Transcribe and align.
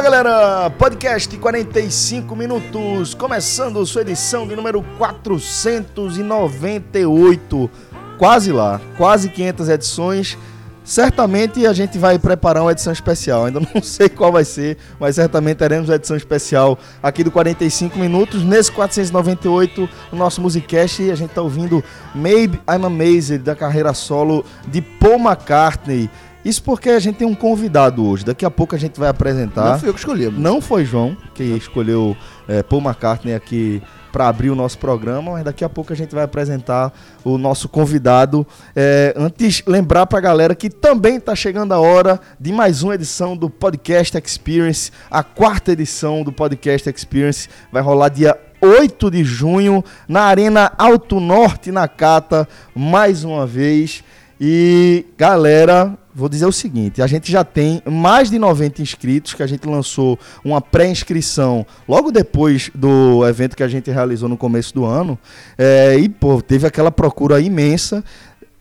Fala 0.00 0.12
galera, 0.12 0.70
podcast 0.78 1.36
45 1.36 2.34
minutos, 2.34 3.12
começando 3.12 3.84
sua 3.84 4.00
edição 4.00 4.48
de 4.48 4.56
número 4.56 4.82
498, 4.96 7.70
quase 8.16 8.50
lá, 8.50 8.80
quase 8.96 9.28
500 9.28 9.68
edições. 9.68 10.38
Certamente 10.82 11.66
a 11.66 11.74
gente 11.74 11.98
vai 11.98 12.18
preparar 12.18 12.62
uma 12.62 12.72
edição 12.72 12.94
especial, 12.94 13.44
ainda 13.44 13.60
não 13.74 13.82
sei 13.82 14.08
qual 14.08 14.32
vai 14.32 14.42
ser, 14.42 14.78
mas 14.98 15.16
certamente 15.16 15.58
teremos 15.58 15.90
uma 15.90 15.96
edição 15.96 16.16
especial 16.16 16.78
aqui 17.02 17.22
do 17.22 17.30
45 17.30 17.98
minutos. 17.98 18.42
Nesse 18.42 18.72
498, 18.72 19.86
o 20.10 20.16
nosso 20.16 20.40
Musicast, 20.40 21.10
a 21.10 21.14
gente 21.14 21.28
está 21.28 21.42
ouvindo 21.42 21.84
Maybe 22.14 22.58
I'm 22.66 22.86
Amazed, 22.86 23.40
da 23.40 23.54
carreira 23.54 23.92
solo 23.92 24.46
de 24.66 24.80
Paul 24.80 25.18
McCartney. 25.18 26.08
Isso 26.44 26.62
porque 26.62 26.90
a 26.90 26.98
gente 26.98 27.16
tem 27.16 27.26
um 27.26 27.34
convidado 27.34 28.06
hoje. 28.06 28.24
Daqui 28.24 28.44
a 28.44 28.50
pouco 28.50 28.74
a 28.74 28.78
gente 28.78 28.98
vai 28.98 29.08
apresentar. 29.08 29.72
Não 29.72 29.78
fui 29.78 29.88
eu 29.88 29.92
que 29.92 29.98
escolhi. 29.98 30.30
Não 30.30 30.60
foi 30.60 30.84
João 30.84 31.16
que 31.34 31.42
escolheu 31.42 32.16
é, 32.48 32.62
Paul 32.62 32.82
McCartney 32.82 33.34
aqui 33.34 33.82
para 34.10 34.28
abrir 34.28 34.50
o 34.50 34.54
nosso 34.54 34.78
programa, 34.78 35.32
mas 35.32 35.44
daqui 35.44 35.64
a 35.64 35.68
pouco 35.68 35.92
a 35.92 35.96
gente 35.96 36.14
vai 36.14 36.24
apresentar 36.24 36.92
o 37.22 37.38
nosso 37.38 37.68
convidado. 37.68 38.46
É, 38.74 39.14
antes, 39.16 39.62
lembrar 39.66 40.06
para 40.06 40.18
a 40.18 40.22
galera 40.22 40.54
que 40.54 40.68
também 40.68 41.16
está 41.16 41.34
chegando 41.34 41.72
a 41.72 41.78
hora 41.78 42.20
de 42.38 42.52
mais 42.52 42.82
uma 42.82 42.94
edição 42.94 43.36
do 43.36 43.48
Podcast 43.48 44.16
Experience, 44.18 44.90
a 45.10 45.22
quarta 45.22 45.72
edição 45.72 46.22
do 46.24 46.32
Podcast 46.32 46.88
Experience. 46.90 47.48
Vai 47.70 47.82
rolar 47.82 48.08
dia 48.08 48.36
8 48.60 49.10
de 49.10 49.24
junho 49.24 49.84
na 50.08 50.22
Arena 50.22 50.72
Alto 50.76 51.20
Norte, 51.20 51.70
na 51.70 51.86
Cata, 51.86 52.48
mais 52.74 53.24
uma 53.24 53.46
vez. 53.46 54.02
E 54.40 55.06
galera, 55.16 55.96
vou 56.14 56.28
dizer 56.28 56.46
o 56.46 56.52
seguinte: 56.52 57.02
a 57.02 57.06
gente 57.06 57.30
já 57.30 57.44
tem 57.44 57.82
mais 57.86 58.30
de 58.30 58.38
90 58.38 58.82
inscritos, 58.82 59.34
que 59.34 59.42
a 59.42 59.46
gente 59.46 59.66
lançou 59.66 60.18
uma 60.44 60.60
pré-inscrição 60.60 61.66
logo 61.88 62.10
depois 62.10 62.70
do 62.74 63.26
evento 63.26 63.56
que 63.56 63.62
a 63.62 63.68
gente 63.68 63.90
realizou 63.90 64.28
no 64.28 64.36
começo 64.36 64.74
do 64.74 64.84
ano. 64.84 65.18
É, 65.56 65.96
e, 65.96 66.08
pô, 66.08 66.40
teve 66.42 66.66
aquela 66.66 66.90
procura 66.90 67.40
imensa. 67.40 68.04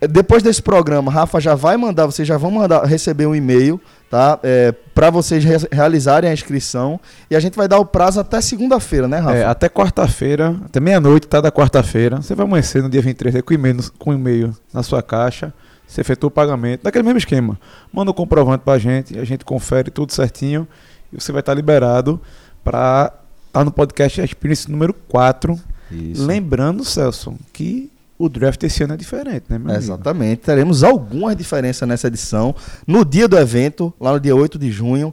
Depois 0.02 0.42
desse 0.42 0.62
programa, 0.62 1.12
Rafa 1.12 1.42
já 1.42 1.56
vai 1.56 1.76
mandar, 1.76 2.06
vocês 2.06 2.26
já 2.26 2.38
vão 2.38 2.50
mandar 2.50 2.86
receber 2.86 3.26
um 3.26 3.36
e-mail, 3.36 3.82
tá? 4.10 4.40
É, 4.42 4.74
para 4.96 5.10
vocês 5.10 5.44
re 5.44 5.58
realizarem 5.70 6.30
a 6.30 6.34
inscrição. 6.34 6.98
E 7.30 7.36
a 7.36 7.40
gente 7.40 7.58
vai 7.58 7.68
dar 7.68 7.80
o 7.80 7.86
prazo 7.86 8.18
até 8.18 8.40
segunda-feira, 8.40 9.10
né, 9.10 9.18
Rafa? 9.18 9.36
É, 9.36 9.44
até 9.44 9.68
quarta-feira, 9.68 10.56
até 10.64 10.80
meia-noite, 10.80 11.28
tá? 11.28 11.42
Da 11.42 11.52
quarta-feira. 11.52 12.22
Você 12.22 12.34
vai 12.34 12.46
amanhecer 12.46 12.82
no 12.82 12.90
dia 12.90 13.02
23 13.02 13.42
com 13.42 13.54
e-mail, 13.54 13.78
com 13.98 14.14
e-mail 14.14 14.56
na 14.74 14.84
sua 14.84 15.04
caixa. 15.04 15.54
Você 15.90 16.02
efetua 16.02 16.28
o 16.28 16.32
pagamento, 16.32 16.84
daquele 16.84 17.04
mesmo 17.04 17.18
esquema. 17.18 17.60
Manda 17.92 18.12
o 18.12 18.14
um 18.14 18.16
comprovante 18.16 18.64
para 18.64 18.74
a 18.74 18.80
gente, 18.80 19.18
a 19.18 19.26
gente 19.26 19.44
confere 19.44 19.90
tudo 19.90 20.14
certinho 20.14 20.68
e 21.12 21.20
você 21.20 21.32
vai 21.32 21.40
estar 21.40 21.56
liberado 21.56 22.22
para 22.64 23.12
estar 23.48 23.60
tá 23.60 23.66
no 23.66 23.72
podcast 23.72 24.22
Experience 24.22 24.70
número 24.70 24.94
4. 24.94 25.60
Isso. 25.92 26.24
Lembrando, 26.24 26.86
Celso, 26.86 27.34
que 27.52 27.92
o 28.20 28.30
draft 28.30 28.62
esse 28.62 28.84
ano 28.84 28.94
é 28.94 28.98
diferente, 28.98 29.46
né, 29.50 29.58
meu 29.58 29.74
Exatamente. 29.74 30.24
Amigo? 30.26 30.42
Teremos 30.44 30.84
algumas 30.84 31.36
diferenças 31.36 31.88
nessa 31.88 32.06
edição. 32.06 32.54
No 32.86 33.04
dia 33.04 33.28
do 33.28 33.36
evento, 33.36 33.92
lá 34.00 34.12
no 34.12 34.20
dia 34.20 34.36
8 34.36 34.60
de 34.60 34.70
junho, 34.72 35.12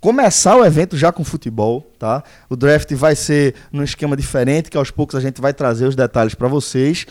começar 0.00 0.56
o 0.56 0.64
evento 0.64 0.96
já 0.96 1.12
com 1.12 1.22
futebol, 1.22 1.86
tá? 1.98 2.22
O 2.48 2.56
draft 2.56 2.90
vai 2.94 3.14
ser 3.14 3.54
num 3.70 3.82
esquema 3.82 4.16
diferente, 4.16 4.70
que 4.70 4.76
aos 4.78 4.90
poucos 4.90 5.16
a 5.16 5.20
gente 5.20 5.42
vai 5.42 5.52
trazer 5.52 5.86
os 5.86 5.94
detalhes 5.94 6.34
para 6.34 6.48
vocês. 6.48 7.06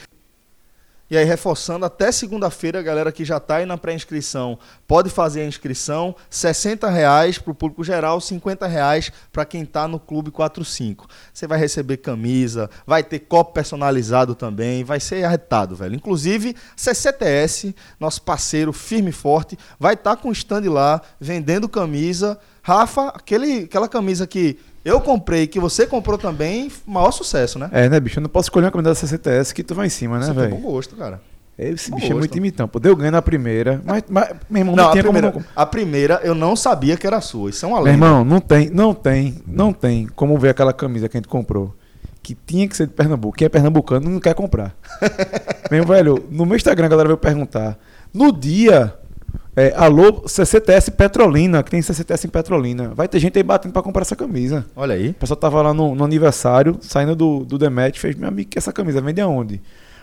E 1.13 1.18
aí, 1.18 1.25
reforçando, 1.25 1.85
até 1.85 2.12
segunda-feira, 2.12 2.79
a 2.79 2.81
galera 2.81 3.12
que 3.12 3.24
já 3.24 3.38
está 3.38 3.57
aí 3.57 3.68
na 3.68 3.78
pré-inscrição 3.78 4.57
pode 4.88 5.12
fazer 5.12 5.41
a 5.41 5.46
inscrição. 5.46 6.16
R$ 6.31 6.90
reais 6.90 7.38
para 7.38 7.51
o 7.51 7.53
público 7.53 7.84
geral, 7.84 8.18
R$ 8.18 8.68
reais 8.68 9.12
para 9.31 9.46
quem 9.46 9.62
está 9.62 9.88
no 9.88 10.00
Clube 10.00 10.31
45. 10.31 11.07
Você 11.31 11.46
vai 11.46 11.59
receber 11.59 11.97
camisa, 11.97 12.68
vai 12.84 13.03
ter 13.03 13.19
copo 13.19 13.53
personalizado 13.53 14.34
também, 14.34 14.84
vai 14.84 15.00
ser 15.00 15.24
arretado, 15.24 15.75
velho. 15.75 15.94
Inclusive, 15.94 16.56
CCTS, 16.75 17.75
nosso 18.00 18.24
parceiro 18.24 18.74
firme 18.74 19.12
e 19.12 19.13
forte, 19.13 19.56
vai 19.80 19.94
estar 19.94 20.16
tá 20.16 20.19
com 20.19 20.30
o 20.30 20.34
stand 20.34 20.68
lá, 20.68 21.00
vendendo 21.19 21.69
camisa. 21.69 22.40
Rafa, 22.63 23.09
aquele, 23.09 23.66
aquela 23.66 23.88
camisa 23.88 24.25
que 24.25 24.57
eu 24.85 24.99
comprei, 24.99 25.47
que 25.47 25.59
você 25.59 25.88
comprou 25.88 26.17
também, 26.17 26.71
maior 26.85 27.11
sucesso, 27.11 27.57
né? 27.57 27.69
É, 27.71 27.88
né, 27.88 27.99
bicho? 27.99 28.19
Eu 28.19 28.23
não 28.23 28.29
posso 28.29 28.47
escolher 28.47 28.66
uma 28.66 28.71
camisa 28.71 28.89
da 28.89 28.95
CCTS 28.95 29.53
que 29.53 29.63
tu 29.63 29.73
vai 29.73 29.88
em 29.88 29.89
cima, 29.89 30.19
né, 30.19 30.31
velho? 30.33 30.55
bom 30.55 30.61
gosto, 30.61 30.95
cara. 30.95 31.21
Esse 31.57 31.89
bom 31.89 31.97
bicho 31.97 32.07
gosto. 32.07 32.17
é 32.17 32.19
muito 32.19 32.38
imitão. 32.38 32.67
Pô, 32.67 32.79
deu 32.79 32.95
ganho 32.95 33.11
na 33.11 33.21
primeira, 33.21 33.81
mas, 33.85 34.03
mas 34.09 34.29
meu 34.49 34.61
irmão, 34.61 34.75
não, 34.75 34.83
não 34.83 34.91
tinha 34.91 35.01
a 35.01 35.03
primeira, 35.03 35.31
como... 35.31 35.45
A 35.55 35.66
primeira 35.66 36.21
eu 36.23 36.35
não 36.35 36.55
sabia 36.55 36.97
que 36.97 37.07
era 37.07 37.21
sua, 37.21 37.49
isso 37.49 37.66
é 37.66 37.69
uma 37.69 37.79
lenda. 37.79 37.97
Meu 37.97 38.07
irmão, 38.07 38.25
não 38.25 38.39
tem, 38.41 38.69
não 38.69 38.94
tem, 38.94 39.41
não 39.47 39.71
tem 39.71 40.07
como 40.07 40.38
ver 40.38 40.49
aquela 40.49 40.73
camisa 40.73 41.07
que 41.07 41.15
a 41.15 41.19
gente 41.19 41.29
comprou. 41.29 41.73
Que 42.21 42.35
tinha 42.35 42.67
que 42.67 42.75
ser 42.75 42.88
de 42.88 42.94
Pernambuco. 42.94 43.35
Quem 43.35 43.45
é 43.45 43.50
pernambucano 43.50 44.09
não 44.09 44.19
quer 44.19 44.33
comprar. 44.33 44.73
meu 45.69 45.85
velho, 45.85 46.25
no 46.31 46.45
meu 46.45 46.55
Instagram 46.55 46.85
a 46.85 46.89
galera 46.89 47.09
veio 47.09 47.17
perguntar. 47.17 47.77
No 48.13 48.31
dia 48.31 48.94
é, 49.55 49.73
alô, 49.75 50.27
CCTS 50.27 50.91
Petrolina, 50.91 51.61
que 51.61 51.69
tem 51.69 51.81
CCTS 51.81 52.25
em 52.25 52.29
Petrolina. 52.29 52.91
Vai 52.95 53.07
ter 53.07 53.19
gente 53.19 53.37
aí 53.37 53.43
batendo 53.43 53.71
para 53.71 53.83
comprar 53.83 54.01
essa 54.01 54.15
camisa. 54.15 54.65
Olha 54.75 54.95
aí. 54.95 55.09
O 55.09 55.13
pessoal 55.13 55.37
tava 55.37 55.61
lá 55.61 55.73
no, 55.73 55.93
no 55.93 56.03
aniversário, 56.03 56.77
saindo 56.81 57.15
do, 57.15 57.45
do 57.45 57.57
Demet, 57.57 57.99
fez, 57.99 58.15
meu 58.15 58.27
amigo, 58.27 58.49
que 58.49 58.57
essa 58.57 58.73
camisa 58.73 58.99
vende 58.99 59.21
aonde? 59.21 59.61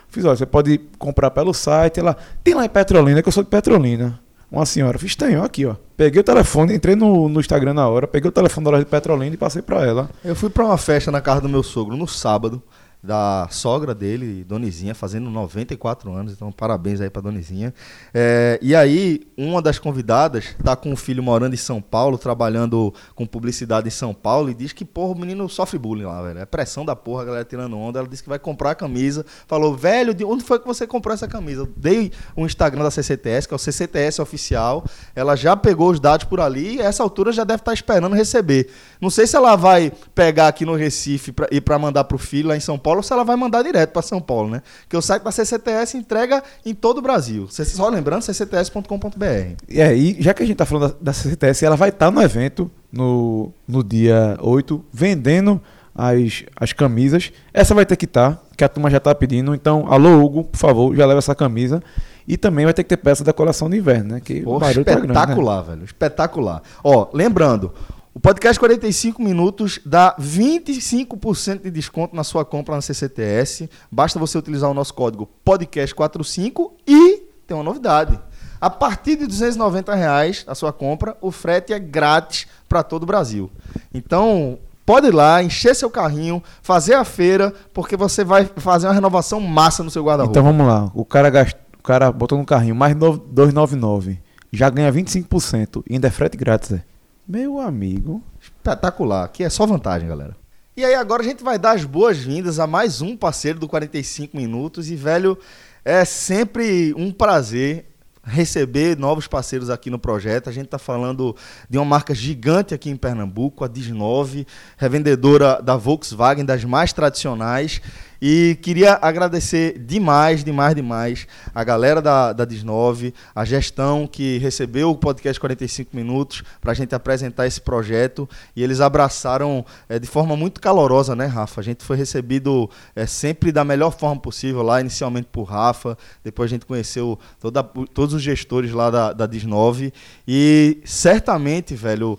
Fiz, 0.09 0.25
olha, 0.25 0.37
você 0.37 0.47
pode 0.47 0.79
comprar 0.99 1.31
pelo 1.31 1.53
site, 1.53 2.01
ela 2.01 2.17
tem 2.45 2.55
lá 2.55 2.65
em 2.65 2.69
Petrolina, 2.69 3.23
que 3.23 3.29
eu 3.29 3.33
sou 3.33 3.43
de 3.43 3.51
Petrolina. 3.51 4.21
Uma 4.51 4.67
senhora, 4.67 4.99
fiz, 4.99 5.15
tem, 5.15 5.37
aqui, 5.37 5.65
ó. 5.65 5.77
Peguei 5.97 6.21
o 6.21 6.25
telefone, 6.25 6.75
entrei 6.75 6.97
no, 6.97 7.29
no 7.29 7.39
Instagram 7.39 7.75
na 7.75 7.89
hora, 7.89 8.09
peguei 8.09 8.29
o 8.29 8.33
telefone 8.33 8.65
da 8.65 8.71
loja 8.71 8.85
de 8.85 8.91
Petrolina 8.91 9.35
e 9.35 9.39
passei 9.39 9.63
para 9.63 9.85
ela. 9.85 10.11
Eu 10.25 10.35
fui 10.35 10.51
para 10.51 10.65
uma 10.65 10.77
festa 10.77 11.11
na 11.11 11.21
casa 11.21 11.41
do 11.41 11.49
meu 11.49 11.63
sogro 11.63 11.97
no 11.97 12.07
sábado 12.07 12.61
da 13.03 13.49
sogra 13.51 13.95
dele, 13.95 14.45
Donizinha, 14.45 14.95
fazendo 14.95 15.31
94 15.31 16.13
anos, 16.13 16.33
então 16.33 16.53
parabéns 16.53 17.01
aí 17.01 17.09
pra 17.09 17.23
Donizinha. 17.23 17.73
É, 18.13 18.59
e 18.61 18.75
aí, 18.75 19.23
uma 19.37 19.63
das 19.63 19.79
convidadas 19.79 20.55
tá 20.63 20.77
com 20.77 20.93
o 20.93 20.97
filho 20.97 21.23
morando 21.23 21.55
em 21.55 21.57
São 21.59 21.81
Paulo, 21.81 22.19
trabalhando 22.19 22.93
com 23.15 23.27
publicidade 23.27 23.89
em 23.89 23.91
São 23.91 24.13
Paulo, 24.13 24.51
e 24.51 24.55
diz 24.55 24.73
que, 24.73 24.85
porra, 24.85 25.13
o 25.15 25.19
menino 25.19 25.49
sofre 25.49 25.79
bullying 25.79 26.05
lá, 26.05 26.23
velho. 26.23 26.41
É 26.41 26.47
pressão 26.47 26.85
da 26.85 26.95
porra, 26.95 27.23
a 27.23 27.25
galera 27.25 27.45
tirando 27.45 27.77
onda. 27.79 27.99
Ela 27.99 28.09
disse 28.09 28.23
que 28.23 28.29
vai 28.29 28.39
comprar 28.39 28.73
a 28.73 28.75
camisa. 28.75 29.25
Falou, 29.47 29.75
velho, 29.75 30.13
de 30.13 30.25
onde 30.25 30.45
foi 30.45 30.59
que 30.59 30.67
você 30.67 30.87
comprou 30.87 31.15
essa 31.15 31.27
camisa? 31.27 31.69
Dei 31.77 32.13
o 32.37 32.45
Instagram 32.45 32.83
da 32.83 32.91
CCTS, 32.91 33.49
que 33.49 33.55
é 33.55 33.57
o 33.57 33.59
CCTS 33.59 34.21
oficial. 34.21 34.85
Ela 35.15 35.37
já 35.37 35.57
pegou 35.57 35.91
os 35.91 35.99
dados 35.99 36.27
por 36.27 36.41
ali 36.41 36.77
e 36.77 36.81
essa 36.81 37.03
altura 37.03 37.33
já 37.33 37.45
deve 37.45 37.63
estar 37.63 37.71
tá 37.71 37.75
esperando 37.75 38.15
receber. 38.15 38.69
Não 39.01 39.09
sei 39.09 39.27
se 39.27 39.37
ela 39.37 39.57
vai 39.57 39.91
pegar 40.15 40.49
aqui 40.49 40.67
no 40.67 40.75
Recife 40.75 41.33
pra, 41.33 41.49
e 41.51 41.61
para 41.61 41.79
mandar 41.79 42.05
pro 42.05 42.19
filho 42.19 42.49
lá 42.49 42.57
em 42.57 42.61
São 42.61 42.79
Paulo 42.79 42.90
Paulo 42.91 42.99
ou 42.99 43.03
se 43.05 43.13
ela 43.13 43.25
vai 43.25 43.37
mandar 43.37 43.63
direto 43.63 43.93
para 43.93 44.03
São 44.03 44.21
Paulo, 44.21 44.51
né? 44.51 44.63
Que 44.89 44.97
o 44.97 45.03
site 45.03 45.23
da 45.23 45.31
CCTS 45.31 45.97
entrega 45.97 46.43
em 46.67 46.75
todo 46.75 46.99
o 46.99 47.03
Brasil. 47.03 47.47
Só 47.49 47.89
lembrando, 47.89 48.23
ccts.com.br. 48.23 49.65
É, 49.69 49.95
e 49.95 50.21
já 50.21 50.35
que 50.35 50.43
a 50.43 50.47
gente 50.47 50.55
está 50.55 50.67
falando 50.67 50.93
da, 50.93 50.97
da, 51.01 51.13
CCTS, 51.13 51.65
ela 51.65 51.77
vai 51.77 51.91
estar 51.91 52.07
tá 52.07 52.11
no 52.11 52.21
evento 52.21 52.71
no, 52.91 53.53
no 53.67 53.85
dia 53.85 54.37
8, 54.41 54.85
vendendo 54.93 55.61
as, 55.95 56.45
as 56.57 56.73
camisas. 56.73 57.33
Essa 57.55 57.75
vai 57.75 57.87
ter 57.87 57.95
que 57.95 58.07
estar, 58.07 58.33
tá, 58.33 58.43
que 58.57 58.65
a 58.65 58.69
turma 58.69 58.91
já 58.91 58.97
está 58.97 59.15
pedindo. 59.15 59.55
Então, 59.55 59.87
alô, 59.89 60.21
Hugo, 60.25 60.45
por 60.45 60.59
favor, 60.59 60.97
já 60.97 61.07
leva 61.07 61.19
essa 61.19 61.35
camisa. 61.35 61.81
E 62.27 62.37
também 62.37 62.65
vai 62.65 62.75
ter 62.75 62.83
que 62.83 62.89
ter 62.89 62.97
peça 62.97 63.23
da 63.23 63.33
coleção 63.33 63.71
de 63.71 63.77
inverno, 63.77 64.15
né? 64.15 64.21
Que 64.21 64.41
Pô, 64.41 64.57
espetacular, 64.57 65.15
tá 65.15 65.27
grande, 65.27 65.45
né? 65.45 65.63
velho. 65.69 65.85
Espetacular. 65.85 66.63
Ó, 66.83 67.09
lembrando, 67.13 67.73
o 68.13 68.19
podcast 68.19 68.59
45 68.59 69.23
minutos 69.23 69.79
dá 69.87 70.17
25% 70.19 71.63
de 71.63 71.71
desconto 71.71 72.15
na 72.15 72.25
sua 72.25 72.45
compra 72.45 72.75
na 72.75 72.83
CCTS. 72.83 73.71
Basta 73.91 74.19
você 74.19 74.37
utilizar 74.37 74.69
o 74.69 74.75
nosso 74.75 74.93
código 74.93 75.29
podcast45 75.47 76.73
e 76.87 77.23
tem 77.47 77.57
uma 77.57 77.63
novidade. 77.63 78.19
A 78.61 78.69
partir 78.69 79.17
de 79.17 79.27
290 79.27 79.95
reais 79.95 80.45
a 80.47 80.55
sua 80.57 80.73
compra, 80.73 81.17
o 81.21 81.31
frete 81.31 81.73
é 81.73 81.79
grátis 81.79 82.47
para 82.69 82.83
todo 82.83 83.05
o 83.05 83.07
Brasil. 83.07 83.49
Então, 83.95 84.59
pode 84.85 85.07
ir 85.07 85.15
lá, 85.15 85.41
encher 85.41 85.75
seu 85.77 85.89
carrinho, 85.89 86.43
fazer 86.63 86.95
a 86.95 87.05
feira, 87.05 87.55
porque 87.73 87.97
você 87.97 88.25
vai 88.25 88.45
fazer 88.57 88.89
uma 88.89 88.93
renovação 88.93 89.41
massa 89.41 89.85
no 89.85 89.91
seu 89.91 90.05
guarda-roupa. 90.05 90.39
Então 90.39 90.45
vamos 90.45 90.67
lá. 90.67 90.91
O 90.95 91.05
cara, 91.05 91.31
o 91.79 91.83
cara 91.83 92.11
botou 92.11 92.37
no 92.37 92.45
carrinho 92.45 92.75
mais 92.75 92.95
299, 92.95 94.19
já 94.53 94.69
ganha 94.69 94.93
25% 94.93 95.85
e 95.89 95.95
ainda 95.95 96.09
é 96.09 96.11
frete 96.11 96.37
grátis. 96.37 96.73
É. 96.73 96.90
Meu 97.33 97.61
amigo. 97.61 98.21
Espetacular. 98.41 99.23
Aqui 99.23 99.45
é 99.45 99.49
só 99.49 99.65
vantagem, 99.65 100.09
galera. 100.09 100.37
E 100.77 100.85
aí 100.85 100.97
agora 100.97 101.23
a 101.23 101.25
gente 101.25 101.45
vai 101.45 101.61
dar 101.61 101.77
as 101.77 101.85
boas-vindas 101.85 102.59
a 102.59 102.67
mais 102.67 103.01
um 103.01 103.17
parceiro 103.17 103.57
do 103.57 103.69
45 103.69 104.37
Minutos. 104.37 104.91
E, 104.91 104.97
velho, 104.97 105.39
é 105.85 106.05
sempre 106.05 106.93
um 106.97 107.13
prazer 107.13 107.87
receber 108.25 108.99
novos 108.99 109.29
parceiros 109.29 109.71
aqui 109.71 109.91
no 109.91 109.99
projeto. 109.99 110.51
A 110.51 110.53
gente 110.53 110.65
está 110.65 110.79
falando 110.79 111.37
de 111.69 111.79
uma 111.79 111.85
marca 111.85 112.13
gigante 112.13 112.75
aqui 112.75 112.91
em 112.91 112.97
Pernambuco, 112.97 113.65
a 113.65 113.69
Dis9, 113.69 114.45
revendedora 114.77 115.63
da 115.63 115.77
Volkswagen, 115.77 116.45
das 116.45 116.65
mais 116.65 116.93
tradicionais. 116.93 117.81
E 118.21 118.59
queria 118.61 118.99
agradecer 119.01 119.79
demais, 119.79 120.45
demais, 120.45 120.75
demais 120.75 121.27
a 121.55 121.65
galera 121.65 122.03
da, 122.03 122.33
da 122.33 122.47
Dis9, 122.47 123.15
a 123.35 123.45
gestão 123.45 124.07
que 124.07 124.37
recebeu 124.39 124.91
o 124.91 124.97
podcast 124.97 125.41
45 125.41 125.97
Minutos 125.97 126.43
para 126.61 126.73
a 126.73 126.75
gente 126.75 126.95
apresentar 126.95 127.47
esse 127.47 127.61
projeto. 127.61 128.29
E 128.55 128.63
eles 128.63 128.81
abraçaram 128.81 129.65
é, 129.89 129.99
de 129.99 130.07
forma 130.07 130.37
muito 130.37 130.61
calorosa, 130.61 131.17
né, 131.17 131.25
Rafa? 131.27 131.61
A 131.61 131.65
gente 131.65 131.83
foi 131.83 131.97
recebido 131.97 132.69
é, 132.95 133.07
sempre 133.07 133.51
da 133.51 133.65
melhor 133.65 133.91
forma 133.91 134.21
possível 134.21 134.63
lá, 134.63 134.81
inicialmente 134.81 135.29
por 135.33 135.45
Rafa, 135.45 135.97
depois 136.23 136.51
a 136.51 136.55
gente 136.55 136.67
conheceu 136.67 137.19
toda, 137.41 137.63
todos 137.63 138.15
os 138.15 138.23
gestores 138.23 138.73
lá 138.73 138.91
da, 138.91 139.13
da 139.15 139.27
Dis9. 139.27 139.93
E 140.29 140.81
certamente, 140.85 141.75
velho 141.75 142.19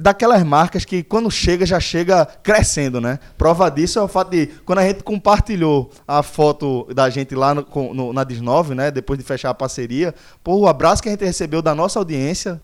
daquelas 0.00 0.42
marcas 0.42 0.84
que 0.84 1.02
quando 1.02 1.30
chega 1.30 1.64
já 1.64 1.80
chega 1.80 2.26
crescendo, 2.42 3.00
né? 3.00 3.18
Prova 3.38 3.70
disso 3.70 3.98
é 3.98 4.02
o 4.02 4.08
fato 4.08 4.30
de 4.30 4.46
quando 4.64 4.80
a 4.80 4.86
gente 4.86 5.02
compartilhou 5.02 5.90
a 6.06 6.22
foto 6.22 6.86
da 6.94 7.08
gente 7.08 7.34
lá 7.34 7.54
no, 7.54 7.64
no, 7.94 8.12
na 8.12 8.24
Dis9, 8.24 8.74
né? 8.74 8.90
Depois 8.90 9.18
de 9.18 9.24
fechar 9.24 9.50
a 9.50 9.54
parceria, 9.54 10.14
pô, 10.44 10.56
o 10.56 10.68
abraço 10.68 11.02
que 11.02 11.08
a 11.08 11.12
gente 11.12 11.24
recebeu 11.24 11.62
da 11.62 11.74
nossa 11.74 11.98
audiência 11.98 12.60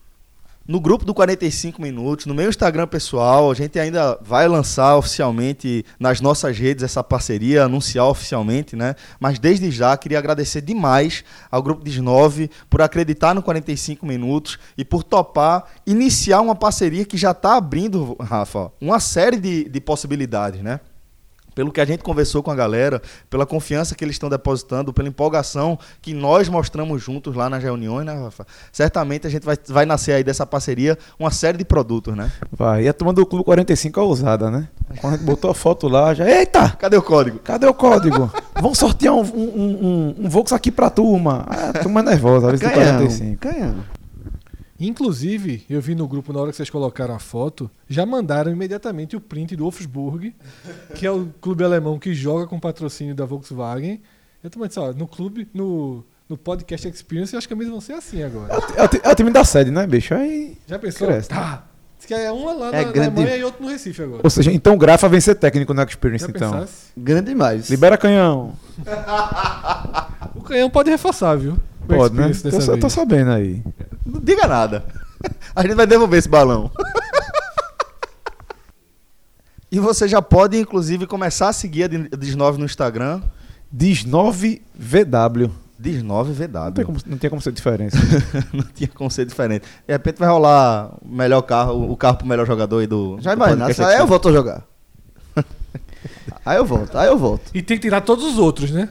no 0.66 0.80
grupo 0.80 1.04
do 1.04 1.12
45 1.12 1.82
Minutos, 1.82 2.26
no 2.26 2.34
meu 2.34 2.48
Instagram 2.48 2.86
pessoal, 2.86 3.50
a 3.50 3.54
gente 3.54 3.78
ainda 3.78 4.18
vai 4.22 4.46
lançar 4.46 4.96
oficialmente 4.96 5.84
nas 5.98 6.20
nossas 6.20 6.56
redes 6.56 6.84
essa 6.84 7.02
parceria, 7.02 7.64
anunciar 7.64 8.06
oficialmente, 8.06 8.76
né? 8.76 8.94
Mas 9.18 9.38
desde 9.38 9.70
já 9.70 9.96
queria 9.96 10.18
agradecer 10.18 10.60
demais 10.60 11.24
ao 11.50 11.62
grupo 11.62 11.82
dos 11.82 11.96
9 11.96 12.50
por 12.70 12.80
acreditar 12.80 13.34
no 13.34 13.42
45 13.42 14.06
Minutos 14.06 14.58
e 14.76 14.84
por 14.84 15.02
topar 15.02 15.64
iniciar 15.86 16.40
uma 16.40 16.54
parceria 16.54 17.04
que 17.04 17.16
já 17.16 17.32
está 17.32 17.56
abrindo, 17.56 18.16
Rafa, 18.20 18.70
uma 18.80 19.00
série 19.00 19.38
de, 19.38 19.68
de 19.68 19.80
possibilidades, 19.80 20.62
né? 20.62 20.80
Pelo 21.54 21.72
que 21.72 21.80
a 21.80 21.84
gente 21.84 22.02
conversou 22.02 22.42
com 22.42 22.50
a 22.50 22.54
galera, 22.54 23.00
pela 23.28 23.46
confiança 23.46 23.94
que 23.94 24.04
eles 24.04 24.14
estão 24.14 24.28
depositando, 24.28 24.92
pela 24.92 25.08
empolgação 25.08 25.78
que 26.00 26.14
nós 26.14 26.48
mostramos 26.48 27.02
juntos 27.02 27.34
lá 27.34 27.48
nas 27.48 27.62
reuniões, 27.62 28.06
né, 28.06 28.14
Rafa? 28.14 28.46
Certamente 28.70 29.26
a 29.26 29.30
gente 29.30 29.44
vai, 29.44 29.56
vai 29.68 29.86
nascer 29.86 30.12
aí 30.12 30.24
dessa 30.24 30.46
parceria 30.46 30.98
uma 31.18 31.30
série 31.30 31.58
de 31.58 31.64
produtos, 31.64 32.16
né? 32.16 32.30
Vai. 32.50 32.84
E 32.84 32.88
a 32.88 32.92
turma 32.92 33.12
do 33.12 33.24
Clube 33.26 33.44
45 33.44 33.98
é 33.98 34.02
ousada, 34.02 34.50
né? 34.50 34.68
Quando 35.00 35.14
a 35.14 35.16
gente 35.16 35.26
botou 35.26 35.50
a 35.50 35.54
foto 35.54 35.88
lá, 35.88 36.12
já. 36.14 36.28
Eita! 36.28 36.70
Cadê 36.78 36.96
o 36.96 37.02
código? 37.02 37.38
Cadê 37.38 37.66
o 37.66 37.74
código? 37.74 38.30
Vamos 38.60 38.78
sortear 38.78 39.14
um, 39.14 39.22
um, 39.22 39.54
um, 39.56 40.14
um 40.24 40.28
Vox 40.28 40.52
aqui 40.52 40.70
pra 40.70 40.90
turma. 40.90 41.44
Ah, 41.48 41.70
a 41.70 41.72
turma 41.72 42.00
é 42.00 42.02
nervosa, 42.04 42.48
a 42.48 42.50
vezes 42.50 42.68
45. 42.68 43.48
Ganhando. 43.48 44.01
Inclusive, 44.86 45.64
eu 45.70 45.80
vi 45.80 45.94
no 45.94 46.08
grupo, 46.08 46.32
na 46.32 46.40
hora 46.40 46.50
que 46.50 46.56
vocês 46.56 46.68
colocaram 46.68 47.14
a 47.14 47.18
foto, 47.18 47.70
já 47.88 48.04
mandaram 48.04 48.50
imediatamente 48.50 49.14
o 49.14 49.20
print 49.20 49.54
do 49.54 49.62
Wolfsburg, 49.62 50.34
que 50.96 51.06
é 51.06 51.10
o 51.10 51.28
clube 51.40 51.62
alemão 51.62 51.98
que 51.98 52.12
joga 52.12 52.46
com 52.46 52.58
patrocínio 52.58 53.14
da 53.14 53.24
Volkswagen. 53.24 54.00
Eu 54.42 54.50
também 54.50 54.66
disse, 54.66 54.80
ó, 54.80 54.92
no 54.92 55.06
clube, 55.06 55.48
no, 55.54 56.04
no 56.28 56.36
podcast 56.36 56.88
Experience, 56.88 57.32
eu 57.32 57.38
acho 57.38 57.46
que 57.46 57.54
a 57.54 57.56
mesa 57.56 57.70
vão 57.70 57.80
ser 57.80 57.92
assim 57.92 58.24
agora. 58.24 58.52
É 58.52 58.82
o, 58.82 59.08
é 59.10 59.12
o 59.12 59.14
time 59.14 59.30
da 59.30 59.44
sede, 59.44 59.70
né, 59.70 59.86
bicho? 59.86 60.14
Aí. 60.14 60.58
Já 60.66 60.78
pensou? 60.80 61.06
Cresce. 61.06 61.28
Tá. 61.28 61.64
Diz 61.96 62.06
que 62.08 62.14
é 62.14 62.32
uma 62.32 62.52
lá 62.52 62.68
é 62.70 62.84
na, 62.84 62.90
grande... 62.90 62.98
na 62.98 63.04
Alemanha 63.04 63.36
e 63.36 63.44
outro 63.44 63.62
no 63.62 63.70
Recife 63.70 64.02
agora. 64.02 64.22
Ou 64.24 64.30
seja, 64.30 64.50
então 64.50 64.76
Grafa 64.76 65.08
vem 65.08 65.20
ser 65.20 65.36
técnico 65.36 65.72
na 65.72 65.84
Experience, 65.84 66.24
Já 66.24 66.30
então. 66.34 66.50
Pensasse? 66.50 66.90
Grande 66.96 67.28
demais. 67.30 67.70
Libera 67.70 67.96
canhão. 67.96 68.54
o 70.34 70.42
canhão 70.42 70.68
pode 70.68 70.90
reforçar, 70.90 71.36
viu? 71.36 71.56
Pode, 71.86 72.14
né? 72.14 72.30
Tô, 72.50 72.78
tô 72.78 72.90
sabendo 72.90 73.30
aí. 73.30 73.62
Não 74.04 74.20
diga 74.20 74.46
nada. 74.46 74.84
A 75.54 75.62
gente 75.62 75.74
vai 75.74 75.86
devolver 75.86 76.18
esse 76.18 76.28
balão. 76.28 76.70
E 79.72 79.80
você 79.80 80.06
já 80.06 80.20
pode, 80.20 80.58
inclusive, 80.58 81.06
começar 81.06 81.48
a 81.48 81.52
seguir 81.54 81.84
a 81.84 81.88
Diz9 81.88 82.58
no 82.58 82.66
Instagram. 82.66 83.22
Diz9VW. 83.74 85.50
Diz9VW. 85.80 86.52
Não 86.52 86.72
tem 86.72 86.84
como, 86.84 86.98
não 87.06 87.16
tem 87.16 87.30
como 87.30 87.40
ser 87.40 87.52
diferente. 87.52 87.96
não 88.52 88.64
tinha 88.64 88.88
como 88.88 89.10
ser 89.10 89.24
diferente. 89.24 89.64
De 89.86 89.92
repente 89.94 90.18
vai 90.18 90.28
rolar 90.28 90.92
o 91.00 91.08
melhor 91.08 91.40
carro, 91.40 91.90
o 91.90 91.96
carro 91.96 92.18
pro 92.18 92.26
melhor 92.26 92.46
jogador 92.46 92.80
aí 92.80 92.86
do. 92.86 93.16
Já 93.20 93.32
imagina, 93.32 93.66
aí 93.66 93.98
eu 93.98 94.06
volto 94.06 94.28
a 94.28 94.32
jogar. 94.32 94.62
aí 96.44 96.58
eu 96.58 96.66
volto, 96.66 96.98
aí 96.98 97.08
eu 97.08 97.16
volto. 97.18 97.50
E 97.54 97.62
tem 97.62 97.78
que 97.78 97.82
tirar 97.84 98.02
todos 98.02 98.26
os 98.26 98.38
outros, 98.38 98.70
né? 98.70 98.90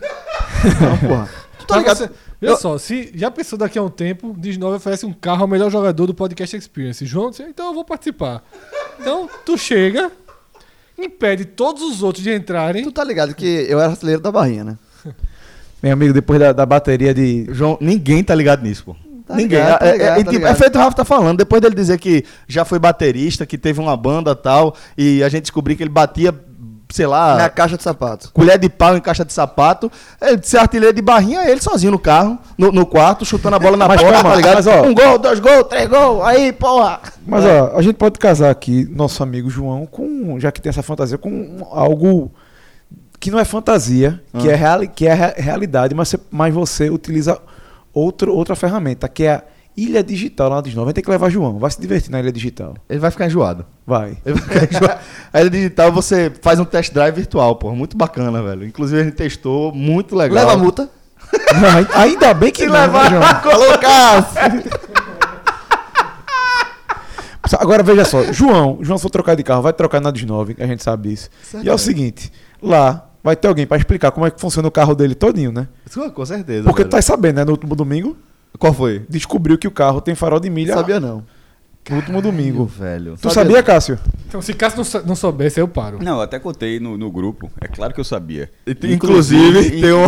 Não, 0.81 0.97
porra. 0.97 1.29
Tu 1.59 1.67
tá 1.67 1.77
ligado? 1.77 1.97
Você, 1.97 2.09
Olha 2.41 2.49
eu... 2.49 2.57
só, 2.57 2.77
se 2.77 3.11
já 3.13 3.29
pensou 3.29 3.57
daqui 3.57 3.77
a 3.77 3.83
um 3.83 3.89
tempo, 3.89 4.35
Diz 4.37 4.57
9 4.57 4.77
oferece 4.77 5.05
um 5.05 5.13
carro 5.13 5.43
ao 5.43 5.47
melhor 5.47 5.69
jogador 5.69 6.07
do 6.07 6.13
Podcast 6.13 6.57
Experience. 6.57 7.05
João, 7.05 7.31
então 7.47 7.67
eu 7.67 7.73
vou 7.73 7.85
participar. 7.85 8.43
Então, 8.99 9.29
tu 9.45 9.57
chega, 9.57 10.11
impede 10.97 11.45
todos 11.45 11.83
os 11.83 12.01
outros 12.01 12.23
de 12.23 12.33
entrarem. 12.33 12.83
Tu 12.83 12.91
tá 12.91 13.03
ligado 13.03 13.35
que 13.35 13.45
eu 13.45 13.79
era 13.79 13.91
artilheiro 13.91 14.21
da 14.21 14.31
barrinha, 14.31 14.63
né? 14.63 14.77
Meu 15.83 15.93
amigo, 15.93 16.13
depois 16.13 16.39
da, 16.39 16.51
da 16.51 16.65
bateria 16.65 17.13
de. 17.13 17.45
João, 17.51 17.77
ninguém 17.79 18.23
tá 18.23 18.33
ligado 18.33 18.63
nisso, 18.63 18.85
pô. 18.85 18.95
Tá 19.25 19.35
Ninguém. 19.35 19.59
Ligado, 19.59 19.79
tá 19.79 19.91
ligado, 19.91 20.17
é, 20.17 20.19
é, 20.19 20.23
tá 20.23 20.31
tipo, 20.31 20.45
é, 20.45 20.55
feito 20.55 20.75
o 20.75 20.77
Rafa 20.79 20.97
tá 20.97 21.05
falando. 21.05 21.37
Depois 21.37 21.61
dele 21.61 21.75
dizer 21.75 21.97
que 21.99 22.25
já 22.47 22.65
foi 22.65 22.79
baterista, 22.79 23.45
que 23.45 23.57
teve 23.57 23.79
uma 23.79 23.95
banda 23.95 24.35
tal, 24.35 24.75
e 24.97 25.23
a 25.23 25.29
gente 25.29 25.43
descobriu 25.43 25.77
que 25.77 25.83
ele 25.83 25.89
batia 25.89 26.33
sei 26.91 27.07
lá. 27.07 27.35
Na 27.35 27.49
caixa 27.49 27.77
de 27.77 27.83
sapato. 27.83 28.31
Colher 28.33 28.57
de 28.59 28.69
pau 28.69 28.95
em 28.95 29.01
caixa 29.01 29.25
de 29.25 29.33
sapato. 29.33 29.91
Ele, 30.21 30.41
ser 30.43 30.57
artilheiro 30.57 30.95
de 30.95 31.01
barrinha, 31.01 31.49
ele 31.49 31.61
sozinho 31.61 31.91
no 31.91 31.99
carro, 31.99 32.37
no, 32.57 32.71
no 32.71 32.85
quarto, 32.85 33.25
chutando 33.25 33.55
a 33.55 33.59
bola 33.59 33.77
na 33.77 33.87
mas, 33.87 34.01
porta, 34.01 34.23
tá 34.23 34.35
ligado? 34.35 34.55
Mas, 34.55 34.67
ó, 34.67 34.83
um 34.83 34.93
gol, 34.93 35.17
dois 35.17 35.39
gols, 35.39 35.63
três 35.67 35.87
gols, 35.87 36.23
aí, 36.25 36.51
porra. 36.51 36.99
Mas, 37.25 37.45
é. 37.45 37.61
ó, 37.61 37.77
a 37.77 37.81
gente 37.81 37.95
pode 37.95 38.19
casar 38.19 38.49
aqui, 38.49 38.87
nosso 38.91 39.23
amigo 39.23 39.49
João, 39.49 39.85
com, 39.85 40.39
já 40.39 40.51
que 40.51 40.61
tem 40.61 40.69
essa 40.69 40.83
fantasia, 40.83 41.17
com 41.17 41.67
algo 41.71 42.31
que 43.19 43.29
não 43.29 43.39
é 43.39 43.45
fantasia, 43.45 44.21
que, 44.39 44.49
é, 44.49 44.55
real, 44.55 44.79
que 44.87 45.07
é 45.07 45.35
realidade, 45.37 45.93
mas 45.93 46.09
você, 46.09 46.19
mas 46.31 46.53
você 46.53 46.89
utiliza 46.89 47.39
outro, 47.93 48.33
outra 48.33 48.55
ferramenta, 48.55 49.07
que 49.07 49.23
é 49.23 49.33
a 49.33 49.43
Ilha 49.75 50.03
Digital 50.03 50.49
lá 50.49 50.61
dos 50.61 50.73
90 50.73 50.93
tem 50.93 51.03
que 51.03 51.09
levar 51.09 51.29
João. 51.29 51.57
Vai 51.57 51.71
se 51.71 51.79
divertir 51.79 52.11
na 52.11 52.19
Ilha 52.19 52.31
Digital. 52.31 52.75
Ele 52.89 52.99
vai 52.99 53.11
ficar 53.11 53.27
enjoado. 53.27 53.65
Vai. 53.85 54.17
Ele 54.25 54.39
vai 54.39 54.43
ficar 54.43 54.77
enjoado. 54.77 55.01
A 55.31 55.41
Ilha 55.41 55.49
Digital 55.49 55.91
você 55.91 56.31
faz 56.41 56.59
um 56.59 56.65
test 56.65 56.93
drive 56.93 57.15
virtual, 57.15 57.55
pô. 57.55 57.73
Muito 57.73 57.95
bacana, 57.97 58.41
velho. 58.43 58.65
Inclusive 58.65 59.01
a 59.01 59.03
gente 59.03 59.15
testou, 59.15 59.73
muito 59.73 60.15
legal. 60.15 60.35
Leva 60.35 60.53
a 60.53 60.57
multa. 60.57 60.89
Não, 61.33 61.99
ainda 62.01 62.33
bem 62.33 62.51
que 62.51 62.61
se 62.63 62.67
não, 62.67 62.73
levar, 62.73 63.09
João. 63.09 63.21
Agora 67.59 67.83
veja 67.83 68.05
só, 68.05 68.31
João, 68.31 68.77
João 68.81 68.97
se 68.97 69.01
for 69.01 69.09
trocar 69.09 69.35
de 69.35 69.43
carro, 69.43 69.61
vai 69.61 69.73
trocar 69.73 69.99
na 69.99 70.09
dos 70.11 70.23
9, 70.23 70.55
a 70.59 70.65
gente 70.65 70.83
sabe 70.83 71.09
disso. 71.09 71.29
Certo. 71.43 71.65
E 71.65 71.69
é 71.69 71.73
o 71.73 71.77
seguinte, 71.77 72.31
lá 72.61 73.09
vai 73.23 73.35
ter 73.35 73.47
alguém 73.47 73.67
para 73.67 73.77
explicar 73.77 74.11
como 74.11 74.25
é 74.25 74.31
que 74.31 74.39
funciona 74.39 74.67
o 74.67 74.71
carro 74.71 74.95
dele 74.95 75.15
todinho, 75.15 75.51
né? 75.51 75.67
Com 76.13 76.25
certeza. 76.25 76.63
Porque 76.63 76.83
velho. 76.83 76.89
tu 76.89 76.95
tá 76.95 77.01
sabendo, 77.01 77.37
né, 77.37 77.45
no 77.45 77.51
último 77.51 77.75
domingo, 77.75 78.17
qual 78.59 78.73
foi? 78.73 79.05
Descobriu 79.09 79.57
que 79.57 79.67
o 79.67 79.71
carro 79.71 80.01
tem 80.01 80.15
farol 80.15 80.39
de 80.39 80.49
milha. 80.49 80.73
Sabia 80.73 80.99
não. 80.99 81.23
No 81.89 81.95
último 81.95 82.21
domingo. 82.21 82.65
velho. 82.65 83.15
Tu 83.19 83.29
sabia, 83.29 83.33
sabia 83.33 83.63
Cássio? 83.63 83.99
Então, 84.27 84.41
se 84.41 84.53
Cássio 84.53 84.83
não, 84.83 85.07
não 85.07 85.15
soubesse, 85.15 85.59
eu 85.59 85.67
paro. 85.67 85.97
Não, 86.01 86.17
eu 86.17 86.21
até 86.21 86.37
contei 86.37 86.79
no, 86.79 86.97
no 86.97 87.11
grupo. 87.11 87.51
É 87.59 87.67
claro 87.67 87.93
que 87.93 87.99
eu 87.99 88.03
sabia. 88.03 88.51
Inclusive, 88.83 89.81
tem 89.81 89.91
uma 89.91 90.07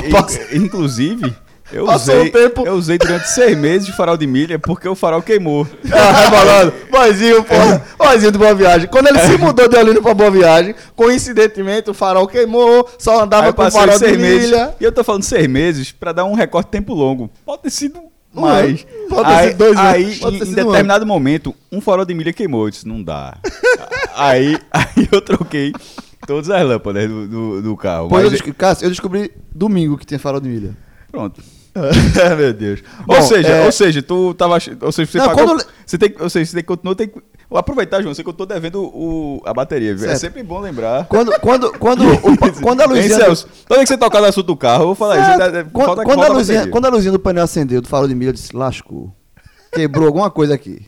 Inclusive, 0.54 1.36
eu 1.72 1.90
usei, 1.90 2.22
um 2.22 2.32
tempo... 2.32 2.68
eu 2.68 2.74
usei 2.74 2.98
durante 2.98 3.28
seis 3.30 3.58
meses 3.58 3.88
de 3.88 3.94
farol 3.94 4.16
de 4.16 4.28
milha 4.28 4.60
porque 4.60 4.88
o 4.88 4.96
farol 4.96 5.22
queimou. 5.22 5.68
Ah, 5.92 6.30
falando. 6.30 6.74
Boizinho, 6.92 7.44
porra. 7.44 7.84
Boizinho 7.98 8.32
de 8.32 8.38
Boa 8.38 8.54
Viagem. 8.54 8.88
Quando 8.88 9.08
ele 9.08 9.20
se 9.20 9.38
mudou 9.38 9.68
de 9.68 9.76
Olinda 9.78 10.02
pra 10.02 10.14
Boa 10.14 10.30
Viagem, 10.30 10.76
coincidentemente 10.96 11.90
o 11.90 11.94
farol 11.94 12.28
queimou, 12.28 12.88
só 13.00 13.24
andava 13.24 13.52
com 13.54 13.64
o 13.64 13.72
farol 13.72 13.98
de 13.98 14.18
milha. 14.18 14.76
E 14.80 14.84
eu 14.84 14.92
tô 14.92 15.04
falando 15.04 15.24
seis 15.24 15.48
meses 15.48 15.92
pra 15.92 16.12
dar 16.12 16.26
um 16.26 16.34
recorte 16.34 16.68
de 16.68 16.72
tempo 16.72 16.94
longo. 16.94 17.32
Pode 17.46 17.64
ter 17.64 17.70
sido 17.70 18.13
mas 18.34 18.86
pode 19.10 19.30
aí, 19.30 19.54
dois 19.54 19.78
aí 19.78 20.20
em 20.22 20.54
determinado 20.54 21.06
momento, 21.06 21.54
um 21.72 21.80
farol 21.80 22.06
de 22.06 22.14
milha 22.14 22.34
queimou. 22.34 22.66
Eu 22.66 22.72
disse, 22.72 22.88
não 22.88 23.04
dá. 23.04 23.38
aí, 24.16 24.58
aí 24.72 25.08
eu 25.12 25.22
troquei 25.22 25.72
todas 26.26 26.50
as 26.50 26.66
lâmpadas 26.66 27.08
do, 27.08 27.28
do, 27.28 27.62
do 27.62 27.78
carro. 27.78 28.10
Mas... 28.12 28.34
eu, 28.34 28.54
Cássio, 28.54 28.86
eu 28.86 28.90
descobri 28.90 29.32
domingo 29.54 29.98
que 29.98 30.06
tinha 30.06 30.20
farol 30.20 30.42
de 30.42 30.50
milha. 30.50 30.76
Pronto. 31.12 31.42
Meu 32.38 32.54
Deus. 32.54 32.84
Bom, 33.06 33.16
ou 33.16 33.22
seja, 33.22 33.48
é... 33.48 33.66
ou 33.66 33.72
seja, 33.72 34.02
tu 34.02 34.34
tava. 34.36 34.58
Ou 34.82 34.92
seja, 34.92 35.12
você 35.12 35.18
não, 35.18 35.26
pagou, 35.28 35.46
quando... 35.46 35.66
você 35.86 35.98
tem, 35.98 36.16
ou 36.20 36.30
seja, 36.30 36.46
você 36.46 36.54
tem 36.54 36.64
que 36.64 36.68
continuar, 36.68 36.96
tem 36.96 37.08
que 37.08 37.20
aproveitar, 37.58 38.02
João, 38.02 38.14
você 38.14 38.24
que 38.24 38.30
eu 38.30 38.34
tô 38.34 38.46
devendo 38.46 38.84
o, 38.84 39.42
a 39.46 39.54
bateria. 39.54 39.98
Certo. 39.98 40.12
É 40.12 40.16
sempre 40.16 40.44
bom 40.44 40.60
lembrar. 40.60 41.06
Quando, 41.06 41.32
quando, 41.40 41.72
quando, 41.80 42.04
o, 42.24 42.62
quando 42.62 42.82
a 42.82 42.86
luzinha. 42.86 43.06
Hein, 43.06 43.22
Celso, 43.22 43.48
toda 43.68 43.80
vez 43.80 43.90
que 43.90 43.96
você 43.96 43.98
tocar 43.98 44.22
no 44.22 44.28
assunto 44.28 44.48
do 44.48 44.58
carro, 44.58 44.84
eu 44.84 44.88
vou 44.88 44.96
falar 44.96 45.20
isso. 45.20 45.70
Quando, 45.72 46.04
quando, 46.04 46.24
a 46.24 46.28
luzinha, 46.28 46.68
quando 46.68 46.86
a 46.86 46.90
luzinha 46.90 47.12
do 47.12 47.20
painel 47.20 47.44
acendeu, 47.44 47.82
tu 47.82 47.88
falou 47.88 48.08
de 48.08 48.16
milha, 48.16 48.30
eu 48.30 48.34
disse, 48.34 48.56
lascou. 48.56 49.14
Quebrou 49.72 50.06
alguma 50.06 50.30
coisa 50.30 50.54
aqui. 50.54 50.86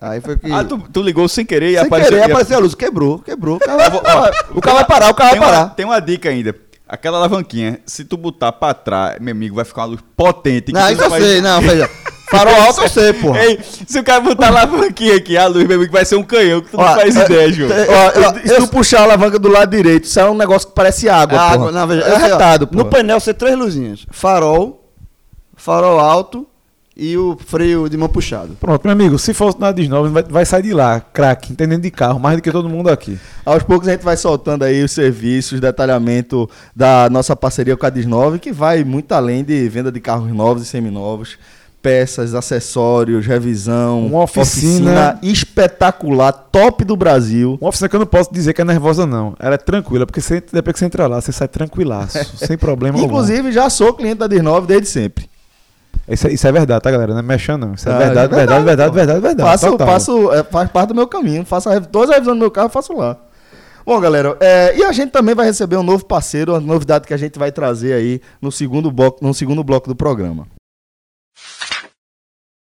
Aí 0.00 0.20
foi 0.20 0.36
que. 0.36 0.50
Ah, 0.50 0.64
tu, 0.64 0.78
tu 0.92 1.02
ligou 1.02 1.28
sem 1.28 1.44
querer 1.44 1.70
e 1.70 1.74
sem 1.74 1.86
apareceu. 1.86 2.12
Sem 2.12 2.20
querer, 2.20 2.32
apareceu 2.32 2.56
a 2.56 2.60
luz, 2.60 2.74
quebrou, 2.74 3.18
quebrou. 3.18 3.56
O 3.56 3.60
carro, 3.60 3.90
vou, 3.90 4.02
ó, 4.04 4.30
o 4.58 4.60
carro 4.60 4.76
vai 4.76 4.86
parar, 4.86 5.10
o 5.10 5.14
carro 5.14 5.30
vai 5.30 5.40
parar. 5.40 5.64
Uma, 5.64 5.70
tem 5.70 5.86
uma 5.86 6.00
dica 6.00 6.28
ainda. 6.28 6.54
Aquela 6.86 7.16
alavanquinha, 7.18 7.80
se 7.86 8.04
tu 8.04 8.16
botar 8.16 8.52
pra 8.52 8.74
trás, 8.74 9.18
meu 9.18 9.32
amigo, 9.32 9.56
vai 9.56 9.64
ficar 9.64 9.82
uma 9.82 9.88
luz 9.88 10.00
potente. 10.16 10.72
Não, 10.72 10.90
isso 10.90 11.02
eu 11.02 11.10
vai... 11.10 11.20
sei, 11.20 11.40
não, 11.40 11.60
veja. 11.62 11.88
Farol 12.30 12.54
alto 12.62 12.80
eu 12.82 12.88
sei, 12.88 13.12
porra. 13.12 13.38
Ei, 13.44 13.60
se 13.86 13.98
o 13.98 14.02
cara 14.04 14.20
botar 14.20 14.46
a 14.46 14.48
alavanquinha 14.48 15.16
aqui, 15.16 15.36
a 15.36 15.46
luz, 15.46 15.66
meu 15.66 15.76
amigo, 15.76 15.92
vai 15.92 16.04
ser 16.04 16.16
um 16.16 16.22
canhão, 16.22 16.60
que 16.62 16.70
tu 16.70 16.76
não 16.76 16.84
Ó, 16.84 16.94
faz 16.94 17.14
é- 17.16 17.24
ideia, 17.24 17.52
João. 17.52 17.70
é- 17.70 17.86
Ó, 17.88 18.48
se 18.48 18.56
tu 18.56 18.68
puxar 18.68 19.00
a 19.00 19.02
alavanca 19.04 19.38
do 19.38 19.48
lado 19.48 19.70
direito, 19.70 20.04
isso 20.04 20.18
é 20.18 20.28
um 20.28 20.34
negócio 20.34 20.68
que 20.68 20.74
parece 20.74 21.08
água, 21.08 21.36
É 21.36 21.40
porra. 21.40 21.54
água, 21.54 21.72
não, 21.72 21.86
veja, 21.86 22.02
é 22.02 22.16
retado, 22.16 22.68
No 22.72 22.84
pô. 22.84 22.90
painel 22.90 23.20
você 23.20 23.34
tem 23.34 23.48
três 23.48 23.58
luzinhas: 23.58 24.06
farol, 24.10 24.82
farol 25.56 26.00
alto 26.00 26.46
e 26.96 27.16
o 27.16 27.36
freio 27.44 27.88
de 27.88 27.96
mão 27.96 28.08
puxado. 28.08 28.56
Pronto, 28.60 28.82
meu 28.84 28.92
amigo, 28.92 29.18
se 29.18 29.34
fosse 29.34 29.60
na 29.60 29.70
Disnova, 29.72 30.08
vai, 30.08 30.22
vai 30.22 30.44
sair 30.46 30.62
de 30.62 30.72
lá, 30.72 31.00
craque, 31.00 31.52
entendendo 31.52 31.82
de 31.82 31.90
carro, 31.90 32.18
mais 32.20 32.36
do 32.36 32.42
que 32.42 32.50
todo 32.52 32.68
mundo 32.68 32.88
aqui. 32.88 33.18
Aos 33.44 33.62
poucos 33.64 33.88
a 33.88 33.92
gente 33.92 34.02
vai 34.04 34.16
soltando 34.16 34.62
aí 34.64 34.82
os 34.82 34.92
serviços, 34.92 35.60
detalhamento 35.60 36.48
da 36.74 37.08
nossa 37.10 37.34
parceria 37.36 37.76
com 37.76 37.84
a 37.84 37.90
Disnove, 37.90 38.38
que 38.38 38.52
vai 38.52 38.82
muito 38.84 39.12
além 39.12 39.42
de 39.44 39.68
venda 39.68 39.90
de 39.90 40.00
carros 40.00 40.32
novos 40.32 40.62
e 40.62 40.66
seminovos, 40.66 41.36
peças, 41.84 42.34
acessórios, 42.34 43.26
revisão, 43.26 44.06
Uma 44.06 44.22
oficina- 44.22 45.18
espetacular, 45.22 46.32
top 46.32 46.82
do 46.82 46.96
Brasil. 46.96 47.58
Uma 47.60 47.68
oficina 47.68 47.90
que 47.90 47.94
eu 47.96 48.00
não 48.00 48.06
posso 48.06 48.32
dizer 48.32 48.54
que 48.54 48.62
é 48.62 48.64
nervosa, 48.64 49.04
não. 49.04 49.34
Ela 49.38 49.56
é 49.56 49.58
tranquila, 49.58 50.06
porque 50.06 50.22
você, 50.22 50.42
depois 50.52 50.72
que 50.72 50.78
você 50.78 50.86
entra 50.86 51.06
lá, 51.06 51.20
você 51.20 51.30
sai 51.30 51.46
tranquilaço, 51.46 52.18
sem 52.38 52.56
problema 52.56 52.96
algum. 52.98 53.06
Inclusive, 53.06 53.52
já 53.52 53.68
sou 53.68 53.92
cliente 53.92 54.16
da 54.16 54.26
Disnove 54.26 54.66
desde 54.66 54.88
sempre. 54.88 55.28
Isso, 56.08 56.26
é- 56.26 56.32
isso 56.32 56.48
é 56.48 56.52
verdade, 56.52 56.82
tá, 56.82 56.90
galera? 56.90 57.12
Não 57.12 57.18
é 57.20 57.22
mexendo, 57.22 57.66
não. 57.66 57.74
Isso 57.74 57.86
é 57.86 57.92
Ah, 57.92 57.98
verdade, 57.98 58.32
é 58.32 58.36
verdade, 58.36 58.64
verdade, 58.64 58.90
pô. 58.90 58.94
verdade, 58.96 59.20
verdade. 59.20 59.50
faço, 59.50 59.70
total. 59.72 59.86
faço, 59.86 60.32
é, 60.32 60.42
faz 60.42 60.70
parte 60.70 60.88
do 60.88 60.94
meu 60.94 61.06
caminho. 61.06 61.44
Faço 61.44 61.68
a 61.68 61.78
todas 61.82 62.08
as 62.10 62.14
revisões 62.16 62.36
do 62.38 62.40
meu 62.40 62.50
carro, 62.50 62.66
eu 62.66 62.70
faço 62.70 62.94
lá. 62.96 63.16
Bom, 63.86 64.00
galera, 64.00 64.34
é, 64.40 64.74
e 64.78 64.82
a 64.82 64.92
gente 64.92 65.10
também 65.12 65.34
vai 65.34 65.44
receber 65.44 65.76
um 65.76 65.82
novo 65.82 66.06
parceiro, 66.06 66.52
uma 66.54 66.60
novidade 66.60 67.06
que 67.06 67.12
a 67.12 67.16
gente 67.18 67.38
vai 67.38 67.52
trazer 67.52 67.92
aí 67.92 68.20
no 68.40 68.50
segundo 68.50 68.90
bloco, 68.90 69.22
no 69.22 69.34
segundo 69.34 69.62
bloco 69.62 69.86
do 69.86 69.94
programa. 69.94 70.46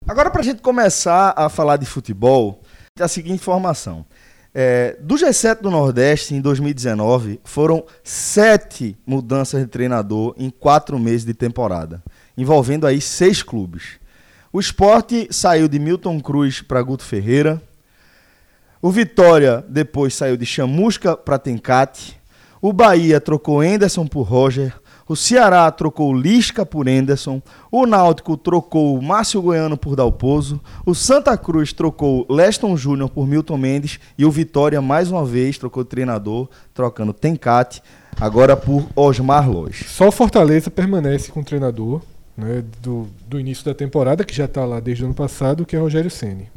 Agora, 0.10 0.32
para 0.32 0.42
a 0.42 0.44
gente 0.44 0.64
começar 0.64 1.36
a 1.38 1.50
falar 1.50 1.78
de 1.78 1.86
futebol, 1.86 2.64
a 3.00 3.08
seguinte 3.08 3.36
informação. 3.36 4.04
É, 4.52 4.98
do 5.00 5.14
G7 5.14 5.62
do 5.62 5.70
Nordeste, 5.70 6.34
em 6.34 6.42
2019, 6.42 7.40
foram 7.44 7.86
sete 8.04 8.98
mudanças 9.06 9.62
de 9.62 9.68
treinador 9.68 10.34
em 10.36 10.50
quatro 10.50 10.98
meses 10.98 11.24
de 11.24 11.36
temporada, 11.36 12.02
envolvendo 12.36 12.88
aí 12.88 13.00
seis 13.00 13.44
clubes. 13.44 14.00
O 14.52 14.60
esporte 14.60 15.28
saiu 15.30 15.68
de 15.68 15.78
Milton 15.78 16.20
Cruz 16.20 16.60
para 16.60 16.82
Guto 16.82 17.04
Ferreira. 17.04 17.62
O 18.82 18.90
Vitória 18.90 19.64
depois 19.70 20.16
saiu 20.16 20.36
de 20.36 20.46
Chamusca 20.48 21.16
para 21.16 21.38
Tencate. 21.38 22.20
O 22.60 22.74
Bahia 22.74 23.22
trocou 23.22 23.64
Enderson 23.64 24.08
por 24.08 24.24
Roger. 24.24 24.74
O 25.10 25.16
Ceará 25.16 25.72
trocou 25.72 26.14
Lisca 26.14 26.64
por 26.64 26.88
Enderson. 26.88 27.42
O 27.72 27.88
Náutico 27.88 28.38
trocou 28.38 29.02
Márcio 29.02 29.42
Goiano 29.42 29.76
por 29.76 29.96
Dalpozo. 29.96 30.62
O 30.86 30.94
Santa 30.94 31.36
Cruz 31.36 31.74
trocou 31.74 32.28
Leston 32.30 32.78
Júnior 32.78 33.10
por 33.10 33.26
Milton 33.26 33.58
Mendes. 33.58 34.00
E 34.16 34.24
o 34.24 34.30
Vitória, 34.30 34.80
mais 34.84 35.10
uma 35.10 35.26
vez, 35.26 35.58
trocou 35.58 35.84
treinador, 35.84 36.48
trocando 36.76 37.12
Tencate, 37.12 37.82
agora 38.22 38.56
por 38.56 38.86
Osmar 38.96 39.50
Lois. 39.50 39.84
Só 39.88 40.10
o 40.10 40.12
Fortaleza 40.12 40.70
permanece 40.70 41.32
com 41.32 41.40
o 41.40 41.44
treinador 41.44 42.04
né, 42.38 42.64
do, 42.80 43.08
do 43.28 43.40
início 43.40 43.66
da 43.66 43.74
temporada, 43.74 44.24
que 44.24 44.36
já 44.36 44.46
está 44.46 44.64
lá 44.64 44.80
desde 44.80 45.04
o 45.04 45.08
ano 45.08 45.16
passado, 45.16 45.66
que 45.66 45.76
é 45.76 45.80
Rogério 45.80 46.12
Ceni. 46.12 46.52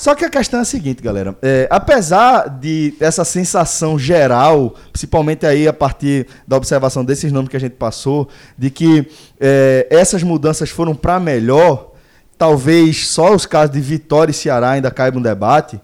Só 0.00 0.14
que 0.14 0.24
a 0.24 0.30
questão 0.30 0.60
é 0.60 0.62
a 0.62 0.64
seguinte, 0.64 1.02
galera. 1.02 1.36
É, 1.42 1.68
apesar 1.70 2.48
de 2.48 2.94
essa 2.98 3.22
sensação 3.22 3.98
geral, 3.98 4.74
principalmente 4.90 5.44
aí 5.44 5.68
a 5.68 5.74
partir 5.74 6.26
da 6.48 6.56
observação 6.56 7.04
desses 7.04 7.30
nomes 7.30 7.50
que 7.50 7.56
a 7.58 7.60
gente 7.60 7.74
passou, 7.74 8.26
de 8.56 8.70
que 8.70 9.06
é, 9.38 9.86
essas 9.90 10.22
mudanças 10.22 10.70
foram 10.70 10.94
para 10.94 11.20
melhor, 11.20 11.92
talvez 12.38 13.08
só 13.08 13.34
os 13.34 13.44
casos 13.44 13.74
de 13.74 13.80
Vitória 13.82 14.30
e 14.30 14.34
Ceará 14.34 14.70
ainda 14.70 14.90
caibam 14.90 15.20
um 15.20 15.22
debate. 15.22 15.78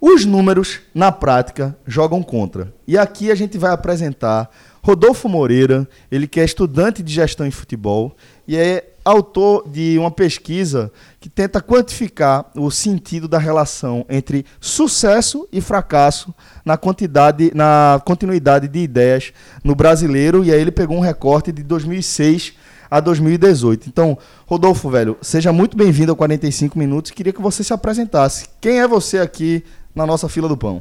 Os 0.00 0.24
números, 0.24 0.78
na 0.94 1.10
prática, 1.10 1.76
jogam 1.84 2.22
contra. 2.22 2.72
E 2.86 2.96
aqui 2.96 3.32
a 3.32 3.34
gente 3.34 3.58
vai 3.58 3.72
apresentar 3.72 4.48
Rodolfo 4.80 5.28
Moreira, 5.28 5.88
ele 6.08 6.28
que 6.28 6.38
é 6.38 6.44
estudante 6.44 7.02
de 7.02 7.12
gestão 7.12 7.44
em 7.44 7.50
futebol 7.50 8.14
e 8.46 8.56
é 8.56 8.92
autor 9.04 9.68
de 9.68 9.96
uma 9.98 10.10
pesquisa 10.10 10.92
que 11.26 11.30
tenta 11.30 11.60
quantificar 11.60 12.46
o 12.54 12.70
sentido 12.70 13.26
da 13.26 13.36
relação 13.36 14.06
entre 14.08 14.46
sucesso 14.60 15.48
e 15.52 15.60
fracasso 15.60 16.32
na 16.64 16.76
quantidade, 16.76 17.50
na 17.52 18.00
continuidade 18.04 18.68
de 18.68 18.78
ideias 18.78 19.32
no 19.64 19.74
brasileiro. 19.74 20.44
E 20.44 20.52
aí 20.52 20.60
ele 20.60 20.70
pegou 20.70 20.96
um 20.96 21.00
recorte 21.00 21.50
de 21.50 21.64
2006 21.64 22.52
a 22.88 23.00
2018. 23.00 23.88
Então, 23.88 24.16
Rodolfo, 24.46 24.88
velho, 24.88 25.16
seja 25.20 25.52
muito 25.52 25.76
bem-vindo 25.76 26.12
ao 26.12 26.16
45 26.16 26.78
minutos. 26.78 27.10
Queria 27.10 27.32
que 27.32 27.42
você 27.42 27.64
se 27.64 27.72
apresentasse. 27.72 28.46
Quem 28.60 28.78
é 28.78 28.86
você 28.86 29.18
aqui 29.18 29.64
na 29.92 30.06
nossa 30.06 30.28
fila 30.28 30.48
do 30.48 30.56
pão? 30.56 30.80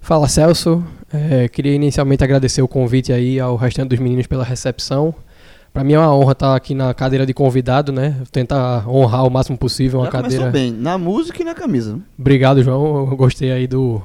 Fala 0.00 0.28
Celso, 0.28 0.82
É, 1.12 1.46
queria 1.46 1.74
inicialmente 1.74 2.24
agradecer 2.24 2.62
o 2.62 2.68
convite 2.68 3.12
aí 3.12 3.38
ao 3.38 3.54
restante 3.54 3.90
dos 3.90 3.98
meninos 3.98 4.26
pela 4.26 4.44
recepção. 4.44 5.14
Para 5.76 5.84
mim 5.84 5.92
é 5.92 5.98
uma 5.98 6.16
honra 6.16 6.32
estar 6.32 6.56
aqui 6.56 6.74
na 6.74 6.94
cadeira 6.94 7.26
de 7.26 7.34
convidado, 7.34 7.92
né? 7.92 8.16
Tentar 8.32 8.88
honrar 8.88 9.26
o 9.26 9.30
máximo 9.30 9.58
possível 9.58 10.00
uma 10.00 10.06
Já 10.06 10.10
cadeira. 10.12 10.50
bem, 10.50 10.72
na 10.72 10.96
música 10.96 11.42
e 11.42 11.44
na 11.44 11.52
camisa. 11.52 11.98
Obrigado, 12.18 12.62
João. 12.62 13.10
Eu 13.10 13.14
gostei 13.14 13.52
aí 13.52 13.66
do 13.66 14.00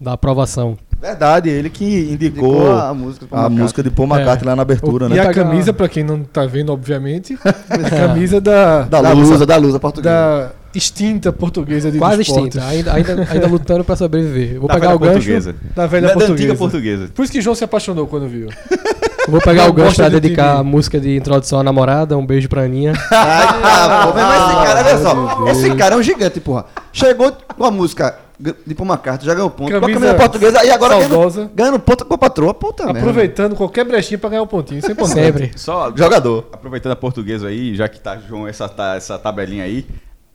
da 0.00 0.12
aprovação. 0.12 0.78
Verdade, 1.00 1.48
ele 1.50 1.68
que 1.70 1.84
indicou, 2.12 2.52
Indicou 2.54 2.70
a 2.78 2.94
música 2.94 3.26
a 3.32 3.48
música 3.48 3.82
de 3.82 3.90
Paul 3.90 4.06
McCartney 4.08 4.48
lá 4.48 4.54
na 4.54 4.62
abertura, 4.62 5.06
e 5.06 5.08
né? 5.08 5.18
a 5.18 5.26
Pegar- 5.26 5.44
camisa, 5.44 5.72
para 5.72 5.88
quem 5.88 6.04
não 6.04 6.22
tá 6.22 6.46
vendo, 6.46 6.72
obviamente, 6.72 7.36
é 7.44 7.48
a 7.86 7.90
camisa 7.90 8.40
da, 8.40 8.82
Da 8.82 9.02
Da 9.02 9.10
Lusa. 9.12 9.32
Lusa, 9.32 9.46
da 9.46 9.56
Lusa 9.56 9.80
portuguesa. 9.80 10.14
da 10.14 10.50
extinta 10.72 11.32
portuguesa 11.32 11.90
de 11.90 11.98
Quase 11.98 12.22
extinta, 12.22 12.64
ainda, 12.64 12.92
ainda, 12.94 13.26
ainda 13.28 13.46
lutando 13.48 13.82
para 13.82 13.96
sobreviver. 13.96 14.60
Vou 14.60 14.68
Da 14.68 14.74
pegar 14.74 14.94
o 14.94 14.98
gancho. 15.00 15.14
portuguesa. 15.14 15.56
Da 15.74 15.86
velha 15.88 16.02
Não 16.02 16.10
é 16.10 16.12
da 16.14 16.18
portuguesa. 16.20 16.44
antiga 16.44 16.54
portuguesa. 16.56 17.08
Por 17.12 17.24
isso 17.24 17.32
que 17.32 17.40
João 17.40 17.56
se 17.56 17.64
apaixonou 17.64 18.06
quando 18.06 18.28
viu. 18.28 18.46
Vou 19.28 19.40
pegar 19.40 19.68
o 19.68 19.72
gancho 19.72 20.02
de 20.02 20.10
dedicar 20.10 20.48
time. 20.48 20.60
a 20.60 20.62
música 20.64 20.98
de 21.00 21.16
introdução 21.16 21.60
à 21.60 21.62
namorada. 21.62 22.16
Um 22.16 22.26
beijo 22.26 22.48
pra 22.48 22.62
Aninha. 22.62 22.92
Ai, 23.10 23.46
tá, 23.62 24.06
pô, 24.06 24.12
mas 24.14 24.42
esse 24.42 24.64
cara, 24.64 24.80
olha 24.86 24.98
só. 24.98 25.48
Esse 25.50 25.74
cara 25.76 25.94
é 25.94 25.98
um 25.98 26.02
gigante, 26.02 26.40
porra. 26.40 26.66
Chegou 26.92 27.32
com 27.56 27.64
a 27.64 27.70
música 27.70 28.18
de 28.66 28.74
Paul 28.74 28.88
McCartney, 28.88 29.26
já 29.26 29.34
ganhou 29.34 29.48
ponto. 29.50 29.70
Com 29.70 29.76
a 29.76 29.80
Camisa 29.80 30.00
camisa 30.00 30.14
portuguesa 30.18 30.64
e 30.64 30.70
agora 30.70 30.94
ganhando, 30.96 31.10
saudosa. 31.12 31.50
ganhando 31.54 31.78
ponto 31.78 32.04
com 32.04 32.14
a 32.14 32.18
patroa. 32.18 32.52
Puta 32.52 32.84
merda. 32.86 32.98
Aproveitando 32.98 33.54
qualquer 33.54 33.84
brechinha 33.84 34.18
pra 34.18 34.30
ganhar 34.30 34.42
um 34.42 34.46
pontinho. 34.48 34.78
Importante. 34.78 35.12
Sempre. 35.14 35.52
Só 35.56 35.92
Jogador. 35.96 36.46
aproveitando 36.52 36.92
a 36.92 36.96
portuguesa 36.96 37.46
aí, 37.48 37.74
já 37.76 37.88
que 37.88 38.00
tá, 38.00 38.18
João, 38.28 38.48
essa, 38.48 38.68
ta- 38.68 38.96
essa 38.96 39.16
tabelinha 39.18 39.62
aí, 39.62 39.86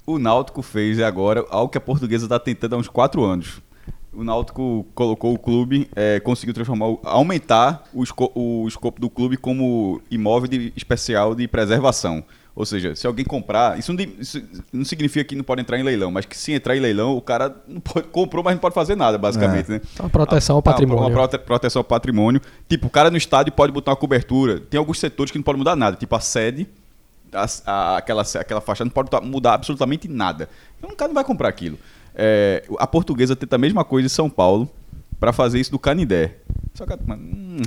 o 0.06 0.17
Náutico 0.17 0.62
fez 0.62 1.01
agora 1.01 1.44
algo 1.50 1.70
que 1.70 1.77
a 1.77 1.82
portuguesa 1.82 2.27
tá 2.29 2.39
tentando 2.39 2.75
há 2.75 2.77
uns 2.79 2.88
4 2.88 3.22
anos. 3.25 3.62
O 4.17 4.24
Náutico 4.24 4.83
colocou 4.95 5.31
o 5.33 5.38
clube, 5.38 5.88
eh, 5.95 6.19
conseguiu 6.21 6.51
transformar, 6.53 6.88
o- 6.88 7.00
aumentar 7.03 7.83
o, 7.93 8.03
esco- 8.03 8.31
o 8.33 8.67
escopo 8.67 9.00
do 9.00 9.12
clube 9.12 9.38
como 9.38 10.01
imóvel 10.09 10.47
de- 10.50 10.74
especial 10.75 11.36
de 11.36 11.47
preservação. 11.47 12.24
Ou 12.55 12.65
seja, 12.65 12.95
se 12.95 13.05
alguém 13.05 13.24
comprar, 13.24 13.77
isso 13.77 13.93
não, 13.93 14.03
isso 14.19 14.41
não 14.74 14.83
significa 14.83 15.24
que 15.24 15.36
não 15.36 15.43
pode 15.43 15.62
entrar 15.62 15.77
em 15.77 15.83
leilão, 15.83 16.09
mas 16.09 16.25
que 16.25 16.36
se 16.36 16.51
entrar 16.51 16.75
em 16.75 16.79
leilão, 16.79 17.15
o 17.15 17.21
cara 17.21 17.55
não 17.67 17.79
pode- 17.79 18.07
comprou, 18.07 18.43
mas 18.43 18.55
não 18.55 18.59
pode 18.59 18.74
fazer 18.74 18.95
nada, 18.95 19.19
basicamente, 19.19 19.69
né? 19.69 19.81
Uma 20.00 20.09
proteção 20.09 20.55
ao 20.55 20.63
patrimônio. 20.63 21.03
Uma 21.03 21.12
prote- 21.12 21.38
proteção 21.38 21.79
ao 21.81 21.83
patrimônio. 21.83 22.41
Tipo, 22.67 22.88
o 22.88 22.89
cara 22.89 23.12
no 23.12 23.17
estádio 23.17 23.53
pode 23.53 23.71
botar 23.71 23.91
uma 23.91 23.97
cobertura. 23.97 24.59
Tem 24.59 24.79
alguns 24.79 25.00
setores 25.00 25.31
que 25.31 25.38
não 25.38 25.43
pode 25.43 25.59
mudar 25.59 25.75
nada. 25.75 25.95
Tipo, 25.95 26.15
a 26.15 26.19
sede, 26.19 26.67
a- 27.31 27.45
a- 27.67 27.97
aquela, 27.97 28.24
aquela 28.24 28.62
faixa 28.62 28.83
não 28.83 28.89
pode 28.89 29.09
mudar 29.27 29.53
absolutamente 29.53 30.07
nada. 30.07 30.50
Então 30.79 30.89
o 30.89 30.95
cara 30.95 31.09
não 31.09 31.15
vai 31.15 31.24
comprar 31.24 31.50
aquilo. 31.50 31.77
É, 32.19 32.63
a 32.79 32.88
portuguesa 32.88 33.36
tenta 33.36 33.55
a 33.55 33.59
mesma 33.59 33.86
coisa 33.86 34.07
em 34.07 34.09
São 34.09 34.27
Paulo 34.27 34.67
para 35.19 35.31
fazer 35.31 35.59
isso 35.59 35.71
do 35.71 35.77
Canidé. 35.77 36.38
Só 36.74 36.86
que, 36.86 36.93
hum, 36.93 37.57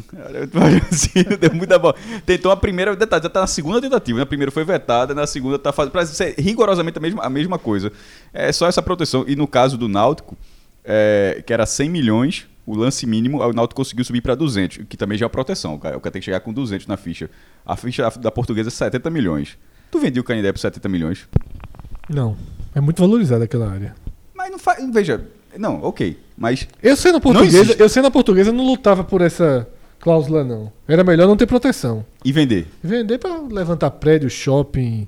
assim, 0.91 1.23
deu 1.39 1.55
muita 1.55 1.79
bola. 1.79 1.95
Tentou 2.27 2.51
a 2.51 2.57
primeira, 2.57 2.95
detalhe, 2.97 3.23
já 3.23 3.29
tá 3.29 3.41
na 3.41 3.47
segunda 3.47 3.81
tentativa. 3.81 4.19
Na 4.19 4.27
primeira 4.27 4.51
foi 4.51 4.65
vetada, 4.65 5.15
na 5.15 5.27
segunda 5.27 5.59
tá 5.59 5.73
fazendo. 5.73 5.93
Parece 5.93 6.15
ser 6.15 6.35
rigorosamente 6.39 6.99
a 6.99 7.01
mesma, 7.01 7.23
a 7.25 7.31
mesma 7.31 7.59
coisa. 7.59 7.93
É 8.33 8.53
só 8.53 8.67
essa 8.67 8.83
proteção. 8.83 9.25
E 9.27 9.35
no 9.35 9.47
caso 9.47 9.79
do 9.79 9.89
Náutico, 9.89 10.37
é, 10.85 11.43
que 11.47 11.53
era 11.53 11.67
100 11.67 11.89
milhões, 11.89 12.47
o 12.67 12.77
lance 12.77 13.07
mínimo, 13.07 13.43
o 13.43 13.53
Náutico 13.53 13.81
conseguiu 13.81 14.05
subir 14.05 14.21
para 14.21 14.35
200, 14.35 14.87
que 14.89 14.97
também 14.97 15.19
já 15.19 15.27
é 15.27 15.29
proteção. 15.29 15.75
O 15.75 15.79
cara, 15.79 15.97
o 15.97 16.01
cara 16.01 16.13
tem 16.13 16.21
que 16.21 16.27
chegar 16.27 16.41
com 16.41 16.53
200 16.53 16.87
na 16.87 16.97
ficha. 16.97 17.29
A 17.67 17.77
ficha 17.77 18.09
da, 18.19 18.31
portuguesa 18.31 18.69
é 18.69 18.71
70 18.71 19.11
milhões. 19.11 19.59
Tu 19.91 19.99
vendia 19.99 20.21
o 20.21 20.25
Canidé 20.25 20.53
por 20.53 20.59
70 20.59 20.89
milhões? 20.89 21.29
Não. 22.09 22.37
É 22.73 22.81
muito 22.81 23.03
valorizada 23.03 23.45
aquela 23.45 23.69
área. 23.69 23.93
Mas 24.41 24.51
não 24.51 24.59
faz. 24.59 24.83
Veja, 24.93 25.21
não, 25.59 25.83
ok. 25.83 26.19
Mas 26.37 26.67
Eu 26.83 26.97
sendo 26.97 27.21
portuguesa, 27.21 27.77
eu 27.79 27.89
sendo 27.89 28.07
a 28.07 28.11
portuguesa 28.11 28.51
não 28.51 28.65
lutava 28.65 29.05
por 29.05 29.21
essa 29.21 29.69
cláusula 30.01 30.43
não. 30.43 30.73
Era 30.89 31.05
melhor 31.05 31.29
não 31.29 31.37
ter 31.37 31.47
proteção. 31.47 32.05
e 32.25 32.33
vender? 32.33 32.67
Vender 32.83 33.19
pra 33.19 33.39
levantar 33.51 33.91
prédio, 33.91 34.31
shopping, 34.31 35.07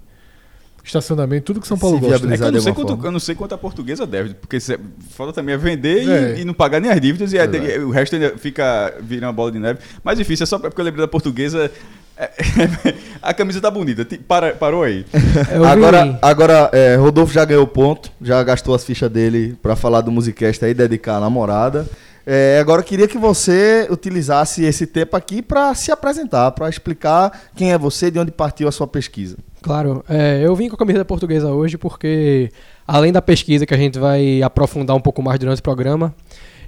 estacionamento, 0.85 1.45
tudo 1.47 1.61
que 1.63 1.67
São 1.67 1.79
Paulo 1.79 1.97
Se 1.97 2.03
gosta. 2.03 2.27
É 2.27 2.37
que 2.37 2.43
eu 2.43 2.53
não, 2.53 2.59
de 2.59 2.61
sei 2.63 2.73
quanto, 2.75 3.07
eu 3.07 3.11
não 3.13 3.21
sei 3.21 3.35
quanto 3.35 3.55
a 3.55 3.59
portuguesa 3.59 4.07
deve, 4.07 4.35
porque 4.35 4.61
se, 4.61 4.79
foda 5.11 5.33
também 5.33 5.55
é 5.55 5.59
vender 5.59 6.03
e- 6.05 6.11
É. 6.11 6.41
E, 6.41 6.45
não 6.45 6.53
pagar 6.53 6.81
nem 6.81 6.91
as 6.91 7.01
dívidas 7.01 7.33
e, 7.33 7.37
e 7.39 7.79
o 7.79 7.91
resto 7.91 8.15
ainda 8.17 8.37
fica 8.37 8.95
vira 9.01 9.27
uma 9.27 9.33
bola 9.33 9.51
de 9.53 9.59
neve. 9.59 9.79
Mas 10.05 10.19
difícil, 10.19 10.45
é 10.45 10.47
só 10.47 10.59
porque 10.59 10.79
eu 10.79 10.85
lembrei 10.85 11.03
da 11.03 11.09
portuguesa 11.09 11.71
A 13.23 13.33
camisa 13.33 13.61
tá 13.61 13.71
bonita. 13.71 14.07
Para, 14.27 14.53
parou 14.55 14.83
aí. 14.83 15.05
Agora, 15.71 16.19
agora 16.21 16.71
é, 16.73 16.97
Rodolfo 16.97 17.33
já 17.33 17.45
ganhou 17.45 17.67
ponto, 17.67 18.11
já 18.21 18.43
gastou 18.43 18.75
as 18.75 18.85
fichas 18.85 19.11
dele 19.11 19.57
pra 19.63 19.77
falar 19.77 20.01
do 20.01 20.11
Musicast 20.11 20.65
aí, 20.65 20.75
dedicar 20.75 21.17
a 21.17 21.21
namorada. 21.21 21.87
É, 22.25 22.59
agora 22.61 22.81
eu 22.81 22.85
queria 22.85 23.09
que 23.09 23.19
você 23.19 23.87
utilizasse 23.91 24.65
esse 24.65 24.87
tempo 24.87 25.17
aqui 25.17 25.43
pra 25.43 25.75
se 25.75 25.91
apresentar, 25.91 26.53
pra 26.53 26.69
explicar 26.69 27.33
quem 27.57 27.73
é 27.73 27.79
você, 27.79 28.11
de 28.11 28.19
onde 28.19 28.31
partiu 28.31 28.69
a 28.69 28.73
sua 28.73 28.87
pesquisa. 28.87 29.37
Claro, 29.61 30.05
é, 30.09 30.41
eu 30.45 30.55
vim 30.55 30.69
com 30.69 30.75
a 30.75 30.79
camisa 30.79 31.05
portuguesa 31.05 31.51
hoje 31.51 31.77
porque, 31.79 32.51
além 32.87 33.13
da 33.13 33.23
pesquisa 33.23 33.67
que 33.67 33.75
a 33.75 33.77
gente 33.77 33.99
vai 33.99 34.43
aprofundar 34.43 34.97
um 34.97 35.01
pouco 35.01 35.23
mais 35.23 35.39
durante 35.39 35.61
o 35.61 35.63
programa, 35.63 36.15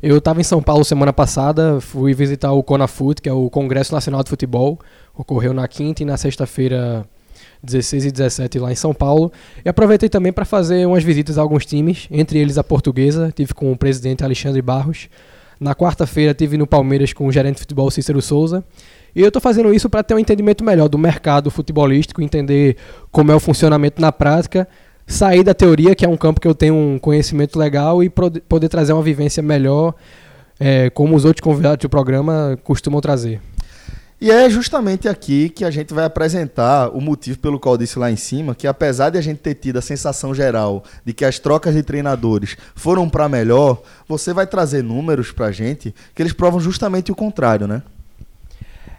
eu 0.04 0.18
estava 0.18 0.38
em 0.38 0.44
São 0.44 0.62
Paulo 0.62 0.84
semana 0.84 1.14
passada, 1.14 1.80
fui 1.80 2.12
visitar 2.12 2.52
o 2.52 2.62
CONAFUT, 2.62 3.22
que 3.22 3.28
é 3.28 3.32
o 3.32 3.48
Congresso 3.48 3.94
Nacional 3.94 4.22
de 4.22 4.28
Futebol, 4.28 4.78
ocorreu 5.16 5.54
na 5.54 5.66
quinta 5.66 6.02
e 6.02 6.04
na 6.04 6.18
sexta-feira 6.18 7.06
16 7.62 8.04
e 8.04 8.12
17 8.12 8.58
lá 8.58 8.70
em 8.70 8.74
São 8.74 8.92
Paulo. 8.92 9.32
E 9.64 9.68
aproveitei 9.68 10.10
também 10.10 10.30
para 10.30 10.44
fazer 10.44 10.86
umas 10.86 11.02
visitas 11.02 11.38
a 11.38 11.40
alguns 11.40 11.64
times, 11.64 12.06
entre 12.10 12.38
eles 12.38 12.58
a 12.58 12.62
portuguesa, 12.62 13.32
tive 13.34 13.54
com 13.54 13.72
o 13.72 13.78
presidente 13.78 14.22
Alexandre 14.22 14.60
Barros. 14.60 15.08
Na 15.58 15.74
quarta-feira 15.74 16.34
tive 16.34 16.58
no 16.58 16.66
Palmeiras 16.66 17.14
com 17.14 17.26
o 17.26 17.32
gerente 17.32 17.54
de 17.54 17.60
futebol 17.60 17.90
Cícero 17.90 18.20
Souza. 18.20 18.62
E 19.16 19.22
eu 19.22 19.28
estou 19.28 19.40
fazendo 19.40 19.72
isso 19.72 19.88
para 19.88 20.02
ter 20.02 20.12
um 20.12 20.18
entendimento 20.18 20.62
melhor 20.62 20.88
do 20.88 20.98
mercado 20.98 21.50
futebolístico, 21.50 22.20
entender 22.20 22.76
como 23.10 23.32
é 23.32 23.34
o 23.34 23.40
funcionamento 23.40 24.02
na 24.02 24.12
prática, 24.12 24.68
sair 25.06 25.42
da 25.42 25.54
teoria, 25.54 25.94
que 25.94 26.04
é 26.04 26.08
um 26.08 26.16
campo 26.16 26.40
que 26.40 26.48
eu 26.48 26.54
tenho 26.54 26.74
um 26.74 26.98
conhecimento 26.98 27.58
legal, 27.58 28.02
e 28.02 28.10
poder 28.10 28.68
trazer 28.68 28.92
uma 28.92 29.02
vivência 29.02 29.42
melhor, 29.42 29.94
eh, 30.58 30.90
como 30.90 31.14
os 31.14 31.24
outros 31.24 31.42
convidados 31.42 31.82
do 31.82 31.88
programa 31.88 32.58
costumam 32.62 33.00
trazer. 33.00 33.40
E 34.20 34.30
é 34.30 34.48
justamente 34.48 35.06
aqui 35.08 35.50
que 35.50 35.64
a 35.64 35.70
gente 35.70 35.92
vai 35.92 36.04
apresentar 36.04 36.88
o 36.96 37.00
motivo 37.00 37.38
pelo 37.38 37.60
qual 37.60 37.74
eu 37.74 37.78
disse 37.78 37.98
lá 37.98 38.10
em 38.10 38.16
cima, 38.16 38.54
que 38.54 38.66
apesar 38.66 39.10
de 39.10 39.18
a 39.18 39.20
gente 39.20 39.38
ter 39.38 39.54
tido 39.54 39.78
a 39.78 39.82
sensação 39.82 40.34
geral 40.34 40.82
de 41.04 41.12
que 41.12 41.24
as 41.24 41.38
trocas 41.38 41.74
de 41.74 41.82
treinadores 41.82 42.56
foram 42.74 43.06
para 43.06 43.28
melhor, 43.28 43.82
você 44.08 44.32
vai 44.32 44.46
trazer 44.46 44.82
números 44.82 45.30
pra 45.30 45.52
gente 45.52 45.94
que 46.14 46.22
eles 46.22 46.32
provam 46.32 46.58
justamente 46.58 47.12
o 47.12 47.14
contrário, 47.14 47.66
né? 47.66 47.82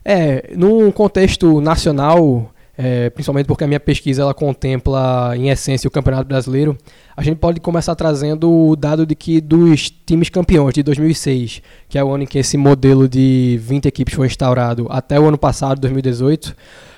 É, 0.03 0.53
num 0.55 0.91
contexto 0.91 1.59
nacional, 1.59 2.53
é, 2.77 3.09
principalmente 3.09 3.45
porque 3.45 3.63
a 3.63 3.67
minha 3.67 3.79
pesquisa 3.79 4.21
ela 4.21 4.33
contempla 4.33 5.33
em 5.35 5.49
essência 5.49 5.87
o 5.87 5.91
Campeonato 5.91 6.27
Brasileiro, 6.27 6.77
a 7.15 7.23
gente 7.23 7.37
pode 7.37 7.59
começar 7.59 7.95
trazendo 7.95 8.51
o 8.51 8.75
dado 8.75 9.05
de 9.05 9.15
que 9.15 9.39
dos 9.39 9.89
times 9.89 10.29
campeões 10.29 10.73
de 10.73 10.83
2006, 10.83 11.61
que 11.87 11.97
é 11.97 12.03
o 12.03 12.11
ano 12.11 12.23
em 12.23 12.27
que 12.27 12.37
esse 12.37 12.57
modelo 12.57 13.07
de 13.07 13.57
20 13.61 13.85
equipes 13.85 14.13
foi 14.13 14.27
instaurado, 14.27 14.87
até 14.89 15.19
o 15.19 15.25
ano 15.25 15.37
passado, 15.37 15.79
2018, 15.79 16.55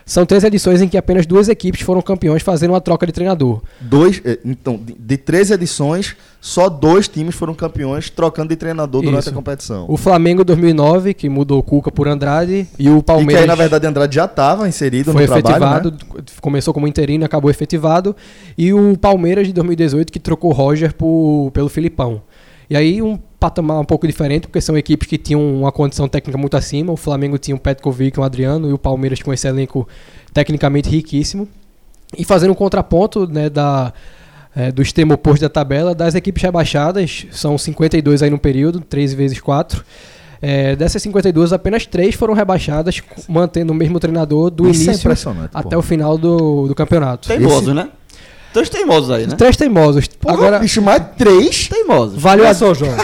são 0.08 0.26
três 0.26 0.42
edições 0.46 0.82
em 0.82 0.88
que 0.88 0.98
apenas 0.98 1.26
duas 1.26 1.50
equipes 1.50 1.82
foram 1.82 2.02
campeões 2.02 2.42
fazendo 2.42 2.72
uma 2.72 2.80
troca 2.80 3.06
de 3.06 3.12
treinador. 3.12 3.62
Dois, 3.82 4.22
eh, 4.24 4.40
então, 4.46 4.80
de, 4.98 5.18
três 5.18 5.52
edições, 5.52 6.16
só 6.40 6.70
dois 6.70 7.10
times 7.10 7.36
foram 7.36 7.54
campeões 7.54 8.10
trocando 8.10 8.48
de 8.48 8.56
treinador 8.56 9.02
durante 9.02 9.24
Isso. 9.24 9.30
a 9.32 9.34
competição. 9.34 9.86
O 9.90 9.98
Flamengo 9.98 10.46
2009, 10.46 11.14
que 11.14 11.28
mudou 11.28 11.60
o 11.60 11.64
Cuca 11.64 11.92
por 11.92 12.08
Andrade, 12.08 12.66
e 12.80 12.90
o 12.90 13.00
E 13.00 13.04
Palmeiras... 13.04 13.36
que 13.36 13.42
aí, 13.42 13.48
na 13.48 13.56
verdade, 13.56 13.86
Andrade 13.86 14.16
já 14.16 14.24
estava 14.24 14.66
inserido 14.66 15.12
foi 15.12 15.24
no 15.24 15.28
trabalho, 15.28 15.90
efetivado, 15.90 15.92
né? 15.92 16.24
começou 16.40 16.74
como 16.74 16.88
interino, 16.88 17.26
acabou 17.26 17.52
efetivado. 17.52 18.16
E 18.58 18.72
o 18.72 18.98
Palmeiras 18.98 19.46
de 19.46 19.52
2018 19.52 20.10
que 20.10 20.20
trocou 20.22 20.54
Roger 20.54 20.94
por, 20.94 21.52
pelo 21.54 21.68
Filipão. 21.68 22.22
E 22.70 22.78
aí 22.78 23.02
um 23.02 23.20
patamar 23.40 23.80
um 23.80 23.86
pouco 23.86 24.08
diferente, 24.08 24.48
porque 24.48 24.62
são 24.62 24.78
equipes 24.78 25.08
que 25.08 25.18
tinham 25.18 25.42
uma 25.60 25.72
condição 25.72 26.08
técnica 26.08 26.38
muito 26.38 26.58
acima. 26.58 26.92
O 26.92 26.98
Flamengo 26.98 27.38
tinha 27.38 27.56
o 27.56 27.60
Petkovic 27.60 28.18
e 28.18 28.22
o 28.22 28.24
Adriano, 28.24 28.70
e 28.70 28.74
o 28.74 28.78
Palmeiras 28.78 29.22
com 29.22 29.32
esse 29.32 29.48
elenco 29.48 29.88
tecnicamente 30.34 30.90
riquíssimo. 30.90 31.48
E 32.18 32.24
fazendo 32.24 32.52
um 32.52 32.56
contraponto 32.56 33.28
né, 33.28 33.50
da, 33.50 33.94
é, 34.56 34.72
do 34.72 34.82
extremo 34.82 35.14
oposto 35.14 35.42
da 35.42 35.50
tabela, 35.50 35.94
das 35.94 36.16
equipes 36.16 36.42
rebaixadas, 36.42 37.28
são 37.32 37.58
52 37.58 38.24
aí 38.24 38.30
no 38.30 38.40
período, 38.40 38.80
13 38.80 39.16
vezes 39.16 39.40
4. 39.40 39.84
É, 40.42 40.76
dessas 40.76 41.02
52, 41.02 41.52
apenas 41.52 41.86
3 41.86 42.16
foram 42.16 42.34
rebaixadas, 42.34 43.02
mantendo 43.28 43.74
o 43.74 43.76
mesmo 43.76 44.00
treinador 44.00 44.50
do 44.50 44.70
Isso 44.70 44.82
é 44.82 44.86
início 44.86 45.02
impressionante, 45.02 45.50
até 45.54 45.76
pô. 45.76 45.80
o 45.80 45.82
final 45.82 46.18
do, 46.18 46.68
do 46.68 46.76
campeonato. 46.76 47.28
Teimosos, 47.28 47.74
né? 47.74 47.90
Três 48.54 48.70
teimosos 48.70 49.12
aí, 49.12 49.28
né? 49.28 49.36
Três 49.36 49.56
teimosos. 49.58 50.08
Porra, 50.08 50.34
Agora, 50.34 50.60
bicho, 50.60 50.82
mais 50.82 51.02
três? 51.18 51.68
Teimosos. 51.68 52.20
vale 52.22 52.42
Olha 52.42 52.52
a... 52.52 52.54
só, 52.56 52.74
João. 52.74 52.96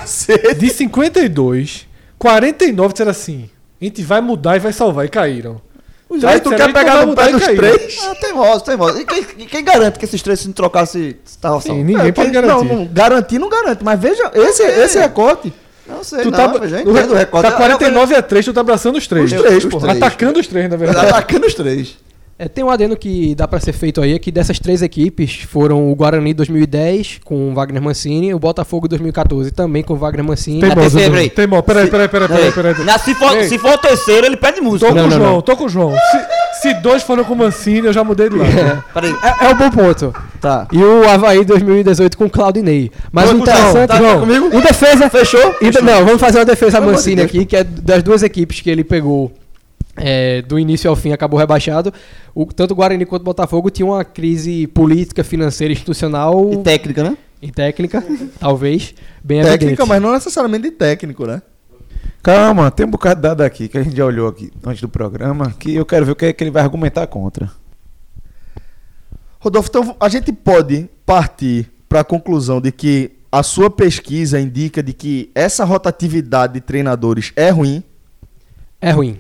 De 0.58 0.70
52, 0.70 1.88
49 2.18 2.94
disseram 2.94 3.12
assim: 3.12 3.50
a 3.82 3.86
gente 3.86 4.02
vai 4.02 4.22
mudar 4.22 4.56
e 4.56 4.60
vai 4.60 4.74
salvar. 4.74 5.06
E 5.06 5.10
caíram. 5.10 5.62
Os 6.10 6.24
Aí 6.24 6.40
três 6.40 6.42
tu 6.44 6.50
quer 6.52 6.62
"A 6.62 6.66
gente 6.68 6.74
pegar 6.76 7.02
no 7.02 7.08
mudar 7.08 7.26
pé 7.26 7.32
dos 7.32 7.44
caíram." 7.46 7.64
três? 7.78 8.00
Ah, 8.04 8.16
teimosos, 8.16 8.62
teimosos. 8.64 9.00
E 9.02 9.06
quem, 9.06 9.24
quem 9.48 9.64
garante 9.64 10.00
que 10.00 10.06
esses 10.06 10.22
três 10.22 10.40
se 10.40 10.48
não 10.48 10.54
trocasse 10.54 11.18
tava 11.42 11.60
Sim, 11.62 11.68
salvo? 11.70 11.84
ninguém 11.84 12.14
pode 12.14 12.32
quem- 12.32 12.42
garantir. 12.42 12.66
Não, 12.66 12.76
não, 12.76 12.86
garantir 12.88 13.40
não 13.40 13.50
garante, 13.50 13.84
mas 13.84 14.00
veja, 14.00 14.32
esse, 14.34 14.64
esse 14.64 15.00
recorte. 15.00 15.52
Não 15.88 16.02
sei, 16.04 16.20
Tu 16.22 16.32
não, 16.32 16.38
tá, 16.38 16.48
mas 16.48 16.70
já 16.72 16.82
entendo 16.82 17.12
o 17.12 17.16
recorde. 17.16 17.46
tá 17.50 17.58
49 17.58 18.16
a 18.16 18.22
3, 18.22 18.46
tu 18.46 18.54
tá 18.54 18.62
abraçando 18.62 18.96
os 18.98 19.06
três. 19.06 19.32
Os 19.34 19.42
três, 19.42 19.66
Os 19.66 19.70
pô. 19.70 19.80
três. 19.80 19.98
Atacando 19.98 20.40
os 20.40 20.48
três, 20.48 20.64
na 20.66 20.72
Tá 20.72 20.78
verdade. 20.78 21.08
atacando 21.08 21.46
os 21.46 21.54
três. 21.54 21.98
É, 22.38 22.48
tem 22.48 22.64
um 22.64 22.70
adendo 22.70 22.98
que 22.98 23.36
dá 23.36 23.48
pra 23.48 23.60
ser 23.60 23.74
feito 23.74 24.02
aí, 24.02 24.14
é 24.14 24.20
que 24.20 24.32
dessas 24.32 24.58
três 24.60 24.82
equipes 24.82 25.42
foram 25.48 25.92
o 25.92 25.96
Guarani 25.96 26.34
2010 26.34 27.20
com 27.24 27.52
o 27.52 27.54
Wagner 27.54 27.82
Mancini, 27.82 28.34
o 28.34 28.40
Botafogo 28.40 28.88
2014 28.88 29.52
também 29.52 29.84
com 29.84 29.94
o 29.94 29.98
Wagner 29.98 30.26
Mancini. 30.26 30.60
Teimoso, 30.62 30.80
Até 30.82 30.90
Bruno. 31.06 31.12
peraí. 31.12 31.30
Teimoso. 31.30 31.64
Peraí, 31.64 31.88
peraí, 31.88 32.10
peraí, 32.10 32.28
peraí, 32.28 32.52
peraí. 32.52 32.84
Na- 32.86 32.98
se, 32.98 33.14
for, 33.14 33.38
Ei. 33.38 33.48
se 33.48 33.58
for 33.60 33.74
o 33.74 33.78
terceiro, 33.78 34.26
ele 34.26 34.36
pede 34.36 34.60
música. 34.62 34.90
Tô 34.90 34.96
Não, 34.96 35.04
com 35.04 35.08
o 35.08 35.12
não, 35.12 35.18
João, 35.20 35.34
não. 35.36 35.42
tô 35.42 35.56
com 35.56 35.66
o 35.66 35.70
João. 35.70 35.94
Se, 35.94 36.62
se 36.70 36.74
dois 36.82 37.04
foram 37.04 37.24
com 37.24 37.34
o 37.34 37.38
Mancini, 37.38 37.86
eu 37.88 37.94
já 37.94 38.04
mudei 38.04 38.30
de 38.30 38.36
lado. 38.36 38.84
Peraí. 38.94 39.16
É, 39.24 39.46
é 39.46 39.50
um 39.50 39.56
bom 39.56 39.70
ponto. 39.70 40.14
Tá. 40.42 40.68
E 40.72 40.84
o 40.84 41.08
Havaí 41.08 41.46
2018 41.46 42.18
com 42.18 42.26
o 42.26 42.30
Claudinei. 42.30 42.92
Mas 43.12 43.30
Tô 43.30 43.36
o 43.36 43.40
com 43.40 43.40
o 43.42 43.44
interessante, 43.44 43.74
João. 43.74 43.88
Tá 43.88 43.98
João, 43.98 44.20
comigo? 44.22 44.46
em 44.48 44.60
defesa... 44.60 45.10
Fechou? 45.10 45.56
Então, 45.62 45.82
não, 45.84 46.04
vamos 46.04 46.20
fazer 46.20 46.40
uma 46.40 46.46
defesa 46.46 46.82
Mancini 46.82 47.22
aqui, 47.22 47.46
que 47.46 47.56
é 47.56 47.64
das 47.64 48.02
duas 48.02 48.24
equipes 48.24 48.60
que 48.60 48.70
ele 48.70 48.84
pegou 48.84 49.32
é, 49.96 50.42
do 50.42 50.58
início 50.58 50.90
ao 50.90 50.96
fim, 50.96 51.12
acabou 51.12 51.40
rebaixado. 51.40 51.94
O, 52.34 52.46
tanto 52.46 52.72
o 52.72 52.76
Guarani 52.76 53.06
quanto 53.06 53.22
o 53.22 53.26
Botafogo 53.26 53.70
tinham 53.70 53.90
uma 53.90 54.04
crise 54.04 54.68
política, 54.68 55.24
financeira, 55.24 55.72
institucional 55.74 56.52
E 56.54 56.58
técnica, 56.58 57.04
né? 57.04 57.18
e 57.42 57.52
técnica, 57.52 58.04
talvez, 58.40 58.96
bem 59.24 59.42
Técnica, 59.42 59.66
evidente. 59.66 59.90
mas 59.90 60.02
não 60.02 60.14
necessariamente 60.14 60.64
de 60.64 60.72
técnico, 60.72 61.26
né? 61.28 61.42
Calma, 62.22 62.72
tem 62.72 62.86
um 62.86 62.90
bocado 62.90 63.16
de 63.18 63.22
dado 63.28 63.42
aqui 63.42 63.68
que 63.68 63.78
a 63.78 63.84
gente 63.84 63.98
já 63.98 64.06
olhou 64.06 64.30
aqui 64.30 64.50
antes 64.66 64.80
do 64.80 64.88
programa, 64.88 65.52
que 65.60 65.76
eu 65.76 65.86
quero 65.86 66.06
ver 66.06 66.14
o 66.14 66.16
que, 66.16 66.26
é 66.28 66.34
que 66.34 66.42
ele 66.42 66.52
vai 66.52 66.64
argumentar 66.64 67.06
contra. 67.08 67.52
Rodolfo, 69.40 69.68
então 69.70 69.96
a 70.00 70.08
gente 70.08 70.32
pode 70.32 70.90
partir 71.06 71.70
para 71.90 72.00
a 72.00 72.04
conclusão 72.04 72.62
de 72.62 72.72
que 72.72 73.12
a 73.30 73.44
sua 73.44 73.70
pesquisa 73.70 74.40
indica 74.40 74.82
de 74.82 74.94
que 74.94 75.30
essa 75.36 75.66
rotatividade 75.66 76.54
de 76.54 76.62
treinadores 76.62 77.34
é 77.36 77.50
ruim. 77.50 77.84
É 78.80 78.92
ruim. 78.92 79.20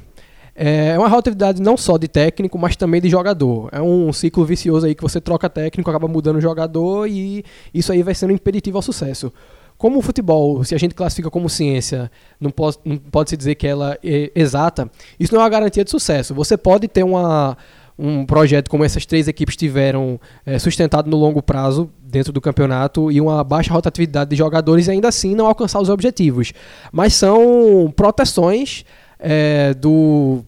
É 0.55 0.97
uma 0.99 1.07
rotatividade 1.07 1.61
não 1.61 1.75
só 1.75 1.97
de 1.97 2.07
técnico, 2.07 2.59
mas 2.59 2.75
também 2.75 3.01
de 3.01 3.09
jogador. 3.09 3.69
É 3.71 3.81
um 3.81 4.13
ciclo 4.13 4.45
vicioso 4.45 4.85
aí 4.85 4.93
que 4.93 5.01
você 5.01 5.19
troca 5.19 5.49
técnico, 5.49 5.89
acaba 5.89 6.07
mudando 6.07 6.37
o 6.37 6.41
jogador 6.41 7.07
e 7.07 7.43
isso 7.73 7.91
aí 7.91 8.03
vai 8.03 8.13
sendo 8.13 8.33
impeditivo 8.33 8.77
ao 8.77 8.81
sucesso. 8.81 9.33
Como 9.77 9.97
o 9.97 10.01
futebol, 10.01 10.63
se 10.63 10.75
a 10.75 10.77
gente 10.77 10.93
classifica 10.93 11.29
como 11.29 11.49
ciência, 11.49 12.09
não 12.39 12.51
pode, 12.51 12.77
não 12.85 12.97
pode 12.97 13.31
se 13.31 13.37
dizer 13.37 13.55
que 13.55 13.65
ela 13.65 13.97
é 14.03 14.31
exata, 14.35 14.89
isso 15.19 15.33
não 15.33 15.41
é 15.41 15.43
uma 15.43 15.49
garantia 15.49 15.83
de 15.83 15.89
sucesso. 15.89 16.35
Você 16.35 16.55
pode 16.55 16.87
ter 16.87 17.03
uma, 17.03 17.57
um 17.97 18.25
projeto 18.25 18.69
como 18.69 18.83
essas 18.83 19.05
três 19.05 19.27
equipes 19.27 19.55
tiveram 19.55 20.19
é, 20.45 20.59
sustentado 20.59 21.09
no 21.09 21.17
longo 21.17 21.41
prazo 21.41 21.89
dentro 22.01 22.31
do 22.31 22.39
campeonato 22.39 23.11
e 23.11 23.19
uma 23.19 23.43
baixa 23.43 23.73
rotatividade 23.73 24.29
de 24.29 24.35
jogadores 24.35 24.87
e 24.87 24.91
ainda 24.91 25.07
assim 25.07 25.33
não 25.33 25.47
alcançar 25.47 25.79
os 25.81 25.89
objetivos. 25.89 26.53
Mas 26.91 27.15
são 27.15 27.91
proteções 27.95 28.85
é, 29.23 29.73
do, 29.73 30.43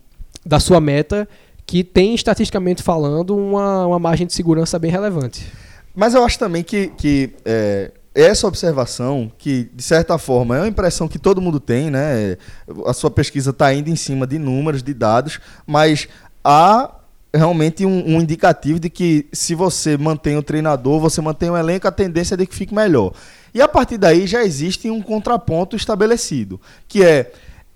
da 0.46 0.60
sua 0.60 0.82
meta 0.82 1.28
que 1.66 1.84
tem 1.84 2.14
estatisticamente 2.14 2.84
falando 2.84 3.36
uma, 3.36 3.88
uma 3.88 4.00
margem 4.00 4.28
de 4.28 4.34
segurança 4.34 4.78
bem 4.78 4.92
relevante. 4.92 5.52
Mas 5.96 6.14
eu 6.14 6.24
acho 6.24 6.38
também 6.38 6.62
que, 6.62 6.88
que 6.90 7.32
é, 7.44 7.92
essa 8.14 8.46
observação, 8.48 9.32
que 9.38 9.70
de 9.74 9.82
certa 9.82 10.18
forma 10.18 10.58
é 10.58 10.60
uma 10.60 10.68
impressão 10.68 11.08
que 11.08 11.18
todo 11.18 11.42
mundo 11.42 11.60
tem, 11.60 11.90
né? 11.90 12.38
A 12.86 12.94
sua 12.94 13.10
pesquisa 13.10 13.50
está 13.50 13.74
indo 13.74 13.90
em 13.90 13.96
cima 13.96 14.28
de 14.28 14.38
números, 14.38 14.84
de 14.84 14.94
dados, 14.94 15.40
mas 15.66 16.08
há 16.44 16.92
realmente 17.34 17.86
um, 17.86 18.16
um 18.16 18.22
indicativo 18.22 18.80
de 18.80 18.90
que 18.90 19.28
se 19.32 19.56
você 19.56 19.98
mantém 19.98 20.38
o 20.38 20.44
treinador, 20.44 21.00
você 21.00 21.22
mantém 21.22 21.50
o 21.50 21.58
elenco, 21.58 21.88
a 21.88 21.92
tendência 21.92 22.36
é 22.36 22.38
de 22.38 22.46
que 22.46 22.56
fique 22.56 22.76
melhor. 22.76 23.14
E 23.54 23.62
a 23.62 23.68
partir 23.68 23.98
daí 23.98 24.28
já 24.28 24.44
existe 24.44 24.90
um 24.90 25.02
contraponto 25.02 25.76
estabelecido, 25.76 26.60
que 26.88 27.04
é 27.04 27.32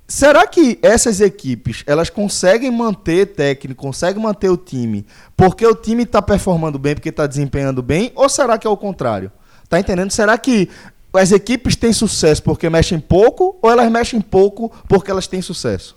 Será 0.10 0.48
que 0.48 0.80
essas 0.82 1.22
equipes 1.22 1.84
elas 1.86 2.10
conseguem 2.10 2.72
manter 2.72 3.28
técnico, 3.28 3.80
conseguem 3.80 4.19
manter 4.19 4.50
o 4.50 4.58
time 4.58 5.06
porque 5.38 5.63
o 5.63 5.76
time 5.76 6.02
está 6.02 6.19
performando 6.19 6.80
bem, 6.80 6.95
porque 6.95 7.10
está 7.10 7.28
desempenhando 7.28 7.84
bem? 7.84 8.12
Ou 8.15 8.28
será 8.28 8.58
que 8.58 8.65
é 8.65 8.69
o 8.69 8.76
contrário? 8.76 9.32
Tá 9.69 9.80
entendendo? 9.80 10.10
Será 10.10 10.36
que 10.36 10.67
as 11.13 11.32
equipes 11.32 11.76
têm 11.76 11.93
sucesso 11.93 12.41
porque 12.41 12.67
mexem 12.72 13.00
pouco 13.00 13.60
ou 13.62 13.69
elas 13.69 13.91
mexem 13.91 14.19
pouco 14.19 14.72
porque 14.88 15.12
elas 15.12 15.28
têm 15.28 15.43
sucesso? 15.43 15.95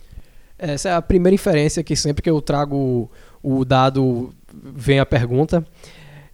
Essa 0.58 0.90
é 0.90 0.94
a 0.94 1.00
primeira 1.00 1.34
inferência 1.34 1.82
que 1.82 1.96
sempre 1.96 2.22
que 2.22 2.28
eu 2.28 2.42
trago 2.42 3.10
o 3.42 3.64
dado 3.64 4.30
vem 4.52 5.00
a 5.00 5.06
pergunta. 5.06 5.66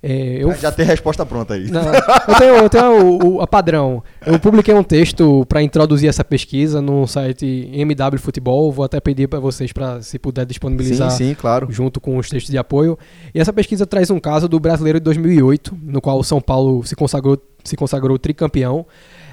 É, 0.00 0.38
eu 0.44 0.52
Já 0.54 0.70
tem 0.70 0.86
resposta 0.86 1.26
pronta 1.26 1.54
aí. 1.54 1.68
Não, 1.70 1.82
eu 1.82 2.34
tenho, 2.38 2.54
eu 2.56 2.68
tenho 2.70 3.04
o, 3.04 3.34
o- 3.36 3.40
a 3.40 3.46
padrão. 3.48 4.02
Eu 4.24 4.38
publiquei 4.38 4.72
um 4.72 4.82
texto 4.84 5.44
para 5.48 5.60
introduzir 5.60 6.08
essa 6.08 6.22
pesquisa 6.24 6.80
no 6.80 7.04
site 7.06 7.68
MW 7.72 8.18
Futebol. 8.20 8.70
Vou 8.70 8.84
até 8.84 9.00
pedir 9.00 9.26
para 9.28 9.40
vocês 9.40 9.72
para, 9.72 10.00
se 10.00 10.16
puder, 10.18 10.46
disponibilizar 10.46 11.10
Sim, 11.10 11.30
sim, 11.30 11.34
claro. 11.34 11.66
junto 11.70 12.00
com 12.00 12.16
os 12.16 12.28
textos 12.28 12.50
de 12.52 12.58
apoio. 12.58 12.96
E 13.34 13.40
essa 13.40 13.52
pesquisa 13.52 13.84
traz 13.86 14.08
um 14.10 14.20
caso 14.20 14.48
do 14.48 14.60
brasileiro 14.60 15.00
de 15.00 15.04
2008, 15.04 15.76
no 15.82 16.00
qual 16.00 16.18
o 16.18 16.22
São 16.24 16.40
Paulo 16.40 16.84
se 16.86 16.94
consagrou, 16.94 17.36
se 17.64 17.76
consagrou 17.76 18.16
tricampeão. 18.20 18.86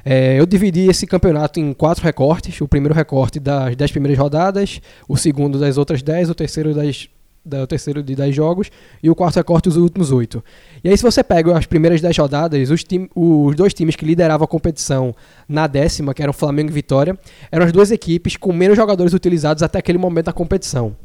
É, 0.04 0.40
eu 0.40 0.46
dividi 0.46 0.88
esse 0.88 1.06
campeonato 1.08 1.60
em 1.60 1.74
quatro 1.74 2.04
recortes. 2.04 2.60
O 2.62 2.68
primeiro 2.68 2.94
recorte 2.94 3.40
das 3.40 3.76
10 3.76 3.92
primeiras 3.92 4.18
rodadas, 4.20 4.80
o 5.08 5.16
segundo 5.18 5.60
das 5.60 5.78
outras 5.78 6.02
10, 6.02 6.30
o 6.30 6.36
terceiro 6.36 6.74
das 6.74 7.08
da- 7.08 7.15
o 7.46 7.68
terceiro 7.68 8.02
de 8.02 8.16
10 8.16 8.36
jogos 8.36 8.70
e 9.02 9.10
o 9.10 9.16
quarto 9.16 9.36
recorte 9.36 9.70
os 9.70 9.78
últimos 9.78 10.12
8. 10.12 10.44
E 10.84 10.90
aí 10.90 10.98
se 10.98 11.04
você 11.04 11.24
pega 11.24 11.58
as 11.58 11.66
primeiras 11.66 12.02
10 12.02 12.18
rodadas, 12.18 12.70
os, 12.72 12.84
tim- 12.84 13.10
os 13.16 13.56
dois 13.56 13.74
times 13.74 13.96
que 13.96 14.04
lideravam 14.06 14.46
a 14.46 14.48
competição 14.48 15.16
na 15.48 15.68
décima, 15.68 16.14
que 16.14 16.24
eram 16.24 16.34
Flamengo 16.34 16.70
e 16.70 16.74
Vitória, 16.74 17.18
eram 17.52 17.66
as 17.66 17.72
duas 17.72 17.92
equipes 17.92 18.36
com 18.36 18.52
menos 18.52 18.76
jogadores 18.76 19.14
utilizados 19.14 19.62
até 19.64 19.80
aquele 19.80 19.98
momento 19.98 20.26
da 20.26 20.34
competição. 20.34 20.96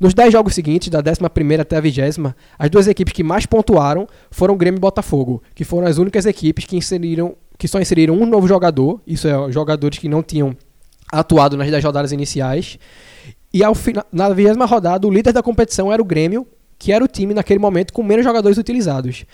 Nos 0.00 0.12
10 0.12 0.32
jogos 0.32 0.54
seguintes, 0.54 0.88
da 0.88 0.98
11 0.98 1.60
até 1.60 1.76
a 1.76 1.80
20, 1.80 2.00
as 2.58 2.70
duas 2.70 2.88
equipes 2.88 3.12
que 3.12 3.22
mais 3.22 3.46
pontuaram 3.46 4.08
foram 4.30 4.56
Grêmio 4.56 4.78
e 4.78 4.80
Botafogo, 4.80 5.40
que 5.54 5.62
foram 5.64 5.86
as 5.86 5.98
únicas 5.98 6.26
equipes 6.26 6.64
que 6.64 6.76
inseriram 6.76 7.36
que 7.56 7.68
só 7.68 7.80
inseriram 7.80 8.14
um 8.20 8.26
novo 8.26 8.48
jogador, 8.48 9.00
isso 9.06 9.28
é, 9.28 9.52
jogadores 9.52 9.96
que 9.98 10.08
não 10.08 10.24
tinham 10.24 10.56
atuado 11.12 11.56
nas 11.56 11.70
10 11.70 11.84
rodadas 11.84 12.10
iniciais. 12.10 12.76
E 13.54 13.62
ao 13.62 13.72
final, 13.72 14.04
na 14.10 14.30
20 14.30 14.56
rodada, 14.66 15.06
o 15.06 15.10
líder 15.10 15.32
da 15.32 15.40
competição 15.40 15.92
era 15.92 16.02
o 16.02 16.04
Grêmio, 16.04 16.44
que 16.76 16.90
era 16.90 17.04
o 17.04 17.06
time 17.06 17.32
naquele 17.32 17.60
momento 17.60 17.92
com 17.92 18.02
menos 18.02 18.24
jogadores 18.24 18.58
utilizados. 18.58 19.24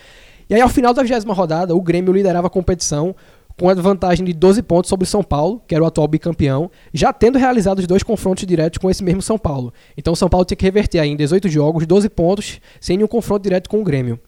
E 0.51 0.55
aí, 0.55 0.61
ao 0.61 0.69
final 0.69 0.93
da 0.93 1.03
20 1.03 1.25
rodada, 1.29 1.75
o 1.75 1.81
Grêmio 1.81 2.13
liderava 2.13 2.49
a 2.49 2.51
competição 2.51 3.17
com 3.59 3.71
a 3.71 3.75
vantagem 3.75 4.25
de 4.25 4.35
12 4.35 4.63
pontos 4.63 4.91
sobre 4.91 5.05
o 5.05 5.07
São 5.07 5.23
Paulo, 5.23 5.63
que 5.67 5.75
era 5.75 5.83
o 5.83 5.87
atual 5.87 6.07
bicampeão, 6.07 6.71
já 6.93 7.15
tendo 7.15 7.39
realizado 7.39 7.79
os 7.79 7.87
dois 7.87 8.03
confrontos 8.03 8.45
diretos 8.47 8.77
com 8.77 8.91
esse 8.91 9.03
mesmo 9.03 9.23
São 9.23 9.39
Paulo. 9.39 9.73
Então 9.97 10.13
o 10.13 10.17
São 10.17 10.29
Paulo 10.29 10.45
tinha 10.45 10.57
que 10.57 10.65
reverter 10.67 10.99
aí 10.99 11.09
em 11.09 11.17
18 11.17 11.49
jogos, 11.49 11.87
12 11.87 12.11
pontos, 12.11 12.61
sem 12.79 12.99
nenhum 12.99 13.09
confronto 13.09 13.43
direto 13.43 13.71
com 13.71 13.81
o 13.81 13.85
Grêmio. 13.85 14.21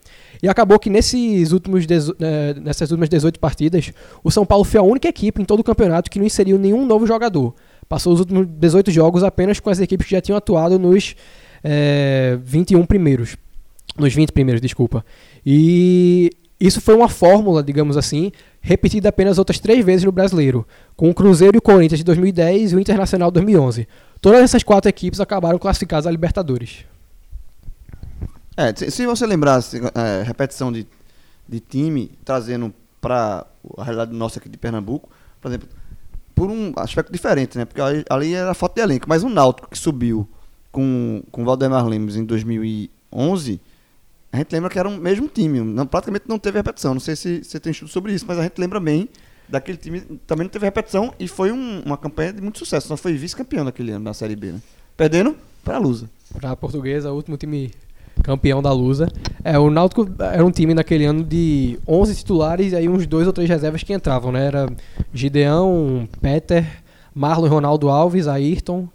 E 0.42 0.48
acabou 0.48 0.78
que 0.78 0.88
nesses 0.88 1.52
últimos 1.52 1.84
eh, 1.84 2.54
nessas 2.62 2.90
últimas 2.90 3.10
18 3.10 3.38
partidas, 3.38 3.92
o 4.24 4.30
São 4.30 4.46
Paulo 4.46 4.64
foi 4.64 4.80
a 4.80 4.82
única 4.82 5.08
equipe 5.08 5.40
em 5.40 5.44
todo 5.44 5.60
o 5.60 5.64
campeonato 5.64 6.10
que 6.10 6.18
não 6.18 6.26
inseriu 6.26 6.58
nenhum 6.58 6.86
novo 6.86 7.06
jogador. 7.06 7.54
Passou 7.88 8.12
os 8.12 8.20
últimos 8.20 8.46
18 8.46 8.90
jogos 8.90 9.22
apenas 9.22 9.60
com 9.60 9.70
as 9.70 9.80
equipes 9.80 10.06
que 10.06 10.12
já 10.12 10.20
tinham 10.20 10.36
atuado 10.36 10.78
nos 10.78 11.14
eh, 11.62 12.38
21 12.42 12.86
primeiros. 12.86 13.36
Nos 13.98 14.14
20 14.14 14.32
primeiros, 14.32 14.60
desculpa. 14.60 15.04
E 15.44 16.30
isso 16.58 16.80
foi 16.80 16.94
uma 16.94 17.08
fórmula, 17.08 17.62
digamos 17.62 17.96
assim, 17.96 18.32
repetida 18.60 19.08
apenas 19.08 19.36
outras 19.36 19.58
três 19.58 19.84
vezes 19.84 20.04
no 20.04 20.12
brasileiro, 20.12 20.66
com 20.96 21.10
o 21.10 21.14
Cruzeiro 21.14 21.56
e 21.56 21.58
o 21.58 21.62
Corinthians 21.62 21.98
de 21.98 22.04
2010 22.04 22.72
e 22.72 22.76
o 22.76 22.80
Internacional 22.80 23.30
de 23.30 23.34
2011. 23.34 23.88
Todas 24.20 24.42
essas 24.42 24.62
quatro 24.62 24.88
equipes 24.88 25.18
acabaram 25.18 25.58
classificadas 25.58 26.06
a 26.06 26.10
Libertadores. 26.10 26.84
É, 28.56 28.72
se, 28.74 29.04
você 29.06 29.26
lembrar, 29.26 29.60
é, 29.94 30.22
repetição 30.22 30.70
de, 30.70 30.86
de 31.48 31.58
time, 31.58 32.12
trazendo 32.24 32.72
para 33.00 33.44
a 33.76 33.82
realidade 33.82 34.12
nossa 34.14 34.38
aqui 34.38 34.48
de 34.48 34.56
Pernambuco, 34.56 35.08
por 35.40 35.48
exemplo, 35.48 35.68
por 36.42 36.50
um 36.50 36.72
aspecto 36.74 37.12
diferente, 37.12 37.56
né? 37.56 37.64
Porque 37.64 37.80
ali, 38.10 38.34
era 38.34 38.52
foto 38.52 38.74
de 38.74 38.80
elenco, 38.80 39.06
mas 39.08 39.22
o 39.22 39.28
Náutico 39.28 39.70
que 39.70 39.78
subiu 39.78 40.28
com, 40.72 41.22
com 41.30 41.42
o 41.42 41.44
Valdemar 41.44 41.86
Lemos 41.86 42.16
em 42.16 42.24
2011, 42.24 43.60
a 44.32 44.36
gente 44.38 44.52
lembra 44.52 44.68
que 44.68 44.76
era 44.76 44.88
o 44.88 44.96
mesmo 44.98 45.28
time, 45.28 45.60
não, 45.60 45.86
praticamente 45.86 46.24
não 46.26 46.40
teve 46.40 46.58
repetição. 46.58 46.94
Não 46.94 47.00
sei 47.00 47.14
se 47.14 47.44
você 47.44 47.60
tem 47.60 47.70
estudo 47.70 47.88
sobre 47.92 48.12
isso, 48.12 48.24
mas 48.26 48.38
a 48.40 48.42
gente 48.42 48.58
lembra 48.58 48.80
bem 48.80 49.08
daquele 49.48 49.78
time, 49.78 50.00
também 50.26 50.42
não 50.44 50.50
teve 50.50 50.64
repetição 50.64 51.14
e 51.16 51.28
foi 51.28 51.52
um- 51.52 51.80
uma 51.86 51.96
campanha 51.96 52.32
de 52.32 52.42
muito 52.42 52.58
sucesso. 52.58 52.88
Só 52.88 52.96
foi 52.96 53.12
vice-campeão 53.12 53.62
naquele 53.62 53.92
ano 53.92 54.04
na 54.04 54.12
Série 54.14 54.34
B, 54.34 54.50
né? 54.50 54.60
Perdendo 54.96 55.36
para 55.62 55.76
a 55.76 55.78
Lusa. 55.78 56.10
Para 56.34 56.50
a 56.50 56.56
portuguesa, 56.56 57.12
o 57.12 57.14
último 57.14 57.36
time 57.36 57.70
campeão 58.22 58.62
da 58.62 58.72
Lusa. 58.72 59.08
É, 59.44 59.58
o 59.58 59.70
Náutico 59.70 60.08
era 60.20 60.44
um 60.44 60.50
time 60.50 60.74
naquele 60.74 61.04
ano 61.04 61.24
de 61.24 61.78
11 61.86 62.14
titulares 62.14 62.72
e 62.72 62.76
aí 62.76 62.88
uns 62.88 63.06
dois 63.06 63.26
ou 63.26 63.32
três 63.32 63.48
reservas 63.48 63.82
que 63.82 63.92
entravam, 63.92 64.32
né? 64.32 64.46
Era 64.46 64.68
Gideão, 65.12 66.08
Peter, 66.20 66.64
Marlon 67.14 67.48
Ronaldo 67.48 67.88
Alves, 67.88 68.28
Ayrton, 68.28 68.88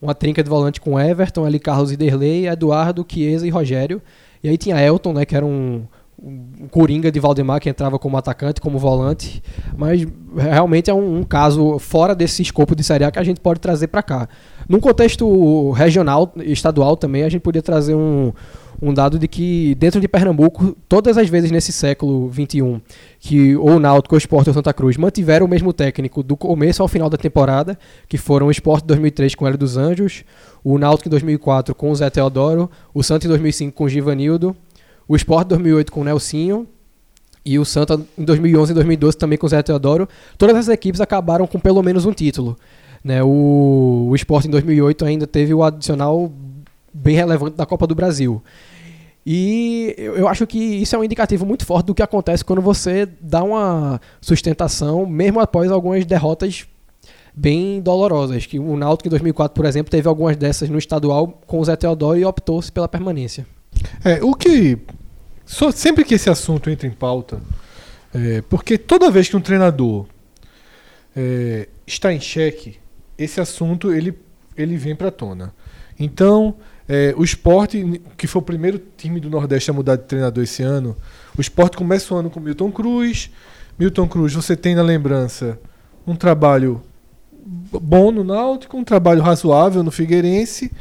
uma 0.00 0.14
trinca 0.14 0.42
de 0.42 0.48
volante 0.48 0.80
com 0.80 0.98
Everton, 0.98 1.44
ali 1.44 1.58
Carlos 1.58 1.94
Derlei, 1.96 2.48
Eduardo, 2.48 3.04
Chiesa 3.06 3.46
e 3.46 3.50
Rogério. 3.50 4.00
E 4.42 4.48
aí 4.48 4.56
tinha 4.56 4.80
Elton, 4.80 5.12
né, 5.12 5.26
que 5.26 5.36
era 5.36 5.44
um, 5.44 5.82
um 6.22 6.66
coringa 6.70 7.12
de 7.12 7.20
Valdemar 7.20 7.60
que 7.60 7.68
entrava 7.68 7.98
como 7.98 8.16
atacante, 8.16 8.60
como 8.60 8.78
volante, 8.78 9.42
mas 9.76 10.06
realmente 10.34 10.90
é 10.90 10.94
um, 10.94 11.18
um 11.18 11.22
caso 11.22 11.78
fora 11.78 12.14
desse 12.14 12.40
escopo 12.40 12.74
de 12.74 12.82
Série 12.82 13.04
A 13.04 13.10
que 13.10 13.18
a 13.18 13.24
gente 13.24 13.40
pode 13.40 13.60
trazer 13.60 13.88
para 13.88 14.02
cá. 14.02 14.28
Num 14.66 14.80
contexto 14.80 15.70
regional, 15.72 16.32
estadual 16.38 16.96
também, 16.96 17.22
a 17.22 17.28
gente 17.28 17.42
podia 17.42 17.62
trazer 17.62 17.94
um, 17.94 18.32
um 18.82 18.94
dado 18.94 19.18
de 19.18 19.28
que 19.28 19.74
dentro 19.74 20.00
de 20.00 20.08
Pernambuco, 20.08 20.76
todas 20.88 21.18
as 21.18 21.28
vezes 21.28 21.50
nesse 21.50 21.72
século 21.72 22.32
XXI, 22.32 22.80
que 23.18 23.56
ou 23.56 23.72
o 23.72 23.78
Náutico, 23.78 24.14
ou 24.14 24.16
o 24.16 24.18
Sport 24.18 24.48
ou 24.48 24.54
Santa 24.54 24.72
Cruz 24.72 24.96
mantiveram 24.96 25.46
o 25.46 25.48
mesmo 25.48 25.72
técnico 25.72 26.22
do 26.22 26.36
começo 26.36 26.82
ao 26.82 26.88
final 26.88 27.10
da 27.10 27.18
temporada, 27.18 27.78
que 28.08 28.16
foram 28.16 28.46
o 28.46 28.50
Sport 28.50 28.84
em 28.84 28.86
2003 28.86 29.34
com 29.34 29.44
o 29.44 29.48
Hélio 29.48 29.58
dos 29.58 29.76
Anjos, 29.76 30.24
o 30.64 30.78
Náutico 30.78 31.08
em 31.08 31.10
2004 31.10 31.74
com 31.74 31.90
o 31.90 31.94
Zé 31.94 32.08
Teodoro, 32.08 32.70
o 32.94 33.02
Santa 33.02 33.26
em 33.26 33.28
2005 33.28 33.76
com 33.76 33.84
o 33.84 33.88
Givanildo, 33.88 34.56
o 35.06 35.14
Sport 35.16 35.46
em 35.46 35.48
2008 35.50 35.92
com 35.92 36.00
o 36.00 36.04
Nelsinho, 36.04 36.66
e 37.44 37.58
o 37.58 37.64
Santa 37.64 38.00
em 38.18 38.24
2011 38.24 38.72
e 38.72 38.74
2012 38.74 39.16
também 39.16 39.38
com 39.38 39.46
o 39.46 39.48
Zé 39.48 39.62
Teodoro. 39.62 40.08
Todas 40.36 40.56
as 40.56 40.68
equipes 40.68 41.00
acabaram 41.00 41.46
com 41.46 41.58
pelo 41.58 41.82
menos 41.82 42.04
um 42.04 42.12
título. 42.12 42.56
Né? 43.02 43.22
O, 43.22 44.08
o 44.10 44.14
Sport 44.14 44.44
em 44.46 44.50
2008 44.50 45.04
ainda 45.04 45.26
teve 45.26 45.54
o 45.54 45.62
adicional 45.62 46.30
bem 46.92 47.16
relevante 47.16 47.56
da 47.56 47.64
Copa 47.64 47.86
do 47.86 47.94
Brasil. 47.94 48.42
E 49.24 49.94
eu, 49.98 50.26
acho 50.26 50.46
que 50.46 50.58
isso 50.58 50.96
é 50.96 50.98
um 50.98 51.04
indicativo 51.04 51.44
muito 51.44 51.66
forte 51.66 51.86
do 51.86 51.94
que 51.94 52.02
acontece 52.02 52.44
quando 52.44 52.62
você 52.62 53.06
dá 53.20 53.42
uma 53.42 54.00
sustentação, 54.20 55.04
mesmo 55.06 55.40
após 55.40 55.70
algumas 55.70 56.04
derrotas 56.06 56.66
bem 57.34 57.80
dolorosas. 57.80 58.46
Que 58.46 58.58
o 58.58 58.76
Náutico 58.76 59.08
em 59.08 59.10
2004, 59.10 59.54
por 59.54 59.66
exemplo, 59.66 59.90
teve 59.90 60.08
algumas 60.08 60.36
dessas 60.36 60.68
no 60.70 60.78
estadual 60.78 61.28
com 61.46 61.60
o 61.60 61.64
Zé 61.64 61.76
Teodoro 61.76 62.18
e 62.18 62.24
optou-se 62.24 62.72
pela 62.72 62.88
permanência. 62.88 63.46
É, 64.04 64.22
o 64.22 64.34
que. 64.34 64.78
só- 65.44 65.70
sempre 65.70 66.04
que 66.04 66.14
esse 66.14 66.30
assunto 66.30 66.70
entra 66.70 66.86
em 66.86 66.90
pauta, 66.90 67.40
é, 68.14 68.42
porque 68.48 68.76
toda 68.78 69.10
vez 69.10 69.28
que 69.28 69.36
um 69.36 69.40
treinador 69.40 70.06
é, 71.14 71.68
está 71.86 72.12
em 72.12 72.20
xeque, 72.20 72.78
esse 73.18 73.40
assunto 73.40 73.92
ele, 73.92 74.18
ele 74.56 74.76
vem 74.76 74.96
para 74.96 75.10
tona. 75.10 75.54
Então, 75.98 76.56
é, 76.92 77.14
o 77.16 77.22
esporte, 77.22 78.02
que 78.16 78.26
foi 78.26 78.42
o 78.42 78.44
primeiro 78.44 78.82
time 78.96 79.20
do 79.20 79.30
Nordeste 79.30 79.70
a 79.70 79.72
mudar 79.72 79.94
de 79.94 80.02
treinador 80.02 80.42
esse 80.42 80.60
ano, 80.60 80.96
o 81.38 81.40
esporte 81.40 81.76
começa 81.76 82.12
o 82.12 82.16
ano 82.16 82.28
com 82.28 82.40
Milton 82.40 82.72
Cruz. 82.72 83.30
Milton 83.78 84.08
Cruz, 84.08 84.34
você 84.34 84.56
tem 84.56 84.74
na 84.74 84.82
lembrança 84.82 85.56
um 86.04 86.16
trabalho 86.16 86.82
bom 87.46 88.10
no 88.10 88.24
Náutico, 88.24 88.76
um 88.76 88.82
trabalho 88.82 89.22
razoável 89.22 89.84
no 89.84 89.92
Figueirense. 89.92 90.72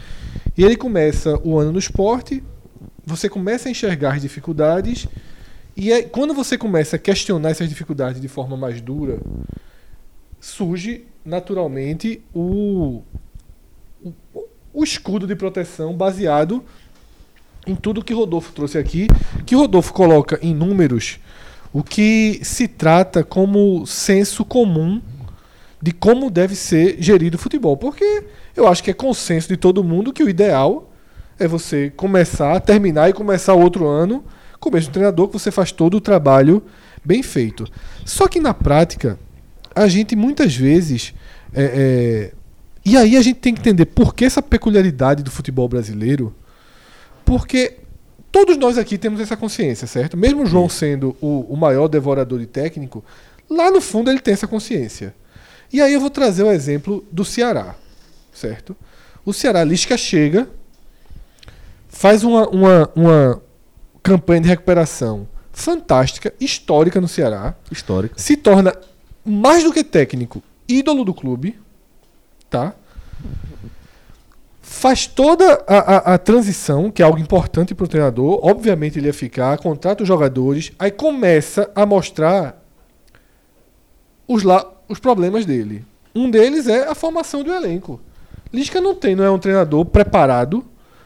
E 0.58 0.64
ele 0.64 0.76
começa 0.76 1.40
o 1.44 1.60
ano 1.60 1.74
no 1.74 1.78
esporte, 1.78 2.42
você 3.06 3.30
começa 3.30 3.70
a 3.70 3.72
enxergar 3.72 4.16
as 4.16 4.22
dificuldades, 4.24 5.08
e 5.78 5.94
aí, 5.94 6.04
quando 6.04 6.34
você 6.34 6.58
começa 6.58 6.96
a 6.96 7.00
questionar 7.00 7.52
essas 7.52 7.70
dificuldades 7.70 8.20
de 8.20 8.28
forma 8.28 8.58
mais 8.58 8.82
dura, 8.82 9.20
surge 10.40 11.06
naturalmente 11.24 12.22
o, 12.34 13.04
o 14.74 14.84
escudo 14.84 15.26
de 15.26 15.36
proteção 15.36 15.94
baseado 15.94 16.64
em 17.66 17.76
tudo 17.76 18.04
que 18.04 18.14
Rodolfo 18.14 18.52
trouxe 18.54 18.78
aqui, 18.78 19.08
que 19.46 19.56
Rodolfo 19.56 19.94
coloca 19.94 20.40
em 20.42 20.54
números 20.54 21.20
o 21.72 21.84
que 21.84 22.40
se 22.44 22.68
trata 22.68 23.24
como 23.24 23.86
senso 23.86 24.44
comum 24.44 25.02
de 25.82 25.92
como 25.92 26.30
deve 26.30 26.56
ser 26.56 26.98
gerido 27.00 27.36
o 27.36 27.40
futebol. 27.40 27.78
Porque 27.78 28.24
eu 28.56 28.68
acho 28.68 28.84
que 28.84 28.92
é 28.92 28.94
consenso 28.94 29.48
de 29.48 29.58
todo 29.58 29.84
mundo 29.84 30.12
que 30.12 30.24
o 30.24 30.30
ideal 30.30 30.92
é 31.38 31.48
você 31.48 31.92
começar, 31.96 32.60
terminar 32.60 33.10
e 33.10 33.14
começar 33.14 33.54
o 33.54 33.62
outro 33.62 33.88
ano 33.88 34.24
com 34.60 34.70
o 34.70 34.74
mesmo 34.74 34.92
treinador, 34.92 35.28
que 35.28 35.34
você 35.34 35.52
faz 35.52 35.72
todo 35.72 35.96
o 35.96 36.02
trabalho 36.02 36.62
bem 37.04 37.24
feito. 37.24 37.66
Só 38.04 38.28
que 38.28 38.42
na 38.42 38.54
prática, 38.54 39.18
a 39.74 39.88
gente 39.88 40.16
muitas 40.16 40.56
vezes. 40.56 41.14
é, 41.54 42.32
é, 42.34 42.39
e 42.86 42.98
aí 42.98 43.18
a 43.18 43.22
gente 43.22 43.40
tem 43.40 43.54
que 43.54 43.60
entender 43.60 43.86
por 43.86 44.14
que 44.14 44.26
essa 44.26 44.42
peculiaridade 44.42 45.24
do 45.24 45.32
futebol 45.32 45.68
brasileiro. 45.68 46.34
Porque 47.26 47.78
todos 48.32 48.58
nós 48.58 48.78
aqui 48.78 48.98
temos 48.98 49.20
essa 49.20 49.36
consciência, 49.36 49.86
certo? 49.86 50.18
Mesmo 50.18 50.44
o 50.44 50.46
João 50.46 50.70
sendo 50.70 51.16
o, 51.22 51.42
o 51.50 51.58
maior 51.58 51.88
devorador 51.88 52.40
de 52.40 52.48
técnico, 52.48 53.04
lá 53.50 53.70
no 53.70 53.82
fundo 53.82 54.10
ele 54.10 54.20
tem 54.20 54.34
essa 54.34 54.48
consciência. 54.48 55.14
E 55.72 55.82
aí 55.82 55.94
eu 55.94 56.00
vou 56.00 56.10
trazer 56.10 56.44
o 56.44 56.52
exemplo 56.52 57.06
do 57.12 57.24
Ceará, 57.24 57.76
certo? 58.34 58.76
O 59.24 59.34
Ceará 59.34 59.64
Lisca 59.64 59.96
chega, 59.98 60.50
faz 61.88 62.24
uma, 62.24 62.48
uma, 62.50 62.90
uma 62.96 63.42
campanha 64.02 64.42
de 64.42 64.48
recuperação 64.48 65.28
fantástica, 65.52 66.34
histórica 66.40 67.02
no 67.02 67.08
Ceará, 67.08 67.54
Histórico. 67.70 68.20
se 68.20 68.38
torna 68.38 68.74
mais 69.24 69.64
do 69.64 69.74
que 69.74 69.84
técnico, 69.84 70.42
ídolo 70.68 71.04
do 71.04 71.14
clube, 71.14 71.60
tá? 72.50 72.74
Faz 74.62 75.08
toda 75.08 75.64
a, 75.68 75.78
a- 75.78 76.14
a 76.14 76.18
transição, 76.18 76.92
que 76.92 77.02
é 77.02 77.06
algo 77.06 77.20
importante 77.20 77.74
para 77.74 77.86
o 77.86 77.88
treinador. 77.88 78.40
Obviamente 78.44 79.00
ele 79.00 79.08
ia 79.08 79.14
ficar, 79.14 79.58
contrata 79.58 80.04
os 80.04 80.08
jogadores, 80.08 80.72
aí 80.78 80.92
começa 80.92 81.70
a 81.76 81.86
mostrar 81.86 82.64
os, 84.28 84.44
la- 84.44 84.70
os 84.88 85.00
problemas 85.00 85.46
dele. 85.46 85.84
Um 86.14 86.30
deles 86.30 86.68
é 86.68 86.88
a 86.88 86.96
formação 86.96 87.44
do 87.44 87.52
elenco. 87.52 88.00
Lisca 88.54 88.80
não 88.80 88.96
tem, 88.96 89.16
não 89.16 89.24
é 89.24 89.30
um 89.32 89.40
treinador 89.40 89.86
preparado, 89.86 90.64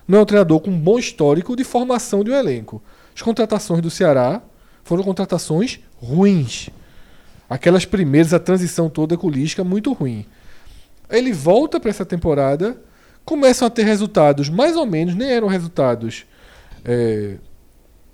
não 0.08 0.20
é 0.20 0.22
um 0.22 0.26
treinador 0.26 0.60
com 0.60 0.70
um 0.72 0.80
bom 0.80 1.00
histórico 1.00 1.56
de 1.56 1.64
formação 1.64 2.24
de 2.24 2.32
um 2.32 2.36
elenco. 2.36 2.82
As 3.16 3.22
contratações 3.22 3.82
do 3.82 3.90
Ceará 3.90 4.42
foram 4.84 5.04
contratações 5.04 5.80
ruins. 6.02 6.70
Aquelas 7.50 7.86
primeiras, 7.86 8.34
a 8.34 8.40
transição 8.40 8.90
toda 8.90 9.18
com 9.18 9.28
o 9.28 9.30
Lisca, 9.30 9.64
muito 9.64 9.94
ruim. 9.94 10.26
Ele 11.18 11.32
volta 11.32 11.80
para 11.80 11.90
essa 11.90 12.06
temporada, 12.06 12.78
começam 13.24 13.68
a 13.68 13.72
ter 13.72 13.84
resultados 13.84 14.50
mais 14.50 14.76
ou 14.76 14.86
menos, 14.86 15.16
nem 15.16 15.30
eram 15.30 15.48
resultados 15.48 16.26
é, 16.84 17.36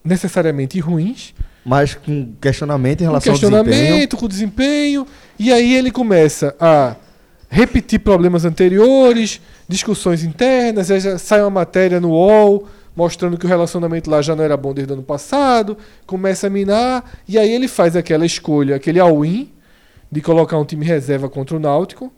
necessariamente 0.04 0.80
ruins, 0.80 1.34
Mas 1.66 1.96
com 1.96 2.34
questionamento 2.42 3.02
em 3.02 3.06
com 3.06 3.12
relação 3.12 3.34
ao 3.34 3.40
desempenho. 3.40 3.64
questionamento, 3.66 4.18
com 4.18 4.28
desempenho, 4.28 5.08
e 5.38 5.52
aí 5.52 5.74
ele 5.76 5.92
começa 5.92 6.56
a 6.60 6.96
repetir 7.50 8.00
problemas 8.00 8.46
anteriores, 8.46 9.42
discussões 9.68 10.24
internas, 10.24 10.88
sai 11.20 11.42
uma 11.42 11.50
matéria 11.50 12.00
no 12.00 12.10
UOL 12.10 12.68
mostrando 12.96 13.38
que 13.38 13.46
o 13.46 13.50
relacionamento 13.50 14.10
lá 14.10 14.22
já 14.22 14.36
não 14.36 14.44
era 14.44 14.58
bom 14.58 14.74
desde 14.74 14.92
o 14.92 14.96
ano 14.96 15.04
passado, 15.04 15.78
começa 16.06 16.48
a 16.48 16.50
minar, 16.50 17.20
e 17.28 17.38
aí 17.38 17.50
ele 17.50 17.68
faz 17.68 17.96
aquela 17.96 18.26
escolha, 18.26 18.76
aquele 18.76 19.00
all-in 19.00 19.50
de 20.12 20.22
colocar 20.22 20.58
um 20.58 20.66
time 20.66 20.86
reserva 20.86 21.30
contra 21.30 21.56
o 21.56 21.60
Náutico 21.60 22.12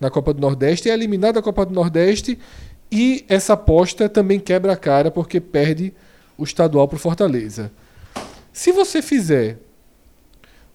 na 0.00 0.10
Copa 0.10 0.32
do 0.32 0.40
Nordeste, 0.40 0.88
é 0.88 0.94
eliminado 0.94 1.34
da 1.34 1.42
Copa 1.42 1.64
do 1.66 1.74
Nordeste, 1.74 2.38
e 2.90 3.24
essa 3.28 3.52
aposta 3.52 4.08
também 4.08 4.40
quebra 4.40 4.72
a 4.72 4.76
cara 4.76 5.10
porque 5.10 5.40
perde 5.40 5.92
o 6.38 6.42
estadual 6.44 6.88
para 6.88 6.96
o 6.96 6.98
Fortaleza. 6.98 7.70
Se 8.52 8.72
você 8.72 9.00
fizer 9.02 9.58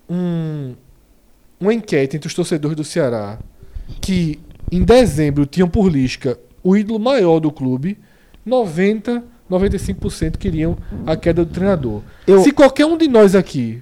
um, 0.09 0.75
uma 1.59 1.73
enquete 1.73 2.15
entre 2.15 2.27
os 2.27 2.33
torcedores 2.33 2.75
do 2.77 2.83
Ceará, 2.83 3.39
que 4.01 4.39
em 4.71 4.83
dezembro 4.83 5.45
tinham 5.45 5.67
por 5.67 5.87
Lisca 5.89 6.37
o 6.63 6.75
ídolo 6.75 6.99
maior 6.99 7.39
do 7.39 7.51
clube, 7.51 7.97
90, 8.45 9.23
95% 9.49 10.37
queriam 10.37 10.77
a 11.05 11.15
queda 11.15 11.43
do 11.45 11.51
treinador. 11.51 12.01
Eu- 12.25 12.43
Se 12.43 12.51
qualquer 12.51 12.85
um 12.85 12.97
de 12.97 13.07
nós 13.07 13.35
aqui 13.35 13.81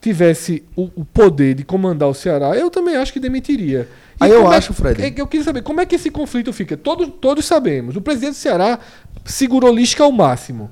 tivesse 0.00 0.64
o, 0.76 0.90
o 0.96 1.04
poder 1.04 1.54
de 1.54 1.64
comandar 1.64 2.08
o 2.08 2.14
Ceará, 2.14 2.56
eu 2.56 2.70
também 2.70 2.96
acho 2.96 3.12
que 3.12 3.20
demitiria. 3.20 3.88
Aí 4.22 4.30
eu 4.30 4.52
é- 4.52 4.56
acho, 4.56 4.72
Fred. 4.72 5.02
é 5.02 5.12
eu 5.16 5.26
queria 5.26 5.44
saber 5.44 5.62
como 5.62 5.80
é 5.80 5.86
que 5.86 5.94
esse 5.94 6.10
conflito 6.10 6.52
fica. 6.52 6.76
Todos, 6.76 7.08
todos 7.20 7.44
sabemos. 7.44 7.96
O 7.96 8.00
presidente 8.00 8.32
do 8.32 8.36
Ceará 8.36 8.78
segurou 9.24 9.72
Lisca 9.72 10.04
ao 10.04 10.12
máximo. 10.12 10.70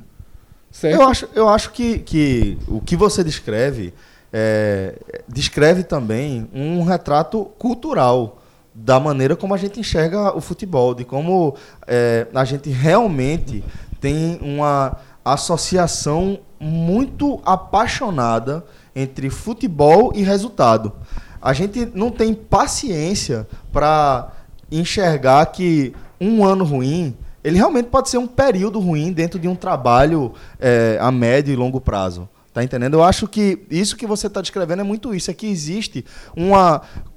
Certo? 0.70 1.00
Eu 1.00 1.08
acho, 1.08 1.28
eu 1.34 1.48
acho 1.48 1.72
que, 1.72 1.98
que 1.98 2.58
o 2.68 2.80
que 2.80 2.96
você 2.96 3.24
descreve 3.24 3.92
é, 4.32 4.94
descreve 5.28 5.82
também 5.82 6.48
um 6.52 6.82
retrato 6.84 7.44
cultural 7.58 8.38
da 8.72 9.00
maneira 9.00 9.34
como 9.34 9.52
a 9.52 9.56
gente 9.56 9.80
enxerga 9.80 10.36
o 10.36 10.40
futebol, 10.40 10.94
de 10.94 11.04
como 11.04 11.56
é, 11.86 12.26
a 12.32 12.44
gente 12.44 12.70
realmente 12.70 13.64
tem 14.00 14.38
uma 14.40 14.96
associação 15.24 16.38
muito 16.58 17.40
apaixonada 17.44 18.64
entre 18.94 19.28
futebol 19.28 20.12
e 20.14 20.22
resultado. 20.22 20.92
A 21.40 21.52
gente 21.52 21.86
não 21.94 22.10
tem 22.10 22.34
paciência 22.34 23.46
para 23.72 24.32
enxergar 24.70 25.46
que 25.46 25.92
um 26.20 26.44
ano 26.44 26.64
ruim 26.64 27.16
ele 27.42 27.56
realmente 27.56 27.86
pode 27.86 28.10
ser 28.10 28.18
um 28.18 28.26
período 28.26 28.78
ruim 28.78 29.12
dentro 29.12 29.38
de 29.38 29.48
um 29.48 29.54
trabalho 29.54 30.32
é, 30.58 30.98
a 31.00 31.10
médio 31.10 31.52
e 31.52 31.56
longo 31.56 31.80
prazo. 31.80 32.28
Tá 32.52 32.62
entendendo? 32.64 32.94
Eu 32.94 33.02
acho 33.04 33.26
que 33.28 33.60
isso 33.70 33.96
que 33.96 34.06
você 34.06 34.26
está 34.26 34.40
descrevendo 34.40 34.80
é 34.80 34.82
muito 34.84 35.14
isso. 35.14 35.30
É 35.30 35.34
que 35.34 35.46
existe 35.46 36.04
uma, 36.36 36.82
um- 37.06 37.09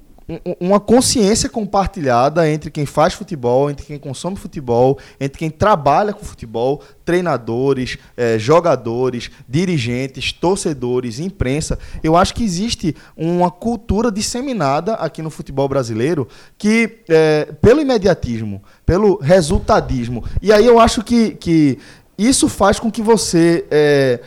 uma 0.58 0.80
consciência 0.80 1.48
compartilhada 1.48 2.48
entre 2.48 2.70
quem 2.70 2.86
faz 2.86 3.12
futebol, 3.12 3.70
entre 3.70 3.84
quem 3.84 3.98
consome 3.98 4.36
futebol, 4.36 4.98
entre 5.20 5.38
quem 5.38 5.50
trabalha 5.50 6.12
com 6.14 6.24
futebol, 6.24 6.82
treinadores, 7.04 7.98
eh, 8.16 8.38
jogadores, 8.38 9.30
dirigentes, 9.46 10.32
torcedores, 10.32 11.18
imprensa. 11.18 11.78
Eu 12.02 12.16
acho 12.16 12.34
que 12.34 12.42
existe 12.42 12.96
uma 13.16 13.50
cultura 13.50 14.10
disseminada 14.10 14.94
aqui 14.94 15.20
no 15.20 15.30
futebol 15.30 15.68
brasileiro 15.68 16.26
que, 16.56 17.00
eh, 17.08 17.52
pelo 17.60 17.82
imediatismo, 17.82 18.62
pelo 18.86 19.18
resultadismo, 19.20 20.24
e 20.40 20.52
aí 20.52 20.64
eu 20.64 20.78
acho 20.78 21.02
que, 21.02 21.32
que 21.32 21.78
isso 22.16 22.48
faz 22.48 22.80
com 22.80 22.90
que 22.90 23.02
você. 23.02 23.66
eh, 23.70 24.20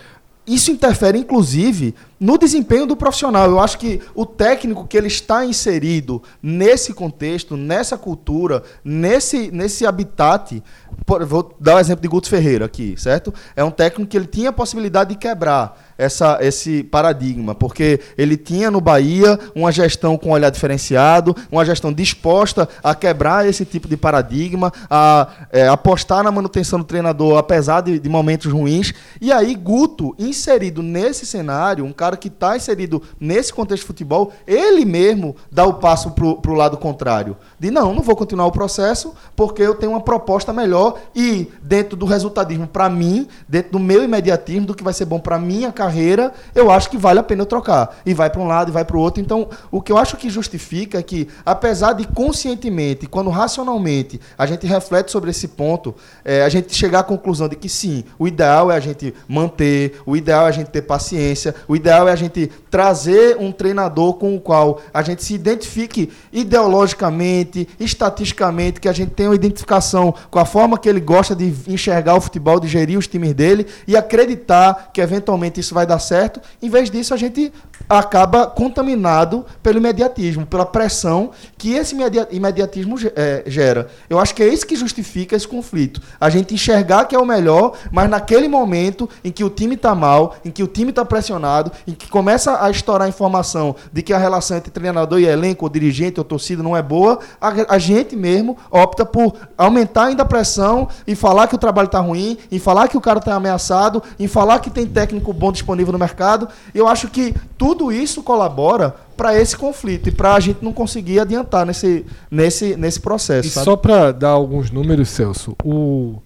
isso 0.47 0.71
interfere, 0.71 1.19
inclusive, 1.19 1.93
no 2.19 2.37
desempenho 2.37 2.85
do 2.85 2.95
profissional. 2.95 3.49
Eu 3.49 3.59
acho 3.59 3.77
que 3.77 4.01
o 4.15 4.25
técnico 4.25 4.87
que 4.87 4.97
ele 4.97 5.07
está 5.07 5.45
inserido 5.45 6.21
nesse 6.41 6.93
contexto, 6.93 7.55
nessa 7.57 7.97
cultura, 7.97 8.63
nesse, 8.83 9.51
nesse 9.51 9.85
habitat. 9.85 10.61
por- 11.05 11.25
vou 11.25 11.55
dar 11.59 11.75
o 11.75 11.79
exemplo 11.79 12.01
de 12.01 12.07
Guto 12.07 12.29
Ferreira 12.29 12.65
aqui, 12.65 12.95
certo? 12.97 13.33
É 13.55 13.63
um 13.63 13.71
técnico 13.71 14.09
que 14.09 14.17
ele 14.17 14.25
tinha 14.27 14.49
a 14.49 14.53
possibilidade 14.53 15.11
de 15.11 15.15
quebrar 15.15 15.85
essa, 15.97 16.37
esse 16.41 16.83
paradigma, 16.83 17.55
porque 17.55 17.99
ele 18.17 18.37
tinha 18.37 18.69
no 18.69 18.79
Bahia 18.79 19.39
uma 19.55 19.71
gestão 19.71 20.17
com 20.17 20.29
olhar 20.31 20.49
diferenciado, 20.49 21.35
uma 21.51 21.65
gestão 21.65 21.91
disposta 21.91 22.69
a 22.83 22.93
quebrar 22.93 23.47
esse 23.47 23.65
tipo 23.65 23.87
de 23.87 23.97
paradigma, 23.97 24.71
a 24.89 25.27
é, 25.51 25.67
apostar 25.67 26.23
na 26.23 26.31
manutenção 26.31 26.79
do 26.79 26.85
treinador, 26.85 27.37
apesar 27.37 27.81
de, 27.81 27.99
de 27.99 28.09
momentos 28.09 28.51
ruins. 28.51 28.93
E 29.19 29.31
aí, 29.31 29.55
Guto, 29.55 30.15
inserido 30.19 30.83
nesse 30.83 31.25
cenário, 31.25 31.83
um 31.83 31.91
cara 31.91 32.06
que 32.15 32.29
está 32.29 32.55
inserido 32.55 33.01
nesse 33.19 33.51
contexto 33.51 33.81
de 33.81 33.87
futebol, 33.87 34.31
ele 34.45 34.85
mesmo 34.85 35.35
dá 35.51 35.65
o 35.65 35.73
passo 35.73 36.11
para 36.11 36.51
o 36.51 36.53
lado 36.53 36.77
contrário. 36.77 37.35
De 37.59 37.71
não, 37.71 37.93
não 37.93 38.01
vou 38.03 38.15
continuar 38.15 38.45
o 38.45 38.51
processo, 38.51 39.13
porque 39.35 39.61
eu 39.61 39.75
tenho 39.75 39.91
uma 39.91 40.01
proposta 40.01 40.53
melhor 40.53 40.99
e 41.15 41.51
dentro 41.61 41.97
do 41.97 42.05
resultadismo 42.05 42.67
para 42.67 42.87
mim, 42.89 43.27
dentro 43.49 43.73
do 43.73 43.79
meu 43.79 44.03
imediatismo, 44.03 44.67
do 44.67 44.75
que 44.75 44.83
vai 44.83 44.93
ser 44.93 45.05
bom 45.05 45.19
para 45.19 45.39
minha 45.39 45.71
carreira, 45.71 46.31
eu 46.53 46.69
acho 46.69 46.89
que 46.89 46.97
vale 46.97 47.19
a 47.19 47.23
pena 47.23 47.41
eu 47.41 47.45
trocar. 47.45 47.97
E 48.05 48.13
vai 48.13 48.29
para 48.29 48.41
um 48.41 48.47
lado 48.47 48.69
e 48.69 48.71
vai 48.71 48.85
para 48.85 48.95
o 48.95 48.99
outro. 48.99 49.21
Então, 49.21 49.49
o 49.71 49.81
que 49.81 49.91
eu 49.91 49.97
acho 49.97 50.17
que 50.17 50.29
justifica 50.29 50.99
é 50.99 51.03
que, 51.03 51.27
apesar 51.45 51.93
de 51.93 52.05
conscientemente, 52.05 53.07
quando 53.07 53.29
racionalmente 53.29 54.21
a 54.37 54.45
gente 54.45 54.67
reflete 54.67 55.11
sobre 55.11 55.31
esse 55.31 55.47
ponto, 55.47 55.95
é, 56.23 56.43
a 56.43 56.49
gente 56.49 56.75
chegar 56.75 56.99
à 56.99 57.03
conclusão 57.03 57.47
de 57.47 57.55
que 57.55 57.69
sim, 57.69 58.03
o 58.19 58.27
ideal 58.27 58.71
é 58.71 58.75
a 58.75 58.79
gente 58.79 59.13
manter, 59.27 59.99
o 60.05 60.15
ideal 60.15 60.45
é 60.45 60.49
a 60.49 60.51
gente 60.51 60.69
ter 60.69 60.81
paciência, 60.81 61.55
o 61.67 61.75
ideal 61.75 61.96
é 62.05 62.11
a 62.11 62.15
gente 62.15 62.51
trazer 62.69 63.37
um 63.39 63.49
treinador 63.51 64.15
com 64.15 64.35
o 64.35 64.41
qual 64.41 64.81
a 64.93 65.01
gente 65.01 65.23
se 65.23 65.33
identifique 65.33 66.11
ideologicamente, 66.33 67.67
estatisticamente, 67.79 68.81
que 68.81 68.89
a 68.89 68.93
gente 68.93 69.11
tenha 69.11 69.29
uma 69.29 69.35
identificação 69.35 70.13
com 70.29 70.39
a 70.39 70.45
forma 70.45 70.77
que 70.77 70.89
ele 70.89 70.99
gosta 70.99 71.33
de 71.33 71.53
enxergar 71.67 72.15
o 72.15 72.21
futebol, 72.21 72.59
de 72.59 72.67
gerir 72.67 72.99
os 72.99 73.07
times 73.07 73.33
dele 73.33 73.65
e 73.87 73.95
acreditar 73.95 74.91
que 74.93 74.99
eventualmente 74.99 75.59
isso 75.61 75.73
vai 75.73 75.85
dar 75.85 75.99
certo. 75.99 76.41
Em 76.61 76.69
vez 76.69 76.91
disso, 76.91 77.13
a 77.13 77.17
gente 77.17 77.53
acaba 77.87 78.47
contaminado 78.47 79.45
pelo 79.63 79.77
imediatismo, 79.77 80.45
pela 80.45 80.65
pressão 80.65 81.31
que 81.57 81.73
esse 81.73 81.95
imedi- 81.95 82.27
imediatismo 82.31 82.97
eh, 83.15 83.43
gera. 83.47 83.87
Eu 84.09 84.19
acho 84.19 84.35
que 84.35 84.43
é 84.43 84.47
isso 84.47 84.67
que 84.67 84.75
justifica 84.75 85.35
esse 85.35 85.47
conflito. 85.47 86.01
A 86.19 86.29
gente 86.29 86.53
enxergar 86.53 87.05
que 87.05 87.15
é 87.15 87.19
o 87.19 87.25
melhor, 87.25 87.77
mas 87.91 88.09
naquele 88.09 88.47
momento 88.47 89.09
em 89.23 89.31
que 89.31 89.43
o 89.43 89.49
time 89.49 89.75
está 89.75 89.95
mal, 89.95 90.35
em 90.43 90.51
que 90.51 90.63
o 90.63 90.67
time 90.67 90.89
está 90.89 91.05
pressionado, 91.05 91.71
em 91.87 91.93
que 91.93 92.09
começa 92.09 92.61
a 92.61 92.69
estourar 92.69 93.05
a 93.05 93.09
informação 93.09 93.73
de 93.93 94.03
que 94.03 94.11
a 94.11 94.17
relação 94.17 94.57
entre 94.57 94.69
treinador 94.69 95.19
e 95.19 95.25
elenco, 95.25 95.65
ou 95.65 95.69
dirigente 95.69 96.19
ou 96.19 96.23
torcida 96.25 96.61
não 96.61 96.75
é 96.75 96.81
boa, 96.81 97.19
a, 97.39 97.75
a 97.75 97.79
gente 97.79 98.15
mesmo 98.15 98.57
opta 98.69 99.05
por 99.05 99.33
aumentar 99.57 100.05
ainda 100.05 100.23
a 100.23 100.25
pressão 100.25 100.89
e 101.07 101.15
falar 101.15 101.47
que 101.47 101.55
o 101.55 101.57
trabalho 101.57 101.85
está 101.85 101.99
ruim, 101.99 102.37
em 102.51 102.59
falar 102.59 102.89
que 102.89 102.97
o 102.97 103.01
cara 103.01 103.19
está 103.19 103.33
ameaçado, 103.35 104.03
em 104.19 104.27
falar 104.27 104.59
que 104.59 104.69
tem 104.69 104.85
técnico 104.85 105.31
bom 105.31 105.51
disponível 105.51 105.93
no 105.93 105.99
mercado. 105.99 106.49
Eu 106.75 106.87
acho 106.87 107.07
que 107.07 107.33
tudo 107.57 107.89
isso 107.91 108.21
colabora 108.21 108.93
para 109.15 109.39
esse 109.39 109.55
conflito 109.55 110.09
e 110.09 110.11
para 110.11 110.35
a 110.35 110.39
gente 110.39 110.63
não 110.63 110.73
conseguir 110.73 111.19
adiantar 111.19 111.65
nesse, 111.65 112.05
nesse, 112.29 112.75
nesse 112.75 112.99
processo. 112.99 113.47
E 113.47 113.51
sabe? 113.51 113.65
só 113.65 113.75
para 113.77 114.11
dar 114.11 114.29
alguns 114.29 114.69
números, 114.69 115.09
Celso, 115.09 115.55
o, 115.63 116.21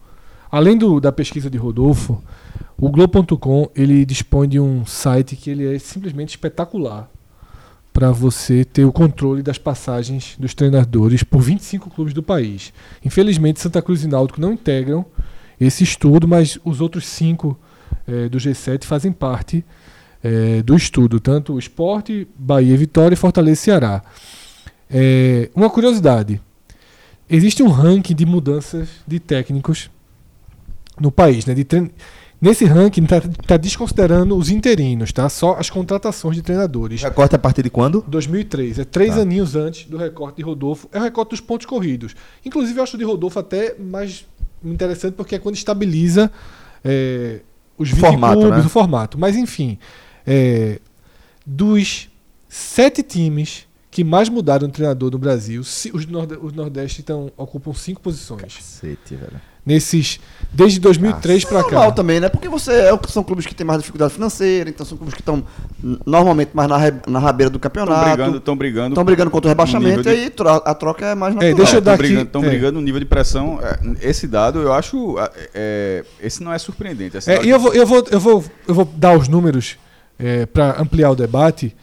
além 0.51 0.75
do, 0.75 0.99
da 0.99 1.11
pesquisa 1.11 1.49
de 1.49 1.57
Rodolfo, 1.57 2.21
o 2.81 2.89
Globo.com 2.89 3.69
ele 3.75 4.03
dispõe 4.03 4.49
de 4.49 4.59
um 4.59 4.85
site 4.87 5.35
que 5.35 5.51
ele 5.51 5.75
é 5.75 5.77
simplesmente 5.77 6.29
espetacular. 6.29 7.09
para 7.93 8.09
você 8.09 8.63
ter 8.63 8.85
o 8.85 8.91
controle 8.91 9.43
das 9.43 9.57
passagens 9.57 10.37
dos 10.39 10.53
treinadores 10.53 11.23
por 11.23 11.41
25 11.41 11.89
clubes 11.89 12.13
do 12.13 12.23
país. 12.23 12.71
Infelizmente, 13.03 13.59
Santa 13.59 13.81
Cruz 13.81 14.01
e 14.01 14.07
Náutico 14.07 14.39
não 14.39 14.53
integram 14.53 15.05
esse 15.59 15.83
estudo, 15.83 16.25
mas 16.25 16.57
os 16.63 16.79
outros 16.79 17.05
cinco 17.05 17.59
eh, 18.07 18.29
do 18.29 18.37
G7 18.37 18.85
fazem 18.85 19.11
parte 19.11 19.65
eh, 20.23 20.63
do 20.63 20.73
estudo, 20.75 21.19
tanto 21.19 21.53
o 21.53 21.59
Esporte, 21.59 22.25
Bahia, 22.37 22.77
Vitória, 22.77 23.17
Fortaleza 23.17 23.59
e 23.59 23.63
Ceará. 23.63 24.01
Eh, 24.89 25.49
uma 25.53 25.69
curiosidade: 25.69 26.41
existe 27.29 27.61
um 27.61 27.67
ranking 27.67 28.15
de 28.15 28.25
mudanças 28.25 28.87
de 29.05 29.19
técnicos 29.19 29.91
no 30.99 31.11
país, 31.11 31.45
né? 31.45 31.53
De. 31.53 31.65
Nesse 32.41 32.65
ranking 32.65 33.03
está 33.03 33.21
tá 33.45 33.55
desconsiderando 33.55 34.35
os 34.35 34.49
interinos, 34.49 35.13
tá? 35.13 35.29
Só 35.29 35.57
as 35.59 35.69
contratações 35.69 36.35
de 36.35 36.41
treinadores. 36.41 37.03
Recorte 37.03 37.35
a 37.35 37.39
partir 37.39 37.61
de 37.61 37.69
quando? 37.69 38.03
2003, 38.07 38.79
é 38.79 38.83
três 38.83 39.13
Tá. 39.13 39.21
aninhos 39.21 39.55
antes 39.55 39.85
do 39.85 39.95
recorte 39.95 40.37
de 40.37 40.41
Rodolfo. 40.41 40.89
É 40.91 40.97
o 40.97 41.03
recorte 41.03 41.29
dos 41.29 41.39
pontos 41.39 41.67
corridos. 41.67 42.15
Inclusive, 42.43 42.79
eu 42.79 42.83
acho 42.83 42.95
o 42.95 42.97
de 42.97 43.05
Rodolfo 43.05 43.37
até 43.37 43.75
mais 43.77 44.25
interessante 44.65 45.13
porque 45.13 45.35
é 45.35 45.39
quando 45.39 45.53
estabiliza 45.55 46.31
é, 46.83 47.41
os 47.77 47.89
20 47.91 47.99
formato, 47.99 48.39
clubes, 48.39 48.59
né? 48.59 48.65
o 48.65 48.69
formato. 48.69 49.19
Mas, 49.19 49.35
enfim, 49.35 49.77
é, 50.25 50.79
dos 51.45 52.09
sete 52.49 53.03
times 53.03 53.67
que 53.91 54.03
mais 54.03 54.29
mudaram 54.29 54.65
de 54.65 54.73
treinador 54.73 55.11
no 55.11 55.19
Brasil, 55.19 55.61
os, 55.61 56.05
norde 56.07 56.39
os 56.41 56.53
Nordeste 56.53 57.03
tão, 57.03 57.31
ocupam 57.37 57.73
cinco 57.73 58.01
posições. 58.01 58.55
Cacete, 58.55 59.13
velho. 59.15 59.50
Nesses, 59.63 60.19
desde 60.51 60.79
2003 60.79 61.45
para 61.45 61.61
normal 61.61 61.89
cá. 61.89 61.91
também, 61.91 62.19
né? 62.19 62.27
Porque 62.29 62.49
você 62.49 62.71
é, 62.71 62.99
são 63.07 63.23
clubes 63.23 63.45
que 63.45 63.53
têm 63.53 63.63
mais 63.65 63.79
dificuldade 63.79 64.11
financeira, 64.11 64.71
então 64.71 64.83
são 64.83 64.97
clubes 64.97 65.13
que 65.13 65.21
estão 65.21 65.43
normalmente 66.03 66.49
mais 66.53 66.67
na, 66.67 66.77
re- 66.77 66.93
na 67.07 67.19
rabeira 67.19 67.47
do 67.49 67.57
Estão 67.57 67.69
campeonato. 67.69 68.07
brigando, 68.09 68.37
estão 68.37 68.55
brigando. 68.57 68.87
Estão 68.89 69.03
brigando 69.05 69.29
contra 69.29 69.47
o 69.47 69.51
rebaixamento 69.51 70.01
de- 70.01 70.09
e 70.09 70.11
aí 70.11 70.29
tro- 70.31 70.49
a 70.49 70.73
troca 70.73 71.05
é 71.05 71.13
mais 71.15 71.33
É, 71.33 71.35
natural. 71.35 71.55
deixa 71.55 71.77
eu 71.77 71.81
dar 71.81 71.91
Estão 71.91 71.93
aqui- 71.93 72.07
brigando, 72.15 72.31
tão 72.31 72.43
é. 72.43 72.47
brigando 72.49 72.73
no 72.79 72.81
nível 72.81 72.99
de 72.99 73.05
pressão. 73.05 73.59
é, 73.61 74.09
Esse 74.09 74.27
dado 74.27 74.59
eu 74.59 74.73
acho. 74.73 75.19
é, 75.19 75.31
é, 75.53 76.05
esse 76.19 76.43
não 76.43 76.51
é 76.51 76.57
surpreendente. 76.57 77.17
É, 77.29 77.45
e 77.45 77.49
eu 77.51 77.59
vou, 77.59 77.71
eu, 77.73 77.85
vou, 77.85 78.03
eu, 78.09 78.19
vou, 78.19 78.43
eu 78.67 78.73
vou 78.73 78.85
dar 78.95 79.15
os 79.15 79.27
números 79.27 79.77
para 80.53 80.81
ampliar 80.81 81.11
o 81.11 81.15
debate. 81.15 81.75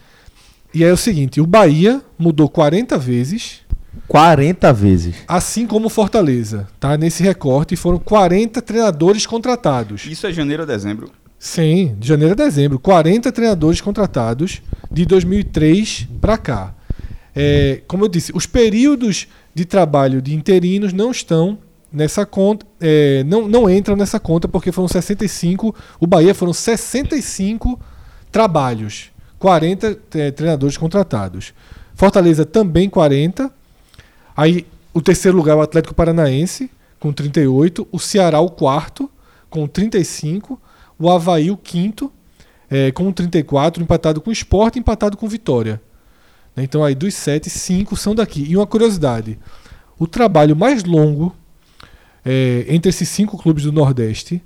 E 0.73 0.83
é 0.83 0.91
o 0.91 0.97
seguinte: 0.97 1.39
o 1.39 1.47
Bahia 1.47 2.01
mudou 2.17 2.49
40 2.49 2.97
vezes, 2.97 3.61
40 4.07 4.73
vezes. 4.73 5.15
assim 5.27 5.67
como 5.67 5.89
Fortaleza. 5.89 6.67
Tá? 6.79 6.97
Nesse 6.97 7.23
recorte 7.23 7.75
foram 7.75 7.99
40 7.99 8.61
treinadores 8.61 9.25
contratados. 9.25 10.05
Isso 10.05 10.27
é 10.27 10.33
janeiro 10.33 10.63
a 10.63 10.65
dezembro. 10.65 11.11
Sim, 11.37 11.95
de 11.97 12.07
janeiro 12.07 12.33
a 12.33 12.35
dezembro. 12.35 12.79
40 12.79 13.31
treinadores 13.31 13.81
contratados 13.81 14.61
de 14.91 15.05
2003 15.05 16.07
para 16.19 16.37
cá. 16.37 16.73
É, 17.35 17.81
como 17.87 18.03
eu 18.03 18.09
disse, 18.09 18.31
os 18.35 18.45
períodos 18.45 19.27
de 19.53 19.63
trabalho 19.63 20.21
de 20.21 20.33
interinos 20.33 20.91
não 20.91 21.11
estão 21.11 21.57
nessa 21.91 22.25
conta, 22.25 22.65
é, 22.79 23.23
não, 23.23 23.47
não 23.47 23.69
entram 23.69 23.95
nessa 23.95 24.19
conta 24.19 24.47
porque 24.47 24.71
foram 24.71 24.87
65, 24.87 25.73
o 25.99 26.05
Bahia 26.05 26.35
foram 26.35 26.53
65 26.53 27.79
trabalhos, 28.31 29.09
40 29.37 29.97
é, 30.15 30.31
treinadores 30.31 30.77
contratados. 30.77 31.53
Fortaleza 31.95 32.45
também 32.45 32.89
40. 32.89 33.51
Aí 34.39 34.65
o 34.93 35.01
terceiro 35.01 35.35
lugar 35.35 35.51
é 35.51 35.55
o 35.57 35.61
Atlético 35.61 35.93
Paranaense 35.93 36.71
com 36.97 37.11
38, 37.11 37.85
o 37.91 37.99
Ceará 37.99 38.39
o 38.39 38.49
quarto 38.49 39.11
com 39.49 39.67
35, 39.67 40.57
o 40.97 41.09
Havaí 41.09 41.51
o 41.51 41.57
quinto 41.57 42.09
é, 42.69 42.89
com 42.89 43.11
34, 43.11 43.83
empatado 43.83 44.21
com 44.21 44.29
o 44.29 44.33
Sport, 44.33 44.77
empatado 44.77 45.17
com 45.17 45.27
Vitória. 45.27 45.81
Né, 46.55 46.63
Então 46.63 46.85
aí 46.85 46.95
dos 46.95 47.15
sete, 47.15 47.49
cinco 47.49 47.97
são 47.97 48.15
daqui. 48.15 48.45
E 48.47 48.55
uma 48.55 48.65
curiosidade: 48.65 49.37
o 49.97 50.07
trabalho 50.07 50.55
mais 50.55 50.85
longo 50.85 51.35
é, 52.23 52.63
entre 52.69 52.91
esses 52.91 53.09
cinco 53.09 53.37
clubes 53.37 53.65
do 53.65 53.73
Nordeste, 53.73 54.41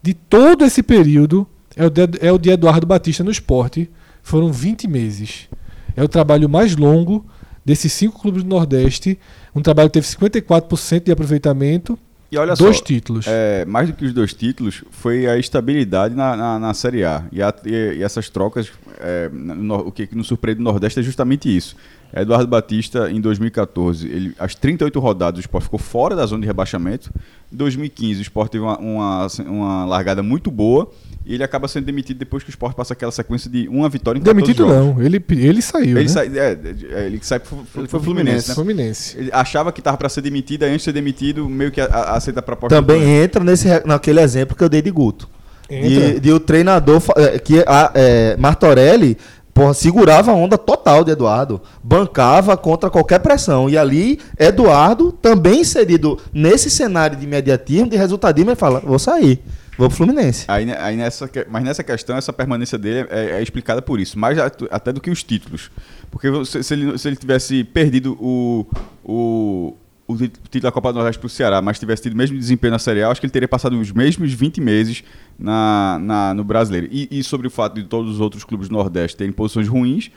de 0.00 0.14
todo 0.14 0.64
esse 0.64 0.80
período, 0.80 1.44
é 1.74 1.84
o 1.84 1.90
de, 1.90 2.02
é 2.20 2.30
o 2.30 2.38
de 2.38 2.50
Eduardo 2.50 2.86
Batista 2.86 3.24
no 3.24 3.32
esporte. 3.32 3.90
Foram 4.22 4.52
20 4.52 4.86
meses. 4.86 5.48
É 5.96 6.04
o 6.04 6.08
trabalho 6.08 6.48
mais 6.48 6.76
longo 6.76 7.26
desses 7.64 7.92
cinco 7.92 8.20
clubes 8.20 8.42
do 8.42 8.48
Nordeste. 8.48 9.18
Um 9.54 9.62
trabalho 9.62 9.88
que 9.88 9.94
teve 10.00 10.06
54% 10.06 11.04
de 11.04 11.12
aproveitamento, 11.12 11.98
E 12.30 12.36
olha 12.36 12.54
dois 12.54 12.78
só. 12.78 12.82
títulos. 12.84 13.26
É, 13.28 13.64
mais 13.64 13.88
do 13.88 13.94
que 13.94 14.04
os 14.04 14.12
dois 14.12 14.34
títulos, 14.34 14.82
foi 14.90 15.26
a 15.26 15.38
estabilidade 15.38 16.14
na, 16.14 16.36
na, 16.36 16.58
na 16.58 16.74
Série 16.74 17.04
A. 17.04 17.24
E, 17.30 17.40
a- 17.42 17.54
e- 17.64 17.96
e 17.98 18.02
essas 18.02 18.28
trocas, 18.28 18.70
é, 18.98 19.28
no- 19.32 19.86
o 19.88 19.92
que 19.92 20.08
nos 20.14 20.26
surpreende 20.26 20.60
no 20.60 20.70
Nordeste 20.70 20.98
é 21.00 21.02
justamente 21.02 21.54
isso. 21.54 21.76
Eduardo 22.22 22.46
Batista, 22.46 23.10
em 23.10 23.20
2014, 23.20 24.06
ele, 24.06 24.34
as 24.38 24.54
38 24.54 24.98
rodadas, 25.00 25.38
o 25.38 25.40
Sport 25.40 25.64
ficou 25.64 25.78
fora 25.78 26.14
da 26.14 26.24
zona 26.26 26.42
de 26.42 26.46
rebaixamento. 26.46 27.10
Em 27.52 27.56
2015, 27.56 28.20
o 28.20 28.22
Sport 28.22 28.52
teve 28.52 28.62
uma, 28.64 28.78
uma, 28.78 29.26
uma 29.46 29.84
largada 29.84 30.22
muito 30.22 30.50
boa. 30.50 30.90
E 31.26 31.32
ele 31.34 31.42
acaba 31.42 31.66
sendo 31.66 31.86
demitido 31.86 32.18
depois 32.18 32.42
que 32.42 32.50
o 32.50 32.52
Sport 32.52 32.76
passa 32.76 32.92
aquela 32.92 33.10
sequência 33.10 33.50
de 33.50 33.66
uma 33.68 33.88
vitória 33.88 34.18
em 34.18 34.22
14 34.22 34.42
Demitido 34.46 34.68
jogos. 34.68 34.96
não, 34.96 35.02
ele, 35.02 35.24
ele 35.30 35.62
saiu. 35.62 35.96
Ele, 35.96 36.02
né? 36.02 36.08
sai, 36.08 36.26
é, 36.38 36.58
é, 36.92 37.06
ele 37.06 37.18
sai 37.22 37.40
pro, 37.40 37.56
pro, 37.56 37.80
Ele 37.80 37.88
pro 37.88 37.98
foi 37.98 38.00
Fluminense, 38.00 38.48
né? 38.50 38.54
Fluminense. 38.54 39.16
Ele 39.18 39.30
achava 39.32 39.72
que 39.72 39.80
estava 39.80 39.96
para 39.96 40.08
ser 40.10 40.20
demitido, 40.20 40.64
aí 40.64 40.68
antes 40.70 40.80
de 40.80 40.84
ser 40.84 40.92
demitido, 40.92 41.48
meio 41.48 41.70
que 41.72 41.80
a- 41.80 41.86
a- 41.86 42.16
aceita 42.16 42.40
a 42.40 42.42
proposta. 42.42 42.76
Também 42.76 43.02
entra 43.22 43.42
nesse, 43.42 43.66
naquele 43.86 44.20
exemplo 44.20 44.54
que 44.54 44.62
eu 44.62 44.68
dei 44.68 44.82
de 44.82 44.90
Guto. 44.90 45.26
De, 45.66 46.20
de 46.20 46.30
o 46.30 46.38
treinador 46.38 47.02
eh, 47.16 47.38
que 47.38 47.64
a, 47.66 47.90
é, 47.94 48.36
Martorelli 48.36 49.16
porra, 49.54 49.72
segurava 49.72 50.32
a 50.32 50.34
onda 50.34 50.58
total 50.58 51.04
de 51.04 51.12
Eduardo, 51.12 51.62
bancava 51.82 52.56
contra 52.56 52.90
qualquer 52.90 53.20
pressão. 53.20 53.70
E 53.70 53.78
ali, 53.78 54.18
Eduardo, 54.38 55.12
também 55.12 55.60
inserido 55.60 56.18
nesse 56.32 56.68
cenário 56.68 57.16
de 57.16 57.24
imediatismo, 57.24 57.88
de 57.88 57.96
resultadismo, 57.96 58.50
ele 58.50 58.56
fala: 58.56 58.80
vou 58.80 58.98
sair, 58.98 59.40
vou 59.78 59.88
pro 59.88 59.96
Fluminense. 59.96 60.44
Aí, 60.48 60.70
aí 60.72 60.96
nessa, 60.96 61.30
mas 61.48 61.62
nessa 61.62 61.84
questão, 61.84 62.16
essa 62.16 62.32
permanência 62.32 62.76
dele 62.76 63.06
é, 63.10 63.38
é 63.38 63.42
explicada 63.42 63.80
por 63.80 64.00
isso, 64.00 64.18
mais 64.18 64.36
até 64.70 64.92
do 64.92 65.00
que 65.00 65.10
os 65.10 65.22
títulos. 65.22 65.70
Porque 66.10 66.28
você- 66.28 66.62
se, 66.62 66.74
ele, 66.74 66.98
se 66.98 67.08
ele 67.08 67.16
tivesse 67.16 67.62
perdido 67.64 68.16
o, 68.20 68.66
o, 69.04 69.74
o 70.06 70.16
título 70.16 70.62
da 70.62 70.72
Copa 70.72 70.92
do 70.92 70.96
Nordeste 70.96 71.18
para 71.18 71.26
o 71.26 71.30
Ceará, 71.30 71.62
mas 71.62 71.78
tivesse 71.78 72.02
tido 72.02 72.12
o 72.12 72.16
mesmo 72.16 72.38
desempenho 72.38 72.72
na 72.72 72.78
Série 72.78 73.02
A, 73.02 73.08
acho 73.10 73.20
que 73.20 73.26
ele 73.26 73.32
teria 73.32 73.48
passado 73.48 73.78
os 73.78 73.90
mesmos 73.90 74.32
20 74.32 74.60
meses 74.60 75.02
na, 75.38 75.98
na- 76.00 76.34
no 76.34 76.44
Brasileiro. 76.44 76.88
E, 76.90 77.08
e 77.10 77.24
sobre 77.24 77.46
o 77.46 77.50
fato 77.50 77.74
de 77.74 77.84
todos 77.84 78.10
os 78.12 78.20
outros 78.20 78.44
clubes 78.44 78.68
do 78.68 78.74
Nordeste 78.74 79.16
terem 79.16 79.32
posições 79.32 79.66
ruins, 79.66 80.10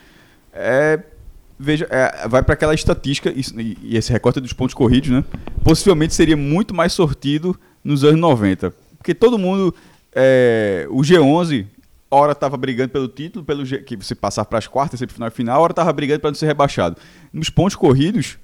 é, 0.52 1.02
veja, 1.58 1.86
é, 1.90 2.28
vai 2.28 2.42
para 2.42 2.54
aquela 2.54 2.74
estatística, 2.74 3.32
e, 3.34 3.76
e 3.82 3.96
esse 3.96 4.12
recorte 4.12 4.38
é 4.38 4.42
dos 4.42 4.52
pontos 4.52 4.74
corridos, 4.74 5.08
né? 5.10 5.24
Possivelmente 5.64 6.14
seria 6.14 6.36
muito 6.36 6.74
mais 6.74 6.92
sortido 6.92 7.58
nos 7.82 8.04
anos 8.04 8.20
90. 8.20 8.70
Porque 8.98 9.14
todo 9.14 9.38
mundo. 9.38 9.74
é, 10.14 10.86
o 10.90 11.00
G11, 11.02 11.64
hora 12.10 12.32
estava 12.32 12.56
brigando 12.56 12.90
pelo 12.90 13.08
título, 13.08 13.44
pelo 13.44 13.64
G, 13.64 13.78
que 13.78 13.96
você 13.96 14.14
passar 14.14 14.44
para 14.44 14.58
as 14.58 14.66
quartas, 14.66 14.98
sempre 14.98 15.14
final 15.14 15.28
e 15.28 15.30
final, 15.30 15.62
hora 15.62 15.72
estava 15.72 15.92
brigando 15.92 16.20
para 16.20 16.30
não 16.30 16.34
ser 16.34 16.46
rebaixado. 16.46 16.96
Nos 17.32 17.48
pontos 17.50 17.76
corridos, 17.76 18.38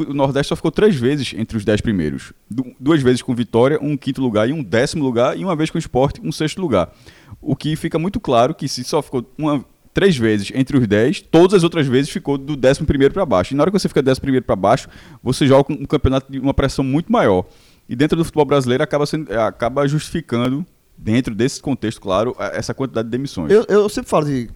o 0.00 0.14
Nordeste 0.14 0.48
só 0.48 0.56
ficou 0.56 0.70
três 0.70 0.96
vezes 0.96 1.34
entre 1.36 1.56
os 1.56 1.64
dez 1.64 1.80
primeiros. 1.80 2.32
Du- 2.50 2.74
duas 2.80 3.02
vezes 3.02 3.22
com 3.22 3.34
vitória, 3.34 3.78
um 3.80 3.96
quinto 3.96 4.20
lugar 4.20 4.48
e 4.48 4.52
um 4.52 4.62
décimo 4.62 5.04
lugar, 5.04 5.38
e 5.38 5.44
uma 5.44 5.54
vez 5.56 5.70
com 5.70 5.78
esporte, 5.78 6.20
um 6.24 6.32
sexto 6.32 6.60
lugar. 6.60 6.92
O 7.40 7.54
que 7.56 7.74
fica 7.76 7.98
muito 7.98 8.18
claro 8.20 8.54
que 8.54 8.68
se 8.68 8.84
só 8.84 9.02
ficou 9.02 9.24
uma, 9.36 9.64
três 9.92 10.16
vezes 10.16 10.50
entre 10.54 10.76
os 10.78 10.86
dez, 10.86 11.20
todas 11.20 11.54
as 11.58 11.64
outras 11.64 11.86
vezes 11.86 12.10
ficou 12.10 12.38
do 12.38 12.56
décimo 12.56 12.86
primeiro 12.86 13.12
para 13.12 13.26
baixo. 13.26 13.52
E 13.52 13.56
na 13.56 13.62
hora 13.62 13.70
que 13.70 13.78
você 13.78 13.88
fica 13.88 14.00
décimo 14.02 14.22
primeiro 14.22 14.46
para 14.46 14.56
baixo, 14.56 14.88
você 15.22 15.46
joga 15.46 15.72
um 15.72 15.84
campeonato 15.84 16.30
de 16.30 16.38
uma 16.38 16.54
pressão 16.54 16.84
muito 16.84 17.10
maior. 17.12 17.44
E 17.88 17.96
dentro 17.96 18.16
do 18.16 18.24
futebol 18.24 18.44
brasileiro 18.46 18.82
acaba, 18.82 19.04
sendo, 19.04 19.30
acaba 19.38 19.86
justificando, 19.86 20.64
dentro 20.96 21.34
desse 21.34 21.60
contexto, 21.60 22.00
claro, 22.00 22.34
essa 22.38 22.72
quantidade 22.72 23.06
de 23.08 23.10
demissões. 23.10 23.50
Eu, 23.50 23.64
eu 23.68 23.88
sempre 23.88 24.08
falo 24.08 24.24
de, 24.24 24.48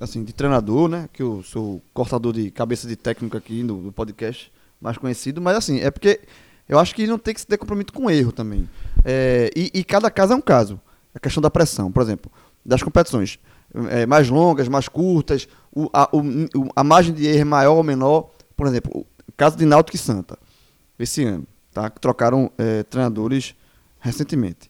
assim, 0.00 0.24
de 0.24 0.32
treinador, 0.32 0.88
né? 0.88 1.08
Que 1.12 1.22
eu 1.22 1.40
sou 1.44 1.80
cortador 1.94 2.32
de 2.32 2.50
cabeça 2.50 2.88
de 2.88 2.96
técnico 2.96 3.36
aqui 3.36 3.62
no, 3.62 3.80
no 3.80 3.92
podcast 3.92 4.50
mais 4.84 4.98
conhecido, 4.98 5.40
mas 5.40 5.56
assim, 5.56 5.80
é 5.80 5.90
porque 5.90 6.20
eu 6.68 6.78
acho 6.78 6.94
que 6.94 7.06
não 7.06 7.18
tem 7.18 7.32
que 7.34 7.40
se 7.40 7.46
ter 7.46 7.56
compromisso 7.58 7.92
com 7.92 8.10
erro 8.10 8.30
também. 8.30 8.68
É, 9.04 9.50
e, 9.56 9.70
e 9.74 9.82
cada 9.82 10.10
caso 10.10 10.34
é 10.34 10.36
um 10.36 10.40
caso. 10.40 10.80
A 11.14 11.18
questão 11.18 11.40
da 11.40 11.50
pressão, 11.50 11.90
por 11.90 12.02
exemplo, 12.02 12.30
das 12.64 12.82
competições 12.82 13.38
é, 13.90 14.04
mais 14.06 14.28
longas, 14.28 14.68
mais 14.68 14.86
curtas, 14.88 15.48
o, 15.74 15.88
a, 15.92 16.08
o- 16.14 16.68
a 16.76 16.84
margem 16.84 17.14
de 17.14 17.26
erro 17.26 17.40
é 17.40 17.44
maior 17.44 17.74
ou 17.76 17.82
menor. 17.82 18.30
Por 18.56 18.66
exemplo, 18.66 19.00
o 19.26 19.32
caso 19.36 19.56
de 19.56 19.64
Náutico 19.64 19.96
e 19.96 19.98
Santa, 19.98 20.38
esse 20.98 21.24
ano, 21.24 21.46
tá? 21.72 21.88
Que 21.90 22.00
trocaram 22.00 22.50
é, 22.58 22.82
treinadores 22.84 23.54
recentemente. 24.00 24.68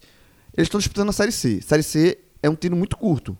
Eles 0.56 0.66
estão 0.66 0.78
disputando 0.78 1.08
a 1.08 1.12
Série 1.12 1.32
C. 1.32 1.60
Série 1.60 1.82
C 1.82 2.18
é 2.42 2.48
um 2.48 2.54
tiro 2.54 2.76
muito 2.76 2.96
curto. 2.96 3.36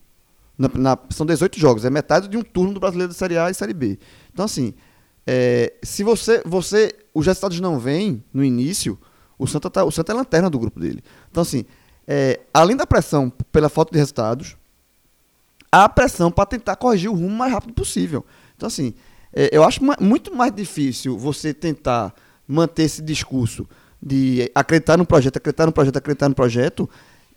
Na- 0.58 0.70
na- 0.74 0.98
são 1.10 1.24
18 1.24 1.58
jogos, 1.58 1.84
é 1.84 1.90
metade 1.90 2.28
de 2.28 2.36
um 2.36 2.42
turno 2.42 2.74
do 2.74 2.80
brasileiro 2.80 3.12
da 3.12 3.18
Série 3.18 3.38
A 3.38 3.48
e 3.50 3.54
Série 3.54 3.72
B. 3.74 3.98
Então, 4.32 4.44
assim, 4.44 4.74
é, 5.26 5.72
se 5.82 6.02
você, 6.02 6.42
você. 6.44 6.94
Os 7.12 7.26
resultados 7.26 7.60
não 7.60 7.78
vêm 7.78 8.24
no 8.32 8.44
início, 8.44 8.98
o 9.38 9.46
Santa, 9.46 9.70
tá, 9.70 9.84
o 9.84 9.90
Santa 9.90 10.12
é 10.12 10.14
lanterna 10.16 10.50
do 10.50 10.58
grupo 10.58 10.80
dele. 10.80 11.02
Então, 11.30 11.42
assim, 11.42 11.64
é, 12.08 12.40
além 12.52 12.76
da 12.76 12.86
pressão 12.86 13.30
pela 13.52 13.68
falta 13.68 13.92
de 13.92 13.98
resultados, 13.98 14.56
há 15.70 15.84
a 15.84 15.88
pressão 15.88 16.30
para 16.30 16.46
tentar 16.46 16.74
corrigir 16.76 17.08
o 17.08 17.14
rumo 17.14 17.30
mais 17.30 17.52
rápido 17.52 17.72
possível. 17.72 18.24
Então, 18.56 18.66
assim, 18.66 18.94
é, 19.32 19.48
eu 19.52 19.62
acho 19.62 19.82
ma- 19.84 19.96
muito 20.00 20.34
mais 20.34 20.52
difícil 20.52 21.16
você 21.16 21.54
tentar 21.54 22.12
manter 22.48 22.82
esse 22.82 23.00
discurso 23.00 23.66
de 24.02 24.50
acreditar 24.54 24.96
no 24.96 25.06
projeto, 25.06 25.36
acreditar 25.36 25.66
no 25.66 25.72
projeto, 25.72 25.96
acreditar 25.96 26.28
no 26.28 26.34
projeto, 26.34 26.90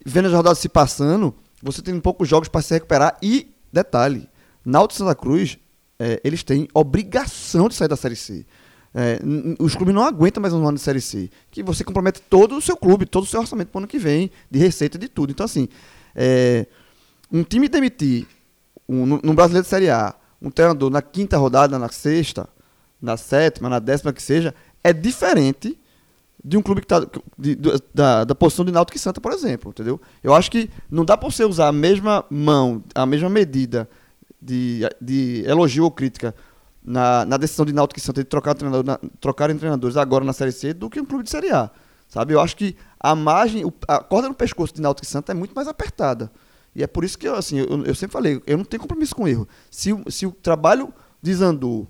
vendo 0.05 0.25
as 0.25 0.33
rodadas 0.33 0.57
se 0.59 0.67
passando, 0.67 1.33
você 1.61 1.81
tem 1.81 1.99
poucos 1.99 2.27
jogos 2.27 2.49
para 2.49 2.61
se 2.61 2.73
recuperar. 2.73 3.17
E, 3.21 3.53
detalhe, 3.71 4.27
Náutico 4.65 4.97
Santa 4.97 5.15
Cruz, 5.15 5.57
é, 5.99 6.21
eles 6.23 6.43
têm 6.43 6.67
obrigação 6.73 7.67
de 7.67 7.75
sair 7.75 7.87
da 7.87 7.95
Série 7.95 8.15
C. 8.15 8.45
É, 8.93 9.19
os 9.59 9.75
clubes 9.75 9.93
não 9.93 10.03
aguentam 10.03 10.41
mais 10.41 10.53
um 10.53 10.67
ano 10.67 10.77
de 10.77 10.83
Série 10.83 11.01
C. 11.01 11.29
Que 11.51 11.61
você 11.61 11.83
compromete 11.83 12.21
todo 12.21 12.55
o 12.55 12.61
seu 12.61 12.75
clube, 12.77 13.05
todo 13.05 13.23
o 13.23 13.27
seu 13.27 13.39
orçamento 13.39 13.69
para 13.69 13.77
o 13.77 13.79
ano 13.81 13.87
que 13.87 13.99
vem, 13.99 14.31
de 14.49 14.59
receita, 14.59 14.97
de 14.97 15.07
tudo. 15.07 15.31
Então, 15.31 15.45
assim, 15.45 15.67
é, 16.15 16.65
um 17.31 17.43
time 17.43 17.67
demitir 17.67 18.27
um, 18.87 19.05
no 19.05 19.33
brasileiro 19.33 19.63
de 19.63 19.69
Série 19.69 19.89
A, 19.89 20.15
um 20.41 20.49
treinador 20.49 20.89
na 20.89 21.01
quinta 21.01 21.37
rodada, 21.37 21.77
na 21.77 21.89
sexta, 21.89 22.47
na 23.01 23.17
sétima, 23.17 23.69
na 23.69 23.79
décima 23.79 24.13
que 24.13 24.21
seja, 24.21 24.53
é 24.83 24.93
diferente 24.93 25.77
de 26.43 26.55
um 26.55 26.61
clube 26.61 26.81
que 26.81 26.85
está 26.85 27.05
da, 27.93 28.23
da 28.23 28.35
posição 28.35 28.63
de 28.63 28.71
Náutico 28.71 28.95
e 28.95 28.99
Santa, 28.99 29.19
por 29.19 29.33
exemplo, 29.33 29.71
entendeu? 29.71 29.99
Eu 30.23 30.33
acho 30.33 30.49
que 30.49 30.69
não 30.89 31.03
dá 31.03 31.17
para 31.17 31.29
você 31.29 31.43
usar 31.43 31.67
a 31.67 31.71
mesma 31.71 32.23
mão, 32.29 32.83
a 32.95 33.05
mesma 33.05 33.29
medida 33.29 33.89
de, 34.47 34.81
de 35.01 35.43
elogio 35.45 35.83
ou 35.83 35.91
crítica 35.91 36.33
na, 36.83 37.25
na 37.25 37.35
decisão 37.35 37.65
de 37.65 37.73
Náutico 37.73 37.99
e 37.99 38.01
Santa 38.01 38.23
de 38.23 38.29
trocar 38.29 38.55
treinador, 38.55 38.85
na, 38.85 38.97
treinadores 39.59 39.97
agora 39.97 40.23
na 40.23 40.31
Série 40.31 40.53
C 40.53 40.73
do 40.73 40.89
que 40.89 41.01
um 41.01 41.05
clube 41.05 41.25
de 41.25 41.29
Série 41.29 41.51
A, 41.51 41.69
sabe? 42.07 42.33
Eu 42.33 42.39
acho 42.39 42.55
que 42.55 42.77
a 42.97 43.13
margem, 43.13 43.63
a 43.87 43.99
corda 43.99 44.29
no 44.29 44.33
pescoço 44.33 44.73
de 44.73 44.81
Náutico 44.81 45.05
e 45.05 45.09
Santa 45.09 45.33
é 45.33 45.35
muito 45.35 45.53
mais 45.53 45.67
apertada. 45.67 46.31
E 46.73 46.81
é 46.81 46.87
por 46.87 47.03
isso 47.03 47.17
que 47.17 47.27
eu, 47.27 47.35
assim, 47.35 47.59
eu, 47.59 47.83
eu 47.85 47.95
sempre 47.95 48.13
falei, 48.13 48.41
eu 48.47 48.57
não 48.57 48.63
tenho 48.63 48.81
compromisso 48.81 49.15
com 49.15 49.27
erro. 49.27 49.47
Se, 49.69 49.89
se 50.09 50.25
o 50.25 50.31
trabalho 50.31 50.93
desandou, 51.21 51.87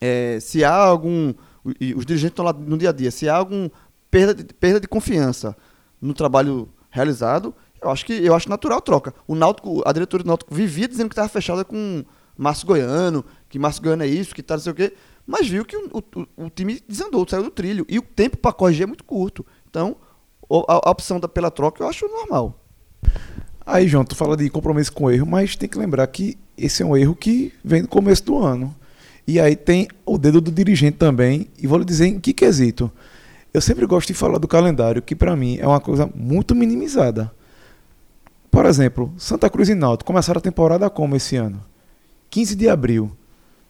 é, 0.00 0.38
se 0.40 0.64
há 0.64 0.74
algum. 0.74 1.32
Os 1.64 2.06
dirigentes 2.06 2.32
estão 2.32 2.44
lá 2.44 2.52
no 2.52 2.78
dia 2.78 2.90
a 2.90 2.92
dia, 2.92 3.10
se 3.10 3.28
há 3.28 3.36
algum 3.36 3.68
perda 4.10 4.34
de, 4.34 4.54
perda 4.54 4.80
de 4.80 4.88
confiança 4.88 5.56
no 6.00 6.14
trabalho 6.14 6.68
realizado, 6.90 7.54
eu 7.82 7.90
acho 7.90 8.04
que 8.06 8.12
eu 8.12 8.34
acho 8.34 8.48
natural 8.48 8.80
troca. 8.80 9.14
O 9.26 9.34
Náutico, 9.34 9.82
a 9.86 9.92
diretoria 9.92 10.24
do 10.24 10.28
Náutico 10.28 10.54
vivia 10.54 10.88
dizendo 10.88 11.08
que 11.08 11.12
estava 11.14 11.28
fechada 11.28 11.64
com 11.64 12.04
Márcio 12.36 12.66
Goiano, 12.66 13.24
que 13.48 13.58
Márcio 13.58 13.82
Goiano 13.82 14.02
é 14.02 14.06
isso, 14.06 14.34
que 14.34 14.42
tá 14.42 14.54
não 14.54 14.62
sei 14.62 14.72
o 14.72 14.74
quê, 14.74 14.92
mas 15.26 15.46
viu 15.48 15.64
que 15.64 15.76
o, 15.76 15.88
o- 15.92 16.44
o 16.44 16.50
time 16.50 16.80
desandou, 16.88 17.26
saiu 17.28 17.42
do 17.44 17.50
trilho. 17.50 17.84
E 17.88 17.98
o 17.98 18.02
tempo 18.02 18.36
para 18.36 18.52
corrigir 18.52 18.84
é 18.84 18.86
muito 18.86 19.04
curto. 19.04 19.44
Então, 19.68 19.96
a, 20.68 20.88
a 20.88 20.90
opção 20.90 21.20
da, 21.20 21.28
pela 21.28 21.50
troca 21.50 21.82
eu 21.82 21.88
acho 21.88 22.06
normal. 22.08 22.58
Aí, 23.66 23.86
João, 23.86 24.04
tu 24.04 24.16
fala 24.16 24.36
de 24.36 24.48
compromisso 24.48 24.92
com 24.92 25.10
erro, 25.10 25.26
mas 25.26 25.54
tem 25.54 25.68
que 25.68 25.78
lembrar 25.78 26.06
que 26.06 26.38
esse 26.56 26.82
é 26.82 26.86
um 26.86 26.96
erro 26.96 27.14
que 27.14 27.52
vem 27.62 27.82
do 27.82 27.88
começo 27.88 28.24
do 28.24 28.38
ano. 28.38 28.74
E 29.26 29.38
aí 29.38 29.54
tem 29.54 29.88
o 30.06 30.16
dedo 30.16 30.40
do 30.40 30.50
dirigente 30.50 30.96
também, 30.96 31.48
e 31.58 31.66
vou 31.66 31.78
lhe 31.78 31.84
dizer 31.84 32.06
em 32.06 32.18
que 32.18 32.32
quesito. 32.32 32.90
Eu 33.52 33.60
sempre 33.60 33.84
gosto 33.84 34.08
de 34.08 34.14
falar 34.14 34.38
do 34.38 34.48
calendário, 34.48 35.02
que 35.02 35.14
pra 35.14 35.36
mim 35.36 35.58
é 35.60 35.66
uma 35.66 35.80
coisa 35.80 36.08
muito 36.14 36.54
minimizada. 36.54 37.30
Por 38.50 38.66
exemplo, 38.66 39.12
Santa 39.16 39.48
Cruz 39.50 39.68
e 39.68 39.74
Náutico 39.74 40.06
começaram 40.06 40.38
a 40.38 40.42
temporada 40.42 40.88
como 40.90 41.14
esse 41.16 41.36
ano? 41.36 41.60
15 42.30 42.56
de 42.56 42.68
abril. 42.68 43.10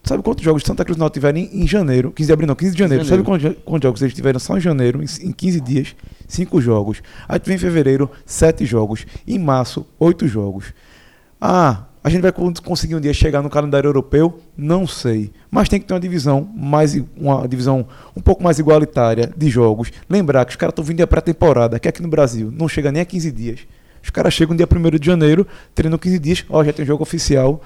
Sabe 0.05 0.23
quantos 0.23 0.45
jogos 0.45 0.63
Santa 0.65 0.85
Cruz 0.85 0.97
e 0.97 1.01
Náutico 1.01 1.15
tiveram 1.21 1.39
em, 1.39 1.63
em 1.63 1.67
janeiro? 1.67 2.13
15 2.13 2.27
de 2.27 2.33
abril 2.33 2.47
não, 2.47 2.55
15 2.55 2.73
de 2.73 2.79
janeiro. 2.79 3.03
15 3.05 3.11
de 3.11 3.17
Sabe 3.17 3.27
quantos, 3.27 3.63
quantos 3.65 3.87
jogos 3.87 4.03
eles 4.03 4.15
tiveram 4.15 4.39
só 4.39 4.57
em 4.57 4.61
janeiro, 4.61 5.03
em, 5.03 5.07
em 5.29 5.33
15 5.33 5.61
dias? 5.61 5.97
5 6.27 6.61
jogos. 6.61 7.03
Aí 7.29 7.41
vem 7.45 7.57
em 7.57 7.59
fevereiro, 7.59 8.11
7 8.25 8.65
jogos. 8.65 9.05
Em 9.27 9.39
março, 9.39 9.85
8 9.99 10.27
jogos. 10.29 10.73
Ah, 11.41 11.85
a 12.03 12.09
gente 12.09 12.23
vai 12.23 12.33
con- 12.33 12.53
conseguir 12.65 12.95
um 12.95 13.01
dia 13.01 13.13
chegar 13.13 13.43
no 13.43 13.51
calendário 13.51 13.89
europeu? 13.89 14.41
Não 14.57 14.87
sei. 14.87 15.31
Mas 15.51 15.69
tem 15.69 15.81
que 15.81 15.87
ter 15.87 15.95
uma 15.95 16.01
divisão 16.01 16.49
mais 16.55 16.95
uma 17.17 17.47
divisão 17.47 17.87
um 18.17 18.21
pouco 18.21 18.43
mais 18.43 18.59
igualitária 18.59 19.31
de 19.37 19.49
jogos. 19.51 19.91
Lembrar 20.09 20.45
que 20.45 20.51
os 20.53 20.57
caras 20.57 20.73
estão 20.73 20.85
vindo 20.85 20.99
de 20.99 21.07
pré-temporada, 21.07 21.79
que 21.79 21.89
aqui 21.89 22.01
no 22.01 22.09
Brasil 22.09 22.51
não 22.57 22.69
chega 22.69 22.91
nem 22.93 23.03
a 23.03 23.05
15 23.05 23.31
dias. 23.33 23.61
Os 24.09 24.11
caras 24.11 24.33
chegam 24.33 24.55
no 24.55 24.57
dia 24.57 24.67
1 24.67 24.99
de 24.99 25.07
janeiro, 25.07 25.47
treinam 25.75 25.99
15 25.99 26.19
dias, 26.19 26.45
ó, 26.49 26.65
já 26.65 26.73
tem 26.73 26.87
jogo 26.87 27.03
oficial 27.03 27.61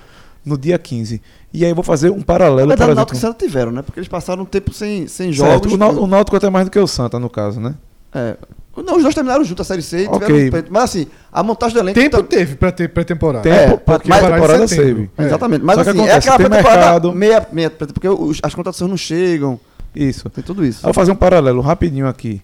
no 0.45 0.59
dia 0.59 0.77
15. 0.77 1.23
E 1.55 1.65
aí 1.65 1.71
eu 1.71 1.75
vou 1.75 1.85
fazer 1.85 2.11
um 2.11 2.21
paralelo, 2.21 2.71
por 2.71 2.77
verdade, 2.77 2.91
o. 2.91 2.95
Náutico 2.97 3.17
e 3.17 3.21
Santa 3.21 3.47
tiveram, 3.47 3.71
né? 3.71 3.81
Porque 3.81 4.01
eles 4.01 4.09
passaram 4.09 4.43
um 4.43 4.45
tempo 4.45 4.73
sem, 4.75 5.07
sem 5.07 5.33
Certo, 5.33 5.69
jogos. 5.69 5.73
o, 5.75 5.77
Nau- 5.77 5.95
o 6.03 6.07
Náutico 6.09 6.37
até 6.37 6.51
mais 6.51 6.65
do 6.67 6.71
que 6.73 6.79
o 6.81 6.87
Santa, 6.89 7.21
no 7.21 7.31
caso, 7.31 7.61
né? 7.61 7.77
É. 8.13 8.37
Não, 8.77 8.97
os 8.97 9.03
dois 9.03 9.15
terminaram 9.15 9.45
juntos 9.45 9.65
a 9.65 9.69
Série 9.69 9.83
C 9.83 10.05
e 10.05 10.07
Ok. 10.09 10.19
tiveram 10.27 10.47
um 10.49 10.51
peito. 10.51 10.73
Mas 10.73 10.83
assim, 10.83 11.07
a 11.31 11.43
montagem 11.45 11.75
do 11.75 11.81
elenco. 11.81 12.01
Tempo 12.01 12.17
tá- 12.17 12.23
teve 12.25 12.57
pra 12.57 12.73
ter 12.73 12.89
pré-temporada. 12.89 13.43
Tempo, 13.49 13.75
É, 13.75 13.77
porque 13.77 14.09
mas- 14.09 14.25
a 14.25 14.31
temporada 14.33 14.67
teve. 14.67 15.11
É. 15.17 15.25
Exatamente. 15.27 15.63
Mas 15.65 15.77
Só 15.77 15.85
que 15.85 15.91
assim, 15.91 15.99
é 15.99 16.03
acontece, 16.03 16.29
aquela 16.29 16.37
tem 16.39 16.47
pré-temporada 16.49 17.13
meia, 17.13 17.47
meia, 17.53 17.71
porque 17.71 18.09
os- 18.09 18.41
as 18.43 18.53
contratações 18.53 18.91
não 18.91 18.97
chegam. 18.97 19.61
Isso. 19.95 20.29
Tem 20.31 20.43
tudo 20.43 20.65
isso. 20.65 20.81
Eu 20.81 20.85
vou 20.85 20.95
fazer 20.95 21.13
um 21.13 21.17
paralelo 21.17 21.61
rapidinho 21.61 22.09
aqui 22.09 22.41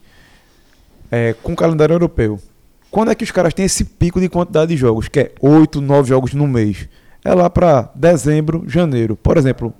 é, 1.10 1.34
com 1.42 1.52
o 1.54 1.56
calendário 1.56 1.94
europeu. 1.94 2.38
Quando 2.90 3.10
é 3.10 3.14
que 3.14 3.24
os 3.24 3.30
caras 3.30 3.52
têm 3.52 3.66
esse 3.66 3.84
pico 3.84 4.20
de 4.20 4.28
quantidade 4.28 4.74
de 4.74 4.76
jogos, 4.76 5.08
que 5.08 5.20
é 5.20 5.32
8, 5.40 5.80
9 5.80 6.08
jogos 6.08 6.32
no 6.32 6.46
mês? 6.46 6.88
É 7.24 7.34
lá 7.34 7.50
para 7.50 7.90
dezembro, 7.94 8.64
janeiro. 8.66 9.14
Por 9.14 9.36
exemplo, 9.36 9.74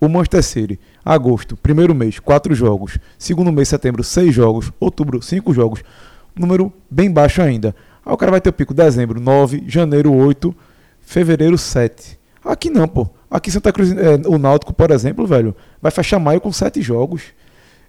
o 0.00 0.08
Manchester 0.08 0.42
City, 0.42 0.80
agosto, 1.04 1.56
primeiro 1.56 1.94
mês, 1.94 2.18
4 2.18 2.54
jogos. 2.54 2.98
Segundo 3.18 3.52
mês, 3.52 3.68
setembro, 3.68 4.02
6 4.02 4.34
jogos. 4.34 4.72
Outubro, 4.80 5.20
5 5.20 5.52
jogos. 5.52 5.82
Número 6.34 6.72
bem 6.90 7.10
baixo 7.10 7.42
ainda. 7.42 7.74
Aí 8.04 8.12
o 8.12 8.16
cara 8.16 8.30
vai 8.30 8.40
ter 8.40 8.50
o 8.50 8.52
pico 8.52 8.72
dezembro, 8.72 9.20
9, 9.20 9.64
janeiro, 9.66 10.12
8, 10.12 10.54
fevereiro, 11.00 11.58
7. 11.58 12.18
Aqui 12.44 12.70
não, 12.70 12.88
pô. 12.88 13.08
Aqui 13.30 13.50
Santa 13.50 13.72
Cruz, 13.72 13.92
é, 13.92 14.20
o 14.26 14.38
Náutico, 14.38 14.72
por 14.72 14.90
exemplo, 14.90 15.26
velho, 15.26 15.54
vai 15.82 15.90
fechar 15.90 16.18
maio 16.18 16.40
com 16.40 16.52
7 16.52 16.80
jogos. 16.80 17.22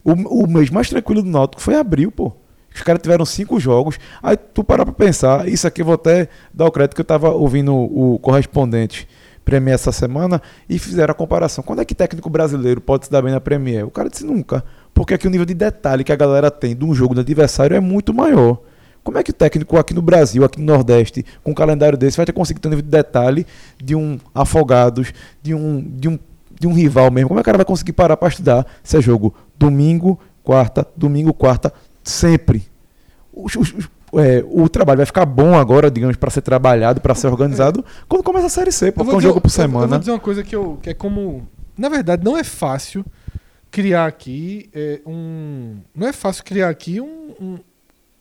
O, 0.03 0.43
o 0.43 0.47
mês 0.47 0.69
mais 0.69 0.89
tranquilo 0.89 1.21
do 1.21 1.29
Náutico 1.29 1.61
foi 1.61 1.75
abril, 1.75 2.11
pô. 2.11 2.33
Os 2.75 2.81
caras 2.81 3.01
tiveram 3.01 3.25
cinco 3.25 3.59
jogos. 3.59 3.97
Aí 4.21 4.35
tu 4.35 4.63
parar 4.63 4.85
pra 4.85 4.93
pensar, 4.93 5.47
isso 5.47 5.65
aqui 5.65 5.81
vou 5.81 5.95
até 5.95 6.27
dar 6.53 6.65
o 6.65 6.71
crédito 6.71 6.93
que 6.93 7.01
eu 7.01 7.05
tava 7.05 7.31
ouvindo 7.31 7.73
o, 7.73 8.15
o 8.15 8.19
correspondente 8.19 9.07
Premier 9.45 9.75
essa 9.75 9.91
semana 9.91 10.41
e 10.67 10.77
fizeram 10.77 11.11
a 11.11 11.15
comparação. 11.15 11.63
Quando 11.63 11.81
é 11.81 11.85
que 11.85 11.93
técnico 11.93 12.29
brasileiro 12.29 12.81
pode 12.81 13.05
se 13.05 13.11
dar 13.11 13.21
bem 13.21 13.31
na 13.31 13.39
Premier? 13.39 13.85
O 13.85 13.91
cara 13.91 14.09
disse 14.09 14.25
nunca. 14.25 14.63
Porque 14.93 15.13
aqui 15.13 15.27
o 15.27 15.29
nível 15.29 15.45
de 15.45 15.53
detalhe 15.53 16.03
que 16.03 16.11
a 16.11 16.15
galera 16.15 16.49
tem 16.49 16.75
de 16.75 16.83
um 16.83 16.93
jogo 16.93 17.13
do 17.13 17.21
adversário 17.21 17.77
é 17.77 17.79
muito 17.79 18.13
maior. 18.13 18.59
Como 19.03 19.19
é 19.19 19.23
que 19.23 19.29
o 19.29 19.33
técnico 19.33 19.77
aqui 19.77 19.93
no 19.93 20.01
Brasil, 20.01 20.43
aqui 20.43 20.59
no 20.59 20.65
Nordeste, 20.65 21.23
com 21.43 21.51
um 21.51 21.53
calendário 21.53 21.95
desse, 21.95 22.17
vai 22.17 22.25
ter 22.25 22.33
conseguido 22.33 22.61
ter 22.61 22.67
um 22.69 22.71
nível 22.71 22.83
de 22.83 22.89
detalhe 22.89 23.45
de 23.77 23.95
um 23.95 24.19
Afogados, 24.33 25.13
de 25.43 25.53
um, 25.53 25.79
de 25.79 26.09
um, 26.09 26.19
de 26.59 26.67
um 26.67 26.73
rival 26.73 27.11
mesmo? 27.11 27.27
Como 27.27 27.39
é 27.39 27.43
que 27.43 27.45
o 27.45 27.51
cara 27.51 27.57
vai 27.59 27.65
conseguir 27.65 27.93
parar 27.93 28.17
para 28.17 28.29
estudar 28.29 28.65
se 28.83 28.97
é 28.97 29.01
jogo 29.01 29.35
domingo, 29.57 30.19
quarta, 30.43 30.87
domingo, 30.97 31.33
quarta, 31.33 31.71
sempre? 32.09 32.63
Os- 33.33 33.53
é, 34.17 34.45
o 34.47 34.69
trabalho 34.69 34.97
vai 34.97 35.05
ficar 35.05 35.25
bom 35.25 35.55
agora, 35.55 35.91
digamos, 35.91 36.15
para 36.15 36.29
ser 36.29 36.41
trabalhado, 36.41 37.01
para 37.01 37.13
ser 37.15 37.27
organizado, 37.27 37.83
quando 38.07 38.23
começa 38.23 38.45
a 38.45 38.49
Série 38.49 38.71
C, 38.71 38.91
porque 38.91 39.11
é 39.11 39.15
um 39.15 39.19
jogo 39.21 39.41
por 39.41 39.47
eu- 39.47 39.51
Eu 39.51 39.55
semana. 39.55 39.87
vou 39.87 39.99
dizer 39.99 40.11
uma 40.11 40.19
coisa 40.19 40.43
que, 40.43 40.55
eu, 40.55 40.79
que 40.81 40.89
é 40.91 40.93
como. 40.93 41.47
Na 41.77 41.89
verdade, 41.89 42.23
não 42.23 42.37
é 42.37 42.43
fácil 42.43 43.05
criar 43.69 44.05
aqui 44.05 44.69
é, 44.73 45.01
um. 45.05 45.79
Não 45.93 46.07
é 46.07 46.13
fácil 46.13 46.43
criar 46.45 46.69
aqui 46.69 47.01
um- 47.01 47.35
um- 47.41 47.59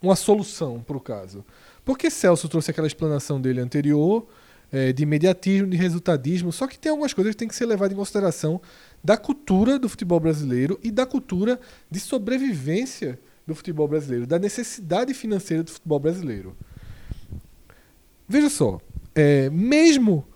uma 0.02 0.16
solução 0.16 0.80
para 0.84 0.96
o 0.96 1.00
caso. 1.00 1.44
Porque 1.84 2.10
Celso 2.10 2.48
trouxe 2.48 2.70
aquela 2.72 2.86
explanação 2.88 3.40
dele 3.40 3.60
anterior, 3.60 4.26
é, 4.72 4.92
de 4.92 5.04
imediatismo, 5.04 5.68
de 5.68 5.76
resultadismo, 5.76 6.50
só 6.50 6.66
que 6.66 6.76
tem 6.78 6.90
algumas 6.90 7.12
coisas 7.14 7.34
que 7.34 7.38
tem 7.38 7.46
que 7.46 7.54
ser 7.54 7.66
levadas 7.66 7.92
em 7.92 7.96
consideração 7.96 8.60
da 9.04 9.16
cultura 9.16 9.78
do 9.78 9.88
futebol 9.88 10.18
brasileiro 10.18 10.80
e 10.82 10.90
da 10.90 11.06
cultura 11.06 11.60
de 11.88 12.00
sobrevivência 12.00 13.18
do 13.46 13.54
futebol 13.54 13.86
brasileiro, 13.86 14.26
da 14.26 14.38
necessidade 14.38 15.12
financeira 15.12 15.62
do 15.62 15.70
futebol 15.70 15.98
brasileiro. 15.98 16.56
Veja 18.28 18.48
só, 18.48 18.80
é, 19.14 19.50
mesmo. 19.50 20.26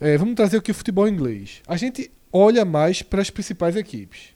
é, 0.00 0.16
vamos 0.18 0.34
trazer 0.34 0.58
aqui 0.58 0.70
o 0.70 0.74
futebol 0.74 1.08
inglês. 1.08 1.62
A 1.66 1.76
gente 1.76 2.10
olha 2.32 2.64
mais 2.64 3.02
para 3.02 3.22
as 3.22 3.30
principais 3.30 3.74
equipes, 3.74 4.34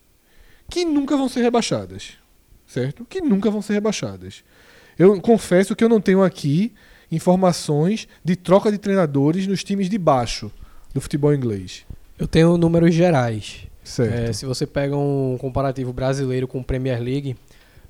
que 0.69 0.83
nunca 0.83 1.15
vão 1.15 1.29
ser 1.29 1.41
rebaixadas. 1.41 2.17
Certo? 2.65 3.05
Que 3.05 3.21
nunca 3.21 3.51
vão 3.51 3.61
ser 3.61 3.73
rebaixadas. 3.73 4.43
Eu 4.97 5.21
confesso 5.21 5.75
que 5.75 5.83
eu 5.83 5.89
não 5.89 6.01
tenho 6.01 6.23
aqui 6.23 6.73
informações 7.11 8.07
de 8.23 8.35
troca 8.35 8.71
de 8.71 8.77
treinadores 8.77 9.45
nos 9.45 9.63
times 9.63 9.89
de 9.89 9.97
baixo 9.97 10.51
do 10.93 10.99
futebol 10.99 11.33
inglês. 11.33 11.85
Eu 12.17 12.27
tenho 12.27 12.57
números 12.57 12.93
gerais. 12.93 13.67
É, 13.99 14.31
se 14.31 14.45
você 14.45 14.65
pega 14.65 14.95
um 14.95 15.37
comparativo 15.39 15.91
brasileiro 15.91 16.47
com 16.47 16.63
Premier 16.63 17.01
League, 17.01 17.35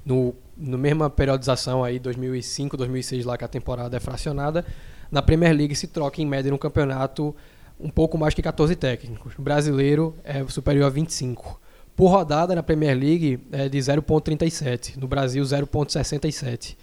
no, 0.06 0.34
no 0.58 0.78
mesma 0.78 1.10
periodização 1.10 1.84
aí, 1.84 2.00
2005, 2.00 2.78
2006, 2.78 3.26
lá 3.26 3.38
que 3.38 3.44
a 3.44 3.48
temporada 3.48 3.96
é 3.98 4.00
fracionada, 4.00 4.66
na 5.12 5.22
Premier 5.22 5.56
League 5.56 5.76
se 5.76 5.88
troca 5.88 6.22
em 6.22 6.26
média 6.26 6.52
no 6.52 6.58
campeonato 6.58 7.36
um 7.80 7.90
pouco 7.90 8.18
mais 8.18 8.34
que 8.34 8.42
14 8.42 8.76
técnicos. 8.76 9.34
No 9.38 9.44
brasileiro 9.44 10.16
é 10.24 10.44
superior 10.48 10.86
a 10.86 10.90
25. 10.90 11.60
Por 11.96 12.08
rodada 12.08 12.56
na 12.56 12.64
Premier 12.64 12.98
League 12.98 13.40
é 13.52 13.70
de 13.70 13.78
0.37, 13.78 14.98
no 14.98 15.08
Brasil 15.08 15.44
0.67. 15.44 16.76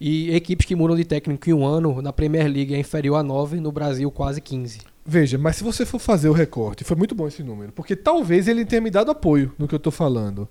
E 0.00 0.34
equipes 0.34 0.66
que 0.66 0.76
mudam 0.76 0.96
de 0.96 1.04
técnico 1.04 1.48
em 1.48 1.52
um 1.52 1.64
ano, 1.64 2.02
na 2.02 2.12
Premier 2.12 2.46
League 2.46 2.74
é 2.74 2.78
inferior 2.78 3.16
a 3.16 3.22
9, 3.22 3.58
no 3.58 3.72
Brasil 3.72 4.10
quase 4.10 4.40
15. 4.40 4.80
Veja, 5.06 5.38
mas 5.38 5.56
se 5.56 5.64
você 5.64 5.84
for 5.84 5.98
fazer 5.98 6.28
o 6.28 6.32
recorte, 6.32 6.84
foi 6.84 6.96
muito 6.96 7.14
bom 7.14 7.28
esse 7.28 7.42
número, 7.42 7.72
porque 7.72 7.94
talvez 7.94 8.48
ele 8.48 8.64
tenha 8.64 8.80
me 8.80 8.90
dado 8.90 9.10
apoio 9.10 9.52
no 9.58 9.68
que 9.68 9.74
eu 9.74 9.78
tô 9.78 9.90
falando. 9.90 10.48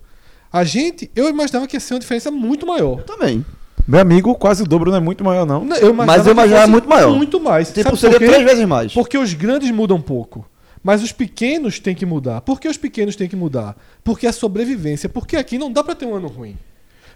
A 0.54 0.62
gente, 0.62 1.10
eu 1.16 1.28
imaginava 1.28 1.66
que 1.66 1.74
ia 1.74 1.80
ser 1.80 1.94
uma 1.94 1.98
diferença 1.98 2.30
muito 2.30 2.64
maior. 2.64 3.00
Eu 3.00 3.04
também. 3.04 3.44
Meu 3.88 3.98
amigo, 3.98 4.32
quase 4.36 4.62
o 4.62 4.66
dobro 4.66 4.88
não 4.88 4.98
é 4.98 5.00
muito 5.00 5.24
maior, 5.24 5.44
não. 5.44 5.64
Não, 5.64 5.74
Eu 5.74 5.92
Mas 5.92 6.18
eu 6.18 6.26
que 6.26 6.30
imaginava 6.30 6.68
muito 6.68 6.88
maior. 6.88 7.12
Muito 7.12 7.40
mais. 7.40 7.72
Tipo, 7.72 7.96
Sabe 7.96 7.98
seria 7.98 8.18
três 8.18 8.44
vezes 8.44 8.64
mais. 8.64 8.94
Porque 8.94 9.18
os 9.18 9.34
grandes 9.34 9.68
mudam 9.72 10.00
pouco. 10.00 10.48
Mas 10.80 11.02
os 11.02 11.10
pequenos 11.10 11.80
têm 11.80 11.92
que 11.92 12.06
mudar. 12.06 12.40
Por 12.40 12.60
que 12.60 12.68
os 12.68 12.76
pequenos 12.76 13.16
têm 13.16 13.28
que 13.28 13.34
mudar? 13.34 13.76
Porque 14.04 14.28
a 14.28 14.32
sobrevivência. 14.32 15.08
Porque 15.08 15.36
aqui 15.36 15.58
não 15.58 15.72
dá 15.72 15.82
pra 15.82 15.96
ter 15.96 16.06
um 16.06 16.14
ano 16.14 16.28
ruim. 16.28 16.56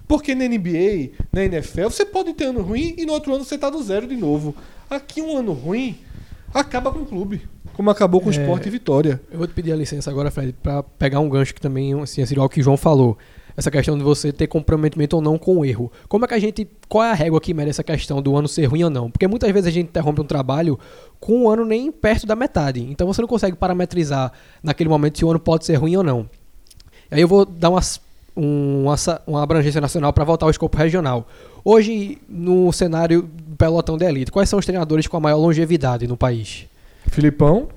Porque 0.09 0.35
na 0.35 0.45
NBA, 0.49 1.11
na 1.33 1.45
NFL, 1.45 1.91
você 1.91 2.05
pode 2.05 2.33
ter 2.33 2.47
ano 2.47 2.61
ruim 2.61 2.97
e 2.99 3.07
no 3.07 3.13
outro 3.13 3.33
ano 3.33 3.45
você 3.45 3.57
tá 3.57 3.71
do 3.71 3.81
zero 3.81 4.09
de 4.09 4.17
novo. 4.17 4.53
Aqui 4.91 5.23
um 5.23 5.37
ano 5.37 5.53
ruim 5.53 5.97
acaba 6.53 6.91
com 6.91 7.03
o 7.03 7.07
clube. 7.07 7.43
Como 7.79 7.91
acabou 7.91 8.21
com 8.21 8.27
o 8.29 8.33
É. 8.33 8.35
esporte 8.37 8.67
e 8.67 8.71
vitória. 8.73 9.21
Eu 9.31 9.39
vou 9.39 9.47
te 9.47 9.55
pedir 9.55 9.71
a 9.71 9.77
licença 9.77 10.11
agora, 10.11 10.33
Fred, 10.33 10.53
para 10.61 10.83
pegar 10.83 11.21
um 11.21 11.29
gancho 11.29 11.55
que 11.55 11.61
também 11.61 11.95
assim, 12.03 12.21
assim, 12.21 12.37
ao 12.37 12.49
que 12.49 12.59
o 12.59 12.63
João 12.65 12.77
falou. 12.77 13.17
Essa 13.57 13.71
questão 13.71 13.97
de 13.97 14.03
você 14.03 14.33
ter 14.33 14.49
comprometimento 14.49 15.15
ou 15.15 15.23
não 15.23 15.39
com 15.39 15.59
o 15.59 15.65
erro. 15.65 15.91
Como 16.09 16.25
é 16.25 16.29
que 16.29 16.35
a 16.35 16.41
gente. 16.41 16.67
Qual 16.89 17.05
é 17.05 17.11
a 17.13 17.15
régua 17.15 17.41
que 17.41 17.55
merece 17.55 17.77
essa 17.81 17.85
questão 17.85 18.21
do 18.21 18.35
ano 18.37 18.49
ser 18.49 18.65
ruim 18.65 18.83
ou 18.83 18.91
não? 18.91 19.09
Porque 19.09 19.29
muitas 19.29 19.49
vezes 19.53 19.69
a 19.69 19.71
gente 19.71 19.87
interrompe 19.91 20.21
um 20.21 20.25
trabalho 20.25 20.77
com 21.21 21.45
um 21.45 21.49
ano 21.49 21.65
nem 21.65 21.93
perto 21.93 22.27
da 22.27 22.35
metade. 22.35 22.81
Então 22.81 23.07
você 23.07 23.21
não 23.21 23.29
consegue 23.29 23.57
parametrizar 23.57 24.33
naquele 24.61 24.91
momento 24.91 25.17
se 25.17 25.25
o 25.25 25.31
ano 25.31 25.39
pode 25.39 25.65
ser 25.65 25.77
ruim 25.77 25.97
ou 25.97 26.03
não. 26.03 26.29
Aí 27.13 27.21
eu 27.21 27.29
vou 27.29 27.45
dar 27.45 27.71
uma, 27.71 27.81
um- 28.37 28.83
uma, 28.87 28.97
uma 29.25 29.43
abrangência 29.45 29.81
nacional 29.81 30.13
para 30.13 30.25
voltar 30.25 30.47
ao 30.47 30.51
escopo 30.51 30.77
regional. 30.77 31.29
Hoje, 31.65 32.19
no 32.29 32.73
cenário 32.73 33.31
pelotão 33.57 33.97
de 33.97 34.05
elite, 34.05 34.33
quais 34.33 34.49
são 34.49 34.59
os 34.59 34.67
treinadores 34.67 35.07
com 35.07 35.17
a 35.17 35.21
maior 35.21 35.37
longevidade 35.39 36.09
no 36.09 36.17
país? 36.17 36.67
Filipão, 37.07 37.69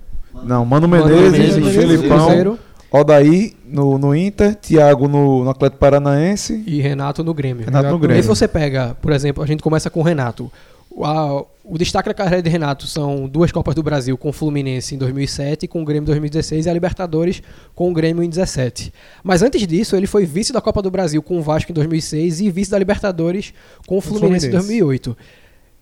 Não, 0.43 0.65
Mano 0.65 0.87
Mano 0.87 1.05
Menezes, 1.05 1.55
Menezes, 1.57 1.75
Felipão, 1.75 2.25
Cruzeiro 2.25 2.59
Odaí 2.91 3.53
no, 3.65 3.97
no 3.97 4.13
Inter, 4.13 4.53
Thiago 4.55 5.07
no, 5.07 5.43
no 5.45 5.49
Atlético 5.49 5.79
Paranaense, 5.79 6.61
e 6.67 6.81
Renato 6.81 7.23
no 7.23 7.33
Grêmio. 7.33 7.63
Renato 7.65 7.83
no 7.83 7.87
Renato 7.89 8.03
E 8.03 8.07
Grêmio. 8.07 8.23
se 8.23 8.27
você 8.27 8.47
pega, 8.49 8.95
por 9.01 9.13
exemplo, 9.13 9.41
a 9.41 9.47
gente 9.47 9.63
começa 9.63 9.89
com 9.89 10.01
o 10.01 10.03
Renato. 10.03 10.51
O, 10.89 11.05
a- 11.05 11.45
o 11.63 11.77
destaque 11.77 12.09
da 12.09 12.13
carreira 12.13 12.41
de 12.41 12.49
Renato 12.49 12.85
são 12.85 13.29
duas 13.29 13.49
Copas 13.49 13.73
do 13.75 13.81
Brasil 13.81 14.17
com 14.17 14.27
o 14.27 14.33
Fluminense 14.33 14.93
em 14.93 14.97
2007 14.97 15.63
e 15.63 15.67
com 15.69 15.81
o 15.81 15.85
Grêmio 15.85 16.01
em 16.01 16.05
2016 16.07 16.65
e 16.65 16.69
a 16.69 16.73
Libertadores 16.73 17.41
com 17.73 17.89
o 17.89 17.93
Grêmio 17.93 18.23
em 18.23 18.27
2017. 18.29 18.91
Mas 19.23 19.41
antes 19.41 19.65
disso, 19.65 19.95
ele 19.95 20.05
foi 20.07 20.25
vice 20.25 20.51
da 20.51 20.59
Copa 20.59 20.81
do 20.81 20.91
Brasil 20.91 21.23
com 21.23 21.37
o 21.37 21.41
Vasco 21.41 21.71
em 21.71 21.75
2006 21.75 22.41
e 22.41 22.51
vice 22.51 22.71
da 22.71 22.77
Libertadores 22.77 23.53
com 23.87 23.97
o 23.99 24.01
Fluminense, 24.01 24.47
em 24.47 24.51
Fluminense. 24.51 24.67
2008. 24.81 25.17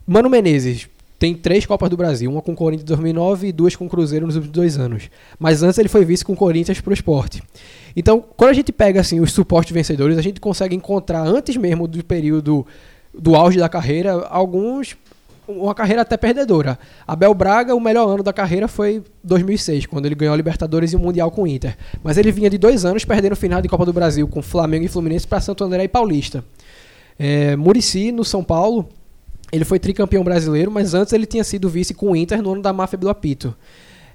Mano 0.06 0.30
Menezes 0.30 0.88
tem 1.20 1.34
três 1.34 1.66
Copas 1.66 1.90
do 1.90 1.98
Brasil, 1.98 2.30
uma 2.30 2.40
com 2.40 2.52
o 2.52 2.56
Corinthians 2.56 2.84
em 2.84 2.86
2009 2.86 3.48
e 3.48 3.52
duas 3.52 3.76
com 3.76 3.84
o 3.84 3.88
Cruzeiro 3.90 4.24
nos 4.24 4.36
últimos 4.36 4.54
dois 4.54 4.78
anos. 4.78 5.10
Mas 5.38 5.62
antes 5.62 5.78
ele 5.78 5.90
foi 5.90 6.02
vice 6.02 6.24
com 6.24 6.32
o 6.32 6.36
Corinthians 6.36 6.80
pro 6.80 6.94
esporte. 6.94 7.42
Então, 7.94 8.24
quando 8.38 8.48
a 8.48 8.54
gente 8.54 8.72
pega 8.72 9.02
assim 9.02 9.20
os 9.20 9.30
suportes 9.30 9.70
vencedores, 9.70 10.16
a 10.16 10.22
gente 10.22 10.40
consegue 10.40 10.74
encontrar 10.74 11.20
antes 11.20 11.58
mesmo 11.58 11.86
do 11.86 12.02
período 12.02 12.66
do 13.12 13.36
auge 13.36 13.58
da 13.58 13.68
carreira 13.68 14.12
alguns 14.30 14.96
uma 15.46 15.74
carreira 15.74 16.00
até 16.00 16.16
perdedora. 16.16 16.78
Abel 17.06 17.34
Braga, 17.34 17.74
o 17.74 17.80
melhor 17.80 18.08
ano 18.08 18.22
da 18.22 18.32
carreira 18.32 18.66
foi 18.66 19.02
2006, 19.22 19.84
quando 19.86 20.06
ele 20.06 20.14
ganhou 20.14 20.32
a 20.32 20.36
Libertadores 20.36 20.92
e 20.92 20.96
o 20.96 20.98
Mundial 20.98 21.30
com 21.30 21.42
o 21.42 21.46
Inter. 21.46 21.76
Mas 22.02 22.16
ele 22.16 22.32
vinha 22.32 22.48
de 22.48 22.56
dois 22.56 22.86
anos 22.86 23.04
perdendo 23.04 23.32
o 23.32 23.36
final 23.36 23.60
de 23.60 23.68
Copa 23.68 23.84
do 23.84 23.92
Brasil 23.92 24.26
com 24.26 24.40
Flamengo 24.40 24.86
e 24.86 24.88
Fluminense 24.88 25.26
para 25.26 25.40
Santo 25.40 25.64
André 25.64 25.84
e 25.84 25.88
Paulista. 25.88 26.42
É, 27.18 27.56
Murici, 27.56 28.10
no 28.10 28.24
São 28.24 28.42
Paulo, 28.42 28.88
ele 29.52 29.64
foi 29.64 29.78
tricampeão 29.78 30.22
brasileiro, 30.22 30.70
mas 30.70 30.94
antes 30.94 31.12
ele 31.12 31.26
tinha 31.26 31.44
sido 31.44 31.68
vice 31.68 31.94
com 31.94 32.12
o 32.12 32.16
Inter 32.16 32.42
no 32.42 32.52
ano 32.52 32.62
da 32.62 32.72
máfia 32.72 32.98
do 32.98 33.08
apito. 33.08 33.54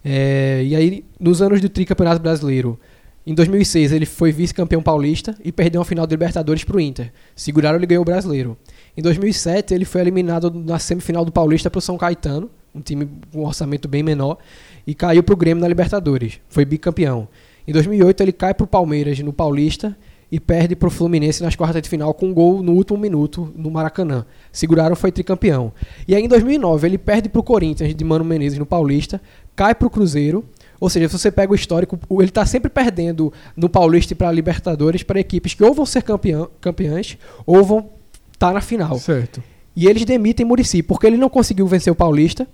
É, 0.03 0.63
e 0.63 0.75
aí, 0.75 1.05
nos 1.19 1.41
anos 1.41 1.59
do 1.59 1.67
tricampeonato 1.67 2.21
brasileiro, 2.21 2.79
em 3.25 3.33
2006 3.33 3.91
ele 3.91 4.05
foi 4.05 4.31
vice-campeão 4.31 4.83
paulista 4.83 5.35
e 5.43 5.51
perdeu 5.51 5.81
a 5.81 5.85
final 5.85 6.05
de 6.05 6.13
Libertadores 6.13 6.63
para 6.63 6.77
o 6.77 6.79
Inter. 6.79 7.11
Seguraram 7.35 7.77
ele 7.77 7.87
ganhou 7.87 8.03
o 8.03 8.05
brasileiro. 8.05 8.55
Em 8.95 9.01
2007 9.01 9.73
ele 9.73 9.83
foi 9.83 10.01
eliminado 10.01 10.51
na 10.51 10.77
semifinal 10.77 11.25
do 11.25 11.31
Paulista 11.31 11.71
para 11.71 11.79
o 11.79 11.81
São 11.81 11.97
Caetano, 11.97 12.51
um 12.73 12.81
time 12.81 13.09
com 13.31 13.41
um 13.41 13.45
orçamento 13.45 13.87
bem 13.87 14.03
menor, 14.03 14.37
e 14.85 14.93
caiu 14.93 15.23
para 15.23 15.33
o 15.33 15.37
Grêmio 15.37 15.61
na 15.61 15.67
Libertadores. 15.67 16.39
Foi 16.47 16.63
bicampeão. 16.65 17.27
Em 17.67 17.73
2008 17.73 18.21
ele 18.21 18.31
cai 18.31 18.53
para 18.53 18.63
o 18.63 18.67
Palmeiras 18.67 19.17
no 19.19 19.33
Paulista 19.33 19.97
e 20.31 20.39
perde 20.39 20.75
para 20.75 20.87
o 20.87 20.91
Fluminense 20.91 21.43
nas 21.43 21.55
quartas 21.55 21.81
de 21.81 21.89
final 21.89 22.13
com 22.13 22.27
um 22.27 22.33
gol 22.33 22.63
no 22.63 22.73
último 22.73 22.97
minuto 22.97 23.51
no 23.55 23.69
Maracanã. 23.69 24.25
Seguraram, 24.51 24.95
foi 24.95 25.11
tricampeão. 25.11 25.71
E 26.07 26.15
aí 26.15 26.23
em 26.23 26.27
2009 26.27 26.87
ele 26.87 26.97
perde 26.97 27.29
para 27.29 27.39
o 27.39 27.43
Corinthians 27.43 27.93
de 27.93 28.03
Mano 28.03 28.25
Menezes 28.25 28.57
no 28.57 28.65
Paulista, 28.65 29.21
cai 29.55 29.75
para 29.75 29.87
o 29.87 29.89
Cruzeiro. 29.89 30.43
Ou 30.79 30.89
seja, 30.89 31.07
se 31.07 31.17
você 31.17 31.31
pega 31.31 31.51
o 31.51 31.55
histórico, 31.55 31.97
ele 32.11 32.25
está 32.25 32.45
sempre 32.45 32.69
perdendo 32.69 33.31
no 33.55 33.69
Paulista 33.69 34.13
e 34.13 34.15
para 34.15 34.31
Libertadores 34.31 35.03
para 35.03 35.19
equipes 35.19 35.53
que 35.53 35.63
ou 35.63 35.73
vão 35.73 35.85
ser 35.85 36.03
campeão, 36.03 36.49
campeãs 36.59 37.17
ou 37.45 37.63
vão 37.63 37.89
estar 38.33 38.53
na 38.53 38.61
final. 38.61 38.99
certo. 38.99 39.41
E 39.75 39.87
eles 39.87 40.05
demitem 40.05 40.45
Murici 40.45 40.81
porque 40.81 41.05
ele 41.05 41.17
não 41.17 41.29
conseguiu 41.29 41.67
vencer 41.67 41.91
o 41.91 41.95
Paulista, 41.95 42.47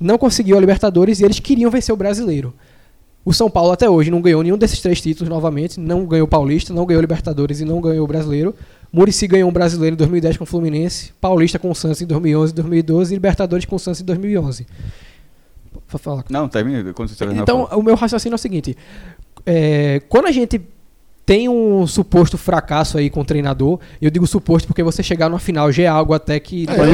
não 0.00 0.18
conseguiu 0.18 0.56
a 0.56 0.60
Libertadores 0.60 1.20
e 1.20 1.24
eles 1.24 1.38
queriam 1.38 1.70
vencer 1.70 1.92
o 1.92 1.96
Brasileiro. 1.96 2.52
O 3.26 3.32
São 3.34 3.50
Paulo 3.50 3.72
até 3.72 3.90
hoje 3.90 4.08
não 4.10 4.22
ganhou 4.22 4.40
nenhum 4.42 4.56
desses 4.56 4.80
três 4.80 5.00
títulos 5.00 5.28
novamente, 5.28 5.80
não 5.80 6.06
ganhou 6.06 6.26
o 6.26 6.28
Paulista, 6.30 6.72
não 6.72 6.86
ganhou 6.86 7.00
o 7.00 7.02
Libertadores 7.02 7.60
e 7.60 7.64
não 7.64 7.80
ganhou 7.80 8.04
o 8.04 8.06
Brasileiro. 8.06 8.54
Murici 8.92 9.26
ganhou 9.26 9.50
um 9.50 9.52
Brasileiro 9.52 9.94
em 9.94 9.96
2010 9.96 10.36
com 10.36 10.44
o 10.44 10.46
Fluminense, 10.46 11.12
Paulista 11.20 11.58
com 11.58 11.68
o 11.68 11.74
Santos 11.74 12.00
em 12.00 12.06
2011 12.06 12.52
e 12.52 12.54
2012 12.54 13.12
e 13.12 13.16
Libertadores 13.16 13.64
com 13.64 13.74
o 13.74 13.78
Santos 13.80 14.00
em 14.00 14.04
2011. 14.04 14.64
Fa- 15.88 15.98
Fala. 15.98 16.24
Não, 16.30 16.48
termina 16.48 16.92
quando 16.94 17.08
você 17.08 17.16
terminar. 17.16 17.42
Então, 17.42 17.64
o 17.72 17.82
meu 17.82 17.96
raciocínio 17.96 18.34
é 18.34 18.36
o 18.36 18.38
seguinte: 18.38 18.76
é, 19.44 20.00
quando 20.08 20.26
a 20.26 20.32
gente 20.32 20.60
tem 21.26 21.48
um 21.48 21.84
suposto 21.88 22.38
fracasso 22.38 22.96
aí 22.96 23.10
com 23.10 23.20
o 23.20 23.24
treinador, 23.24 23.80
eu 24.00 24.08
digo 24.12 24.24
suposto 24.28 24.68
porque 24.68 24.80
você 24.80 25.02
chegar 25.02 25.28
numa 25.28 25.40
final 25.40 25.72
já 25.72 25.82
é 25.82 25.86
algo 25.88 26.14
até 26.14 26.38
que 26.38 26.66
É, 26.68 26.72
é 26.72 26.76
cara, 26.76 26.88
é, 26.88 26.92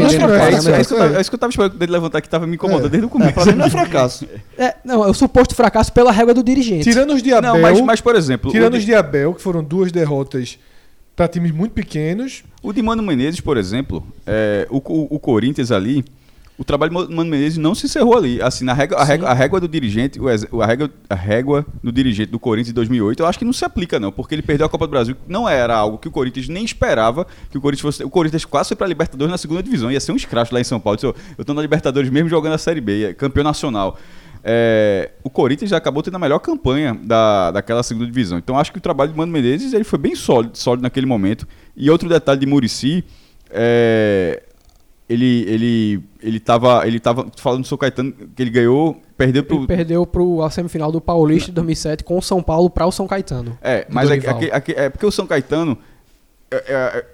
isso, 0.57 0.71
é, 0.71 0.77
é- 0.79 0.81
isso 0.81 0.89
que 0.89 0.95
eu 0.95 0.99
tava, 0.99 1.17
é 1.17 1.21
isso 1.21 1.31
que 1.31 1.35
eu 1.35 1.39
tava 1.39 1.51
esperando 1.51 1.77
dele 1.79 1.93
levantar 1.93 2.21
que 2.23 2.29
tava 2.31 2.47
me 2.47 2.55
incomodando 2.55 2.87
É. 2.87 2.89
desde 2.89 3.05
o 3.07 3.09
É, 3.09 3.11
começo. 3.11 3.35
pra 3.35 3.45
mim 3.45 3.53
não 3.53 3.67
é 3.67 3.71
fracasso. 3.71 4.27
É, 4.57 4.75
não, 4.83 5.05
é 5.05 5.09
o 5.09 5.13
suposto 5.13 5.55
fracasso 5.55 5.93
pela 5.93 6.11
régua 6.11 6.33
do 6.33 6.43
dirigente. 6.43 6.85
Tirando 6.85 7.13
os 7.13 7.23
de 7.23 7.31
Abel, 7.31 7.53
Não, 7.53 7.61
mas, 7.61 7.79
mas 7.83 8.01
por 8.01 8.17
exemplo, 8.17 8.51
tirando 8.51 8.73
os 8.73 8.81
de, 8.81 8.87
de 8.87 8.95
Abel, 8.95 9.35
que 9.35 9.43
foram 9.43 9.63
duas 9.63 9.93
derrotas 9.93 10.59
para 11.15 11.29
times 11.29 11.51
muito 11.53 11.73
pequenos, 11.73 12.43
o 12.63 12.73
de 12.73 12.81
Mano 12.81 13.03
Menezes, 13.03 13.39
por 13.39 13.59
exemplo, 13.59 14.03
é, 14.27 14.67
o, 14.71 14.79
o, 14.79 15.17
o 15.17 15.19
Corinthians 15.21 15.71
ali, 15.71 16.03
o 16.59 16.65
trabalho 16.65 16.91
de 16.91 17.15
Mano 17.15 17.31
Menezes 17.31 17.59
não 17.59 17.75
se 17.75 17.87
encerrou 17.87 18.17
ali. 18.17 18.41
Assim, 18.41 18.65
na 18.65 18.73
régua, 18.73 18.99
a, 18.99 19.05
régua, 19.05 19.29
a 19.29 19.35
régua 19.35 19.61
do 19.61 19.67
dirigente, 19.67 20.19
a, 20.21 20.67
régua, 20.67 20.91
a 21.09 21.15
régua 21.15 21.67
do 21.83 21.91
dirigente 21.91 22.31
do 22.31 22.39
Corinthians 22.39 22.71
em 22.71 22.75
2008, 22.75 23.21
eu 23.21 23.27
acho 23.27 23.39
que 23.39 23.45
não 23.45 23.53
se 23.53 23.65
aplica 23.65 23.99
não, 23.99 24.13
porque 24.13 24.35
ele 24.35 24.43
perdeu 24.43 24.67
a 24.67 24.69
Copa 24.69 24.87
do 24.87 24.91
Brasil, 24.91 25.15
que 25.15 25.33
não 25.33 25.49
era 25.49 25.75
algo 25.75 25.99
que 25.99 26.09
o 26.09 26.11
Corinthians 26.11 26.49
nem 26.49 26.65
esperava, 26.65 27.27
que 27.51 27.59
o 27.59 27.61
Corinthians 27.61 27.83
fosse, 27.83 28.05
o 28.05 28.11
Corinthians 28.11 28.45
quase 28.45 28.69
foi 28.69 28.77
para 28.77 28.87
Libertadores 28.87 29.31
na 29.31 29.39
segunda 29.39 29.63
divisão, 29.63 29.91
ia 29.91 30.01
ser 30.01 30.13
um 30.13 30.17
escracho 30.17 30.55
lá 30.55 30.61
em 30.61 30.65
São 30.65 30.79
Paulo. 30.79 30.99
"Ô, 31.05 31.15
Eu 31.39 31.45
tô 31.45 31.55
na 31.55 31.63
Libertadores 31.63 32.11
mesmo 32.11 32.29
jogando 32.29 32.53
a 32.53 32.59
Série 32.59 32.81
B, 32.81 33.05
é 33.07 33.15
campeão 33.15 33.45
nacional. 33.45 33.99
É, 34.45 35.13
o 35.23 35.31
Corinthians 35.31 35.71
já 35.71 35.77
acabou 35.77 36.03
tendo 36.03 36.17
a 36.17 36.19
melhor 36.19 36.41
campanha 36.41 36.99
da, 37.03 37.53
daquela 37.53 37.83
segunda 37.83 38.07
divisão. 38.07 38.39
Então 38.39 38.59
acho 38.59 38.73
que 38.73 38.79
o 38.79 38.81
trabalho 38.81 39.13
de 39.13 39.17
Mano 39.17 39.33
Menezes 39.33 39.73
ele 39.73 39.85
foi 39.85 39.99
bem 39.99 40.15
sólido, 40.17 40.59
sólido 40.59 40.83
naquele 40.83 41.07
momento. 41.07 41.47
E 41.77 41.89
outro 41.89 42.09
detalhe 42.09 42.41
de 42.41 42.47
Murici, 42.47 43.05
é, 43.51 44.43
ele 45.13 45.45
ele 45.49 46.05
ele 46.23 46.41
tava 46.41 46.87
ele 46.87 46.99
tava 46.99 47.27
falando 47.37 47.63
do 47.63 47.67
São 47.67 47.77
Caetano 47.77 48.13
que 48.13 48.43
ele 48.43 48.51
ganhou, 48.51 49.01
perdeu 49.17 49.45
pro 49.45 49.59
Ele 49.59 49.67
perdeu 49.67 50.07
pro 50.07 50.43
a 50.43 50.51
semifinal 50.51 50.91
do 50.91 51.01
Paulista 51.01 51.51
em 51.51 51.55
2007 51.55 52.05
com 52.05 52.17
o 52.17 52.23
São 52.23 52.43
Paulo 52.43 52.71
para 52.71 52.87
o 52.87 52.93
São 52.93 53.07
Caetano. 53.07 53.59
É, 53.61 53.87
mas 53.91 54.11
é, 54.11 54.17
é, 54.17 54.19
é, 54.19 54.85
é 54.85 54.91
porque 54.91 55.07
o 55.07 55.13
São 55.13 55.27
Caetano. 55.27 55.77
É, 56.51 56.57
é, 56.57 56.75
é, 56.75 57.07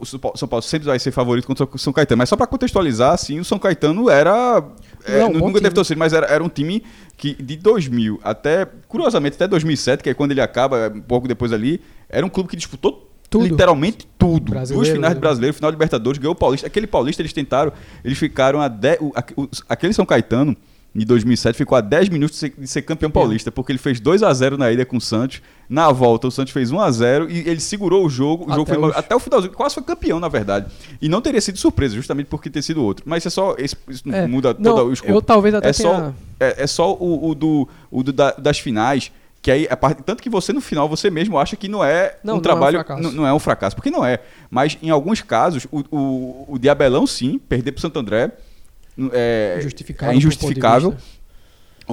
o 0.00 0.06
São 0.06 0.48
Paulo, 0.48 0.62
sempre 0.62 0.86
vai 0.86 0.98
ser 0.98 1.12
favorito 1.12 1.46
contra 1.46 1.68
o 1.70 1.78
São 1.78 1.92
Caetano. 1.92 2.18
Mas 2.18 2.28
só 2.28 2.36
pra 2.36 2.46
contextualizar, 2.46 3.12
assim, 3.12 3.38
o 3.38 3.44
São 3.44 3.58
Caetano 3.58 4.08
era. 4.08 4.64
Não, 5.06 5.32
nunca 5.32 5.58
time. 5.58 5.70
torcida, 5.70 5.98
mas 5.98 6.12
era, 6.12 6.26
era 6.26 6.42
um 6.42 6.48
time 6.48 6.82
que 7.16 7.34
de 7.34 7.56
2000 7.56 8.18
até. 8.24 8.66
Curiosamente, 8.88 9.34
até 9.34 9.46
2007, 9.46 10.02
que 10.02 10.10
é 10.10 10.14
quando 10.14 10.30
ele 10.30 10.40
acaba, 10.40 10.90
um 10.94 11.02
pouco 11.02 11.28
depois 11.28 11.52
ali, 11.52 11.80
era 12.08 12.24
um 12.24 12.28
clube 12.30 12.48
que 12.48 12.56
disputou. 12.56 13.11
Tudo. 13.32 13.46
Literalmente 13.46 14.06
tudo. 14.18 14.50
Brasileiro, 14.52 14.84
Duas 14.84 14.88
finais 14.94 15.10
né? 15.10 15.14
de 15.14 15.20
brasileiro, 15.20 15.54
final 15.54 15.70
de 15.70 15.74
Libertadores, 15.76 16.18
ganhou 16.18 16.32
o 16.32 16.36
Paulista. 16.38 16.66
Aquele 16.66 16.86
Paulista 16.86 17.22
eles 17.22 17.32
tentaram, 17.32 17.72
eles 18.04 18.18
ficaram 18.18 18.60
a 18.60 18.68
10. 18.68 18.98
o- 19.00 19.12
aque- 19.14 19.34
o- 19.36 19.48
aquele 19.68 19.92
São 19.92 20.06
Caetano, 20.06 20.56
em 20.94 21.06
2007, 21.06 21.56
ficou 21.56 21.74
a 21.76 21.80
10 21.80 22.10
minutos 22.10 22.34
de 22.38 22.40
ser, 22.40 22.54
de 22.58 22.66
ser 22.66 22.82
campeão 22.82 23.10
paulista, 23.10 23.50
porque 23.50 23.72
ele 23.72 23.78
fez 23.78 23.98
2 23.98 24.22
a 24.22 24.30
0 24.34 24.58
na 24.58 24.70
ida 24.70 24.84
com 24.84 24.98
o 24.98 25.00
Santos. 25.00 25.40
Na 25.66 25.90
volta, 25.90 26.28
o 26.28 26.30
Santos 26.30 26.52
fez 26.52 26.70
1 26.70 26.78
a 26.78 26.90
0 26.90 27.30
e 27.30 27.38
ele 27.48 27.60
segurou 27.60 28.04
o 28.04 28.10
jogo. 28.10 28.44
O 28.44 28.50
jogo 28.54 28.70
Até 28.70 28.74
foi 28.78 28.90
os- 28.90 28.96
até 28.98 29.16
o 29.16 29.18
finalzinho, 29.18 29.52
quase 29.54 29.74
foi 29.74 29.82
campeão, 29.84 30.20
na 30.20 30.28
verdade. 30.28 30.66
E 31.00 31.08
não 31.08 31.22
teria 31.22 31.40
sido 31.40 31.56
surpresa, 31.56 31.94
justamente 31.94 32.26
porque 32.26 32.50
ter 32.50 32.60
sido 32.60 32.84
outro. 32.84 33.04
Mas 33.08 33.24
é 33.24 33.30
só. 33.30 33.56
Isso, 33.58 33.74
É, 34.12 34.26
muda 34.26 34.54
não, 34.58 34.74
todo 34.76 34.88
o 34.88 34.92
escopo. 34.92 35.10
eu 35.14 35.22
talvez 35.22 35.54
até 35.54 35.70
é 35.70 35.72
só, 35.72 35.94
tenha- 35.94 36.14
é, 36.38 36.62
é 36.64 36.66
só 36.66 36.92
o, 36.92 37.30
o 37.30 37.34
do, 37.34 37.66
o 37.90 38.02
do 38.02 38.12
da- 38.12 38.32
das 38.32 38.58
finais 38.58 39.10
Que 39.42 39.50
aí, 39.50 39.66
parte, 39.76 40.02
tanto 40.04 40.22
que 40.22 40.30
você 40.30 40.52
no 40.52 40.60
final, 40.60 40.88
você 40.88 41.10
mesmo 41.10 41.36
acha 41.36 41.56
que 41.56 41.66
não 41.66 41.84
é 41.84 42.16
Não, 42.22 42.34
um 42.34 42.36
não 42.36 42.36
é 42.36 42.38
um 42.38 42.40
trabalho. 42.40 42.84
não, 43.02 43.10
não 43.12 43.26
é 43.26 43.34
um 43.34 43.40
fracasso, 43.40 43.74
porque 43.74 43.90
não 43.90 44.04
é. 44.06 44.20
Mas 44.48 44.78
em 44.80 44.88
alguns 44.88 45.20
casos, 45.20 45.66
o, 45.72 45.80
o, 45.90 46.44
o 46.54 46.58
Diabelão, 46.60 47.06
sim, 47.08 47.38
perder 47.38 47.72
pro 47.72 47.80
Santo 47.80 47.98
André. 47.98 48.30
É, 49.12 49.56
Injustificável 49.58 50.10
é 50.10 50.12
do 50.14 50.18
injustificável. 50.18 50.90
de 50.92 51.22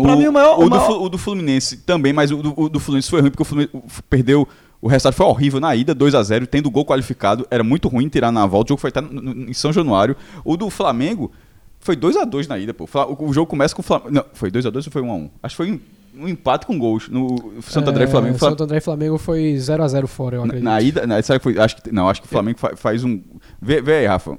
Pra 0.03 0.15
mim, 0.15 0.27
o 0.27 0.31
maior- 0.33 0.59
o 0.59 0.63
do, 0.65 0.69
maior- 0.69 0.85
Flu- 0.85 1.03
o 1.03 1.09
do 1.09 1.17
Fluminense 1.17 1.77
também, 1.77 2.13
mas 2.13 2.29
o 2.31 2.37
do, 2.37 2.53
o 2.55 2.69
do 2.69 2.79
Fluminense 2.79 3.09
foi 3.09 3.21
ruim 3.21 3.31
porque 3.31 3.41
o 3.41 3.45
Fluminense 3.45 3.75
o- 3.75 3.83
perdeu. 4.09 4.47
O 4.81 4.87
resultado 4.87 5.13
foi 5.13 5.25
horrível 5.25 5.59
na 5.59 5.75
ida, 5.75 5.93
2 5.93 6.13
a 6.15 6.21
0 6.23 6.45
tendo 6.47 6.69
gol 6.69 6.85
qualificado. 6.85 7.45
Era 7.51 7.63
muito 7.63 7.87
ruim 7.89 8.07
tirar 8.07 8.31
na 8.31 8.45
volta. 8.45 8.67
O 8.67 8.69
jogo 8.77 8.79
foi 8.81 8.89
até 8.89 9.01
em 9.01 9.51
São 9.53 9.73
Januário. 9.73 10.15
O 10.45 10.55
do 10.55 10.69
Flamengo 10.69 11.31
foi 11.79 11.95
2 11.97 12.15
a 12.15 12.23
2 12.23 12.47
na 12.47 12.57
ida, 12.59 12.73
pô. 12.73 12.85
O 12.85 12.87
O, 13.25 13.29
o 13.29 13.33
jogo 13.33 13.47
começa 13.49 13.75
com 13.75 13.81
o 13.81 13.83
Flamengo. 13.83 14.11
Não, 14.11 14.23
foi 14.33 14.49
2 14.51 14.65
a 14.65 14.69
2 14.69 14.85
ou 14.85 14.93
foi 14.93 15.01
1 15.01 15.11
a 15.11 15.15
1 15.15 15.29
Acho 15.43 15.53
que 15.53 15.57
foi 15.57 15.81
um, 16.23 16.27
empate 16.27 16.65
com 16.65 16.77
gols 16.77 17.07
no 17.09 17.61
Santo 17.61 17.89
André 17.89 18.03
e 18.03 18.07
É, 18.07 18.09
Flamengo. 18.09 18.37
Fla- 18.37 18.49
Santo 18.49 18.63
André 18.63 18.77
e 18.77 18.81
Flamengo 18.81 19.17
foi 19.17 19.55
0x0 19.57 20.07
fora, 20.07 20.35
eu 20.37 20.41
na, 20.41 20.45
acredito. 20.47 20.63
na 20.65 20.81
ida, 20.81 21.07
na, 21.07 21.21
sabe 21.21 21.39
que 21.39 21.43
foi, 21.43 21.57
acho 21.59 21.75
que, 21.81 21.91
não, 21.91 22.09
acho 22.09 22.21
que 22.21 22.27
o 22.27 22.29
Flamengo 22.29 22.59
fa- 22.59 22.75
faz 22.75 23.03
um. 23.03 23.21
Vê, 23.61 23.81
vê 23.81 23.93
aí, 23.99 24.05
Rafa. 24.07 24.37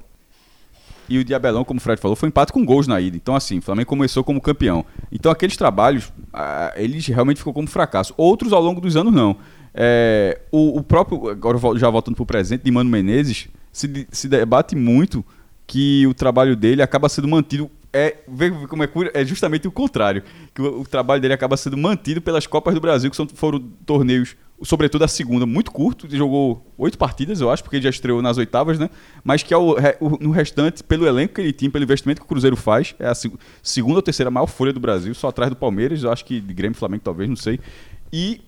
E 1.09 1.17
o 1.17 1.25
Diabelão, 1.25 1.65
como 1.65 1.77
o 1.77 1.81
Fred 1.81 1.99
falou, 1.99 2.15
foi 2.15 2.29
empate 2.29 2.53
com 2.53 2.63
gols 2.63 2.87
na 2.87 3.01
ida. 3.01 3.17
Então, 3.17 3.35
assim, 3.35 3.57
o 3.57 3.61
Flamengo 3.61 3.89
começou 3.89 4.23
como 4.23 4.39
campeão. 4.39 4.85
Então, 5.11 5.29
aqueles 5.29 5.57
trabalhos, 5.57 6.11
ah, 6.31 6.71
eles 6.77 7.05
realmente 7.07 7.37
ficou 7.37 7.51
como 7.53 7.67
fracasso. 7.67 8.13
Outros 8.15 8.53
ao 8.53 8.61
longo 8.61 8.79
dos 8.79 8.95
anos, 8.95 9.11
não. 9.13 9.35
É, 9.73 10.39
o, 10.51 10.77
o 10.79 10.83
próprio, 10.83 11.27
agora 11.29 11.57
já 11.77 11.89
voltando 11.89 12.15
pro 12.15 12.25
presente, 12.25 12.63
de 12.63 12.71
Mano 12.71 12.89
Menezes, 12.89 13.49
se, 13.73 14.07
se 14.09 14.29
debate 14.29 14.73
muito 14.73 15.25
que 15.67 16.07
o 16.07 16.13
trabalho 16.13 16.55
dele 16.55 16.81
acaba 16.81 17.09
sendo 17.09 17.27
mantido. 17.27 17.69
É, 17.93 18.17
vê 18.27 18.49
como 18.67 18.83
é, 18.83 18.89
é 19.13 19.25
justamente 19.25 19.67
o 19.67 19.71
contrário. 19.71 20.23
Que 20.53 20.61
o, 20.61 20.81
o 20.81 20.85
trabalho 20.87 21.21
dele 21.21 21.33
acaba 21.33 21.57
sendo 21.57 21.77
mantido 21.77 22.21
pelas 22.21 22.47
Copas 22.47 22.73
do 22.73 22.79
Brasil, 22.79 23.09
que 23.09 23.15
são, 23.17 23.27
foram 23.27 23.59
torneios, 23.85 24.35
sobretudo 24.63 25.03
a 25.03 25.07
segunda, 25.09 25.45
muito 25.45 25.71
curto. 25.71 26.05
Ele 26.05 26.15
jogou 26.17 26.65
oito 26.77 26.97
partidas, 26.97 27.41
eu 27.41 27.51
acho, 27.51 27.61
porque 27.63 27.75
ele 27.75 27.83
já 27.83 27.89
estreou 27.89 28.21
nas 28.21 28.37
oitavas, 28.37 28.79
né? 28.79 28.89
Mas 29.23 29.43
que 29.43 29.53
ao, 29.53 29.75
re- 29.75 29.97
o- 29.99 30.17
no 30.23 30.31
restante, 30.31 30.81
pelo 30.83 31.05
elenco 31.05 31.33
que 31.33 31.41
ele 31.41 31.51
tinha, 31.51 31.69
pelo 31.69 31.83
investimento 31.83 32.21
que 32.21 32.25
o 32.25 32.29
Cruzeiro 32.29 32.55
faz, 32.55 32.95
é 32.97 33.07
a 33.07 33.13
seg- 33.15 33.33
segunda 33.61 33.97
ou 33.97 34.01
terceira 34.01 34.31
maior 34.31 34.47
folha 34.47 34.71
do 34.71 34.79
Brasil, 34.79 35.13
só 35.13 35.27
atrás 35.27 35.49
do 35.49 35.55
Palmeiras, 35.57 36.01
eu 36.03 36.11
acho 36.11 36.23
que 36.23 36.39
de 36.39 36.53
Grêmio, 36.53 36.77
Flamengo, 36.77 37.01
talvez, 37.03 37.27
não 37.29 37.35
sei. 37.35 37.59
E 38.13 38.39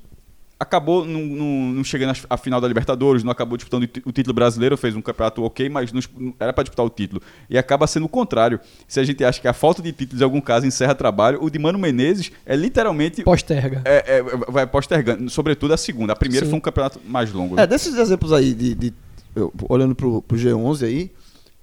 acabou 0.63 1.05
não, 1.05 1.19
não- 1.21 1.73
não 1.73 1.83
chegando 1.83 2.17
à 2.29 2.35
final 2.37 2.59
da 2.59 2.67
Libertadores, 2.67 3.23
não 3.23 3.31
acabou 3.31 3.55
disputando 3.57 3.83
o 3.83 4.09
o 4.09 4.11
título 4.11 4.33
brasileiro, 4.33 4.75
fez 4.75 4.95
um 4.95 5.01
campeonato 5.01 5.43
ok, 5.43 5.69
mas 5.69 5.91
não, 5.93 6.01
era 6.39 6.51
para 6.51 6.63
disputar 6.63 6.85
o 6.85 6.89
título. 6.89 7.21
E 7.49 7.57
acaba 7.57 7.85
sendo 7.87 8.05
o 8.05 8.09
contrário. 8.09 8.59
Se 8.87 8.99
a 8.99 9.03
gente 9.03 9.23
acha 9.23 9.39
que 9.39 9.47
a 9.47 9.53
falta 9.53 9.81
de 9.81 9.91
títulos 9.91 10.21
em 10.21 10.23
algum 10.23 10.41
caso 10.41 10.65
encerra 10.65 10.95
trabalho, 10.95 11.37
o 11.43 11.49
de 11.49 11.59
Mano 11.59 11.77
Menezes 11.77 12.31
é 12.45 12.55
literalmente 12.55 13.23
Posterga. 13.23 13.81
é, 13.85 14.17
é, 14.17 14.23
vai 14.23 14.65
postergando, 14.65 15.29
sobretudo 15.29 15.73
a 15.73 15.77
segunda. 15.77 16.13
A 16.13 16.15
primeira 16.15 16.45
Sim. 16.45 16.49
foi 16.51 16.57
um 16.57 16.61
campeonato 16.61 16.99
mais 17.05 17.31
longo. 17.31 17.55
né? 17.55 17.63
É, 17.63 17.67
desses 17.67 17.95
exemplos 17.95 18.31
aí, 18.33 18.53
de, 18.53 18.73
de- 18.75 18.93
eu, 19.35 19.53
olhando 19.69 19.93
pro, 19.95 20.21
pro 20.21 20.37
G11 20.37 20.85
aí, 20.85 21.11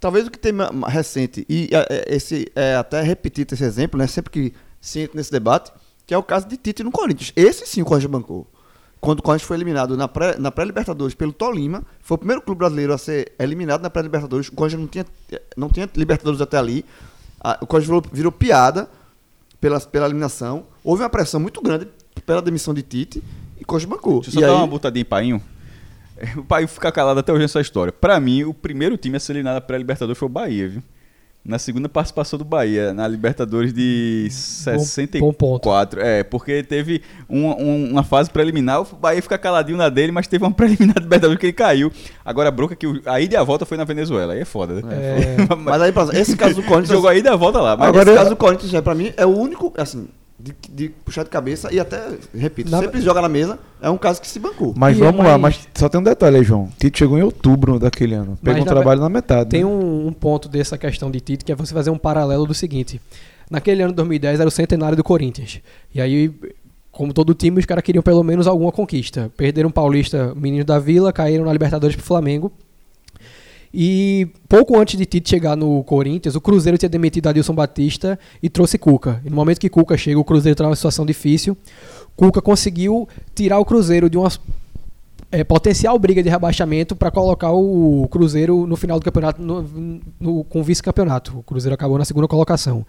talvez 0.00 0.26
o 0.26 0.30
que 0.30 0.38
tem 0.38 0.52
recente, 0.88 1.44
e 1.48 1.68
é, 1.72 1.86
é, 2.10 2.16
esse 2.16 2.50
é 2.56 2.74
até 2.74 3.02
repetir 3.02 3.46
esse 3.50 3.62
exemplo, 3.64 3.98
né? 3.98 4.06
Sempre 4.06 4.30
que 4.30 4.52
se 4.80 5.00
entra 5.00 5.16
nesse 5.16 5.30
debate, 5.30 5.70
que 6.06 6.14
é 6.14 6.18
o 6.18 6.22
caso 6.22 6.48
de 6.48 6.56
Tite 6.56 6.82
no 6.82 6.90
Corinthians. 6.90 7.32
Esse 7.36 7.66
sim 7.66 7.82
o 7.82 7.84
Corinthians 7.84 8.10
bancou. 8.10 8.46
Quando 9.00 9.20
o 9.20 9.22
Corinthians 9.22 9.46
foi 9.48 9.56
eliminado 9.56 9.96
na 9.96 10.06
pré- 10.06 10.36
pré-Libertadores 10.54 11.14
pelo 11.14 11.32
Tolima, 11.32 11.82
foi 12.00 12.16
o 12.16 12.18
primeiro 12.18 12.42
clube 12.42 12.58
brasileiro 12.58 12.92
a 12.92 12.98
ser 12.98 13.32
eliminado 13.38 13.80
na 13.80 13.88
pré-Libertadores. 13.88 14.48
O 14.48 14.52
Corinthians 14.52 14.80
não 14.82 14.88
tinha, 14.88 15.06
não 15.56 15.68
tinha 15.70 15.88
Libertadores 15.96 16.40
até 16.40 16.58
ali. 16.58 16.84
A- 17.40 17.58
o 17.62 17.66
Corinthians 17.66 17.86
virou, 17.88 18.02
virou 18.12 18.32
piada 18.32 18.90
pela, 19.60 19.80
pela 19.80 20.04
eliminação. 20.06 20.66
Houve 20.84 21.02
uma 21.02 21.08
pressão 21.08 21.40
muito 21.40 21.62
grande 21.62 21.88
pela 22.26 22.42
demissão 22.42 22.74
de 22.74 22.82
Tite 22.82 23.22
e 23.58 23.62
o 23.62 23.66
Corinthians 23.66 23.90
bancou. 23.96 24.20
Deixa 24.20 24.36
eu 24.36 24.40
E 24.40 24.44
só 24.44 24.46
dar 24.48 24.52
aí- 24.52 24.58
uma 24.58 24.66
botadinha 24.66 25.00
em 25.02 25.04
Painho. 25.06 25.42
O 26.36 26.44
Painho 26.44 26.68
fica 26.68 26.92
calado 26.92 27.18
até 27.20 27.32
hoje 27.32 27.40
nessa 27.40 27.62
história. 27.62 27.90
Pra 27.90 28.20
mim, 28.20 28.44
o 28.44 28.52
primeiro 28.52 28.98
time 28.98 29.16
a 29.16 29.20
ser 29.20 29.32
eliminado 29.32 29.54
na 29.54 29.60
pré-Libertadores 29.62 30.18
foi 30.18 30.26
o 30.26 30.30
Bahia, 30.30 30.68
viu? 30.68 30.82
Na 31.42 31.58
segunda 31.58 31.88
participação 31.88 32.38
do 32.38 32.44
Bahia, 32.44 32.92
na 32.92 33.08
Libertadores 33.08 33.72
de 33.72 34.28
64. 34.30 35.20
bom 35.26 35.32
ponto. 35.32 35.70
É, 35.98 36.22
porque 36.22 36.62
teve 36.62 37.00
um- 37.30 37.46
um- 37.48 37.90
uma 37.92 38.02
fase 38.02 38.28
preliminar, 38.30 38.82
o 38.82 38.84
Bahia 38.96 39.22
fica 39.22 39.38
caladinho 39.38 39.78
na 39.78 39.88
dele, 39.88 40.12
mas 40.12 40.26
teve 40.26 40.44
uma 40.44 40.50
preliminar 40.54 40.96
de 40.96 41.00
Libertadores 41.02 41.40
que 41.40 41.46
ele 41.46 41.52
caiu. 41.54 41.90
Agora 42.24 42.48
a 42.50 42.52
bronca 42.52 42.74
é 42.74 42.76
que 42.76 42.86
o- 42.86 43.00
a 43.06 43.18
ida 43.20 43.34
e 43.34 43.36
a 43.38 43.42
volta 43.42 43.64
foi 43.64 43.78
na 43.78 43.84
Venezuela, 43.84 44.34
aí 44.34 44.40
é 44.40 44.44
foda, 44.44 44.74
né? 44.74 44.82
É, 44.90 45.36
Mas 45.56 45.80
aí, 45.80 45.92
esse 46.20 46.36
caso 46.36 46.56
do 46.56 46.62
Corinthians. 46.62 46.90
Jogou 47.00 47.08
a 47.08 47.14
ida 47.14 47.30
e 47.30 47.32
a 47.32 47.36
volta 47.36 47.58
lá. 47.60 47.74
Mas 47.74 47.88
Agora, 47.88 48.10
esse 48.10 48.18
caso 48.18 48.30
do 48.30 48.36
Corinthians, 48.36 48.70
já, 48.70 48.82
pra 48.82 48.94
mim, 48.94 49.10
é 49.16 49.24
o 49.24 49.30
único, 49.30 49.72
assim, 49.78 50.08
de, 50.42 50.54
de 50.68 50.88
puxar 50.88 51.22
de 51.22 51.30
cabeça 51.30 51.72
e 51.72 51.78
até, 51.78 52.00
repito, 52.34 52.70
Na- 52.70 52.78
sempre 52.78 53.00
joga 53.00 53.20
na 53.20 53.28
mesa. 53.28 53.58
É 53.80 53.88
um 53.90 53.98
caso 53.98 54.20
que 54.20 54.28
se 54.28 54.38
bancou. 54.38 54.74
Mas 54.76 54.96
E 54.98 55.00
é 55.00 55.04
vamos 55.04 55.24
lá, 55.24 55.36
mas 55.38 55.68
só 55.74 55.88
tem 55.88 56.00
um 56.00 56.04
detalhe 56.04 56.38
aí, 56.38 56.44
João. 56.44 56.68
Tite 56.78 56.98
chegou 56.98 57.18
em 57.18 57.22
outubro 57.22 57.78
daquele 57.78 58.14
ano. 58.14 58.36
Pegou 58.42 58.54
Mas 58.54 58.62
um 58.62 58.66
na 58.66 58.70
trabalho 58.72 59.00
na 59.00 59.08
metade. 59.08 59.50
Tem 59.50 59.60
né? 59.60 59.66
um, 59.66 60.06
um 60.08 60.12
ponto 60.12 60.48
dessa 60.48 60.76
questão 60.78 61.10
de 61.10 61.20
Tite 61.20 61.44
que 61.44 61.52
é 61.52 61.54
você 61.54 61.72
fazer 61.74 61.90
um 61.90 61.98
paralelo 61.98 62.46
do 62.46 62.54
seguinte. 62.54 63.00
Naquele 63.50 63.82
ano 63.82 63.92
de 63.92 63.96
2010 63.96 64.40
era 64.40 64.48
o 64.48 64.50
centenário 64.50 64.96
do 64.96 65.02
Corinthians. 65.04 65.60
E 65.94 66.00
aí, 66.00 66.32
como 66.92 67.12
todo 67.12 67.34
time, 67.34 67.58
os 67.58 67.66
caras 67.66 67.82
queriam 67.82 68.02
pelo 68.02 68.22
menos 68.22 68.46
alguma 68.46 68.70
conquista. 68.72 69.30
Perderam 69.36 69.68
o 69.70 69.72
Paulista, 69.72 70.32
Menino 70.36 70.64
da 70.64 70.78
Vila, 70.78 71.12
caíram 71.12 71.44
na 71.44 71.52
Libertadores 71.52 71.96
pro 71.96 72.04
Flamengo. 72.04 72.52
E 73.72 74.26
pouco 74.48 74.76
antes 74.78 74.98
de 74.98 75.06
Tite 75.06 75.30
chegar 75.30 75.56
no 75.56 75.84
Corinthians, 75.84 76.34
o 76.34 76.40
Cruzeiro 76.40 76.76
tinha 76.76 76.88
demitido 76.88 77.28
Adilson 77.28 77.54
Batista 77.54 78.18
e 78.42 78.48
trouxe 78.48 78.76
Cuca. 78.76 79.20
E 79.24 79.30
no 79.30 79.36
momento 79.36 79.60
que 79.60 79.68
Cuca 79.68 79.96
chega, 79.96 80.18
o 80.18 80.24
Cruzeiro 80.24 80.54
está 80.54 80.64
numa 80.64 80.74
situação 80.74 81.06
difícil. 81.06 81.56
Cuca 82.16 82.42
conseguiu 82.42 83.08
tirar 83.34 83.58
o 83.60 83.64
Cruzeiro 83.64 84.10
de 84.10 84.18
uma 84.18 84.28
é, 85.32 85.44
potencial 85.44 85.96
briga 85.96 86.20
de 86.20 86.28
rebaixamento 86.28 86.96
para 86.96 87.08
colocar 87.12 87.52
o 87.52 88.08
Cruzeiro 88.10 88.66
no 88.66 88.76
final 88.76 88.98
do 88.98 89.04
campeonato 89.04 89.40
no- 89.40 90.00
no- 90.18 90.42
com 90.42 90.60
vice-campeonato. 90.64 91.38
O 91.38 91.42
Cruzeiro 91.44 91.72
acabou 91.72 91.96
na 91.96 92.04
segunda 92.04 92.26
colocação. 92.26 92.84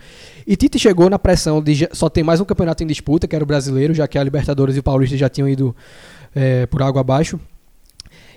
E 0.47 0.55
Tite 0.55 0.79
chegou 0.79 1.07
na 1.11 1.19
pressão 1.19 1.61
de 1.61 1.87
só 1.93 2.09
ter 2.09 2.23
mais 2.23 2.41
um 2.41 2.45
campeonato 2.45 2.83
em 2.83 2.87
disputa, 2.87 3.27
que 3.27 3.35
era 3.35 3.43
o 3.43 3.47
brasileiro, 3.47 3.93
já 3.93 4.07
que 4.07 4.17
a 4.17 4.23
Libertadores 4.23 4.75
e 4.75 4.79
o 4.79 4.83
Paulista 4.83 5.15
já 5.15 5.29
tinham 5.29 5.47
ido 5.47 5.75
é, 6.33 6.65
por 6.65 6.81
água 6.81 7.01
abaixo. 7.01 7.39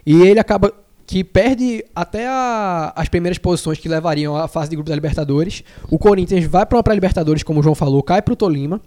E 0.05 0.21
ele 0.21 0.39
acaba 0.39 0.71
que 1.07 1.23
perde 1.23 1.85
até 1.95 2.27
a- 2.27 2.93
as 2.97 3.09
primeiras 3.09 3.39
posições 3.39 3.79
que 3.79 3.89
levariam 3.89 4.37
à 4.37 4.49
fase 4.49 4.71
de 4.71 4.77
grupo 4.77 4.89
da 4.89 4.95
Libertadores. 4.95 5.63
O 5.91 5.99
Corinthians 5.99 6.45
vai 6.45 6.65
para 6.65 6.77
uma 6.79 6.83
pré-Libertadores, 6.83 7.43
como 7.43 7.61
o 7.61 7.63
João 7.63 7.75
falou, 7.75 8.03
cai 8.03 8.23
para 8.23 8.33
o 8.33 8.37
Tolima. 8.37 8.81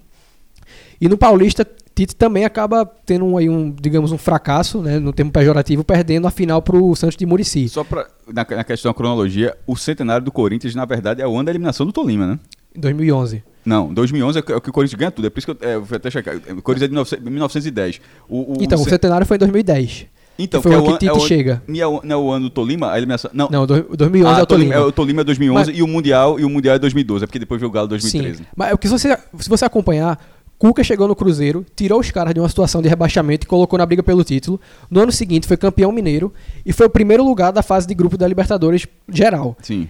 E 1.00 1.08
no 1.08 1.18
Paulista, 1.18 1.66
Tite 1.96 2.16
também 2.16 2.44
acaba 2.46 2.86
tendo 2.86 3.26
um, 3.26 3.38
aí 3.38 3.50
um, 3.50 3.72
digamos, 3.72 4.12
um 4.12 4.18
fracasso, 4.18 4.82
né, 4.82 5.00
no 5.00 5.12
termo 5.14 5.32
pejorativo, 5.32 5.84
perdendo 5.84 6.28
a 6.28 6.32
final 6.32 6.62
para 6.62 6.76
o 6.78 6.96
Santos 6.96 7.18
de 7.18 7.26
Murici. 7.26 7.68
Só 7.70 7.84
pra, 7.84 8.08
na, 8.28 8.46
na 8.50 8.64
questão 8.64 8.92
da 8.92 8.96
cronologia, 8.96 9.56
o 9.66 9.76
centenário 9.76 10.24
do 10.26 10.32
Corinthians, 10.32 10.76
na 10.76 10.86
verdade, 10.86 11.22
é 11.22 11.28
o 11.28 11.34
ano 11.36 11.46
da 11.46 11.52
eliminação 11.52 11.86
do 11.86 11.92
Tolima, 11.94 12.26
né? 12.28 12.40
Em 12.76 12.80
2011. 12.80 13.44
Não, 13.66 13.92
2011 13.94 14.40
é 14.40 14.42
que 14.42 14.52
é 14.52 14.56
o 14.56 14.62
que 14.62 14.70
o 14.70 14.74
Corinthians 14.74 14.98
ganha 15.00 15.12
tudo. 15.12 15.26
É 15.28 15.30
por 15.30 15.40
isso 15.40 15.54
que 15.56 15.64
eu, 15.66 15.70
é, 15.70 15.76
eu 15.76 15.86
fui 15.86 15.98
até 15.98 16.10
checar. 16.12 16.36
O 16.36 16.62
Corinthians 16.62 16.84
é 16.84 16.88
de 16.88 16.94
1900 16.94 17.26
1910. 17.26 18.02
O, 18.30 18.54
o- 18.54 18.58
Então, 18.62 18.80
o 18.80 18.84
ce- 18.84 18.90
centenário 18.92 19.26
foi 19.26 19.36
em 19.36 19.40
2010. 19.40 20.06
Então 20.38 20.62
foi 20.62 20.74
é 20.74 20.78
o 20.78 20.82
que 20.84 20.90
ano- 20.90 20.98
Tite 20.98 21.10
é 21.10 21.14
o, 21.14 21.20
chega. 21.20 21.64
Não 21.68 21.80
é 21.80 21.88
o, 21.88 22.02
não 22.04 22.16
é 22.16 22.18
o 22.18 22.32
ano 22.32 22.46
do 22.46 22.50
Tolima, 22.50 22.92
a 22.92 22.98
eliminação. 22.98 23.32
Não, 23.34 23.50
Não, 23.50 23.66
do- 23.66 23.96
2011 23.96 24.36
Ah, 24.36 24.40
é 24.40 24.44
o 24.44 24.46
Tolima. 24.46 24.74
É 24.74 24.80
o 24.80 24.92
Tolima 24.92 25.22
é 25.22 25.24
2011 25.24 25.70
Mas- 25.72 25.78
e 25.80 25.82
o 25.84 25.88
Mundial 25.88 26.40
e 26.40 26.46
o 26.46 26.50
Mundial 26.50 26.76
é 26.76 26.80
2012. 26.80 27.24
É 27.24 27.28
porque 27.28 27.40
depois 27.40 27.60
veio 27.60 27.70
o 27.70 27.74
Galo 27.74 27.88
2013. 27.88 28.38
Sim. 28.40 28.46
Mas 28.56 28.74
o 28.74 28.78
que 28.78 28.88
se 28.88 28.94
você, 28.94 29.18
se 29.40 29.50
você 29.50 29.66
acompanhar, 29.66 30.20
Cuca 30.58 30.84
chegou 30.84 31.08
no 31.08 31.16
Cruzeiro, 31.16 31.64
tirou 31.76 32.00
os 32.00 32.10
caras 32.10 32.34
de 32.34 32.40
uma 32.40 32.50
situação 32.50 32.82
de 32.82 32.90
rebaixamento 32.90 33.46
e 33.46 33.48
colocou 33.48 33.78
na 33.78 33.86
briga 33.86 34.02
pelo 34.02 34.24
título. 34.24 34.60
No 34.90 35.02
ano 35.02 35.12
seguinte 35.12 35.46
foi 35.48 35.56
campeão 35.56 35.92
mineiro 35.92 36.34
e 36.66 36.74
foi 36.74 36.88
o 36.88 36.90
primeiro 36.90 37.24
lugar 37.24 37.52
da 37.52 37.62
fase 37.62 37.86
de 37.88 37.94
grupo 37.94 38.18
da 38.18 38.28
Libertadores 38.28 38.88
geral. 39.08 39.56
Sim. 39.62 39.88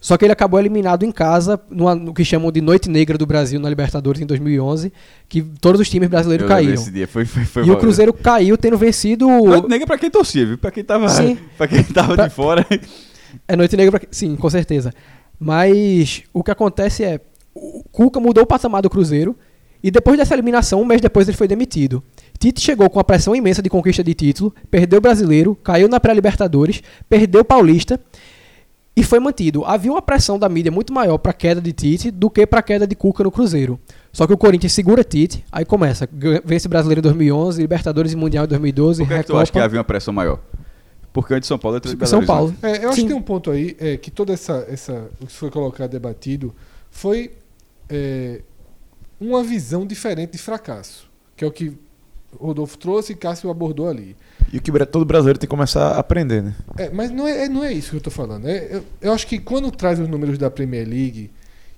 Só 0.00 0.16
que 0.16 0.24
ele 0.24 0.32
acabou 0.32 0.58
eliminado 0.58 1.04
em 1.04 1.12
casa, 1.12 1.60
numa- 1.70 1.94
no 1.94 2.14
que 2.14 2.24
chamam 2.24 2.50
de 2.50 2.60
Noite 2.62 2.88
Negra 2.88 3.18
do 3.18 3.26
Brasil 3.26 3.60
na 3.60 3.68
Libertadores 3.68 4.20
em 4.22 4.24
2011, 4.26 4.90
que 5.28 5.42
todos 5.42 5.80
os 5.80 5.90
times 5.90 6.08
brasileiros 6.08 6.44
Eu 6.44 6.48
caíram. 6.48 6.72
Esse 6.74 6.90
dia. 6.90 7.06
Foi, 7.06 7.24
foi, 7.26 7.44
foi 7.44 7.66
E 7.66 7.70
o 7.70 7.76
Cruzeiro 7.76 8.12
caiu 8.14 8.56
tendo 8.56 8.78
vencido. 8.78 9.28
Noite 9.28 9.68
Negra 9.68 9.86
pra 9.86 9.98
quem 9.98 10.10
torcia, 10.10 10.46
viu? 10.46 10.56
Pra 10.58 10.70
quem 10.70 10.82
tava, 10.82 11.08
Sim. 11.10 11.36
pra 11.58 11.68
quem 11.68 11.84
tava 11.84 12.14
Pra- 12.14 12.28
de 12.28 12.34
fora. 12.34 12.66
É 13.46 13.54
Noite 13.54 13.76
Negra 13.76 13.98
pra... 14.00 14.08
Sim, 14.10 14.36
com 14.36 14.48
certeza. 14.48 14.92
Mas 15.38 16.22
o 16.32 16.42
que 16.42 16.50
acontece 16.50 17.04
é. 17.04 17.20
O 17.54 17.82
Cuca 17.90 18.20
mudou 18.20 18.44
o 18.44 18.46
patamar 18.46 18.80
do 18.82 18.88
Cruzeiro. 18.88 19.36
E 19.82 19.90
depois 19.90 20.18
dessa 20.18 20.34
eliminação, 20.34 20.80
um 20.82 20.84
mês 20.84 21.00
depois 21.00 21.26
ele 21.26 21.36
foi 21.36 21.48
demitido. 21.48 22.02
Tite 22.38 22.60
chegou 22.60 22.88
com 22.90 23.00
a 23.00 23.04
pressão 23.04 23.34
imensa 23.34 23.62
de 23.62 23.70
conquista 23.70 24.04
de 24.04 24.12
título, 24.12 24.54
perdeu 24.70 24.98
o 24.98 25.00
brasileiro, 25.00 25.54
caiu 25.56 25.88
na 25.88 25.98
pré-Libertadores, 25.98 26.82
perdeu 27.08 27.40
o 27.40 27.44
Paulista 27.44 27.98
e 28.96 29.02
foi 29.02 29.20
mantido. 29.20 29.64
Havia 29.64 29.92
uma 29.92 30.02
pressão 30.02 30.38
da 30.38 30.48
mídia 30.48 30.70
muito 30.70 30.92
maior 30.92 31.18
para 31.18 31.30
a 31.30 31.34
queda 31.34 31.60
de 31.60 31.72
Tite 31.72 32.10
do 32.10 32.28
que 32.28 32.46
para 32.46 32.60
a 32.60 32.62
queda 32.62 32.86
de 32.86 32.94
Cuca 32.94 33.22
no 33.22 33.30
Cruzeiro. 33.30 33.78
Só 34.12 34.26
que 34.26 34.32
o 34.32 34.36
Corinthians 34.36 34.72
segura 34.72 35.04
Tite, 35.04 35.44
aí 35.50 35.64
começa, 35.64 36.08
vence 36.44 36.68
brasileiro 36.68 37.00
em 37.00 37.02
2011, 37.02 37.60
Libertadores 37.60 38.12
e 38.12 38.16
Mundial 38.16 38.44
em 38.44 38.48
2012, 38.48 39.02
Por 39.02 39.08
que, 39.08 39.14
é 39.14 39.22
que 39.22 39.32
acha 39.32 39.52
que 39.52 39.58
havia 39.58 39.78
uma 39.78 39.84
pressão 39.84 40.12
maior? 40.12 40.40
Porque 41.12 41.34
antes 41.34 41.46
de 41.46 41.48
São 41.48 41.58
Paulo 41.58 41.78
é 41.78 42.06
São 42.06 42.18
Horizonte. 42.18 42.26
Paulo. 42.26 42.54
É, 42.62 42.84
eu 42.84 42.88
acho 42.88 42.96
Sim. 42.96 43.02
que 43.02 43.08
tem 43.08 43.16
um 43.16 43.22
ponto 43.22 43.50
aí 43.50 43.76
é, 43.80 43.96
que 43.96 44.10
toda 44.10 44.32
essa, 44.32 44.64
essa. 44.68 45.10
O 45.20 45.26
que 45.26 45.32
foi 45.32 45.50
colocado, 45.50 45.90
debatido, 45.90 46.54
foi 46.88 47.32
é, 47.88 48.42
uma 49.20 49.42
visão 49.42 49.84
diferente 49.84 50.32
de 50.32 50.38
fracasso. 50.38 51.10
Que 51.36 51.44
é 51.44 51.48
o 51.48 51.50
que 51.50 51.76
Rodolfo 52.38 52.78
trouxe 52.78 53.12
e 53.12 53.16
Cássio 53.16 53.50
abordou 53.50 53.88
ali. 53.88 54.16
E 54.52 54.58
o 54.58 54.60
que 54.60 54.70
bra- 54.70 54.86
todo 54.86 55.04
brasileiro 55.04 55.38
tem 55.38 55.46
que 55.46 55.50
começar 55.50 55.92
a 55.92 55.98
aprender, 55.98 56.42
né? 56.42 56.54
É, 56.78 56.90
mas 56.90 57.10
não 57.10 57.26
é, 57.26 57.44
é- 57.44 57.48
não 57.48 57.62
é 57.64 57.72
isso 57.72 57.90
que 57.90 57.96
eu 57.96 58.00
tô 58.00 58.10
falando. 58.10 58.48
É, 58.48 58.68
eu, 58.76 58.84
eu 59.00 59.12
acho 59.12 59.26
que 59.26 59.38
quando 59.38 59.70
traz 59.70 59.98
os 60.00 60.08
números 60.08 60.36
da 60.38 60.50
Premier 60.50 60.86
League 60.88 61.30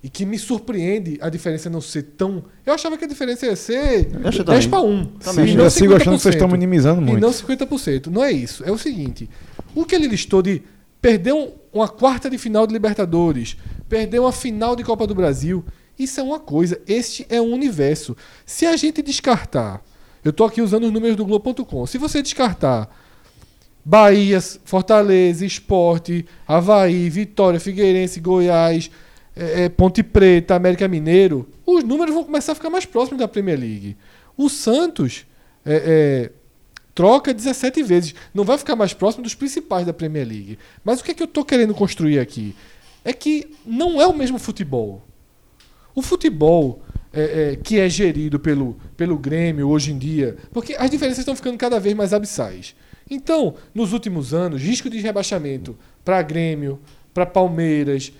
e 0.02 0.08
que 0.08 0.24
me 0.26 0.38
surpreende 0.38 1.16
a 1.20 1.28
diferença 1.28 1.70
não 1.70 1.80
ser 1.80 2.02
tão. 2.02 2.42
Eu 2.66 2.72
achava 2.74 2.96
que 2.98 3.04
a 3.04 3.08
diferença 3.08 3.46
ia 3.46 3.54
ser 3.56 4.08
Eu 4.12 4.28
achei 4.28 4.44
10 4.44 4.66
também. 4.66 4.68
para 4.70 4.80
1. 4.80 5.04
Também. 5.20 5.44
e 5.44 5.48
Sim, 5.50 5.56
não 5.56 5.64
eu 5.64 5.70
sigo 5.70 5.94
achando 5.94 6.16
que 6.16 6.22
vocês 6.22 6.34
50%. 6.34 6.36
estão 6.36 6.48
minimizando 6.48 7.00
E 7.02 7.04
muito. 7.04 7.20
não 7.20 7.30
50%. 7.32 8.06
Não 8.08 8.24
é 8.24 8.32
isso. 8.32 8.64
É 8.64 8.70
o 8.72 8.78
seguinte: 8.78 9.28
o 9.74 9.84
que 9.84 9.94
ele 9.94 10.06
listou 10.08 10.42
de 10.42 10.62
perder 11.00 11.32
um- 11.34 11.50
uma 11.72 11.88
quarta 11.88 12.28
de 12.30 12.36
final 12.38 12.66
de 12.66 12.72
Libertadores, 12.72 13.56
perder 13.88 14.18
uma 14.20 14.32
final 14.32 14.74
de 14.74 14.82
Copa 14.84 15.06
do 15.06 15.14
Brasil, 15.14 15.64
isso 15.98 16.18
é 16.18 16.22
uma 16.22 16.40
coisa. 16.40 16.80
Este 16.88 17.24
é 17.28 17.40
um 17.40 17.52
universo. 17.52 18.16
Se 18.46 18.66
a 18.66 18.76
gente 18.76 19.02
descartar, 19.02 19.82
eu 20.24 20.30
estou 20.30 20.46
aqui 20.46 20.60
usando 20.60 20.84
os 20.84 20.92
números 20.92 21.16
do 21.16 21.24
Globo.com, 21.24 21.86
se 21.86 21.98
você 21.98 22.22
descartar 22.22 22.88
Bahia, 23.84 24.40
Fortaleza, 24.64 25.44
Esporte, 25.44 26.24
Havaí, 26.46 27.10
Vitória, 27.10 27.58
Figueirense, 27.58 28.20
Goiás, 28.20 28.90
eh, 29.34 29.64
eh, 29.64 29.68
Ponte 29.68 30.02
Preta, 30.02 30.54
América 30.54 30.86
Mineiro, 30.86 31.48
os 31.66 31.82
números 31.82 32.14
vão 32.14 32.22
começar 32.22 32.52
a 32.52 32.54
ficar 32.54 32.70
mais 32.70 32.84
próximos 32.84 33.18
da 33.18 33.26
Premier 33.26 33.58
League. 33.58 33.96
O 34.36 34.48
Santos 34.48 35.26
eh, 35.64 35.82
eh, 35.84 36.30
troca 36.94 37.32
17 37.32 37.82
vezes. 37.82 38.14
Não 38.34 38.44
vai 38.44 38.58
ficar 38.58 38.76
mais 38.76 38.92
próximo 38.92 39.24
dos 39.24 39.34
principais 39.34 39.86
da 39.86 39.92
Premier 39.92 40.26
League. 40.26 40.58
Mas 40.84 41.00
o 41.00 41.04
que, 41.04 41.10
é 41.10 41.14
que 41.14 41.22
eu 41.22 41.26
estou 41.26 41.44
querendo 41.44 41.74
construir 41.74 42.18
aqui? 42.18 42.54
É 43.04 43.12
que 43.12 43.54
não 43.64 44.00
é 44.00 44.06
o 44.06 44.14
mesmo 44.14 44.38
futebol. 44.38 45.02
O 45.94 46.02
futebol 46.02 46.80
é, 47.12 47.52
é, 47.52 47.56
que 47.56 47.78
é 47.78 47.88
gerido 47.88 48.38
pelo, 48.38 48.76
pelo 48.96 49.18
Grêmio 49.18 49.68
hoje 49.68 49.92
em 49.92 49.98
dia, 49.98 50.36
porque 50.52 50.74
as 50.78 50.90
diferenças 50.90 51.18
estão 51.20 51.36
ficando 51.36 51.58
cada 51.58 51.78
vez 51.78 51.94
mais 51.94 52.12
abissais. 52.12 52.74
Então, 53.10 53.54
nos 53.74 53.92
últimos 53.92 54.32
anos, 54.32 54.62
risco 54.62 54.88
de 54.88 54.98
rebaixamento 54.98 55.76
para 56.04 56.22
Grêmio, 56.22 56.78
para 57.12 57.26
Palmeiras, 57.26 58.12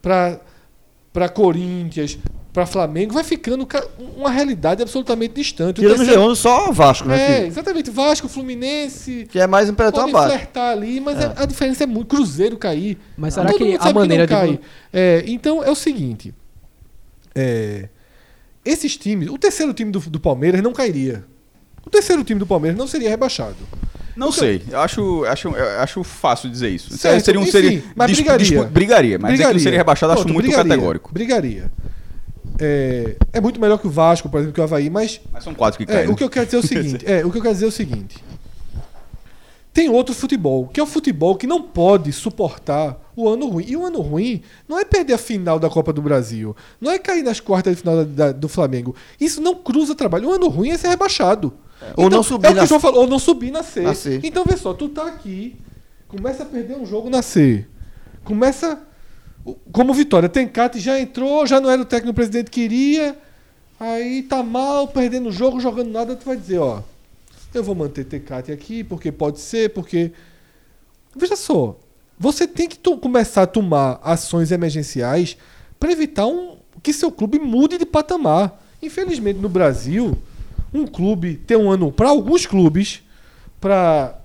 para 0.00 1.28
Corinthians, 1.34 2.18
para 2.52 2.64
Flamengo, 2.64 3.12
vai 3.12 3.22
ficando 3.22 3.66
ca- 3.66 3.86
uma 4.16 4.30
realidade 4.30 4.82
absolutamente 4.82 5.34
distante. 5.34 5.80
Tirando 5.80 5.94
o 5.94 5.98
terceiro- 5.98 6.22
G11, 6.22 6.34
só 6.36 6.72
Vasco, 6.72 7.06
né? 7.06 7.20
É, 7.20 7.40
que- 7.42 7.46
exatamente. 7.48 7.90
Vasco, 7.90 8.26
Fluminense, 8.28 9.28
Que, 9.30 9.38
é 9.38 9.46
mais 9.46 9.68
um 9.68 9.74
podem 9.74 10.00
abaixo. 10.00 10.28
flertar 10.34 10.72
ali, 10.72 10.98
mas 11.00 11.18
a- 11.22 11.34
a 11.42 11.44
diferença 11.44 11.84
é 11.84 11.86
muito. 11.86 12.08
Cruzeiro 12.08 12.56
cair. 12.56 12.96
Mas 13.16 13.34
será 13.34 13.48
Todo 13.50 13.58
que 13.58 13.76
a 13.78 13.92
maneira 13.92 14.26
não 14.26 14.40
de. 14.46 14.56
cai. 14.56 14.60
É, 14.92 15.24
então 15.26 15.62
é 15.62 15.70
o 15.70 15.74
seguinte. 15.74 16.32
é, 17.34 17.88
esses 18.64 18.96
times. 18.96 19.28
O 19.28 19.38
terceiro 19.38 19.72
time 19.72 19.90
do, 19.90 20.00
do 20.00 20.20
Palmeiras 20.20 20.62
não 20.62 20.72
cairia. 20.72 21.24
O 21.84 21.90
terceiro 21.90 22.22
time 22.24 22.38
do 22.38 22.46
Palmeiras 22.46 22.78
não 22.78 22.86
seria 22.86 23.08
rebaixado. 23.08 23.56
Não 24.16 24.32
sei. 24.32 24.62
Eu 24.68 24.80
acho, 24.80 25.24
acho, 25.26 25.54
acho 25.78 26.02
fácil 26.04 26.50
dizer 26.50 26.68
isso. 26.70 26.96
Certo, 26.96 27.24
seria 27.24 27.38
um 27.40 27.44
enfim, 27.44 27.52
seria, 27.52 27.82
mas 27.94 28.08
dispu- 28.10 28.24
brigaria. 28.24 28.46
dispu- 28.46 28.64
brigaria, 28.70 29.18
mas 29.18 29.30
dizer 29.32 29.46
que 29.46 29.52
não 29.52 29.60
seria 29.60 29.78
rebaixado, 29.78 30.12
acho 30.12 30.22
Pronto, 30.22 30.34
muito 30.34 30.46
brigaria, 30.46 30.70
categórico. 30.72 31.12
Brigaria. 31.14 31.72
É, 32.60 33.14
é 33.34 33.40
muito 33.40 33.60
melhor 33.60 33.78
que 33.78 33.86
o 33.86 33.90
Vasco, 33.90 34.28
por 34.28 34.38
exemplo, 34.38 34.52
que 34.54 34.60
o 34.60 34.64
Havaí, 34.64 34.90
mas 34.90 35.20
Mas 35.32 35.44
são 35.44 35.54
quatro 35.54 35.78
que 35.78 35.84
É, 35.90 35.96
caem. 35.98 36.08
o 36.10 36.16
que 36.16 36.24
eu 36.24 36.28
quero 36.28 36.46
dizer 36.46 36.56
é 36.56 36.60
o 36.60 36.62
seguinte, 36.66 37.04
é, 37.06 37.24
o 37.24 37.30
que 37.30 37.38
eu 37.38 37.42
quero 37.42 37.54
dizer 37.54 37.66
é 37.66 37.68
o 37.68 37.72
seguinte. 37.72 38.16
Tem 39.78 39.88
outro 39.88 40.12
futebol, 40.12 40.66
que 40.66 40.80
é 40.80 40.82
o 40.82 40.86
futebol 40.86 41.36
que 41.36 41.46
não 41.46 41.62
pode 41.62 42.12
suportar 42.12 42.98
o 43.14 43.28
ano 43.28 43.46
ruim. 43.46 43.64
E 43.68 43.76
o 43.76 43.86
ano 43.86 44.00
ruim 44.00 44.42
não 44.68 44.76
é 44.76 44.84
perder 44.84 45.12
a 45.12 45.18
final 45.18 45.56
da 45.56 45.70
Copa 45.70 45.92
do 45.92 46.02
Brasil, 46.02 46.56
não 46.80 46.90
é 46.90 46.98
cair 46.98 47.22
nas 47.22 47.38
quartas 47.38 47.76
de 47.76 47.82
final 47.82 47.98
da- 47.98 48.02
da- 48.26 48.32
do 48.32 48.48
Flamengo. 48.48 48.96
Isso 49.20 49.40
não 49.40 49.54
cruza 49.54 49.94
trabalho. 49.94 50.30
O 50.30 50.32
ano 50.32 50.48
ruim 50.48 50.70
é 50.70 50.76
ser 50.76 50.88
rebaixado. 50.88 51.52
Ou 51.96 52.10
não 52.10 52.24
subir 52.24 52.46
é 52.46 52.50
o 52.50 52.52
que 52.54 52.58
na- 52.58 52.64
o 52.64 52.66
João 52.66 52.80
falou, 52.80 53.02
ou 53.02 53.06
não 53.06 53.20
subir 53.20 53.52
na 53.52 53.62
C. 53.62 53.82
Na 53.82 53.94
C. 53.94 54.18
Então 54.24 54.44
vê 54.44 54.56
só, 54.56 54.74
tu 54.74 54.88
tá 54.88 55.06
aqui, 55.06 55.54
começa 56.08 56.42
a 56.42 56.46
perder 56.46 56.76
um 56.76 56.84
jogo 56.84 57.08
na 57.08 57.22
C. 57.22 57.64
Começa 58.24 58.80
como 59.70 59.94
Vitória, 59.94 60.28
Tencate 60.28 60.80
já 60.80 60.98
entrou, 60.98 61.46
já 61.46 61.60
não 61.60 61.70
era 61.70 61.80
o 61.80 61.84
técnico 61.84 62.06
que 62.06 62.10
o 62.10 62.14
presidente 62.14 62.50
queria. 62.50 63.16
Aí 63.78 64.24
tá 64.24 64.42
mal, 64.42 64.88
perdendo 64.88 65.28
o 65.28 65.32
jogo, 65.32 65.60
jogando 65.60 65.92
nada, 65.92 66.16
tu 66.16 66.26
vai 66.26 66.36
dizer, 66.36 66.58
ó, 66.58 66.80
eu 67.54 67.62
vou 67.62 67.74
manter 67.74 68.04
Tecate 68.04 68.52
aqui, 68.52 68.84
porque 68.84 69.10
pode 69.10 69.40
ser, 69.40 69.70
porque. 69.70 70.12
Veja 71.16 71.36
só, 71.36 71.78
você 72.18 72.46
tem 72.46 72.68
que 72.68 72.78
começar 72.98 73.42
a 73.42 73.46
tomar 73.46 74.00
ações 74.02 74.52
emergenciais 74.52 75.36
para 75.78 75.92
evitar 75.92 76.26
um, 76.26 76.56
que 76.82 76.92
seu 76.92 77.10
clube 77.10 77.38
mude 77.38 77.78
de 77.78 77.86
patamar. 77.86 78.64
Infelizmente, 78.82 79.38
no 79.38 79.48
Brasil, 79.48 80.16
um 80.72 80.86
clube 80.86 81.36
tem 81.36 81.56
um 81.56 81.70
ano. 81.70 81.90
Para 81.90 82.10
alguns 82.10 82.46
clubes, 82.46 83.02
para. 83.60 84.18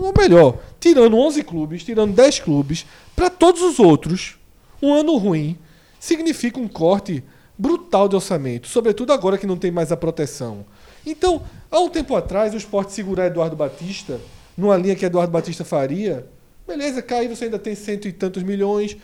Ou 0.00 0.14
melhor, 0.16 0.58
tirando 0.80 1.16
11 1.16 1.42
clubes, 1.42 1.84
tirando 1.84 2.14
10 2.14 2.40
clubes, 2.40 2.86
para 3.14 3.28
todos 3.28 3.60
os 3.60 3.78
outros, 3.78 4.38
um 4.82 4.94
ano 4.94 5.16
ruim 5.16 5.58
significa 6.00 6.58
um 6.58 6.66
corte 6.66 7.22
brutal 7.58 8.08
de 8.08 8.14
orçamento, 8.14 8.68
sobretudo 8.68 9.12
agora 9.12 9.36
que 9.36 9.46
não 9.46 9.58
tem 9.58 9.70
mais 9.70 9.92
a 9.92 9.96
proteção. 9.96 10.64
Então, 11.10 11.42
há 11.70 11.80
um 11.80 11.88
tempo 11.88 12.14
atrás, 12.14 12.54
o 12.54 12.56
esporte 12.56 12.92
segurar 12.92 13.26
Eduardo 13.26 13.56
Batista, 13.56 14.20
numa 14.56 14.76
linha 14.76 14.94
que 14.94 15.04
Eduardo 15.04 15.32
Batista 15.32 15.64
faria, 15.64 16.26
beleza, 16.66 17.00
cai, 17.02 17.28
você 17.28 17.44
ainda 17.44 17.58
tem 17.58 17.74
cento 17.74 18.08
e 18.08 18.12
tantos 18.12 18.42
milhões. 18.42 18.96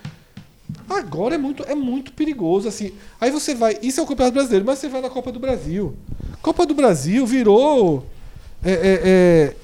Agora 0.88 1.34
é 1.34 1.38
muito, 1.38 1.62
é 1.64 1.74
muito 1.74 2.12
perigoso, 2.12 2.68
assim. 2.68 2.92
Aí 3.20 3.30
você 3.30 3.55
vai. 3.55 3.78
Isso 3.82 4.00
é 4.00 4.02
o 4.02 4.07
Campeonato 4.07 4.34
Brasileiro, 4.34 4.64
mas 4.64 4.78
você 4.78 4.88
vai 4.88 5.00
na 5.00 5.11
Copa 5.11 5.30
do 5.30 5.38
Brasil. 5.38 5.94
Copa 6.42 6.66
do 6.66 6.74
Brasil 6.74 7.24
virou. 7.26 8.05
é, 8.64 8.72
é, 8.72 9.00
é, 9.05 9.55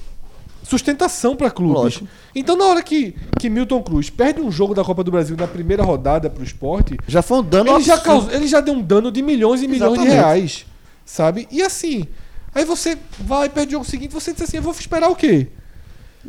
sustentação 0.63 1.35
para 1.35 1.51
clubes. 1.51 1.83
Lógico. 1.83 2.09
Então, 2.35 2.57
na 2.57 2.65
hora 2.67 2.83
que, 2.83 3.17
que 3.41 3.51
Milton 3.51 3.83
Cruz 3.83 4.09
perde 4.09 4.41
um 4.41 4.53
jogo 4.53 4.73
da 4.73 4.85
Copa 4.85 5.03
do 5.03 5.11
Brasil 5.11 5.37
na 5.37 5.49
primeira 5.49 5.83
rodada 5.83 6.31
para 6.31 6.41
o 6.41 6.45
esporte, 6.45 6.97
Já 7.09 7.23
foi 7.23 7.39
um 7.39 7.43
dano 7.43 7.75
ele 7.75 7.83
já, 7.83 7.99
causou, 7.99 8.31
ele 8.31 8.47
já 8.47 8.61
deu 8.61 8.75
um 8.75 8.83
dano 8.83 9.11
de 9.11 9.21
milhões 9.21 9.63
e 9.63 9.69
milhões 9.69 9.99
de 9.99 10.07
Exatamente. 10.07 10.15
reais. 10.15 10.67
Sabe? 11.05 11.49
E 11.51 11.61
assim, 11.61 12.07
aí 12.55 12.65
você 12.65 12.97
vai, 13.21 13.49
perde 13.49 13.69
o 13.71 13.73
jogo 13.79 13.85
seguinte, 13.85 14.13
você 14.13 14.33
diz 14.33 14.43
assim, 14.43 14.57
eu 14.59 14.63
vou 14.63 14.73
esperar 14.73 15.09
o 15.09 15.17
quê? 15.17 15.49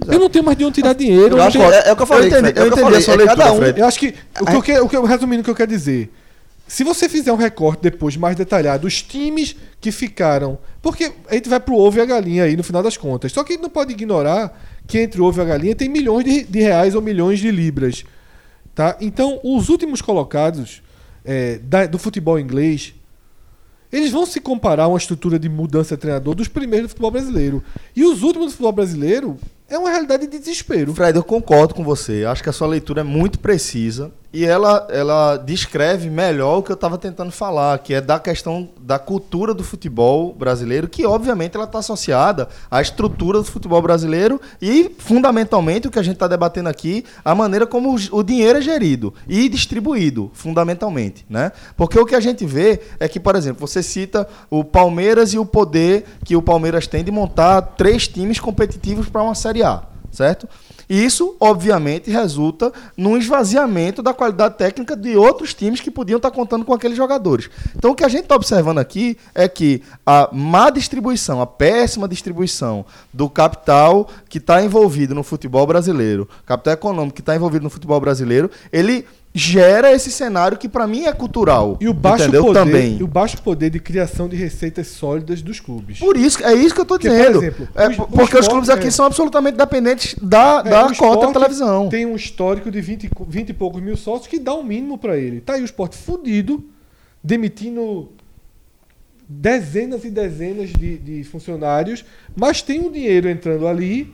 Eu 0.08 0.20
não 0.20 0.30
tenho 0.30 0.46
mais 0.46 0.58
de 0.58 0.64
onde 0.64 0.76
tirar 0.76 0.94
dinheiro. 0.94 1.36
eu 1.38 1.44
Eu 1.44 1.52
tenho- 1.52 1.64
é, 1.74 1.90
é 1.90 1.92
o 1.92 1.96
que 1.98 2.02
eu 2.02 2.06
falei. 2.08 2.24
Eu 2.26 2.28
entendi- 2.40 2.44
Fred, 2.54 2.60
é 2.60 2.62
eu 2.62 2.68
entendi 2.68 2.96
a 2.96 3.02
sua 3.02 3.12
falei, 3.14 3.26
é 3.26 3.30
cada 3.30 3.44
leitura, 3.44 3.52
um- 3.52 3.58
Fred. 3.58 3.80
Eu 3.82 3.86
acho 3.88 4.00
que 4.00 4.08
o 4.40 4.46
que, 4.46 4.56
eu 4.56 4.62
quero, 4.62 4.86
o 4.86 4.90
que 4.90 4.96
eu, 4.98 5.04
resumindo 5.04 5.42
o 5.42 5.44
que 5.44 5.50
eu 5.50 5.56
quero 5.56 5.70
dizer, 5.70 6.10
se 6.68 6.84
você 6.86 7.10
fizer 7.10 7.34
um 7.34 7.36
recorte 7.36 7.82
depois 7.84 8.16
mais 8.16 8.36
detalhado, 8.38 8.88
os 8.88 9.02
times 9.02 9.56
que 9.82 9.92
ficaram, 9.92 10.58
porque 10.82 11.12
a 11.30 11.34
gente 11.36 11.50
vai 11.50 11.60
pro 11.60 11.76
ovo 11.76 11.98
e 11.98 12.02
a 12.02 12.06
galinha 12.06 12.46
aí 12.46 12.56
no 12.56 12.64
final 12.64 12.82
das 12.82 12.96
contas. 12.96 13.34
Só 13.34 13.44
que 13.44 13.52
a 13.52 13.56
gente 13.56 13.64
não 13.64 13.70
pode 13.70 13.92
ignorar 13.92 14.58
que 14.88 14.98
entre 14.98 15.20
o 15.20 15.26
ovo 15.26 15.40
e 15.40 15.44
a 15.44 15.46
galinha 15.46 15.76
tem 15.76 15.90
milhões 15.90 16.24
de, 16.24 16.44
de 16.46 16.60
reais 16.62 16.96
ou 16.96 17.02
milhões 17.02 17.40
de 17.40 17.52
libras, 17.52 18.06
tá? 18.74 18.96
Então, 19.02 19.42
os 19.44 19.68
últimos 19.68 20.02
colocados 20.02 20.82
é, 21.26 21.60
da- 21.62 21.86
do 21.86 22.00
futebol 22.00 22.40
inglês 22.40 22.94
eles 23.92 24.12
vão 24.12 24.26
se 24.26 24.40
comparar 24.40 24.84
a 24.84 24.88
uma 24.88 24.98
estrutura 24.98 25.38
de 25.38 25.50
mudança 25.50 25.96
de 25.96 26.02
treinador 26.02 26.36
dos 26.36 26.48
primeiros 26.48 26.88
do 26.88 26.90
futebol 26.92 27.12
brasileiro. 27.12 27.64
E 27.96 28.04
os 28.06 28.24
últimos 28.24 28.48
do 28.48 28.52
futebol 28.52 28.72
brasileiro 28.72 29.38
é 29.70 29.78
uma 29.78 29.90
realidade 29.90 30.28
de 30.28 30.40
desespero. 30.40 30.94
Fred, 30.94 31.18
eu 31.18 31.24
concordo 31.24 31.74
com 31.74 31.84
você. 31.84 32.26
Acho 32.26 32.44
que 32.44 32.50
a 32.50 32.54
sua 32.54 32.68
leitura 32.68 33.02
é 33.02 33.04
muito 33.04 33.40
precisa 33.40 34.12
e 34.34 34.46
ela, 34.46 34.88
ela 34.90 35.38
descreve 35.38 36.10
melhor 36.10 36.60
o 36.60 36.64
que 36.64 36.72
eu 36.72 36.76
estava 36.76 36.98
tentando 36.98 37.32
falar, 37.32 37.78
que 37.80 37.94
é 37.94 38.00
da 38.00 38.18
questão 38.18 38.70
da 38.80 38.98
cultura 38.98 39.54
do 39.54 39.64
futebol 39.64 40.34
brasileiro, 40.34 40.88
que 40.88 41.06
obviamente 41.06 41.56
ela 41.56 41.66
está 41.66 41.80
associada 41.80 42.48
à 42.70 42.82
estrutura 42.82 43.40
do 43.40 43.46
futebol 43.46 43.82
brasileiro 43.82 44.40
e, 44.62 44.96
fundamentalmente, 44.98 45.88
o 45.88 45.92
que 45.92 46.00
a 46.00 46.04
gente 46.04 46.14
está 46.14 46.28
debatendo 46.28 46.70
aqui, 46.70 47.04
a 47.26 47.36
maneira 47.36 47.68
como 47.68 47.96
o, 48.12 48.24
dinheiro 48.24 48.60
é 48.60 48.62
gerido 48.62 49.14
e 49.28 49.50
distribuído, 49.50 50.32
fundamentalmente. 50.34 51.26
Né? 51.30 51.52
Porque 51.76 52.00
o 52.00 52.06
que 52.06 52.16
a 52.16 52.20
gente 52.20 52.46
vê 52.46 52.80
é 53.00 53.08
que, 53.08 53.20
por 53.20 53.36
exemplo, 53.36 53.68
você 53.68 53.84
cita 53.84 54.28
o 54.50 54.64
Palmeiras 54.64 55.34
e 55.34 55.40
o 55.40 55.46
poder 55.46 56.06
que 56.24 56.36
o 56.36 56.42
Palmeiras 56.42 56.88
tem 56.88 57.04
de 57.04 57.12
montar 57.12 57.62
três 57.62 58.08
times 58.08 58.40
competitivos 58.40 59.10
para 59.10 59.24
uma 59.24 59.36
Série 59.36 59.64
A, 59.64 59.84
certo? 60.10 60.48
Isso, 60.92 61.38
obviamente, 61.40 62.12
resulta 62.12 62.74
num 62.98 63.16
esvaziamento 63.16 64.04
da 64.04 64.14
qualidade 64.14 64.58
técnica 64.58 64.94
de 64.94 65.16
outros 65.16 65.54
times 65.54 65.80
que 65.80 65.90
podiam 65.90 66.18
estar 66.18 66.32
contando 66.32 66.66
com 66.66 66.74
aqueles 66.74 66.98
jogadores. 66.98 67.50
Então, 67.74 67.92
o 67.92 67.96
que 67.96 68.04
a 68.04 68.10
gente 68.10 68.24
está 68.24 68.36
observando 68.36 68.80
aqui 68.80 69.18
é 69.34 69.48
que 69.48 69.82
a 70.06 70.28
má 70.34 70.70
distribuição, 70.70 71.40
a 71.42 71.48
péssima 71.48 72.10
distribuição 72.10 72.86
do 73.14 73.30
capital 73.30 74.10
que 74.28 74.38
está 74.38 74.62
envolvido 74.62 75.16
no 75.16 75.24
futebol 75.24 75.66
brasileiro, 75.66 76.28
capital 76.46 76.74
econômico 76.74 77.16
que 77.16 77.22
está 77.22 77.38
envolvido 77.38 77.64
no 77.64 77.70
futebol 77.70 78.02
brasileiro, 78.02 78.52
ele 78.70 79.06
gera 79.34 79.94
esse 79.94 80.12
cenário 80.12 80.58
que, 80.58 80.68
para 80.68 80.86
mim, 80.86 81.06
é 81.06 81.14
cultural. 81.14 81.78
E 81.80 81.88
o 81.88 81.94
baixo 81.94 82.24
entendeu? 82.24 82.44
poder, 82.46 82.60
Também. 82.60 83.02
o 83.02 83.08
baixo 83.08 83.42
poder 83.42 83.70
de 83.70 83.80
criação 83.80 84.28
de 84.28 84.36
receitas 84.36 84.88
sólidas 84.88 85.42
dos 85.42 85.60
clubes. 85.60 86.00
Por 86.00 86.18
isso, 86.18 86.44
é 86.46 86.54
isso 86.54 86.74
que 86.76 86.82
eu 86.82 86.84
estou 86.84 86.98
Porque, 87.00 87.08
por 87.10 87.18
dizendo. 87.18 87.38
exemplo, 87.38 87.68
É, 87.74 87.88
o 87.88 87.92
es- 87.92 88.00
o 88.00 88.08
porque 88.08 88.22
os 88.22 88.28
esporte- 88.30 88.50
clubes 88.50 88.70
aqui 88.70 88.88
é. 88.88 88.92
são 88.92 89.06
absolutamente 89.06 89.56
dependentes 89.58 90.16
da, 90.22 90.62
É, 90.66 90.70
da 90.70 90.88
o 90.88 90.96
cota 90.98 91.28
da 91.28 91.34
televisão. 91.34 91.88
Tem 91.88 92.06
um 92.06 92.16
histórico 92.16 92.70
de 92.70 92.82
20, 92.82 93.06
e 93.06 93.10
co- 93.10 93.24
20 93.26 93.50
e 93.50 93.54
poucos 93.54 93.82
mil 93.82 93.96
sócios 93.96 94.28
que 94.28 94.38
dá 94.38 94.54
um 94.54 94.64
mínimo 94.64 94.98
pra 94.98 95.18
ele. 95.18 95.40
Tá 95.40 95.54
aí 95.54 95.62
o 95.62 95.66
esporte 95.66 95.96
fudido, 95.98 96.62
demitindo 97.24 98.10
dezenas 99.30 100.04
e 100.04 100.10
dezenas 100.10 100.70
de, 100.72 100.98
de 100.98 101.24
funcionários, 101.24 102.04
mas 102.36 102.62
tem 102.62 102.82
um 102.82 102.92
dinheiro 102.92 103.30
entrando 103.30 103.66
ali 103.66 104.14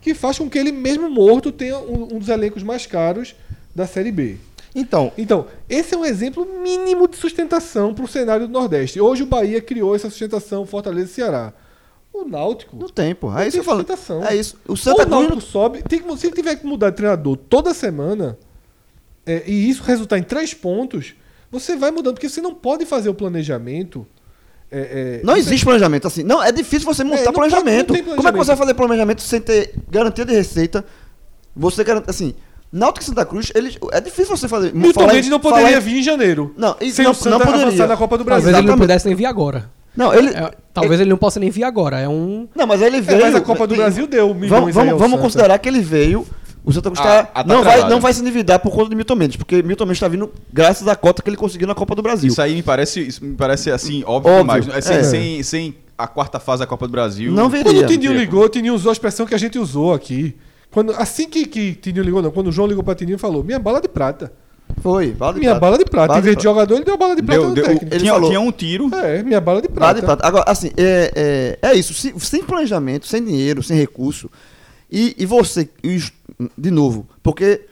que 0.00 0.12
faz 0.14 0.38
com 0.38 0.48
que 0.48 0.58
ele 0.58 0.72
mesmo 0.72 1.08
morto 1.10 1.50
tenha 1.50 1.78
um, 1.78 2.02
um 2.14 2.18
dos 2.18 2.28
elencos 2.28 2.62
mais 2.62 2.84
caros 2.86 3.34
da 3.74 3.86
Série 3.86 4.12
B. 4.12 4.36
Então, 4.78 5.12
Então, 5.18 5.46
esse 5.68 5.94
é 5.94 5.98
um 5.98 6.04
exemplo 6.04 6.46
mínimo 6.62 7.08
de 7.08 7.16
sustentação 7.16 7.92
para 7.94 8.04
o 8.04 8.08
cenário 8.08 8.46
do 8.46 8.52
Nordeste. 8.52 9.00
Hoje 9.00 9.22
o 9.22 9.26
Bahia 9.26 9.60
criou 9.60 9.94
essa 9.94 10.08
sustentação 10.08 10.64
Fortaleza 10.66 11.10
e 11.10 11.14
Ceará. 11.14 11.52
O 12.12 12.24
Náutico 12.24 12.76
Não 12.76 12.88
tem, 12.88 13.14
pô. 13.14 13.36
É 13.36 13.42
isso 13.48 13.56
que 13.56 13.60
eu 13.60 13.64
falo. 13.64 13.84
É 14.28 14.34
isso. 14.34 14.56
O 14.66 14.72
Ou 14.72 14.76
Santa 14.76 14.92
o 15.02 15.06
Cruz. 15.06 15.10
Náutico 15.10 15.34
não- 15.34 15.40
sobe. 15.40 15.82
Tem 15.82 15.98
que, 16.00 16.16
se 16.16 16.26
ele 16.26 16.34
tiver 16.34 16.56
que 16.56 16.66
mudar 16.66 16.90
de 16.90 16.96
treinador 16.96 17.36
toda 17.36 17.72
semana 17.74 18.38
é, 19.26 19.42
e 19.46 19.68
isso 19.68 19.82
resultar 19.82 20.18
em 20.18 20.22
três 20.22 20.54
pontos, 20.54 21.14
você 21.50 21.76
vai 21.76 21.90
mudando, 21.90 22.14
porque 22.14 22.28
você 22.28 22.40
não 22.40 22.54
pode 22.54 22.86
fazer 22.86 23.08
o 23.08 23.14
planejamento. 23.14 24.06
é, 24.70 25.20
é, 25.20 25.26
Não 25.26 25.36
existe 25.36 25.64
planejamento 25.64 26.06
assim. 26.06 26.22
Não, 26.22 26.42
é 26.42 26.50
difícil 26.52 26.86
você 26.86 27.02
montar 27.04 27.24
não 27.24 27.32
pode- 27.32 27.50
planejamento. 27.50 27.88
não 27.88 27.94
tem 27.94 28.04
Como 28.04 28.14
é 28.14 28.16
que 28.16 28.22
planejamento. 28.22 28.44
você 28.44 28.48
vai 28.48 28.56
fazer 28.56 28.74
planejamento 28.74 29.22
sem 29.22 29.40
ter 29.40 29.74
garantia 29.90 30.24
de 30.24 30.32
receita? 30.34 30.84
Você 31.56 31.82
garante 31.84 32.08
assim, 32.10 32.34
Náutico 32.70 33.02
e 33.02 33.06
Santa 33.06 33.24
Cruz, 33.24 33.50
eles 33.54 33.78
é 33.92 34.00
difícil 34.00 34.36
você 34.36 34.46
fazer. 34.46 34.74
Milton 34.74 35.00
falar 35.00 35.14
não 35.22 35.40
falar 35.40 35.56
poderia 35.56 35.78
em- 35.78 35.80
vir 35.80 35.98
em 35.98 36.02
janeiro. 36.02 36.54
Não, 36.56 36.76
e 36.80 36.90
sem 36.92 37.04
não- 37.04 37.12
o 37.12 37.14
Santa 37.14 37.30
não 37.38 37.46
poderia. 37.46 37.66
avançar 37.66 37.86
na 37.88 37.96
Copa 37.96 38.18
do 38.18 38.24
Brasil. 38.24 38.44
Talvez 38.44 38.62
ele 38.64 38.70
não 38.70 38.78
pudesse 38.78 39.06
nem 39.06 39.14
vir 39.14 39.26
agora. 39.26 39.70
Não, 39.96 40.14
ele 40.14 40.28
É, 40.28 40.50
talvez 40.72 41.00
ele 41.00 41.10
não 41.10 41.16
possa 41.16 41.40
nem 41.40 41.50
vir 41.50 41.64
agora. 41.64 41.98
É 41.98 42.08
um. 42.08 42.46
Não, 42.54 42.66
mas 42.66 42.82
ele 42.82 42.98
É, 42.98 43.00
veio. 43.00 43.20
mas 43.22 43.34
a 43.34 43.40
Copa 43.40 43.66
do 43.66 43.70
tem- 43.74 43.82
Brasil 43.82 44.06
deu 44.06 44.32
milhões 44.34 44.50
Vamos, 44.50 44.74
vamos, 44.74 44.98
vamos 44.98 45.20
considerar 45.20 45.58
que 45.58 45.68
ele 45.68 45.80
veio. 45.80 46.26
O 46.64 46.72
Santa 46.72 46.90
Cruz 46.90 47.00
Ah, 47.00 47.24
tá, 47.24 47.30
ah, 47.34 47.44
tá 47.44 47.54
não, 47.54 47.64
vai, 47.64 47.88
não 47.88 47.98
vai 48.00 48.12
se 48.12 48.20
endividar 48.20 48.58
por 48.60 48.70
conta 48.70 48.90
de 48.90 48.94
Milton 48.96 49.14
Mendes, 49.14 49.36
porque 49.36 49.62
Milton 49.62 49.84
Mendes 49.86 49.96
está 49.96 50.06
vindo 50.08 50.30
graças 50.52 50.86
à 50.86 50.94
cota 50.94 51.22
que 51.22 51.30
ele 51.30 51.36
conseguiu 51.36 51.66
na 51.66 51.74
Copa 51.74 51.94
do 51.94 52.02
Brasil. 52.02 52.28
Isso 52.28 52.42
aí 52.42 52.54
me 52.54 52.62
parece, 52.62 53.00
isso 53.00 53.24
me 53.24 53.34
parece 53.34 53.70
assim, 53.70 54.04
óbvio, 54.06 54.32
Óbvio, 54.32 54.60
demais. 54.62 54.76
É, 54.76 54.80
sem, 54.82 54.96
é. 54.98 55.02
sem, 55.02 55.42
sem 55.42 55.74
a 55.96 56.06
quarta 56.06 56.38
fase 56.38 56.60
da 56.60 56.66
Copa 56.66 56.86
do 56.86 56.90
Brasil. 56.90 57.32
Não 57.32 57.48
veria. 57.48 57.72
Quando 57.72 57.84
o 57.84 57.86
Tininho 57.86 58.12
ligou, 58.12 58.44
o 58.44 58.48
Tininho 58.50 58.74
usou 58.74 58.90
a 58.90 58.92
expressão 58.92 59.24
que 59.24 59.34
a 59.34 59.38
gente 59.38 59.58
usou 59.58 59.94
aqui. 59.94 60.36
Quando, 60.78 60.92
assim 60.92 61.28
que, 61.28 61.44
que 61.44 61.74
Tininho 61.74 62.04
ligou, 62.04 62.22
não, 62.22 62.30
quando 62.30 62.46
o 62.46 62.52
João 62.52 62.68
ligou 62.68 62.84
pra 62.84 62.94
Tininho, 62.94 63.18
falou: 63.18 63.42
Minha 63.42 63.58
bala 63.58 63.80
de 63.80 63.88
prata. 63.88 64.32
Foi, 64.80 65.10
bala 65.10 65.32
de 65.34 65.40
minha 65.40 65.50
prata. 65.52 65.60
bala 65.60 65.78
de 65.78 65.84
prata. 65.84 66.06
Bala 66.06 66.18
em 66.18 66.22
de 66.22 66.24
vez 66.26 66.36
de 66.36 66.42
prata. 66.42 66.54
jogador, 66.54 66.74
ele 66.76 66.84
deu 66.84 66.94
a 66.94 66.96
bala 66.96 67.16
de 67.16 67.22
prata 67.22 67.40
Deu, 67.40 67.48
no 67.48 67.54
deu, 67.56 67.64
técnico. 67.64 67.86
Ele 67.86 67.98
tinha, 68.00 68.12
falou- 68.12 68.28
tinha 68.28 68.40
um 68.40 68.52
tiro. 68.52 68.94
É, 68.94 69.22
minha 69.24 69.40
bala 69.40 69.60
de 69.60 69.66
Bala 69.66 69.78
prata. 69.94 70.00
de 70.00 70.06
prata. 70.06 70.24
Agora, 70.26 70.44
assim, 70.46 70.70
é, 70.76 71.58
é, 71.62 71.68
é 71.70 71.74
isso. 71.74 71.92
Se- 71.94 72.14
sem 72.20 72.44
planejamento, 72.44 73.06
sem 73.08 73.24
dinheiro, 73.24 73.60
sem 73.60 73.76
recurso. 73.76 74.30
E, 74.88 75.16
e 75.18 75.26
você, 75.26 75.68
de 76.56 76.70
novo, 76.70 77.08
porque 77.24 77.62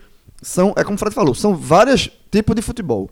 são, 0.41 0.73
é 0.75 0.83
como 0.83 0.95
o 0.95 0.99
Fred 0.99 1.15
falou, 1.15 1.33
são 1.33 1.55
vários 1.55 2.09
tipos 2.29 2.55
de 2.55 2.61
futebol. 2.61 3.09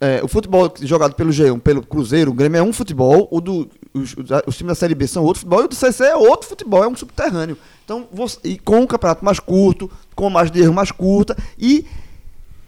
É, 0.00 0.22
o 0.24 0.28
futebol 0.28 0.72
jogado 0.80 1.14
pelo 1.14 1.30
G1, 1.30 1.60
pelo 1.60 1.84
Cruzeiro, 1.84 2.30
o 2.30 2.34
Grêmio 2.34 2.58
é 2.58 2.62
um 2.62 2.72
futebol, 2.72 3.28
o 3.30 3.38
do, 3.40 3.68
os, 3.92 4.14
os- 4.46 4.56
times 4.56 4.70
da 4.70 4.74
Série 4.74 4.94
B 4.94 5.06
são 5.06 5.22
outro 5.22 5.40
futebol, 5.40 5.60
e 5.60 5.64
o 5.66 5.68
do 5.68 5.74
CC 5.74 6.04
é 6.04 6.16
outro 6.16 6.48
futebol, 6.48 6.82
é 6.82 6.88
um 6.88 6.96
subterrâneo. 6.96 7.58
Então, 7.84 8.08
você, 8.10 8.38
e 8.44 8.58
com 8.58 8.80
um 8.80 8.86
campeonato 8.86 9.22
mais 9.22 9.38
curto, 9.38 9.90
com 10.14 10.30
mais 10.30 10.50
de 10.50 10.58
erro 10.62 10.72
mais 10.72 10.90
curta, 10.90 11.36
e 11.58 11.84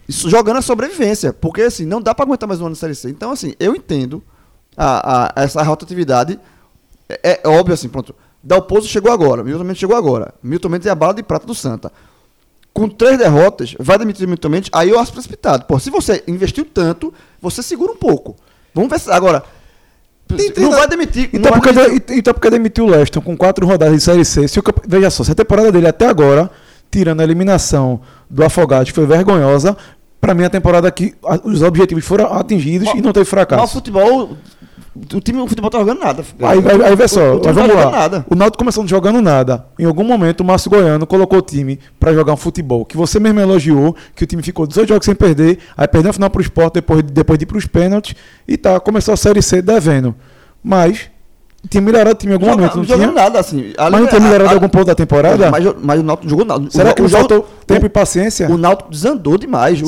isso 0.07 0.29
jogando 0.29 0.59
a 0.59 0.63
sobrevivência, 0.63 1.33
porque 1.33 1.63
assim, 1.63 1.87
não 1.87 2.03
dá 2.03 2.15
pra 2.15 2.25
aguentar 2.27 2.47
mais 2.47 2.61
um 2.61 2.67
ano 2.67 2.75
de 2.75 2.79
Série 2.81 2.95
C. 2.95 3.09
Então, 3.09 3.31
assim, 3.31 3.55
eu 3.59 3.75
entendo 3.75 4.23
a, 4.77 5.41
a- 5.41 5.43
essa 5.43 5.63
rotatividade. 5.63 6.39
É, 7.09 7.41
é 7.43 7.49
óbvio 7.49 7.73
assim, 7.73 7.89
pronto. 7.89 8.15
Dalpozo 8.43 8.87
chegou 8.89 9.11
agora, 9.11 9.43
Milton 9.43 9.65
Mendes 9.65 9.79
chegou 9.81 9.97
agora. 9.97 10.35
Milton 10.43 10.69
Mendes 10.69 10.87
é 10.87 10.91
a 10.91 10.95
bala 10.95 11.15
de 11.15 11.23
prata 11.23 11.47
do 11.47 11.55
Santa. 11.55 11.91
Com 12.77 12.91
três 12.91 13.17
derrotas, 13.17 13.75
vai 13.79 13.97
demitir 13.99 14.29
Mendes, 14.51 14.69
aí 14.71 14.91
eu 14.91 14.99
acho 15.01 15.11
precipitado. 15.11 15.65
Pô, 15.65 15.79
se 15.79 15.89
você 15.89 16.23
investiu 16.29 16.63
tanto, 16.63 17.13
você 17.41 17.63
segura 17.63 17.91
um 17.91 17.97
pouco. 17.97 18.37
Vamos 18.75 18.91
ver 18.91 19.01
se 19.01 19.11
agora. 19.11 19.43
não 20.61 20.71
vai 20.73 20.87
demitir. 20.87 21.31
Então 21.33 21.51
não 21.53 21.59
porque, 21.59 21.73
vai 21.73 21.87
demitir- 21.87 22.07
de- 22.15 22.19
então 22.21 22.35
porque 22.35 22.51
demitiu 22.51 22.85
o 22.85 22.89
Leston 22.91 23.23
com 23.23 23.35
quatro 23.35 23.67
rodadas 23.67 23.97
de 23.97 24.03
Série 24.03 24.27
C. 24.27 24.47
Se 24.47 24.59
o 24.59 24.63
veja 24.87 25.09
só, 25.09 25.25
se 25.25 25.31
a 25.33 25.35
temporada 25.35 25.73
dele 25.73 25.89
até 25.89 26.07
agora, 26.07 26.51
tirando 26.91 27.21
a 27.21 27.25
eliminação 27.25 27.99
do 28.29 28.45
Afogados, 28.45 28.91
foi 28.91 29.07
vergonhosa, 29.07 29.75
pra 30.21 30.35
mim 30.35 30.45
a 30.45 30.51
temporada 30.51 30.87
aqui, 30.89 31.15
a- 31.25 31.41
os 31.45 31.63
objetivos 31.63 32.05
foram 32.05 32.33
atingidos 32.33 32.89
e 32.89 33.01
não 33.01 33.13
teve 33.13 33.21
Mas 33.21 33.27
o 33.29 33.31
fracasso. 33.31 33.73
futebol. 33.75 34.37
O 35.15 35.21
time 35.21 35.39
o 35.41 35.47
futebol 35.47 35.69
tá 35.71 35.79
jogando 35.79 36.01
nada. 36.01 36.25
Aí, 36.41 36.59
aí, 36.59 36.83
aí 36.85 36.97
vê 36.97 37.07
só, 37.07 37.21
O- 37.21 37.33
o 37.33 37.35
mas 37.37 37.43
tá 37.45 37.53
vamos 37.53 37.71
jogando 37.71 37.85
lá. 37.93 37.99
nada. 37.99 38.27
O 38.31 38.35
Náutico 38.35 38.57
começou 38.59 38.87
jogando 38.89 39.21
nada. 39.21 39.67
Em 39.79 39.85
algum 39.85 40.03
momento 40.05 40.41
o 40.41 40.45
Márcio 40.45 40.71
Goiano 40.71 41.07
colocou 41.07 41.39
o 41.39 41.43
time 41.43 41.79
pra 42.01 42.15
jogar 42.15 42.33
um 42.33 42.37
futebol 42.37 42.83
que 42.85 42.97
você 42.97 43.21
mesmo 43.21 43.39
elogiou, 43.39 43.95
que 44.15 44.25
o 44.25 44.27
time 44.27 44.43
ficou 44.43 44.67
18 44.67 44.89
jogos 44.89 45.05
sem 45.05 45.15
perder, 45.15 45.59
aí 45.77 45.87
perdeu 45.87 46.11
a 46.11 46.13
final 46.15 46.31
pro 46.31 46.41
Sport 46.41 46.73
depois, 46.73 47.03
depois 47.03 47.39
de 47.39 47.43
ir 47.43 47.47
pros 47.47 47.67
pênaltis 47.67 48.15
e 48.49 48.57
tá, 48.57 48.81
começou 48.81 49.13
a 49.13 49.17
Série 49.19 49.43
C 49.43 49.61
devendo. 49.61 50.15
Mas 50.65 51.11
tinha 51.69 51.81
melhorado 51.81 52.11
o 52.11 52.15
time 52.15 52.33
em 52.33 52.35
algum 52.35 52.47
Joga- 52.47 52.57
momento, 52.59 52.77
não 52.77 52.85
jogando 52.85 53.11
tinha? 53.13 53.23
nada, 53.23 53.41
assim. 53.41 53.73
Mas 53.79 53.91
não 54.01 54.07
tinha 54.07 54.21
melhorado 54.21 54.51
em 54.51 54.55
algum 54.55 54.69
ponto 54.69 54.85
da 54.87 54.95
temporada? 54.95 55.51
Mas, 55.51 55.65
mas 55.83 56.01
o 56.01 56.03
Náutico 56.03 56.29
jogou 56.29 56.45
nada. 56.45 56.71
Será 56.71 56.91
O- 56.91 56.95
que 56.95 57.01
o 57.01 57.05
não 57.05 57.11
faltou 57.11 57.49
tempo 57.67 57.83
o- 57.83 57.87
e 57.87 57.89
paciência? 57.89 58.49
O 58.51 58.57
Náutico 58.57 58.91
desandou 58.91 59.37
demais. 59.39 59.81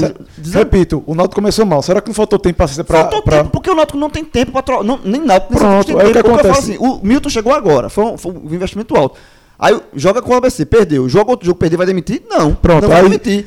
Repito, 0.52 1.02
o 1.06 1.14
Náutico 1.14 1.34
começou 1.36 1.64
mal. 1.66 1.82
Será 1.82 2.00
que 2.00 2.08
não 2.08 2.14
faltou 2.14 2.38
tempo 2.38 2.54
e 2.56 2.58
paciência 2.58 2.84
pra... 2.84 3.00
Faltou 3.02 3.22
pra- 3.22 3.38
tempo, 3.38 3.50
porque 3.50 3.70
o 3.70 3.74
Náutico 3.74 3.98
não 3.98 4.10
tem 4.10 4.24
tempo 4.24 4.52
pra 4.52 4.62
trocar. 4.62 4.84
não- 4.84 4.98
Nem 5.04 5.20
Náutico, 5.24 5.52
nem 5.54 5.60
Pronto, 5.60 5.86
tem 5.86 5.96
aí 5.96 6.02
o 6.02 6.06
que 6.08 6.12
tempo. 6.14 6.28
Porque 6.28 6.46
eu 6.46 6.52
falo 6.52 6.52
acontece? 6.64 6.72
assim, 6.72 6.78
o 6.84 7.00
Milton 7.06 7.28
chegou 7.28 7.52
agora, 7.52 7.88
foi 7.88 8.04
um, 8.04 8.16
foi 8.18 8.32
um 8.32 8.54
investimento 8.54 8.96
alto. 8.96 9.18
Aí 9.58 9.78
joga 9.94 10.22
com 10.22 10.32
o 10.32 10.36
ABC, 10.36 10.64
perdeu. 10.64 11.08
Joga 11.08 11.30
outro 11.32 11.44
jogo, 11.46 11.58
perder, 11.58 11.76
vai 11.76 11.86
demitir? 11.86 12.22
Não. 12.28 12.54
Pronto, 12.54 12.82
não 12.82 12.88
vai 12.90 12.98
aí- 12.98 13.04
demitir. 13.04 13.46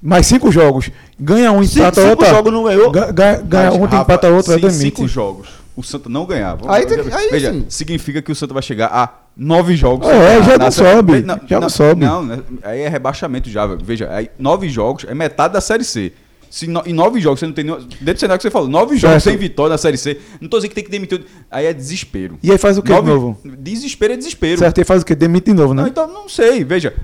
Mais 0.00 0.26
cinco 0.28 0.52
jogos. 0.52 0.90
Ganha 1.18 1.50
um, 1.50 1.60
Cinco- 1.64 1.80
empata 1.80 2.00
cinco 2.00 2.10
outra. 2.10 2.28
jogos 2.30 2.52
não 2.52 2.62
ganhou. 2.62 2.90
Ga- 2.92 3.10
Ganha, 3.10 3.42
ganha 3.44 3.72
um, 3.72 3.84
empata 3.84 4.28
outro, 4.28 4.52
em 4.52 4.60
demite. 4.60 4.78
cinco 4.78 5.08
jogos 5.08 5.48
o 5.78 5.82
Santa 5.82 6.08
não 6.08 6.26
ganhar. 6.26 6.54
vamos- 6.56 6.74
Aí 6.74 6.84
que- 6.84 6.94
aí 7.14 7.28
veja, 7.30 7.52
sim. 7.52 7.66
significa 7.68 8.20
que 8.20 8.32
o 8.32 8.34
Santa 8.34 8.52
vai 8.52 8.62
chegar 8.62 8.88
a 8.88 9.08
nove 9.36 9.76
jogos. 9.76 10.08
É, 10.08 10.42
já 10.42 10.52
não 10.58 10.64
Na- 10.66 10.70
sobe, 10.72 11.20
Não, 11.22 11.36
já 11.46 11.56
não 11.56 11.60
não, 11.62 11.68
sobe. 11.68 12.04
Não, 12.04 12.24
né, 12.24 12.38
aí 12.64 12.80
é 12.80 12.88
rebaixamento 12.88 13.48
já. 13.48 13.64
Veja, 13.66 14.08
aí, 14.10 14.28
nove 14.38 14.68
jogos 14.68 15.04
é 15.08 15.14
metade 15.14 15.54
da 15.54 15.60
Série 15.60 15.84
C. 15.84 16.12
Se 16.50 16.66
no- 16.66 16.82
em 16.86 16.92
nove 16.94 17.20
jogos 17.20 17.38
você 17.40 17.46
não 17.46 17.52
tem 17.52 17.62
nenhum. 17.64 17.76
Dentro 17.78 18.14
do 18.14 18.18
cenário 18.20 18.38
que 18.38 18.42
você 18.42 18.50
falou, 18.50 18.66
nove 18.68 18.96
jogos 18.96 19.22
Certo. 19.22 19.34
sem 19.34 19.36
vitória 19.36 19.70
na 19.70 19.78
Série 19.78 19.98
C. 19.98 20.18
Não 20.40 20.48
tô 20.48 20.56
dizendo 20.56 20.70
que 20.70 20.74
tem 20.76 20.84
que 20.84 20.90
demitir. 20.90 21.24
Aí 21.50 21.66
é 21.66 21.72
desespero. 21.74 22.38
E 22.42 22.50
aí 22.50 22.56
faz 22.58 22.76
o 22.78 22.82
que 22.82 22.88
de 22.88 22.94
Nove- 22.94 23.10
novo? 23.10 23.38
Desespero 23.44 24.14
é 24.14 24.16
desespero. 24.16 24.58
Certo, 24.58 24.80
e 24.80 24.84
faz 24.84 25.02
o 25.02 25.04
quê? 25.04 25.14
Demite 25.14 25.44
de 25.44 25.52
novo, 25.54 25.74
né? 25.74 25.82
Não, 25.82 25.88
então 25.88 26.08
não 26.08 26.28
sei. 26.28 26.64
Veja, 26.64 26.94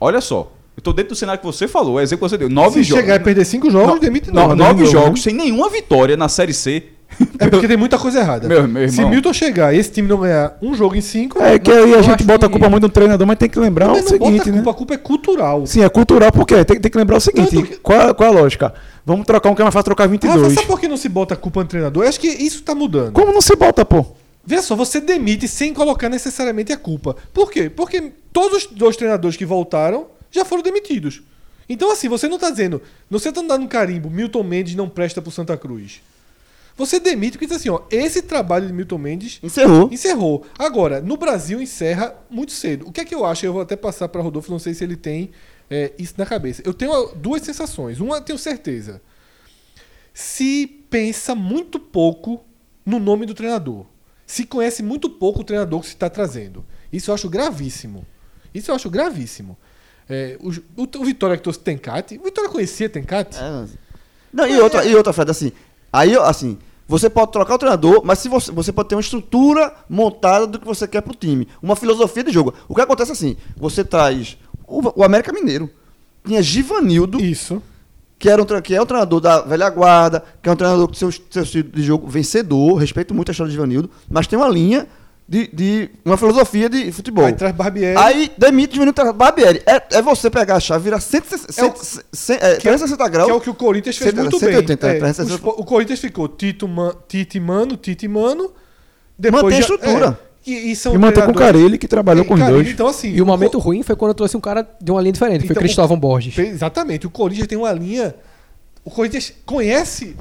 olha 0.00 0.20
só. 0.20 0.50
Tô 0.84 0.92
dentro 0.92 1.14
do 1.14 1.16
cenário 1.16 1.40
que 1.40 1.46
você 1.46 1.66
falou, 1.66 1.98
é 1.98 2.02
o 2.02 2.04
exemplo 2.04 2.26
que 2.26 2.30
você 2.30 2.38
deu. 2.38 2.48
Nove 2.50 2.80
Se 2.80 2.90
jogos. 2.90 3.02
chegar 3.02 3.16
e 3.16 3.24
perder 3.24 3.44
cinco 3.46 3.70
jogos, 3.70 3.94
No- 3.94 4.00
demite 4.00 4.30
não. 4.30 4.54
nove 4.54 4.74
de 4.74 4.80
novo, 4.80 4.86
jogos 4.86 5.20
né? 5.20 5.24
sem 5.24 5.34
nenhuma 5.34 5.68
vitória 5.70 6.16
na 6.16 6.28
Série 6.28 6.52
C. 6.52 6.84
É 7.38 7.48
porque 7.48 7.68
tem 7.68 7.76
muita 7.76 7.96
coisa 7.96 8.18
errada. 8.18 8.48
Meu- 8.48 8.66
meu 8.66 8.88
Se. 8.88 9.04
Milton 9.04 9.32
chegar 9.32 9.72
e 9.74 9.78
esse 9.78 9.90
time 9.90 10.08
não 10.08 10.18
ganhar 10.18 10.58
um 10.60 10.74
jogo 10.74 10.96
em 10.96 11.00
cinco. 11.00 11.40
É 11.40 11.58
que 11.60 11.70
aí 11.70 11.94
a 11.94 12.02
gente 12.02 12.24
bota 12.24 12.46
a 12.46 12.48
que- 12.48 12.52
culpa 12.54 12.68
muito 12.68 12.82
no 12.82 12.88
treinador, 12.88 13.24
mas 13.26 13.38
tem 13.38 13.48
que 13.48 13.58
lembrar 13.58 13.86
Mas 13.88 13.98
o 14.06 14.10
não 14.12 14.18
bota 14.18 14.24
seguinte, 14.32 14.48
a 14.48 14.52
né? 14.52 14.58
culpa, 14.58 14.70
a 14.70 14.74
culpa 14.74 14.94
é 14.94 14.96
cultural. 14.98 15.66
Sim, 15.66 15.82
é 15.84 15.88
cultural, 15.88 16.32
porque 16.32 16.64
tem, 16.64 16.80
tem 16.80 16.90
que 16.90 16.98
lembrar 16.98 17.16
o 17.16 17.20
seguinte: 17.20 17.62
que- 17.62 17.76
qual, 17.76 18.14
qual 18.14 18.30
a 18.30 18.40
lógica? 18.40 18.74
Vamos 19.06 19.24
trocar 19.26 19.48
um 19.50 19.54
que 19.54 19.62
é 19.62 19.64
mais 19.64 19.72
fácil 19.72 19.84
trocar 19.84 20.04
Rafa, 20.04 20.10
22. 20.12 20.54
sabe 20.54 20.66
por 20.66 20.80
que 20.80 20.88
não 20.88 20.96
se 20.96 21.08
bota 21.08 21.34
a 21.34 21.36
culpa 21.36 21.60
no 21.62 21.66
treinador? 21.68 22.02
Eu 22.02 22.08
acho 22.08 22.18
que 22.20 22.26
isso 22.28 22.62
tá 22.62 22.74
mudando. 22.74 23.12
Como 23.12 23.32
não 23.32 23.40
se 23.40 23.54
bota, 23.56 23.84
pô? 23.84 24.04
Vê 24.44 24.60
só, 24.60 24.74
você 24.76 25.00
demite 25.00 25.46
sem 25.48 25.72
colocar 25.72 26.08
necessariamente 26.08 26.72
a 26.72 26.76
culpa. 26.76 27.14
Por 27.32 27.50
quê? 27.50 27.70
Porque 27.70 28.12
todos 28.32 28.64
os 28.64 28.66
dois 28.72 28.96
treinadores 28.96 29.36
que 29.36 29.46
voltaram 29.46 30.06
já 30.34 30.44
foram 30.44 30.62
demitidos. 30.62 31.22
Então, 31.68 31.90
assim, 31.90 32.08
você 32.08 32.28
não 32.28 32.38
tá 32.38 32.50
dizendo. 32.50 32.82
Você 33.08 33.32
tá 33.32 33.40
dando 33.40 33.62
um 33.62 33.68
carimbo, 33.68 34.10
Milton 34.10 34.42
Mendes 34.42 34.74
não 34.74 34.88
presta 34.88 35.22
pro 35.22 35.30
Santa 35.30 35.56
Cruz. 35.56 36.02
Você 36.76 36.98
demite 36.98 37.32
porque 37.32 37.46
diz 37.46 37.56
assim, 37.56 37.68
ó, 37.68 37.82
esse 37.88 38.20
trabalho 38.20 38.66
de 38.66 38.72
Milton 38.72 38.98
Mendes 38.98 39.38
Encerrou. 39.42 39.88
encerrou. 39.92 40.44
Agora, 40.58 41.00
no 41.00 41.16
Brasil 41.16 41.62
encerra 41.62 42.14
muito 42.28 42.52
cedo. 42.52 42.88
O 42.88 42.92
que 42.92 43.00
é 43.00 43.04
que 43.04 43.14
eu 43.14 43.24
acho? 43.24 43.46
Eu 43.46 43.52
vou 43.52 43.62
até 43.62 43.76
passar 43.76 44.08
para 44.08 44.20
Rodolfo, 44.20 44.50
não 44.50 44.58
sei 44.58 44.74
se 44.74 44.82
ele 44.82 44.96
tem 44.96 45.30
é, 45.70 45.92
isso 45.96 46.14
na 46.18 46.26
cabeça. 46.26 46.62
Eu 46.64 46.74
tenho 46.74 47.12
duas 47.14 47.42
sensações. 47.42 48.00
Uma 48.00 48.16
eu 48.16 48.20
tenho 48.22 48.38
certeza. 48.38 49.00
Se 50.12 50.66
pensa 50.90 51.34
muito 51.34 51.78
pouco 51.78 52.44
no 52.84 52.98
nome 52.98 53.24
do 53.24 53.34
treinador. 53.34 53.86
Se 54.26 54.44
conhece 54.44 54.82
muito 54.82 55.08
pouco 55.08 55.40
o 55.40 55.44
treinador 55.44 55.80
que 55.80 55.86
se 55.86 55.94
está 55.94 56.10
trazendo. 56.10 56.64
Isso 56.92 57.10
eu 57.10 57.14
acho 57.14 57.28
gravíssimo. 57.28 58.04
Isso 58.52 58.70
eu 58.70 58.74
acho 58.74 58.90
gravíssimo. 58.90 59.56
É, 60.08 60.36
o, 60.40 60.50
o, 60.82 60.88
o 61.00 61.04
Vitória 61.04 61.36
que 61.36 61.42
trouxe 61.42 61.60
Tencate. 61.60 62.18
O 62.18 62.24
Vitória 62.24 62.50
conhecia 62.50 62.88
Tencate? 62.88 63.38
É. 63.38 63.66
Não, 64.32 64.46
e 64.46 64.60
outra, 64.60 64.84
e 64.84 64.94
outra, 64.94 65.12
Fred, 65.12 65.30
assim. 65.30 65.52
Aí, 65.92 66.16
assim, 66.16 66.58
você 66.86 67.08
pode 67.08 67.32
trocar 67.32 67.54
o 67.54 67.58
treinador, 67.58 68.02
mas 68.04 68.18
se 68.18 68.28
você, 68.28 68.52
você 68.52 68.72
pode 68.72 68.88
ter 68.88 68.94
uma 68.94 69.00
estrutura 69.00 69.72
montada 69.88 70.46
do 70.46 70.58
que 70.58 70.66
você 70.66 70.86
quer 70.86 71.00
pro 71.00 71.14
time. 71.14 71.48
Uma 71.62 71.76
filosofia 71.76 72.24
de 72.24 72.32
jogo. 72.32 72.52
O 72.68 72.74
que 72.74 72.80
acontece 72.80 73.12
assim, 73.12 73.36
você 73.56 73.84
traz 73.84 74.36
o, 74.66 75.00
o 75.00 75.04
América 75.04 75.32
Mineiro. 75.32 75.70
Tinha 76.26 76.42
Givanildo, 76.42 77.20
Isso. 77.20 77.62
que, 78.18 78.28
era 78.28 78.42
um, 78.42 78.46
que 78.60 78.74
é 78.74 78.82
um 78.82 78.86
treinador 78.86 79.20
da 79.20 79.40
velha 79.40 79.68
guarda, 79.70 80.24
que 80.42 80.48
é 80.48 80.52
um 80.52 80.56
treinador 80.56 80.88
com 80.88 80.94
seu, 80.94 81.10
seu 81.12 81.42
estilo 81.42 81.70
de 81.70 81.82
jogo 81.82 82.06
vencedor, 82.06 82.74
respeito 82.76 83.14
muito 83.14 83.30
a 83.30 83.32
história 83.32 83.50
de 83.50 83.54
Givanildo, 83.54 83.90
mas 84.08 84.26
tem 84.26 84.38
uma 84.38 84.48
linha 84.48 84.86
de, 85.26 85.46
de 85.52 85.90
uma 86.04 86.16
filosofia 86.16 86.68
de 86.68 86.92
futebol. 86.92 87.24
Aí 87.24 87.32
traz 87.32 87.54
Barbieri. 87.54 87.96
Aí 87.98 88.30
demite 88.36 88.78
o 88.78 88.92
traz 88.92 89.12
Barbieri. 89.14 89.62
É, 89.66 89.82
é 89.98 90.02
você 90.02 90.28
pegar 90.30 90.56
a 90.56 90.60
chave, 90.60 90.84
virar 90.84 91.00
160, 91.00 91.60
É 91.60 91.64
o- 91.64 91.74
100, 92.12 92.36
é, 92.36 92.38
360 92.56 93.08
graus. 93.08 93.26
Que 93.26 93.32
é 93.32 93.34
o 93.34 93.40
que 93.40 93.50
o 93.50 93.54
Corinthians 93.54 93.96
fez 93.96 94.10
180, 94.14 94.30
muito 94.30 94.38
180, 94.38 94.86
bem. 94.86 94.96
é, 94.96 95.32
É, 95.32 95.46
o, 95.46 95.60
o 95.60 95.64
Corinthians 95.64 95.98
ficou 96.00 96.28
Tito, 96.28 96.68
Man, 96.68 96.94
Tite 97.08 97.40
Mano, 97.40 97.76
Tite 97.76 98.06
Mano, 98.06 98.52
depois 99.18 99.42
Mantém 99.44 99.58
a 99.58 99.60
estrutura. 99.60 100.18
é, 100.46 100.50
e, 100.50 100.72
e 100.72 100.76
são 100.76 100.94
E 100.94 100.98
manter 100.98 101.24
com 101.24 101.30
o 101.30 101.34
Carille, 101.34 101.78
que 101.78 101.88
trabalhou 101.88 102.22
É, 102.24 102.28
com 102.28 102.34
os 102.34 102.40
dois. 102.46 102.68
Então, 102.68 102.86
assim, 102.88 103.08
E 103.14 103.22
o 103.22 103.26
momento 103.26 103.52
Co- 103.52 103.58
ruim 103.64 103.82
foi 103.82 103.96
quando 103.96 104.10
eu 104.10 104.14
trouxe 104.14 104.36
um 104.36 104.40
cara 104.40 104.68
de 104.78 104.90
uma 104.90 105.00
linha 105.00 105.12
diferente, 105.12 105.40
que 105.40 105.46
foi 105.46 105.54
Então, 105.54 105.62
Cristóvão 105.62 105.98
Borges. 105.98 106.34
Fe- 106.34 106.48
Exatamente. 106.48 107.06
O 107.06 107.10
Corinthians 107.10 107.46
tem 107.48 107.56
uma 107.56 107.72
linha. 107.72 108.14
O 108.84 108.90
Corinthians 108.90 109.32
conhece. 109.46 110.14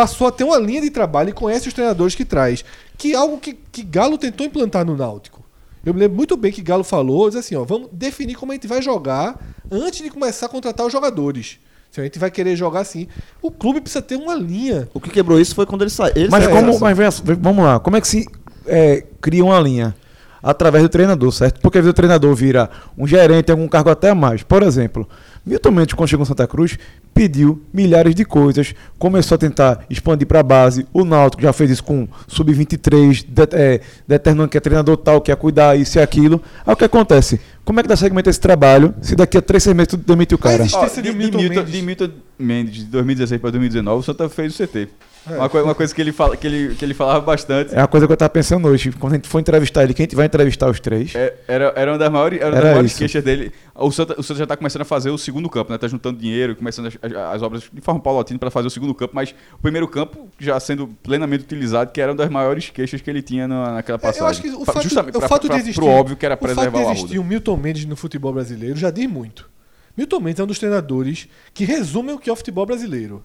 Passou 0.00 0.26
a 0.28 0.32
ter 0.32 0.44
uma 0.44 0.56
linha 0.58 0.80
de 0.80 0.88
trabalho 0.88 1.28
e 1.28 1.32
conhece 1.32 1.68
os 1.68 1.74
treinadores 1.74 2.14
que 2.14 2.24
traz. 2.24 2.64
Que 2.96 3.12
é 3.12 3.16
algo 3.16 3.36
que, 3.36 3.52
que 3.52 3.82
Galo 3.82 4.16
tentou 4.16 4.46
implantar 4.46 4.82
no 4.84 4.96
Náutico. 4.96 5.44
Eu 5.84 5.92
me 5.92 6.00
lembro 6.00 6.16
muito 6.16 6.38
bem 6.38 6.50
que 6.50 6.62
Galo 6.62 6.82
falou, 6.82 7.28
diz 7.28 7.38
assim, 7.38 7.54
ó, 7.54 7.64
vamos 7.64 7.88
definir 7.92 8.34
como 8.34 8.50
a 8.50 8.54
gente 8.54 8.66
vai 8.66 8.80
jogar 8.80 9.38
antes 9.70 10.02
de 10.02 10.08
começar 10.08 10.46
a 10.46 10.48
contratar 10.48 10.86
os 10.86 10.92
jogadores. 10.92 11.58
Se 11.90 12.00
a 12.00 12.04
gente 12.04 12.18
vai 12.18 12.30
querer 12.30 12.56
jogar 12.56 12.80
assim, 12.80 13.08
o 13.42 13.50
clube 13.50 13.80
precisa 13.82 14.00
ter 14.00 14.16
uma 14.16 14.34
linha. 14.34 14.88
O 14.94 15.00
que 15.00 15.10
quebrou 15.10 15.38
isso 15.38 15.54
foi 15.54 15.66
quando 15.66 15.82
ele 15.82 15.90
saiu. 15.90 16.30
Mas 16.30 16.46
como. 16.46 16.78
Mas 16.78 17.20
vem- 17.20 17.36
vamos 17.38 17.62
lá, 17.62 17.78
como 17.78 17.96
é 17.96 18.00
que 18.00 18.08
se 18.08 18.26
é, 18.66 19.04
cria 19.20 19.44
uma 19.44 19.60
linha? 19.60 19.94
Através 20.42 20.82
do 20.82 20.88
treinador, 20.88 21.30
certo? 21.32 21.60
Porque 21.60 21.76
às 21.76 21.84
vezes 21.84 21.92
o 21.92 21.94
treinador 21.94 22.34
vira 22.34 22.70
um 22.96 23.06
gerente, 23.06 23.44
tem 23.44 23.52
algum 23.52 23.68
cargo 23.68 23.90
até 23.90 24.14
mais. 24.14 24.42
Por 24.42 24.62
exemplo, 24.62 25.06
Milton 25.50 25.70
Mendes, 25.72 25.94
quando 25.94 26.08
chegou 26.08 26.22
em 26.22 26.26
Santa 26.26 26.46
Cruz, 26.46 26.78
pediu 27.12 27.60
milhares 27.74 28.14
de 28.14 28.24
coisas, 28.24 28.72
começou 28.98 29.34
a 29.34 29.38
tentar 29.38 29.84
expandir 29.90 30.26
para 30.26 30.40
a 30.40 30.42
base. 30.42 30.86
O 30.92 31.04
Náutico 31.04 31.42
já 31.42 31.52
fez 31.52 31.70
isso 31.70 31.82
com 31.84 32.06
Sub-23, 32.28 33.24
de, 33.28 33.42
é, 33.56 33.80
determinando 34.06 34.48
que 34.48 34.56
é 34.56 34.60
treinador 34.60 34.96
tal, 34.96 35.20
que 35.20 35.30
ia 35.30 35.36
cuidar 35.36 35.76
isso 35.78 35.98
e 35.98 36.02
aquilo. 36.02 36.40
Aí 36.66 36.72
o 36.72 36.76
que 36.76 36.84
acontece? 36.84 37.40
Como 37.64 37.78
é 37.78 37.82
que 37.82 37.88
dá 37.88 37.96
segmento 37.96 38.28
a 38.28 38.30
esse 38.30 38.40
trabalho 38.40 38.94
se 39.00 39.14
daqui 39.14 39.36
a 39.38 39.42
três, 39.42 39.62
seis 39.62 39.76
meses 39.76 39.88
tu 39.88 39.96
demite 39.96 40.34
o 40.34 40.38
cara? 40.38 40.58
Mas 40.62 40.72
Ó, 40.74 40.84
Esqueci 40.84 41.02
de, 41.02 41.10
de 41.10 41.16
Milton 41.16 41.38
Milton, 41.38 41.54
Mendes. 41.56 41.72
de 41.72 41.82
Milton 41.82 42.10
Mendes, 42.38 42.74
de 42.76 42.84
2016 42.84 43.40
para 43.40 43.50
2019, 43.50 44.00
o 44.00 44.02
Santa 44.02 44.28
fez 44.28 44.58
o 44.58 44.66
CT. 44.66 44.88
É. 45.30 45.34
Uma, 45.36 45.50
coi- 45.50 45.62
uma 45.62 45.74
coisa 45.74 45.94
que 45.94 46.00
ele, 46.00 46.12
fala, 46.12 46.34
que, 46.34 46.46
ele, 46.46 46.74
que 46.74 46.82
ele 46.82 46.94
falava 46.94 47.20
bastante. 47.20 47.74
É 47.74 47.78
uma 47.78 47.86
coisa 47.86 48.06
que 48.06 48.12
eu 48.12 48.16
tava 48.16 48.30
pensando 48.30 48.66
hoje. 48.66 48.90
Quando 48.92 49.12
a 49.12 49.16
gente 49.16 49.28
for 49.28 49.38
entrevistar 49.38 49.84
ele, 49.84 49.92
quem 49.92 50.04
a 50.04 50.06
gente 50.06 50.16
vai 50.16 50.24
entrevistar 50.24 50.68
os 50.70 50.80
três? 50.80 51.14
É, 51.14 51.34
era, 51.46 51.72
era 51.76 51.92
uma 51.92 51.98
das 51.98 52.10
maiores, 52.10 52.40
era 52.40 52.48
uma 52.48 52.56
Era 52.56 52.64
das 52.64 52.72
maiores 52.72 52.94
queixas 52.96 53.22
dele. 53.22 53.52
O 53.74 53.90
Santa, 53.92 54.18
o 54.18 54.22
Santa 54.22 54.38
já 54.38 54.44
está 54.44 54.56
começando 54.56 54.82
a 54.82 54.84
fazer 54.86 55.10
o 55.10 55.18
segundo 55.18 55.39
campo, 55.48 55.72
né? 55.72 55.78
Tá 55.78 55.88
juntando 55.88 56.18
dinheiro, 56.18 56.54
começando 56.56 56.86
as, 56.86 56.98
as- 57.00 57.12
as 57.36 57.42
obras 57.42 57.62
de 57.72 57.80
forma 57.80 58.00
paulatina 58.00 58.38
para 58.38 58.50
fazer 58.50 58.66
o 58.66 58.70
segundo 58.70 58.94
campo, 58.94 59.14
mas 59.14 59.34
o 59.54 59.58
primeiro 59.62 59.86
campo 59.88 60.28
já 60.38 60.58
sendo 60.60 60.88
plenamente 61.02 61.44
utilizado, 61.44 61.90
que 61.92 62.00
era 62.00 62.12
uma 62.12 62.18
das 62.18 62.28
maiores 62.30 62.68
queixas 62.70 63.00
que 63.00 63.08
ele 63.08 63.22
tinha 63.22 63.48
na, 63.48 63.72
naquela 63.74 63.98
passagem. 63.98 64.20
É, 64.20 64.22
Eu 64.22 64.26
acho 64.30 64.42
que 64.42 64.48
o 64.50 64.64
fato, 64.64 64.82
justamente 64.82 65.16
o 65.16 65.20
pra- 65.20 65.28
fato 65.28 65.46
pra- 65.46 65.56
de 65.56 65.62
existir, 65.62 65.80
pro 65.80 65.86
óbvio 65.88 66.16
que 66.16 66.26
era 66.26 66.34
o 66.34 66.38
fato 66.38 66.46
preservar 66.54 66.78
de 66.80 66.84
o 66.84 66.92
existir 66.92 67.18
um 67.18 67.24
Milton 67.24 67.56
Mendes 67.56 67.84
no 67.86 67.96
futebol 67.96 68.32
brasileiro 68.32 68.76
já 68.76 68.90
diz 68.90 69.06
muito. 69.08 69.48
Milton 69.96 70.20
Mendes 70.20 70.40
é 70.40 70.44
um 70.44 70.46
dos 70.46 70.58
treinadores 70.58 71.28
que 71.54 71.64
resumem 71.64 72.14
o 72.14 72.18
que 72.18 72.28
é 72.28 72.32
o 72.32 72.36
futebol 72.36 72.66
brasileiro. 72.66 73.22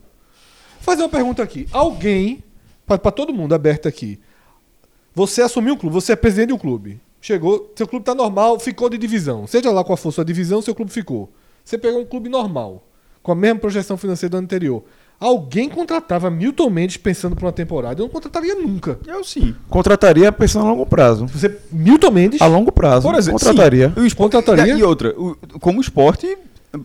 Vou 0.75 0.81
fazer 0.81 1.03
uma 1.03 1.09
pergunta 1.09 1.41
aqui. 1.43 1.67
Alguém, 1.71 2.43
para 2.85 2.97
todo 3.11 3.33
mundo 3.33 3.53
aberto 3.55 3.87
aqui, 3.87 4.19
você 5.13 5.41
assumiu 5.41 5.73
um 5.73 5.77
clube, 5.77 5.93
você 5.93 6.13
é 6.13 6.15
presidente 6.15 6.47
de 6.49 6.53
um 6.53 6.57
clube. 6.57 6.99
Chegou, 7.21 7.71
seu 7.75 7.87
clube 7.87 8.05
tá 8.05 8.13
normal, 8.13 8.59
ficou 8.59 8.87
de 8.89 8.97
divisão. 8.97 9.47
Seja 9.47 9.71
lá 9.71 9.83
qual 9.83 9.97
for 9.97 10.11
sua 10.11 10.23
divisão, 10.25 10.61
seu 10.61 10.75
clube 10.75 10.91
ficou. 10.91 11.31
Você 11.65 11.77
pegou 11.79 11.99
um 11.99 12.05
clube 12.05 12.29
normal, 12.29 12.87
com 13.23 13.31
a 13.31 13.35
mesma 13.35 13.59
projeção 13.59 13.97
financeira 13.97 14.29
do 14.31 14.37
ano 14.37 14.45
anterior. 14.45 14.83
Alguém 15.19 15.67
contratava 15.67 16.29
Milton 16.29 16.69
Mendes 16.69 16.97
pensando 16.97 17.35
para 17.35 17.45
uma 17.45 17.51
temporada? 17.51 17.99
Eu 18.01 18.05
não 18.05 18.11
contrataria 18.11 18.53
nunca. 18.53 18.99
Eu 19.07 19.23
sim. 19.23 19.55
Contrataria 19.67 20.31
pensando 20.31 20.65
a 20.67 20.69
longo 20.69 20.85
prazo. 20.85 21.25
Você, 21.27 21.57
Milton 21.71 22.11
Mendes, 22.11 22.41
A 22.41 22.45
longo 22.45 22.71
prazo. 22.71 23.07
Por 23.07 23.15
exemplo, 23.15 23.39
contrataria. 23.39 23.91
sim, 23.95 24.01
o 24.01 24.05
esporte, 24.05 24.33
Contrataria? 24.33 24.73
E 24.75 24.83
outra, 24.83 25.09
o- 25.19 25.35
como 25.59 25.79
o 25.79 25.81
esporte, 25.81 26.37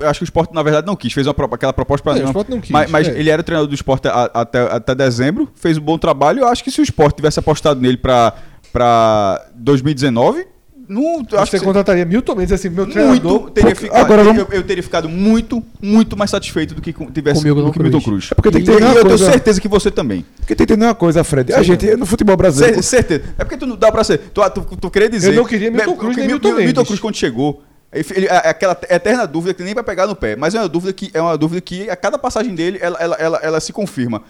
acho 0.04 0.20
que 0.20 0.24
o 0.24 0.24
esporte 0.24 0.54
na 0.54 0.62
verdade 0.62 0.86
não 0.86 0.94
quis, 0.96 1.12
fez 1.12 1.26
uma, 1.26 1.34
aquela 1.50 1.72
proposta 1.72 2.02
para 2.08 2.18
É, 2.20 2.22
o 2.24 2.26
Sport 2.28 2.48
não 2.48 2.60
quis, 2.60 2.70
Mas, 2.70 2.90
mas 2.90 3.08
é. 3.08 3.18
ele 3.18 3.28
era 3.28 3.42
treinador 3.42 3.68
do 3.68 3.74
esporte 3.74 4.06
a- 4.08 4.30
até, 4.32 4.60
até 4.60 4.94
dezembro, 4.94 5.48
fez 5.56 5.76
um 5.76 5.82
bom 5.82 5.98
trabalho. 5.98 6.40
Eu 6.40 6.46
acho 6.48 6.62
que 6.64 6.70
se 6.70 6.80
o 6.80 6.84
esporte 6.84 7.16
tivesse 7.16 7.38
apostado 7.38 7.80
nele 7.80 7.96
para 7.98 8.32
para 8.72 9.44
2019, 9.56 10.46
não, 10.90 11.24
eu 11.30 11.38
acho 11.38 11.50
você 11.52 11.58
que 11.58 11.64
contrataria 11.64 12.04
Milton 12.04 12.34
Mendes, 12.34 12.52
assim, 12.52 12.68
meu 12.68 12.86
treinador. 12.86 13.32
muito 13.40 13.50
teria 13.52 13.70
Porque- 13.70 13.86
ficado, 13.86 14.00
agora 14.04 14.20
eu, 14.22 14.34
vamos- 14.34 14.46
eu 14.52 14.62
teria 14.62 14.82
ficado 14.82 15.08
muito, 15.08 15.62
muito 15.80 16.16
mais 16.16 16.30
satisfeito 16.30 16.74
do 16.74 16.82
que 16.82 16.92
tivesse 16.92 17.40
Com 17.40 17.46
Milton 17.46 17.64
do 17.64 17.72
que 17.72 17.78
Milton 17.82 18.00
Cruz. 18.00 18.04
Cruz. 18.26 18.28
É 18.32 18.34
porque 18.34 18.50
tem 18.50 18.62
que 18.64 18.70
E- 18.70 18.74
uma 18.76 18.88
eu 18.88 18.92
tenho 18.94 19.06
coisa- 19.08 19.30
certeza 19.30 19.60
que 19.60 19.68
você 19.68 19.90
também. 19.90 20.26
Porque 20.38 20.54
tem 20.54 20.66
que 20.66 20.72
entender 20.72 20.86
uma 20.86 20.94
coisa, 20.94 21.22
Fred. 21.24 21.52
A 21.54 21.62
gente, 21.62 21.86
no 21.96 22.04
futebol 22.04 22.36
brasileiro. 22.36 22.82
Cer- 22.82 23.02
certeza. 23.02 23.34
É 23.38 23.44
porque 23.44 23.56
tu 23.56 23.66
não 23.66 23.76
dá 23.76 23.90
pra 23.92 24.02
ser. 24.04 24.18
Tu, 24.18 24.50
tu, 24.50 24.76
tu 24.76 24.90
queria 24.90 25.08
dizer. 25.08 25.30
Eu 25.30 25.36
não 25.36 25.44
queria 25.44 25.70
Milton 25.70 25.86
Bem, 25.90 25.96
Cruz 25.96 26.16
nem 26.16 26.26
Mil- 26.26 26.34
Milton 26.36 26.48
Mil- 26.48 26.56
Milton 26.58 26.80
Mendes. 26.80 26.88
Cruz 26.88 27.00
quando 27.00 27.14
chegou. 27.16 27.62
ele- 27.92 28.26
é 28.26 28.48
aquela 28.50 28.78
eterna 28.88 29.26
dúvida 29.26 29.52
que 29.52 29.64
nem 29.64 29.74
vai 29.74 29.82
pegar 29.82 30.06
no 30.06 30.14
pé, 30.14 30.36
mas 30.36 30.54
é 30.54 30.60
uma 30.60 30.68
dúvida 30.68 30.92
que 30.92 31.10
é 31.12 31.20
uma 31.20 31.36
dúvida 31.36 31.60
que 31.60 31.90
a 31.90 31.96
cada 31.96 32.16
passagem 32.18 32.54
dele 32.54 32.78
ela, 32.80 32.96
ela, 33.00 33.16
ela, 33.16 33.38
ela 33.42 33.60
se 33.60 33.72
confirma. 33.72 34.22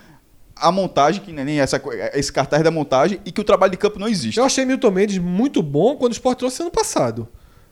A 0.61 0.71
montagem, 0.73 1.23
que 1.23 1.33
nem 1.33 1.61
essa, 1.61 1.81
esse 2.15 2.33
cartaz 2.33 2.63
da 2.63 2.71
montagem, 2.71 3.19
e 3.25 3.33
que 3.33 3.41
o 3.41 3.45
trabalho 3.45 3.71
de 3.73 3.79
campo 3.79 3.99
não 3.99 4.07
existe. 4.09 4.39
Eu 4.39 4.45
achei 4.45 4.65
Milton 4.65 4.91
Mendes 4.91 5.19
muito 5.19 5.63
bom 5.63 5.97
quando 5.97 6.13
o 6.13 6.15
Sport 6.15 6.39
trouxe 6.39 6.63
ano 6.63 6.71
passado. 6.71 7.27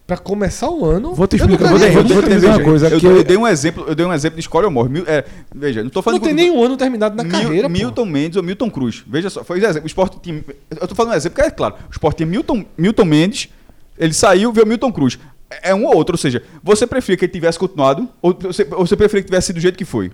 Pra 0.07 0.17
começar 0.17 0.71
o 0.71 0.87
ano. 0.87 1.15
Vou 1.15 1.27
te 1.27 1.37
eu 1.37 1.45
explicar, 1.45 1.71
nunca 1.71 1.79
vou 1.79 1.87
te- 1.87 1.93
vou 1.93 2.03
te- 2.05 2.11
eu 2.13 2.21
vou 2.23 2.31
dizer 2.31 2.47
uma 2.47 2.63
coisa. 2.65 2.89
eu, 2.89 2.99
que 2.99 3.07
eu 3.07 3.17
eu- 3.19 3.25
dei 3.25 3.37
um 3.37 3.47
exemplo, 3.47 3.85
eu 3.87 3.95
dei 3.95 4.07
um 4.07 4.13
exemplo 4.13 4.37
de 4.37 4.41
escolha 4.41 4.65
ou 4.67 4.71
morre. 4.71 5.03
É, 5.07 5.23
veja, 5.55 5.83
não 5.83 5.91
tô 5.91 6.01
falando 6.01 6.21
Não 6.21 6.27
tem 6.27 6.35
nenhum 6.35 6.65
ano 6.65 6.79
terminado 6.79 7.15
na 7.15 7.23
Mil- 7.25 7.31
carreira. 7.33 7.69
pô. 7.69 7.73
Milton 7.75 8.07
Mendes 8.07 8.37
ou 8.39 8.43
Milton 8.43 8.71
Cruz. 8.71 9.05
Veja 9.07 9.29
só, 9.29 9.45
foi 9.45 9.61
um 9.61 9.63
exemplo. 9.63 9.85
O 9.85 9.87
Sport 9.87 10.15
tinha, 10.23 10.43
eu 10.81 10.89
tô 10.89 10.95
falando 10.95 11.13
um 11.13 11.17
exemplo, 11.17 11.37
porque 11.37 11.47
é 11.47 11.51
claro, 11.51 11.75
o 11.89 11.93
Sport 11.93 12.17
tinha 12.17 12.27
Milton, 12.27 12.65
Milton 12.79 13.05
Mendes, 13.05 13.51
ele 13.99 14.15
saiu, 14.15 14.51
veio 14.51 14.67
Milton 14.67 14.91
Cruz. 14.91 15.19
É 15.63 15.75
um 15.75 15.85
ou 15.85 15.95
outro, 15.95 16.15
ou 16.15 16.19
seja, 16.19 16.43
você 16.65 16.87
preferia 16.87 17.19
que 17.19 17.27
ele 17.27 17.33
tivesse 17.33 17.59
continuado 17.59 18.09
ou 18.23 18.35
você, 18.41 18.67
ou 18.71 18.87
você 18.87 18.97
preferia 18.97 19.23
que 19.23 19.29
tivesse 19.29 19.49
sido 19.49 19.57
do 19.57 19.61
jeito 19.61 19.77
que 19.77 19.85
foi? 19.85 20.11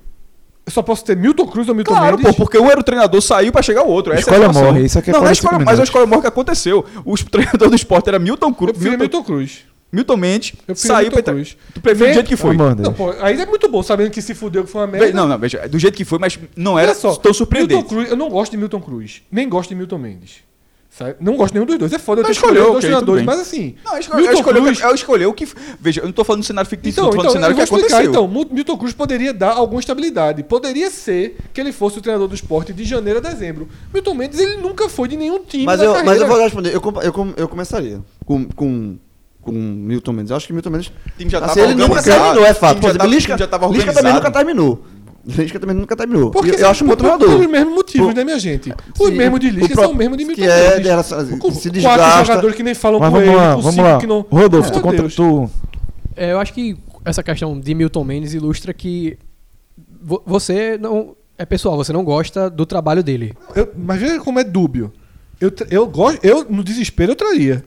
Eu 0.67 0.73
só 0.73 0.83
posso 0.83 1.05
ter 1.05 1.17
Milton 1.17 1.47
Cruz 1.47 1.69
ou 1.69 1.75
Milton 1.75 1.93
Claro, 1.93 2.17
Mendes. 2.17 2.35
pô, 2.35 2.45
porque 2.45 2.59
um 2.59 2.71
era 2.71 2.81
o 2.81 2.83
treinador, 2.83 3.21
saiu 3.21 3.53
pra 3.53 3.61
chegar 3.63 3.83
o 3.85 3.89
outro. 3.89 4.13
Essa 4.13 4.23
Escolha 4.23 4.45
é 4.45 4.49
a 4.49 4.53
morre, 4.53 4.85
isso 4.85 4.99
aqui 4.99 5.11
é 5.11 5.13
não, 5.13 5.21
não 5.21 5.27
é 5.27 5.35
45 5.35 5.47
escolha, 5.55 5.65
mas 5.67 5.79
é 5.79 5.83
a 5.83 5.85
escolha 5.85 6.07
morre 6.07 6.23
que 6.23 6.27
aconteceu. 6.29 6.85
O 7.05 7.15
treinador 7.19 7.69
do 7.69 7.77
Sport 7.77 8.07
era 8.09 8.19
Milton 8.19 8.49
Eu 8.49 8.55
Cruz, 8.55 8.73
prefiro 8.73 8.99
Milton, 8.99 9.17
Milton 9.19 9.25
Cruz. 9.25 9.59
Milton 9.93 10.17
Mendes, 10.17 10.55
Eu 10.67 10.75
saiu 10.75 11.09
Milton 11.11 11.23
pra 11.23 11.33
Cruz. 11.35 11.57
Tu 11.75 11.81
prefere 11.81 12.11
do 12.11 12.15
jeito 12.15 12.27
que 12.29 12.37
foi. 12.37 12.57
Não, 12.57 12.93
pô, 12.93 13.15
aí 13.21 13.41
é 13.41 13.47
muito 13.47 13.69
bom, 13.69 13.83
sabendo 13.83 14.11
que 14.11 14.21
se 14.23 14.35
fudeu 14.35 14.65
que 14.65 14.71
foi 14.71 14.81
uma 14.81 14.87
merda. 14.87 15.13
Não, 15.13 15.29
não, 15.29 15.39
veja, 15.39 15.69
do 15.69 15.79
jeito 15.79 15.97
que 15.97 16.05
foi, 16.05 16.19
mas 16.19 16.39
não 16.57 16.79
era 16.79 16.93
Olha 16.93 16.99
só, 16.99 17.15
tão 17.15 17.33
surpreendente. 17.33 17.75
Milton 17.75 17.89
Cruz, 17.89 18.11
eu 18.11 18.17
não 18.17 18.29
gosto 18.31 18.53
de 18.53 18.57
Milton 18.57 18.81
Cruz, 18.81 19.23
nem 19.31 19.49
gosto 19.49 19.69
de 19.69 19.75
Milton 19.77 19.99
Mendes. 19.99 20.39
Sabe? 20.97 21.17
Não 21.21 21.37
gosto 21.37 21.53
de 21.53 21.59
nenhum 21.59 21.67
dos 21.67 21.77
dois. 21.77 21.93
É 21.93 21.99
foda 21.99 22.21
eu 22.21 22.23
Não, 22.23 22.27
ter 22.31 22.37
escolhido 22.37 22.59
escolheu, 22.61 22.73
dois 22.73 22.85
ok, 22.85 22.91
tudo 23.01 23.15
treinadores, 23.17 23.25
mas 23.27 23.41
assim. 23.41 23.75
Não, 23.85 23.99
escolheu, 23.99 24.21
Milton 24.23 24.39
escolheu, 24.39 24.63
Cruz- 24.63 24.81
eu 24.81 24.95
escolheu 24.95 25.31
o 25.31 25.35
que. 25.35 25.49
Veja, 25.81 26.01
eu 26.03 26.05
não 26.05 26.13
tô 26.13 26.23
falando 26.23 26.43
do 26.43 26.47
cenário 26.47 26.71
fictício, 26.71 27.01
Então, 27.01 27.07
eu 27.07 27.11
tô 27.11 27.17
falando 27.17 27.31
então 27.31 27.33
do 27.33 27.45
cenário 27.45 27.53
eu 27.53 27.57
vou 27.67 27.79
que 27.79 27.85
explicar. 27.87 27.97
aconteceu. 28.21 28.45
Então, 28.45 28.55
Milton 28.55 28.79
Cruz 28.79 28.93
poderia 28.93 29.35
dar 29.35 29.55
alguma 29.55 29.81
estabilidade. 29.81 30.45
Poderia 30.45 30.89
ser 30.91 31.37
que 31.53 31.61
ele 31.61 31.73
fosse 31.73 31.99
o 31.99 32.01
treinador 32.01 32.29
do 32.29 32.35
esporte 32.37 32.73
de 32.73 32.85
janeiro 32.85 33.19
a 33.19 33.23
dezembro. 33.23 33.69
Milton 33.93 34.15
Mendes, 34.15 34.39
ele 34.39 34.57
nunca 34.59 34.89
foi 34.89 35.09
de 35.09 35.17
nenhum 35.17 35.41
time 35.45 35.65
Mas 35.65 35.81
na 35.81 35.85
eu, 35.85 35.91
mas 35.95 36.03
carreira. 36.05 36.25
eu 36.25 36.29
vou 36.29 36.39
responder. 36.41 36.75
Eu, 36.77 36.81
com- 36.81 37.03
eu, 37.03 37.13
com- 37.13 37.35
eu 37.37 37.49
começaria 37.49 38.01
com, 38.25 38.45
com, 38.45 38.97
com 39.43 39.51
Milton 39.53 40.13
Mendes. 40.13 40.31
Eu 40.31 40.37
acho 40.37 40.47
que 40.47 40.53
Milton 40.53 40.71
Mendes. 40.71 40.89
O 40.89 41.19
time 41.19 41.29
já 41.29 41.39
assim, 41.39 41.47
tava 41.49 41.61
ele 41.61 41.75
nunca 41.75 42.03
terminou, 42.05 42.45
é 42.47 42.53
o 42.53 42.55
fato. 42.55 42.69
time 42.75 42.81
Por 42.83 42.91
exemplo, 42.91 43.07
Lisca, 43.09 43.33
o 43.33 43.37
time 43.37 43.39
já 43.41 43.49
tava 43.49 43.67
Lisca 43.67 43.93
também 43.93 44.13
nunca 44.13 44.31
terminou. 44.31 44.85
Lisca 45.27 45.59
também 45.59 45.75
nunca 45.75 45.97
terminou. 45.97 46.31
Porque 46.31 46.51
eu, 46.51 46.55
eu 46.55 46.69
acho 46.69 46.85
um 46.85 46.89
por- 46.89 46.97
treinador. 46.97 47.29
Pelos 47.29 47.47
mesmos 47.47 47.75
motivos, 47.75 48.07
Por- 48.09 48.15
né, 48.15 48.25
minha 48.25 48.39
gente? 48.39 48.73
Os 48.99 49.09
Sim, 49.09 49.15
mesmos 49.15 49.41
de 49.41 49.51
Lisca 49.51 49.69
próprio- 49.69 49.83
são 49.85 49.93
os 49.93 49.97
mesmos 49.99 50.19
de 50.19 50.25
Milton 50.25 50.43
que 50.43 50.49
é, 50.49 50.71
Mendes. 50.71 50.85
dela- 50.85 51.03
se 51.03 51.15
Com 51.15 51.39
quatro 51.39 51.71
desgasta. 51.71 52.25
jogadores 52.25 52.57
que 52.57 52.63
nem 52.63 52.75
falam 52.75 53.01
Mas 53.01 53.09
com 53.09 53.15
vamos 53.17 53.29
ele, 53.29 53.37
lá, 53.37 53.55
com 53.55 53.61
vamos 53.63 53.77
lá. 53.85 53.99
que 53.99 54.07
não... 54.07 54.27
Rodolfo, 54.31 54.71
tu, 54.71 54.75
Meu 54.75 54.83
conta, 54.83 55.09
tu 55.09 55.51
É, 56.17 56.33
eu 56.33 56.39
acho 56.39 56.53
que 56.53 56.77
essa 57.05 57.23
questão 57.23 57.59
de 57.59 57.75
Milton 57.75 58.05
Mendes 58.05 58.35
ilustra 58.35 58.73
que 58.75 59.17
vo- 60.03 60.23
você 60.27 60.77
não. 60.79 61.17
É 61.37 61.45
pessoal, 61.45 61.77
você 61.77 61.93
não 61.93 62.05
gosta 62.05 62.49
do 62.49 62.65
trabalho 62.65 63.03
dele. 63.03 63.35
Eu- 63.57 63.73
mas 63.77 64.01
veja 64.01 64.21
como 64.21 64.39
é 64.39 64.45
dúbio. 64.45 64.93
Eu, 65.41 65.53
eu 65.71 65.87
gosto, 65.87 66.25
eu 66.25 66.47
no 66.49 66.63
desespero 66.63 67.13
eu 67.13 67.17
traria. 67.17 67.65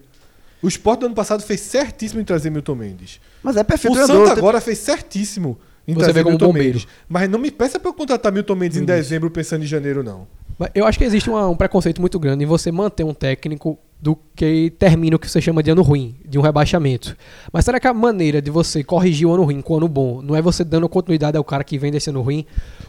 O 0.62 0.68
Sport 0.70 1.02
do 1.02 1.06
ano 1.08 1.16
passado 1.16 1.44
fez 1.44 1.60
certíssimo 1.60 2.22
em 2.22 2.24
trazer 2.24 2.50
Milton 2.50 2.76
Mendes. 2.76 3.20
Mas 3.44 3.58
é 3.58 3.64
perfeito 3.64 3.98
O. 4.00 4.08
Santa 4.08 4.32
agora 4.32 4.62
fez 4.62 4.78
certíssimo 4.78 5.60
Você 5.96 6.12
vê 6.14 6.22
como 6.24 6.32
Milton 6.32 6.48
bombeiro. 6.48 6.68
Mendes. 6.80 6.88
Mas 7.08 7.30
não 7.30 7.40
me 7.40 7.50
peça 7.52 7.80
pra 7.80 7.90
eu 7.90 7.94
contratar 7.94 8.32
Milton 8.32 8.56
Mendes 8.56 8.78
em 8.78 8.86
dezembro 8.86 9.30
pensando 9.32 9.64
em 9.64 9.68
janeiro, 9.68 10.04
não. 10.04 10.28
Eu 10.74 10.86
acho 10.88 10.98
que 10.98 11.04
existe 11.06 11.30
uma- 11.30 11.48
um 11.48 11.56
preconceito 11.56 12.02
muito 12.02 12.20
grande 12.20 12.44
em 12.44 12.48
você 12.48 12.72
manter 12.72 13.04
um 13.04 13.14
técnico 13.14 13.78
do 14.02 14.18
que 14.36 14.72
termina 14.78 15.16
o 15.16 15.20
que 15.20 15.30
você 15.30 15.40
chama 15.40 15.62
de 15.64 15.70
ano 15.72 15.82
ruim, 15.84 16.16
de 16.26 16.38
um 16.38 16.42
rebaixamento. 16.42 17.16
Mas 17.54 17.64
será 17.66 17.80
que 17.80 17.88
a 17.88 17.94
maneira 17.94 18.42
de 18.42 18.50
você 18.52 18.84
corrigir 18.84 19.28
o 19.28 19.34
ano 19.34 19.44
ruim 19.44 19.62
com 19.62 19.74
o 19.74 19.78
ano 19.78 19.88
bom 19.88 20.22
não 20.22 20.36
é 20.36 20.42
você 20.42 20.64
dando 20.64 20.88
continuidade 20.90 21.38
ao 21.38 21.44
cara 21.44 21.64
que 21.64 21.78
vem 21.78 21.92
desse 21.92 22.10
ano 22.10 22.22
ruim? 22.22 22.46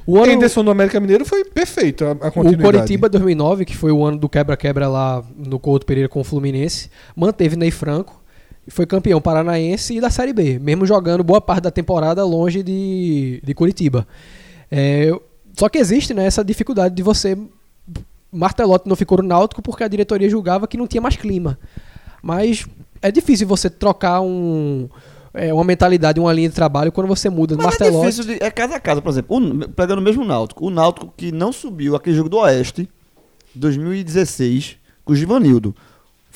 O 0.07 0.18
ano, 0.18 0.32
Henderson 0.32 0.62
no 0.62 0.70
América 0.70 0.99
Mineiro 1.01 1.24
foi 1.26 1.44
perfeito 1.44 2.05
a, 2.05 2.11
a 2.11 2.12
o 2.12 2.32
continuidade. 2.32 2.62
Coritiba 2.62 3.09
2009, 3.09 3.64
que 3.66 3.76
foi 3.76 3.92
o 3.92 4.05
ano 4.05 4.18
do 4.18 4.28
quebra-quebra 4.28 4.88
lá 4.88 5.22
no 5.36 5.59
Couto 5.59 5.84
Pereira 5.86 6.09
com 6.09 6.20
o 6.20 6.24
Fluminense, 6.24 6.90
manteve 7.16 7.55
Ney 7.57 7.70
Franco, 7.70 8.17
foi 8.68 8.86
campeão 8.86 9.20
paranaense 9.20 9.96
e 9.96 10.00
da 10.00 10.10
Série 10.10 10.32
B, 10.32 10.58
mesmo 10.58 10.86
jogando 10.86 11.24
boa 11.24 11.40
parte 11.40 11.62
da 11.62 11.70
temporada 11.70 12.24
longe 12.24 12.62
de, 12.62 13.40
de 13.42 13.54
Curitiba. 13.54 14.06
É, 14.70 15.10
só 15.54 15.68
que 15.68 15.78
existe 15.78 16.14
né, 16.14 16.26
essa 16.26 16.44
dificuldade 16.44 16.94
de 16.94 17.02
você. 17.02 17.36
Martelotti 18.30 18.88
não 18.88 18.94
ficou 18.94 19.18
no 19.18 19.24
Náutico 19.26 19.62
porque 19.62 19.82
a 19.82 19.88
diretoria 19.88 20.28
julgava 20.28 20.68
que 20.68 20.76
não 20.76 20.86
tinha 20.86 21.00
mais 21.00 21.16
clima. 21.16 21.58
Mas 22.22 22.66
é 23.00 23.10
difícil 23.10 23.46
você 23.46 23.70
trocar 23.70 24.20
um, 24.20 24.88
é, 25.32 25.52
uma 25.52 25.64
mentalidade, 25.64 26.20
uma 26.20 26.32
linha 26.32 26.48
de 26.48 26.54
trabalho 26.54 26.92
quando 26.92 27.06
você 27.06 27.30
muda 27.30 27.56
Mas 27.56 27.64
é 27.64 27.68
Martelotti. 27.68 28.06
difícil 28.06 28.24
de, 28.24 28.42
É 28.42 28.50
casa 28.50 28.76
a 28.76 28.80
casa, 28.80 29.00
por 29.00 29.10
exemplo. 29.10 29.36
O, 29.36 29.68
pegando 29.70 30.00
o 30.00 30.02
mesmo 30.02 30.24
Náutico. 30.24 30.66
O 30.66 30.70
Náutico 30.70 31.12
que 31.16 31.32
não 31.32 31.52
subiu 31.52 31.96
aquele 31.96 32.16
jogo 32.16 32.28
do 32.28 32.38
Oeste, 32.38 32.88
2016, 33.54 34.76
com 35.04 35.12
o 35.12 35.16
Givanildo. 35.16 35.74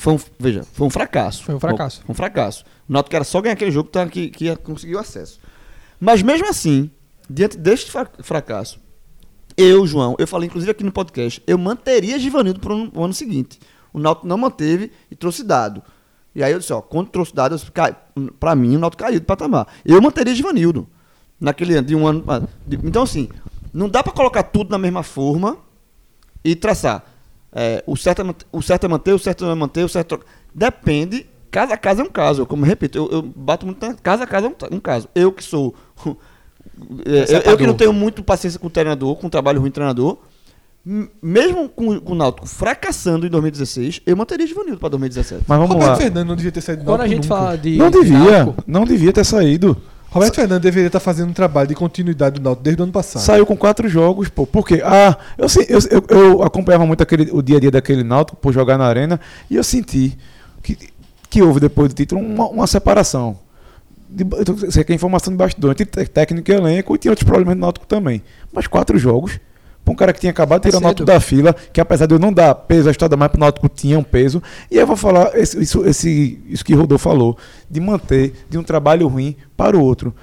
Foi 0.03 0.13
um, 0.15 0.19
veja, 0.37 0.63
foi 0.73 0.85
um 0.85 0.89
fracasso. 0.89 1.41
Foi 1.45 1.55
um 1.55 1.59
fracasso. 1.61 2.01
Foi 2.01 2.11
um 2.11 2.13
fracasso. 2.13 2.65
O 2.89 2.91
Náutico 2.91 3.15
era 3.15 3.23
só 3.23 3.39
ganhar 3.41 3.53
aquele 3.53 3.71
jogo 3.71 3.87
tá, 3.87 4.05
que, 4.05 4.29
que 4.29 4.49
o 4.93 4.99
acesso. 4.99 5.39
Mas 5.97 6.21
mesmo 6.21 6.45
assim, 6.49 6.91
diante 7.29 7.57
deste 7.57 7.89
fra- 7.89 8.11
fracasso, 8.21 8.81
eu, 9.55 9.87
João, 9.87 10.13
eu 10.19 10.27
falei 10.27 10.47
inclusive 10.49 10.69
aqui 10.69 10.83
no 10.83 10.91
podcast, 10.91 11.41
eu 11.47 11.57
manteria 11.57 12.19
Givanildo 12.19 12.59
para 12.59 12.73
o 12.73 13.01
ano 13.01 13.13
seguinte. 13.13 13.57
O 13.93 13.99
Náutico 13.99 14.27
não 14.27 14.37
manteve 14.37 14.91
e 15.09 15.15
trouxe 15.15 15.41
dado. 15.41 15.81
E 16.35 16.43
aí 16.43 16.51
eu 16.51 16.59
disse, 16.59 16.73
ó, 16.73 16.81
quando 16.81 17.07
trouxe 17.07 17.33
dado, 17.33 17.55
pra 18.37 18.53
mim 18.57 18.75
o 18.75 18.79
Náutico 18.79 19.03
caiu 19.03 19.21
de 19.21 19.25
patamar. 19.25 19.67
Eu 19.85 20.01
manteria 20.01 20.35
Givanildo 20.35 20.85
naquele 21.39 21.77
ano, 21.77 21.87
de 21.87 21.95
um 21.95 22.05
ano. 22.05 22.25
ah, 22.27 22.41
de- 22.67 22.77
então, 22.83 23.03
assim, 23.03 23.29
não 23.71 23.87
dá 23.87 24.03
para 24.03 24.11
colocar 24.11 24.43
tudo 24.43 24.69
na 24.69 24.77
mesma 24.77 25.01
forma 25.01 25.55
e 26.43 26.57
traçar. 26.57 27.05
É, 27.55 27.83
o, 27.85 27.95
certo 27.95 28.21
é, 28.21 28.35
o 28.51 28.61
certo 28.61 28.85
é 28.85 28.89
manter, 28.89 29.13
o 29.13 29.19
certo 29.19 29.45
não 29.45 29.51
é 29.51 29.55
manter, 29.55 29.83
o 29.83 29.89
certo. 29.89 30.19
Depende, 30.53 31.25
cada 31.51 31.77
caso 31.77 32.01
é 32.01 32.03
um 32.03 32.09
caso. 32.09 32.45
Como 32.45 32.63
eu 32.65 32.67
repito, 32.69 32.97
eu, 32.97 33.09
eu 33.11 33.21
bato 33.21 33.65
muito. 33.65 33.85
na- 33.85 33.93
Cada 33.95 34.25
caso 34.25 34.47
é 34.47 34.49
um, 34.49 34.75
um 34.77 34.79
caso. 34.79 35.07
Eu 35.13 35.31
que 35.31 35.43
sou. 35.43 35.75
é, 37.05 37.35
eu, 37.35 37.51
eu 37.51 37.57
que 37.57 37.67
não 37.67 37.75
tenho 37.75 37.93
muito 37.93 38.23
paciência 38.23 38.59
com 38.59 38.67
o 38.67 38.69
treinador, 38.69 39.15
com 39.15 39.27
o 39.27 39.29
trabalho 39.29 39.59
ruim 39.59 39.69
do 39.69 39.73
treinador. 39.73 40.17
Mesmo 41.21 41.69
com, 41.69 41.97
com 42.01 42.11
o 42.11 42.15
Náutico 42.15 42.45
fracassando 42.45 43.25
em 43.25 43.29
2016, 43.29 44.01
eu 44.05 44.17
manteria 44.17 44.45
Givanildo 44.45 44.79
para 44.79 44.89
2017. 44.89 45.45
Mas 45.47 45.57
vamos 45.57 45.73
Roberto 45.73 45.91
lá. 45.91 45.95
Fernandes 45.95 46.27
não 46.27 46.35
devia 46.35 46.51
ter 46.51 46.59
saído 46.59 46.83
do 46.83 46.85
Quando 46.91 47.01
a 47.01 47.07
gente 47.07 47.23
nunca. 47.29 47.35
fala 47.41 47.57
de. 47.57 47.77
Não 47.77 47.89
devia, 47.89 48.17
Náutico, 48.43 48.63
não 48.67 48.83
devia 48.83 49.13
ter 49.13 49.23
saído. 49.23 49.77
Roberto 50.13 50.35
Fernandes 50.35 50.61
deveria 50.63 50.87
estar 50.87 50.99
fazendo 50.99 51.29
um 51.29 51.33
trabalho 51.33 51.67
de 51.67 51.75
continuidade 51.75 52.39
do 52.39 52.43
Náutico 52.43 52.63
desde 52.63 52.81
o 52.81 52.83
ano 52.83 52.91
passado. 52.91 53.21
Saiu 53.23 53.45
com 53.45 53.57
quatro 53.57 53.87
jogos, 53.89 54.29
pô. 54.29 54.45
Por 54.45 54.65
quê? 54.65 54.81
Ah, 54.85 55.17
eu, 55.37 55.47
eu, 55.89 56.05
eu, 56.09 56.43
acompanhava 56.43 56.85
muito 56.85 57.01
aquele, 57.01 57.29
o 57.31 57.41
dia 57.41 57.57
a 57.57 57.59
dia 57.59 57.71
daquele 57.71 58.03
Náutico 58.03 58.37
por 58.37 58.53
jogar 58.53 58.77
na 58.77 58.85
arena 58.85 59.19
e 59.49 59.55
eu 59.55 59.63
senti 59.63 60.17
que, 60.61 60.77
que 61.29 61.41
houve 61.41 61.59
depois 61.59 61.89
do 61.89 61.95
título 61.95 62.21
uma, 62.21 62.47
uma 62.47 62.67
separação. 62.67 63.37
Eu 64.15 64.45
tô- 64.45 64.71
sei 64.71 64.83
que 64.83 64.91
é 64.91 64.95
informação 64.95 65.33
de 65.33 65.37
bastidor 65.37 65.71
entre 65.71 66.05
técnico 66.05 66.51
e 66.51 66.53
elenco 66.53 66.93
e 66.95 66.97
tinha 66.99 67.11
outros 67.11 67.25
problemas 67.27 67.55
no 67.55 67.61
Náutico 67.61 67.87
também. 67.87 68.21
Mas 68.51 68.67
quatro 68.67 68.97
jogos. 68.99 69.39
Pra 69.83 69.91
um 69.91 69.95
cara 69.95 70.13
que 70.13 70.19
tinha 70.21 70.31
acabado 70.31 70.61
de 70.61 70.67
É 70.69 70.71
tirar 70.71 70.79
o 70.79 70.81
Náutico 70.83 71.05
da 71.05 71.19
fila, 71.19 71.53
que 71.73 71.81
apesar 71.81 72.05
de 72.05 72.15
eu 72.15 72.19
não 72.19 72.31
dar 72.31 72.55
peso 72.55 72.87
à 72.87 72.91
história 72.91 73.17
mais 73.17 73.29
pro 73.31 73.39
Náutico 73.39 73.67
tinha 73.67 73.99
um 73.99 74.03
peso. 74.03 74.41
E 74.71 74.77
eu 74.77 74.87
vou 74.87 74.95
falar 74.95 75.37
esse- 75.37 75.61
isso, 75.61 75.85
esse, 75.85 76.39
isso 76.47 76.63
que 76.63 76.73
o 76.73 76.77
Rodolfo 76.77 77.03
falou, 77.03 77.37
de 77.69 77.79
manter 77.81 78.33
de 78.49 78.57
um 78.57 78.63
trabalho 78.63 79.07
ruim 79.07 79.35
para 79.57 79.77
o 79.77 79.81
outro. 79.81 80.13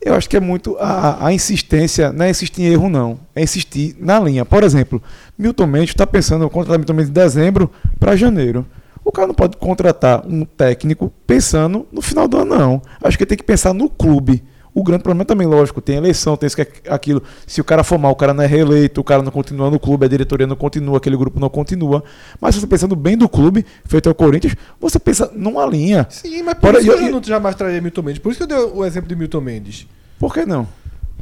Eu 0.00 0.14
acho 0.14 0.30
que 0.30 0.36
é 0.36 0.40
muito 0.40 0.76
a, 0.80 1.26
a 1.26 1.32
insistência, 1.32 2.10
não 2.12 2.24
é 2.24 2.30
insistir 2.30 2.62
em 2.62 2.66
erro, 2.66 2.88
não. 2.88 3.18
É 3.34 3.42
insistir 3.42 3.94
na 3.98 4.18
linha. 4.20 4.44
Por 4.46 4.62
exemplo, 4.64 5.02
Milton 5.36 5.66
Mendes 5.66 5.90
está 5.90 6.06
pensando 6.06 6.44
em 6.44 6.48
contratar 6.48 6.78
Milton 6.78 6.94
Mendes 6.94 7.08
de 7.12 7.20
dezembro 7.20 7.70
para 7.98 8.16
janeiro. 8.16 8.64
O 9.04 9.12
cara 9.12 9.26
não 9.26 9.34
pode 9.34 9.56
contratar 9.58 10.24
um 10.26 10.44
técnico 10.44 11.12
pensando 11.26 11.86
no 11.92 12.00
final 12.00 12.26
do 12.28 12.38
ano, 12.38 12.56
não. 12.58 12.82
Acho 13.02 13.18
que 13.18 13.26
tem 13.26 13.36
que 13.36 13.44
pensar 13.44 13.74
no 13.74 13.90
clube. 13.90 14.42
O 14.72 14.84
grande 14.84 15.02
problema 15.02 15.24
também, 15.24 15.46
lógico, 15.46 15.80
tem 15.80 15.96
eleição, 15.96 16.36
tem 16.36 16.46
isso 16.46 16.56
que 16.56 16.66
aquilo. 16.88 17.22
Se 17.46 17.60
o 17.60 17.64
cara 17.64 17.82
for 17.82 17.98
mal, 17.98 18.12
o 18.12 18.16
cara 18.16 18.32
não 18.32 18.44
é 18.44 18.46
reeleito, 18.46 19.00
o 19.00 19.04
cara 19.04 19.20
não 19.22 19.32
continua 19.32 19.68
no 19.70 19.80
clube, 19.80 20.06
a 20.06 20.08
diretoria 20.08 20.46
não 20.46 20.54
continua, 20.54 20.96
aquele 20.98 21.16
grupo 21.16 21.40
não 21.40 21.48
continua. 21.48 22.04
Mas 22.40 22.54
se 22.54 22.60
você 22.60 22.66
pensando 22.68 22.94
bem 22.94 23.16
do 23.18 23.28
clube, 23.28 23.66
feito 23.84 24.08
ao 24.08 24.14
Corinthians, 24.14 24.54
você 24.80 24.98
pensa 24.98 25.30
numa 25.34 25.66
linha. 25.66 26.06
Sim, 26.08 26.42
mas 26.44 26.54
por 26.54 26.72
Bora- 26.72 26.78
isso 26.80 26.92
que 26.96 27.02
e- 27.02 27.06
eu 27.06 27.12
não 27.12 27.22
jamais 27.22 27.56
traria 27.56 27.80
Milton 27.80 28.02
Mendes. 28.02 28.20
Por 28.22 28.30
isso 28.30 28.38
que 28.38 28.44
eu 28.44 28.46
dei 28.46 28.58
o 28.72 28.84
exemplo 28.84 29.08
de 29.08 29.16
Milton 29.16 29.40
Mendes. 29.40 29.86
Por 30.18 30.32
que 30.32 30.46
não? 30.46 30.68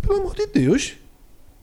Pelo 0.02 0.20
amor 0.20 0.34
de 0.34 0.46
Deus. 0.46 0.94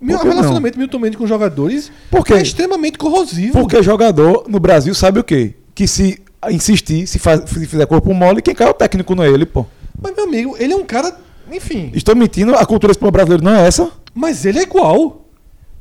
Meu 0.01 0.17
não? 0.17 0.23
relacionamento 0.25 0.73
de 0.73 0.79
Milton 0.79 0.99
Mendes 0.99 1.17
com 1.19 1.25
jogadores 1.27 1.91
Por 2.11 2.25
quê? 2.25 2.33
é 2.33 2.41
extremamente 2.41 2.97
corrosivo. 2.97 3.53
Porque 3.53 3.81
jogador 3.83 4.45
no 4.47 4.59
Brasil 4.59 4.93
sabe 4.95 5.19
o 5.19 5.23
quê? 5.23 5.53
Que 5.73 5.87
se 5.87 6.19
insistir, 6.51 7.07
se, 7.07 7.17
faz, 7.19 7.49
se 7.49 7.65
fizer 7.65 7.85
corpo 7.85 8.13
mole, 8.13 8.41
quem 8.41 8.53
cai 8.53 8.67
é 8.67 8.69
o 8.69 8.73
técnico, 8.73 9.15
não 9.15 9.23
é 9.23 9.29
ele, 9.29 9.45
pô. 9.45 9.65
Mas, 10.01 10.15
meu 10.15 10.25
amigo, 10.25 10.55
ele 10.59 10.73
é 10.73 10.75
um 10.75 10.83
cara. 10.83 11.15
Enfim. 11.51 11.91
Estou 11.93 12.15
mentindo, 12.15 12.55
a 12.55 12.65
cultura 12.65 12.93
brasileiro 13.11 13.43
não 13.43 13.53
é 13.55 13.67
essa. 13.67 13.91
Mas 14.13 14.45
ele 14.45 14.59
é 14.59 14.63
igual. 14.63 15.25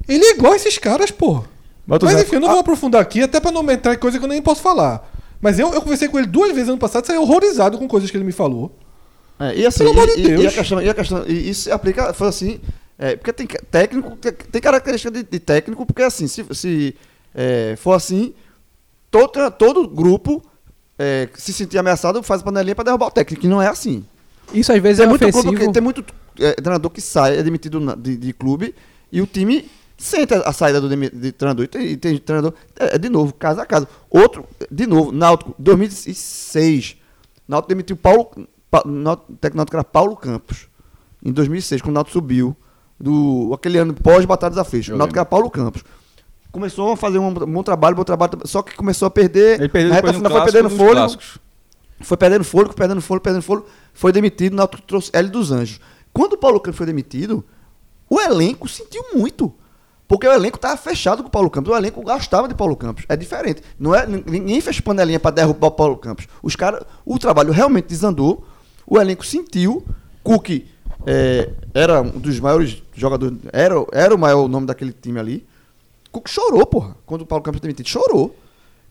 Ele 0.08 0.24
é 0.24 0.30
igual 0.32 0.52
a 0.52 0.56
esses 0.56 0.76
caras, 0.78 1.10
pô. 1.10 1.44
Mas, 1.86 1.98
Mas 2.02 2.22
enfim, 2.22 2.36
eu 2.36 2.40
não 2.40 2.48
vou 2.48 2.58
aprofundar 2.60 3.00
aqui, 3.00 3.22
até 3.22 3.40
pra 3.40 3.50
não 3.52 3.68
entrar 3.70 3.94
em 3.94 3.98
coisa 3.98 4.18
que 4.18 4.24
eu 4.24 4.28
nem 4.28 4.40
posso 4.42 4.60
falar. 4.62 5.10
Mas 5.40 5.58
eu, 5.58 5.72
eu 5.74 5.82
conversei 5.82 6.08
com 6.08 6.18
ele 6.18 6.26
duas 6.26 6.52
vezes 6.52 6.68
ano 6.68 6.78
passado, 6.78 7.06
saí 7.06 7.18
horrorizado 7.18 7.76
com 7.78 7.86
coisas 7.86 8.10
que 8.10 8.16
ele 8.16 8.24
me 8.24 8.32
falou. 8.32 8.74
É, 9.38 9.54
e 9.56 9.66
assim, 9.66 9.78
Pelo 9.78 9.90
amor 9.90 10.06
de 10.06 10.12
e, 10.12 10.22
e- 10.22 10.24
e 10.24 10.36
Deus. 10.36 10.46
a 10.46 10.56
questão, 10.56 10.82
e 10.82 10.88
a 10.88 10.94
questão, 10.94 11.24
e 11.26 11.50
isso 11.50 11.62
se 11.64 11.70
aplica, 11.70 12.14
foi 12.14 12.28
assim, 12.28 12.60
é, 12.98 13.16
porque 13.16 13.32
tem 13.32 13.46
técnico, 13.46 14.16
tem, 14.16 14.60
característica 14.62 15.10
de, 15.10 15.22
de 15.24 15.38
técnico, 15.40 15.84
porque 15.84 16.02
assim, 16.02 16.26
se, 16.28 16.44
se 16.52 16.94
é, 17.34 17.74
for 17.76 17.92
assim, 17.92 18.32
todo, 19.10 19.50
todo 19.50 19.88
grupo 19.88 20.40
é, 20.98 21.28
se 21.34 21.52
sentir 21.52 21.76
ameaçado 21.78 22.22
faz 22.22 22.42
panelinha 22.42 22.74
pra 22.74 22.84
derrubar 22.84 23.08
o 23.08 23.10
técnico, 23.10 23.44
e 23.44 23.48
não 23.48 23.60
é 23.60 23.68
assim. 23.68 24.04
Isso 24.52 24.72
às 24.72 24.80
vezes 24.80 24.98
Tem 24.98 25.06
é 25.06 25.08
muito, 25.08 25.22
ofensivo. 25.22 25.42
clube 25.44 25.66
que- 25.66 25.72
tem 25.72 25.82
muito 25.82 26.04
é, 26.38 26.52
treinador 26.52 26.90
que 26.90 27.00
sai, 27.00 27.38
é 27.38 27.42
demitido 27.42 27.78
na- 27.80 27.94
de, 27.94 28.16
de 28.16 28.32
clube, 28.32 28.74
e 29.10 29.20
o 29.20 29.26
time 29.26 29.68
sente 29.96 30.34
a, 30.34 30.40
a 30.40 30.52
saída 30.52 30.80
do 30.80 30.88
demi- 30.88 31.10
de 31.10 31.32
treinador. 31.32 31.64
E 31.64 31.68
tem, 31.68 31.86
e 31.86 31.96
tem 31.96 32.18
treinador, 32.18 32.52
é, 32.78 32.96
é 32.96 32.98
de 32.98 33.08
novo, 33.08 33.32
casa 33.32 33.62
a 33.62 33.66
casa. 33.66 33.88
Outro, 34.10 34.44
de 34.70 34.86
novo, 34.86 35.12
Náutico, 35.12 35.54
2006. 35.58 36.96
Náutico 37.46 37.68
demitiu 37.68 37.96
Paulo, 37.96 38.28
pa, 38.70 38.82
Náutico, 38.84 39.32
técnico 39.40 39.74
era 39.74 39.84
Paulo 39.84 40.16
Campos, 40.16 40.66
em 41.24 41.32
2006, 41.32 41.80
quando 41.82 41.90
o 41.92 41.94
Náutico 41.94 42.12
subiu, 42.18 42.56
do, 42.98 43.50
aquele 43.54 43.78
ano 43.78 43.92
pós-Batalha 43.94 44.54
da 44.54 44.64
Fecha. 44.64 44.92
Eu 44.92 44.96
O 44.96 44.98
Náutico 44.98 45.18
era 45.18 45.24
Paulo 45.26 45.50
Campos. 45.50 45.82
Começou 46.50 46.92
a 46.92 46.96
fazer 46.96 47.18
um 47.18 47.32
bom 47.34 47.62
trabalho, 47.64 47.96
bom 47.96 48.04
trabalho, 48.04 48.32
só 48.44 48.62
que 48.62 48.76
começou 48.76 49.06
a 49.06 49.10
perder. 49.10 49.58
Ele 49.60 49.68
perdeu 49.68 49.90
na 49.90 49.96
reta 49.96 50.12
final 50.12 50.30
foi 50.32 50.42
perdendo 50.44 50.70
fôlego. 50.70 50.94
clássicos. 50.94 51.38
Foi 52.04 52.16
perdendo 52.16 52.44
fôlego, 52.44 52.74
perdendo 52.74 53.00
fôlego, 53.00 53.24
perdendo 53.24 53.42
fôlego. 53.42 53.66
Foi 53.92 54.12
demitido, 54.12 54.60
o 54.60 54.68
trouxe 54.68 55.10
Hélio 55.12 55.30
dos 55.30 55.50
Anjos. 55.50 55.80
Quando 56.12 56.34
o 56.34 56.38
Paulo 56.38 56.60
Campos 56.60 56.78
foi 56.78 56.86
demitido, 56.86 57.44
o 58.08 58.20
elenco 58.20 58.68
sentiu 58.68 59.02
muito. 59.14 59.52
Porque 60.06 60.28
o 60.28 60.32
elenco 60.32 60.56
estava 60.56 60.76
fechado 60.76 61.22
com 61.22 61.28
o 61.28 61.30
Paulo 61.30 61.50
Campos. 61.50 61.72
O 61.72 61.76
elenco 61.76 62.02
gostava 62.02 62.46
de 62.46 62.54
Paulo 62.54 62.76
Campos. 62.76 63.04
É 63.08 63.16
diferente. 63.16 63.62
Não 63.78 63.94
é, 63.94 64.06
ninguém 64.06 64.60
fez 64.60 64.78
panelinha 64.80 65.18
para 65.18 65.30
derrubar 65.30 65.68
o 65.68 65.70
Paulo 65.72 65.96
Campos. 65.96 66.28
Os 66.42 66.54
cara, 66.54 66.86
o 67.04 67.18
trabalho 67.18 67.52
realmente 67.52 67.86
desandou. 67.86 68.46
O 68.86 69.00
elenco 69.00 69.24
sentiu. 69.24 69.84
Cook 70.22 70.66
é, 71.06 71.50
era 71.72 72.02
um 72.02 72.18
dos 72.18 72.38
maiores 72.38 72.82
jogadores. 72.94 73.38
Era, 73.52 73.74
era 73.92 74.14
o 74.14 74.18
maior 74.18 74.46
nome 74.46 74.66
daquele 74.66 74.92
time 74.92 75.18
ali. 75.18 75.46
Cook 76.12 76.28
chorou, 76.28 76.66
porra. 76.66 76.96
Quando 77.06 77.22
o 77.22 77.26
Paulo 77.26 77.42
Campos 77.42 77.60
foi 77.60 77.68
demitido. 77.68 77.88
Chorou. 77.88 78.36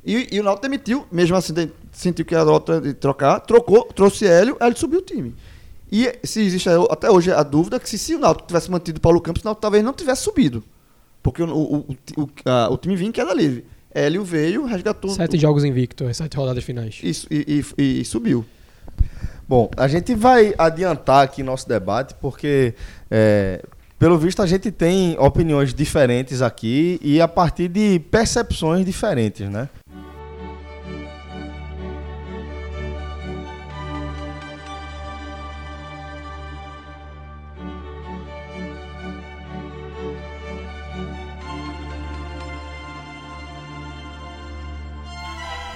E, 0.05 0.27
e 0.35 0.39
o 0.39 0.43
Náutico 0.43 0.63
demitiu, 0.67 1.05
mesmo 1.11 1.35
assim, 1.35 1.53
de- 1.53 1.69
sentiu 1.91 2.25
que 2.25 2.35
era 2.35 2.45
hora 2.49 2.81
de 2.81 2.93
trocar, 2.93 3.39
trocou, 3.39 3.85
trouxe 3.85 4.25
Hélio, 4.27 4.57
Hélio 4.59 4.77
subiu 4.77 4.99
o 4.99 5.01
time. 5.03 5.33
E 5.91 6.13
se 6.23 6.41
existe 6.41 6.67
a- 6.69 6.81
até 6.89 7.09
hoje 7.09 7.31
a 7.31 7.41
dúvida 7.43 7.79
que 7.79 7.87
se, 7.89 7.97
se 7.97 8.15
o 8.15 8.19
Náutico 8.19 8.47
tivesse 8.47 8.69
mantido 8.69 8.97
o 8.97 9.01
Paulo 9.01 9.21
Campos, 9.21 9.41
o 9.43 9.45
Náutico 9.45 9.61
talvez 9.61 9.83
não 9.83 9.93
tivesse 9.93 10.23
subido. 10.23 10.63
Porque 11.21 11.41
o, 11.41 11.47
o, 11.49 11.75
o, 12.17 12.21
o, 12.23 12.29
a- 12.45 12.67
o 12.69 12.77
time 12.77 12.95
vinha 12.95 13.09
em 13.09 13.13
queda 13.13 13.33
livre. 13.33 13.65
Hélio 13.95 14.23
veio, 14.25 14.65
resgatou 14.65 15.11
Sete 15.11 15.37
jogos 15.37 15.63
invictos, 15.63 16.07
as 16.09 16.17
sete 16.17 16.35
rodadas 16.35 16.63
finais. 16.63 16.99
isso, 17.03 17.27
e, 17.29 17.63
e, 17.77 18.01
e 18.01 18.05
subiu. 18.05 18.43
Bom, 19.47 19.69
a 19.77 19.87
gente 19.87 20.15
vai 20.15 20.53
adiantar 20.57 21.23
aqui 21.23 21.43
nosso 21.43 21.67
debate, 21.67 22.15
porque, 22.19 22.73
é, 23.11 23.61
pelo 23.99 24.17
visto, 24.17 24.41
a 24.41 24.47
gente 24.47 24.71
tem 24.71 25.15
opiniões 25.19 25.73
diferentes 25.73 26.41
aqui 26.41 26.99
e 27.03 27.21
a 27.21 27.27
partir 27.27 27.67
de 27.67 27.99
percepções 28.09 28.85
diferentes, 28.85 29.47
né? 29.49 29.69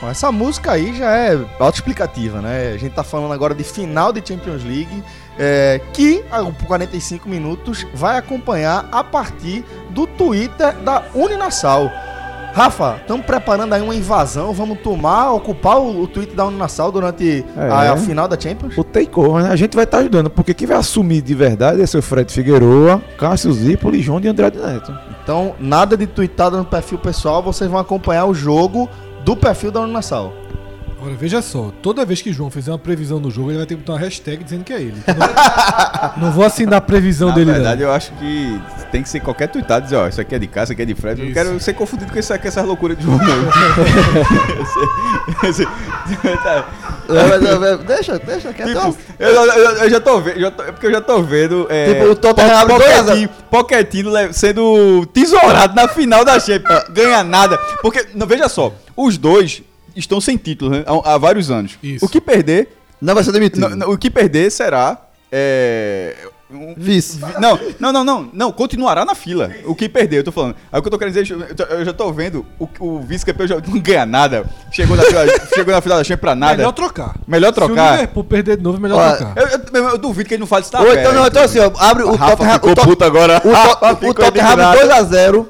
Bom, 0.07 0.11
essa 0.11 0.31
música 0.31 0.71
aí 0.71 0.95
já 0.95 1.11
é 1.17 1.33
autoexplicativa, 1.59 2.39
né? 2.39 2.71
A 2.73 2.77
gente 2.77 2.93
tá 2.93 3.03
falando 3.03 3.33
agora 3.33 3.53
de 3.53 3.63
final 3.65 4.13
de 4.13 4.25
Champions 4.25 4.63
League, 4.63 5.03
é, 5.37 5.81
que 5.91 6.23
por 6.57 6.65
45 6.65 7.27
minutos 7.27 7.85
vai 7.93 8.17
acompanhar 8.17 8.87
a 8.89 9.03
partir 9.03 9.65
do 9.89 10.07
Twitter 10.07 10.73
da 10.77 11.03
Uninasal. 11.13 11.91
Rafa, 12.53 12.99
estamos 13.01 13.25
preparando 13.25 13.73
aí 13.73 13.81
uma 13.81 13.93
invasão, 13.93 14.53
vamos 14.53 14.79
tomar, 14.79 15.31
ocupar 15.33 15.77
o, 15.77 16.01
o 16.01 16.07
Twitter 16.07 16.35
da 16.35 16.45
Uninasal 16.45 16.89
durante 16.89 17.45
É. 17.57 17.69
a, 17.69 17.91
a 17.91 17.97
final 17.97 18.29
da 18.29 18.39
Champions? 18.39 18.77
O 18.77 18.85
takeover, 18.85 19.43
né? 19.43 19.49
A 19.51 19.55
gente 19.57 19.75
vai 19.75 19.83
estar 19.83 19.97
ajudando, 19.97 20.29
porque 20.29 20.53
quem 20.53 20.65
vai 20.65 20.77
assumir 20.77 21.21
de 21.21 21.35
verdade 21.35 21.81
é 21.81 21.85
seu 21.85 22.01
Fred 22.01 22.31
Figueroa, 22.31 23.03
Cássio 23.17 23.51
Zipoli 23.51 23.99
e 23.99 24.01
João 24.01 24.21
de 24.21 24.29
Andrade 24.29 24.57
Neto. 24.57 24.97
Então, 25.21 25.53
nada 25.59 25.97
de 25.97 26.07
tweetada 26.07 26.55
no 26.57 26.63
perfil 26.63 26.97
pessoal, 26.97 27.43
vocês 27.43 27.69
vão 27.69 27.79
acompanhar 27.79 28.25
o 28.25 28.33
jogo 28.33 28.89
do 29.23 29.35
perfil 29.35 29.71
da 29.71 29.81
Uninasal. 29.81 30.33
Agora, 30.99 31.15
veja 31.15 31.43
só, 31.43 31.71
toda 31.83 32.03
vez 32.03 32.23
que 32.23 32.33
João 32.33 32.49
fizer 32.49 32.71
uma 32.71 32.79
previsão 32.79 33.19
no 33.19 33.29
jogo, 33.29 33.51
ele 33.51 33.57
vai 33.59 33.67
ter 33.67 33.75
que 33.75 33.81
botar 33.81 33.93
uma 33.93 33.99
hashtag 33.99 34.43
dizendo 34.43 34.63
que 34.63 34.73
é 34.73 34.81
ele. 34.81 34.95
Não, 36.17 36.17
não 36.27 36.31
vou 36.31 36.43
assinar 36.43 36.75
a 36.79 36.81
previsão 36.81 37.29
Na 37.29 37.35
dele, 37.35 37.51
verdade, 37.51 37.81
não. 37.83 37.89
eu 37.89 37.93
acho 37.93 38.11
que 38.13 38.59
tem 38.91 39.03
que 39.03 39.09
ser 39.09 39.19
qualquer 39.19 39.47
tuitado 39.47 39.83
dizer, 39.83 39.95
ó, 39.95 40.07
isso 40.07 40.19
aqui 40.19 40.33
é 40.33 40.39
de 40.39 40.47
casa, 40.47 40.63
isso 40.65 40.73
aqui 40.73 40.81
é 40.81 40.85
de 40.85 40.95
Fred. 40.95 41.19
Eu 41.19 41.25
não 41.25 41.31
Isso. 41.31 41.33
quero 41.45 41.59
ser 41.59 41.73
confundido 41.73 42.11
com, 42.11 42.17
essa, 42.17 42.39
com 42.39 42.47
essas 42.47 42.65
loucuras 42.65 42.97
de 42.97 43.03
João. 43.03 43.19
É, 47.09 47.71
é, 47.73 47.77
deixa, 47.77 48.19
deixa 48.19 48.51
quieto. 48.51 48.67
Tipo, 48.67 48.97
eu, 49.17 49.29
eu- 49.29 49.45
eu- 49.45 49.71
eu 49.83 49.89
já 49.89 49.99
tô 50.01 50.19
vendo, 50.19 50.39
já 50.41 50.51
tô- 50.51 50.63
é 50.63 50.71
porque 50.73 50.87
eu 50.87 50.91
já 50.91 50.99
tô 51.01 51.21
vendo. 51.23 51.65
É, 51.69 51.93
Tipo, 51.93 52.05
o 52.11 52.15
Tottenham. 52.15 53.29
Pochettino, 53.49 54.11
sendo 54.33 55.05
tesourado 55.13 55.73
na 55.73 55.87
final 55.87 56.25
da 56.25 56.37
Champions. 56.37 56.83
Ganha 56.89 57.23
nada. 57.23 57.57
Porque, 57.81 58.05
não, 58.13 58.27
veja 58.27 58.49
só, 58.49 58.73
os 58.95 59.17
dois 59.17 59.61
estão 59.95 60.19
sem 60.21 60.37
título 60.37 60.71
né, 60.71 60.83
há, 60.85 61.13
há 61.13 61.17
vários 61.17 61.49
anos. 61.51 61.77
Isso. 61.81 62.05
O 62.05 62.09
que 62.09 62.19
perder, 62.21 62.69
Não 63.01 63.13
vai 63.15 63.23
ser 63.23 63.31
demitido. 63.31 63.69
não, 63.69 63.75
não, 63.75 63.89
o 63.91 63.97
que 63.97 64.09
perder 64.09 64.51
será. 64.51 65.01
É, 65.31 66.15
um- 66.49 66.73
Vice. 66.77 67.19
não, 67.41 67.59
não, 67.79 67.91
não, 67.91 68.03
não, 68.05 68.29
não, 68.31 68.51
continuará 68.53 69.03
na 69.03 69.13
fila. 69.13 69.51
O 69.65 69.75
que 69.75 69.89
perder, 69.89 70.19
eu 70.19 70.23
tô 70.23 70.31
falando. 70.31 70.55
Aí 70.71 70.79
o 70.79 70.81
que 70.81 70.87
eu 70.87 70.91
tô 70.91 70.97
querendo 70.97 71.13
dizer, 71.13 71.33
eu 71.49 71.53
tô- 71.55 71.63
eu 71.63 71.83
já 71.83 71.91
tô 71.91 72.13
vendo 72.13 72.45
o, 72.57 72.69
o 72.79 73.01
vice-campeão 73.01 73.45
já 73.45 73.55
não 73.55 73.79
ganha 73.81 74.05
nada. 74.05 74.45
Chegou 74.71 74.95
na, 74.95 75.03
fila- 75.03 75.25
chegou 75.53 75.73
na 75.73 75.81
final 75.81 75.97
da 75.97 76.03
Champions 76.05 76.21
pra 76.21 76.33
nada. 76.35 76.55
Melhor 76.55 76.71
trocar. 76.71 77.15
Melhor 77.27 77.47
Se 77.53 77.59
o 77.59 77.65
trocar. 77.65 77.91
Liverpool 77.95 78.23
perder 78.23 78.55
de 78.57 78.63
novo, 78.63 78.77
é 78.77 78.79
melhor 78.81 78.97
Olha, 78.99 79.17
trocar. 79.17 79.37
Eu, 79.37 79.47
eu- 79.83 79.89
eu 79.89 79.97
duvido 79.97 80.29
que 80.29 80.35
ele 80.35 80.39
não 80.39 80.47
fale 80.47 80.61
isso 80.63 80.71
tá 80.71 80.79
Ou 80.81 80.93
então, 80.93 81.11
não, 81.13 81.27
então 81.27 81.43
assim, 81.43 81.59
ó, 81.59 81.69
abre 81.77 82.03
o 82.03 82.15
Rafa 82.15 82.37
Tottenham. 82.37 82.53
ficou 82.53 82.71
O, 82.71 82.75
puto 82.87 83.03
agora. 83.03 83.37
o, 83.43 83.51
Tot- 83.51 83.83
o 84.07 84.13
Tottenham 84.13 84.29
indignado. 84.29 84.61
abre 84.61 84.87
2x0. 84.87 85.45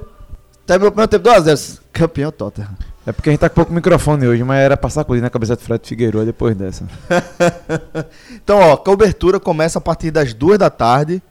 Terminou 0.65 0.89
o 0.89 0.91
primeiro 0.91 1.07
tempo 1.07 1.30
2x0. 1.30 1.80
Campeão 1.93 2.31
Tottenham. 2.31 2.69
É 3.07 3.11
porque 3.13 3.29
a 3.29 3.31
gente 3.31 3.39
tá 3.39 3.47
com 3.49 3.55
pouco 3.55 3.71
microfone 3.73 4.27
hoje, 4.27 4.43
mas 4.43 4.59
era 4.59 4.75
pra 4.75 4.89
sacudir 4.89 5.21
na 5.23 5.29
cabeça 5.29 5.55
do 5.55 5.61
Fred 5.61 5.88
Figueiredo 5.88 6.25
depois 6.25 6.55
dessa. 6.55 6.85
Então, 8.31 8.59
ó, 8.59 8.77
cobertura 8.77 9.39
começa 9.39 9.77
a 9.79 9.81
partir 9.81 10.11
das 10.11 10.34
duas 10.34 10.57
da 10.59 10.69
tarde. 10.69 11.21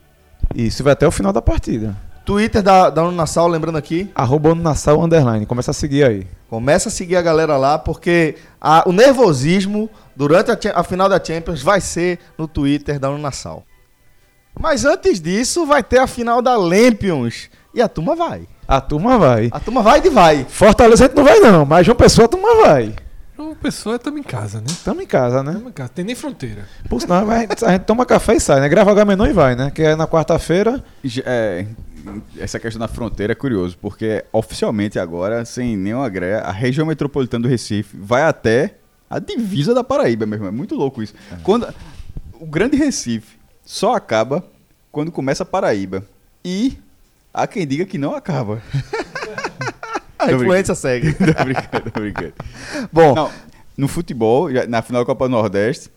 E 0.55 0.67
isso 0.67 0.83
vai 0.83 0.93
até 0.93 1.07
o 1.07 1.11
final 1.11 1.31
da 1.33 1.41
partida. 1.41 1.95
Twitter 2.25 2.61
da, 2.61 2.89
da 2.89 3.03
Unassal, 3.05 3.47
lembrando 3.47 3.77
aqui, 3.77 4.09
Arroba 4.13 4.53
Nassau 4.53 5.01
Underline. 5.03 5.45
Começa 5.45 5.71
a 5.71 5.73
seguir 5.73 6.03
aí. 6.03 6.27
começa 6.49 6.89
a 6.89 6.91
seguir 6.91 7.15
a 7.15 7.21
galera 7.21 7.55
lá, 7.57 7.77
porque 7.79 8.35
a- 8.59 8.83
o 8.85 8.91
nervosismo 8.91 9.89
durante 10.15 10.51
a, 10.51 10.57
a 10.75 10.83
final 10.83 11.07
da 11.07 11.23
Champions 11.23 11.61
vai 11.61 11.79
ser 11.79 12.19
no 12.37 12.47
Twitter 12.47 12.99
da 12.99 13.09
Unassal. 13.09 13.63
Mas 14.59 14.83
antes 14.83 15.21
disso, 15.21 15.65
vai 15.65 15.81
ter 15.83 15.99
a 15.99 16.07
final 16.07 16.41
da 16.41 16.57
Lampions. 16.57 17.49
E 17.77 17.81
a 17.81 17.87
turma 17.87 18.15
vai. 18.15 18.47
A 18.67 18.81
turma 18.81 19.19
vai. 19.19 19.49
A 19.51 19.59
turma 19.59 19.83
vai 19.83 20.01
de 20.01 20.09
vai. 20.09 20.45
Fortaleza 20.49 21.05
a 21.05 21.07
gente 21.07 21.15
não 21.15 21.23
vai 21.23 21.39
não, 21.39 21.63
mas 21.63 21.85
João 21.85 21.95
Pessoa 21.95 22.25
a 22.25 22.27
turma 22.27 22.55
vai. 22.65 22.95
Uma 23.37 23.55
pessoa 23.55 23.97
estamos 23.97 24.19
em 24.19 24.23
casa, 24.23 24.59
né? 24.59 24.65
Tamo 24.83 24.99
em 25.01 25.05
casa, 25.05 25.43
né? 25.43 25.51
Estamos 25.51 25.69
em 25.69 25.73
casa. 25.73 25.89
Tem 25.93 26.03
nem 26.03 26.15
fronteira. 26.15 26.65
Por 26.89 26.99
sinal, 26.99 27.23
vai- 27.23 27.47
a 27.47 27.71
gente 27.71 27.83
toma 27.83 28.03
café 28.03 28.33
e 28.35 28.39
sai, 28.39 28.59
né? 28.59 28.67
Grava 28.67 28.91
H-Menor 28.91 29.29
e 29.29 29.33
vai, 29.33 29.55
né? 29.55 29.69
Que 29.69 29.83
é 29.83 29.95
na 29.95 30.07
quarta-feira. 30.07 30.83
É, 31.23 31.67
essa 32.39 32.59
questão 32.59 32.79
da 32.79 32.87
fronteira 32.87 33.33
é 33.33 33.35
curioso, 33.35 33.77
porque 33.79 34.25
oficialmente 34.33 34.97
agora, 34.97 35.45
sem 35.45 35.77
nenhuma 35.77 36.09
greia, 36.09 36.39
a 36.39 36.51
região 36.51 36.87
metropolitana 36.87 37.43
do 37.43 37.47
Recife 37.47 37.95
vai 37.95 38.23
até 38.23 38.73
a 39.07 39.19
divisa 39.19 39.71
da 39.71 39.83
Paraíba 39.83 40.25
mesmo. 40.25 40.47
É 40.47 40.51
muito 40.51 40.73
louco 40.73 41.03
isso. 41.03 41.13
Quando, 41.43 41.67
o 42.39 42.45
Grande 42.47 42.75
Recife 42.75 43.37
só 43.63 43.93
acaba 43.93 44.43
quando 44.91 45.11
começa 45.11 45.43
a 45.43 45.45
Paraíba. 45.45 46.03
E 46.43 46.77
há 47.37 47.45
quem 47.47 47.65
diga 47.67 47.85
que 47.85 47.97
não 47.97 48.15
acaba. 48.15 48.61
A 50.19 50.31
influência 50.31 50.73
segue. 50.73 51.13
tô 51.13 51.43
brincando, 51.43 51.91
tô 51.91 51.99
brincando. 51.99 52.33
Bom, 52.91 53.13
Não, 53.13 53.29
no 53.77 53.87
futebol, 53.87 54.49
na 54.67 54.81
final 54.81 55.03
da 55.03 55.05
Copa 55.05 55.27
do 55.27 55.31
Nordeste, 55.31 55.91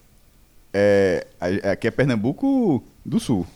é, 0.74 1.26
aqui 1.72 1.88
é 1.88 1.90
Pernambuco 1.90 2.84
do 3.04 3.18
Sul. 3.18 3.46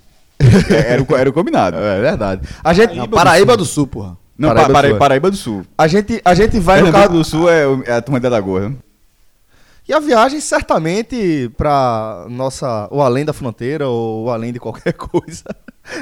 É, 0.70 0.92
Era 0.94 1.02
o, 1.02 1.16
era 1.16 1.28
o 1.28 1.32
combinado. 1.32 1.76
é 1.76 2.00
verdade. 2.00 2.48
A 2.62 2.72
gente, 2.72 2.94
Não, 2.96 3.06
Paraíba 3.06 3.56
do 3.56 3.64
Sul, 3.64 3.86
porra. 3.86 4.16
Não, 4.36 4.48
Paraíba 4.48 4.72
Paraíba, 4.72 4.94
do 4.96 4.98
Paraíba, 4.98 5.32
Sul. 5.32 5.58
do 5.58 5.64
Sul. 5.64 5.66
a 5.76 5.86
gente, 5.86 6.20
a 6.24 6.34
gente 6.34 6.58
vai 6.58 6.80
no 6.80 6.86
Pernambuco 6.86 7.08
carro. 7.08 7.18
do 7.22 7.24
Sul 7.24 7.50
é, 7.50 7.64
é 7.86 7.92
a 7.92 8.02
turma 8.02 8.18
da 8.18 8.30
Lagoa. 8.30 8.74
E 9.86 9.92
a 9.92 10.00
viagem 10.00 10.40
certamente 10.40 11.50
para 11.58 12.26
nossa 12.30 12.88
ou 12.90 13.02
além 13.02 13.24
da 13.24 13.34
fronteira 13.34 13.86
ou 13.86 14.30
além 14.30 14.52
de 14.52 14.58
qualquer 14.58 14.94
coisa 14.96 15.44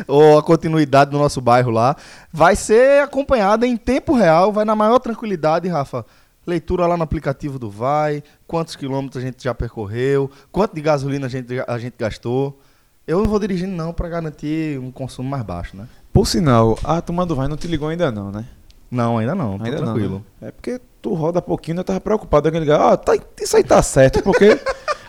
ou 0.07 0.39
a 0.39 0.43
continuidade 0.43 1.11
do 1.11 1.19
nosso 1.19 1.41
bairro 1.41 1.71
lá 1.71 1.97
vai 2.33 2.55
ser 2.55 3.03
acompanhada 3.03 3.67
em 3.67 3.77
tempo 3.77 4.15
real, 4.15 4.53
vai 4.53 4.65
na 4.65 4.77
maior 4.77 5.01
tranquilidade, 5.01 5.69
Rafa. 5.69 6.07
Leitura 6.47 6.87
lá 6.87 6.97
no 6.97 7.05
aplicativo 7.05 7.57
do 7.57 7.71
Vai, 7.71 8.23
quantos 8.49 8.75
quilômetros 8.75 9.23
a 9.23 9.27
gente 9.27 9.43
já 9.43 9.55
percorreu, 9.55 10.29
quanto 10.51 10.75
de 10.75 10.81
gasolina 10.81 11.27
a 11.27 11.31
gente, 11.31 11.47
a 11.67 11.79
gente 11.79 11.95
gastou. 11.97 12.61
Eu 13.07 13.19
não 13.19 13.27
vou 13.27 13.39
dirigindo 13.39 13.73
não 13.73 13.93
para 13.93 14.09
garantir 14.09 14.79
um 14.79 14.91
consumo 14.91 15.29
mais 15.29 15.45
baixo, 15.45 15.77
né? 15.77 15.87
Por 16.13 16.27
sinal, 16.27 16.77
a 16.83 17.01
turma 17.01 17.25
do 17.25 17.37
Vai 17.37 17.47
não 17.47 17.57
te 17.57 17.69
ligou 17.69 17.89
ainda 17.89 18.11
não, 18.11 18.31
né? 18.33 18.45
Não, 18.93 19.17
ainda 19.17 19.35
não, 19.35 19.53
Ainda 19.55 19.79
tranquilo. 19.79 20.11
não. 20.11 20.19
né? 20.41 20.49
É 20.49 20.51
porque 20.51 20.79
tu 21.01 21.15
roda 21.15 21.41
pouquinho, 21.41 21.81
eu 21.81 21.85
tava 21.85 21.99
preocupado 22.01 22.47
ele 22.49 22.61
ligar. 22.61 22.79
Ah, 22.93 22.97
tá, 22.97 23.15
isso 23.41 23.57
aí 23.57 23.65
tá 23.65 23.83
certo, 23.83 24.23
porque 24.23 24.61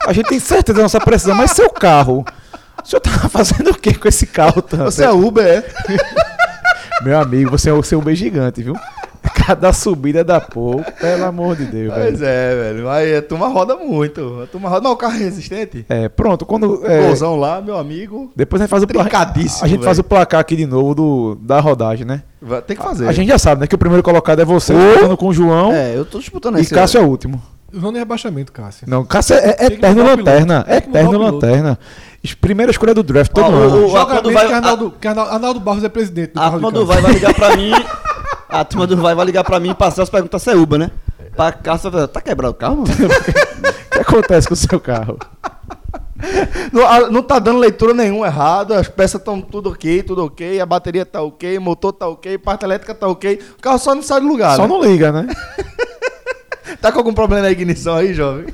a 0.08 0.14
gente 0.14 0.30
tem 0.30 0.40
certeza 0.40 0.78
da 0.78 0.84
nossa 0.84 1.02
precisão, 1.02 1.36
mas 1.36 1.52
seu 1.52 1.70
carro. 1.70 2.24
O 2.82 2.88
senhor 2.88 3.02
tava 3.02 3.28
fazendo 3.30 3.72
o 3.72 3.78
que 3.78 3.94
com 3.94 4.08
esse 4.08 4.26
carro 4.26 4.62
tanto? 4.62 4.86
Você 4.86 5.04
é 5.04 5.12
Uber, 5.12 5.46
é? 5.46 5.64
Meu 7.04 7.20
amigo, 7.20 7.52
você 7.52 7.70
é 7.70 7.74
o 7.74 7.84
seu 7.84 8.02
B 8.02 8.16
gigante, 8.16 8.64
viu? 8.64 8.76
Cada 9.46 9.74
subida 9.74 10.24
dá 10.24 10.40
pouco, 10.40 10.90
pelo 10.94 11.26
amor 11.26 11.56
de 11.56 11.66
Deus, 11.66 11.94
Pois 11.94 12.20
velho. 12.20 12.26
é, 12.32 12.56
velho. 12.74 12.90
Aí 12.90 13.16
a 13.16 13.22
turma 13.22 13.48
roda 13.48 13.76
muito. 13.76 14.42
A 14.44 14.48
turma 14.48 14.70
roda. 14.70 14.82
Mas 14.84 14.92
o 14.94 14.96
carro 14.96 15.16
é 15.16 15.18
resistente? 15.18 15.86
É, 15.90 16.08
pronto, 16.10 16.46
quando. 16.46 16.82
é, 16.86 17.02
Golzão 17.08 17.36
lá, 17.36 17.62
meu 17.62 17.78
amigo. 17.78 18.32
depois 18.36 18.62
a 18.62 18.66
gente 18.66 18.70
faz 18.72 18.84
o 18.84 18.88
placar. 18.88 19.34
A 19.62 19.68
gente 19.68 19.84
faz 19.84 19.98
velho. 19.98 20.02
o 20.02 20.04
placar 20.04 20.40
aqui 20.40 20.56
de 20.56 20.66
novo 20.66 20.96
do, 20.96 21.36
da 21.42 21.60
rodagem, 21.60 22.06
né? 22.06 22.24
Vai- 22.42 22.62
Tem 22.62 22.76
que 22.78 22.84
fazer. 22.84 23.08
A 23.08 23.12
gente 23.12 23.28
já 23.28 23.38
sabe, 23.38 23.62
né? 23.62 23.68
Que 23.68 23.76
o 23.76 23.78
primeiro 23.78 24.04
colocado 24.04 24.40
é 24.42 24.46
você, 24.46 24.74
disputando 24.74 25.18
com 25.18 25.28
o 25.28 25.34
João. 25.34 25.72
É, 25.74 25.96
eu 25.98 26.06
tô 26.06 26.20
disputando 26.20 26.58
e 26.58 26.62
esse. 26.62 26.74
Cássio 26.74 27.00
é 27.00 27.04
o 27.04 27.08
último. 27.08 27.42
Zona 27.76 27.94
de 27.94 28.00
rebaixamento, 28.00 28.52
Cássio. 28.52 28.88
Não, 28.88 29.04
Cássio 29.04 29.36
é, 29.36 29.56
é 29.60 29.66
eterno 29.66 30.04
lanterna. 30.04 30.60
Mudar 30.60 30.76
Eterno 30.78 31.18
lanterna. 31.18 31.80
Primeira 32.40 32.72
escolha 32.72 32.94
do 32.94 33.02
draft 33.04 33.32
todo 33.34 33.46
Ó, 33.46 33.50
o- 33.50 33.54
ano. 33.56 33.86
o- 33.88 33.90
Joga 33.90 34.14
quando 34.22 34.32
vai- 34.32 34.48
que 34.48 34.54
Arnaldo, 34.54 34.94
que 35.02 35.08
Arnaldo, 35.08 35.32
Arnaldo 35.32 35.60
Barros 35.60 35.84
é 35.84 35.90
presidente 35.90 36.34
do 36.34 36.40
A 36.40 36.44
carro 36.44 36.60
turma 36.60 36.72
de 36.72 36.80
do 36.80 36.86
Cássio. 36.88 37.02
Vai 37.02 37.12
vai 37.12 37.14
ligar 37.20 37.34
pra 37.34 37.58
mim. 37.58 37.72
A 38.54 38.64
turma 38.64 38.86
do 38.88 38.96
Vai 38.98 39.16
vai 39.16 39.26
ligar 39.26 39.44
pra 39.44 39.60
mim 39.60 39.72
e 39.72 39.76
passar 39.76 40.04
as 40.04 40.10
perguntas 40.10 40.42
se 40.42 40.52
é 40.52 40.56
Uber, 40.56 40.78
né? 40.80 40.92
Pra 41.36 41.52
Cássio 41.52 41.90
vai 41.90 42.02
falar, 42.02 42.08
tá 42.08 42.22
quebrado 42.22 42.52
o 42.52 42.56
carro, 42.58 42.78
mano? 42.78 42.88
O 43.94 43.96
que 43.96 44.00
acontece 44.02 44.48
com 44.48 44.54
o 44.56 44.58
seu 44.58 44.80
carro? 44.80 45.20
Não, 46.72 46.86
a- 46.88 47.10
não 47.12 47.22
tá 47.22 47.38
dando 47.38 47.60
leitura 47.60 47.94
nenhuma 47.94 48.26
errada, 48.28 48.80
as 48.80 48.88
peças 48.88 49.20
estão 49.22 49.40
tudo 49.42 49.70
ok, 49.70 50.02
tudo 50.02 50.26
ok, 50.26 50.60
a 50.60 50.66
bateria 50.66 51.06
tá 51.06 51.22
ok, 51.22 51.58
o 51.58 51.62
motor 51.62 51.94
tá 51.94 52.08
ok, 52.08 52.38
parte 52.40 52.64
elétrica 52.66 52.96
tá 52.96 53.08
ok, 53.08 53.40
o 53.58 53.62
carro 53.62 53.78
só 53.78 53.94
não 53.94 54.02
sai 54.02 54.20
do 54.22 54.28
lugar. 54.28 54.56
Só 54.56 54.64
né? 54.64 54.68
não 54.68 54.82
liga, 54.84 55.12
né? 55.12 55.28
Tá 56.82 56.92
com 56.92 56.98
algum 56.98 57.14
problema 57.14 57.44
na 57.44 57.52
ignição 57.52 57.96
aí, 57.96 58.14
jovem? 58.14 58.48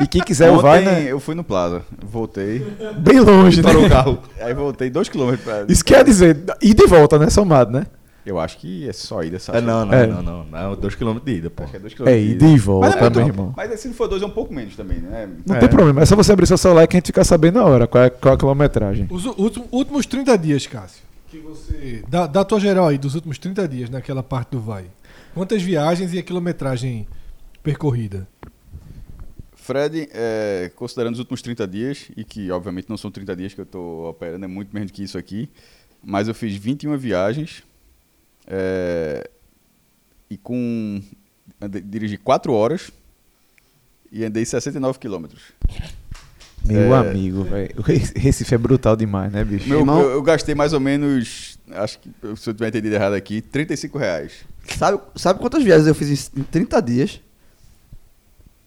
E 0.00 0.06
quem 0.06 0.20
quiser, 0.22 0.50
Ontem 0.50 0.62
vai, 0.62 0.80
né? 0.84 1.04
eu 1.08 1.20
fui 1.20 1.34
no 1.36 1.44
Plaza, 1.44 1.82
voltei, 2.04 2.58
Bem 2.98 3.20
longe, 3.20 3.58
né? 3.62 3.68
Parou 3.68 3.84
o 3.86 3.88
carro. 3.88 4.18
aí 4.40 4.52
voltei 4.54 4.90
dois 4.90 5.08
quilômetros 5.08 5.44
pra... 5.44 5.64
Isso 5.68 5.84
quer 5.84 6.02
dizer, 6.04 6.42
ida 6.60 6.82
e 6.82 6.86
volta, 6.88 7.16
né? 7.18 7.28
Somado, 7.30 7.70
né? 7.70 7.86
Eu 8.24 8.38
acho 8.38 8.58
que 8.58 8.86
é 8.88 8.92
só 8.92 9.22
ida, 9.22 9.38
sabe? 9.38 9.58
É, 9.58 9.60
não, 9.62 9.84
não, 9.86 9.94
É. 9.94 10.06
não, 10.06 10.22
não. 10.22 10.44
Não, 10.44 10.76
2km 10.76 11.20
de 11.24 11.32
ida, 11.36 11.50
pô. 11.50 11.62
Acho 11.62 11.70
que 11.72 11.76
é 11.76 11.80
dois 11.80 11.92
É, 11.92 11.96
quilômetros. 11.96 12.24
de 12.26 12.32
ida 12.32 12.46
e 12.48 12.58
volta, 12.58 12.88
Mas, 12.88 12.96
é 12.96 13.10
meu 13.10 13.26
irmão. 13.26 13.54
mas 13.56 13.80
se 13.80 13.88
não 13.88 13.94
for 13.94 14.08
dois, 14.08 14.22
é 14.22 14.26
um 14.26 14.30
pouco 14.30 14.52
menos 14.52 14.76
também, 14.76 14.98
né? 14.98 15.28
Não 15.46 15.56
É. 15.56 15.58
tem 15.60 15.68
problema, 15.68 16.02
é 16.02 16.06
só 16.06 16.14
você 16.14 16.32
abrir 16.32 16.46
seu 16.46 16.58
celular 16.58 16.86
que 16.86 16.96
a 16.96 16.98
gente 16.98 17.06
fica 17.06 17.24
sabendo 17.24 17.54
na 17.58 17.64
hora 17.64 17.86
qual 17.86 18.04
é, 18.04 18.10
qual 18.10 18.32
é 18.32 18.34
a 18.34 18.38
quilometragem. 18.38 19.06
Os 19.10 19.24
últimos, 19.24 19.68
últimos 19.72 20.06
30 20.06 20.36
dias, 20.36 20.66
Cássio. 20.66 21.02
Que 21.28 21.38
você. 21.38 22.02
Da, 22.08 22.26
da 22.26 22.44
tua 22.44 22.60
geral 22.60 22.88
aí, 22.88 22.98
dos 22.98 23.14
últimos 23.14 23.38
30 23.38 23.66
dias 23.68 23.88
naquela 23.88 24.22
parte 24.22 24.50
do 24.50 24.60
Vai. 24.60 24.84
Quantas 25.32 25.62
viagens 25.62 26.12
e 26.12 26.18
a 26.18 26.22
quilometragem 26.22 27.06
percorrida? 27.62 28.26
Fred, 29.54 30.08
é, 30.12 30.70
considerando 30.74 31.14
os 31.14 31.20
últimos 31.20 31.40
30 31.42 31.66
dias, 31.68 32.10
e 32.16 32.24
que 32.24 32.50
obviamente 32.50 32.88
não 32.88 32.96
são 32.96 33.10
30 33.10 33.36
dias 33.36 33.54
que 33.54 33.60
eu 33.60 33.64
estou 33.64 34.08
operando, 34.10 34.44
é 34.44 34.48
muito 34.48 34.74
menos 34.74 34.90
do 34.90 34.94
que 34.94 35.02
isso 35.02 35.16
aqui, 35.16 35.48
mas 36.02 36.26
eu 36.28 36.34
fiz 36.34 36.56
21 36.56 36.96
viagens 36.96 37.62
é, 38.50 39.30
e 40.28 40.36
com. 40.36 41.00
andei- 41.60 41.80
dirigi 41.80 42.16
4 42.16 42.52
horas 42.52 42.90
e 44.10 44.24
andei 44.24 44.44
69 44.44 44.98
quilômetros. 44.98 45.40
Meu 46.64 46.94
É. 46.94 46.98
amigo, 46.98 47.44
velho. 47.44 47.74
Recife 48.16 48.54
é 48.54 48.58
brutal 48.58 48.94
demais, 48.96 49.32
né, 49.32 49.42
bicho? 49.44 49.68
Meu, 49.68 49.78
Irmão- 49.80 50.00
eu, 50.02 50.10
eu 50.10 50.22
gastei 50.22 50.54
mais 50.54 50.72
ou 50.72 50.80
menos, 50.80 51.58
acho 51.70 51.98
que 52.00 52.10
se 52.36 52.50
eu 52.50 52.54
tiver 52.54 52.68
entendido 52.68 52.94
errado 52.94 53.14
aqui, 53.14 53.40
35 53.40 53.96
reais. 53.96 54.32
Sabe, 54.76 55.00
sabe 55.16 55.40
quantas 55.40 55.62
viagens 55.64 55.86
eu 55.88 55.94
fiz 55.94 56.30
em 56.36 56.42
30 56.42 56.80
dias? 56.82 57.20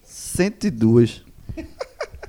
102. 0.03 1.23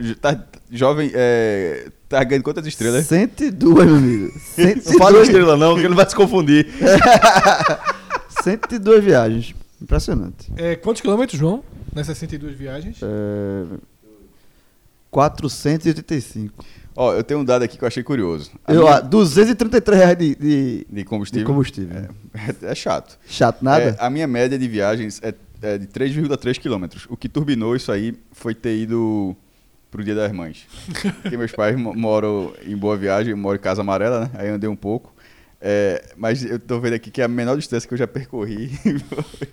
Jo- 0.00 0.16
Tá, 0.20 0.44
jovem, 0.76 1.10
é, 1.14 1.88
tá 2.08 2.22
ganhando 2.24 2.42
quantas 2.44 2.66
estrelas? 2.66 3.06
102, 3.06 3.86
meu 3.86 3.96
amigo. 3.96 4.32
Não 4.58 4.98
fala 4.98 5.24
102, 5.24 5.28
estrela 5.28 5.56
não, 5.56 5.74
que 5.76 5.82
ele 5.84 5.94
vai 5.94 6.08
se 6.08 6.14
confundir. 6.16 6.66
102 8.42 9.04
viagens. 9.04 9.54
Impressionante. 9.80 10.52
É, 10.56 10.76
quantos 10.76 11.00
quilômetros, 11.02 11.38
João? 11.38 11.62
Nessas 11.94 12.16
62 12.18 12.56
viagens? 12.56 12.98
É, 13.02 13.64
485. 15.10 16.64
Ó, 16.96 17.12
eu 17.12 17.24
tenho 17.24 17.40
um 17.40 17.44
dado 17.44 17.62
aqui 17.62 17.76
que 17.76 17.82
eu 17.84 17.88
achei 17.88 18.02
curioso. 18.02 18.52
A 18.64 18.72
Eu, 18.72 18.82
minha- 18.82 18.96
ah, 18.96 19.00
233 19.00 19.98
reais 19.98 20.16
de, 20.18 20.34
de, 20.36 20.86
de 20.90 21.04
combustível. 21.04 21.44
de 21.44 21.46
combustível. 21.46 21.96
É, 22.34 22.54
é 22.70 22.74
chato. 22.74 23.18
Chato, 23.26 23.62
nada? 23.62 23.82
É, 23.84 23.96
a 23.98 24.08
minha 24.08 24.26
média 24.26 24.58
de 24.58 24.68
viagens 24.68 25.20
é, 25.22 25.34
é 25.62 25.78
de 25.78 25.86
3,3 25.88 26.58
quilômetros. 26.58 27.06
O 27.08 27.16
que 27.16 27.28
turbinou 27.28 27.74
isso 27.74 27.90
aí 27.90 28.14
foi 28.32 28.54
ter 28.54 28.76
ido 28.76 29.36
pro 29.94 30.02
Dia 30.02 30.14
das 30.16 30.32
Mães. 30.32 30.66
Porque 31.22 31.36
meus 31.36 31.52
pais 31.52 31.76
mo- 31.78 31.94
moram 31.94 32.52
em 32.66 32.76
Boa 32.76 32.96
Viagem, 32.96 33.32
moro 33.34 33.56
em 33.56 33.60
Casa 33.60 33.80
Amarela, 33.82 34.22
né? 34.22 34.30
Aí 34.34 34.48
andei 34.48 34.68
um 34.68 34.74
pouco. 34.74 35.14
É, 35.60 36.04
mas 36.16 36.44
eu 36.44 36.58
tô 36.58 36.80
vendo 36.80 36.94
aqui 36.94 37.12
que 37.12 37.22
a 37.22 37.28
menor 37.28 37.56
distância 37.56 37.86
que 37.86 37.94
eu 37.94 37.98
já 37.98 38.06
percorri 38.08 38.68
foi 39.38 39.48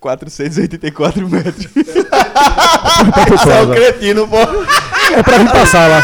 484 0.00 1.28
metros. 1.28 1.66
Você 1.66 3.50
é 3.50 3.62
um 3.62 3.70
cretino, 3.70 4.26
pô. 4.26 4.36
É 5.16 5.22
pra 5.22 5.38
vir 5.38 5.50
passar 5.50 5.88
lá. 5.88 6.00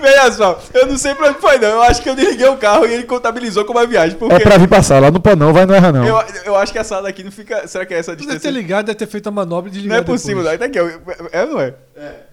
Veja 0.00 0.32
só, 0.32 0.60
eu 0.74 0.86
não 0.86 0.96
sei 0.98 1.14
pra 1.14 1.30
onde 1.30 1.40
foi 1.40 1.58
não. 1.58 1.68
Eu 1.68 1.82
acho 1.82 2.02
que 2.02 2.08
eu 2.08 2.14
desliguei 2.14 2.46
o 2.48 2.56
carro 2.56 2.86
e 2.86 2.92
ele 2.94 3.02
contabilizou 3.04 3.64
como 3.64 3.78
uma 3.78 3.86
viagem. 3.86 4.16
Porque 4.18 4.34
É 4.34 4.38
pra 4.40 4.56
vir 4.58 4.68
passar 4.68 5.00
lá. 5.00 5.10
Não 5.10 5.20
pode 5.20 5.36
não, 5.40 5.52
vai, 5.52 5.66
não 5.66 5.74
erra 5.74 5.90
não. 5.92 6.04
eu, 6.06 6.22
eu 6.44 6.56
acho 6.56 6.72
que 6.72 6.78
a 6.78 6.84
sala 6.84 7.02
daqui 7.02 7.24
não 7.24 7.32
fica... 7.32 7.66
Será 7.66 7.84
que 7.86 7.94
é 7.94 7.98
essa 7.98 8.12
Você 8.12 8.16
deve 8.16 8.26
ter 8.28 8.34
distância? 8.36 8.50
ligado, 8.50 8.86
deve 8.86 8.98
ter 8.98 9.06
feito 9.06 9.26
a 9.28 9.32
manobra 9.32 9.70
de 9.70 9.78
Não 9.78 9.82
ligar 9.84 9.98
é 9.98 10.02
possível, 10.02 10.42
não. 10.42 10.56
Tá 10.58 10.64
aqui, 10.66 10.78
é 10.78 11.42
ou 11.44 11.48
não 11.50 11.60
é? 11.60 11.74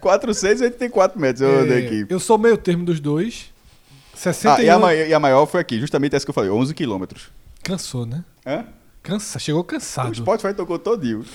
484 0.00 1.20
metros 1.20 1.40
eu 1.42 1.60
andei 1.60 1.82
É, 1.82 1.86
aqui. 1.86 2.06
Eu 2.08 2.20
sou 2.20 2.38
meio 2.38 2.56
termo 2.56 2.84
dos 2.84 3.00
dois. 3.00 3.46
Ah, 4.14 4.18
61. 4.18 4.62
e, 4.64 4.70
a 4.70 4.78
maior, 4.78 5.06
e 5.08 5.14
a 5.14 5.20
maior 5.20 5.46
foi 5.46 5.60
aqui, 5.60 5.78
justamente 5.78 6.14
essa 6.16 6.24
que 6.24 6.30
eu 6.30 6.34
falei, 6.34 6.50
11 6.50 6.72
quilômetros. 6.74 7.24
Cansou, 7.62 8.06
né? 8.06 8.24
Hã? 8.46 8.64
Cansa, 9.02 9.38
chegou 9.38 9.60
O 9.60 9.64
cansado. 9.64 10.14
Spotify 10.16 10.54
tocou 10.54 10.78
todinho. 10.78 11.24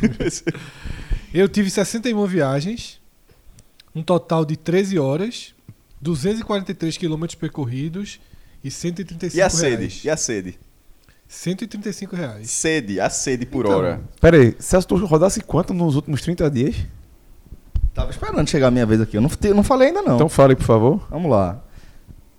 Eu 1.32 1.48
tive 1.48 1.70
61 1.70 2.24
viagens, 2.26 2.99
um 3.94 4.02
total 4.02 4.44
de 4.44 4.56
13 4.56 4.98
horas, 4.98 5.54
243 6.00 6.96
quilômetros 6.96 7.34
percorridos 7.34 8.20
e 8.62 8.70
135 8.70 9.36
e 9.36 9.42
a 9.42 9.48
sede? 9.50 9.76
reais. 9.76 10.04
E 10.04 10.10
a 10.10 10.16
sede? 10.16 10.58
135 11.28 12.16
reais. 12.16 12.50
Sede, 12.50 13.00
a 13.00 13.08
sede 13.08 13.46
por 13.46 13.64
Então, 13.64 13.78
hora. 13.78 14.00
Pera 14.20 14.36
aí, 14.36 14.56
Celso, 14.58 14.88
tu 14.88 14.96
rodasse 15.06 15.40
quanto 15.40 15.72
nos 15.72 15.94
últimos 15.94 16.20
30 16.22 16.50
dias? 16.50 16.76
Tava 17.94 18.10
esperando 18.10 18.48
chegar 18.48 18.68
a 18.68 18.70
minha 18.70 18.86
vez 18.86 19.00
aqui. 19.00 19.16
Eu 19.16 19.20
não, 19.20 19.28
te- 19.28 19.52
não 19.54 19.62
falei 19.62 19.88
ainda, 19.88 20.02
não. 20.02 20.16
Então 20.16 20.28
fale, 20.28 20.56
por 20.56 20.64
favor. 20.64 21.06
Vamos 21.10 21.30
lá. 21.30 21.62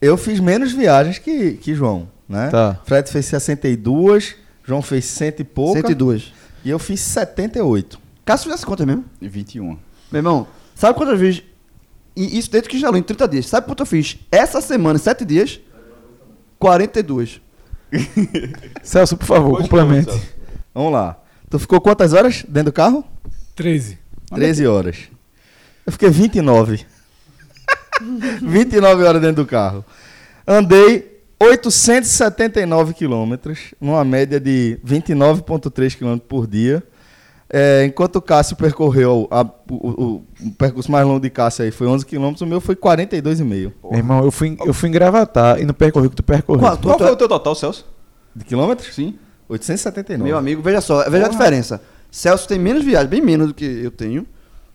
Eu 0.02 0.18
fiz 0.18 0.40
menos 0.40 0.72
viagens 0.74 1.20
que, 1.20 1.54
que 1.54 1.74
João, 1.76 2.10
né? 2.28 2.50
Tá. 2.50 2.80
Fred 2.86 3.10
fez 3.10 3.26
62, 3.28 4.36
João 4.66 4.82
fez 4.82 5.06
cento 5.06 5.40
e 5.42 5.44
pouca. 5.44 5.82
102. 5.82 6.34
E 6.66 6.70
eu 6.70 6.80
fiz 6.80 7.00
78. 7.02 8.00
Cássio 8.26 8.46
fez 8.50 8.56
essa 8.60 8.66
conta 8.66 8.86
mesmo. 8.86 9.06
E 9.22 9.28
21. 9.28 9.66
Meu 10.12 10.20
irmão, 10.20 10.48
sabe 10.82 10.98
quantas 10.98 11.20
vezes... 11.20 11.44
E 12.16 12.38
isso 12.38 12.52
dentro 12.52 12.70
que 12.70 12.78
já 12.78 12.90
em 12.90 13.02
30 13.02 13.28
dias. 13.28 13.48
Sabe 13.48 13.68
quanto 13.68 13.82
eu 13.82 13.86
fiz? 13.86 14.18
Essa 14.32 14.60
semana, 14.60 14.98
em 15.00 15.02
7 15.02 15.24
dias, 15.24 15.62
42. 16.60 17.40
Celso, 18.84 19.16
por 19.16 19.26
favor, 19.26 19.52
Pode 19.52 19.64
complemente. 19.64 20.12
Celso. 20.12 20.28
Vamos 20.74 20.92
lá. 20.92 21.18
Tu 21.50 21.60
ficou 21.60 21.80
quantas 21.80 22.14
horas 22.14 22.44
dentro 22.48 22.72
do 22.72 22.74
carro? 22.74 23.06
13. 23.56 23.98
13 24.34 24.68
horas. 24.68 24.98
Eu 25.86 25.92
fiquei 25.92 26.10
29. 26.10 26.86
29 28.42 29.04
horas 29.06 29.22
dentro 29.22 29.44
do 29.44 29.48
carro. 29.48 29.86
Andei 30.48 31.22
879 31.40 32.94
quilômetros, 32.94 33.74
numa 33.80 34.04
média 34.04 34.40
de 34.40 34.80
29,3 34.86 35.96
quilômetros 35.96 36.28
por 36.28 36.48
dia. 36.48 36.84
É, 37.54 37.84
enquanto 37.86 38.16
o 38.16 38.22
Cássio 38.22 38.56
percorreu 38.56 39.28
a- 39.30 39.46
o, 39.70 39.76
o- 39.76 40.24
o 40.46 40.52
percurso 40.58 40.90
mais 40.90 41.06
longo 41.06 41.20
de 41.20 41.30
Cássio 41.30 41.66
aí 41.66 41.72
foi 41.72 41.86
11 41.86 42.06
quilômetros, 42.06 42.42
o 42.42 42.46
meu 42.46 42.62
foi 42.62 42.76
42,5 42.78 43.44
Meu 43.84 43.98
irmão, 44.00 44.24
eu 44.24 44.32
fui, 44.32 44.56
eu 44.66 44.74
fui 44.74 44.88
em 44.88 44.92
Gravatar 44.94 45.60
e 45.60 45.66
não 45.66 45.74
percorri 45.74 46.08
o 46.08 46.10
que 46.10 46.16
tu 46.16 46.24
percorreu. 46.24 46.62
Qual? 46.62 46.78
Qual 46.78 46.98
foi 46.98 47.12
o 47.12 47.16
teu 47.18 47.28
total, 47.28 47.54
Celso? 47.56 47.86
de 48.34 48.46
quilômetros. 48.46 48.96
Sim. 48.96 49.16
879. 49.50 50.24
Meu 50.24 50.38
amigo, 50.38 50.62
veja 50.62 50.80
só, 50.80 51.10
veja 51.10 51.26
a 51.26 51.30
diferença. 51.30 51.82
Celso 52.10 52.48
tem 52.48 52.58
menos 52.58 52.84
viagem, 52.86 53.10
bem 53.10 53.22
menos 53.22 53.48
do 53.48 53.54
que 53.54 53.66
eu 53.66 53.92
tenho, 53.92 54.26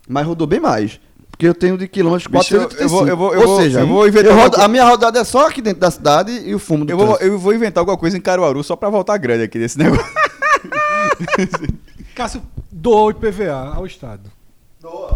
mas 0.06 0.26
rodou 0.26 0.46
bem 0.46 0.60
mais. 0.60 1.00
Porque 1.30 1.46
eu 1.48 1.54
tenho 1.54 1.78
de 1.78 1.88
quilômetros 1.88 2.26
Bicho, 2.30 2.54
eu- 2.54 2.60
435. 2.68 2.84
eu 2.84 2.88
vou- 2.88 3.08
eu 3.08 3.16
vou- 3.16 3.34
eu 3.34 3.40
Ou 3.40 3.46
vou- 3.46 3.62
seja, 3.62 3.80
eu 3.80 3.86
vou 3.86 4.06
inventar 4.06 4.32
eu 4.32 4.36
rodo- 4.38 4.60
a 4.60 4.68
minha 4.68 4.84
rodada 4.84 5.18
é 5.18 5.24
só 5.24 5.48
aqui 5.48 5.62
dentro 5.62 5.80
da 5.80 5.90
cidade 5.90 6.30
e 6.32 6.54
o 6.54 6.58
fumo 6.58 6.84
do 6.84 6.90
Eu 6.92 6.98
vou, 6.98 7.16
eu 7.18 7.38
vou 7.38 7.54
inventar 7.54 7.80
alguma 7.80 7.96
coisa 7.96 8.16
em 8.18 8.20
Caruaru 8.20 8.62
só 8.62 8.76
pra 8.76 8.90
voltar 8.90 9.16
grande 9.16 9.44
aqui 9.44 9.58
desse 9.58 9.78
negócio. 9.78 10.04
Cássio 12.16 12.42
doou 12.72 13.10
IPVA 13.10 13.74
ao 13.74 13.84
Estado. 13.86 14.30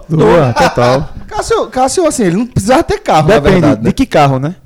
Doa, 0.08 0.52
total. 0.52 1.08
Cássio, 1.26 1.66
Cássio, 1.68 2.06
assim, 2.06 2.24
ele 2.24 2.36
não 2.36 2.46
precisava 2.46 2.82
ter 2.84 2.98
carro, 2.98 3.28
na 3.28 3.34
Depende 3.34 3.60
verdade. 3.60 3.80
de 3.80 3.86
né? 3.86 3.92
que 3.92 4.04
carro, 4.04 4.38
né? 4.38 4.56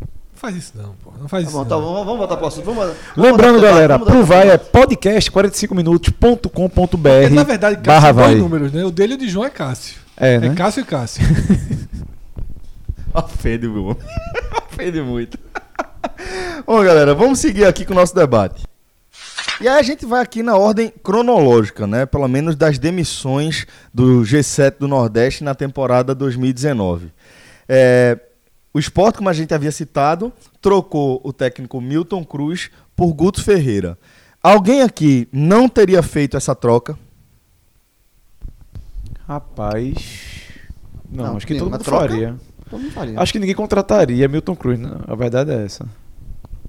Não 0.00 0.08
faz 0.50 0.56
isso 0.56 0.72
não, 0.74 0.94
pô. 1.04 1.12
Não 1.20 1.28
faz 1.28 1.44
Tá 1.44 1.48
isso 1.50 1.56
bom, 1.58 1.62
não. 1.64 1.68
tá 1.68 1.76
bom, 1.76 1.82
vamos, 1.92 2.04
vamos 2.04 2.18
voltar 2.18 2.36
pro 2.36 2.46
assunto. 2.46 2.64
Vamos, 2.64 2.84
vamos 2.84 2.96
Lembrando, 3.16 3.52
voltar 3.60 3.68
galera, 3.70 3.98
vamos 3.98 4.12
pro 4.14 4.24
vai 4.24 4.48
é 4.50 4.56
podcast45minutos.com.br 4.58 6.48
Porque, 6.88 7.28
na 7.30 7.42
verdade, 7.44 7.76
Cássio 7.76 7.84
barra 7.86 8.06
tem 8.08 8.14
dois 8.14 8.26
vai. 8.28 8.36
números, 8.36 8.72
né? 8.72 8.84
O 8.84 8.90
dele 8.90 9.12
e 9.12 9.16
o 9.16 9.18
de 9.18 9.28
João 9.28 9.44
é 9.46 9.50
Cássio. 9.50 9.96
É, 10.16 10.34
É 10.34 10.38
né? 10.40 10.54
Cássio 10.54 10.80
e 10.80 10.84
Cássio. 10.84 11.22
Ofende, 13.14 13.68
meu. 13.68 13.96
Ofende 14.72 15.02
muito. 15.02 15.38
Bom, 16.66 16.82
galera, 16.82 17.14
vamos 17.14 17.38
seguir 17.40 17.66
aqui 17.66 17.84
com 17.84 17.92
o 17.92 17.96
nosso 17.96 18.14
debate. 18.14 18.64
E 19.62 19.68
aí 19.68 19.78
a 19.78 19.82
gente 19.82 20.04
vai 20.04 20.20
aqui 20.20 20.42
na 20.42 20.56
ordem 20.56 20.92
cronológica, 21.04 21.86
né? 21.86 22.04
Pelo 22.04 22.26
menos 22.26 22.56
das 22.56 22.80
demissões 22.80 23.64
do 23.94 24.22
G7 24.22 24.74
do 24.80 24.88
Nordeste 24.88 25.44
na 25.44 25.54
temporada 25.54 26.16
2019. 26.16 27.12
É, 27.68 28.18
o 28.74 28.80
esporte, 28.80 29.18
como 29.18 29.28
a 29.28 29.32
gente 29.32 29.54
havia 29.54 29.70
citado, 29.70 30.32
trocou 30.60 31.20
o 31.22 31.32
técnico 31.32 31.80
Milton 31.80 32.24
Cruz 32.24 32.72
por 32.96 33.12
Guto 33.12 33.40
Ferreira. 33.40 33.96
Alguém 34.42 34.82
aqui 34.82 35.28
não 35.30 35.68
teria 35.68 36.02
feito 36.02 36.36
essa 36.36 36.56
troca? 36.56 36.98
Rapaz. 39.28 39.94
Não, 41.08 41.24
Não, 41.26 41.36
acho 41.36 41.46
que 41.46 41.54
todo 41.54 41.70
mundo 41.70 41.84
troca? 41.84 42.08
faria. 42.08 42.36
Todo 42.68 42.80
mundo 42.80 42.92
faria. 42.92 43.20
Acho 43.20 43.32
que 43.32 43.38
ninguém 43.38 43.54
contrataria 43.54 44.26
Milton 44.26 44.56
Cruz, 44.56 44.80
né? 44.80 44.90
A 45.06 45.14
verdade 45.14 45.52
é 45.52 45.64
essa. 45.64 45.88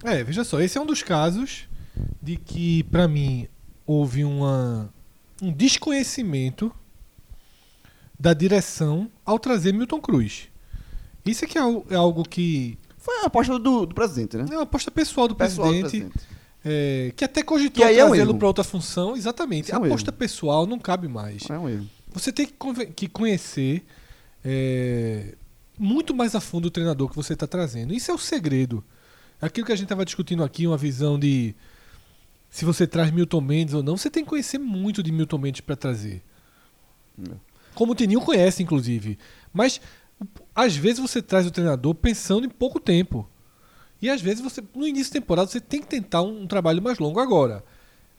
É, 0.03 0.23
veja 0.23 0.43
só, 0.43 0.61
esse 0.61 0.77
é 0.77 0.81
um 0.81 0.85
dos 0.85 1.01
casos 1.01 1.67
de 2.21 2.37
que, 2.37 2.83
pra 2.83 3.07
mim, 3.07 3.47
houve 3.85 4.23
uma, 4.23 4.89
um 5.41 5.51
desconhecimento 5.51 6.73
da 8.19 8.33
direção 8.33 9.09
ao 9.25 9.37
trazer 9.39 9.73
Milton 9.73 9.99
Cruz. 9.99 10.47
Isso 11.25 11.45
é 11.45 11.47
que 11.47 11.57
é, 11.57 11.61
al- 11.61 11.85
é 11.89 11.95
algo 11.95 12.23
que 12.27 12.77
Foi 12.97 13.17
a 13.23 13.25
aposta 13.27 13.57
do, 13.59 13.85
do 13.85 13.95
presidente, 13.95 14.37
né? 14.37 14.45
é 14.49 14.55
uma 14.55 14.63
aposta 14.63 14.91
pessoal 14.91 15.27
do 15.27 15.35
Pessoal 15.35 15.67
do 15.67 15.79
presidente, 15.79 16.09
presidente. 16.11 16.27
é, 16.65 17.13
que 17.15 17.23
até 17.25 17.43
cogitou 17.43 17.83
Que 17.83 17.89
aí 17.89 17.97
é 17.99 18.03
um 18.05 18.09
trazê-lo 18.09 18.31
erro. 18.31 18.39
para 18.39 18.47
outra 18.47 18.63
função. 18.63 19.15
Exatamente. 19.15 19.65
Isso 19.65 19.75
é 19.75 19.79
um 19.79 19.83
a 19.83 19.87
aposta 19.87 20.11
pessoal 20.11 20.65
não 20.67 20.79
cabe 20.79 21.07
mais. 21.07 21.49
É 21.49 21.57
um 21.57 21.67
erro. 21.69 21.85
Você 22.13 22.31
tem 22.31 22.45
que, 22.45 22.85
que 22.87 23.07
conhecer 23.07 23.83
é, 24.43 25.33
muito 25.77 26.13
mais 26.13 26.35
a 26.35 26.39
fundo 26.41 26.65
o 26.67 26.71
treinador 26.71 27.09
que 27.09 27.15
você 27.15 27.33
está 27.33 27.47
trazendo. 27.47 27.93
Isso 27.93 28.11
é 28.11 28.13
o 28.13 28.17
segredo. 28.17 28.83
Aquilo 29.41 29.65
que 29.65 29.71
a 29.73 29.75
gente 29.75 29.85
estava 29.85 30.05
discutindo 30.05 30.43
aqui, 30.43 30.65
uma 30.67 30.77
visão 30.77 31.17
de 31.19 31.53
se 32.53 32.65
você 32.65 32.85
traz 32.85 33.09
Milton 33.09 33.41
Mendes 33.41 33.73
ou 33.73 33.81
não, 33.81 33.97
você 33.97 34.11
tem 34.11 34.23
que 34.23 34.29
conhecer 34.29 34.59
muito 34.59 35.01
de 35.01 35.11
Milton 35.11 35.39
Mendes 35.39 35.61
para 35.61 35.75
trazer. 35.75 36.21
Como 37.73 37.93
o 37.93 37.95
Tininho 37.95 38.21
conhece, 38.21 38.61
inclusive. 38.61 39.17
Mas 39.51 39.81
às 40.53 40.75
vezes 40.75 40.99
você 40.99 41.19
traz 41.19 41.47
o 41.47 41.51
treinador 41.51 41.95
pensando 41.95 42.45
em 42.45 42.49
pouco 42.49 42.79
tempo. 42.79 43.27
E 43.99 44.07
às 44.07 44.21
vezes 44.21 44.39
você, 44.39 44.63
no 44.75 44.85
início 44.85 45.11
da 45.11 45.19
temporada, 45.19 45.49
você 45.49 45.59
tem 45.59 45.81
que 45.81 45.87
tentar 45.87 46.21
um, 46.21 46.43
um 46.43 46.47
trabalho 46.47 46.79
mais 46.79 46.99
longo. 46.99 47.19
Agora, 47.19 47.63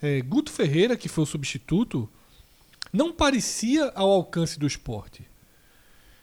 é, 0.02 0.20
Guto 0.20 0.50
Ferreira, 0.50 0.96
que 0.96 1.08
foi 1.08 1.22
o 1.22 1.28
substituto, 1.28 2.08
não 2.92 3.12
parecia 3.12 3.92
ao 3.94 4.10
alcance 4.10 4.58
do 4.58 4.66
esporte. 4.66 5.24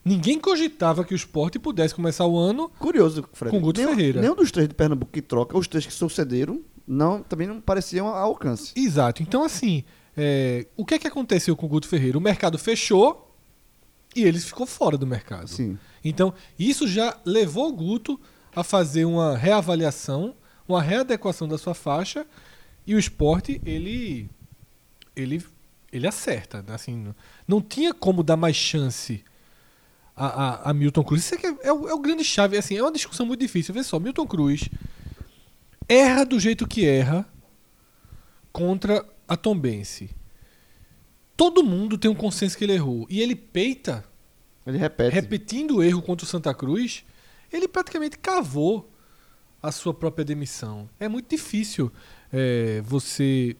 Ninguém 0.03 0.37
cogitava 0.37 1.05
que 1.05 1.13
o 1.13 1.15
esporte 1.15 1.57
pudesse 1.57 1.95
começar 1.95 2.25
o 2.25 2.37
ano. 2.37 2.67
Curioso, 2.77 3.25
Fred. 3.31 3.55
Com 3.55 3.61
Guto 3.61 3.79
nenhum, 3.79 3.95
Ferreira. 3.95 4.19
Nenhum 4.19 4.35
dos 4.35 4.51
três 4.51 4.67
de 4.67 4.75
Pernambuco 4.75 5.13
que 5.13 5.21
troca, 5.21 5.57
os 5.57 5.65
três 5.65 5.85
que 5.85 5.93
sucederam, 5.93 6.61
não, 6.87 7.21
também 7.23 7.47
não 7.47 7.59
pareciam 7.61 8.07
ao 8.07 8.15
alcance. 8.15 8.73
Exato. 8.75 9.21
Então, 9.23 9.43
assim, 9.43 9.83
é, 10.15 10.65
o 10.75 10.85
que 10.85 10.95
é 10.95 10.99
que 10.99 11.07
aconteceu 11.07 11.55
com 11.55 11.65
o 11.65 11.69
Guto 11.69 11.87
Ferreira? 11.87 12.17
O 12.17 12.21
mercado 12.21 12.57
fechou 12.57 13.33
e 14.15 14.23
ele 14.23 14.39
ficou 14.39 14.65
fora 14.65 14.97
do 14.97 15.07
mercado. 15.07 15.47
Sim. 15.47 15.77
Então, 16.03 16.33
isso 16.57 16.87
já 16.87 17.17
levou 17.25 17.69
o 17.69 17.73
Guto 17.73 18.19
a 18.55 18.63
fazer 18.63 19.05
uma 19.05 19.37
reavaliação, 19.37 20.35
uma 20.67 20.81
readequação 20.81 21.47
da 21.47 21.57
sua 21.57 21.73
faixa 21.73 22.25
e 22.85 22.95
o 22.95 22.99
esporte, 22.99 23.61
ele 23.65 24.29
ele 25.15 25.43
ele 25.91 26.07
acerta, 26.07 26.61
né? 26.61 26.73
assim, 26.73 27.13
não- 27.47 27.61
tinha 27.61 27.93
como 27.93 28.23
dar 28.23 28.37
mais 28.37 28.55
chance 28.55 29.23
a, 30.15 30.25
a, 30.25 30.69
a 30.69 30.73
Milton 30.73 31.03
Cruz. 31.03 31.21
Isso 31.23 31.35
é, 31.35 31.37
que 31.37 31.47
é, 31.47 31.55
é 31.63 31.73
o, 31.73 31.87
é 31.89 31.93
o 31.93 31.99
grande 31.99 32.23
chave, 32.23 32.57
assim, 32.57 32.77
é 32.77 32.81
uma 32.81 32.91
discussão 32.91 33.25
muito 33.25 33.39
difícil. 33.41 33.73
Vê 33.73 33.83
só, 33.83 33.99
Milton 33.99 34.25
Cruz 34.25 34.69
erra 35.93 36.23
do 36.25 36.39
jeito 36.39 36.67
que 36.67 36.85
erra 36.85 37.25
contra 38.51 39.05
a 39.27 39.35
Tombense. 39.35 40.09
Todo 41.35 41.63
mundo 41.63 41.97
tem 41.97 42.09
um 42.09 42.15
consenso 42.15 42.57
que 42.57 42.63
ele 42.63 42.73
errou 42.73 43.07
e 43.09 43.21
ele 43.21 43.35
peita 43.35 44.03
Ele 44.65 44.77
repete. 44.77 45.13
repetindo 45.13 45.77
o 45.77 45.83
erro 45.83 46.01
contra 46.01 46.25
o 46.25 46.27
Santa 46.27 46.53
Cruz, 46.53 47.03
ele 47.51 47.67
praticamente 47.67 48.17
cavou 48.17 48.89
a 49.61 49.71
sua 49.71 49.93
própria 49.93 50.23
demissão. 50.25 50.89
É 50.99 51.07
muito 51.07 51.29
difícil 51.29 51.91
é, 52.31 52.81
você 52.83 53.55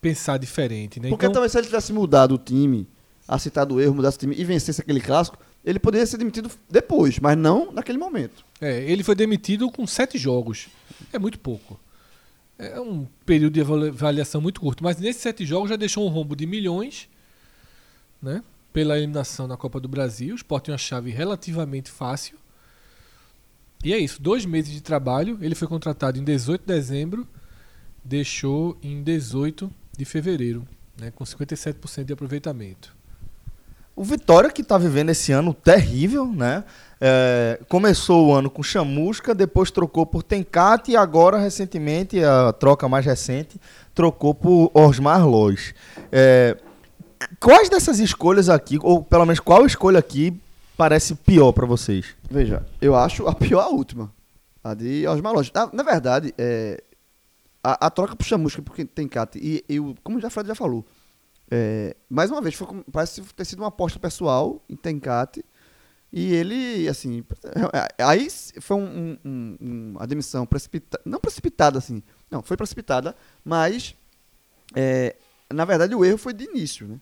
pensar 0.00 0.38
diferente, 0.38 1.00
né? 1.00 1.08
Porque 1.08 1.26
Então, 1.26 1.34
talvez 1.34 1.52
se 1.52 1.58
ele 1.58 1.66
tivesse 1.66 1.92
mudado 1.92 2.34
o 2.34 2.38
time, 2.38 2.88
aceitado 3.26 3.74
o 3.74 3.80
erro, 3.80 3.94
mudasse 3.94 4.16
o 4.16 4.20
time 4.20 4.34
e 4.36 4.44
vencesse 4.44 4.80
aquele 4.80 5.00
clássico, 5.00 5.38
ele 5.64 5.78
poderia 5.78 6.06
ser 6.06 6.16
demitido 6.16 6.48
depois, 6.70 7.18
mas 7.18 7.36
não 7.36 7.72
naquele 7.72 7.98
momento. 7.98 8.44
é, 8.60 8.82
ele 8.84 9.02
foi 9.02 9.14
demitido 9.14 9.70
com 9.70 9.86
sete 9.86 10.16
jogos. 10.16 10.68
É 11.12 11.18
muito 11.18 11.38
pouco. 11.38 11.78
É 12.58 12.80
um 12.80 13.06
período 13.26 13.52
de 13.54 13.60
avali- 13.60 13.88
avaliação 13.88 14.40
muito 14.40 14.60
curto. 14.60 14.82
Mas 14.82 14.96
nesses 14.98 15.20
sete 15.22 15.44
jogos 15.44 15.68
já 15.68 15.76
deixou 15.76 16.06
um 16.06 16.08
rombo 16.10 16.34
de 16.34 16.46
milhões, 16.46 17.08
né? 18.22 18.42
Pela 18.72 18.96
eliminação 18.96 19.46
na 19.46 19.56
Copa 19.56 19.78
do 19.78 19.88
Brasil. 19.88 20.34
O 20.34 20.36
Sport 20.36 20.64
tem 20.64 20.72
uma 20.72 20.78
chave 20.78 21.10
relativamente 21.10 21.90
fácil. 21.90 22.38
E 23.84 23.92
é 23.92 23.98
isso. 23.98 24.20
Dois 24.22 24.46
meses 24.46 24.72
de 24.72 24.80
trabalho. 24.80 25.38
Ele 25.42 25.54
foi 25.54 25.68
contratado 25.68 26.18
em 26.18 26.24
18 26.24 26.62
de 26.62 26.66
dezembro. 26.66 27.28
Deixou 28.02 28.76
em 28.82 29.02
18 29.02 29.70
de 29.96 30.04
fevereiro. 30.04 30.66
Né? 30.98 31.10
Com 31.10 31.24
57% 31.24 32.04
de 32.04 32.12
aproveitamento. 32.12 32.95
O 33.96 34.04
Vitória 34.04 34.50
que 34.50 34.62
tá 34.62 34.76
vivendo 34.76 35.08
esse 35.08 35.32
ano 35.32 35.54
terrível, 35.54 36.26
né? 36.26 36.64
É, 37.00 37.58
começou 37.66 38.28
o 38.28 38.34
ano 38.34 38.50
com 38.50 38.62
Chamusca, 38.62 39.34
depois 39.34 39.70
trocou 39.70 40.04
por 40.04 40.22
Tencate 40.22 40.92
e 40.92 40.96
agora, 40.96 41.38
recentemente, 41.38 42.22
a 42.22 42.52
troca 42.52 42.86
mais 42.90 43.06
recente, 43.06 43.58
trocou 43.94 44.34
por 44.34 44.70
Osmar 44.74 45.26
Lois. 45.26 45.74
É, 46.12 46.58
quais 47.40 47.70
dessas 47.70 47.98
escolhas 47.98 48.50
aqui, 48.50 48.78
ou 48.82 49.02
pelo 49.02 49.24
menos 49.24 49.40
qual 49.40 49.64
escolha 49.64 49.98
aqui, 49.98 50.38
parece 50.76 51.14
pior 51.14 51.52
pra 51.52 51.64
vocês? 51.64 52.14
Veja, 52.30 52.66
eu 52.82 52.94
acho 52.94 53.26
a 53.26 53.34
pior 53.34 53.60
a 53.60 53.68
última. 53.68 54.12
A 54.62 54.74
de 54.74 55.06
Osmar 55.06 55.32
Loja. 55.32 55.50
Na, 55.54 55.70
na 55.72 55.82
verdade, 55.82 56.34
é, 56.36 56.82
a, 57.64 57.86
a 57.86 57.90
troca 57.90 58.14
pro 58.14 58.26
Chamusca, 58.26 58.60
porque 58.60 58.84
tem 58.84 59.08
Cate, 59.08 59.38
e 59.38 59.64
eu, 59.68 59.94
como 60.04 60.20
já 60.20 60.28
Fred 60.28 60.48
já 60.48 60.54
falou, 60.54 60.84
é, 61.50 61.96
mais 62.08 62.30
uma 62.30 62.40
vez, 62.40 62.54
foi, 62.54 62.66
parece 62.92 63.20
ter 63.22 63.44
sido 63.44 63.60
uma 63.60 63.68
aposta 63.68 63.98
pessoal 63.98 64.62
em 64.68 64.76
Tencate. 64.76 65.44
E 66.12 66.32
ele, 66.32 66.88
assim. 66.88 67.22
é, 67.98 68.04
Aí 68.04 68.28
foi 68.60 68.76
um, 68.76 68.84
um- 68.84 69.18
um- 69.24 69.56
um- 69.60 69.94
a 69.98 70.06
demissão 70.06 70.46
precipitada. 70.46 71.02
Não 71.04 71.18
precipitada, 71.20 71.78
assim. 71.78 72.02
Não, 72.30 72.42
foi 72.42 72.56
precipitada, 72.56 73.14
mas. 73.44 73.94
é, 74.74 75.16
na 75.52 75.64
verdade, 75.64 75.94
o 75.94 76.04
erro 76.04 76.18
foi 76.18 76.32
de 76.32 76.44
início, 76.44 76.86
né? 76.88 76.98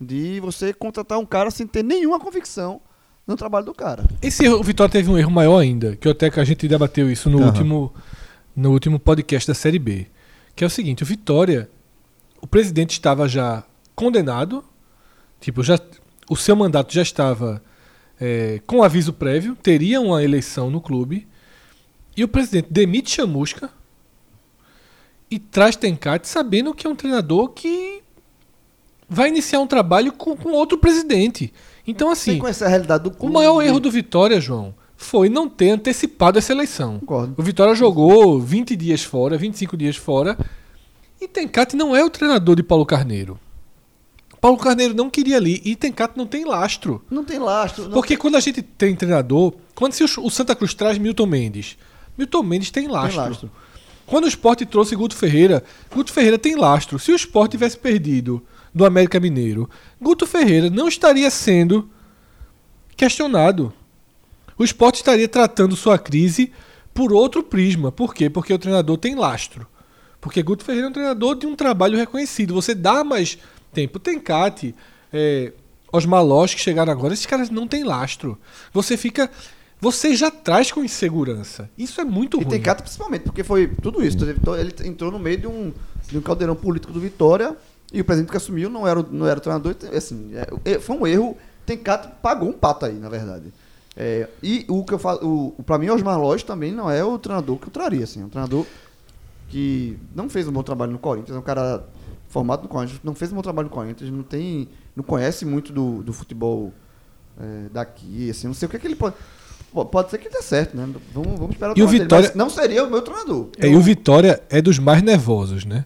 De 0.00 0.40
você 0.40 0.72
contratar 0.72 1.18
um 1.18 1.26
cara 1.26 1.50
sem 1.50 1.66
ter 1.66 1.82
nenhuma 1.82 2.18
convicção 2.20 2.80
no 3.26 3.36
trabalho 3.36 3.66
do 3.66 3.74
cara. 3.74 4.04
Esse 4.22 4.44
erro, 4.44 4.58
o 4.58 4.62
Vitória 4.62 4.90
teve 4.92 5.10
um 5.10 5.16
erro 5.18 5.30
maior 5.30 5.58
ainda, 5.58 5.96
que 5.96 6.08
até 6.08 6.30
que 6.30 6.38
a 6.40 6.44
gente 6.44 6.66
debateu 6.68 7.10
isso 7.10 7.28
no, 7.30 7.38
Aham. 7.38 7.46
último, 7.48 7.94
no 8.56 8.72
último 8.72 8.98
podcast 8.98 9.46
da 9.48 9.54
Série 9.54 9.78
B. 9.78 10.06
Que 10.54 10.64
é 10.64 10.66
o 10.66 10.70
seguinte, 10.70 11.02
o 11.02 11.06
Vitória, 11.06 11.68
o 12.40 12.46
presidente 12.46 12.92
estava 12.92 13.26
já 13.28 13.64
condenado, 13.94 14.64
tipo, 15.40 15.62
já, 15.62 15.78
o 16.28 16.36
seu 16.36 16.56
mandato 16.56 16.92
já 16.92 17.02
estava 17.02 17.62
é, 18.20 18.60
com 18.66 18.82
aviso 18.82 19.12
prévio, 19.12 19.56
teria 19.56 20.00
uma 20.00 20.22
eleição 20.22 20.70
no 20.70 20.80
clube, 20.80 21.26
e 22.16 22.22
o 22.22 22.28
presidente 22.28 22.68
demite 22.70 23.10
Chamusca 23.10 23.70
e 25.30 25.38
traz 25.38 25.74
Tencate 25.74 26.28
sabendo 26.28 26.72
que 26.72 26.86
é 26.86 26.90
um 26.90 26.94
treinador 26.94 27.48
que 27.48 28.02
vai 29.08 29.28
iniciar 29.28 29.60
um 29.60 29.66
trabalho 29.66 30.12
com, 30.12 30.36
com 30.36 30.50
outro 30.52 30.78
presidente. 30.78 31.52
Então, 31.86 32.10
assim, 32.10 32.32
do 32.98 33.08
o 33.08 33.12
clube. 33.12 33.34
maior 33.34 33.60
erro 33.62 33.80
do 33.80 33.90
Vitória, 33.90 34.40
João, 34.40 34.74
foi 34.96 35.28
não 35.28 35.48
ter 35.48 35.70
antecipado 35.70 36.38
essa 36.38 36.52
eleição. 36.52 37.00
Concordo. 37.00 37.34
O 37.36 37.42
Vitória 37.42 37.74
jogou 37.74 38.40
20 38.40 38.76
dias 38.76 39.02
fora, 39.02 39.36
25 39.36 39.76
dias 39.76 39.96
fora. 39.96 40.38
E 41.20 41.28
Tencate 41.28 41.76
não 41.76 41.94
é 41.94 42.04
o 42.04 42.10
treinador 42.10 42.56
de 42.56 42.62
Paulo 42.62 42.86
Carneiro. 42.86 43.38
Paulo 44.44 44.58
Carneiro 44.58 44.92
não 44.92 45.08
queria 45.08 45.38
ali. 45.38 45.62
E 45.64 45.74
Tencate 45.74 46.18
não 46.18 46.26
tem 46.26 46.44
lastro. 46.44 47.02
Não 47.10 47.24
tem 47.24 47.38
lastro. 47.38 47.84
não 47.84 47.92
Porque 47.92 48.14
quando 48.14 48.36
a 48.36 48.40
gente 48.40 48.60
tem 48.60 48.94
treinador. 48.94 49.54
Quando 49.74 49.94
se 49.94 50.04
o 50.04 50.28
Santa 50.28 50.54
Cruz 50.54 50.74
traz 50.74 50.98
Milton 50.98 51.24
Mendes. 51.24 51.78
Milton 52.14 52.42
Mendes 52.42 52.70
tem 52.70 52.82
tem 52.82 52.92
lastro. 52.92 53.22
lastro. 53.22 53.50
Quando 54.04 54.24
o 54.24 54.28
Sport 54.28 54.60
trouxe 54.66 54.94
Guto 54.94 55.16
Ferreira, 55.16 55.64
Guto 55.90 56.12
Ferreira 56.12 56.38
tem 56.38 56.56
lastro. 56.56 56.98
Se 56.98 57.10
o 57.10 57.16
Sport 57.16 57.52
tivesse 57.52 57.78
perdido 57.78 58.44
do 58.74 58.84
América 58.84 59.18
Mineiro, 59.18 59.70
Guto 59.98 60.26
Ferreira 60.26 60.68
não 60.68 60.88
estaria 60.88 61.30
sendo 61.30 61.88
questionado. 62.98 63.72
O 64.58 64.64
Sport 64.64 64.96
estaria 64.96 65.26
tratando 65.26 65.74
sua 65.74 65.96
crise 65.96 66.52
por 66.92 67.14
outro 67.14 67.42
prisma. 67.42 67.90
Por 67.90 68.14
quê? 68.14 68.28
Porque 68.28 68.52
o 68.52 68.58
treinador 68.58 68.98
tem 68.98 69.14
lastro. 69.14 69.66
Porque 70.20 70.42
Guto 70.42 70.64
Ferreira 70.64 70.88
é 70.88 70.90
um 70.90 70.92
treinador 70.92 71.34
de 71.34 71.46
um 71.46 71.56
trabalho 71.56 71.96
reconhecido. 71.96 72.52
Você 72.52 72.74
dá 72.74 73.02
mais 73.02 73.38
tempo. 73.74 73.98
Tem 73.98 74.18
Cate, 74.20 74.74
é, 75.12 75.52
Osmar 75.92 76.24
Loz 76.24 76.54
que 76.54 76.60
chegaram 76.60 76.92
agora, 76.92 77.12
esses 77.14 77.26
caras 77.26 77.50
não 77.50 77.66
têm 77.68 77.84
lastro. 77.84 78.38
Você 78.72 78.96
fica. 78.96 79.30
Você 79.80 80.16
já 80.16 80.30
traz 80.30 80.72
com 80.72 80.82
insegurança. 80.82 81.68
Isso 81.76 82.00
é 82.00 82.04
muito 82.04 82.38
E 82.38 82.40
ruim. 82.44 82.50
tem 82.50 82.62
Cata 82.62 82.82
principalmente, 82.82 83.22
porque 83.24 83.44
foi 83.44 83.66
tudo 83.68 84.02
isso. 84.02 84.16
Ele 84.24 84.72
entrou 84.88 85.10
no 85.12 85.18
meio 85.18 85.36
de 85.36 85.46
um, 85.46 85.72
de 86.08 86.16
um 86.16 86.22
caldeirão 86.22 86.56
político 86.56 86.90
do 86.92 86.98
Vitória 87.00 87.54
e 87.92 88.00
o 88.00 88.04
presidente 88.04 88.30
que 88.30 88.36
assumiu 88.36 88.70
não 88.70 88.86
era 88.88 89.00
o, 89.00 89.06
não 89.10 89.26
era 89.26 89.38
o 89.38 89.42
treinador. 89.42 89.72
então, 89.72 89.90
Assim, 89.94 90.30
é, 90.64 90.78
foi 90.78 90.96
um 90.96 91.06
erro. 91.06 91.36
Tem 91.66 91.76
Cata 91.76 92.08
pagou 92.08 92.48
um 92.48 92.52
pato 92.54 92.86
aí, 92.86 92.94
na 92.94 93.08
verdade. 93.10 93.52
É, 93.96 94.26
e 94.42 94.64
o 94.68 94.84
que 94.84 94.94
eu 94.94 94.98
falo, 94.98 95.52
o, 95.58 95.62
pra 95.62 95.76
mim, 95.78 95.88
Osmar 95.90 96.18
Loz 96.18 96.42
também 96.42 96.72
não 96.72 96.90
é 96.90 97.04
o 97.04 97.18
treinador 97.18 97.58
que 97.58 97.66
eu 97.66 97.70
traria. 97.70 98.04
Assim, 98.04 98.22
é 98.22 98.24
um 98.24 98.28
treinador 98.30 98.64
que 99.50 99.98
não 100.14 100.28
fez 100.30 100.48
um 100.48 100.52
bom 100.52 100.62
trabalho 100.62 100.92
no 100.92 100.98
Corinthians, 100.98 101.36
é 101.36 101.38
um 101.38 101.42
cara 101.42 101.84
formado 102.34 102.64
no 102.64 102.68
Corinthians, 102.68 102.98
não 103.04 103.14
fez 103.14 103.30
um 103.30 103.36
bom 103.36 103.42
trabalho 103.42 103.68
no 103.68 103.74
Corinthians, 103.74 104.10
não 104.10 104.24
tem, 104.24 104.68
não 104.96 105.04
conhece 105.04 105.44
muito 105.44 105.72
do, 105.72 106.02
do 106.02 106.12
futebol 106.12 106.72
é, 107.40 107.68
daqui, 107.72 108.28
assim, 108.28 108.48
não 108.48 108.54
sei 108.54 108.66
o 108.66 108.68
que, 108.68 108.76
é 108.76 108.80
que 108.80 108.86
ele 108.88 108.96
pode. 108.96 109.14
po- 109.72 109.84
Pode 109.86 110.10
ser 110.10 110.18
que 110.18 110.28
dê 110.28 110.42
certo, 110.42 110.76
né? 110.76 110.82
Vamos, 111.14 111.38
vamos 111.38 111.52
esperar 111.52 111.70
E 111.70 111.82
o 111.82 111.86
trabalho 111.86 111.86
dele, 111.92 112.02
Vitória- 112.04 112.28
mas 112.30 112.34
não 112.36 112.50
seria 112.50 112.82
o 112.84 112.90
meu 112.90 113.02
treinador. 113.02 113.50
É, 113.56 113.68
e 113.68 113.76
o 113.76 113.80
Vitória 113.80 114.42
é 114.50 114.60
dos 114.60 114.80
mais 114.80 115.00
nervosos, 115.00 115.64
né? 115.64 115.84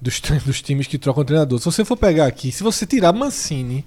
Dos, 0.00 0.20
dos 0.44 0.60
times 0.60 0.88
que 0.88 0.98
trocam 0.98 1.24
treinador. 1.24 1.60
Se 1.60 1.64
você 1.66 1.84
for 1.84 1.96
pegar 1.96 2.26
aqui, 2.26 2.50
se 2.50 2.64
você 2.64 2.84
tirar 2.84 3.12
Mancini, 3.12 3.84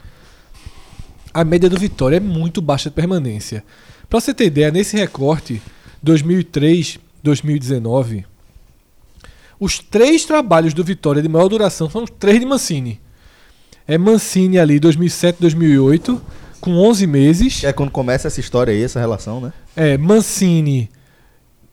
a 1.33 1.43
média 1.43 1.69
do 1.69 1.77
Vitória 1.77 2.15
é 2.15 2.21
muito 2.21 2.61
baixa 2.61 2.89
de 2.89 2.95
permanência. 2.95 3.65
Pra 4.09 4.21
você 4.21 4.33
ter 4.33 4.45
ideia, 4.45 4.71
nesse 4.71 4.95
recorte 4.95 5.61
2003, 6.01 6.99
2019, 7.21 8.25
os 9.59 9.79
três 9.79 10.25
trabalhos 10.25 10.73
do 10.73 10.83
Vitória 10.83 11.21
de 11.21 11.29
maior 11.29 11.47
duração 11.47 11.89
são 11.89 12.03
os 12.03 12.09
três 12.09 12.39
de 12.39 12.45
Mancini. 12.45 12.99
É 13.87 13.97
Mancini 13.97 14.59
ali 14.59 14.79
2007, 14.79 15.37
2008, 15.39 16.21
com 16.59 16.71
11 16.77 17.07
meses. 17.07 17.63
É 17.63 17.71
quando 17.71 17.89
começa 17.89 18.27
essa 18.27 18.39
história 18.39 18.73
aí, 18.73 18.83
essa 18.83 18.99
relação, 18.99 19.39
né? 19.39 19.53
É, 19.75 19.97
Mancini 19.97 20.89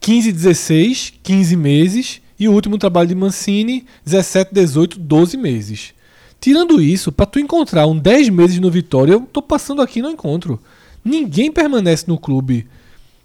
15, 0.01 0.32
16, 0.32 1.15
15 1.23 1.56
meses. 1.56 2.20
E 2.39 2.48
o 2.48 2.52
último 2.52 2.77
trabalho 2.77 3.09
de 3.09 3.15
Mancini, 3.15 3.86
17, 4.05 4.52
18, 4.52 4.98
12 4.98 5.36
meses. 5.36 5.94
Tirando 6.40 6.81
isso, 6.81 7.11
pra 7.11 7.24
tu 7.24 7.39
encontrar 7.39 7.86
um 7.86 7.98
10 7.98 8.28
meses 8.28 8.59
no 8.59 8.70
Vitória, 8.70 9.12
eu 9.12 9.20
tô 9.20 9.40
passando 9.40 9.81
aqui 9.81 10.01
e 10.01 10.02
não 10.02 10.11
encontro. 10.11 10.61
Ninguém 11.02 11.51
permanece 11.51 12.05
no 12.06 12.19
clube 12.19 12.66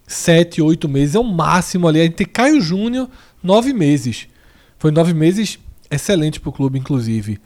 7, 0.06 0.62
8 0.62 0.88
meses, 0.88 1.14
é 1.14 1.18
o 1.18 1.24
máximo 1.24 1.86
ali. 1.86 2.00
A 2.00 2.04
gente 2.04 2.14
tem 2.14 2.26
Caio 2.26 2.60
Júnior, 2.60 3.08
9 3.42 3.72
meses. 3.72 4.26
Foi 4.80 4.90
9 4.90 5.12
meses 5.12 5.58
excelente 5.90 6.40
pro 6.40 6.50
clube, 6.50 6.78
inclusive. 6.78 7.38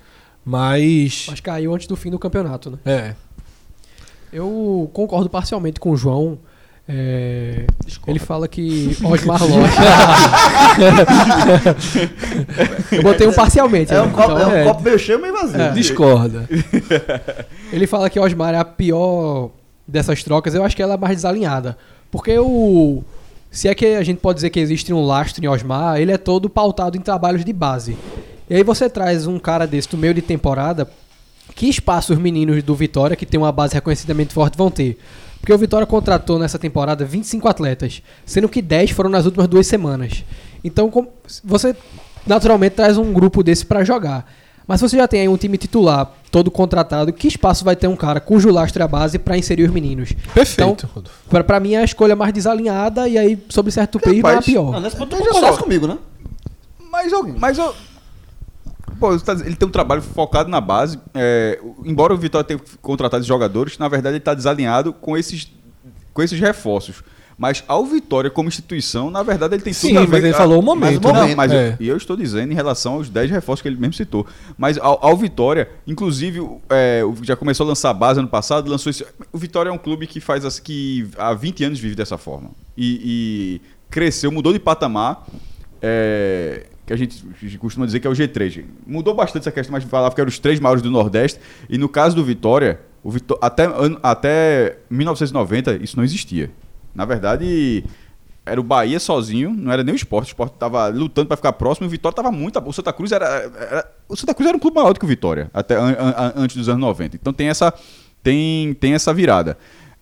Mas. 0.44 1.26
Mas 1.28 1.40
caiu 1.40 1.74
antes 1.74 1.88
do 1.88 1.96
fim 1.96 2.08
do 2.08 2.18
campeonato, 2.18 2.70
né? 2.70 2.78
É. 2.86 3.14
Eu 4.32 4.88
concordo 4.92 5.28
parcialmente 5.28 5.80
com 5.80 5.90
o 5.90 5.96
João. 5.96 6.38
É, 6.86 7.66
ele 8.06 8.18
fala 8.20 8.46
que 8.46 8.96
Osmar 9.02 9.42
Loja. 9.42 9.72
Eu 12.92 13.02
botei 13.02 13.26
um 13.26 13.32
parcialmente. 13.32 13.90
É 13.90 13.96
né? 13.96 14.02
um 14.02 14.10
copo, 14.10 14.32
Então, 14.32 14.38
é 14.38 14.46
um 14.46 14.56
é. 14.56 14.64
copo 14.64 14.82
meio 14.82 14.98
cheio, 14.98 15.20
meio 15.20 15.34
vazio. 15.34 15.60
É. 15.60 15.72
Discorda. 15.72 16.48
Ele 17.72 17.86
fala 17.88 18.08
que 18.08 18.20
Osmar 18.20 18.54
é 18.54 18.58
a 18.58 18.64
pior 18.64 19.50
dessas 19.88 20.22
trocas. 20.22 20.54
Eu 20.54 20.62
acho 20.62 20.76
que 20.76 20.82
ela 20.82 20.94
é 20.94 20.98
mais 20.98 21.16
desalinhada. 21.16 21.76
Porque 22.12 22.38
o. 22.38 23.02
Se 23.54 23.68
é 23.68 23.74
que 23.74 23.86
a 23.86 24.02
gente 24.02 24.18
pode 24.18 24.38
dizer 24.38 24.50
que 24.50 24.58
existe 24.58 24.92
um 24.92 25.06
lastro 25.06 25.42
em 25.44 25.46
Osmar, 25.46 26.00
ele 26.00 26.10
é 26.10 26.18
todo 26.18 26.50
pautado 26.50 26.98
em 26.98 27.00
trabalhos 27.00 27.44
de 27.44 27.52
base. 27.52 27.96
E 28.50 28.54
aí 28.56 28.64
você 28.64 28.90
traz 28.90 29.28
um 29.28 29.38
cara 29.38 29.64
desse 29.64 29.88
no 29.92 29.98
meio 29.98 30.12
de 30.12 30.20
temporada, 30.20 30.90
que 31.54 31.68
espaço 31.68 32.12
os 32.12 32.18
meninos 32.18 32.64
do 32.64 32.74
Vitória, 32.74 33.14
que 33.14 33.24
tem 33.24 33.38
uma 33.38 33.52
base 33.52 33.72
reconhecidamente 33.72 34.34
forte, 34.34 34.58
vão 34.58 34.72
ter? 34.72 34.98
Porque 35.38 35.52
o 35.52 35.56
Vitória 35.56 35.86
contratou 35.86 36.36
nessa 36.36 36.58
temporada 36.58 37.04
25 37.04 37.46
atletas, 37.46 38.02
sendo 38.26 38.48
que 38.48 38.60
10 38.60 38.90
foram 38.90 39.08
nas 39.08 39.24
últimas 39.24 39.46
duas 39.46 39.68
semanas. 39.68 40.24
Então 40.64 40.90
você 41.44 41.76
naturalmente 42.26 42.74
traz 42.74 42.98
um 42.98 43.12
grupo 43.12 43.40
desse 43.40 43.64
pra 43.64 43.84
jogar. 43.84 44.28
Mas 44.66 44.80
se 44.80 44.88
você 44.88 44.96
já 44.96 45.06
tem 45.06 45.20
aí 45.20 45.28
um 45.28 45.36
time 45.36 45.58
titular 45.58 46.10
todo 46.30 46.50
contratado, 46.50 47.12
que 47.12 47.28
espaço 47.28 47.64
vai 47.64 47.76
ter 47.76 47.86
um 47.86 47.96
cara 47.96 48.18
cujo 48.20 48.50
lastro 48.50 48.82
é 48.82 48.84
a 48.84 48.88
base 48.88 49.18
pra 49.18 49.36
inserir 49.36 49.64
os 49.64 49.70
meninos? 49.70 50.12
Perfeito, 50.32 50.72
Então, 50.84 50.90
Rodolfo. 50.94 51.18
Pra, 51.28 51.44
pra 51.44 51.60
mim 51.60 51.74
é 51.74 51.78
a 51.78 51.84
escolha 51.84 52.16
mais 52.16 52.32
desalinhada 52.32 53.06
e 53.08 53.18
aí 53.18 53.44
sobre 53.48 53.70
certo 53.70 54.00
país 54.00 54.22
vai 54.22 54.36
a 54.36 54.42
pior. 54.42 54.72
Não, 54.72 54.80
nesse 54.80 54.96
ponto 54.96 55.16
tu 55.16 55.58
comigo, 55.58 55.86
né? 55.86 55.98
Mas 56.90 57.12
eu. 57.12 57.34
Mas 57.38 57.58
eu 57.58 57.74
Pô, 58.98 59.18
tá 59.18 59.32
ele 59.32 59.56
tem 59.56 59.68
um 59.68 59.72
trabalho 59.72 60.00
focado 60.00 60.48
na 60.48 60.60
base. 60.60 60.98
é, 61.14 61.60
embora 61.84 62.14
o 62.14 62.16
Vitória 62.16 62.44
tenha 62.46 62.60
contratado 62.80 63.20
esses 63.20 63.28
jogadores, 63.28 63.76
na 63.76 63.88
verdade 63.88 64.14
ele 64.14 64.18
está 64.18 64.34
desalinhado 64.34 64.92
com 64.92 65.16
esses, 65.16 65.50
com 66.12 66.22
esses 66.22 66.38
reforços. 66.38 67.02
Mas 67.36 67.64
ao 67.66 67.84
Vitória 67.84 68.30
como 68.30 68.48
instituição, 68.48 69.10
na 69.10 69.22
verdade 69.22 69.54
ele 69.54 69.62
tem 69.62 69.72
Sim, 69.72 69.88
tudo 69.88 69.98
a 69.98 70.00
ver 70.02 70.08
mas 70.12 70.24
ele 70.24 70.32
com- 70.32 70.38
falou 70.38 70.58
o 70.60 70.62
momento, 70.62 71.08
Não, 71.12 71.26
né? 71.26 71.34
mas 71.34 71.52
É. 71.52 71.70
eu, 71.70 71.76
e 71.80 71.88
eu 71.88 71.96
estou 71.96 72.16
dizendo 72.16 72.52
em 72.52 72.54
relação 72.54 72.94
aos 72.94 73.08
10 73.08 73.30
reforços 73.30 73.62
que 73.62 73.68
ele 73.68 73.76
mesmo 73.76 73.94
citou. 73.94 74.26
Mas 74.56 74.78
ao, 74.78 74.98
ao 75.04 75.16
Vitória, 75.16 75.68
inclusive, 75.86 76.40
o- 76.40 76.60
é, 76.70 77.02
o- 77.04 77.14
já 77.24 77.34
começou 77.36 77.64
a 77.64 77.68
lançar 77.68 77.90
a 77.90 77.94
base 77.94 78.20
ano 78.20 78.28
passado, 78.28 78.70
lançou 78.70 78.90
esse. 78.90 79.04
O 79.32 79.38
Vitória 79.38 79.68
é 79.70 79.72
um 79.72 79.78
clube 79.78 80.06
que 80.06 80.20
faz 80.20 80.58
que 80.60 81.08
há 81.18 81.34
20 81.34 81.64
anos 81.64 81.78
vive 81.80 81.94
dessa 81.94 82.16
forma. 82.18 82.50
E, 82.76 83.60
e 83.60 83.60
cresceu, 83.90 84.30
mudou 84.30 84.52
de 84.52 84.58
patamar. 84.58 85.26
é, 85.82 86.66
que 86.86 86.92
a 86.92 86.96
gente 86.96 87.22
costuma 87.58 87.86
dizer 87.86 88.00
que 88.00 88.06
é 88.06 88.10
o 88.10 88.14
G3. 88.14 88.64
Mudou 88.86 89.14
bastante 89.14 89.42
essa 89.42 89.52
questão, 89.52 89.72
mas 89.72 89.84
falava 89.84 90.14
que 90.14 90.20
eram 90.20 90.28
os 90.28 90.38
três 90.38 90.60
maiores 90.60 90.82
do 90.82 90.90
Nordeste. 90.90 91.38
E 91.68 91.76
no 91.78 91.88
caso 91.88 92.14
do 92.16 92.24
Vitória, 92.24 92.80
o 93.02 93.10
Vitó- 93.10 93.38
até, 93.40 93.64
até 94.02 94.76
1990 94.90 95.76
isso 95.82 95.96
não 95.96 96.04
existia. 96.04 96.50
Na 96.94 97.04
verdade, 97.04 97.84
era 98.46 98.60
o 98.60 98.64
Bahia 98.64 99.00
sozinho, 99.00 99.50
não 99.50 99.72
era 99.72 99.82
nem 99.82 99.94
o 99.94 99.96
esporte. 99.96 100.28
O 100.28 100.30
esporte 100.32 100.54
estava 100.54 100.88
lutando 100.88 101.26
para 101.28 101.36
ficar 101.36 101.52
próximo 101.54 101.86
e 101.86 101.88
o 101.88 101.90
Vitória 101.90 102.12
estava 102.12 102.30
muito. 102.30 102.58
O 102.60 102.72
Santa 102.72 102.92
Cruz 102.92 103.10
era, 103.12 103.26
era- 103.26 103.90
O 104.08 104.16
Santa 104.16 104.34
Cruz 104.34 104.48
era 104.48 104.56
um 104.56 104.60
clube 104.60 104.76
maior 104.76 104.92
do 104.92 104.98
que 105.00 105.04
o 105.06 105.08
Vitória, 105.08 105.50
até 105.52 105.76
an- 105.76 105.96
an- 105.98 106.32
antes 106.36 106.56
dos 106.56 106.68
anos 106.68 106.80
90. 106.80 107.16
Então 107.16 107.32
tem 107.32 107.48
essa, 107.48 107.72
tem, 108.22 108.74
tem 108.74 108.94
essa 108.94 109.12
virada. 109.14 109.56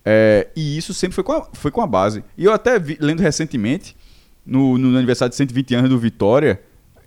É, 0.05 0.49
e 0.57 0.77
isso 0.77 0.93
sempre 0.93 1.15
foi 1.15 1.23
com, 1.25 1.33
a, 1.33 1.47
foi 1.53 1.71
com 1.71 1.81
a 1.81 1.87
base. 1.87 2.25
E 2.37 2.45
eu 2.45 2.53
até 2.53 2.79
vi, 2.79 2.99
lendo 3.01 3.21
recentemente, 3.21 3.97
no, 4.45 4.77
no 4.77 4.97
aniversário 4.99 5.31
de 5.31 5.37
120 5.37 5.75
anos 5.77 5.89
do 5.91 5.99
Vitória, 5.99 6.61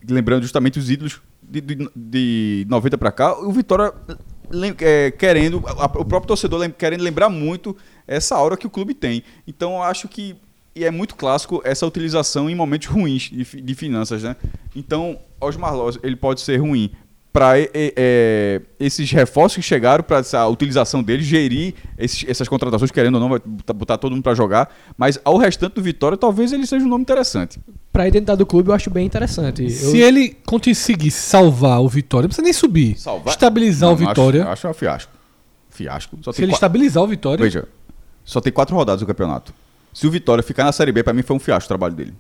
lembrando 0.10 0.44
justamente 0.44 0.80
os 0.80 0.90
ídolos 0.90 1.22
de, 1.44 1.60
de, 1.60 1.90
de 1.94 2.66
90 2.70 2.98
para 2.98 3.12
cá, 3.12 3.38
o 3.38 3.52
Vitória 3.52 3.92
é, 4.80 5.12
querendo, 5.12 5.62
a- 5.68 5.86
o 5.86 6.06
próprio 6.06 6.28
torcedor 6.28 6.60
lem- 6.60 6.72
querendo 6.72 7.02
lembrar 7.02 7.30
muito 7.30 7.76
essa 8.08 8.36
aura 8.36 8.56
que 8.58 8.68
o 8.68 8.70
clube 8.70 8.94
tem. 8.94 9.24
Então 9.48 9.74
eu 9.76 9.84
acho 9.84 10.08
que 10.08 10.36
e 10.76 10.84
é 10.84 10.92
muito 10.92 11.16
clássico 11.16 11.62
essa 11.64 11.86
utilização 11.88 12.50
em 12.50 12.56
momentos 12.56 12.88
ruins 12.88 13.24
de, 13.32 13.44
de 13.62 13.76
finanças, 13.76 14.24
né? 14.24 14.36
Então, 14.76 15.18
Osmar 15.40 15.74
Loz, 15.74 15.98
ele 16.04 16.18
pode 16.18 16.42
ser 16.42 16.58
ruim 16.58 16.92
para 17.32 17.54
esses 18.80 19.10
reforços 19.12 19.56
que 19.58 19.62
chegaram, 19.62 20.04
para 20.04 20.18
essa 20.20 20.46
utilização 20.48 21.02
deles, 21.04 21.26
gerir 21.26 21.74
esses- 21.98 22.26
essas 22.28 22.48
contratações, 22.48 22.92
querendo 22.92 23.16
ou 23.16 23.22
não, 23.22 23.30
vai 23.30 23.40
botar, 23.74 23.98
todo 23.98 24.12
mundo 24.14 24.24
para 24.24 24.34
jogar. 24.36 24.74
Mas 24.98 25.20
ao 25.24 25.38
restante 25.38 25.74
do 25.74 25.82
Vitória, 25.82 26.18
talvez 26.18 26.52
ele 26.52 26.66
seja 26.66 26.86
um 26.86 26.90
nome 26.90 27.02
interessante. 27.04 27.60
Pra 27.92 28.08
identidade 28.08 28.40
do 28.40 28.46
clube 28.46 28.70
eu 28.70 28.74
acho 28.74 28.90
bem 28.90 29.06
interessante. 29.06 29.64
Eu- 29.64 29.70
Se 29.70 29.98
ele 29.98 30.36
conseguisse 30.46 31.22
salvar 31.22 31.82
o 31.82 31.88
Vitória, 31.88 32.24
não 32.24 32.30
precisa 32.30 32.44
nem 32.44 32.54
subir. 32.54 32.98
Salvar? 33.00 33.34
Estabilizar 33.34 33.88
Não, 33.90 33.94
o 33.96 33.98
Vitória. 33.98 34.42
Acho, 34.44 34.52
acho 34.52 34.70
um 34.70 34.74
fiasco. 34.74 35.12
Fiasco. 35.70 36.18
Só 36.22 36.32
se 36.32 36.42
ele 36.44 36.54
estabilizar 36.54 37.04
o 37.04 37.08
Vitória. 37.08 37.44
Veja, 37.44 37.68
só 38.26 38.42
tem 38.42 38.52
quatro 38.52 38.76
rodadas 38.76 39.02
do 39.02 39.08
campeonato. 39.08 39.54
Se 39.94 40.06
o 40.06 40.12
Vitória 40.12 40.44
ficar 40.44 40.66
na 40.66 40.72
Série 40.74 40.92
B, 40.92 41.04
para 41.04 41.14
mim 41.14 41.22
foi 41.22 41.36
um 41.36 41.40
fiasco 41.40 41.66
o 41.66 41.68
trabalho 41.70 41.94
dele. 41.94 42.14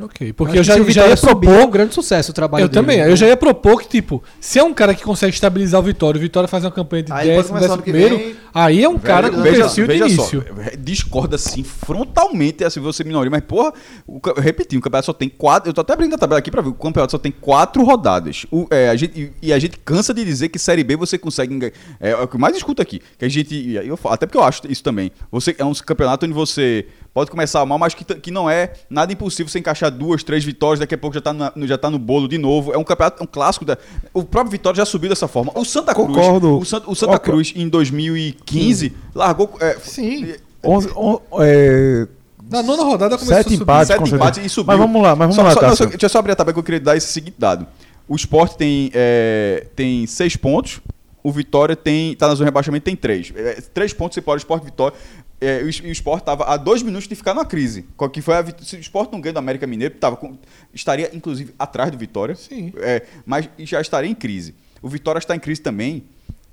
Ok, 0.00 0.32
porque 0.32 0.58
eu 0.58 0.62
que 0.62 0.66
já, 0.66 0.76
o 0.76 0.90
já 0.90 1.06
ia 1.06 1.16
propor. 1.16 1.54
é 1.54 1.64
um 1.64 1.70
grande 1.70 1.94
sucesso 1.94 2.32
o 2.32 2.34
trabalho 2.34 2.64
Eu 2.64 2.68
dele. 2.68 2.80
também, 2.80 2.98
eu 2.98 3.14
já 3.14 3.28
ia 3.28 3.36
propor 3.36 3.80
que, 3.80 3.88
tipo, 3.88 4.24
se 4.40 4.58
é 4.58 4.64
um 4.64 4.74
cara 4.74 4.92
que 4.92 5.04
consegue 5.04 5.32
estabilizar 5.32 5.80
o 5.80 5.84
Vitória, 5.84 6.18
o 6.18 6.20
Vitória 6.20 6.48
faz 6.48 6.64
uma 6.64 6.72
campanha 6.72 7.04
de 7.04 7.12
Aí 7.12 7.18
pode 7.18 7.28
décimo, 7.36 7.48
começar 7.48 7.60
décimo 7.60 7.74
ano 7.74 7.82
que 7.84 7.90
primeiro, 7.92 8.16
vem. 8.18 8.36
aí 8.52 8.82
é 8.82 8.88
um 8.88 8.98
cara 8.98 9.30
com 9.30 9.40
veja, 9.40 9.62
perfil 9.66 9.86
de 9.86 9.94
início. 9.94 10.44
Só, 10.44 10.70
discorda 10.76 11.36
assim 11.36 11.62
frontalmente, 11.62 12.64
assim, 12.64 12.80
você 12.80 13.04
minoria, 13.04 13.30
mas 13.30 13.42
porra, 13.42 13.72
o, 14.06 14.18
ca- 14.20 14.34
eu 14.36 14.42
repeti, 14.42 14.76
o 14.76 14.80
campeonato 14.80 15.06
só 15.06 15.12
tem 15.12 15.28
quatro. 15.28 15.70
Eu 15.70 15.74
tô 15.74 15.80
até 15.80 15.92
abrindo 15.92 16.14
a 16.14 16.18
tabela 16.18 16.40
aqui 16.40 16.50
pra 16.50 16.60
ver. 16.60 16.70
O 16.70 16.74
campeonato 16.74 17.12
só 17.12 17.18
tem 17.18 17.30
quatro 17.32 17.84
rodadas. 17.84 18.46
O, 18.50 18.66
é, 18.70 18.88
a 18.88 18.96
gente, 18.96 19.32
e, 19.40 19.48
e 19.48 19.52
a 19.52 19.58
gente 19.60 19.78
cansa 19.78 20.12
de 20.12 20.24
dizer 20.24 20.48
que 20.48 20.58
Série 20.58 20.82
B 20.82 20.96
você 20.96 21.16
consegue. 21.16 21.72
É, 22.00 22.10
é 22.10 22.16
o 22.16 22.26
que 22.26 22.34
eu 22.34 22.40
mais 22.40 22.56
escuto 22.56 22.82
aqui. 22.82 23.00
Que 23.16 23.24
a 23.24 23.28
gente. 23.28 23.54
e 23.54 23.76
eu 23.76 23.96
até 24.06 24.26
porque 24.26 24.38
eu 24.38 24.42
acho 24.44 24.62
isso 24.68 24.82
também. 24.82 25.12
Você, 25.30 25.54
é 25.56 25.64
um 25.64 25.72
campeonato 25.74 26.26
onde 26.26 26.34
você 26.34 26.86
pode 27.14 27.30
começar 27.30 27.64
mal, 27.64 27.78
mas 27.78 27.94
que, 27.94 28.04
que 28.04 28.30
não 28.32 28.50
é 28.50 28.72
nada 28.90 29.12
impossível 29.12 29.48
você 29.48 29.60
encaixar 29.60 29.90
duas, 29.90 30.22
três 30.24 30.44
vitórias, 30.44 30.80
daqui 30.80 30.94
a 30.94 30.98
pouco 30.98 31.14
já 31.14 31.20
tá, 31.20 31.32
na- 31.32 31.52
no, 31.54 31.64
já 31.66 31.78
tá 31.78 31.88
no 31.88 31.98
bolo 31.98 32.26
de 32.28 32.36
novo. 32.36 32.72
É 32.74 32.76
um 32.76 32.82
campeonato, 32.84 33.22
um 33.22 33.26
clássico. 33.26 33.64
Da, 33.64 33.78
o 34.12 34.24
próprio 34.24 34.50
Vitória 34.50 34.76
já 34.76 34.84
subiu 34.84 35.08
dessa 35.08 35.28
forma. 35.28 35.52
O 35.54 35.64
Santa 35.64 35.94
Cruz. 35.94 36.08
Concordo. 36.08 36.58
O, 36.58 36.64
Santa- 36.64 36.90
o 36.90 36.94
Santa. 36.94 37.18
Cruz, 37.20 37.52
em 37.54 37.68
2015, 37.68 38.92
largou. 39.14 39.50
é, 39.60 39.76
Sim. 39.80 40.34
Onze- 40.62 40.90
on- 40.96 41.20
é, 41.40 42.06
Na 42.50 42.62
nona 42.62 42.82
rodada 42.82 43.16
começou 43.16 43.36
Sete 43.36 43.46
a 43.46 43.50
subir. 43.50 43.62
empates. 43.62 43.86
sete 43.88 44.14
empates 44.14 44.44
e 44.44 44.48
subiu. 44.48 44.66
Mas 44.66 44.78
vamos 44.78 45.02
lá, 45.02 45.14
mas 45.14 45.34
vamos 45.34 45.36
Só- 45.36 45.42
lá, 45.42 45.50
só- 45.52 45.60
não, 45.68 45.76
só- 45.76 45.84
Deixa 45.86 46.06
eu 46.06 46.08
só 46.10 46.18
abrir 46.18 46.32
a 46.32 46.36
tabela 46.36 46.52
que 46.52 46.58
eu 46.58 46.62
queria 46.64 46.80
dar 46.80 46.96
esse 46.96 47.08
seguinte 47.12 47.36
dado. 47.38 47.66
O 48.08 48.16
Sport 48.16 48.54
tem, 48.56 48.90
é, 48.92 49.66
tem 49.76 50.06
seis 50.06 50.36
pontos, 50.36 50.80
o 51.22 51.32
Vitória 51.32 51.74
tem 51.74 52.14
tá 52.14 52.26
na 52.28 52.34
zona 52.34 52.44
de 52.46 52.50
rebaixamento 52.50 52.84
tem 52.84 52.94
três. 52.96 53.32
É, 53.34 53.62
três 53.72 53.92
pontos 53.94 54.14
separa 54.14 54.36
o 54.36 54.38
Sport 54.38 54.62
e 54.62 54.64
Vitória. 54.66 54.96
É, 55.40 55.60
e 55.60 55.64
o, 55.64 55.66
o 55.66 55.92
Sport 55.92 56.20
estava 56.22 56.44
a 56.44 56.56
dois 56.56 56.82
minutos 56.82 57.06
de 57.08 57.14
ficar 57.14 57.34
numa 57.34 57.44
crise. 57.44 57.84
Que 58.12 58.22
foi 58.22 58.34
a, 58.34 58.44
se 58.62 58.76
o 58.76 58.80
Sport 58.80 59.12
não 59.12 59.20
ganha 59.20 59.32
do 59.34 59.38
América 59.38 59.66
Mineiro, 59.66 59.94
tava 59.96 60.16
com- 60.16 60.36
estaria 60.72 61.10
inclusive 61.14 61.54
atrás 61.58 61.90
do 61.90 61.98
Vitória. 61.98 62.34
Sim. 62.34 62.72
É, 62.78 63.02
mas 63.26 63.48
já 63.58 63.80
estaria 63.80 64.10
em 64.10 64.14
crise. 64.14 64.54
O 64.80 64.88
Vitória 64.88 65.18
está 65.18 65.34
em 65.36 65.38
crise 65.40 65.60
também. 65.60 66.04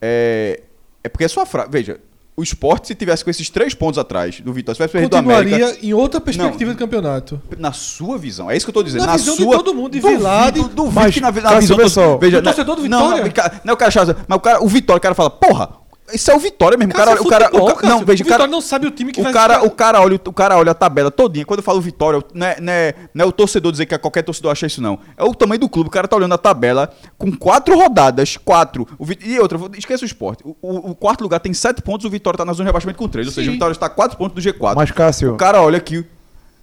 É, 0.02 0.62
é 1.04 1.10
porque 1.10 1.24
é 1.24 1.28
sua 1.28 1.46
frase. 1.46 1.70
Veja, 1.72 2.00
o 2.36 2.44
Sport, 2.44 2.86
se 2.86 2.96
tivesse 2.96 3.24
com 3.24 3.30
esses 3.30 3.50
três 3.50 3.74
pontos 3.74 4.00
atrás 4.00 4.40
do 4.40 4.52
Vitória, 4.54 4.76
se 4.76 4.78
tivesse 4.80 4.92
perdido 4.94 5.12
do 5.12 5.18
América. 5.18 5.50
Continuaria 5.60 5.86
em 5.86 5.94
outra 5.94 6.20
perspectiva 6.20 6.72
Não. 6.72 6.76
do 6.76 6.80
campeonato. 6.80 7.42
Na 7.58 7.72
sua 7.74 8.18
visão, 8.18 8.50
é 8.50 8.58
isso 8.58 8.66
que 8.66 8.70
eu 8.70 8.74
tô 8.74 8.84
dizendo. 8.84 9.02
Na 9.02 9.08
Na, 9.08 9.18
visão 9.18 9.36
de 9.36 9.44
sua, 9.44 9.58
todo 9.58 9.74
mundo, 9.76 9.92
de 9.92 10.00
Duvido- 10.00 10.18
Vilade. 10.20 10.60
duvido 10.62 10.92
Mas, 10.92 11.14
que 11.14 11.22
na, 11.22 11.32
na 11.32 11.60
visão 11.60 11.78
vê 11.78 11.84
do, 11.84 11.90
só. 11.90 12.18
Do 12.18 12.42
torcedor 12.42 12.76
do 12.78 12.90
Não, 12.90 13.00
Vitória. 13.10 13.24
não, 13.26 13.32
cara, 13.32 13.62
não, 13.64 13.74
o 13.74 13.78
cara 13.78 13.92
chato, 13.92 14.16
mas 14.28 14.38
o 14.38 14.42
cara, 14.42 14.64
o 14.64 14.68
Vitória, 14.68 14.98
o 14.98 15.02
cara 15.02 15.14
fala, 15.14 15.30
porra, 15.30 15.81
isso 16.14 16.30
é 16.32 16.36
o 16.36 16.40
Vitória 16.40 16.78
mesmo. 16.78 16.94
O 16.94 16.96
cara, 16.96 17.12
Cássio, 17.12 17.26
o 17.26 17.30
cara, 17.30 17.46
futebol, 17.46 17.70
o 17.70 17.76
ca- 17.76 17.82
não, 17.88 17.90
Cássio. 17.94 18.06
veja, 18.06 18.24
o 18.24 18.26
o 18.26 18.30
cara, 18.30 18.38
Vitória 18.44 18.52
não 18.52 18.62
sabe 18.62 18.88
o 18.88 18.92
time 18.92 19.12
que 19.12 19.20
o 19.20 19.24
vai 19.24 19.34
cara, 19.34 19.54
ficar- 19.56 19.66
o 19.68 19.72
cara 19.72 20.02
olha, 20.02 20.16
o 20.26 20.34
cara 20.34 20.58
olha 20.58 20.72
a 20.72 20.76
tabela 20.76 21.12
todinha. 21.12 21.46
Quando 21.46 21.60
eu 21.60 21.64
falo 21.64 21.80
Vitória, 21.82 22.24
não 22.34 22.48
é, 22.48 22.60
não, 22.60 22.74
é, 22.74 22.96
não 23.14 23.26
é 23.26 23.28
o 23.28 23.32
torcedor 23.32 23.72
dizer 23.72 23.86
que 23.86 23.98
qualquer 23.98 24.22
torcedor 24.24 24.52
acha 24.52 24.66
isso, 24.68 24.82
não. 24.82 25.00
É 25.18 25.24
o 25.24 25.34
tamanho 25.34 25.60
do 25.60 25.70
clube. 25.70 25.88
O 25.88 25.92
cara 25.92 26.08
tá 26.08 26.16
olhando 26.16 26.34
a 26.34 26.38
tabela 26.38 26.92
com 27.18 27.32
quatro 27.36 27.76
rodadas, 27.78 28.38
quatro. 28.38 28.88
O 29.00 29.06
e 29.26 29.40
outra, 29.40 29.60
esqueça 29.78 30.04
o 30.04 30.06
esporte. 30.06 30.44
O, 30.46 30.56
o- 30.62 30.92
o 30.92 30.96
quarto 30.96 31.22
lugar 31.22 31.40
tem 31.40 31.54
sete 31.54 31.82
pontos, 31.82 32.06
o 32.06 32.10
Vitória 32.10 32.38
tá 32.38 32.46
na 32.46 32.54
zona 32.54 32.66
de 32.66 32.70
rebaixamento 32.70 32.98
com 33.00 33.08
três. 33.08 33.28
Ou 33.28 33.34
seja, 33.34 33.50
o. 33.50 33.54
Vitória 33.54 33.74
está 33.74 33.86
a 33.86 33.90
quatro 33.90 34.18
pontos 34.18 34.36
do 34.36 34.42
G4. 34.52 34.76
Mas, 34.76 34.92
Cássio, 34.92 35.34
O 35.34 35.38
cara 35.38 35.62
olha 35.62 35.78
aqui, 35.78 36.06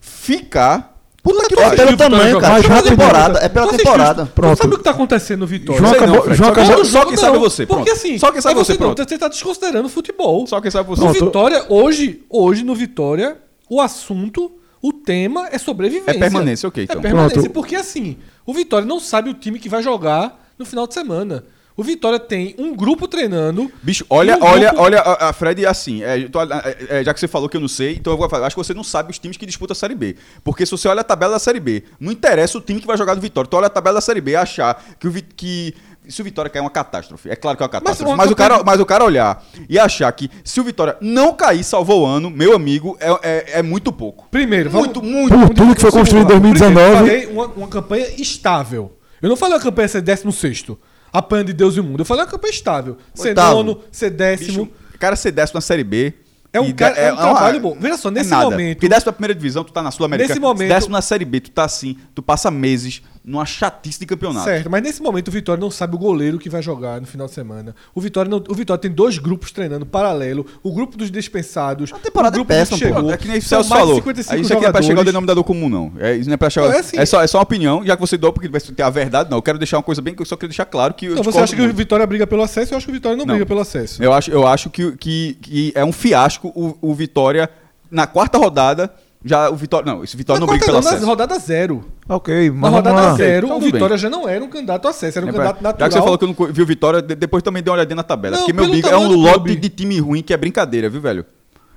ficar. 0.00 0.97
Puta 1.28 1.48
que 1.48 1.54
É 1.54 1.56
pariu. 1.56 1.76
pelo 1.76 1.90
Vitória 1.90 2.10
tamanho, 2.10 2.30
jogar. 2.30 2.40
cara. 2.40 2.52
Mais 2.52 2.64
É 2.64 2.68
pela 2.68 2.76
rápido. 2.76 2.90
temporada. 2.98 3.38
É 3.40 3.48
pela 3.48 3.66
assiste 3.66 3.78
temporada. 3.84 4.26
tu 4.26 4.32
Pronto. 4.32 4.58
sabe 4.58 4.74
o 4.74 4.78
que 4.78 4.84
tá 4.84 4.90
acontecendo 4.90 5.40
no 5.40 5.46
Vitória? 5.46 5.80
João 5.80 5.92
acabou- 5.92 6.16
não. 6.16 6.34
João 6.34 6.36
Só- 6.54 6.62
acabou- 6.62 6.84
Só 6.84 7.04
quem 7.06 7.16
sabe 7.16 7.38
você, 7.38 7.66
Porque 7.66 7.90
assim, 7.90 8.18
Só 8.18 8.32
quem 8.32 8.40
sabe 8.40 8.54
é 8.60 8.64
você, 8.64 8.72
não, 8.72 8.78
pronto. 8.78 9.08
Você 9.08 9.18
tá 9.18 9.28
desconsiderando 9.28 9.86
o 9.86 9.90
futebol. 9.90 10.46
Só 10.46 10.60
quem 10.60 10.70
sabe 10.70 10.88
você. 10.88 11.04
No. 11.04 11.12
Vitória, 11.12 11.64
hoje, 11.68 12.22
hoje 12.30 12.64
no 12.64 12.74
Vitória, 12.74 13.36
o 13.68 13.80
assunto, 13.80 14.50
o 14.82 14.92
tema 14.92 15.48
é 15.52 15.58
sobrevivência. 15.58 16.10
É 16.12 16.18
permanência, 16.18 16.68
ok, 16.68 16.84
então. 16.84 16.98
É 16.98 17.00
permanência, 17.02 17.34
Pronto. 17.40 17.50
porque 17.52 17.76
assim, 17.76 18.16
o 18.46 18.52
Vitória 18.54 18.86
não 18.86 18.98
sabe 19.00 19.30
o 19.30 19.34
time 19.34 19.58
que 19.58 19.68
vai 19.68 19.82
jogar 19.82 20.48
no 20.58 20.64
final 20.64 20.86
de 20.86 20.94
semana. 20.94 21.44
O 21.78 21.82
Vitória 21.84 22.18
tem 22.18 22.56
um 22.58 22.74
grupo 22.74 23.06
treinando. 23.06 23.70
Bicho, 23.82 24.04
olha, 24.10 24.36
um 24.36 24.42
olha, 24.42 24.66
grupo- 24.68 24.82
olha, 24.82 24.98
a, 25.00 25.28
a 25.28 25.32
Fred, 25.32 25.64
assim, 25.64 26.02
é, 26.02 26.28
tô- 26.28 26.42
é, 26.42 26.76
é, 26.88 27.04
já 27.04 27.14
que 27.14 27.20
você 27.20 27.28
falou 27.28 27.48
que 27.48 27.56
eu 27.56 27.60
não 27.60 27.68
sei, 27.68 27.94
então 27.94 28.12
eu 28.12 28.16
vou 28.18 28.28
falar. 28.28 28.48
Acho 28.48 28.56
que 28.56 28.64
você 28.64 28.74
não 28.74 28.82
sabe 28.82 29.12
os 29.12 29.18
times 29.20 29.36
que 29.36 29.46
disputam 29.46 29.72
a 29.72 29.76
Série 29.76 29.94
B. 29.94 30.16
Porque 30.42 30.66
se 30.66 30.72
você 30.72 30.88
olha 30.88 31.02
a 31.02 31.04
tabela 31.04 31.34
da 31.34 31.38
Série 31.38 31.60
B, 31.60 31.84
não 32.00 32.10
interessa 32.10 32.58
o 32.58 32.60
time 32.60 32.80
que 32.80 32.86
vai 32.86 32.96
jogar 32.98 33.14
no 33.14 33.20
Vitória. 33.20 33.48
Tu 33.48 33.56
olha 33.56 33.68
a 33.68 33.70
tabela 33.70 33.94
da 33.94 34.00
Série 34.00 34.20
B 34.20 34.32
e 34.32 34.36
achar 34.36 34.82
que 34.98 35.06
o, 35.06 35.12
que 35.12 35.72
se 36.08 36.20
o 36.20 36.24
Vitória 36.24 36.50
cair 36.50 36.58
é 36.58 36.62
uma 36.64 36.70
catástrofe. 36.70 37.30
É 37.30 37.36
claro 37.36 37.56
que 37.56 37.62
é 37.62 37.66
uma 37.66 37.70
catástrofe. 37.70 38.10
uma 38.10 38.16
Mas, 38.16 38.30
o, 38.32 38.34
cara, 38.34 38.62
mas 38.64 38.80
o 38.80 38.84
cara 38.86 39.04
olhar 39.04 39.44
e 39.68 39.78
achar 39.78 40.10
que 40.10 40.28
se 40.42 40.60
o 40.60 40.64
Vitória 40.64 40.96
não 41.00 41.32
cair, 41.32 41.62
salvou 41.62 42.02
o 42.02 42.06
ano, 42.06 42.28
meu 42.28 42.56
amigo, 42.56 42.96
é, 42.98 43.08
é, 43.22 43.58
é 43.60 43.62
muito 43.62 43.92
pouco. 43.92 44.26
Primeiro, 44.32 44.68
Muito, 44.72 45.00
vamos, 45.00 45.14
muito, 45.14 45.28
Por 45.30 45.38
muito. 45.38 45.54
tudo 45.54 45.74
que 45.76 45.80
foi 45.80 45.92
construído 45.92 46.32
em 46.32 46.40
Primeiro, 46.40 46.58
2019. 46.58 46.90
Eu 46.90 46.96
falei 47.06 47.26
uma, 47.32 47.46
uma 47.54 47.68
campanha 47.68 48.08
estável. 48.20 48.96
Eu 49.22 49.28
não 49.28 49.36
falei 49.36 49.54
uma 49.54 49.62
campanha 49.62 49.86
ser 49.86 50.00
16 50.00 50.64
apanha 51.12 51.44
de 51.44 51.52
Deus 51.52 51.76
e 51.76 51.80
o 51.80 51.84
mundo. 51.84 52.00
Eu 52.00 52.04
falei 52.04 52.24
uma 52.24 52.30
campanha 52.30 52.50
estável. 52.52 52.96
Ser 53.14 53.28
Oitavo. 53.28 53.56
nono, 53.56 53.80
ser 53.90 54.10
décimo. 54.10 54.64
Bicho, 54.66 54.72
cara 54.98 55.16
ser 55.16 55.30
décimo 55.32 55.56
na 55.56 55.60
Série 55.60 55.84
B, 55.84 56.12
É 56.52 56.60
um, 56.60 56.72
cara, 56.72 56.96
é 56.96 57.12
um 57.12 57.16
uma- 57.16 57.22
trabalho 57.22 57.60
bom. 57.60 57.76
Veja 57.78 57.96
só, 57.96 58.10
nesse 58.10 58.28
é 58.32 58.36
nada. 58.36 58.50
momento. 58.50 58.76
Porque 58.76 58.88
desce 58.88 59.04
pra 59.04 59.12
primeira 59.12 59.34
divisão, 59.34 59.62
tu 59.62 59.72
tá 59.72 59.82
na 59.82 59.90
Sul-Americana. 59.90 60.28
Nesse 60.28 60.40
momento- 60.40 60.68
Desce 60.70 60.90
na 60.90 61.02
Série 61.02 61.24
B, 61.24 61.40
tu 61.40 61.50
tá 61.50 61.64
assim, 61.64 61.96
tu 62.14 62.22
passa 62.22 62.50
meses 62.50 63.02
numa 63.24 63.44
chatice 63.44 63.98
de 64.00 64.06
campeonato. 64.06 64.44
Certo, 64.44 64.70
mas 64.70 64.82
nesse 64.82 65.02
momento 65.02 65.28
o 65.28 65.30
Vitória 65.30 65.60
não 65.60 65.70
sabe 65.70 65.94
o 65.94 65.98
goleiro 65.98 66.38
que 66.38 66.48
vai 66.48 66.62
jogar 66.62 67.00
no 67.00 67.06
final 67.06 67.26
de 67.26 67.34
semana. 67.34 67.74
O 67.94 68.00
Vitória, 68.00 68.30
não- 68.30 68.42
o 68.48 68.54
Vitória 68.54 68.80
tem 68.80 68.90
dois 68.90 69.18
grupos 69.18 69.50
treinando 69.52 69.84
paralelo. 69.86 70.46
O 70.62 70.72
grupo 70.72 70.96
dos 70.96 71.10
dispensados. 71.10 71.92
A 71.92 71.98
temporada 71.98 72.36
o 72.36 72.38
grupo 72.38 72.52
é 72.52 72.56
péssima, 72.58 72.78
pô. 72.78 72.84
chegou. 72.84 73.12
É 73.12 73.16
que 73.16 73.28
nem 73.28 73.38
o 73.38 73.42
Celso 73.42 73.68
falou. 73.68 73.96
55 73.96 74.34
Aí 74.34 74.40
isso 74.42 74.52
aqui 74.54 74.64
é 74.64 74.72
pra 74.72 74.82
chegar 74.82 75.00
ao 75.00 75.04
denominador 75.04 75.44
comum, 75.44 75.68
não. 75.68 75.92
É, 75.98 76.14
isso 76.16 76.28
não 76.28 76.34
é 76.34 76.36
pra 76.36 76.50
chegar. 76.50 76.72
É 76.72 76.76
É, 76.76 76.80
assim. 76.80 77.06
só, 77.06 77.22
é 77.22 77.26
só 77.26 77.38
uma 77.38 77.42
opinião, 77.44 77.84
já 77.84 77.96
que 77.96 78.00
você 78.00 78.16
deu, 78.16 78.32
porque 78.32 78.48
vai 78.48 78.60
ter 78.60 78.82
a 78.82 78.90
verdade, 78.90 79.30
não. 79.30 79.38
Eu 79.38 79.42
quero 79.42 79.58
deixar 79.58 79.76
uma 79.76 79.82
coisa 79.82 80.00
bem 80.02 80.14
que 80.14 80.22
eu 80.22 80.26
só 80.26 80.36
quero 80.36 80.48
deixar 80.50 80.64
claro 80.64 80.94
que. 80.94 81.06
Então, 81.06 81.22
você 81.24 81.38
acha 81.38 81.54
que 81.54 81.60
o 81.60 81.64
muito. 81.64 81.76
Vitória 81.76 82.06
briga 82.06 82.26
pelo 82.26 82.42
acesso? 82.42 82.72
Eu 82.72 82.76
acho 82.78 82.86
que 82.86 82.92
o 82.92 82.94
Vitória 82.94 83.16
não, 83.16 83.24
Não. 83.24 83.34
briga 83.34 83.46
pelo 83.46 83.60
acesso. 83.60 84.02
Eu 84.02 84.12
acho, 84.12 84.30
eu 84.30 84.46
acho 84.46 84.70
que, 84.70 84.92
que, 84.96 85.38
que 85.40 85.72
é 85.74 85.84
um 85.84 85.92
fiasco 85.92 86.48
o, 86.54 86.76
o 86.90 86.94
Vitória, 86.94 87.48
na 87.90 88.06
quarta 88.06 88.38
rodada, 88.38 88.92
já 89.24 89.50
o 89.50 89.56
Vitória. 89.56 89.92
Não, 89.92 90.04
esse 90.04 90.16
Vitória 90.16 90.38
Na 90.40 90.46
não 90.46 90.52
briga 90.52 90.64
pelo 90.66 90.76
não, 90.78 90.84
na 90.84 90.90
acesso. 90.90 91.06
rodada 91.06 91.38
zero. 91.38 91.84
Ok, 92.08 92.34
Na 92.50 92.54
mas 92.54 92.60
vamos 92.60 92.76
rodada 92.76 92.94
lá. 93.08 93.14
zero, 93.16 93.46
Então, 93.46 93.58
o 93.58 93.60
Vitória 93.60 93.88
bem. 93.88 93.98
já 93.98 94.08
não 94.10 94.28
era 94.28 94.44
um 94.44 94.48
candidato 94.48 94.84
ao 94.84 94.90
acesso, 94.90 95.18
era 95.18 95.26
um 95.26 95.30
É, 95.30 95.32
candidato 95.32 95.62
natural. 95.62 95.78
Já 95.80 95.88
que 95.88 95.94
você 95.94 96.04
falou 96.04 96.18
que 96.18 96.24
eu 96.24 96.28
não 96.46 96.52
vi 96.52 96.62
o 96.62 96.66
Vitória, 96.66 97.02
de- 97.02 97.14
depois 97.14 97.42
também 97.42 97.62
dê 97.62 97.70
uma 97.70 97.76
olhadinha 97.76 97.96
na 97.96 98.02
tabela. 98.02 98.36
Não, 98.36 98.46
porque 98.46 98.52
meu 98.60 98.70
bico 98.70 98.88
é 98.88 98.96
um 98.96 99.08
lote 99.12 99.56
de 99.56 99.68
time 99.68 99.98
ruim 99.98 100.22
que 100.22 100.32
é 100.32 100.36
brincadeira, 100.36 100.88
viu, 100.88 101.00
velho? 101.00 101.24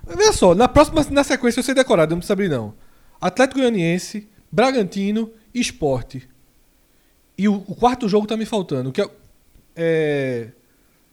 Veja 0.08 0.34
só, 0.34 0.54
na 0.56 0.68
próxima, 0.68 1.06
na 1.12 1.24
sequência 1.24 1.60
eu 1.60 1.64
sei 1.64 1.74
decorado, 1.74 2.12
eu 2.12 2.16
não 2.16 2.20
preciso 2.20 2.34
abrir 2.34 2.50
não. 2.50 2.74
Atlético 3.20 3.60
Goianiense, 3.60 4.28
Bragantino 4.52 5.30
e 5.54 5.60
Esporte. 5.62 6.28
E 7.38 7.48
o, 7.48 7.56
o 7.68 7.76
quarto 7.76 8.08
jogo 8.10 8.28
tá 8.28 8.36
me 8.38 8.46
faltando, 8.46 8.92
que 8.92 9.02
é, 9.02 9.10
é, 9.76 10.48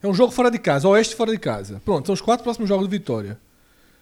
é 0.03 0.07
um 0.09 0.13
jogo 0.15 0.33
fora 0.33 0.51
de 0.51 0.59
casa, 0.59 0.89
Oeste 0.89 1.15
fora 1.15 1.31
de 1.31 1.39
casa. 1.39 1.81
Pronto, 1.85 2.07
são 2.07 2.13
os 2.13 2.21
quatro 2.21 2.45
próximos 2.45 2.69
jogos 2.69 2.87
do 2.87 2.91
Vitória. 2.91 3.39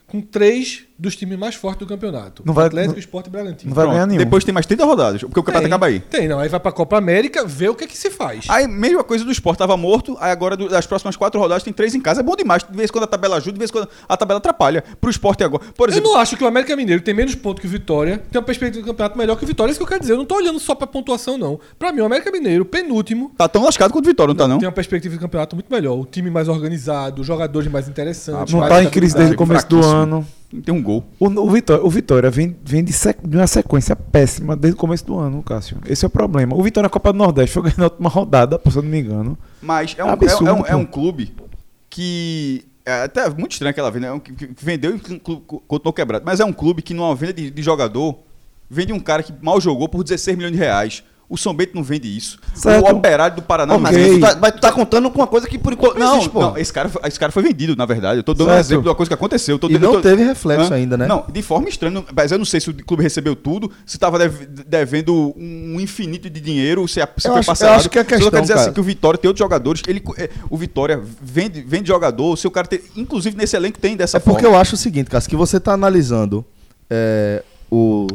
Com 0.07 0.21
três 0.21 0.85
dos 0.99 1.15
times 1.17 1.37
mais 1.39 1.55
fortes 1.57 1.81
do 1.81 1.87
campeonato. 1.87 2.43
Não 2.47 2.55
vai- 2.55 2.67
Atlético, 2.69 2.93
não- 2.95 2.99
Esporte 3.01 3.27
e 3.27 3.31
Bragantino. 3.31 3.69
não 3.69 3.75
vai 3.75 3.87
ganhar 3.87 4.07
nenhum. 4.07 4.19
Depois 4.21 4.45
tem 4.45 4.55
mais 4.55 4.65
30 4.65 4.85
rodadas, 4.87 5.21
porque 5.21 5.39
o 5.39 5.43
campeonato 5.43 5.65
Tem, 5.65 5.73
acaba 5.73 5.87
aí. 5.87 6.01
Tem, 6.01 6.27
não. 6.29 6.39
Aí 6.39 6.49
vai 6.49 6.61
pra 6.61 6.71
Copa 6.73 6.97
América, 6.97 7.45
vê 7.45 7.69
o 7.69 7.75
que 7.75 7.85
é 7.85 7.87
que 7.87 7.99
se 7.99 8.09
faz. 8.09 8.47
Aí, 8.49 8.67
mesma 8.69 9.03
coisa 9.05 9.25
do 9.25 9.31
esporte, 9.33 9.59
tava 9.59 9.77
morto, 9.77 10.17
aí 10.21 10.31
agora 10.31 10.57
do- 10.57 10.69
das 10.69 10.87
próximas 10.87 11.17
quatro 11.17 11.39
rodadas 11.41 11.63
tem 11.65 11.73
três 11.73 11.95
em 11.95 12.01
casa. 12.01 12.21
É 12.21 12.23
bom 12.23 12.35
demais. 12.37 12.63
De 12.63 12.75
vez 12.75 12.89
em 12.89 12.93
quando 12.93 13.05
a 13.05 13.07
tabela 13.09 13.37
ajuda, 13.37 13.53
de 13.55 13.59
vez 13.59 13.69
em 13.69 13.73
quando 13.73 13.89
a 14.09 14.17
tabela 14.17 14.39
atrapalha. 14.39 14.83
Pro 15.01 15.11
esporte 15.11 15.43
agora. 15.45 15.65
Por 15.77 15.89
Eu 15.89 15.93
exemplo, 15.93 16.13
não 16.13 16.19
acho 16.19 16.37
que 16.37 16.45
o 16.45 16.47
América 16.47 16.75
Mineiro 16.77 17.03
tem 17.03 17.13
menos 17.13 17.35
pontos 17.35 17.61
que 17.61 17.67
o 17.67 17.71
Vitória, 17.71 18.23
tem 18.31 18.39
uma 18.41 18.47
perspectiva 18.47 18.83
do 18.83 18.87
campeonato 18.89 19.19
melhor 19.19 19.37
que 19.37 19.45
o 19.45 19.47
Vitória. 19.47 19.71
É 19.71 19.73
isso 19.73 19.81
que 19.81 19.85
eu 19.85 19.89
quero 19.89 20.01
dizer. 20.01 20.13
Eu 20.15 20.19
não 20.19 20.25
tô 20.25 20.37
olhando 20.37 20.59
só 20.61 20.75
pra 20.75 20.87
pontuação, 20.87 21.37
não. 21.37 21.61
Pra 21.79 21.93
mim, 21.93 22.01
o 22.01 22.05
América 22.07 22.31
Mineiro, 22.31 22.65
penúltimo, 22.65 23.33
tá 23.37 23.47
tão 23.49 23.65
lascado 23.65 23.93
quanto 23.93 24.07
o 24.07 24.09
Vitória, 24.09 24.33
não, 24.33 24.37
tá 24.39 24.49
não? 24.49 24.59
tem 24.59 24.67
uma 24.69 24.73
perspectiva 24.73 25.15
de 25.15 25.21
campeonato 25.21 25.57
muito 25.57 25.71
melhor. 25.71 25.99
O 25.99 26.07
time 26.07 26.31
mais 26.31 26.49
organizado, 26.49 27.21
os 27.21 27.27
jogadores 27.27 27.71
mais 27.71 27.87
interessantes. 27.89 28.55
Não 28.55 28.61
mais 28.61 28.73
tá 28.73 28.83
em 28.83 28.89
crise 28.89 29.15
desde 29.15 29.33
o 29.33 29.35
estabilidade. 29.35 29.37
começo 29.37 29.67
do 29.67 29.77
fraquíssimo. 29.77 29.96
Ano. 30.03 30.27
Tem 30.65 30.73
um 30.73 30.83
gol. 30.83 31.05
O, 31.19 31.27
o 31.27 31.51
Vitória, 31.51 31.85
o 31.85 31.91
Vitória 31.91 32.31
vem, 32.31 32.57
vem 32.65 32.83
de, 32.85 32.93
sec- 32.93 33.19
de 33.27 33.37
uma 33.37 33.47
sequência 33.47 33.97
péssima 33.97 34.57
desde 34.57 34.77
o 34.77 34.81
começo 34.81 35.05
do 35.05 35.19
ano, 35.19 35.43
Cássio. 35.43 35.79
Esse 35.87 36.05
é 36.05 36.09
o 36.09 36.11
problema. 36.11 36.55
O 36.55 36.63
Vitória 36.63 36.87
na 36.87 36.91
Copa 36.91 37.13
do 37.13 37.19
Nordeste 37.19 37.53
foi 37.53 37.65
ganhando 37.65 37.79
na 37.79 37.85
última 37.87 38.09
rodada, 38.09 38.61
se 38.71 38.77
eu 38.77 38.83
não 38.83 38.89
me 38.89 39.01
engano. 39.01 39.37
Mas 39.61 39.95
é 39.99 40.05
um, 40.05 40.09
Absurdo, 40.09 40.47
é, 40.47 40.51
é 40.51 40.55
um, 40.55 40.67
é 40.67 40.77
um 40.77 40.85
clube 40.87 41.35
que. 41.91 42.65
É 42.85 43.03
até 43.03 43.29
muito 43.29 43.53
estranho 43.53 43.71
aquela 43.73 43.91
venda. 43.91 44.07
É 44.07 44.13
um, 44.13 44.21
que, 44.21 44.49
vendeu 44.63 44.95
e 44.95 45.01
continuou 45.01 45.93
quebrado. 45.93 46.25
Mas 46.25 46.39
é 46.39 46.45
um 46.45 46.53
clube 46.53 46.83
que, 46.83 46.95
numa 46.95 47.13
venda 47.17 47.33
de, 47.33 47.51
de 47.51 47.63
jogador, 47.63 48.17
vende 48.71 48.93
um 48.93 49.01
cara 49.01 49.25
que 49.25 49.33
mal 49.43 49.61
jogou 49.61 49.89
por 49.89 50.05
16 50.05 50.37
milhões 50.37 50.53
de 50.53 50.59
reais. 50.59 51.03
O 51.29 51.37
São 51.37 51.53
Bento 51.53 51.73
não 51.75 51.83
vende 51.83 52.15
isso. 52.17 52.39
Certo. 52.55 52.85
O 52.87 52.91
Operário 52.97 53.35
do 53.37 53.43
Paraná 53.43 53.73
não 53.75 53.81
mas 53.81 53.97
tu 53.97 54.21
tá, 54.21 54.37
mas 54.41 54.53
tu 54.53 54.61
tá 54.61 54.71
contando 54.71 55.11
com 55.11 55.19
uma 55.19 55.27
coisa 55.27 55.49
que 55.49 55.59
por 55.59 55.73
enquanto 55.73 55.99
não, 55.99 56.07
Não, 56.07 56.13
existe, 56.15 56.31
pô. 56.31 56.41
não, 56.41 56.57
esse 56.57 56.73
cara, 56.73 56.89
foi- 56.89 57.03
esse 57.05 57.19
cara 57.19 57.33
foi 57.33 57.43
vendido, 57.43 57.75
na 57.75 57.85
verdade. 57.85 58.19
Eu 58.19 58.23
tô 58.23 58.33
dando 58.33 58.47
um 58.47 58.51
Certo. 58.53 58.67
exemplo 58.67 58.83
de 58.85 58.89
uma 58.91 58.95
coisa 58.95 59.11
que 59.11 59.15
aconteceu. 59.15 59.57
Eu 59.57 59.59
tô- 59.59 59.69
E 59.69 59.75
eu 59.75 59.81
não 59.81 59.93
tô- 59.95 60.01
teve 60.03 60.23
reflexo 60.23 60.73
Hã? 60.73 60.77
ainda, 60.77 60.97
né? 60.97 61.07
Não, 61.09 61.25
de 61.29 61.43
forma 61.43 61.69
estranha. 61.69 62.05
Mas 62.15 62.31
eu 62.31 62.39
não 62.39 62.45
sei 62.45 62.61
se 62.61 62.71
o 62.71 62.75
clube 62.75 63.03
recebeu 63.03 63.35
tudo, 63.35 63.73
se 63.85 63.99
tava 63.99 64.21
dev- 64.21 64.47
devendo 64.69 65.35
um 65.37 65.81
infinito 65.81 66.31
de 66.31 66.41
dinheiro, 66.41 66.87
se, 66.87 67.01
a- 67.01 67.09
se 67.19 67.27
Eu 67.27 67.33
foi 67.33 67.41
acho- 67.41 67.41
eu 67.41 67.47
parcelado. 67.47 67.79
acho 67.81 67.91
que 67.91 67.99
Só 67.99 68.05
quero 68.05 68.21
questão, 68.23 68.41
dizer 68.41 68.53
cara- 68.55 68.65
assim, 68.67 68.73
que 68.75 68.81
o 68.81 68.85
Vitória 68.85 69.19
tem 69.19 69.29
outros 69.29 69.45
jogadores. 69.45 69.83
Ele, 69.89 70.01
é, 70.19 70.31
o 70.49 70.57
Vitória 70.57 71.03
vende, 71.21 71.61
vende 71.63 71.89
jogador, 71.89 72.33
o 72.35 72.37
seu 72.37 72.53
cara 72.53 72.69
tem, 72.69 72.81
inclusive 72.97 73.37
nesse 73.37 73.57
elenco 73.57 73.81
tem 73.81 73.97
dessa 73.97 74.19
É 74.19 74.21
porque 74.21 74.43
forma. 74.43 74.57
eu 74.57 74.61
acho 74.61 74.75
o 74.75 74.79
seguinte, 74.79 75.11
Cássio, 75.11 75.29
que 75.29 75.35
você 75.37 75.57
está 75.57 75.73
analisando 75.73 76.45
é, 76.89 77.43
o, 77.69 78.07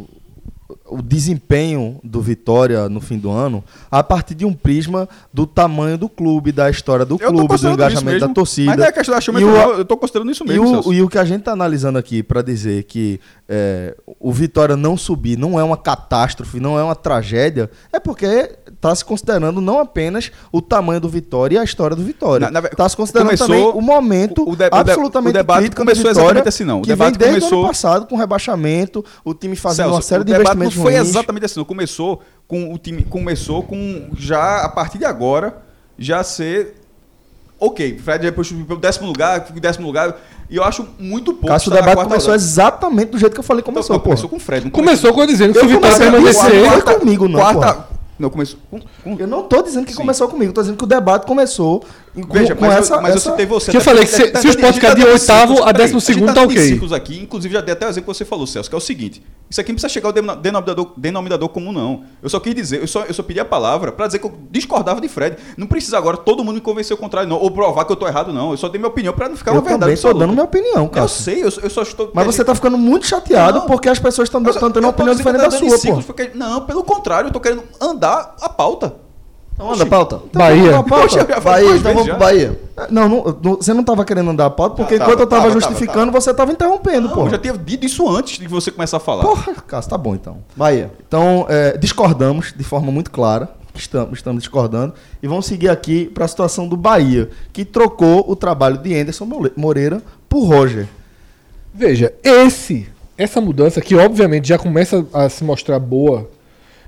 o 0.92 1.02
desempenho 1.02 2.00
do 2.04 2.20
Vitória 2.22 2.90
no 2.90 3.00
fim 3.00 3.18
do 3.18 3.32
ano 3.32 3.64
a 3.90 4.04
partir 4.04 4.36
de 4.36 4.46
um 4.46 4.54
prisma 4.54 5.08
do 5.34 5.48
tamanho 5.48 5.98
do 5.98 6.10
clube, 6.10 6.52
da 6.52 6.70
história 6.70 7.06
do 7.06 7.18
Eu 7.20 7.30
clube, 7.32 7.58
do 7.58 7.70
engajamento 7.70 8.20
da 8.20 8.28
torcida. 8.30 8.72
Mas 8.72 8.78
não 8.78 8.86
é 8.86 8.92
questão 8.92 9.16
da 9.16 9.22
chama, 9.22 9.40
E 9.40 9.44
o- 9.46 9.56
eu 9.56 9.86
tô 9.86 9.96
considerando 9.98 10.30
isso 10.32 10.44
E 10.44 10.48
mesmo. 10.48 10.68
Celso. 10.70 10.90
o, 10.90 10.94
e 10.94 11.02
o 11.02 11.08
que 11.10 11.18
a 11.18 11.24
gente 11.26 11.40
está 11.40 11.54
analisando 11.54 11.98
aqui 11.98 12.22
para 12.22 12.42
dizer 12.42 12.84
que 12.84 13.20
é, 13.48 13.96
o 14.20 14.32
Vitória 14.32 14.76
não 14.78 14.96
subir 14.98 15.38
não 15.38 15.60
é 15.60 15.64
uma 15.64 15.76
catástrofe, 15.78 16.60
não 16.60 16.78
é 16.80 16.84
uma 16.84 16.96
tragédia, 16.96 17.70
é 17.92 18.00
porque 18.00 18.52
está 18.68 18.94
se 18.96 19.04
considerando 19.04 19.60
não 19.62 19.80
apenas 19.80 20.32
o 20.52 20.62
tamanho 20.62 21.00
do 21.02 21.10
Vitória 21.10 21.56
e 21.56 21.58
a 21.58 21.64
história 21.64 21.96
do 21.96 22.04
Vitória. 22.04 22.50
Está 22.72 22.88
se 22.88 22.96
considerando 22.98 23.28
começou- 23.28 23.48
também 23.48 23.70
o 23.74 23.82
momento 23.82 24.44
o- 24.44 24.52
o 24.52 24.56
de- 24.56 24.64
o 24.64 24.70
absolutamente 24.72 25.30
o 25.32 25.34
debate 25.40 25.58
crítico 25.60 25.76
do 25.82 25.86
começou 25.86 26.04
Vitória, 26.10 26.26
exatamente 26.28 26.50
assim, 26.50 26.64
não. 26.64 26.80
O 26.80 26.82
que 26.82 26.90
debate 26.90 27.18
vem 27.18 27.18
desde 27.20 27.38
o 27.38 27.42
começou- 27.42 27.60
ano 27.60 27.68
passado 27.68 28.06
com 28.08 28.16
rebaixamento, 28.16 29.04
o 29.26 29.34
time 29.34 29.56
fazendo 29.56 29.76
Celso, 29.86 29.96
uma 29.96 30.02
série 30.02 30.22
o 30.22 30.26
de 30.26 30.32
investimentos 30.34 30.76
foi 30.82 30.94
ruins. 30.96 31.10
exatamente 31.10 31.46
assim. 31.46 31.64
Começou 31.64 32.22
com 32.48 32.74
o 32.74 32.78
time. 32.78 33.04
Começou 33.04 33.64
com 33.64 34.10
já 34.18 34.58
a 34.62 34.70
partir 34.70 34.98
de 34.98 35.06
agora 35.06 35.58
já 35.98 36.24
ser. 36.24 36.76
Ok, 37.60 38.00
Fred 38.00 38.24
depois 38.26 38.52
pelo 38.52 38.80
décimo 38.80 39.06
lugar, 39.08 39.46
fica 39.46 39.58
em 39.60 39.62
décimo 39.62 39.86
lugar. 39.86 40.20
E 40.50 40.56
eu 40.56 40.64
acho 40.64 40.88
muito 40.98 41.32
pouco. 41.32 41.48
Cássio, 41.48 41.72
o 41.72 41.76
debate 41.76 41.96
começou 42.04 42.32
rodada. 42.32 42.36
exatamente 42.36 43.10
do 43.12 43.18
jeito 43.20 43.34
que 43.34 43.40
eu 43.40 43.44
falei 43.44 43.62
que 43.64 43.70
Então, 43.70 43.84
começou, 43.84 44.00
começou 44.00 44.30
com 44.30 44.36
o 44.36 44.40
Fred. 44.40 44.66
não 44.66 44.72
Começou 44.72 45.14
com 45.14 45.22
eu 45.22 45.28
dizendo 45.28 45.54
que 45.54 45.60
Eu 45.60 45.64
se 45.64 45.68
o 45.68 45.70
Vitória 45.70 45.98
permanecer. 45.98 46.66
Não 46.66 46.82
foi 46.82 46.96
comigo, 47.00 47.28
não, 47.28 47.40
Quarta. 47.40 47.60
porra. 47.74 47.88
Não, 48.18 48.30
começou. 48.30 48.60
Com, 48.70 48.80
com, 49.04 49.16
Eu 49.20 49.28
não 49.28 49.44
tô 49.44 49.62
dizendo 49.62 49.86
que 49.86 49.92
Sim. 49.92 49.98
começou 49.98 50.28
comigo, 50.28 50.52
tô 50.54 50.62
dizendo 50.62 50.78
que 50.78 50.84
o 50.84 50.88
debate 50.88 51.26
começou 51.26 51.84
com, 52.14 52.34
Veja, 52.34 52.56
com 52.56 52.66
mas, 52.66 52.76
essa, 52.78 52.96
eu, 52.96 53.02
mas 53.02 53.16
essa... 53.16 53.28
eu 53.30 53.32
citei 53.32 53.46
você. 53.46 53.72
Que 53.72 53.78
eu 53.78 53.82
falei 53.82 54.04
que 54.06 54.12
se- 54.12 54.18
se 54.18 54.32
tá- 54.32 54.40
pontos 54.42 54.46
a 54.64 54.66
gente 54.66 54.74
ficar 54.74 54.94
de 54.96 55.04
oitavo 55.06 55.64
a 55.64 55.72
décimo 55.72 56.02
segundo, 56.02 56.34
tá 56.34 56.42
ok. 56.44 56.58
ciclos 56.58 56.92
aqui, 56.92 57.18
inclusive 57.18 57.54
já 57.54 57.62
dei 57.62 57.74
até 57.74 57.86
o 57.86 57.90
exemplo 57.90 58.12
que 58.12 58.18
você 58.18 58.26
falou, 58.26 58.46
Celso, 58.46 58.70
que 58.70 58.76
é 58.76 58.78
o 58.78 58.82
seguinte. 58.82 59.24
Isso 59.50 59.60
aqui 59.60 59.72
não 59.72 59.76
precisa 59.76 59.90
chegar 59.94 60.10
ao 60.10 60.14
denom- 60.14 60.36
denominador, 60.36 60.92
denominador 60.98 61.50
comum, 61.50 61.72
não. 61.72 62.04
Eu 62.22 62.30
só 62.30 62.40
quis 62.40 62.54
dizer, 62.56 62.82
eu 62.82 62.88
só, 62.88 63.04
eu 63.04 63.14
só 63.14 63.24
pedi 63.24 63.40
a 63.40 63.46
palavra 63.46 63.92
pra 63.92 64.08
dizer 64.08 64.20
que 64.20 64.26
eu 64.26 64.34
discordava 64.50 65.00
de 65.02 65.08
Fred. 65.10 65.38
Não 65.58 65.68
precisa 65.68 65.98
agora 65.98 66.18
todo 66.18 66.44
mundo 66.44 66.56
me 66.56 66.62
convencer 66.62 66.94
o 66.96 66.98
contrário, 67.00 67.30
não. 67.30 67.38
Ou 67.38 67.50
provar 67.52 67.86
que 67.86 67.92
eu 67.92 67.96
tô 67.96 68.08
errado, 68.08 68.34
não. 68.34 68.52
Eu 68.52 68.58
só 68.58 68.68
dei 68.68 68.78
minha 68.80 68.90
opinião 68.90 69.14
pra 69.14 69.30
não 69.30 69.36
ficar 69.38 69.52
eu 69.52 69.56
uma 69.56 69.62
verdade. 69.62 69.82
também 69.82 70.14
tô 70.14 70.18
dando 70.20 70.32
minha 70.34 70.44
opinião, 70.46 70.84
Eu 70.84 70.90
cara. 70.90 71.08
sei, 71.08 71.42
eu, 71.44 71.50
eu 71.64 71.70
só 71.70 71.82
estou. 71.82 72.12
Mas 72.14 72.26
você 72.26 72.44
tá 72.44 72.54
ficando 72.56 72.78
muito 72.78 73.06
chateado 73.08 73.60
Não. 73.60 73.66
porque 73.68 73.88
as 73.90 74.00
pessoas 74.00 74.28
estão 74.28 74.42
tendo 74.44 74.80
uma 74.80 74.88
eu 74.88 74.90
opinião 74.90 75.16
diferente 75.16 75.42
da 75.42 75.52
sua, 75.52 75.78
pô. 75.80 76.14
Não, 76.36 76.62
pelo 76.66 76.84
contrário, 76.84 77.28
eu 77.30 77.32
tô 77.32 77.40
querendo 77.40 77.64
andar 77.80 78.36
a 78.42 78.50
pauta. 78.50 78.96
Então 79.54 79.74
anda, 79.74 79.86
pauta. 79.86 80.22
Bahia. 80.34 80.68
Então, 80.70 80.84
pauta. 80.84 81.04
Poxa, 81.04 81.20
eu 81.20 81.28
já 81.28 81.42
falei 81.42 81.66
Bahia, 81.66 81.80
então 81.80 81.94
vamos 81.94 82.10
pro. 82.10 82.18
Bahia. 82.20 82.60
Não, 82.90 83.10
não, 83.10 83.38
não, 83.44 83.56
você 83.58 83.74
não 83.74 83.84
tava 83.84 84.04
querendo 84.04 84.32
andar 84.32 84.48
a 84.48 84.50
pauta 84.50 84.76
porque 84.76 84.96
Ah, 84.96 85.00
tava, 85.00 85.12
enquanto 85.12 85.20
eu 85.22 85.28
tava, 85.28 85.42
tava, 85.44 85.54
justificando, 85.54 86.06
tava, 86.08 86.22
você 86.22 86.34
tava 86.34 86.52
interrompendo, 86.52 87.10
pô. 87.10 87.26
eu 87.26 87.30
já 87.30 87.38
tinha 87.38 87.54
dito 87.54 87.86
isso 87.86 88.10
antes 88.10 88.40
de 88.40 88.48
você 88.48 88.72
começar 88.72 88.98
a 88.98 89.00
falar. 89.00 89.24
Porra, 89.24 89.54
Cássio, 89.68 89.90
tá 89.90 89.98
bom 89.98 90.16
então. 90.16 90.38
Bahia. 90.56 90.92
Então, 91.08 91.46
é, 91.48 91.78
discordamos 91.78 92.54
de 92.56 92.64
forma 92.64 92.92
muito 92.92 93.12
clara. 93.12 93.50
Estamos, 93.74 94.18
estamos 94.18 94.44
discordando. 94.44 94.94
E 95.22 95.28
vamos 95.28 95.46
seguir 95.46 95.70
aqui 95.70 96.06
para 96.06 96.26
a 96.26 96.28
situação 96.28 96.68
do 96.68 96.76
Bahia, 96.76 97.30
que 97.54 97.64
trocou 97.64 98.26
o 98.30 98.36
trabalho 98.36 98.78
de 98.78 98.94
Anderson 98.94 99.28
Moreira 99.56 100.02
por 100.28 100.46
Roger. 100.46 100.88
Veja, 101.74 102.14
esse, 102.22 102.90
essa 103.18 103.40
mudança 103.40 103.80
que 103.80 103.96
obviamente 103.96 104.50
já 104.50 104.58
começa 104.58 105.06
a 105.14 105.30
se 105.30 105.44
mostrar 105.44 105.80
boa, 105.80 106.30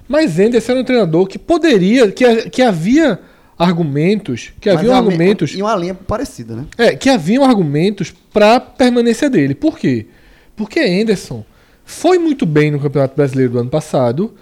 mas 0.07 0.39
Enderson 0.39 0.71
era 0.73 0.81
um 0.81 0.83
treinador 0.83 1.27
que 1.27 1.37
poderia, 1.39 2.11
que, 2.11 2.49
que 2.49 2.61
havia 2.61 3.19
argumentos, 3.57 4.51
que 4.59 4.69
Mas 4.69 4.79
haviam 4.79 4.93
é 4.93 4.99
uma- 4.99 5.05
argumentos, 5.07 5.51
E 5.53 5.61
uma 5.61 5.75
linha 5.75 5.93
parecida, 5.93 6.55
né? 6.55 6.65
é, 6.77 6.95
que 6.95 7.09
haviam 7.09 7.43
argumentos 7.45 8.13
para 8.33 8.59
permanência 8.59 9.29
dele. 9.29 9.53
Por 9.55 9.77
quê? 9.77 10.07
Porque 10.55 10.85
Enderson 10.85 11.45
foi 11.85 12.17
muito 12.17 12.45
bem 12.45 12.71
no 12.71 12.79
Campeonato 12.79 13.15
Brasileiro 13.15 13.53
do 13.53 13.59
ano 13.59 13.69
passado 13.69 14.33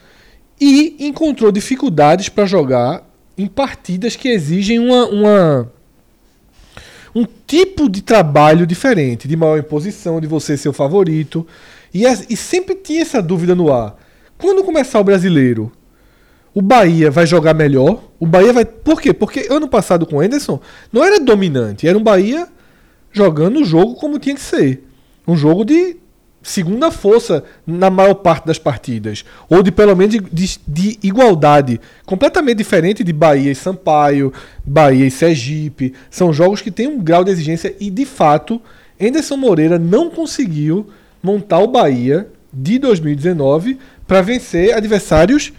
e 0.59 0.95
encontrou 0.99 1.51
dificuldades 1.51 2.29
para 2.29 2.45
jogar 2.45 3.07
em 3.37 3.47
partidas 3.47 4.15
que 4.15 4.29
exigem 4.29 4.79
uma, 4.79 5.05
uma- 5.07 5.71
um 7.13 7.25
tipo 7.45 7.89
de 7.89 8.01
trabalho 8.01 8.65
diferente, 8.65 9.27
de 9.27 9.35
maior 9.35 9.57
imposição, 9.59 10.21
de 10.21 10.27
você 10.27 10.55
ser 10.55 10.69
o 10.69 10.73
favorito. 10.73 11.45
E, 11.93 12.05
as- 12.05 12.25
e 12.29 12.37
sempre 12.37 12.75
tinha 12.75 13.01
essa 13.01 13.21
dúvida 13.21 13.53
no 13.53 13.71
ar. 13.73 13.97
Quando 14.41 14.63
começar 14.63 14.99
o 14.99 15.03
brasileiro, 15.03 15.71
o 16.53 16.61
Bahia 16.61 17.09
vai 17.11 17.25
jogar 17.25 17.53
melhor? 17.53 18.03
O 18.19 18.25
Bahia 18.25 18.51
vai. 18.51 18.65
Por 18.65 18.99
quê? 19.01 19.13
Porque 19.13 19.47
ano 19.49 19.67
passado 19.67 20.05
com 20.05 20.17
o 20.17 20.19
Anderson 20.19 20.59
não 20.91 21.03
era 21.03 21.19
dominante, 21.19 21.87
era 21.87 21.97
um 21.97 22.03
Bahia 22.03 22.47
jogando 23.11 23.59
o 23.61 23.65
jogo 23.65 23.95
como 23.95 24.19
tinha 24.19 24.35
que 24.35 24.41
ser. 24.41 24.83
Um 25.27 25.35
jogo 25.35 25.63
de 25.63 25.97
segunda 26.43 26.89
força 26.89 27.43
na 27.67 27.89
maior 27.91 28.15
parte 28.15 28.47
das 28.47 28.57
partidas. 28.57 29.23
Ou 29.47 29.61
de 29.61 29.71
pelo 29.71 29.95
menos 29.95 30.15
de, 30.15 30.19
de- 30.31 30.59
de 30.67 30.99
igualdade. 31.03 31.79
Completamente 32.05 32.57
diferente 32.57 33.03
de 33.03 33.13
Bahia 33.13 33.51
e 33.51 33.55
Sampaio, 33.55 34.33
Bahia 34.65 35.05
e 35.05 35.11
Sergipe. 35.11 35.93
São 36.09 36.33
jogos 36.33 36.61
que 36.61 36.71
têm 36.71 36.87
um 36.87 36.99
grau 36.99 37.23
de 37.23 37.29
exigência 37.31 37.75
e 37.79 37.89
de 37.91 38.05
fato 38.05 38.59
Anderson 38.99 39.37
Moreira 39.37 39.77
não 39.77 40.09
conseguiu 40.09 40.87
montar 41.21 41.59
o 41.59 41.67
Bahia 41.67 42.27
de 42.51 42.79
2019 42.79 43.77
para 44.11 44.21
vencer 44.21 44.73
adversários 44.73 45.53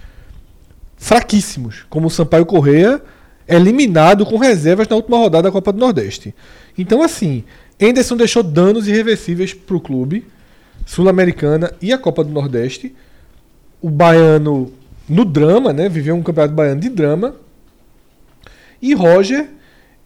fraquíssimos, 0.99 1.87
como 1.89 2.09
o 2.09 2.11
Sampaio 2.11 2.45
Correia, 2.45 3.01
eliminado 3.49 4.27
com 4.27 4.37
reservas 4.37 4.87
na 4.87 4.95
última 4.95 5.17
rodada 5.17 5.45
da 5.45 5.51
Copa 5.51 5.73
do 5.73 5.79
Nordeste. 5.79 6.35
Então, 6.77 7.03
assim, 7.03 7.45
Anderson 7.81 8.15
deixou 8.15 8.43
danos 8.43 8.87
irreversíveis 8.87 9.55
para 9.55 9.75
o 9.75 9.81
clube, 9.81 10.27
Sul-Americana 10.85 11.73
e 11.81 11.95
a 11.95 11.99
Copa 11.99 12.23
do 12.23 12.31
Nordeste. 12.31 12.95
O 13.81 13.89
baiano 13.89 14.71
no 15.09 15.25
drama, 15.25 15.73
né? 15.73 15.89
Viveu 15.89 16.15
um 16.15 16.23
campeonato 16.23 16.55
baiano 16.55 16.83
de 16.83 16.91
drama. 16.91 17.35
E 18.83 18.93
Roger, 18.93 19.49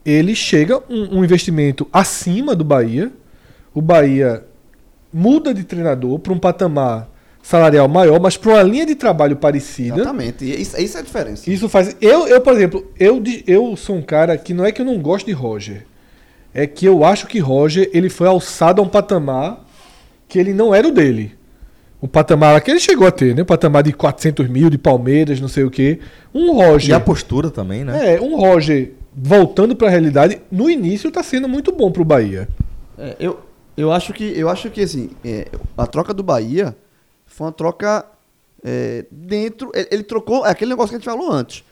ele 0.04 0.36
chega 0.36 0.78
um, 0.88 1.18
um 1.18 1.24
investimento 1.24 1.88
acima 1.92 2.54
do 2.54 2.62
Bahia. 2.62 3.10
O 3.74 3.82
Bahia 3.82 4.44
muda 5.12 5.52
de 5.52 5.64
treinador 5.64 6.20
para 6.20 6.32
um 6.32 6.38
patamar 6.38 7.15
salarial 7.46 7.86
maior, 7.86 8.20
mas 8.20 8.36
para 8.36 8.54
uma 8.54 8.62
linha 8.64 8.84
de 8.84 8.96
trabalho 8.96 9.36
parecida. 9.36 10.00
Exatamente. 10.00 10.44
E 10.44 10.60
isso, 10.60 10.80
isso 10.80 10.96
é 10.96 11.00
a 11.00 11.04
diferença. 11.04 11.48
Isso 11.48 11.68
faz. 11.68 11.96
Eu, 12.00 12.26
eu 12.26 12.40
por 12.40 12.52
exemplo, 12.52 12.90
eu, 12.98 13.22
eu 13.46 13.76
sou 13.76 13.94
um 13.94 14.02
cara 14.02 14.36
que 14.36 14.52
não 14.52 14.64
é 14.64 14.72
que 14.72 14.80
eu 14.80 14.84
não 14.84 14.98
gosto 14.98 15.26
de 15.26 15.32
Roger. 15.32 15.86
É 16.52 16.66
que 16.66 16.84
eu 16.84 17.04
acho 17.04 17.28
que 17.28 17.38
Roger 17.38 17.88
ele 17.92 18.08
foi 18.08 18.26
alçado 18.26 18.82
a 18.82 18.84
um 18.84 18.88
patamar 18.88 19.64
que 20.26 20.40
ele 20.40 20.52
não 20.52 20.74
era 20.74 20.88
o 20.88 20.90
dele. 20.90 21.34
O 22.00 22.08
patamar 22.08 22.60
que 22.62 22.70
ele 22.70 22.80
chegou 22.80 23.06
a 23.06 23.12
ter, 23.12 23.32
né? 23.32 23.42
O 23.42 23.46
patamar 23.46 23.84
de 23.84 23.92
400 23.92 24.48
mil, 24.48 24.68
de 24.68 24.76
Palmeiras, 24.76 25.40
não 25.40 25.48
sei 25.48 25.62
o 25.62 25.70
quê. 25.70 26.00
Um 26.34 26.52
Roger. 26.52 26.90
E 26.90 26.92
a 26.94 26.98
postura 26.98 27.48
também, 27.48 27.84
né? 27.84 28.16
É, 28.16 28.20
um 28.20 28.36
Roger 28.36 28.92
voltando 29.14 29.76
para 29.76 29.86
a 29.86 29.90
realidade, 29.90 30.40
no 30.50 30.68
início 30.68 31.12
tá 31.12 31.22
sendo 31.22 31.48
muito 31.48 31.70
bom 31.70 31.92
pro 31.92 32.04
Bahia. 32.04 32.48
É, 32.98 33.14
eu, 33.20 33.38
eu 33.76 33.92
acho 33.92 34.12
que 34.12 34.24
eu 34.36 34.48
acho 34.48 34.68
que 34.68 34.80
assim 34.80 35.10
é, 35.24 35.46
a 35.78 35.86
troca 35.86 36.12
do 36.12 36.24
Bahia 36.24 36.74
foi 37.36 37.46
uma 37.46 37.52
troca 37.52 38.06
é, 38.64 39.04
dentro 39.10 39.70
ele, 39.74 39.88
ele 39.90 40.02
trocou 40.02 40.46
é 40.46 40.50
aquele 40.50 40.70
negócio 40.70 40.88
que 40.90 40.96
a 40.96 40.98
gente 40.98 41.04
falou 41.04 41.30
antes. 41.30 41.62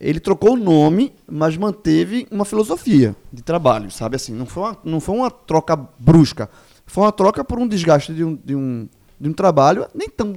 Ele 0.00 0.18
trocou 0.18 0.54
o 0.54 0.56
nome 0.56 1.12
mas 1.28 1.56
manteve 1.58 2.26
uma 2.30 2.46
filosofia 2.46 3.14
de 3.30 3.42
trabalho 3.42 3.90
sabe? 3.90 4.16
Assim 4.16 4.32
não 4.32 4.46
foi 4.46 4.62
uma, 4.62 4.78
não 4.82 4.98
foi 5.00 5.14
uma 5.14 5.30
troca 5.30 5.76
brusca. 5.98 6.48
Foi 6.86 7.04
uma 7.04 7.12
troca 7.12 7.44
por 7.44 7.58
um 7.58 7.68
desgaste 7.68 8.14
de 8.14 8.24
um, 8.24 8.34
de 8.34 8.56
um, 8.56 8.88
de 9.20 9.28
um 9.28 9.32
trabalho 9.34 9.86
nem 9.94 10.08
tão 10.08 10.32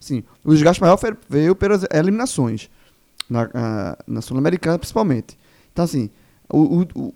assim 0.00 0.22
o 0.44 0.52
desgaste 0.52 0.80
maior 0.80 0.96
foi- 0.96 1.16
veio 1.28 1.54
pelas 1.56 1.84
eliminações 1.92 2.70
na, 3.28 3.50
ah, 3.52 3.98
na 4.06 4.20
sul-americana 4.22 4.78
principalmente. 4.78 5.36
Então 5.72 5.84
assim 5.84 6.08
o- 6.48 6.82
o- 6.82 6.88
o, 6.94 7.14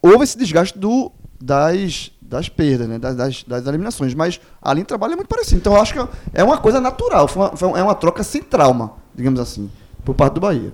houve 0.00 0.22
esse 0.22 0.38
desgaste 0.38 0.78
do, 0.78 1.10
das, 1.40 2.12
das 2.28 2.48
perdas, 2.48 2.88
né? 2.88 2.98
das, 2.98 3.14
das, 3.16 3.42
das 3.44 3.66
eliminações, 3.66 4.14
mas 4.14 4.40
a 4.60 4.72
linha 4.72 4.82
de 4.84 4.88
trabalho 4.88 5.12
é 5.12 5.16
muito 5.16 5.28
parecida. 5.28 5.56
Então 5.58 5.74
eu 5.74 5.80
acho 5.80 5.92
que 5.94 6.08
é 6.34 6.42
uma 6.44 6.58
coisa 6.58 6.80
natural, 6.80 7.28
foi 7.28 7.42
uma, 7.42 7.56
foi 7.56 7.68
uma- 7.68 7.78
é 7.78 7.82
uma 7.82 7.94
troca 7.94 8.22
sem 8.22 8.42
trauma, 8.42 8.92
digamos 9.14 9.38
assim, 9.40 9.70
por 10.04 10.14
parte 10.14 10.34
do 10.34 10.40
Bahia. 10.40 10.72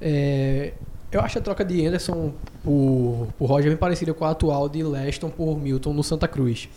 É, 0.00 0.72
eu 1.10 1.20
acho 1.20 1.38
a 1.38 1.40
troca 1.40 1.64
de 1.64 1.86
Anderson 1.86 2.32
por, 2.62 3.28
por 3.38 3.46
Roger 3.46 3.68
bem 3.70 3.76
parecida 3.76 4.12
com 4.12 4.24
a 4.24 4.30
atual 4.30 4.68
de 4.68 4.82
Leston 4.82 5.30
por 5.30 5.58
Milton 5.58 5.92
no 5.92 6.02
Santa 6.02 6.28
Cruz. 6.28 6.68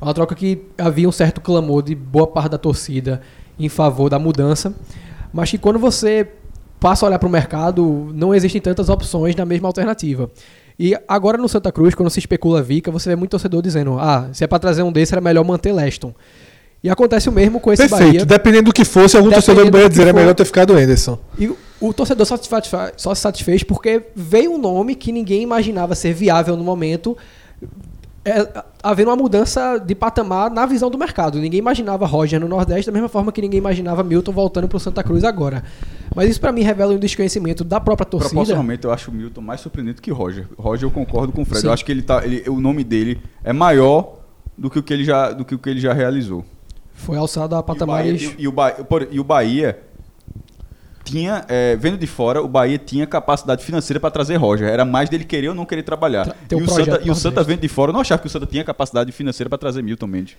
É 0.00 0.04
uma 0.04 0.14
troca 0.14 0.34
que 0.34 0.62
havia 0.78 1.08
um 1.08 1.12
certo 1.12 1.40
clamor 1.40 1.82
de 1.82 1.94
boa 1.94 2.26
parte 2.26 2.50
da 2.50 2.58
torcida 2.58 3.20
em 3.58 3.68
favor 3.68 4.08
da 4.08 4.18
mudança, 4.18 4.72
mas 5.32 5.50
que 5.50 5.58
quando 5.58 5.78
você 5.78 6.28
passa 6.78 7.04
a 7.04 7.08
olhar 7.08 7.18
para 7.18 7.28
o 7.28 7.30
mercado, 7.32 8.10
não 8.14 8.32
existem 8.32 8.60
tantas 8.60 8.88
opções 8.88 9.34
na 9.34 9.44
mesma 9.44 9.68
alternativa. 9.68 10.30
E 10.78 10.96
agora 11.08 11.36
no 11.36 11.48
Santa 11.48 11.72
Cruz, 11.72 11.94
quando 11.94 12.08
se 12.10 12.20
especula 12.20 12.62
Vica, 12.62 12.90
você 12.90 13.08
vê 13.08 13.16
muito 13.16 13.30
torcedor 13.32 13.60
dizendo: 13.62 13.98
ah, 13.98 14.28
se 14.32 14.44
é 14.44 14.46
para 14.46 14.58
trazer 14.60 14.82
um 14.82 14.92
desse, 14.92 15.12
era 15.12 15.20
melhor 15.20 15.44
manter 15.44 15.72
Leston. 15.72 16.14
E 16.84 16.88
acontece 16.88 17.28
o 17.28 17.32
mesmo 17.32 17.58
com 17.58 17.72
esse 17.72 17.88
Perfeito. 17.88 18.04
Bahia. 18.12 18.24
Dependendo 18.24 18.64
do 18.66 18.72
que 18.72 18.84
fosse, 18.84 19.16
algum 19.16 19.30
torcedor 19.30 19.64
do 19.64 19.70
Bahia 19.72 19.88
dizer 19.88 20.06
é 20.06 20.12
melhor 20.12 20.34
ter 20.34 20.44
ficado 20.44 20.72
o 20.74 20.76
Anderson. 20.76 21.18
E 21.36 21.48
o- 21.80 21.92
torcedor 21.92 22.24
só 22.24 22.36
se, 22.36 22.46
satisfa- 22.48 22.92
só 22.96 23.12
se 23.12 23.20
satisfez 23.20 23.64
porque 23.64 24.02
veio 24.14 24.52
um 24.52 24.58
nome 24.58 24.94
que 24.94 25.10
ninguém 25.10 25.42
imaginava 25.42 25.96
ser 25.96 26.12
viável 26.14 26.56
no 26.56 26.62
momento, 26.62 27.16
é, 28.28 28.64
havendo 28.82 29.10
uma 29.10 29.16
mudança 29.16 29.78
de 29.78 29.94
patamar 29.94 30.50
na 30.50 30.66
visão 30.66 30.90
do 30.90 30.98
mercado. 30.98 31.38
Ninguém 31.38 31.58
imaginava 31.58 32.06
Roger 32.06 32.38
no 32.40 32.48
Nordeste 32.48 32.86
da 32.86 32.92
mesma 32.92 33.08
forma 33.08 33.32
que 33.32 33.40
ninguém 33.40 33.58
imaginava 33.58 34.02
Milton 34.02 34.32
voltando 34.32 34.68
para 34.68 34.76
o 34.76 34.80
Santa 34.80 35.02
Cruz 35.02 35.24
agora. 35.24 35.62
Mas 36.14 36.30
isso 36.30 36.40
para 36.40 36.52
mim 36.52 36.62
revela 36.62 36.92
um 36.92 36.98
desconhecimento 36.98 37.64
da 37.64 37.80
própria 37.80 38.04
torcida. 38.04 38.30
Proporcionalmente, 38.30 38.84
eu 38.84 38.92
acho 38.92 39.10
o 39.10 39.14
Milton 39.14 39.40
mais 39.40 39.60
surpreendente 39.60 40.02
que 40.02 40.10
Roger. 40.10 40.46
Roger, 40.58 40.86
eu 40.86 40.90
concordo 40.90 41.32
com 41.32 41.42
o 41.42 41.44
Fred. 41.44 41.60
Sim. 41.60 41.66
Eu 41.68 41.72
acho 41.72 41.84
que 41.84 41.92
ele 41.92 42.02
tá, 42.02 42.24
ele, 42.24 42.48
o 42.48 42.60
nome 42.60 42.84
dele 42.84 43.20
é 43.42 43.52
maior 43.52 44.18
do 44.56 44.68
que 44.68 44.78
o 44.78 44.82
que 44.82 44.92
ele 44.92 45.04
já, 45.04 45.32
do 45.32 45.44
que 45.44 45.54
o 45.54 45.58
que 45.58 45.70
ele 45.70 45.80
já 45.80 45.92
realizou. 45.92 46.44
Foi 46.92 47.16
alçado 47.16 47.54
a 47.54 47.58
E 47.58 47.60
o 47.60 47.62
Bahia, 47.62 47.76
patamares. 47.76 48.22
e, 48.38 48.48
o 48.48 48.54
e 49.12 49.20
o 49.20 49.24
Bahia 49.24 49.78
tinha, 51.10 51.44
é, 51.48 51.76
vendo 51.76 51.98
de 51.98 52.06
fora, 52.06 52.42
o 52.42 52.48
Bahia 52.48 52.78
tinha 52.78 53.06
capacidade 53.06 53.64
financeira 53.64 53.98
para 53.98 54.10
trazer 54.10 54.36
Roger. 54.36 54.68
Era 54.68 54.84
mais 54.84 55.08
dele 55.08 55.24
querer 55.24 55.48
ou 55.48 55.54
não 55.54 55.64
querer 55.64 55.82
trabalhar. 55.82 56.24
Tra- 56.24 56.36
e, 56.50 56.62
o 56.62 56.68
Santa, 56.68 57.00
e 57.04 57.10
o. 57.10 57.14
Santa 57.14 57.42
vendo 57.42 57.60
de 57.60 57.68
fora, 57.68 57.90
eu 57.90 57.92
não 57.92 58.00
achava 58.00 58.20
que 58.20 58.26
o 58.26 58.30
Santa 58.30 58.46
tinha 58.46 58.64
capacidade 58.64 59.10
financeira 59.12 59.48
para 59.48 59.58
trazer 59.58 59.82
Milton 59.82 60.06
Mendes. 60.06 60.36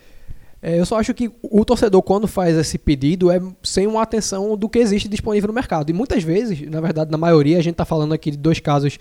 É, 0.62 0.78
eu 0.78 0.84
só 0.84 0.98
acho 0.98 1.14
que 1.14 1.30
o 1.42 1.64
torcedor, 1.64 2.02
quando 2.02 2.28
faz 2.28 2.56
esse 2.56 2.76
pedido, 2.76 3.30
é 3.30 3.40
sem 3.62 3.86
uma 3.86 4.02
atenção 4.02 4.56
do 4.56 4.68
que 4.68 4.78
existe 4.78 5.08
disponível 5.08 5.48
no 5.48 5.54
mercado. 5.54 5.88
E 5.88 5.92
muitas 5.92 6.22
vezes, 6.22 6.68
na 6.68 6.80
verdade, 6.80 7.10
na 7.10 7.16
maioria, 7.16 7.58
a 7.58 7.62
gente 7.62 7.72
está 7.72 7.84
falando 7.86 8.12
aqui 8.12 8.30
de 8.30 8.36
dois 8.36 8.60
casos 8.60 8.98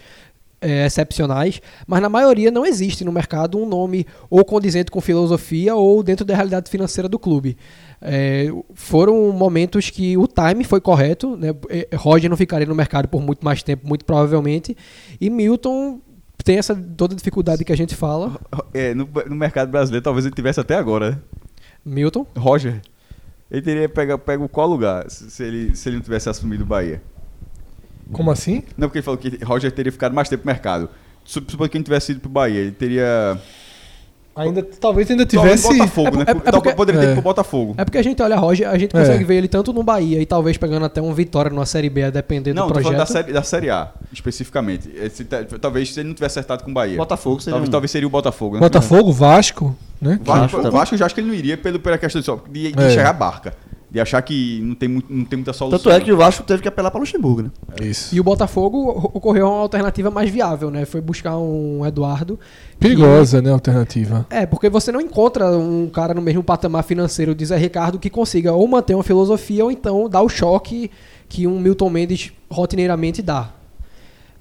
é, 0.61 0.85
excepcionais, 0.85 1.61
mas 1.85 2.01
na 2.01 2.09
maioria 2.09 2.51
não 2.51 2.65
existe 2.65 3.03
no 3.03 3.11
mercado 3.11 3.57
um 3.57 3.65
nome 3.65 4.05
ou 4.29 4.43
condizente 4.45 4.91
com 4.91 5.01
filosofia 5.01 5.75
ou 5.75 6.01
dentro 6.03 6.25
da 6.25 6.35
realidade 6.35 6.69
financeira 6.69 7.07
do 7.09 7.19
clube. 7.19 7.57
É, 8.01 8.47
foram 8.73 9.31
momentos 9.33 9.89
que 9.89 10.17
o 10.17 10.25
time 10.27 10.63
foi 10.63 10.79
correto, 10.79 11.35
né? 11.35 11.49
É, 11.69 11.87
Roger 11.95 12.29
não 12.29 12.37
ficaria 12.37 12.65
no 12.65 12.73
mercado 12.75 13.07
por 13.07 13.21
muito 13.21 13.43
mais 13.43 13.61
tempo, 13.61 13.87
muito 13.87 14.05
provavelmente, 14.05 14.75
e 15.19 15.29
Milton 15.29 15.99
tem 16.43 16.57
essa 16.57 16.73
toda 16.73 17.13
dificuldade 17.13 17.65
que 17.65 17.73
a 17.73 17.75
gente 17.77 17.95
fala. 17.95 18.39
É, 18.73 18.93
no, 18.93 19.07
no 19.27 19.35
mercado 19.35 19.69
brasileiro, 19.69 20.03
talvez 20.03 20.25
ele 20.25 20.33
tivesse 20.33 20.59
até 20.59 20.75
agora. 20.75 21.21
Milton, 21.83 22.25
Roger. 22.37 22.81
Ele 23.51 23.61
teria 23.61 23.89
pego, 23.89 24.17
pego 24.17 24.47
qual 24.47 24.67
lugar 24.67 25.09
se, 25.09 25.43
ele, 25.43 25.75
se 25.75 25.89
ele 25.89 25.97
não 25.97 26.03
tivesse 26.03 26.29
assumido 26.29 26.63
o 26.63 26.67
Bahia? 26.67 27.01
Como 28.11 28.31
assim? 28.31 28.63
Não, 28.77 28.87
porque 28.87 28.99
ele 28.99 29.05
falou 29.05 29.17
que 29.17 29.43
Roger 29.43 29.71
teria 29.71 29.91
ficado 29.91 30.13
mais 30.15 30.29
tempo 30.29 30.43
no 30.45 30.51
mercado. 30.51 30.89
Sup- 31.25 31.49
Supondo 31.51 31.69
que 31.69 31.77
ele 31.77 31.83
tivesse 31.83 32.11
ido 32.11 32.21
pro 32.21 32.29
Bahia, 32.29 32.59
ele 32.61 32.71
teria. 32.71 33.39
Ainda, 34.41 34.63
talvez 34.63 35.09
ainda 35.11 35.25
Talvez 35.25 35.61
tivesse. 35.61 35.77
Botafogo, 35.79 36.07
É 36.07 36.17
né? 36.17 36.23
é- 36.27 36.31
é 36.31 36.51
porque- 36.51 36.73
Poderia 36.73 37.01
ter 37.01 37.07
é. 37.09 37.13
pro 37.13 37.21
Botafogo. 37.21 37.75
É 37.77 37.83
porque 37.85 37.97
a 37.97 38.03
gente 38.03 38.21
olha 38.21 38.35
Roger, 38.37 38.69
a 38.69 38.77
gente 38.77 38.95
É. 38.95 38.99
consegue 38.99 39.23
ver 39.23 39.35
ele 39.35 39.47
tanto 39.47 39.73
no 39.73 39.83
Bahia 39.83 40.21
e 40.21 40.25
talvez 40.25 40.57
pegando 40.57 40.85
até 40.85 41.01
um 41.01 41.13
Vitória 41.13 41.49
numa 41.51 41.65
Série 41.65 41.89
B, 41.89 42.03
a 42.03 42.09
depender 42.09 42.53
Não, 42.53 42.67
do 42.67 42.73
tô 42.73 42.79
falando 42.81 42.95
projeto. 42.97 43.07
da 43.07 43.21
série, 43.21 43.33
da 43.33 43.43
série 43.43 43.69
A, 43.69 43.91
especificamente. 44.13 44.89
Esse 44.95 45.23
talvez 45.25 45.93
se 45.93 45.99
ele 45.99 46.09
não 46.09 46.15
tivesse 46.15 46.39
acertado 46.39 46.63
com 46.63 46.71
o 46.71 46.73
Bahia. 46.73 46.97
Botafogo 46.97 47.39
seria 47.39 47.53
talvez, 47.53 47.67
um- 47.69 47.71
talvez 47.71 47.91
seria 47.91 48.07
o 48.07 48.09
Botafogo. 48.11 48.55
Né? 48.55 48.59
Botafogo, 48.61 49.11
Vasco, 49.11 49.75
né? 50.01 50.19
Vasco, 50.23 50.57
Vasco. 50.57 50.71
Vasco 50.71 50.95
eu 50.95 50.99
já 50.99 51.05
acho 51.05 51.15
que 51.15 51.21
ele 51.21 51.27
não 51.27 51.33
iria 51.35 51.57
pelo, 51.57 51.79
pela 51.79 51.97
questão 51.97 52.19
de, 52.21 52.25
só, 52.25 52.39
de, 52.49 52.71
de 52.71 52.81
É. 52.83 52.87
enxergar 52.87 53.09
a 53.09 53.13
barca. 53.13 53.53
De 53.91 53.99
achar 53.99 54.21
que 54.21 54.61
não 54.61 54.75
tem, 54.75 54.87
muito, 54.87 55.11
não 55.11 55.25
tem 55.25 55.37
muita 55.37 55.51
solução. 55.51 55.79
Tanto 55.79 55.89
é 55.89 55.99
que 55.99 56.11
o 56.11 56.17
Vasco 56.17 56.43
teve 56.43 56.61
que 56.61 56.67
apelar 56.67 56.91
para 56.91 56.99
Luxemburgo, 56.99 57.41
né? 57.41 57.49
Isso. 57.81 58.13
E 58.13 58.19
o 58.19 58.23
Botafogo 58.23 59.09
ocorreu 59.13 59.47
uma 59.47 59.61
alternativa 59.61 60.11
mais 60.11 60.29
viável, 60.29 60.69
né? 60.69 60.85
Foi 60.85 61.01
buscar 61.01 61.37
um 61.39 61.83
Eduardo. 61.83 62.37
que- 62.37 62.77
Perigosa, 62.77 63.41
né? 63.41 63.49
a 63.49 63.53
Alternativa. 63.53 64.27
É, 64.29 64.45
porque 64.45 64.69
você 64.69 64.91
não 64.91 65.01
encontra 65.01 65.57
um 65.57 65.89
cara 65.89 66.13
no 66.13 66.21
mesmo 66.21 66.43
patamar 66.43 66.83
financeiro 66.83 67.33
de 67.33 67.43
Zé 67.43 67.57
Ricardo 67.57 67.97
que 67.97 68.11
consiga 68.11 68.53
ou 68.53 68.67
manter 68.67 68.93
uma 68.93 69.03
filosofia 69.03 69.63
ou 69.65 69.71
então 69.71 70.07
dar 70.07 70.21
o 70.21 70.29
choque 70.29 70.91
que 71.27 71.47
um 71.47 71.59
Milton 71.59 71.89
Mendes 71.89 72.31
rotineiramente 72.47 73.23
dá. 73.23 73.49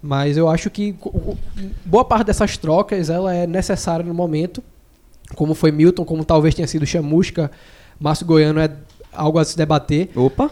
Mas 0.03 0.37
eu 0.37 0.47
acho 0.49 0.69
que 0.71 0.95
boa 1.85 2.05
parte 2.05 2.27
dessas 2.27 2.57
trocas 2.59 3.09
ela 3.11 3.35
é 3.35 3.47
necessária 3.47 4.05
no 4.05 4.15
momento, 4.15 4.63
como 5.35 5.55
foi 5.55 5.73
Milton, 5.73 6.05
como 6.05 6.25
talvez 6.25 6.55
tenha 6.55 6.69
sido 6.69 6.87
Chamusca, 6.87 7.51
Márcio 7.99 8.25
Goiano 8.27 8.61
é 8.61 8.71
algo 9.13 9.39
a 9.39 9.45
se 9.45 9.57
debater. 9.57 10.11
Opa! 10.15 10.51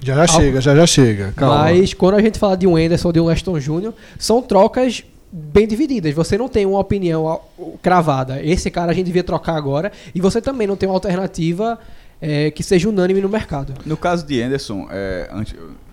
Já 0.00 0.14
já 0.14 0.26
chega, 0.26 0.60
já 0.60 0.76
já 0.76 0.86
chega. 0.86 1.32
Calma. 1.36 1.64
Mas 1.64 1.92
quando 1.92 2.14
a 2.14 2.22
gente 2.22 2.38
fala 2.38 2.56
de 2.56 2.66
um 2.66 2.76
Anderson 2.76 3.08
ou 3.08 3.12
de 3.12 3.20
um 3.20 3.26
Leston 3.26 3.58
Júnior, 3.58 3.94
são 4.18 4.40
trocas 4.40 5.02
bem 5.30 5.66
divididas. 5.66 6.14
Você 6.14 6.38
não 6.38 6.48
tem 6.48 6.64
uma 6.64 6.78
opinião 6.78 7.40
cravada. 7.82 8.42
Esse 8.42 8.70
cara 8.70 8.92
a 8.92 8.94
gente 8.94 9.06
devia 9.06 9.24
trocar 9.24 9.56
agora. 9.56 9.92
E 10.14 10.20
você 10.20 10.40
também 10.40 10.66
não 10.66 10.76
tem 10.76 10.88
uma 10.88 10.94
alternativa 10.94 11.78
é, 12.20 12.50
que 12.50 12.62
seja 12.62 12.88
unânime 12.88 13.20
no 13.20 13.28
mercado. 13.28 13.74
No 13.84 13.96
caso 13.96 14.26
de 14.26 14.40
Anderson, 14.40 14.88
é, 14.90 15.30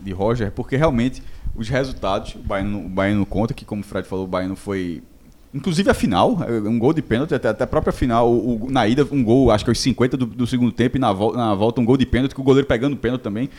de 0.02 0.12
Roger, 0.12 0.52
porque 0.52 0.78
realmente 0.78 1.22
os 1.56 1.70
resultados, 1.70 2.36
o 2.36 2.40
Bahia, 2.40 2.66
não, 2.66 2.86
o 2.86 2.90
Bahia 2.90 3.16
não 3.16 3.26
conta, 3.26 3.54
que 3.54 3.66
como 3.66 3.82
o 3.82 3.84
Fred 3.84 4.08
falou, 4.08 4.26
o 4.26 4.28
Bahia 4.28 4.48
não 4.48 4.56
foi. 4.56 5.02
Inclusive 5.56 5.90
a 5.90 5.94
final, 5.94 6.38
é, 6.48 6.52
um 6.68 6.78
gol 6.78 6.92
de 6.92 7.02
pênalti, 7.02 7.34
até, 7.34 7.48
até 7.48 7.64
a 7.64 7.68
própria 7.68 7.94
final, 7.94 8.30
o, 8.30 8.68
na 8.70 8.86
ida, 8.88 9.08
um 9.10 9.24
gol, 9.24 9.50
acho 9.52 9.64
que 9.64 9.72
aos 9.72 9.80
50 9.80 10.18
do, 10.18 10.26
do 10.26 10.46
segundo 10.46 10.72
tempo, 10.72 10.98
e 10.98 11.00
na, 11.00 11.14
vol- 11.14 11.34
na 11.34 11.56
volta 11.56 11.80
um 11.80 11.86
gol 11.86 11.96
de 11.96 12.06
pênalti, 12.06 12.36
que 12.36 12.42
o 12.42 12.44
goleiro 12.44 12.68
pegando 12.68 12.94
o 12.94 12.98
pênalti 12.98 13.22
também. 13.22 13.50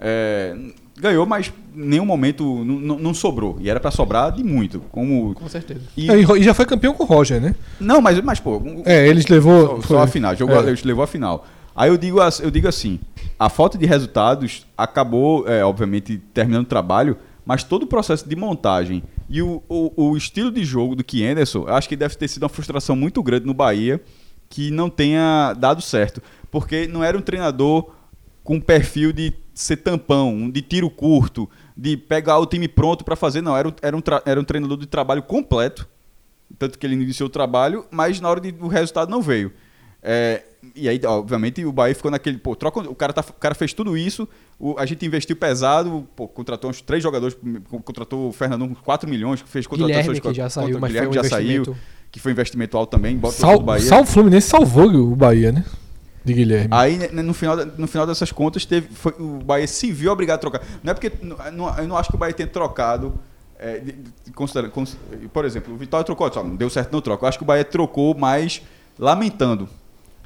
É, 0.00 0.54
ganhou, 1.00 1.26
mas 1.26 1.52
em 1.76 1.80
nenhum 1.84 2.04
momento 2.04 2.64
não, 2.64 3.12
sobrou. 3.14 3.56
E 3.60 3.68
era 3.68 3.80
pra 3.80 3.90
sobrar 3.90 4.30
de 4.30 4.44
muito. 4.44 4.80
Como, 4.92 5.34
Com 5.34 5.48
certeza. 5.48 5.80
e- 5.96 6.10
É, 6.10 6.20
E, 6.20 6.42
já 6.42 6.54
foi 6.54 6.64
campeão 6.66 6.94
com 6.94 7.02
o 7.02 7.06
Roger, 7.06 7.40
né? 7.40 7.54
não, 7.80 8.00
mas, 8.00 8.20
mas 8.20 8.38
pô, 8.38 8.58
um- 8.58 8.82
É, 8.84 9.08
eles 9.08 9.24
só, 9.24 9.34
levou. 9.34 9.82
só 9.82 9.96
a 9.96 10.00
foi- 10.02 10.08
final. 10.12 10.36
Jogou, 10.36 10.56
É. 10.62 10.68
Eles 10.68 10.84
levou 10.84 11.02
a 11.02 11.06
final. 11.06 11.46
Aí 11.74 11.88
eu 11.90 11.96
digo, 11.96 12.18
eu 12.42 12.50
digo 12.50 12.68
assim: 12.68 13.00
a 13.38 13.48
falta 13.48 13.76
de 13.78 13.86
resultados 13.86 14.66
acabou, 14.76 15.48
é, 15.48 15.64
obviamente, 15.64 16.18
terminando 16.34 16.64
o 16.64 16.68
trabalho, 16.68 17.16
mas 17.46 17.62
todo 17.64 17.84
o 17.84 17.86
processo 17.86 18.28
de 18.28 18.36
montagem 18.36 19.02
e 19.28 19.42
o, 19.42 19.62
o, 19.68 20.10
o 20.10 20.16
estilo 20.16 20.50
de 20.50 20.64
jogo 20.64 20.96
do 20.96 21.04
que 21.04 21.24
Anderson, 21.24 21.66
acho 21.68 21.88
que 21.88 21.96
deve 21.96 22.16
ter 22.16 22.28
sido 22.28 22.44
uma 22.44 22.48
frustração 22.48 22.96
muito 22.96 23.22
grande 23.22 23.46
no 23.46 23.54
Bahia 23.54 24.02
que 24.48 24.70
não 24.70 24.88
tenha 24.88 25.54
dado 25.54 25.82
certo. 25.82 26.22
Porque 26.50 26.86
não 26.86 27.04
era 27.04 27.16
um 27.16 27.20
treinador 27.20 27.90
com 28.42 28.58
perfil 28.60 29.12
de 29.12 29.32
ser 29.52 29.76
tampão, 29.76 30.48
de 30.48 30.62
tiro 30.62 30.88
curto, 30.88 31.48
de 31.76 31.96
pegar 31.96 32.38
o 32.38 32.46
time 32.46 32.66
pronto 32.66 33.04
para 33.04 33.14
fazer. 33.14 33.42
Não, 33.42 33.56
era 33.56 33.68
um, 33.68 33.72
era, 33.82 33.96
um 33.96 34.02
era 34.24 34.40
um 34.40 34.44
treinador 34.44 34.78
de 34.78 34.86
trabalho 34.86 35.22
completo. 35.22 35.86
Tanto 36.58 36.78
que 36.78 36.86
ele 36.86 36.94
iniciou 36.94 37.26
o 37.26 37.30
trabalho, 37.30 37.84
mas 37.90 38.20
na 38.20 38.30
hora 38.30 38.40
de, 38.40 38.54
o 38.58 38.68
resultado 38.68 39.10
não 39.10 39.20
veio. 39.20 39.52
É, 40.02 40.44
e 40.74 40.88
aí, 40.88 41.00
obviamente, 41.04 41.64
o 41.64 41.72
Bahia 41.72 41.94
ficou 41.94 42.10
naquele. 42.10 42.38
Pô, 42.38 42.54
troca, 42.56 42.80
o, 42.80 42.94
cara 42.94 43.12
tá, 43.12 43.20
o 43.28 43.32
cara 43.34 43.54
fez 43.54 43.72
tudo 43.72 43.96
isso, 43.96 44.28
o- 44.58 44.74
a 44.78 44.84
gente 44.86 45.04
investiu 45.06 45.36
pesado, 45.36 46.06
pô, 46.16 46.26
contratou 46.28 46.68
uns 46.70 46.80
três 46.80 47.02
jogadores, 47.02 47.36
contratou 47.84 48.28
o 48.28 48.32
Fernandão 48.32 48.68
com 48.68 48.74
4 48.76 49.08
milhões, 49.08 49.40
fez 49.46 49.66
contratações 49.66 50.06
Guilherme, 50.06 50.20
que 50.20 50.34
já 50.34 50.48
saiu, 50.50 50.66
contra- 50.66 50.80
mas 50.80 50.90
Guilherme 50.90 51.08
foi 51.12 51.20
um 51.20 51.22
já 51.22 51.28
saiu, 51.30 51.76
que 52.10 52.20
foi 52.20 52.32
investimento 52.32 52.76
alto 52.76 52.90
também, 52.90 53.16
bota 53.16 53.34
o 53.36 53.38
Sal, 53.38 53.60
Bahia. 53.60 53.86
Sal 53.88 54.04
Fluminense 54.04 54.48
salvou 54.48 54.86
o 54.86 55.14
Bahia, 55.16 55.52
né? 55.52 55.64
De 56.24 56.34
Guilherme. 56.34 56.68
Aí, 56.72 56.96
né, 56.98 57.22
no 57.22 57.32
final, 57.32 57.56
no 57.56 57.86
final 57.86 58.06
dessas 58.06 58.32
contas, 58.32 58.64
teve, 58.64 58.88
foi- 58.92 59.14
o 59.18 59.38
Bahia 59.44 59.66
se 59.66 59.90
viu 59.92 60.10
obrigado 60.12 60.36
a 60.36 60.40
trocar. 60.40 60.62
Não 60.82 60.90
é 60.90 60.94
porque. 60.94 61.12
não- 61.22 61.78
eu 61.78 61.86
não 61.88 61.96
acho 61.96 62.10
que 62.10 62.16
o 62.16 62.18
Bahia 62.18 62.34
tenha 62.34 62.48
trocado. 62.48 63.14
é, 63.60 63.78
de- 63.80 63.90
de- 63.90 64.30
considera- 64.36 64.68
cons- 64.68 64.96
por 65.32 65.44
exemplo, 65.44 65.74
o 65.74 65.76
Vitória 65.76 66.04
trocou, 66.04 66.32
só, 66.32 66.44
não 66.44 66.54
deu 66.54 66.70
certo, 66.70 66.92
não 66.92 67.00
troca. 67.00 67.24
Eu 67.24 67.28
acho 67.28 67.38
que 67.38 67.42
o 67.42 67.46
Bahia 67.46 67.64
trocou 67.64 68.16
mais 68.16 68.62
lamentando. 68.96 69.68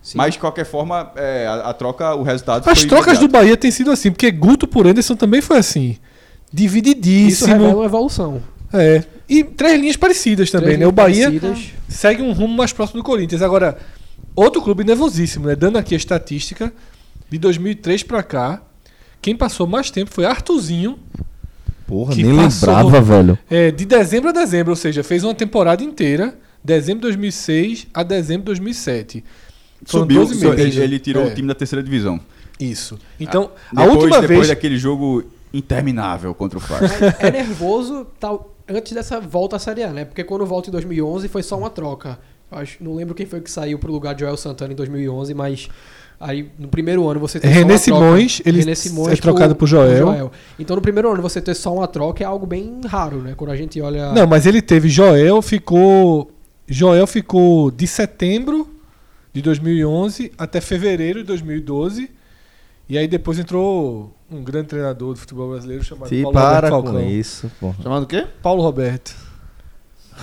Sim. 0.03 0.19
Mas, 0.19 0.35
de 0.35 0.41
qualquer 0.41 0.65
forma, 0.67 1.13
é, 1.15 1.47
a, 1.47 1.71
a 1.71 1.73
troca, 1.73 2.15
o 2.15 2.23
resultado 2.23 2.69
As 2.69 2.81
foi 2.81 2.89
trocas 2.89 3.19
do 3.19 3.25
imediato. 3.25 3.33
Bahia 3.45 3.57
têm 3.57 3.71
sido 3.71 3.91
assim, 3.91 4.11
porque 4.11 4.31
Guto 4.33 4.67
por 4.67 4.87
Anderson 4.87 5.15
também 5.15 5.41
foi 5.41 5.59
assim. 5.59 5.91
Isso 5.91 6.01
Divididíssimo. 6.53 7.53
revela 7.53 7.75
uma 7.77 7.85
evolução. 7.85 8.43
É. 8.73 9.05
E 9.29 9.45
três 9.45 9.81
linhas 9.81 9.97
parecidas 9.97 10.51
também, 10.51 10.67
Três 10.71 10.81
né? 10.81 10.87
O 10.87 10.93
Bahia 10.93 11.27
parecidas. 11.31 11.71
segue 11.89 12.23
um 12.23 12.33
rumo 12.33 12.55
mais 12.57 12.73
próximo 12.73 13.01
do 13.01 13.05
Corinthians. 13.05 13.43
Agora, 13.43 13.79
outro 14.35 14.61
clube 14.61 14.83
nervosíssimo, 14.85 15.47
né? 15.47 15.55
Dando 15.55 15.79
aqui 15.79 15.95
a 15.95 15.97
estatística, 15.97 16.73
de 17.31 17.39
2003 17.39 18.03
pra 18.03 18.23
cá, 18.23 18.61
quem 19.23 19.37
passou 19.37 19.67
mais 19.67 19.91
tempo 19.91 20.11
foi 20.13 20.25
Arthurzinho, 20.25 20.99
Porra, 21.87 22.15
Que 22.15 22.23
nem 22.23 22.33
lembrava, 22.33 23.01
velho. 23.01 23.39
é, 23.51 23.71
de 23.71 23.85
dezembro 23.85 24.31
a 24.31 24.33
dezembro, 24.33 24.71
ou 24.73 24.77
seja, 24.77 25.03
fez 25.05 25.25
uma 25.25 25.35
temporada 25.35 25.83
inteira, 25.85 26.35
dezembro 26.65 27.01
de 27.01 27.09
2006 27.09 27.87
a 27.93 28.03
dezembro 28.03 28.43
de 28.43 28.47
2007. 28.47 29.23
Subiu, 29.85 30.21
12 30.25 30.45
meses. 30.47 30.77
ele, 30.77 30.85
ele 30.85 30.99
tirou 30.99 31.25
É. 31.25 31.27
o 31.29 31.35
time 31.35 31.49
da 31.49 31.55
terceira 31.55 31.83
divisão. 31.83 32.21
Isso. 32.61 32.99
Então, 33.19 33.51
a 33.75 33.83
Depois, 33.83 33.91
última 34.05 34.21
depois 34.21 34.39
vez. 34.39 34.49
daquele 34.49 34.77
jogo 34.77 35.25
interminável 35.53 36.35
contra 36.35 36.59
o 36.59 36.61
Flash. 36.61 36.83
É 37.19 37.31
nervoso 37.31 38.07
tal, 38.19 38.55
antes 38.69 38.93
dessa 38.93 39.21
volta 39.21 39.57
à 39.57 39.59
Série 39.59 39.83
A, 39.83 39.91
né? 39.93 40.05
Porque 40.05 40.23
quando 40.25 40.47
volta 40.47 40.69
em 40.69 40.73
2011 40.73 41.29
foi 41.29 41.43
só 41.43 41.59
uma 41.59 41.71
troca. 41.71 42.19
Eu 42.51 42.59
Acho, 42.59 42.83
não 42.85 42.95
lembro 42.95 43.15
quem 43.15 43.27
foi 43.27 43.41
que 43.41 43.51
saiu 43.51 43.79
pro 43.79 43.91
lugar 43.93 44.15
de 44.15 44.21
Joel 44.21 44.37
Santana 44.37 44.73
em 44.73 44.77
2011, 44.77 45.33
mas 45.35 45.69
aí 46.21 46.51
no 46.59 46.69
primeiro 46.69 47.09
ano 47.09 47.19
você 47.19 47.41
tem 47.41 47.51
René 47.51 47.77
só 47.79 47.91
uma 47.93 47.99
troca. 47.99 48.07
Simões, 48.13 48.43
ele 48.45 48.61
René 48.61 48.73
é 49.13 49.17
trocado 49.17 49.57
por 49.57 49.67
Joel. 49.67 50.31
Então 50.59 50.77
no 50.77 50.83
primeiro 50.83 51.11
ano 51.13 51.21
você 51.23 51.41
ter 51.41 51.55
só 51.55 51.75
uma 51.75 51.89
troca 51.89 52.23
é 52.23 52.27
algo 52.27 52.47
bem 52.47 52.81
raro, 52.87 53.19
né? 53.23 53.35
Quando 53.37 53.51
a 53.51 53.57
gente 53.57 53.81
olha 53.81 54.13
Não, 54.13 54.27
mas 54.27 54.47
ele 54.47 54.63
teve 54.63 54.89
Joel, 54.89 55.43
ficou. 55.43 56.31
Joel 56.69 57.07
ficou 57.07 57.71
de 57.71 57.87
setembro 57.87 58.69
de 59.33 59.43
2011 59.43 60.33
até 60.37 60.61
fevereiro 60.61 61.21
de 61.21 61.27
2012. 61.27 62.11
E 62.89 62.99
aí 62.99 63.09
depois 63.09 63.39
entrou 63.39 64.15
um 64.31 64.43
grande 64.43 64.69
treinador 64.69 65.15
do 65.15 65.21
futebol 65.21 65.51
brasileiro 65.51 65.83
chamado 65.85 66.09
Se 66.09 66.21
Paulo 66.23 66.35
para 66.35 66.69
Roberto 66.69 66.85
com 66.85 66.93
Falcão. 66.93 67.11
isso, 67.11 67.51
porra. 67.59 67.77
Chamado 67.83 68.03
o 68.03 68.07
quê? 68.07 68.27
Paulo 68.43 68.63
Roberto. 68.63 69.15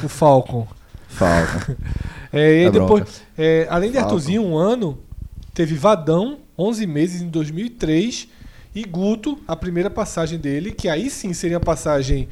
O 0.04 0.10
Falcon. 0.10 0.68
Falta. 1.08 1.78
É, 2.32 2.38
e 2.38 2.60
aí 2.60 2.66
É 2.66 2.70
depois, 2.70 3.24
é, 3.36 3.66
além 3.72 3.90
de 3.90 3.96
Falcon. 3.96 4.06
Arthurzinho, 4.14 4.44
um 4.44 4.56
ano, 4.56 5.00
teve 5.52 5.74
Vadão, 5.74 6.38
11 6.56 6.86
meses 6.86 7.22
em 7.24 7.28
2003, 7.28 8.28
e 8.76 8.84
Guto, 8.84 9.40
a 9.48 9.56
primeira 9.56 9.90
passagem 9.90 10.38
dele, 10.38 10.72
que 10.72 10.88
aí 10.88 11.10
sim 11.10 11.34
seria 11.34 11.58
a 11.58 11.60
passagem 11.60 12.30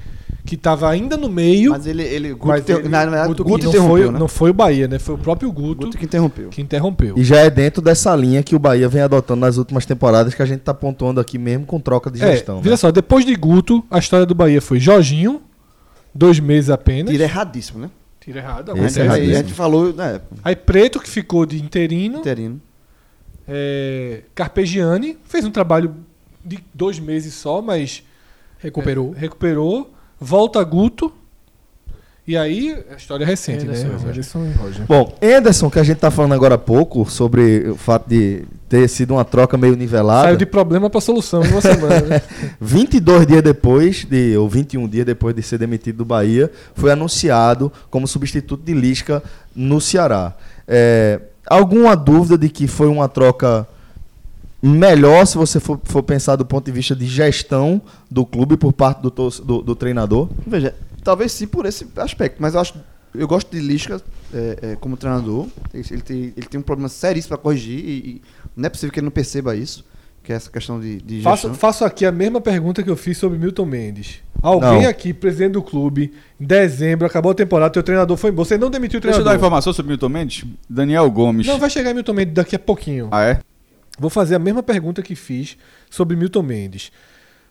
que 0.48 0.56
estava 0.56 0.90
ainda 0.90 1.16
no 1.18 1.30
meio, 1.30 1.72
Mas 1.72 1.86
ele. 1.86 2.02
ele 2.04 2.34
Guto 2.34 2.48
mas 2.48 2.68
ele- 2.70 2.88
na 2.90 3.02
verdade, 3.06 3.28
Guto, 3.28 3.44
Guto 3.44 3.58
que 3.60 3.64
não, 3.66 3.70
interrompeu, 3.72 4.04
foi, 4.06 4.12
né? 4.14 4.20
não 4.20 4.28
foi 4.28 4.50
o 4.50 4.54
Bahia, 4.54 4.88
né? 4.88 4.98
Foi 4.98 5.14
o 5.16 5.18
próprio 5.18 5.52
Guto, 5.52 5.86
Guto 5.86 5.98
que 5.98 6.06
interrompeu. 6.06 6.50
que 6.50 6.62
interrompeu. 6.62 7.14
E 7.18 7.24
já 7.24 7.38
é 7.38 7.50
dentro 7.50 7.82
dessa 7.82 8.16
linha 8.16 8.42
que 8.42 8.56
o 8.56 8.60
Bahia 8.60 8.88
vem 8.90 9.02
adotando 9.02 9.42
nas 9.42 9.58
últimas 9.58 9.86
temporadas 9.86 10.34
que 10.34 10.42
a 10.42 10.46
gente 10.46 10.62
tá 10.62 10.74
pontuando 10.74 11.20
aqui 11.20 11.38
mesmo 11.38 11.66
com 11.66 11.80
troca 11.80 12.10
de 12.10 12.24
É, 12.24 12.32
gestão. 12.32 12.62
vira 12.62 12.72
né? 12.74 12.78
só, 12.78 12.90
depois 12.92 13.26
de 13.26 13.36
Guto, 13.36 13.84
a 13.92 14.00
história 14.00 14.26
do 14.26 14.34
Bahia 14.34 14.62
foi 14.62 14.80
Jorginho, 14.80 15.42
dois 16.16 16.40
meses 16.40 16.70
apenas. 16.70 17.12
Tira 17.12 17.26
erradíssimo, 17.26 17.80
né? 17.80 17.90
Tira 18.20 18.40
errado. 18.40 18.72
Esse 18.78 19.00
é 19.00 19.04
Aí 19.04 19.08
a 19.10 19.12
erradíssimo. 19.18 19.36
gente 19.38 19.54
falou, 19.54 19.94
né? 19.94 20.22
Aí 20.44 20.56
Preto, 20.56 21.00
que 21.00 21.10
ficou 21.10 21.46
de 21.46 21.62
interino. 21.62 22.20
Interino. 22.20 22.62
É, 23.48 24.22
Carpegiani 24.36 25.18
fez 25.26 25.46
um 25.46 25.52
trabalho 25.52 25.96
de 26.44 26.60
dois 26.74 27.00
meses 27.00 27.34
só, 27.34 27.62
mas 27.62 28.04
recuperou. 28.60 29.14
é, 29.16 29.20
recuperou. 29.20 29.94
Volta 30.20 30.64
Guto. 30.64 31.14
E 32.28 32.36
aí, 32.36 32.78
a 32.92 32.96
história 32.96 33.24
é 33.24 33.28
recente, 33.28 33.64
Anderson 33.64 33.88
né? 33.88 33.96
Anderson 34.10 34.46
e 34.46 34.52
Roger. 34.52 34.86
Bom, 34.86 35.18
Anderson, 35.22 35.70
que 35.70 35.80
a 35.80 35.84
gente 35.84 35.98
tá 35.98 36.12
falando 36.12 36.34
agora 36.34 36.56
há 36.56 36.58
pouco 36.58 37.10
sobre 37.10 37.70
o 37.70 37.78
fato 37.78 38.10
de 38.10 38.44
ter 38.68 38.90
sido 38.90 39.14
uma 39.14 39.24
troca 39.24 39.58
meio 39.58 39.78
nivelada. 39.78 40.24
Saiu 40.24 40.36
de 40.36 40.46
problema 40.46 40.90
para 40.90 41.00
solução 41.00 41.42
em 41.42 41.48
uma 41.48 41.62
semana. 41.62 42.02
Né? 42.02 42.22
22 42.60 43.28
dias 43.28 43.42
depois, 43.42 44.04
de, 44.04 44.36
ou 44.36 44.50
21 44.50 44.90
dias 44.90 45.06
depois 45.06 45.34
de 45.34 45.42
ser 45.42 45.58
demitido 45.58 46.00
do 46.00 46.06
Bahia, 46.06 46.52
foi 46.76 46.92
anunciado 46.92 47.72
como 47.90 48.06
substituto 48.06 48.62
de 48.62 48.74
Lisca 48.74 49.24
no 49.56 49.80
Ceará. 49.80 50.34
É, 50.68 51.22
alguma 51.46 51.96
dúvida 51.96 52.38
de 52.38 52.50
que 52.50 52.68
foi 52.68 52.88
uma 52.88 53.08
troca 53.08 53.66
melhor 54.68 55.26
se 55.26 55.38
você 55.38 55.60
for, 55.60 55.80
for 55.84 56.04
pensar 56.04 56.36
do 56.36 56.46
ponto 56.46 56.66
de 56.66 56.72
vista 56.72 56.96
de 56.96 57.06
gestão 57.06 57.82
do 58.10 58.26
clube 58.26 58.58
por 58.58 58.74
parte 58.74 59.02
do, 59.02 59.10
do, 59.10 59.62
do 59.62 59.76
treinador? 59.76 60.30
Veja, 60.46 60.76
talvez 61.04 61.32
sim 61.32 61.48
por 61.48 61.66
esse 61.66 61.88
aspecto, 61.98 62.38
mas 62.40 62.54
eu 62.54 62.60
acho. 62.62 62.74
Eu 63.16 63.28
gosto 63.28 63.50
de 63.50 63.60
Lisca 63.60 64.00
é, 64.34 64.60
é, 64.62 64.76
como 64.76 64.96
treinador. 64.98 65.48
Ele, 65.74 65.86
ele 65.90 66.02
tem, 66.02 66.18
ele 66.36 66.46
tem 66.48 66.60
um 66.60 66.64
problema 66.64 66.90
seríssimo 66.90 67.30
para 67.30 67.38
corrigir 67.38 67.80
e, 67.80 67.92
e 67.92 68.22
não 68.56 68.68
é 68.68 68.70
possível 68.70 68.92
que 68.94 69.00
ele 69.00 69.06
não 69.06 69.12
perceba 69.12 69.56
isso, 69.56 69.84
que 70.22 70.32
é 70.32 70.36
essa 70.36 70.52
questão 70.52 70.80
de, 70.80 70.98
de 71.02 71.22
faço, 71.22 71.44
gestão. 71.44 71.54
faço 71.56 71.86
aqui 71.86 72.06
a 72.06 72.12
mesma 72.12 72.40
pergunta 72.42 72.84
que 72.84 72.90
eu 72.90 72.98
fiz 72.98 73.18
sobre 73.18 73.40
Milton 73.40 73.66
Mendes. 73.66 74.20
Alguém 74.42 74.84
Não. 74.84 74.90
aqui, 74.90 75.14
presidente 75.14 75.54
do 75.54 75.64
clube, 75.64 76.14
em 76.40 76.46
dezembro, 76.46 77.08
acabou 77.08 77.32
a 77.32 77.36
temporada, 77.36 77.72
teu 77.72 77.82
treinador 77.82 78.16
foi 78.18 78.30
embora. 78.30 78.48
Você 78.48 78.58
não 78.58 78.70
demitiu 78.70 79.00
o 79.00 79.02
Deixa 79.02 79.18
eu 79.18 79.24
treinador. 79.24 79.26
dar 79.26 79.32
uma 79.32 79.38
informação 79.38 79.74
sobre 79.74 79.90
Milton 79.90 80.10
Mendes. 80.10 80.46
Daniel 80.70 81.10
Gomes. 81.10 81.48
Não, 81.48 81.58
vai 81.58 81.70
chegar 81.70 81.94
Milton 81.94 82.14
Mendes 82.14 82.34
daqui 82.36 82.56
a 82.56 82.60
pouquinho. 82.60 83.08
Ah, 83.12 83.24
é? 83.24 83.40
Vou 83.98 84.10
fazer 84.10 84.36
a 84.36 84.40
mesma 84.40 84.62
pergunta 84.62 85.02
que 85.02 85.16
fiz 85.16 85.58
sobre 85.90 86.16
Milton 86.16 86.44
Mendes. 86.44 86.92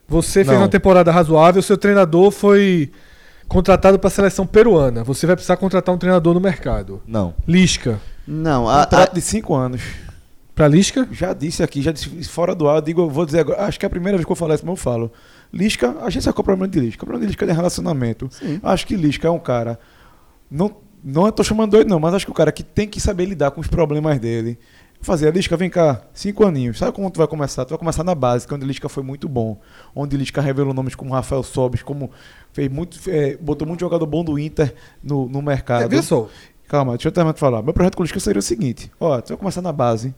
Você 0.07 0.45
fez 0.45 0.47
Não. 0.47 0.63
uma 0.63 0.69
temporada 0.69 1.11
razoável, 1.11 1.61
seu 1.61 1.77
treinador 1.77 2.31
foi 2.31 2.89
contratado 3.47 3.99
para 3.99 4.07
a 4.07 4.11
seleção 4.11 4.45
peruana. 4.45 5.03
Você 5.03 5.25
vai 5.25 5.35
precisar 5.35 5.57
contratar 5.57 5.93
um 5.93 5.97
treinador 5.97 6.33
no 6.33 6.39
mercado. 6.39 7.01
Não. 7.05 7.33
Lisca. 7.47 7.99
Não, 8.25 8.69
a, 8.69 8.83
Contrato 8.83 9.11
a, 9.11 9.13
de 9.13 9.21
5 9.21 9.53
anos. 9.53 9.81
Para 10.55 10.67
Lisca? 10.67 11.07
Já 11.11 11.33
disse 11.33 11.61
aqui, 11.61 11.81
já 11.81 11.91
disse 11.91 12.09
fora 12.23 12.55
do 12.55 12.67
ar, 12.67 12.81
digo, 12.81 13.01
eu 13.01 13.09
vou 13.09 13.25
dizer 13.25 13.41
agora, 13.41 13.63
acho 13.65 13.77
que 13.79 13.85
é 13.85 13.87
a 13.87 13.89
primeira 13.89 14.17
vez 14.17 14.25
que 14.25 14.31
eu 14.31 14.35
falo 14.35 14.53
isso, 14.53 14.65
mas 14.65 14.73
eu 14.73 14.75
falo. 14.75 15.11
Lisca, 15.53 15.95
a 16.01 16.09
gente 16.09 16.23
sabe 16.23 16.33
qual 16.33 16.41
é 16.41 16.43
o 16.43 16.45
problema 16.45 16.67
de 16.67 16.79
Lisca. 16.79 17.03
O 17.03 17.05
problema 17.05 17.21
de 17.21 17.27
Lisca 17.27 17.45
é 17.45 17.47
de 17.47 17.53
relacionamento. 17.53 18.27
Sim. 18.31 18.59
Acho 18.63 18.87
que 18.87 18.95
Lisca 18.95 19.27
é 19.27 19.31
um 19.31 19.39
cara. 19.39 19.79
Não, 20.49 20.75
não 21.03 21.27
estou 21.27 21.45
chamando 21.45 21.71
doido, 21.71 21.87
não, 21.89 21.99
mas 21.99 22.13
acho 22.13 22.25
que 22.25 22.31
o 22.31 22.35
cara 22.35 22.51
que 22.51 22.63
tem 22.63 22.87
que 22.87 22.99
saber 22.99 23.25
lidar 23.25 23.51
com 23.51 23.61
os 23.61 23.67
problemas 23.67 24.19
dele. 24.19 24.57
Fazer, 24.99 25.33
Lisca, 25.33 25.55
vem 25.55 25.69
cá, 25.69 26.01
cinco 26.13 26.45
aninhos. 26.45 26.79
Sabe 26.79 26.91
como 26.91 27.09
tu 27.09 27.17
vai 27.17 27.27
começar? 27.27 27.63
Tu 27.65 27.69
vai 27.69 27.77
começar 27.77 28.03
na 28.03 28.15
base, 28.15 28.47
que 28.47 28.53
onde 28.53 28.65
Lisca 28.65 28.89
foi 28.89 29.03
muito 29.03 29.29
bom. 29.29 29.59
Onde 29.95 30.17
Lisca 30.17 30.41
revelou 30.41 30.73
nomes 30.73 30.95
como 30.95 31.13
Rafael 31.13 31.43
Sobis, 31.43 31.83
como 31.83 32.11
fez 32.51 32.69
muito, 32.69 32.99
é, 33.07 33.37
botou 33.37 33.67
muito 33.67 33.79
jogador 33.79 34.05
bom 34.05 34.23
do 34.23 34.37
Inter 34.37 34.73
no, 35.03 35.29
no 35.29 35.41
mercado. 35.41 35.93
É, 35.93 36.01
só. 36.01 36.27
Calma, 36.67 36.93
deixa 36.93 37.07
eu 37.07 37.11
terminar 37.11 37.33
de 37.33 37.39
falar. 37.39 37.61
Meu 37.61 37.73
projeto 37.73 37.95
com 37.95 38.01
o 38.01 38.05
Lisca 38.05 38.19
seria 38.19 38.39
o 38.39 38.43
seguinte: 38.43 38.91
ó, 38.99 39.21
tu 39.21 39.29
vai 39.29 39.37
começar 39.37 39.61
na 39.61 39.71
base, 39.71 40.13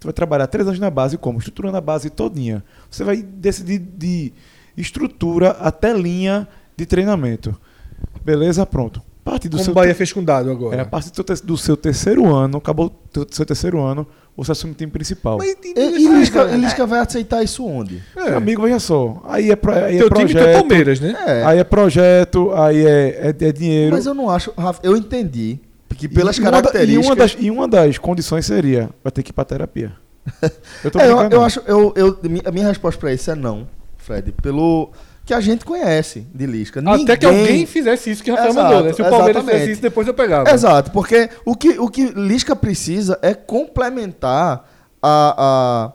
tu 0.00 0.06
vai 0.06 0.12
trabalhar 0.12 0.46
três 0.46 0.66
anos 0.66 0.80
na 0.80 0.88
base 0.88 1.18
como? 1.18 1.38
Estruturando 1.38 1.76
a 1.76 1.80
base 1.80 2.08
todinha. 2.08 2.64
Você 2.90 3.04
vai 3.04 3.22
decidir 3.22 3.78
de 3.78 4.32
estrutura 4.76 5.50
até 5.50 5.92
linha 5.92 6.48
de 6.76 6.86
treinamento. 6.86 7.58
Beleza? 8.24 8.64
Pronto. 8.64 9.02
A 9.24 9.30
partir 9.30 9.48
do 9.48 9.56
Como 9.56 9.64
seu 9.64 9.70
o 9.72 9.74
Bahia 9.74 9.94
fez 9.94 10.12
com 10.12 10.22
dado 10.24 10.50
agora. 10.50 10.76
é, 10.76 10.80
a 10.80 10.84
partir 10.84 11.12
do, 11.12 11.22
te- 11.22 11.44
do 11.44 11.56
seu 11.56 11.76
terceiro 11.76 12.26
ano, 12.34 12.58
acabou 12.58 12.92
o 13.16 13.26
seu 13.30 13.46
terceiro 13.46 13.80
ano, 13.80 14.04
se 14.44 14.50
assume 14.50 14.72
o 14.72 14.76
time 14.76 14.90
principal. 14.90 15.38
Mas 15.38 15.54
E, 15.64 15.74
e 15.78 16.08
Lisca, 16.08 16.50
e 16.50 16.56
Lisca 16.56 16.84
vai 16.86 16.98
aceitar 17.00 17.42
isso 17.42 17.64
onde? 17.64 18.02
é, 18.16 18.34
Amigo, 18.34 18.62
veja 18.62 18.80
só. 18.80 19.22
Aí 19.26 19.50
é, 19.50 19.54
pro, 19.56 19.72
aí 19.72 19.96
é 19.96 19.98
teu 19.98 20.10
time 20.10 20.24
é 20.24 20.32
projeto. 20.34 20.58
Palmeiras, 20.58 21.00
né? 21.00 21.16
É. 21.26 21.44
Aí 21.44 21.58
é 21.58 21.64
projeto, 21.64 22.50
aí 22.52 22.84
é, 22.84 23.34
é, 23.40 23.44
é 23.48 23.52
dinheiro. 23.52 23.94
Mas 23.94 24.06
eu 24.06 24.14
não 24.14 24.28
acho, 24.28 24.52
Rafa, 24.58 24.80
eu 24.82 24.96
entendi 24.96 25.58
que 25.96 26.08
pelas 26.08 26.36
E 26.36 26.40
uma 26.40 26.50
da- 26.50 26.56
características. 26.62 27.04
E 27.04 27.06
uma, 27.08 27.14
das, 27.16 27.36
e 27.38 27.50
uma 27.50 27.68
das 27.68 27.98
condições 27.98 28.44
seria: 28.46 28.90
vai 29.04 29.12
ter 29.12 29.22
que 29.22 29.30
ir 29.30 29.34
pra 29.34 29.44
terapia. 29.44 29.92
Eu 30.82 30.90
tô 30.90 30.98
É, 30.98 31.06
eu, 31.10 31.18
eu 31.30 31.42
acho, 31.44 31.60
eu, 31.66 31.92
eu, 31.96 32.18
a 32.44 32.50
minha 32.50 32.66
resposta 32.66 32.98
pra 32.98 33.12
isso 33.12 33.30
é 33.30 33.34
não, 33.36 33.68
Fred, 33.98 34.32
pelo 34.42 34.90
que 35.24 35.32
a 35.32 35.40
gente 35.40 35.64
conhece 35.64 36.26
de 36.34 36.46
Lisca. 36.46 36.80
Até 36.80 37.16
que 37.16 37.26
Ninguém- 37.26 37.40
alguém 37.40 37.66
fizesse 37.66 38.10
isso 38.10 38.22
que 38.24 38.30
o 38.30 38.34
Rafael 38.34 38.50
Exato, 38.52 38.68
mandou, 38.68 38.84
né? 38.88 38.92
Se 38.92 39.02
o 39.02 39.04
Palmeiras 39.04 39.28
exatamente. 39.36 39.52
fizesse 39.54 39.72
isso, 39.72 39.82
depois 39.82 40.06
eu 40.08 40.14
pegava. 40.14 40.50
Exato, 40.50 40.90
porque 40.90 41.30
o 41.44 41.54
que, 41.54 41.68
o 41.78 41.88
que 41.88 42.06
Lisca 42.06 42.56
precisa 42.56 43.18
é 43.22 43.32
complementar 43.34 44.68
a, 45.02 45.92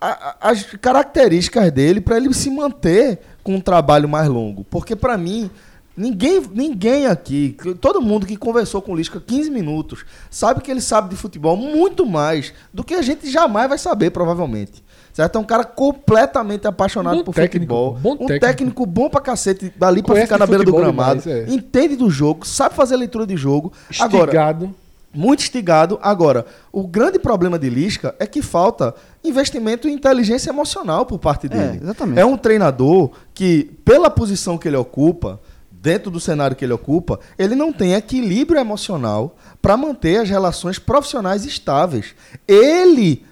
a- 0.00 0.08
a- 0.10 0.36
as 0.50 0.62
características 0.64 1.70
dele 1.72 2.00
para 2.00 2.16
ele 2.16 2.32
se 2.34 2.50
manter 2.50 3.20
com 3.42 3.54
um 3.54 3.60
trabalho 3.60 4.08
mais 4.08 4.28
longo. 4.28 4.64
Porque 4.64 4.94
para 4.94 5.16
mim, 5.16 5.50
ninguém, 5.96 6.42
ninguém 6.52 7.06
aqui, 7.06 7.56
todo 7.80 8.00
mundo 8.02 8.26
que 8.26 8.36
conversou 8.36 8.82
com 8.82 8.92
o 8.92 8.96
Lisca 8.96 9.20
15 9.20 9.50
minutos, 9.50 10.04
sabe 10.30 10.60
que 10.60 10.70
ele 10.70 10.80
sabe 10.80 11.08
de 11.10 11.16
futebol 11.16 11.56
muito 11.56 12.04
mais 12.06 12.52
do 12.72 12.84
que 12.84 12.94
a 12.94 13.02
gente 13.02 13.30
jamais 13.30 13.68
vai 13.68 13.78
saber, 13.78 14.10
provavelmente. 14.10 14.82
Certo? 15.12 15.36
É 15.36 15.38
um 15.40 15.44
cara 15.44 15.64
completamente 15.64 16.66
apaixonado 16.66 17.18
Bom 17.18 17.24
por 17.24 17.34
técnico, 17.34 17.74
futebol. 17.74 17.94
bom 18.00 18.12
um 18.14 18.26
técnico. 18.26 18.40
técnico 18.46 18.86
bom 18.86 19.10
pra 19.10 19.20
cacete, 19.20 19.72
dali 19.76 20.02
pra 20.02 20.12
Conhece 20.14 20.26
ficar 20.26 20.38
na 20.38 20.46
beira 20.46 20.64
do 20.64 20.72
gramado. 20.72 21.20
demais, 21.20 21.48
é. 21.48 21.52
Entende 21.52 21.96
do 21.96 22.08
jogo, 22.08 22.46
sabe 22.46 22.74
fazer 22.74 22.96
leitura 22.96 23.26
de 23.26 23.36
jogo. 23.36 23.72
Agora, 24.00 24.24
Estigado. 24.24 24.74
muito 25.14 25.40
instigado. 25.40 25.98
Agora, 26.02 26.46
o 26.72 26.86
grande 26.86 27.18
problema 27.18 27.58
de 27.58 27.68
Lisca 27.68 28.14
é 28.18 28.26
que 28.26 28.40
falta 28.40 28.94
investimento 29.22 29.86
em 29.86 29.92
inteligência 29.92 30.48
emocional 30.48 31.04
por 31.04 31.18
parte 31.18 31.46
dele. 31.46 31.78
exatamente. 31.82 32.18
É 32.18 32.24
um 32.24 32.36
treinador 32.38 33.10
que, 33.34 33.64
pela 33.84 34.08
posição 34.08 34.56
que 34.56 34.66
ele 34.66 34.76
ocupa, 34.78 35.38
dentro 35.70 36.10
do 36.10 36.20
cenário 36.20 36.56
que 36.56 36.64
ele 36.64 36.72
ocupa, 36.72 37.18
ele 37.38 37.54
não 37.54 37.70
tem 37.72 37.92
equilíbrio 37.94 38.58
emocional 38.58 39.36
para 39.60 39.76
manter 39.76 40.18
as 40.22 40.30
relações 40.30 40.78
profissionais 40.78 41.44
estáveis. 41.44 42.14
Ele 42.48 43.24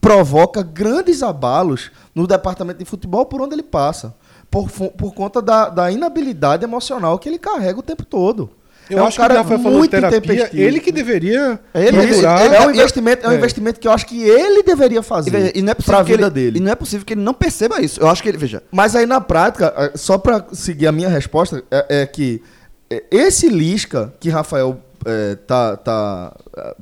provoca 0.00 0.62
grandes 0.62 1.22
abalos 1.22 1.90
no 2.14 2.26
departamento 2.26 2.78
de 2.78 2.84
futebol 2.84 3.26
por 3.26 3.40
onde 3.40 3.54
ele 3.54 3.62
passa. 3.62 4.14
Por, 4.50 4.70
por 4.70 5.12
conta 5.14 5.42
da, 5.42 5.68
da 5.68 5.90
inabilidade 5.90 6.64
emocional 6.64 7.18
que 7.18 7.28
ele 7.28 7.38
carrega 7.38 7.78
o 7.78 7.82
tempo 7.82 8.04
todo. 8.04 8.50
Eu 8.88 8.98
é 8.98 9.02
um 9.02 9.06
acho 9.06 9.16
que 9.16 9.22
cara 9.22 9.34
Rafael 9.42 9.58
falou 9.58 9.72
de 9.72 9.78
muito 9.78 9.90
terapia, 9.90 10.50
ele 10.54 10.80
que 10.80 10.90
deveria 10.90 11.60
Ele, 11.74 11.88
ele- 11.98 12.06
procurar. 12.08 12.44
ele 12.46 12.54
é 12.54 12.66
um 12.66 12.70
investimento, 12.70 13.26
é 13.26 13.28
um 13.28 13.32
é. 13.32 13.36
investimento 13.36 13.78
que 13.80 13.86
eu 13.86 13.92
acho 13.92 14.06
que 14.06 14.22
ele 14.22 14.62
deveria 14.62 15.02
fazer 15.02 15.54
e 15.54 15.60
não 15.60 15.72
é 15.72 15.74
pra 15.74 15.84
possível 15.84 16.04
que 16.04 16.12
vida 16.12 16.26
ele, 16.26 16.30
dele. 16.30 16.58
E 16.58 16.62
não 16.62 16.72
é 16.72 16.74
possível 16.74 17.04
que 17.04 17.12
ele 17.12 17.20
não 17.20 17.34
perceba 17.34 17.80
isso. 17.82 18.00
Eu 18.00 18.08
acho 18.08 18.22
que 18.22 18.28
ele, 18.30 18.38
veja, 18.38 18.62
Mas 18.72 18.96
aí 18.96 19.04
na 19.04 19.20
prática, 19.20 19.74
eh, 19.76 19.92
só 19.94 20.16
pra 20.16 20.46
seguir 20.52 20.86
a 20.86 20.92
minha 20.92 21.10
resposta, 21.10 21.62
é, 21.70 22.02
é 22.02 22.06
que 22.06 22.42
eh, 22.88 23.04
esse 23.10 23.50
Lisca 23.50 24.14
que 24.18 24.30
Rafael 24.30 24.80
eh, 25.04 25.36
tá, 25.46 25.76
tá 25.76 26.36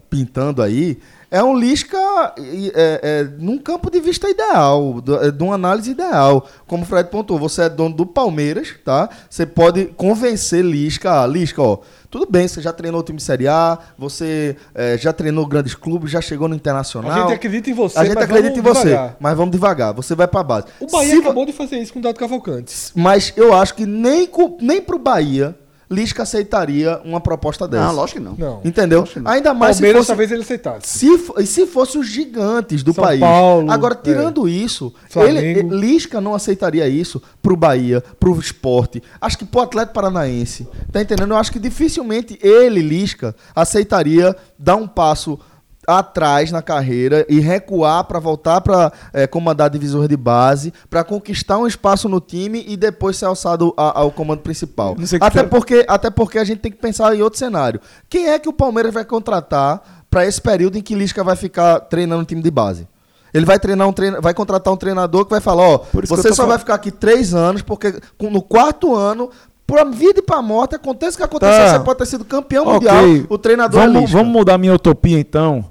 pintando 0.08 0.62
aí 0.62 0.98
é 1.30 1.42
um 1.42 1.56
Lisca 1.58 1.98
eh, 2.38 2.72
eh, 3.02 3.28
num 3.38 3.58
campo 3.58 3.90
de 3.90 4.00
vista 4.00 4.28
ideal, 4.28 5.02
eh, 5.22 5.30
de 5.30 5.42
uma 5.42 5.54
análise 5.54 5.90
ideal. 5.90 6.46
Como 6.66 6.82
o 6.84 6.86
Fred 6.86 7.10
pontuou, 7.10 7.38
você 7.38 7.62
é 7.62 7.68
dono 7.68 7.94
do 7.94 8.06
Palmeiras, 8.06 8.74
tá? 8.84 9.08
Você 9.28 9.44
pode 9.44 9.86
convencer 9.96 10.64
Lisca, 10.64 11.22
ah, 11.22 11.26
Lisca, 11.26 11.60
ó, 11.62 11.78
tudo 12.10 12.26
bem, 12.30 12.46
você 12.46 12.60
já 12.62 12.72
treinou 12.72 13.00
o 13.00 13.04
time 13.04 13.20
Série 13.20 13.48
A, 13.48 13.78
você 13.98 14.56
eh, 14.74 14.96
já 14.98 15.12
treinou 15.12 15.44
grandes 15.46 15.74
clubes, 15.74 16.10
já 16.10 16.20
chegou 16.20 16.48
no 16.48 16.54
Internacional. 16.54 17.10
A 17.10 17.20
gente 17.22 17.32
acredita 17.34 17.70
em 17.70 17.74
você, 17.74 17.98
A 17.98 18.04
gente 18.04 18.18
acredita 18.18 18.58
em 18.58 18.62
você, 18.62 18.84
devagar. 18.90 19.16
mas 19.20 19.36
vamos 19.36 19.50
devagar. 19.52 19.92
Você 19.94 20.14
vai 20.14 20.28
pra 20.28 20.42
base. 20.42 20.66
O 20.80 20.86
Bahia 20.86 21.10
Se 21.10 21.18
acabou 21.20 21.44
de 21.44 21.52
fazer 21.52 21.76
isso 21.78 21.92
com 21.92 21.98
o 21.98 22.02
Dado 22.02 22.18
Cavalcante. 22.18 22.74
mas 22.94 23.32
eu 23.36 23.52
acho 23.52 23.74
que 23.74 23.84
nem, 23.84 24.26
co- 24.26 24.56
nem 24.60 24.80
pro 24.80 24.98
Bahia, 24.98 25.54
Lisca 25.88 26.24
aceitaria 26.24 27.00
uma 27.04 27.20
proposta 27.20 27.68
dessa. 27.68 27.84
não, 27.86 27.94
lógico 27.94 28.18
que 28.18 28.24
não. 28.24 28.34
Não. 28.36 28.60
Entendeu? 28.64 29.04
Que 29.04 29.20
não. 29.20 29.30
Ainda 29.30 29.54
mais 29.54 29.76
Palmeiras 29.76 30.00
se 30.00 30.06
fosse, 30.06 30.08
talvez 30.08 30.32
ele 30.32 30.42
aceitasse. 30.42 30.98
se, 30.98 31.06
e 31.38 31.46
se 31.46 31.66
fosse 31.66 31.96
os 31.98 32.06
gigantes 32.08 32.82
do 32.82 32.92
São 32.92 33.04
país. 33.04 33.20
Paulo, 33.20 33.70
Agora, 33.70 33.94
é. 33.94 33.98
tirando 34.02 34.48
isso, 34.48 34.92
Flamengo. 35.08 35.38
ele, 35.38 35.58
ele- 35.60 35.76
Lisca 35.76 36.20
não 36.20 36.34
aceitaria 36.34 36.88
isso 36.88 37.22
pro 37.40 37.56
Bahia, 37.56 38.02
pro 38.18 38.36
esporte. 38.38 39.02
Acho 39.20 39.38
que 39.38 39.44
pro 39.44 39.60
Atlético 39.60 39.94
Paranaense. 39.94 40.66
Tá 40.90 41.00
entendendo? 41.00 41.30
Eu 41.32 41.36
acho 41.36 41.52
que 41.52 41.58
dificilmente 41.60 42.38
ele, 42.42 42.80
Lisca, 42.82 43.34
aceitaria 43.54 44.34
dar 44.58 44.76
um 44.76 44.86
passo 44.88 45.38
atrás 45.86 46.50
na 46.50 46.62
carreira 46.62 47.24
e 47.28 47.38
recuar 47.40 48.04
para 48.04 48.18
voltar 48.18 48.60
para 48.60 48.92
comandar 49.30 49.70
divisor 49.70 50.08
de 50.08 50.16
base, 50.16 50.72
para 50.90 51.04
conquistar 51.04 51.58
um 51.58 51.66
espaço 51.66 52.08
no 52.08 52.20
time 52.20 52.64
e 52.66 52.76
depois 52.76 53.16
ser 53.16 53.26
alçado 53.26 53.72
a- 53.76 54.00
ao 54.00 54.10
comando 54.10 54.40
principal. 54.40 54.96
Até 55.20 55.42
que- 55.44 55.48
porque, 55.48 55.84
até 55.88 56.10
porque 56.10 56.38
a 56.38 56.44
gente 56.44 56.58
tem 56.60 56.72
que 56.72 56.78
pensar 56.78 57.14
em 57.14 57.22
outro 57.22 57.38
cenário. 57.38 57.80
Quem 58.08 58.28
é 58.28 58.38
que 58.38 58.48
o 58.48 58.52
Palmeiras 58.52 58.92
vai 58.92 59.04
contratar 59.04 60.04
para 60.10 60.26
esse 60.26 60.40
período 60.40 60.76
em 60.78 60.82
que 60.82 60.94
Lisca 60.94 61.22
vai 61.22 61.36
ficar 61.36 61.80
treinando 61.80 62.22
o 62.22 62.26
time 62.26 62.42
de 62.42 62.50
base? 62.50 62.86
Ele 63.34 63.44
vai 63.44 63.58
treinar 63.58 63.86
um 63.86 63.92
treina, 63.92 64.20
vai 64.20 64.32
contratar 64.32 64.72
um 64.72 64.76
treinador 64.76 65.24
que 65.24 65.30
vai 65.30 65.40
falar, 65.40 65.62
ó, 65.68 65.80
você 65.92 66.22
só 66.32 66.44
vai 66.44 66.46
falando. 66.46 66.58
ficar 66.60 66.74
aqui 66.74 66.90
três 66.90 67.34
anos, 67.34 67.60
porque 67.60 67.94
no 68.20 68.40
quarto 68.40 68.94
ano, 68.94 69.28
pra 69.66 69.84
vida 69.84 70.20
e 70.20 70.22
pra 70.22 70.40
morte, 70.40 70.74
aconteça 70.74 71.14
o 71.14 71.16
que 71.18 71.22
acontecer, 71.24 71.52
Tá. 71.66 71.68
você 71.78 71.80
pode 71.80 71.98
ter 71.98 72.06
sido 72.06 72.24
campeão 72.24 72.62
Ok. 72.66 72.74
mundial, 72.74 73.26
o 73.28 73.36
treinador 73.36 73.80
é 73.82 73.86
vamos, 73.86 74.02
Lisca. 74.02 74.16
vamos 74.16 74.32
mudar 74.32 74.56
minha 74.56 74.72
utopia 74.74 75.18
então. 75.18 75.64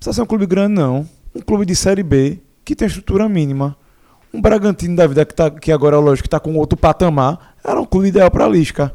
Não 0.00 0.04
precisa 0.04 0.14
ser 0.14 0.22
um 0.22 0.26
clube 0.26 0.46
grande, 0.46 0.74
não. 0.76 1.06
Um 1.34 1.42
clube 1.42 1.66
de 1.66 1.76
Série 1.76 2.02
B, 2.02 2.38
que 2.64 2.74
tem 2.74 2.88
estrutura 2.88 3.28
mínima. 3.28 3.76
Um 4.32 4.40
Bragantino 4.40 4.96
da 4.96 5.06
vida, 5.06 5.26
que, 5.26 5.34
tá, 5.34 5.50
que 5.50 5.70
agora, 5.70 5.98
lógico, 5.98 6.22
que 6.22 6.30
tá 6.30 6.40
com 6.40 6.56
outro 6.56 6.74
patamar, 6.78 7.54
era 7.62 7.78
um 7.78 7.84
clube 7.84 8.08
ideal 8.08 8.30
pra 8.30 8.48
Lisca. 8.48 8.90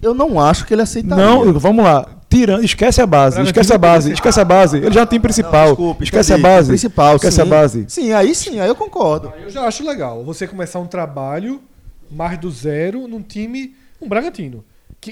Eu 0.00 0.14
não 0.14 0.40
acho 0.40 0.64
que 0.64 0.72
ele 0.72 0.82
aceitaria. 0.82 1.16
Não, 1.16 1.52
vamos 1.58 1.84
lá. 1.84 2.06
Tirando, 2.30 2.62
esquece 2.64 3.02
a 3.02 3.06
base, 3.06 3.42
esquece 3.42 3.72
a 3.72 3.78
base, 3.78 4.12
esquece 4.12 4.40
a 4.40 4.44
base. 4.44 4.76
Ele 4.76 4.92
já 4.92 5.04
tem 5.04 5.18
principal. 5.18 5.70
Desculpa, 5.70 6.04
esquece 6.04 6.32
entendi. 6.32 6.46
a 6.46 6.48
base. 6.48 6.68
Principal, 6.68 7.16
esquece 7.16 7.36
sim. 7.36 7.42
a 7.42 7.44
base. 7.44 7.84
Sim, 7.88 8.12
aí 8.12 8.32
sim, 8.32 8.60
aí 8.60 8.68
eu 8.68 8.76
concordo. 8.76 9.32
Eu 9.42 9.50
já 9.50 9.62
acho 9.62 9.84
legal 9.84 10.24
você 10.24 10.46
começar 10.46 10.78
um 10.78 10.86
trabalho 10.86 11.60
mais 12.08 12.38
do 12.38 12.48
zero 12.52 13.08
num 13.08 13.20
time, 13.20 13.74
um 14.00 14.08
Bragantino. 14.08 14.64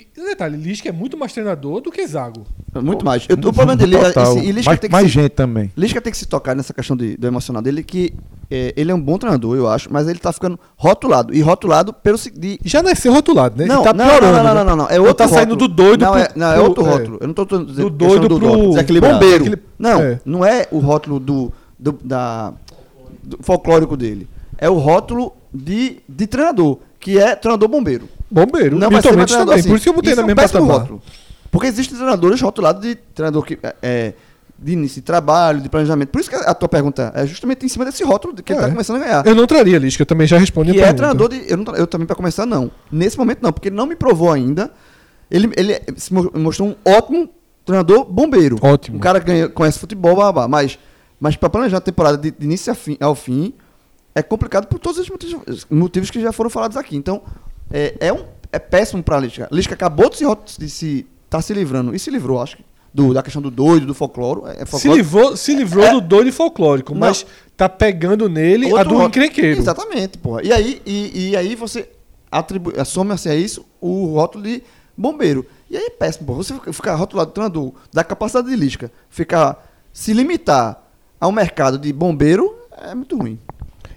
Que, 0.03 0.21
detalhe, 0.23 0.57
Lisca 0.57 0.89
é 0.89 0.93
muito 0.93 1.17
mais 1.17 1.33
treinador 1.33 1.81
do 1.81 1.93
que 1.93 2.05
Zago. 2.07 2.45
Muito 2.83 3.05
mais. 3.05 3.25
Eu- 3.29 3.37
o 3.37 3.41
problema 3.41 3.77
dele 3.77 3.95
é 3.97 4.05
Total. 4.11 4.37
esse- 4.37 4.45
e 4.47 4.51
Lisca 4.51 4.71
mais, 4.71 4.81
tem 4.81 4.91
que 4.91 4.93
mais 4.93 5.07
se- 5.07 5.13
gente 5.13 5.31
também. 5.31 5.71
Lisca 5.77 6.01
tem 6.01 6.11
que 6.11 6.19
se 6.19 6.27
tocar 6.27 6.57
nessa 6.57 6.75
questão 6.75 6.97
de- 6.97 7.17
do 7.17 7.27
emocional 7.29 7.63
dele, 7.63 7.85
que 7.85 8.13
é, 8.51 8.75
ele 8.77 8.91
é 8.91 8.95
um 8.95 9.01
bom 9.01 9.17
treinador, 9.19 9.57
eu 9.57 9.69
acho, 9.69 9.93
mas 9.93 10.09
ele 10.09 10.19
tá 10.19 10.33
ficando 10.33 10.59
rotulado. 10.77 11.33
E 11.33 11.41
rotulado 11.41 11.93
pelo 11.93 12.19
de, 12.19 12.59
Já 12.65 12.83
nasceu 12.83 13.13
rotulado, 13.13 13.57
né? 13.57 13.67
Não, 13.67 13.77
Ele 13.77 13.85
tá 13.85 13.93
não, 13.93 14.05
piorando. 14.05 14.33
não, 14.37 14.43
não, 14.43 14.43
né? 14.43 14.55
não, 14.55 14.65
não, 14.65 14.77
não, 14.77 14.89
É 14.91 14.95
Ele 14.95 14.99
outro 15.01 15.15
tá 15.15 15.29
saindo 15.29 15.55
do 15.55 15.69
doido 15.69 16.01
não, 16.05 16.11
pro- 16.13 16.21
é, 16.21 16.29
não, 16.35 16.53
é 16.53 16.61
outro 16.61 16.85
é. 16.85 16.89
rótulo. 16.91 17.19
Eu 17.21 17.27
não 17.29 17.35
tô 17.35 17.45
dizendo 17.45 17.89
Do 17.89 17.91
doido 17.91 18.27
pro- 18.27 18.49
rótulo. 18.49 19.01
Bombeiro. 19.01 19.45
Aquele- 19.45 19.63
Não, 19.79 20.01
é. 20.01 20.21
não 20.25 20.45
é 20.45 20.67
o 20.73 20.79
rótulo 20.81 21.21
do, 21.21 21.53
do- 21.79 21.99
da, 22.03 22.53
do 23.23 23.39
folclórico 23.43 23.97
dele. 23.97 24.29
É 24.59 24.69
o 24.69 24.75
rótulo 24.79 25.33
de, 25.53 25.99
de 26.09 26.27
treinador, 26.27 26.79
que 26.99 27.17
é 27.19 27.37
treinador 27.37 27.69
bombeiro. 27.69 28.09
Bombeiro. 28.31 28.79
Não 28.79 28.89
Virtualmente 28.91 29.29
treinador 29.29 29.39
também. 29.55 29.61
assim. 29.61 29.69
Por 29.69 29.75
isso 29.77 29.83
que 29.85 29.89
eu 29.89 29.95
botei 29.95 30.13
Isso 30.13 30.17
na 30.17 30.23
é 30.23 30.25
um 30.25 30.35
mesma 30.35 30.43
patamar. 30.43 30.79
rótulo. 30.81 31.03
Porque 31.51 31.67
existem 31.69 31.97
treinadores 31.97 32.41
rotulados 32.41 32.83
de 32.83 32.95
treinador 32.97 33.45
que 33.45 33.59
é, 33.63 33.75
é, 33.83 34.15
de 34.59 34.73
início 34.73 35.01
de 35.01 35.05
trabalho, 35.07 35.61
de 35.61 35.69
planejamento. 35.69 36.09
Por 36.09 36.21
isso 36.21 36.29
que 36.31 36.35
a 36.37 36.53
tua 36.55 36.69
pergunta 36.69 37.13
é 37.15 37.25
justamente 37.27 37.65
em 37.65 37.69
cima 37.69 37.85
desse 37.85 38.03
rótulo 38.03 38.35
que 38.35 38.53
ele 38.53 38.59
É. 38.59 38.63
está 38.63 38.71
começando 38.73 38.97
a 38.97 39.05
ganhar. 39.05 39.27
Eu 39.27 39.35
não 39.35 39.47
traria 39.47 39.79
Lisca, 39.79 40.03
eu 40.03 40.07
também 40.07 40.27
já 40.27 40.37
respondi 40.39 40.73
Que 40.73 40.79
a 40.81 40.87
é 40.89 40.93
pergunta. 40.93 41.03
treinador 41.15 41.29
de. 41.29 41.51
Eu, 41.53 41.57
não 41.59 41.75
eu 41.77 41.87
também, 41.87 42.07
para 42.07 42.17
começar, 42.17 42.45
não. 42.45 42.71
Nesse 42.91 43.17
momento, 43.19 43.39
não, 43.43 43.53
porque 43.53 43.69
ele 43.69 43.77
não 43.77 43.87
me 43.87 43.95
provou 43.95 44.33
ainda. 44.33 44.71
Ele, 45.31 45.51
ele 45.57 45.81
se 45.97 46.13
mo- 46.13 46.31
mostrou 46.35 46.69
um 46.71 46.77
ótimo 46.85 47.29
treinador 47.65 48.05
bombeiro. 48.05 48.57
Ótimo. 48.61 48.97
Um 48.97 49.01
cara 49.01 49.21
que 49.21 49.27
ganha, 49.27 49.49
conhece 49.49 49.79
futebol, 49.79 50.15
blá, 50.17 50.33
blá, 50.33 50.49
mas, 50.49 50.79
mas 51.21 51.37
para 51.37 51.49
planejar 51.49 51.79
a 51.79 51.81
temporada 51.81 52.19
de, 52.19 52.31
de 52.31 52.45
início 52.45 52.75
fim- 52.75 52.97
ao 53.01 53.15
fim, 53.15 53.55
é 54.15 54.23
complicado 54.23 54.67
por 54.67 54.79
todos 54.79 54.99
os 54.99 55.09
motivos, 55.09 55.67
motivos 55.71 56.11
que 56.11 56.21
já 56.21 56.31
foram 56.33 56.51
falados 56.51 56.77
aqui. 56.77 56.97
Então, 56.97 57.23
é, 57.73 57.95
é, 58.01 58.13
um, 58.13 58.25
é 58.53 58.59
péssimo 58.59 59.03
para 59.03 59.17
a 59.17 59.21
Lisca. 59.21 59.49
Lisca 59.51 59.75
acabou 59.75 60.09
de 60.11 60.17
se, 60.19 60.25
de 60.59 60.71
se 60.71 61.07
tá 61.29 61.41
se 61.43 61.53
livrando, 61.53 61.95
e 61.95 61.99
se 61.99 62.11
livrou, 62.11 62.41
acho 62.41 62.57
que, 62.57 62.65
do, 62.93 63.13
da 63.13 63.23
questão 63.23 63.43
do 63.43 63.51
doido, 63.51 63.87
do 63.87 63.95
folclore. 63.95 64.43
É, 64.57 64.65
Se 64.65 64.71
folclore. 64.71 64.99
livrou, 64.99 65.37
se 65.37 65.55
livrou 65.55 65.85
É. 65.85 65.91
do 65.93 66.01
doido 66.01 66.33
folclórico, 66.33 66.93
Não. 66.93 67.01
mas 67.01 67.27
tá 67.57 67.69
pegando 67.69 68.29
nele 68.29 68.67
a 68.67 68.75
Outro 68.75 68.85
do 68.85 68.91
rótulo. 68.95 69.09
encrenqueiro. 69.09 69.59
Exatamente, 69.61 70.17
porra. 70.19 70.43
E 70.45 70.53
aí, 70.53 70.81
e, 70.87 71.31
e 71.31 71.37
aí 71.37 71.57
você 71.57 71.89
atribui, 72.31 72.75
assome-se 72.79 73.29
a 73.29 73.35
isso 73.35 73.65
o 73.81 74.15
rótulo 74.15 74.45
de 74.45 74.63
bombeiro. 74.97 75.45
E 75.69 75.77
aí 75.77 75.87
é 75.87 75.91
péssimo, 75.91 76.27
porra. 76.27 76.43
Você 76.45 76.55
ficar 76.73 76.95
rotulado 76.95 77.33
treinador 77.33 77.73
da 77.93 78.05
capacidade 78.05 78.49
de 78.49 78.55
lisca, 78.55 78.93
ficar 79.11 79.73
se 79.93 80.13
limitar 80.13 80.81
ao 81.21 81.33
mercado 81.33 81.79
de 81.79 81.93
bombeiro 81.93 82.55
é 82.81 82.95
muito 82.95 83.17
ruim. 83.19 83.39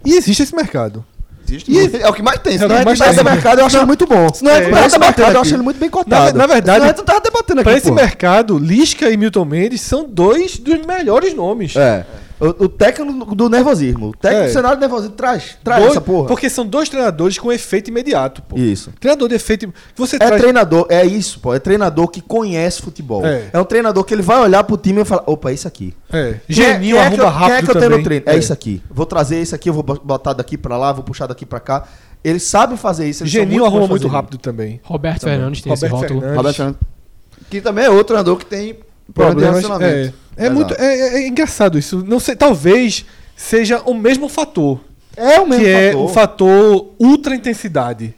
E 0.04 0.16
existe 0.16 0.42
esse 0.42 0.56
mercado. 0.56 1.06
Existe. 1.50 1.72
E- 1.72 2.02
é 2.02 2.10
o 2.10 2.14
que 2.14 2.22
mais 2.22 2.40
tem. 2.40 2.54
É 2.54 2.56
o 2.56 2.60
senão 2.60 2.76
que 2.76 2.82
a 2.82 2.86
mais 2.86 3.00
esse 3.02 3.24
mercado 3.24 3.60
eu 3.60 3.66
acho 3.66 3.78
ele 3.78 3.86
muito 3.86 4.06
bom. 4.06 4.26
A 4.26 4.28
gente 4.28 4.48
É, 4.48 4.62
não 4.70 4.72
tá 4.72 4.86
esse 4.86 5.00
mercado 5.00 5.00
debatendo 5.00 5.32
eu 5.38 5.42
acho 5.42 5.54
ele 5.56 5.64
muito 5.64 5.80
bem 5.80 5.90
Na, 5.90 5.94
cotado. 5.94 6.38
na 6.38 6.46
verdade, 6.48 6.76
Senão 6.80 6.86
a 6.86 6.88
gente 6.90 6.98
não 6.98 7.06
tava 7.06 7.22
debatendo 7.22 7.60
aqui, 7.62 7.70
pra 7.70 7.78
esse 7.78 7.92
mercado, 7.92 8.58
Lisca 8.58 9.10
e 9.10 9.18
Milton 9.18 9.46
Mendes 9.46 9.82
são 9.82 10.06
dois 10.08 10.58
dos 10.58 10.86
melhores 10.86 11.34
nomes. 11.34 11.76
É. 11.76 12.06
O, 12.40 12.66
o 12.66 12.70
técnico 12.70 13.34
do 13.34 13.50
nervosismo. 13.50 14.10
O 14.10 14.16
técnico 14.16 14.44
É. 14.44 14.48
do 14.48 14.54
cenário 14.54 14.78
do 14.78 14.82
nervosismo. 14.82 15.16
Traz, 15.16 15.58
traz 15.64 15.82
Dois- 15.82 15.92
essa 15.94 16.02
porra. 16.02 16.28
Porque 16.28 16.50
são 16.50 16.66
dois 16.66 16.88
treinadores 16.88 17.40
com 17.40 17.52
efeito 17.52 17.90
imediato, 17.90 18.44
pô. 18.44 18.56
Isso. 18.58 18.92
Treinador 19.00 19.28
de 19.30 19.36
efeito. 19.36 19.74
Você 19.96 20.18
É 20.18 20.20
traz. 20.20 20.40
treinador, 20.42 20.86
é 20.90 21.04
isso, 21.04 21.40
pô. 21.40 21.54
É 21.54 21.60
treinador 21.60 22.08
que 22.10 22.22
conhece 22.22 22.82
futebol. 22.82 23.26
É. 23.26 23.50
É. 23.52 23.60
um 23.60 23.64
treinador 23.64 24.04
que 24.04 24.14
ele 24.14 24.22
vai 24.22 24.40
olhar 24.40 24.64
pro 24.64 24.78
time 24.78 25.02
e 25.02 25.06
falar: 25.06 25.24
opa, 25.26 25.50
é 25.50 25.54
isso 25.56 25.68
aqui. 25.68 25.94
É. 26.14 26.20
É- 26.30 26.40
Geninho 26.48 26.98
é 26.98 27.00
que 27.10 27.16
arruma 27.16 27.24
eu- 27.24 27.30
rápido 27.30 27.48
Quem 27.48 27.56
é 27.56 27.62
que 27.64 27.70
eu 27.70 27.74
tenho 27.74 27.84
também. 27.86 27.98
no 27.98 28.04
treino? 28.04 28.24
É. 28.28 28.38
isso 28.38 28.54
aqui. 28.54 28.84
Vou 28.90 29.06
trazer 29.08 29.42
isso 29.42 29.56
aqui, 29.56 29.70
eu 29.70 29.74
vou 29.74 29.84
bo- 29.84 30.00
botar 30.04 30.34
daqui 30.34 30.58
pra 30.58 30.78
lá, 30.78 30.92
vou 30.92 31.04
puxar 31.04 31.26
daqui 31.26 31.46
pra 31.46 31.60
cá. 31.60 31.86
Eles 32.24 32.44
sabem 32.44 32.78
fazer 32.78 33.10
isso. 33.10 33.26
Geninho 33.26 33.62
muito 33.62 33.66
arruma 33.66 33.88
muito 33.88 34.08
rápido 34.08 34.38
também. 34.38 34.80
Roberto 34.84 35.22
Fernandes 35.24 35.62
tem 35.62 35.74
esse 35.74 35.86
Roberto 35.88 36.02
rótulo. 36.02 36.20
Fernandes. 36.20 36.38
Roberto 36.38 36.56
Fernandes. 36.56 36.82
Que 37.50 37.62
também 37.62 37.86
é 37.86 37.90
outro 37.90 38.06
treinador 38.08 38.38
que 38.38 38.46
tem 38.46 38.78
Problemas. 39.14 39.64
É, 39.82 40.12
é, 40.36 40.50
muito, 40.50 40.74
é, 40.76 40.86
é- 40.86 41.14
é 41.24 41.28
engraçado 41.28 41.78
isso. 41.78 42.04
Não 42.08 42.20
sei, 42.20 42.36
talvez 42.36 43.06
seja 43.36 43.82
o 43.86 43.94
mesmo 43.94 44.28
fator. 44.30 44.80
É 45.16 45.40
o 45.40 45.48
mesmo 45.48 45.64
que 45.64 45.70
é 45.70 45.92
fator. 45.92 46.06
o 46.06 46.08
fator 46.10 46.88
ultra 47.00 47.36
intensidade. 47.36 48.14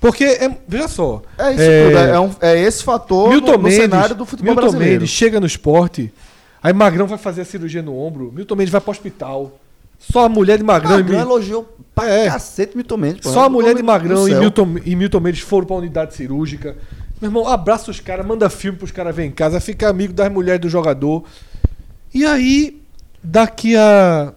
Porque, 0.00 0.24
é, 0.24 0.50
veja 0.66 0.88
só. 0.88 1.22
É 1.38 1.52
isso 1.52 1.60
É, 1.62 1.84
tudo. 1.86 1.98
É, 1.98 2.20
um- 2.20 2.30
é 2.40 2.60
esse 2.60 2.82
fator 2.82 3.28
Milton 3.28 3.52
no, 3.52 3.56
no 3.58 3.62
Mendes, 3.64 3.78
cenário 3.78 4.14
do 4.16 4.26
futebol 4.26 4.52
Milton 4.54 4.60
brasileiro. 4.70 5.00
Mendes 5.00 5.10
chega 5.10 5.38
no 5.38 5.46
esporte, 5.46 6.12
aí 6.62 6.72
Magrão 6.72 7.06
vai 7.06 7.18
fazer 7.18 7.42
a 7.42 7.44
cirurgia 7.44 7.82
no 7.82 7.96
ombro, 7.96 8.32
Milton 8.34 8.56
Mendes 8.56 8.72
vai 8.72 8.80
pro 8.80 8.90
hospital. 8.90 9.58
Só 10.00 10.24
a 10.24 10.28
mulher 10.28 10.58
de 10.58 10.64
Magrão, 10.64 10.98
e 10.98 11.02
Magrão 11.02 11.18
Mi- 11.20 11.24
elogiou 11.24 11.76
pra 11.94 12.08
É. 12.10 12.28
cacete 12.28 12.76
Milton 12.76 12.96
Mendes. 12.96 13.20
pô. 13.22 13.30
só 13.30 13.44
a 13.44 13.48
mulher 13.48 13.76
de 13.76 13.82
Magrão 13.84 14.28
e. 14.28 14.34
Milton, 14.34 14.76
e 14.84 14.96
Milton 14.96 15.20
Mendes 15.20 15.40
foram 15.42 15.64
pra 15.66 15.76
unidade 15.76 16.14
cirúrgica. 16.14 16.76
Meu 17.22 17.28
irmão, 17.28 17.46
abraça 17.46 17.88
os 17.88 18.00
caras, 18.00 18.26
manda 18.26 18.50
filme 18.50 18.76
pros 18.76 18.90
caras 18.90 19.14
verem 19.14 19.30
em 19.30 19.32
casa, 19.32 19.60
fica 19.60 19.88
amigo 19.88 20.12
das 20.12 20.28
mulheres 20.28 20.60
do 20.60 20.68
jogador. 20.68 21.24
E 22.12 22.26
aí, 22.26 22.82
daqui 23.22 23.76
a 23.76 24.34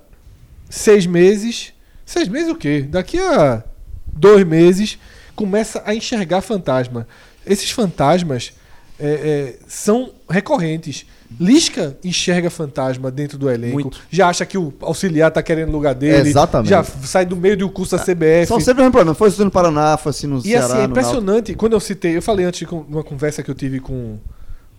seis 0.69 1.07
meses. 1.07 1.73
Seis 2.05 2.27
meses 2.27 2.47
o 2.47 2.55
quê? 2.55 2.85
Daqui 2.87 3.17
a 3.17 3.63
dois 4.05 4.45
meses, 4.45 4.99
começa 5.35 5.81
a 5.83 5.95
enxergar 5.95 6.41
fantasma. 6.41 7.07
Esses 7.43 7.71
fantasmas 7.71 8.53
é, 8.99 9.07
é, 9.07 9.59
são 9.67 10.13
recorrentes. 10.29 11.07
Lisca 11.39 11.97
enxerga 12.03 12.49
fantasma 12.49 13.09
dentro 13.11 13.37
do 13.37 13.49
elenco. 13.49 13.73
Muito. 13.73 14.01
Já 14.09 14.29
acha 14.29 14.45
que 14.45 14.57
o 14.57 14.73
auxiliar 14.81 15.31
tá 15.31 15.41
querendo 15.43 15.69
o 15.69 15.71
lugar 15.71 15.93
dele. 15.95 16.29
Exatamente. 16.29 16.69
Já 16.69 16.83
sai 16.83 17.25
do 17.25 17.35
meio 17.35 17.57
do 17.57 17.69
curso 17.69 17.97
da 17.97 18.03
CBF. 18.03 18.47
São 18.47 18.59
sempre 18.59 18.81
o 18.81 18.85
mesmo 18.85 18.91
problema. 18.91 19.13
Foi 19.15 19.29
no 19.43 19.51
Paraná, 19.51 19.97
foi 19.97 20.09
assim 20.11 20.27
no 20.27 20.37
E 20.39 20.43
Ceará. 20.43 20.65
assim, 20.65 20.77
é 20.81 20.83
impressionante. 20.85 21.53
Quando 21.55 21.73
eu 21.73 21.79
citei, 21.79 22.15
eu 22.15 22.21
falei 22.21 22.45
antes 22.45 22.59
de 22.59 22.65
com- 22.65 22.81
uma 22.87 23.03
conversa 23.03 23.41
que 23.43 23.49
eu 23.51 23.55
tive 23.55 23.79
com, 23.79 24.17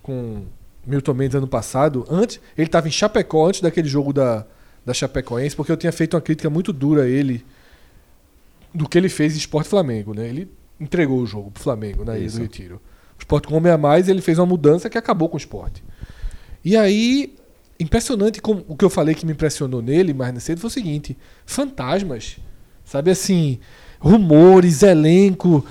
com 0.03 0.43
Milton 0.87 1.15
Mendes 1.15 1.35
ano 1.35 1.49
passado. 1.49 2.07
Antes, 2.09 2.41
ele 2.57 2.67
estava 2.69 2.89
em 2.89 2.91
Chapecó, 2.91 3.47
antes 3.49 3.61
daquele 3.61 3.89
jogo 3.89 4.13
da, 4.13 4.45
da 4.85 4.95
Chapecoense, 4.95 5.55
porque 5.57 5.71
eu 5.73 5.77
tinha 5.77 5.93
feito 5.93 6.15
uma 6.15 6.21
crítica 6.21 6.49
muito 6.49 6.73
dura 6.73 7.03
a 7.03 7.07
ele 7.09 7.45
do 8.75 8.89
que 8.89 8.97
ele 8.99 9.09
fez 9.09 9.35
em 9.35 9.39
Esporte 9.39 9.69
Flamengo. 9.69 10.15
Né? 10.15 10.29
Ele 10.29 10.51
entregou 10.81 11.21
o 11.21 11.27
jogo 11.27 11.51
pro 11.51 11.63
Flamengo 11.63 12.05
na 12.05 12.17
ilha 12.19 12.31
do 12.31 12.39
Retiro. 12.41 12.77
O 13.19 13.21
Esporte 13.21 13.49
com 13.49 13.57
homem 13.57 13.73
a 13.73 13.79
mais, 13.79 14.09
ele 14.09 14.21
fez 14.21 14.39
uma 14.39 14.45
mudança 14.47 14.91
que 14.91 14.99
acabou 14.99 15.29
com 15.29 15.37
o 15.37 15.39
esporte. 15.39 15.83
E 16.67 16.77
aí, 16.77 17.33
impressionante 17.79 18.43
como 18.43 18.65
o 18.67 18.77
que 18.77 18.85
eu 18.85 18.91
falei 18.91 19.15
que 19.15 19.25
me 19.25 19.31
impressionou 19.31 19.81
nele 19.81 20.13
mais 20.13 20.43
cedo 20.43 20.61
foi 20.61 20.67
o 20.67 20.73
seguinte: 20.73 21.17
fantasmas. 21.47 22.39
Sabe 22.85 23.09
assim, 23.09 23.61
rumores, 24.01 24.83
elenco. 24.83 25.65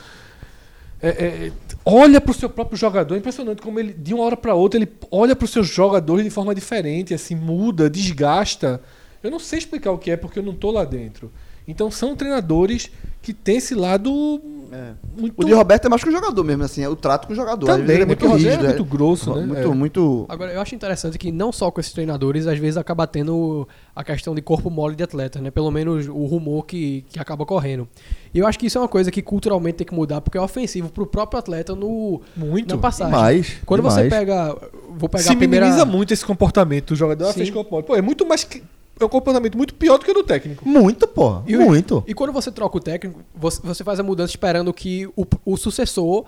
é, 1.01 1.09
é, 1.09 1.51
olha 1.83 2.21
para 2.21 2.31
o 2.31 2.33
seu 2.33 2.49
próprio 2.49 2.77
jogador, 2.77 3.13
é 3.15 3.17
impressionante 3.17 3.61
como 3.61 3.77
ele, 3.77 3.91
de 3.91 4.13
uma 4.13 4.23
hora 4.23 4.37
para 4.37 4.55
outra, 4.55 4.79
ele 4.79 4.89
olha 5.11 5.35
para 5.35 5.43
os 5.43 5.51
seus 5.51 5.67
jogadores 5.67 6.23
de 6.23 6.29
forma 6.29 6.55
diferente, 6.55 7.13
assim, 7.13 7.35
muda, 7.35 7.89
desgasta. 7.89 8.81
Eu 9.21 9.29
não 9.29 9.39
sei 9.39 9.59
explicar 9.59 9.91
o 9.91 9.97
que 9.97 10.11
é 10.11 10.15
porque 10.15 10.39
eu 10.39 10.43
não 10.43 10.55
tô 10.55 10.71
lá 10.71 10.85
dentro. 10.85 11.29
Então 11.67 11.91
são 11.91 12.15
treinadores 12.15 12.89
que 13.21 13.33
têm 13.33 13.57
esse 13.57 13.75
lado 13.75 14.41
É. 14.75 14.91
muito 15.21 15.41
O 15.41 15.45
de 15.45 15.53
Roberto 15.53 15.85
é 15.85 15.89
mais 15.89 16.03
que 16.03 16.09
o 16.09 16.11
jogador 16.11 16.43
mesmo, 16.43 16.63
assim, 16.63 16.83
é 16.83 16.89
o 16.89 16.95
trato 16.95 17.27
com 17.27 17.33
o 17.33 17.35
jogador. 17.35 17.65
Também, 17.65 17.95
ele 17.95 18.03
é 18.03 18.05
muito 18.05 18.27
Rogério 18.27 18.49
rígido. 18.57 18.65
é 18.65 18.67
muito 18.77 18.85
grosso, 18.85 19.33
né? 19.35 19.45
Muito, 19.45 19.71
É. 19.71 19.73
muito. 19.75 20.25
Agora, 20.27 20.51
eu 20.51 20.59
acho 20.61 20.75
interessante 20.75 21.17
que 21.17 21.31
não 21.31 21.51
só 21.51 21.71
com 21.71 21.79
esses 21.79 21.93
treinadores, 21.93 22.47
às 22.47 22.57
vezes 22.59 22.77
acaba 22.77 23.07
tendo 23.07 23.67
a 23.95 24.03
questão 24.03 24.35
de 24.35 24.41
corpo 24.41 24.69
mole 24.69 24.95
de 24.95 25.03
atleta, 25.03 25.39
né? 25.39 25.49
Pelo 25.51 25.71
menos 25.71 26.07
o 26.07 26.25
rumor 26.25 26.65
que, 26.65 27.05
que 27.09 27.19
acaba 27.19 27.45
correndo. 27.45 27.87
E 28.33 28.39
eu 28.39 28.45
acho 28.47 28.59
que 28.59 28.65
isso 28.65 28.77
é 28.77 28.81
uma 28.81 28.87
coisa 28.89 29.09
que 29.09 29.21
culturalmente 29.21 29.77
tem 29.77 29.87
que 29.87 29.93
mudar, 29.93 30.19
porque 30.19 30.37
é 30.37 30.41
ofensivo 30.41 30.89
pro 30.89 31.05
próprio 31.07 31.39
atleta 31.39 31.73
no, 31.73 32.21
Muito. 32.35 32.75
na 32.75 32.81
passagem. 32.81 33.13
Demais. 33.13 33.53
Quando 33.65 33.81
demais. 33.81 33.95
você 34.03 34.09
pega. 34.09 34.55
Vou 34.97 35.07
pegar 35.07 35.23
Se 35.23 35.31
a 35.31 35.35
primeira. 35.37 35.65
minimiza 35.67 35.85
muito 35.85 36.13
esse 36.13 36.25
comportamento 36.25 36.89
do 36.89 36.95
jogador. 36.95 37.27
Sim. 37.27 37.33
fez 37.39 37.49
corpo 37.49 37.71
mole. 37.71 37.85
Pô, 37.85 37.95
é 37.95 38.01
muito 38.01 38.25
mais 38.27 38.43
que. 38.43 38.61
É 38.99 39.03
um 39.03 39.09
comportamento 39.09 39.57
muito 39.57 39.73
pior 39.73 39.97
do 39.97 40.05
que 40.05 40.11
o 40.11 40.13
do 40.13 40.23
técnico. 40.23 40.67
Muito, 40.67 41.05
porra. 41.07 41.43
E 41.45 41.57
muito. 41.57 42.03
E 42.07 42.13
quando 42.13 42.31
você 42.31 42.51
troca 42.51 42.77
o 42.77 42.79
técnico, 42.79 43.21
você, 43.35 43.61
você 43.61 43.83
faz 43.83 43.99
a 43.99 44.03
mudança 44.03 44.31
esperando 44.31 44.73
que 44.73 45.05
o, 45.17 45.25
o 45.45 45.57
sucessor 45.57 46.25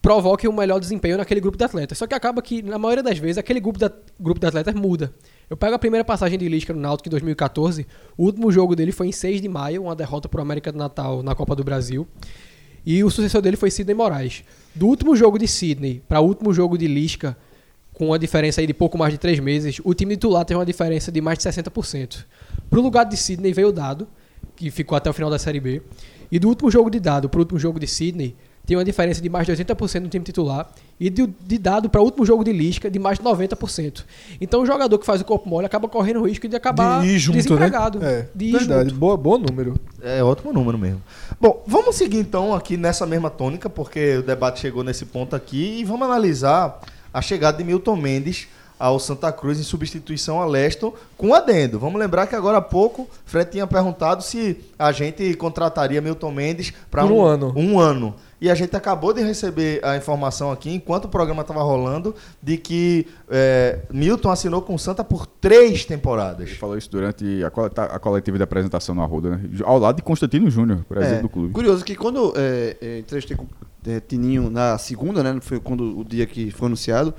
provoque 0.00 0.48
um 0.48 0.52
melhor 0.52 0.78
desempenho 0.78 1.18
naquele 1.18 1.40
grupo 1.40 1.58
de 1.58 1.64
atletas. 1.64 1.98
Só 1.98 2.06
que 2.06 2.14
acaba 2.14 2.40
que, 2.40 2.62
na 2.62 2.78
maioria 2.78 3.02
das 3.02 3.18
vezes, 3.18 3.38
aquele 3.38 3.60
grupo 3.60 3.78
de, 3.78 3.90
grupo 4.18 4.40
de 4.40 4.46
atletas 4.46 4.74
muda. 4.74 5.12
Eu 5.48 5.56
pego 5.56 5.74
a 5.74 5.78
primeira 5.78 6.04
passagem 6.04 6.38
de 6.38 6.48
Lisca 6.48 6.72
no 6.72 6.80
Náutico 6.80 7.08
em 7.08 7.10
2014. 7.10 7.86
O 8.16 8.24
último 8.24 8.50
jogo 8.50 8.76
dele 8.76 8.92
foi 8.92 9.08
em 9.08 9.12
6 9.12 9.42
de 9.42 9.48
maio, 9.48 9.82
uma 9.82 9.96
derrota 9.96 10.28
para 10.28 10.38
o 10.38 10.42
América 10.42 10.70
do 10.72 10.78
Natal 10.78 11.22
na 11.22 11.34
Copa 11.34 11.54
do 11.56 11.64
Brasil. 11.64 12.06
E 12.86 13.04
o 13.04 13.10
sucessor 13.10 13.42
dele 13.42 13.56
foi 13.56 13.70
Sidney 13.70 13.94
Moraes. 13.94 14.44
Do 14.74 14.86
último 14.86 15.14
jogo 15.14 15.38
de 15.38 15.46
Sidney 15.46 16.02
para 16.08 16.20
o 16.20 16.24
último 16.24 16.52
jogo 16.52 16.78
de 16.78 16.86
Lisca, 16.86 17.36
com 18.00 18.06
uma 18.06 18.18
diferença 18.18 18.62
aí 18.62 18.66
de 18.66 18.72
pouco 18.72 18.96
mais 18.96 19.12
de 19.12 19.18
3 19.18 19.40
meses, 19.40 19.78
o 19.84 19.92
time 19.92 20.14
titular 20.14 20.42
teve 20.42 20.58
uma 20.58 20.64
diferença 20.64 21.12
de 21.12 21.20
mais 21.20 21.38
de 21.38 21.44
60%. 21.44 22.24
Pro 22.70 22.80
lugar 22.80 23.04
de 23.04 23.14
Sidney 23.14 23.52
veio 23.52 23.68
o 23.68 23.72
Dado, 23.72 24.08
que 24.56 24.70
ficou 24.70 24.96
até 24.96 25.10
o 25.10 25.12
final 25.12 25.28
da 25.28 25.38
Série 25.38 25.60
B. 25.60 25.82
E 26.32 26.38
do 26.38 26.48
último 26.48 26.70
jogo 26.70 26.88
de 26.88 26.98
Dado 26.98 27.28
pro 27.28 27.40
último 27.40 27.58
jogo 27.58 27.78
de 27.78 27.86
Sidney, 27.86 28.34
tem 28.64 28.74
uma 28.74 28.84
diferença 28.86 29.20
de 29.20 29.28
mais 29.28 29.46
de 29.46 29.52
80% 29.52 30.00
no 30.00 30.08
time 30.08 30.24
titular. 30.24 30.72
E 30.98 31.10
de, 31.10 31.26
de 31.26 31.58
Dado 31.58 31.90
para 31.90 32.00
o 32.00 32.04
último 32.04 32.24
jogo 32.24 32.42
de 32.42 32.54
Lisca, 32.54 32.90
de 32.90 32.98
mais 32.98 33.18
de 33.18 33.24
90%. 33.24 34.02
Então 34.40 34.62
o 34.62 34.66
jogador 34.66 34.98
que 34.98 35.04
faz 35.04 35.20
o 35.20 35.24
corpo 35.26 35.46
mole 35.46 35.66
acaba 35.66 35.86
correndo 35.86 36.20
o 36.20 36.26
risco 36.26 36.48
de 36.48 36.56
acabar 36.56 37.02
de 37.02 37.18
junto, 37.18 37.36
desempregado. 37.36 37.98
né? 37.98 38.10
É, 38.10 38.28
de 38.34 38.50
verdade. 38.50 38.88
junto. 38.88 38.98
Boa, 38.98 39.14
bom 39.18 39.36
número. 39.36 39.74
É 40.00 40.24
ótimo 40.24 40.54
número 40.54 40.78
mesmo. 40.78 41.02
Bom, 41.38 41.62
vamos 41.66 41.96
seguir 41.96 42.20
então 42.20 42.54
aqui 42.54 42.78
nessa 42.78 43.04
mesma 43.04 43.28
tônica, 43.28 43.68
porque 43.68 44.16
o 44.16 44.22
debate 44.22 44.60
chegou 44.60 44.82
nesse 44.82 45.04
ponto 45.04 45.36
aqui, 45.36 45.80
e 45.80 45.84
vamos 45.84 46.08
analisar 46.08 46.80
a 47.12 47.20
chegada 47.20 47.58
de 47.58 47.64
Milton 47.64 47.96
Mendes 48.00 48.48
ao 48.80 48.98
Santa 48.98 49.30
Cruz 49.30 49.60
em 49.60 49.62
substituição 49.62 50.40
a 50.40 50.46
Leston 50.46 50.92
com 51.16 51.34
adendo. 51.34 51.78
Vamos 51.78 52.00
lembrar 52.00 52.26
que 52.26 52.34
agora 52.34 52.58
há 52.58 52.62
pouco 52.62 53.06
Fred 53.26 53.50
tinha 53.50 53.66
perguntado 53.66 54.22
se 54.22 54.56
a 54.78 54.90
gente 54.90 55.34
contrataria 55.34 56.00
Milton 56.00 56.32
Mendes 56.32 56.72
para 56.90 57.02
Por 57.02 57.12
um 57.12 57.22
ano. 57.22 57.52
Um 57.54 57.78
ano. 57.78 58.14
E 58.40 58.48
a 58.50 58.54
gente 58.54 58.74
acabou 58.74 59.12
de 59.12 59.22
receber 59.22 59.84
a 59.84 59.98
informação 59.98 60.50
aqui, 60.50 60.70
enquanto 60.74 61.04
o 61.04 61.08
programa 61.08 61.42
estava 61.42 61.62
rolando, 61.62 62.14
de 62.42 62.56
que 62.56 63.06
é, 63.28 63.80
Milton 63.90 64.30
assinou 64.30 64.62
com 64.62 64.74
o 64.74 64.78
Santa 64.78 65.04
por 65.04 65.26
três 65.26 65.84
temporadas. 65.84 66.48
Ele 66.48 66.56
falou 66.56 66.78
isso 66.78 66.90
durante 66.90 67.44
a, 67.44 67.50
coleta- 67.50 67.84
a 67.84 67.98
coletiva 67.98 68.38
de 68.38 68.42
apresentação 68.42 68.94
no 68.94 69.02
Arruda, 69.02 69.36
né? 69.36 69.42
Ao 69.62 69.78
lado 69.78 69.96
de 69.96 70.02
Constantino 70.02 70.50
Júnior, 70.50 70.86
presidente 70.88 71.18
É, 71.18 71.22
do 71.22 71.28
clube. 71.28 71.52
Curioso 71.52 71.84
que 71.84 71.94
quando 71.94 72.32
é, 72.34 72.78
é, 72.80 72.98
entrevistei 73.00 73.36
com 73.36 73.46
é, 73.86 74.00
Tininho 74.00 74.48
na 74.48 74.78
segunda, 74.78 75.22
né? 75.22 75.38
Foi 75.42 75.60
quando 75.60 76.00
o 76.00 76.02
dia 76.02 76.24
que 76.24 76.50
foi 76.50 76.64
anunciado. 76.68 77.12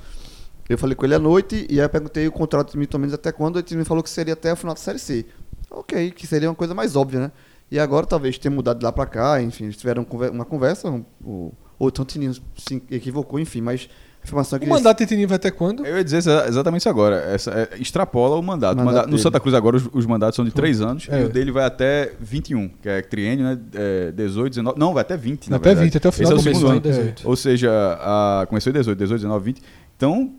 Eu 0.74 0.78
falei 0.78 0.96
com 0.96 1.06
ele 1.06 1.16
à 1.16 1.20
noite 1.20 1.66
e 1.70 1.80
aí 1.80 1.86
eu 1.86 1.90
perguntei 1.90 2.28
o 2.28 2.32
contrato 2.32 2.72
de 2.72 2.78
Milton 2.78 2.98
Mendes 2.98 3.14
até 3.14 3.32
quando, 3.32 3.60
e 3.60 3.64
ele 3.68 3.78
me 3.78 3.86
falou 3.86 4.02
que 4.04 4.10
seria 4.10 4.34
até 4.34 4.54
o 4.54 4.56
final 4.56 4.74
da 4.74 4.80
Série 4.80 5.00
C. 5.00 5.26
Ok, 5.70 6.12
que 6.12 6.28
seria 6.28 6.50
uma 6.50 6.56
coisa 6.56 6.74
mais 6.74 6.96
óbvia, 6.96 7.20
né? 7.20 7.32
E 7.70 7.80
agora 7.80 8.06
talvez 8.06 8.38
tenha 8.38 8.54
mudado 8.54 8.80
de 8.80 8.84
lá 8.86 8.92
pra 8.92 9.06
cá, 9.06 9.42
enfim, 9.42 9.66
eles 9.66 9.78
tiveram 9.78 10.06
uma 10.34 10.44
conversa, 10.46 10.90
um- 10.90 11.06
o, 11.24 11.54
ou 11.80 11.88
então 11.90 12.04
o 12.04 12.06
Tininho 12.06 12.34
se 12.34 12.84
equivocou, 12.92 13.40
enfim, 13.40 13.62
mas 13.62 13.88
a 14.22 14.26
informação 14.28 14.58
é 14.58 14.60
que 14.60 14.66
O 14.66 14.70
mandato 14.70 14.98
de 15.00 15.06
Tininho 15.06 15.28
vai 15.30 15.38
até 15.38 15.50
quando? 15.50 15.86
Eu 15.86 15.96
ia 15.98 16.04
dizer 16.04 16.18
exa- 16.18 16.46
exatamente 16.48 16.82
isso 16.82 16.90
agora. 16.90 17.16
Essa, 17.34 17.52
é, 17.52 17.70
extrapola 17.80 18.36
o 18.36 18.42
mandato. 18.44 18.74
O 18.74 18.78
Mandato 18.78 18.96
mandato- 18.96 19.10
no. 19.12 19.18
Santa 19.18 19.40
Cruz 19.40 19.56
agora 19.56 19.78
os, 19.78 19.88
os 19.94 20.06
mandatos 20.06 20.36
são 20.36 20.44
de 20.46 20.52
três 20.52 20.82
anos 20.82 21.08
É. 21.10 21.22
e 21.22 21.26
o 21.26 21.30
dele 21.30 21.52
vai 21.52 21.64
até 21.64 22.12
21, 22.20 22.68
que 22.68 22.90
é 22.90 23.02
triênio, 23.02 23.46
né? 23.46 23.58
É, 23.74 24.12
18, 24.12 24.50
19. 24.52 24.78
Não, 24.78 24.94
vai 24.94 25.02
até 25.02 25.16
20. 25.16 25.50
na 25.50 25.56
Até 25.56 25.70
verdade. 25.70 25.86
20, 25.88 25.98
até 25.98 26.10
o 26.10 26.12
final 26.12 26.34
Esse 26.38 26.50
é 26.50 26.52
do 26.52 26.56
o 26.58 26.60
segundo 26.60 26.84
mês, 26.84 26.98
ano. 26.98 27.06
né? 27.06 27.14
Ou 27.24 27.36
seja, 27.38 27.72
a, 28.02 28.46
começou 28.48 28.70
em 28.70 28.74
18, 28.74 28.98
18, 28.98 29.20
19, 29.22 29.46
20. 29.46 29.62
Então, 29.96 30.34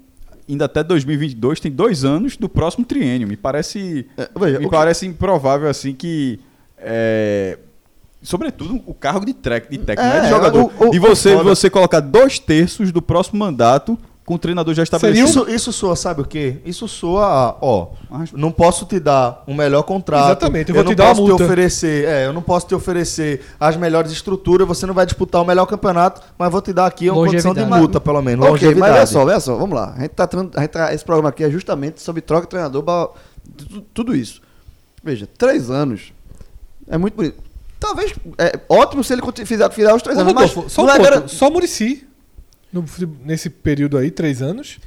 ainda 0.49 0.65
até 0.67 0.83
2022 0.83 1.61
tem 1.61 1.71
dois 1.73 2.05
anos 2.05 2.37
do 2.37 2.49
próximo 2.49 2.85
triênio. 2.85 3.27
Me 3.29 3.37
parece, 3.37 4.07
É, 4.17 4.29
veja, 4.39 4.59
me 4.59 4.67
o 4.67 4.69
que- 4.71 4.75
parece 4.77 5.07
improvável 5.07 5.69
assim 5.69 5.95
que. 5.95 6.41
é, 6.79 7.59
Sobretudo 8.25 8.81
o 8.87 8.95
cargo 8.95 9.27
de, 9.27 9.35
trek, 9.35 9.69
de 9.69 9.79
técnico, 9.79 10.01
É, 10.09 10.21
né, 10.21 10.21
de 10.23 10.29
jogador. 10.29 10.71
o- 10.79 10.91
o- 10.91 10.95
e 10.95 10.99
você, 11.01 11.35
o 11.35 11.43
você 11.43 11.69
colocar 11.69 11.99
dois 11.99 12.39
terços 12.39 12.93
do 12.93 13.03
próximo 13.03 13.41
mandato 13.41 13.99
com 14.25 14.35
o 14.35 14.39
treinador 14.39 14.73
já 14.73 14.83
estabelecido. 14.85 15.29
Isso, 15.29 15.51
isso 15.51 15.73
soa, 15.73 15.97
sabe 15.97 16.21
o 16.23 16.25
quê? 16.25 16.59
Isso 16.65 16.87
soa, 16.87 17.57
ó, 17.61 17.89
Mas- 18.09 18.31
não 18.33 18.53
posso 18.53 18.85
te 18.87 19.01
dar 19.01 19.43
um 19.49 19.55
melhor 19.55 19.83
contrato. 19.83 20.27
Exatamente, 20.27 20.69
eu 20.71 20.75
vou 20.77 20.85
não 20.85 20.93
te 20.93 20.97
posso 20.97 21.25
te 21.25 21.33
oferecer, 21.33 22.05
é, 22.09 22.27
eu 22.27 22.33
não 22.33 22.41
posso 22.43 22.67
te 22.69 22.75
oferecer 22.75 23.45
as 23.59 23.77
melhores 23.77 24.13
estruturas, 24.13 24.67
você 24.67 24.87
não 24.87 24.95
vai 24.95 25.05
disputar 25.07 25.43
o 25.43 25.45
melhor 25.45 25.67
campeonato, 25.67 26.21
mas 26.39 26.51
vou 26.53 26.63
te 26.63 26.73
dar 26.73 26.87
aqui 26.87 27.11
uma 27.11 27.25
condição 27.25 27.53
de 27.53 27.61
Longevidade. 27.61 27.81
multa, 27.83 28.01
pelo 28.01 28.23
menos, 28.23 28.45
Ok, 28.47 28.53
mas 28.53 28.63
longevidade. 28.63 28.97
olha 28.97 29.07
só, 29.07 29.21
olha 29.25 29.41
só, 29.41 29.57
vamos 29.57 29.75
lá. 29.77 29.93
A 29.97 30.01
gente 30.03 30.11
tá, 30.11 30.29
a 30.57 30.61
gente 30.61 30.71
tá- 30.71 30.95
esse 30.95 31.05
programa 31.05 31.29
aqui 31.31 31.43
é 31.43 31.51
justamente 31.51 32.01
sobre 32.01 32.23
troca 32.23 32.43
de 32.43 32.51
treinador, 32.51 32.85
tudo 33.93 34.15
isso. 34.15 34.41
Veja, 35.03 35.29
três 35.37 35.69
anos 35.69 36.13
é 36.89 36.97
muito 36.97 37.15
bonito. 37.15 37.43
Talvez, 37.81 38.15
é 38.39 38.61
ótimo 38.69 39.03
se 39.03 39.13
ele 39.13 39.23
fizer, 39.45 39.69
fizer 39.73 39.93
os 39.93 40.01
três 40.03 40.17
Ô, 40.17 40.21
anos, 40.21 40.33
mas 40.33 40.51
Rodolfo, 40.51 40.71
só, 40.71 40.85
um 40.85 40.89
é 40.89 41.27
só 41.29 41.51
Murici, 41.51 42.07
no 42.73 42.85
nesse 43.25 43.51
período 43.51 43.97
aí, 43.99 44.11
três 44.11 44.41
anos. 44.43 44.79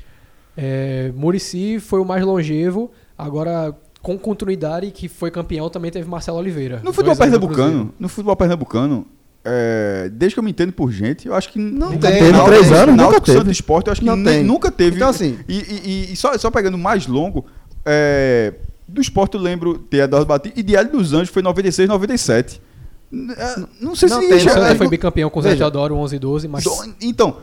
É, 0.57 1.11
Murici 1.15 1.79
foi 1.79 1.99
o 1.99 2.05
mais 2.05 2.23
longevo, 2.23 2.91
agora 3.17 3.75
com 4.01 4.17
continuidade 4.17 4.91
que 4.91 5.07
foi 5.09 5.29
campeão 5.31 5.69
também 5.69 5.91
teve 5.91 6.07
Marcelo 6.09 6.37
Oliveira. 6.37 6.79
No 6.83 6.93
futebol 6.93 7.15
pernambucano, 7.17 7.93
no 7.99 8.07
futebol 8.07 8.35
pernambucano, 8.35 9.05
é, 9.43 10.09
desde 10.13 10.35
que 10.35 10.39
eu 10.39 10.43
me 10.43 10.51
entendo 10.51 10.71
por 10.71 10.91
gente, 10.91 11.27
eu 11.27 11.33
acho 11.35 11.51
que 11.51 11.59
Não 11.59 11.91
nunca 11.91 12.09
tem, 12.09 12.19
teve 12.19 12.31
não 12.31 12.45
três 12.45 12.67
tem. 12.69 12.77
anos, 12.77 12.91
Nunca 12.91 13.03
Náutico, 13.03 13.25
teve. 13.25 13.37
Santo 13.39 13.51
Esporte, 13.51 13.87
eu 13.87 13.91
acho 13.91 14.01
que 14.01 14.07
Não 14.07 14.15
nem- 14.15 14.33
tem. 14.35 14.43
nunca 14.43 14.71
teve. 14.71 14.95
Então, 14.95 15.09
assim- 15.09 15.37
e, 15.47 15.57
e- 15.57 16.13
e 16.13 16.15
só, 16.15 16.37
só 16.37 16.49
pegando 16.49 16.77
mais 16.77 17.05
longo, 17.07 17.45
é, 17.83 18.53
do 18.87 19.01
esporte 19.01 19.35
eu 19.35 19.41
lembro 19.41 19.77
ter 19.79 20.01
Adalto 20.01 20.25
Batista 20.27 20.59
e 20.59 20.63
Diário 20.63 20.91
dos 20.91 21.11
Anjos 21.13 21.29
foi 21.29 21.41
96, 21.41 21.89
97. 21.89 22.61
N- 23.11 23.33
é, 23.33 23.55
Não 23.81 23.95
sei 23.95 24.07
Não 24.09 24.21
se 24.21 24.27
tem, 24.29 24.39
Santa 24.39 24.67
tem. 24.69 24.77
foi 24.77 24.87
bicampeão 24.87 25.29
com 25.29 25.39
o 25.39 25.43
Zé. 25.43 25.55
Teodoro 25.55 25.95
11 25.95 26.15
e 26.15 26.19
12, 26.19 26.47
mas 26.47 26.63
Do- 26.63 26.95
Então, 27.01 27.37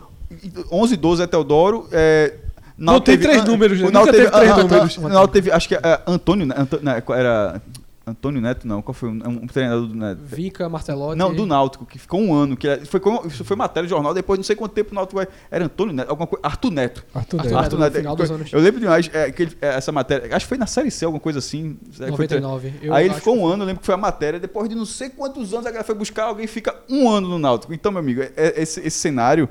11 0.71 0.97
12 0.97 1.23
é 1.23 1.27
Teodoro. 1.27 1.89
É, 1.93 2.35
Não 2.77 3.01
tem 3.01 3.19
três 3.19 3.45
números, 3.45 3.81
né? 3.81 3.89
o 3.89 3.91
Náutico 3.91 4.17
Nunca 4.17 4.31
teve 4.31 4.31
três 4.39 4.53
ah, 4.53 4.63
números. 4.63 4.97
O 4.97 5.09
Náutico 5.09 5.33
teve, 5.33 5.51
acho 5.53 5.69
que 5.69 5.75
é, 5.75 6.03
Antônio, 6.07 6.47
né? 6.47 6.55
Não, 6.83 7.15
era 7.15 7.63
Antônio 8.07 8.41
Neto, 8.41 8.67
não. 8.67 8.83
Qual 8.83 8.93
foi 8.93 9.09
um, 9.09 9.21
um 9.43 9.47
treinador 9.47 9.87
do 9.87 9.95
Neto? 9.95 10.21
Vica, 10.25 10.69
Martelotti. 10.69 11.17
Não, 11.17 11.33
do 11.33 11.47
Náutico, 11.47 11.87
que 11.87 11.99
ficou 11.99 12.21
um 12.21 12.35
ano. 12.35 12.57
Que 12.57 12.69
era- 12.69 12.85
foi, 12.85 13.01
isso 13.27 13.45
foi 13.45 13.57
matéria 13.57 13.87
de 13.87 13.91
jornal, 13.91 14.13
depois 14.13 14.39
não 14.39 14.45
sei 14.45 14.57
quanto 14.57 14.73
tempo 14.73 14.91
o 14.91 14.95
Náutico 14.95 15.17
vai. 15.17 15.29
Era 15.51 15.67
Antônio 15.67 15.95
Neto, 15.95 16.11
alguma 16.11 16.27
coisa. 16.27 16.45
Arthur 16.45 16.71
Neto. 16.71 17.05
Arthur 17.15 17.41
Arthur 17.41 17.79
Neto. 17.79 17.79
Neto. 17.79 17.93
no 17.93 17.99
final 17.99 18.17
dos 18.17 18.31
anos. 18.31 18.53
Eu 18.53 18.61
lembro 18.61 18.81
demais 18.81 19.09
é, 19.13 19.31
que 19.31 19.43
ele- 19.43 19.57
é, 19.61 19.69
essa 19.69 19.93
matéria. 19.93 20.35
Acho 20.35 20.45
que 20.45 20.49
foi 20.49 20.59
na 20.59 20.67
série 20.67 20.91
C, 20.91 21.05
alguma 21.05 21.21
coisa 21.21 21.39
assim. 21.39 21.77
Foi 21.93 22.11
99. 22.11 22.75
Eu 22.83 22.93
Aí 22.93 23.07
ele 23.07 23.15
ficou 23.15 23.37
um 23.37 23.47
ano, 23.47 23.63
eu 23.63 23.67
lembro 23.67 23.81
que 23.81 23.87
foi 23.87 23.95
a 23.95 23.99
matéria. 23.99 24.41
Depois 24.41 24.69
de 24.69 24.75
não 24.75 24.85
sei 24.87 25.09
quantos 25.09 25.53
anos 25.53 25.67
a 25.67 25.71
galera 25.71 25.85
foi 25.85 25.95
buscar, 25.95 26.25
alguém 26.25 26.47
fica 26.47 26.75
um 26.91 27.09
ano 27.09 27.29
no 27.29 27.39
Náutico. 27.39 27.73
Então, 27.73 27.93
meu 27.93 28.01
amigo, 28.01 28.21
é- 28.21 28.33
é- 28.37 28.63
esse, 28.63 28.81
esse 28.81 28.99
cenário. 28.99 29.49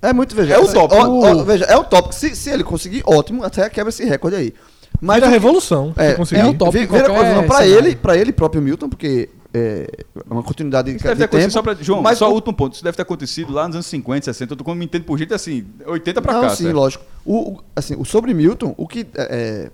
É 0.00 0.12
muito, 0.12 0.34
veja. 0.34 0.54
É 0.54 0.58
o 0.58 0.72
top. 0.72 0.94
ó, 0.94 1.08
ó, 1.08 1.42
veja, 1.44 1.64
é 1.64 1.76
o 1.76 1.84
top. 1.84 2.14
Se, 2.14 2.34
se 2.36 2.50
ele 2.50 2.62
conseguir, 2.62 3.02
ótimo, 3.04 3.42
até 3.44 3.68
quebra 3.68 3.88
esse 3.90 4.04
recorde 4.04 4.36
aí. 4.36 4.54
Mas 5.00 5.18
o 5.22 5.26
que- 5.26 5.30
revolução. 5.32 5.92
É, 5.96 6.14
conseguir. 6.14 6.40
é 6.40 6.44
o 6.46 6.54
top 6.54 6.72
vira 6.78 6.90
revolução 7.02 7.46
pra 7.46 7.56
cenário. 7.58 7.74
ele, 7.86 7.96
pra 7.96 8.16
ele 8.16 8.32
próprio 8.32 8.60
Milton, 8.62 8.88
porque 8.88 9.28
é 9.54 9.86
uma 10.28 10.42
continuidade 10.42 10.90
de, 10.90 10.96
Isso 10.96 11.04
deve 11.06 11.26
ter 11.28 11.36
de 11.36 11.42
tempo. 11.42 11.52
só 11.52 11.62
pra. 11.62 11.74
João, 11.74 12.02
mas 12.02 12.18
só 12.18 12.28
o- 12.28 12.32
o 12.32 12.34
último 12.34 12.52
ponto. 12.54 12.74
Isso 12.74 12.84
deve 12.84 12.96
ter 12.96 13.02
acontecido 13.02 13.52
lá 13.52 13.66
nos 13.66 13.76
anos 13.76 13.86
50, 13.86 14.24
60. 14.24 14.52
Eu 14.52 14.56
tô 14.56 14.64
quando 14.64 14.78
me 14.78 14.84
entendo 14.84 15.04
por 15.04 15.18
gente 15.18 15.32
assim, 15.34 15.64
80 15.86 16.20
pra 16.22 16.32
não, 16.32 16.40
cá. 16.42 16.50
sim, 16.50 16.64
certo? 16.64 16.76
lógico. 16.76 17.04
O, 17.24 17.52
o- 17.54 17.64
assim, 17.76 17.94
o 17.98 18.04
sobre 18.04 18.32
Milton, 18.34 18.74
o 18.76 18.86
que 18.86 19.06
é, 19.14 19.22
é, 19.66 19.70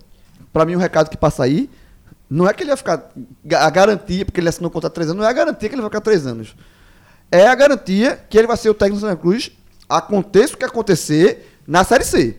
para 0.53 0.65
mim 0.65 0.75
o 0.75 0.79
recado 0.79 1.09
que 1.11 1.17
passa 1.17 1.43
aí 1.45 1.69
não 2.31 2.49
é 2.49 2.53
que 2.55 2.63
ele 2.63 2.69
vai 2.71 2.77
ficar 2.77 3.11
a 3.57 3.71
garantia 3.71 4.25
porque 4.25 4.41
ele 4.41 4.49
assinou 4.49 4.69
um 4.71 4.73
contrato 4.73 4.93
de 4.93 4.95
três 4.95 5.09
anos, 5.11 5.21
não 5.21 5.27
é 5.27 5.31
a 5.31 5.35
garantia 5.35 5.69
que 5.69 5.75
ele 5.75 5.83
vai 5.83 5.91
ficar 5.91 6.01
três 6.01 6.27
anos. 6.27 6.55
É 7.31 7.47
a 7.47 7.55
garantia 7.55 8.19
que 8.29 8.37
ele 8.39 8.47
vai 8.47 8.57
ser 8.57 8.69
o 8.71 8.75
técnico 8.75 9.01
do 9.01 9.07
Santa 9.07 9.17
Cruz, 9.21 9.51
aconteça 9.99 10.55
o 10.55 10.57
que 10.59 10.65
acontecer 10.65 11.59
na 11.67 11.85
série 11.85 12.05
C. 12.05 12.37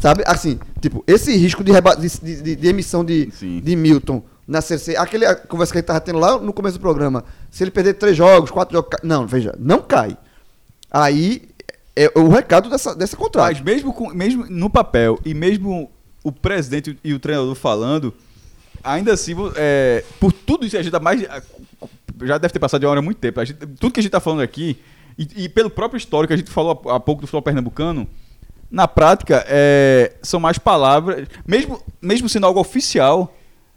Sabe? 0.00 0.22
Assim, 0.26 0.58
tipo, 0.80 1.02
esse 1.06 1.36
risco 1.36 1.64
de, 1.64 1.72
reba- 1.72 1.96
de, 1.96 2.08
de- 2.20 2.56
de- 2.56 2.68
emissão 2.68 3.04
de, 3.04 3.30
Sim. 3.32 3.60
de 3.60 3.74
Milton 3.74 4.22
na 4.46 4.60
série 4.60 4.80
C, 4.80 4.96
aquele 4.96 5.26
a 5.26 5.34
conversa 5.34 5.72
que 5.72 5.78
a 5.78 5.80
gente 5.80 5.86
tava 5.88 6.00
tendo 6.00 6.18
lá 6.18 6.38
no 6.38 6.52
começo 6.52 6.78
do 6.78 6.80
programa, 6.80 7.24
se 7.50 7.64
ele 7.64 7.70
perder 7.70 7.94
três 7.94 8.16
jogos, 8.16 8.50
quatro 8.50 8.74
jogos, 8.76 8.90
não, 9.02 9.26
veja, 9.26 9.54
não 9.58 9.82
cai. 9.82 10.16
Aí 10.90 11.42
é 11.96 12.10
o 12.14 12.28
recado 12.28 12.70
dessa, 12.70 12.94
desse 12.94 13.16
contrato. 13.16 13.52
Mas 13.52 13.60
mesmo, 13.60 13.92
com, 13.92 14.08
mesmo 14.14 14.46
no 14.48 14.70
papel 14.70 15.18
e 15.24 15.34
mesmo 15.34 15.90
o 16.24 16.30
presidente 16.32 16.98
e 17.04 17.12
o 17.12 17.18
treinador 17.18 17.54
falando, 17.54 18.14
ainda 18.82 19.12
assim, 19.12 19.34
é, 19.56 20.04
por 20.20 20.32
tudo 20.32 20.64
isso, 20.64 20.76
a 20.76 20.82
gente 20.82 20.92
tá 20.92 21.00
mais. 21.00 21.20
Já 22.22 22.38
deve 22.38 22.52
ter 22.52 22.58
passado 22.58 22.80
de 22.80 22.86
uma 22.86 22.92
hora 22.92 23.02
muito 23.02 23.18
tempo. 23.18 23.44
Gente- 23.44 23.58
tudo 23.78 23.92
que 23.92 24.00
a 24.00 24.02
gente 24.02 24.12
tá 24.12 24.20
falando 24.20 24.40
aqui, 24.40 24.78
e, 25.18 25.44
e 25.44 25.48
pelo 25.48 25.68
próprio 25.70 25.98
histórico 25.98 26.32
a 26.32 26.36
gente 26.36 26.50
falou 26.50 26.80
há 26.88 27.00
pouco 27.00 27.22
do 27.22 27.26
futebol 27.26 27.42
pernambucano, 27.42 28.06
na 28.70 28.86
prática, 28.86 29.44
é, 29.48 30.12
são 30.22 30.38
mais 30.38 30.58
palavras. 30.58 31.26
Mesmo, 31.46 31.82
mesmo 32.00 32.28
sendo 32.28 32.46
algo 32.46 32.60
oficial, 32.60 33.34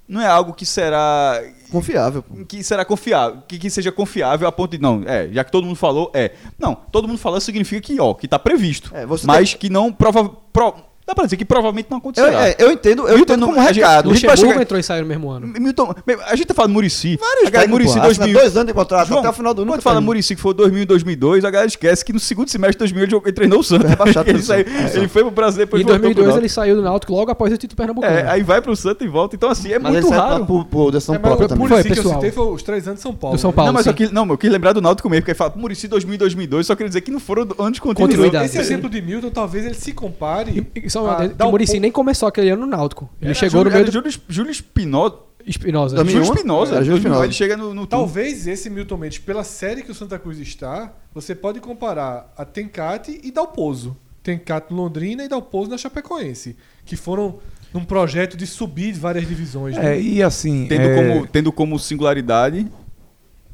não 0.08 0.20
é 0.22 0.28
algo 0.28 0.54
que 0.54 0.66
será 0.66 1.42
Confiável. 1.72 2.22
pô. 2.22 2.44
que 2.46 2.62
será 2.62 2.84
confiável, 2.84 3.42
que, 3.48 3.58
que 3.58 3.70
seja 3.70 3.92
confiável 3.94 4.46
a 4.48 4.52
ponto 4.52 4.72
de 4.72 4.78
não, 4.82 5.04
é, 5.06 5.30
já 5.30 5.44
que 5.46 5.52
todo 5.52 5.66
mundo 5.66 5.78
falou, 5.78 6.12
é. 6.14 6.32
Não, 6.60 6.76
todo 6.76 7.08
mundo 7.08 7.18
falou 7.18 7.40
significa 7.40 7.80
que, 7.82 8.00
ó, 8.02 8.14
que 8.14 8.28
tá 8.28 8.38
previsto. 8.38 8.92
É, 8.94 9.06
você 9.06 9.26
mas 9.26 9.54
que 9.54 9.70
não 9.70 9.94
prova, 9.94 10.28
pro- 10.52 10.76
dá 11.12 11.16
pra 11.16 11.26
dizer 11.26 11.38
que 11.38 11.46
provavelmente 11.46 11.88
não 11.90 11.98
Eu, 11.98 12.00
acontecerá. 12.00 12.48
é, 12.50 12.56
eu 12.58 12.72
entendo, 12.72 13.08
eu 13.08 13.16
Milton 13.18 13.34
entendo 13.34 13.46
como 13.48 13.62
gente- 13.68 13.76
recado. 13.76 14.10
a 14.10 14.14
gente 14.14 14.26
vai 14.26 14.32
Luxemburgo 14.32 14.52
chegar- 14.54 14.62
entrou 14.64 14.80
e 14.80 14.84
saiu 14.84 15.02
no 15.04 15.08
mesmo 15.10 15.30
ano. 15.30 15.48
Milton, 15.48 15.94
a 16.28 16.36
gente 16.36 16.48
tá 16.48 16.54
falando 16.54 16.72
Murici. 16.74 17.18
Vários 17.18 17.48
a 17.48 17.50
galera 17.50 17.70
Murici 17.72 17.94
técnicos, 17.94 18.12
assina 18.12 18.26
2000. 18.26 18.42
dois 18.42 18.58
anos 18.58 18.68
de 18.68 18.74
contrato, 18.74 19.08
João, 19.08 19.20
até 19.20 19.30
o 19.30 19.34
final 19.34 19.54
do 19.54 19.62
ano. 19.64 19.72
Quando 19.72 19.82
fala 19.82 20.02
Murici 20.02 20.36
que 20.36 20.42
foi 20.42 20.54
2000 20.54 20.84
e 20.84 20.86
2002, 20.86 21.46
a 21.46 21.50
galera 21.52 21.68
esquece 21.68 22.04
que 22.06 22.14
no 22.14 22.20
segundo 22.20 22.50
semestre 22.50 22.74
de 22.74 22.80
2000 22.80 23.04
ele, 23.04 23.12
jogou- 23.12 23.28
ele 23.28 23.36
treinou 23.36 23.60
o 23.60 23.64
Santos. 23.64 23.92
É 23.92 23.96
baixado 23.96 24.28
ele, 24.30 24.42
saiu- 24.42 24.66
ele 24.94 25.08
foi 25.08 25.22
pro 25.24 25.32
Brasil 25.32 25.62
E 25.64 25.66
depois 25.66 25.82
em 25.82 25.86
voltou 25.86 26.00
pro 26.00 26.14
2002 26.14 26.28
Náutico. 26.28 26.42
ele 26.42 26.50
saiu 26.50 26.76
do 26.76 26.82
Náutico 26.82 27.14
logo 27.14 27.32
após 27.32 27.54
o 27.54 27.58
título 27.58 27.78
pernambucano. 27.78 28.18
É, 28.18 28.30
aí 28.30 28.42
vai 28.44 28.62
pro 28.62 28.76
Santos 28.76 29.06
e 29.06 29.10
volta. 29.10 29.36
Então, 29.36 29.50
assim, 29.50 29.72
é 29.72 29.80
Mas 29.80 29.92
muito 29.94 30.10
raro. 30.10 30.46
por, 30.46 30.66
por 30.66 30.92
decisão 30.92 31.16
É, 31.16 31.18
mas 31.20 31.28
própria 31.28 31.46
o 31.46 31.50
também. 31.50 31.68
Muricy 31.68 31.82
Foi, 31.82 31.92
que 31.92 32.00
eu 32.00 32.04
pessoal. 32.04 32.16
citei 32.22 32.32
foi 32.32 32.54
os 32.54 32.64
três 32.64 32.88
anos 32.88 33.00
de 33.00 33.04
São 33.04 33.14
Paulo. 33.14 33.38
São 33.38 33.50
né? 33.52 33.56
Paulo. 33.56 33.68
não, 33.68 33.74
mas 33.74 33.86
eu 33.86 33.94
quis, 33.94 34.12
não, 34.12 34.28
eu 34.28 34.38
quis 34.38 34.52
lembrar 34.52 34.74
do 34.74 34.82
Náutico 34.82 35.10
mesmo, 35.10 35.22
porque 35.22 35.32
ele 35.32 35.38
fala 35.38 35.54
Murici 35.56 35.88
2000 35.88 36.18
2002, 36.18 36.68
só 36.68 36.76
quer 36.76 36.88
dizer 36.88 37.02
que 37.02 37.12
não 37.12 37.20
foram 37.20 37.48
anos 37.60 37.74
de 37.74 37.82
continuidade. 37.82 38.46
Esse 38.46 38.58
exemplo 38.60 38.90
de 38.90 39.02
Milton, 39.02 39.30
talvez 39.30 39.66
ele 39.66 39.74
se 39.76 39.92
compare. 39.94 40.66
E, 40.76 40.80
e 40.86 40.90
só 41.04 41.12
a 41.12 41.18
uma 41.18 41.28
dar 41.30 41.46
o 41.46 41.48
um 41.48 41.52
Muricy 41.52 41.72
pouco- 41.74 41.82
nem 41.82 41.92
começou 41.92 42.28
aquele 42.28 42.50
ano 42.50 42.62
no 42.66 42.68
Náutico. 42.68 43.10
Ele 43.22 43.32
Era 43.32 43.40
chegou 43.40 43.60
Júlio, 43.60 43.70
no 43.70 43.74
meio 43.74 43.86
do 43.86 43.92
Júlio, 43.92 44.12
Júlio 44.30 44.52
Espinosa. 44.52 45.16
Espinosa. 45.46 45.98
Júlio 45.98 46.20
um? 46.20 46.22
Espinosa. 46.24 46.76
Era 46.76 46.84
Júlio 46.86 46.98
Espinosa. 46.98 47.24
Ele 47.26 47.34
chega 47.34 47.58
no, 47.58 47.74
no 47.74 47.88
Talvez 47.88 48.46
esse 48.48 48.70
Milton 48.70 48.98
Mendes, 48.98 49.18
pela 49.18 49.44
série 49.44 49.82
que 49.82 49.92
o 49.92 49.96
Santa 49.96 50.20
Cruz 50.20 50.38
está, 50.40 50.94
você 51.14 51.34
pode 51.34 51.60
comparar 51.60 52.32
a 52.38 52.46
Tencate 52.46 53.20
e 53.24 53.32
Dalpozo. 53.32 53.98
Tencate 54.22 54.72
no 54.72 54.78
Londrina 54.84 55.24
e 55.24 55.28
Dalpozo 55.28 55.72
na 55.72 55.78
Chapecoense. 55.80 56.56
Que 56.86 56.96
foram 56.96 57.40
num 57.74 57.84
projeto 57.84 58.38
de 58.38 58.46
subir 58.46 58.92
várias 58.94 59.28
divisões. 59.28 59.76
né? 59.76 59.96
É, 59.98 60.02
e 60.02 60.22
assim. 60.22 60.68
tendo, 60.68 60.84
é, 60.84 60.96
como, 60.96 61.28
tendo 61.28 61.52
como 61.52 61.80
singularidade 61.80 62.68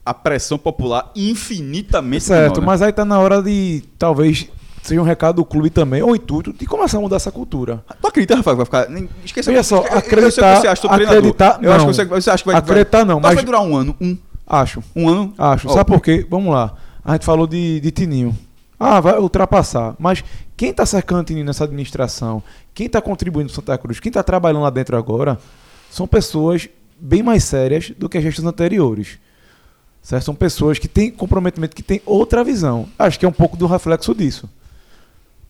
a 0.05 0.13
pressão 0.13 0.57
popular 0.57 1.11
infinitamente 1.15 2.23
Certo, 2.25 2.55
menor, 2.55 2.59
né? 2.61 2.65
mas 2.65 2.81
aí 2.81 2.91
tá 2.91 3.05
na 3.05 3.19
hora 3.19 3.41
de 3.41 3.83
talvez 3.97 4.49
seja 4.87 5.01
um 5.01 5.03
recado 5.03 5.37
do 5.37 5.45
clube 5.45 5.69
também, 5.69 6.01
ou 6.01 6.15
intuito, 6.15 6.51
de 6.53 6.65
começar 6.65 6.97
a 6.97 7.01
mudar 7.01 7.17
essa 7.17 7.31
cultura. 7.31 7.83
Tu 8.01 8.07
acredita, 8.07 8.35
Rafael, 8.35 8.57
que 8.57 8.69
vai 8.71 8.83
ficar. 8.85 9.07
Esqueça 9.25 9.51
Veja 9.51 9.63
só, 9.63 9.77
eu- 9.77 9.83
eu 9.91 9.97
acreditar- 9.97 10.61
você 10.61 10.67
acha 10.67 10.87
acreditar, 10.87 11.59
Eu 11.61 11.71
acho 11.71 11.85
não. 11.85 11.91
que 11.91 11.95
você, 11.97 12.05
você 12.05 12.29
acha 12.29 12.43
que 12.43 12.49
vai. 12.49 12.57
Acreditar 12.57 13.05
não, 13.05 13.19
vai, 13.19 13.31
mas- 13.31 13.35
vai 13.35 13.45
durar 13.45 13.61
um 13.61 13.75
ano. 13.75 13.95
Um, 14.01 14.17
Acho, 14.45 14.81
um 14.95 15.09
ano. 15.09 15.33
acho. 15.37 15.67
Ó, 15.69 15.73
Sabe 15.73 15.85
por 15.91 15.99
quê? 16.01 16.25
Vamos 16.29 16.53
lá. 16.53 16.73
A 17.03 17.13
gente 17.13 17.25
falou 17.25 17.45
de, 17.45 17.79
de 17.81 17.91
Tininho. 17.91 18.37
Ah, 18.79 18.99
vai 19.01 19.17
ultrapassar. 19.19 19.95
Mas 19.99 20.23
quem 20.55 20.71
tá 20.73 20.85
cercando 20.85 21.21
o 21.21 21.23
Tininho 21.23 21.45
nessa 21.45 21.63
administração? 21.65 22.41
Quem 22.73 22.87
tá 22.87 23.01
contribuindo 23.01 23.47
pro 23.51 23.55
Santa 23.55 23.77
Cruz? 23.77 23.99
Quem 23.99 24.11
tá 24.11 24.21
trabalhando 24.23 24.61
lá 24.61 24.69
dentro 24.69 24.95
agora? 24.95 25.37
São 25.89 26.07
pessoas 26.07 26.69
bem 26.99 27.21
mais 27.23 27.43
sérias 27.43 27.91
do 27.97 28.07
que 28.07 28.17
as 28.17 28.23
gestões 28.23 28.47
anteriores. 28.47 29.17
Certo? 30.01 30.23
São 30.23 30.35
pessoas 30.35 30.79
que 30.79 30.87
têm 30.87 31.11
comprometimento, 31.11 31.75
que 31.75 31.83
têm 31.83 32.01
outra 32.05 32.43
visão. 32.43 32.87
Acho 32.97 33.19
que 33.19 33.25
é 33.25 33.29
um 33.29 33.33
pouco 33.33 33.57
do 33.57 33.67
reflexo 33.67 34.15
disso. 34.15 34.49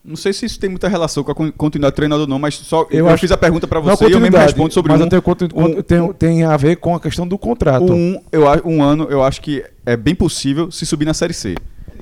Não 0.08 0.16
sei 0.16 0.32
se 0.32 0.46
isso 0.46 0.58
tem 0.58 0.70
muita 0.70 0.88
relação 0.88 1.22
com 1.22 1.32
a 1.34 1.36
con- 1.36 1.52
continuidade 1.52 1.92
do 1.92 1.96
treinador, 1.98 2.28
não, 2.28 2.40
mas 2.40 2.56
só 2.56 2.88
eu, 2.90 3.00
Eu 3.00 3.10
acho- 3.10 3.18
fiz 3.20 3.32
a 3.32 3.38
pergunta 3.38 3.68
Não 3.70 3.82
você 3.82 4.06
e 4.08 4.12
eu 4.14 4.20
mesmo 4.22 4.38
respondo 4.38 4.74
sobre 4.74 4.92
mas 4.94 5.02
um. 5.02 5.04
eu 5.04 5.10
tenho, 5.10 5.52
um- 5.54 5.82
tem, 5.82 6.14
tem 6.14 6.44
a 6.46 6.56
ver 6.56 6.78
com 6.78 6.96
a 6.96 7.00
questão 7.00 7.28
do 7.28 7.38
contrato. 7.38 7.92
Um, 7.92 8.22
eu, 8.32 8.44
um 8.64 8.82
ano, 8.82 9.08
eu 9.10 9.22
acho 9.22 9.42
que 9.42 9.64
é 9.86 9.98
bem 9.98 10.16
possível 10.16 10.72
se 10.72 10.86
subir 10.86 11.04
na 11.04 11.14
Série 11.14 11.34
C. 11.34 11.56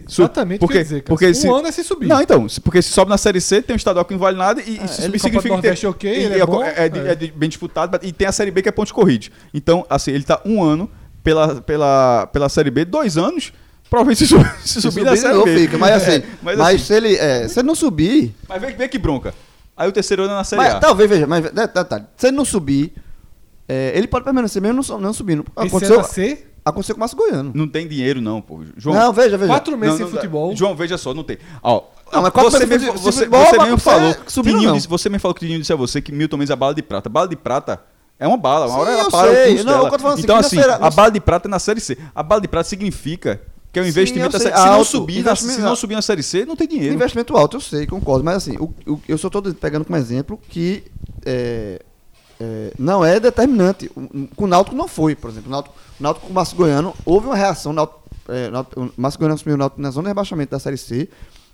Su- 0.08 0.22
Exatamente 0.22 0.60
porque, 0.60 0.84
dizer, 0.84 1.02
porque 1.02 1.30
Um 1.30 1.34
se, 1.34 1.48
ano 1.48 1.66
é 1.68 1.72
se 1.72 1.84
subir. 1.84 2.06
Não, 2.08 2.22
então, 2.22 2.46
porque 2.64 2.80
se 2.80 2.90
sobe 2.90 3.10
na 3.10 3.18
Série 3.18 3.42
C, 3.42 3.60
tem 3.60 3.74
um 3.74 3.78
estadual 3.78 4.06
que 4.06 4.14
não 4.14 4.20
vale 4.20 4.38
nada 4.38 4.62
e, 4.62 4.76
e 4.84 4.88
se 4.88 5.02
subir 5.02 5.18
significa 5.20 5.56
que 5.56 5.62
tem, 5.76 5.90
ok, 5.90 6.12
e 6.16 6.24
ele 6.26 6.40
é 6.40 6.46
bom, 6.46 6.64
é, 6.64 6.88
de- 6.88 7.00
é. 7.00 7.12
é 7.14 7.16
de- 7.16 7.32
bem 7.32 7.50
disputado 7.50 7.98
e 8.04 8.12
tem 8.12 8.28
a 8.28 8.32
Série 8.32 8.52
B 8.52 8.62
que 8.62 8.70
é 8.70 8.72
pontos 8.72 8.92
corridos. 8.92 9.32
Então, 9.52 9.84
assim, 9.90 10.12
ele 10.12 10.24
tá 10.24 10.40
um 10.46 10.64
ano 10.64 10.88
pela, 11.24 11.60
pela, 11.60 12.28
pela 12.28 12.50
Série 12.50 12.70
B, 12.70 12.86
dois 12.86 13.18
anos, 13.18 13.52
provavelmente 13.90 14.20
se, 14.20 14.28
su- 14.28 14.38
se 14.64 14.74
Se 14.74 14.82
subir 14.82 14.94
subir, 15.02 15.06
na 15.06 15.16
Série 15.18 15.34
não 15.34 15.44
fica. 15.46 15.78
Mas 15.78 15.92
assim, 16.04 16.12
É, 16.12 16.24
mas, 16.42 16.58
mas, 16.58 16.76
assim, 16.76 16.84
se, 16.86 16.94
ele, 16.94 17.16
é, 17.16 17.48
se 17.48 17.60
ele 17.60 17.68
não 17.68 17.76
subir. 17.76 18.36
mas 18.48 18.62
vê, 18.62 18.72
vê 18.72 18.88
que 18.88 18.98
bronca. 18.98 19.34
Aí 19.78 19.90
o 19.90 19.92
terceiro 19.92 20.24
ano 20.24 20.34
é 20.34 20.36
na 20.38 20.44
Série 20.44 20.62
Mas, 20.62 20.74
A. 20.76 20.80
talvez, 20.80 21.10
veja, 21.10 21.28
mas 21.28 21.44
de- 21.44 21.52
detalhe, 21.52 22.06
se 22.16 22.28
ele 22.28 22.38
não 22.38 22.46
subir, 22.46 22.94
é, 23.68 23.92
ele 23.96 24.08
pode 24.08 24.24
permanecer 24.24 24.62
mesmo 24.62 24.82
não, 24.88 25.00
não 25.00 25.14
subindo. 25.14 25.44
Aconteceu, 25.56 26.02
C, 26.04 26.46
aconteceu 26.64 26.96
com 26.96 27.00
o 27.00 27.02
Márcio 27.02 27.18
Goiano. 27.18 27.52
Não 27.54 27.68
tem 27.68 27.86
dinheiro, 27.88 28.22
não, 28.22 28.42
pô. 28.42 28.62
João, 28.78 28.96
Não, 28.96 29.12
veja, 29.14 29.38
veja. 29.38 29.52
quatro 29.52 29.78
meses 29.78 29.92
Não, 29.92 29.98
sem 29.98 30.06
não 30.06 30.14
dá. 30.14 30.20
futebol. 30.22 30.56
João, 30.56 30.76
veja 30.76 30.98
só, 30.98 31.14
não 31.14 31.24
tem. 31.24 31.38
Ó, 31.62 31.84
Não, 32.14 32.22
mas 32.22 32.32
quatro 32.32 32.52
você 32.52 32.66
mesmo, 32.66 32.94
você, 32.94 33.12
futebol, 33.20 33.46
você 33.46 33.58
mas 33.58 33.66
mesmo 33.66 33.80
falou. 33.80 34.16
subiu, 34.28 34.62
não. 34.62 34.74
disse, 34.76 34.88
você 34.88 35.10
mesmo 35.10 35.20
falou 35.22 35.36
que 35.36 35.40
o 35.40 35.46
Tininho 35.46 35.60
disse 35.60 35.74
a 35.74 35.76
você 35.76 36.02
que 36.02 36.12
Milton 36.12 36.38
Mendes 36.38 36.52
é 36.52 36.56
bala 36.56 36.74
de 36.74 36.82
prata. 36.82 37.10
Bala 37.10 37.28
de 37.28 37.36
prata 37.36 37.82
é 38.18 38.26
uma 38.26 38.38
bala. 38.38 38.68
Uma 38.68 38.76
Sim, 38.76 38.80
hora 38.82 38.92
ela 38.92 39.04
eu 39.04 39.12
para 39.12 39.28
sei. 39.34 39.44
o 39.44 39.50
curso 39.50 39.66
Não, 39.66 39.74
dela. 39.90 40.14
assim, 40.14 40.22
Então, 40.22 40.38
assim, 40.38 40.60
a 40.60 40.90
bala 40.90 41.12
de 41.12 41.20
prata 41.20 41.48
é 41.48 41.52
na 41.52 41.60
Série 41.60 41.82
C. 41.82 41.98
A 42.16 42.24
bala 42.24 42.40
de 42.40 42.48
prata 42.48 42.70
significa 42.70 43.42
que 43.76 43.80
é 43.80 43.82
um 43.82 43.86
Sim, 43.86 43.90
investimento 43.92 44.32
sei. 44.40 44.48
série 44.50 44.58
Se 44.58 44.66
não 44.70 44.84
subir, 44.86 45.22
na, 45.22 45.36
se 45.36 45.60
não 45.60 45.76
subir 45.76 45.96
na 45.96 46.02
Série 46.02 46.24
C, 46.24 46.46
não 46.46 46.56
tem 46.56 46.66
dinheiro. 46.66 46.94
Investimento 46.96 47.36
alto, 47.36 47.58
eu 47.58 47.62
sei, 47.62 47.86
concordo. 47.86 48.24
Mas 48.24 48.38
assim, 48.38 48.56
o- 48.58 48.74
o- 48.88 49.02
eu 49.06 49.18
só 49.18 49.28
estou 49.28 49.42
pegando 49.54 49.84
como 49.84 49.98
exemplo 49.98 50.40
que 50.48 50.84
é, 51.26 51.82
é, 52.40 52.72
não 52.80 53.04
é 53.04 53.20
determinante. 53.20 53.90
Com 54.38 54.46
o 54.46 54.48
Náutico 54.48 54.76
não 54.78 54.88
foi, 54.88 55.14
por 55.14 55.30
exemplo. 55.30 55.50
O 55.50 55.52
Náutico, 55.52 55.76
o 56.00 56.04
Náutico 56.04 56.26
com 56.28 56.32
o 56.32 56.36
Márcio 56.36 56.56
Goiano, 56.56 56.94
houve 57.06 57.28
uma 57.28 57.36
reação. 57.36 57.74
O 57.74 57.76
Náutico, 57.76 58.00
é, 58.30 58.50
o 58.80 58.92
Márcio 58.96 59.20
Goiano 59.20 59.36
assumiu 59.36 59.56
o 59.56 59.58
Náutico 59.60 59.82
na 59.82 59.92
zona 59.92 60.04
de 60.06 60.10
rebaixamento 60.12 60.52
da 60.52 60.60
Série 60.60 60.78
C, 60.78 61.10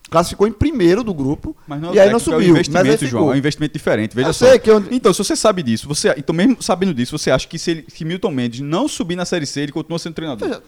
classificou 0.10 0.46
em 0.48 0.52
primeiro 0.52 1.04
do 1.04 1.14
grupo 1.16 1.56
Mas 1.68 1.82
não 1.82 1.90
é 1.92 1.96
e 1.96 2.00
aí 2.02 2.08
não 2.10 2.14
é 2.14 2.18
o 2.18 2.20
subiu. 2.20 2.38
mas 2.38 2.48
aí 2.48 2.52
investimento, 2.52 2.98
ficou. 3.00 3.10
João. 3.22 3.32
É 3.32 3.36
um 3.36 3.38
investimento 3.38 3.74
diferente. 3.74 4.16
Veja 4.16 4.30
Eu 4.30 4.34
só. 4.34 4.46
eu- 4.46 4.86
Então, 4.92 5.12
se 5.12 5.24
você 5.24 5.36
sabe 5.36 5.64
disso, 5.64 5.88
você, 5.88 6.14
então 6.18 6.36
mesmo 6.36 6.62
sabendo 6.62 6.94
disso, 6.94 7.18
você 7.18 7.32
acha 7.32 7.48
que 7.48 7.58
se, 7.58 7.72
ele, 7.72 7.86
se 7.88 8.06
Milton 8.06 8.30
Mendes 8.30 8.60
não 8.60 8.88
subir 8.88 9.16
na 9.16 9.26
Série 9.26 9.48
C, 9.48 9.62
ele 9.62 9.72
continua 9.72 9.98
sendo 9.98 10.14
treinador? 10.14 10.48
Veja, 10.48 10.62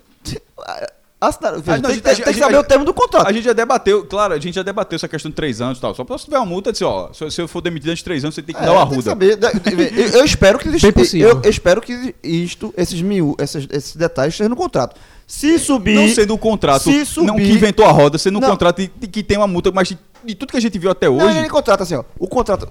assinaram- 1.27 1.59
veja, 1.61 1.71
Ah, 1.71 1.75
não, 1.77 1.81
tem, 1.83 1.91
a 1.91 1.93
gente- 1.93 2.03
tem- 2.03 2.11
a 2.11 2.15
tem 2.15 2.25
gente- 2.25 2.33
que 2.35 2.39
saber 2.39 2.55
a 2.55 2.59
o 2.59 2.63
termo 2.63 2.85
do 2.85 2.93
contrato. 2.93 3.27
A 3.27 3.31
gente 3.31 3.43
já 3.45 3.53
debateu, 3.53 4.05
claro, 4.05 4.33
a 4.33 4.39
gente 4.39 4.53
já 4.55 4.63
debateu 4.63 4.95
essa 4.95 5.07
questão 5.07 5.29
de 5.29 5.35
três 5.35 5.61
anos 5.61 5.77
e 5.77 5.81
tal. 5.81 5.93
Só 5.95 6.05
se 6.17 6.25
tiver 6.25 6.37
uma 6.37 6.45
multa, 6.45 6.71
dizer, 6.71 6.85
ó, 6.85 7.11
se, 7.13 7.29
se 7.31 7.41
eu 7.41 7.47
for 7.47 7.61
demitido 7.61 7.89
antes 7.89 7.99
de 7.99 8.03
três 8.05 8.23
anos, 8.23 8.35
você 8.35 8.41
tem 8.41 8.53
que 8.55 8.61
É, 8.61 8.65
dar 8.65 8.73
uma 8.73 8.85
tem 8.87 8.95
ruda. 8.97 9.09
saber. 9.09 9.37
Eu, 9.97 10.19
eu 10.19 10.25
espero 10.25 10.59
que 10.59 10.69
Bem 10.69 10.91
possível. 10.91 11.29
eu, 11.29 11.41
eu 11.43 11.49
espero 11.49 11.81
que 11.81 12.15
isto, 12.23 12.73
esses 12.77 13.01
mil, 13.01 13.35
esses, 13.39 13.67
esses 13.71 13.95
detalhes 13.95 14.33
estejam 14.33 14.49
no 14.49 14.55
contrato. 14.55 14.95
Se 15.25 15.57
subir, 15.57 15.95
Não 15.95 16.07
sendo 16.09 16.33
um 16.33 16.37
contrato 16.37 16.83
se 16.83 17.05
subir, 17.05 17.27
não 17.27 17.35
que 17.37 17.49
inventou 17.49 17.85
a 17.85 17.91
roda, 17.91 18.17
sendo 18.17 18.37
um 18.37 18.41
Não. 18.41 18.49
contrato 18.49 18.77
de, 18.81 18.91
de 18.99 19.07
que 19.07 19.23
tem 19.23 19.37
uma 19.37 19.47
multa, 19.47 19.71
mas 19.71 19.87
de, 19.87 19.97
de 20.23 20.35
tudo 20.35 20.51
que 20.51 20.57
a 20.57 20.61
gente 20.61 20.77
viu 20.77 20.91
até 20.91 21.07
Não, 21.07 21.15
hoje. 21.17 21.37
ele 21.37 21.49
contrata 21.49 21.83
assim, 21.83 21.95
ó. 21.95 22.03
O 22.19 22.27
contrato. 22.27 22.67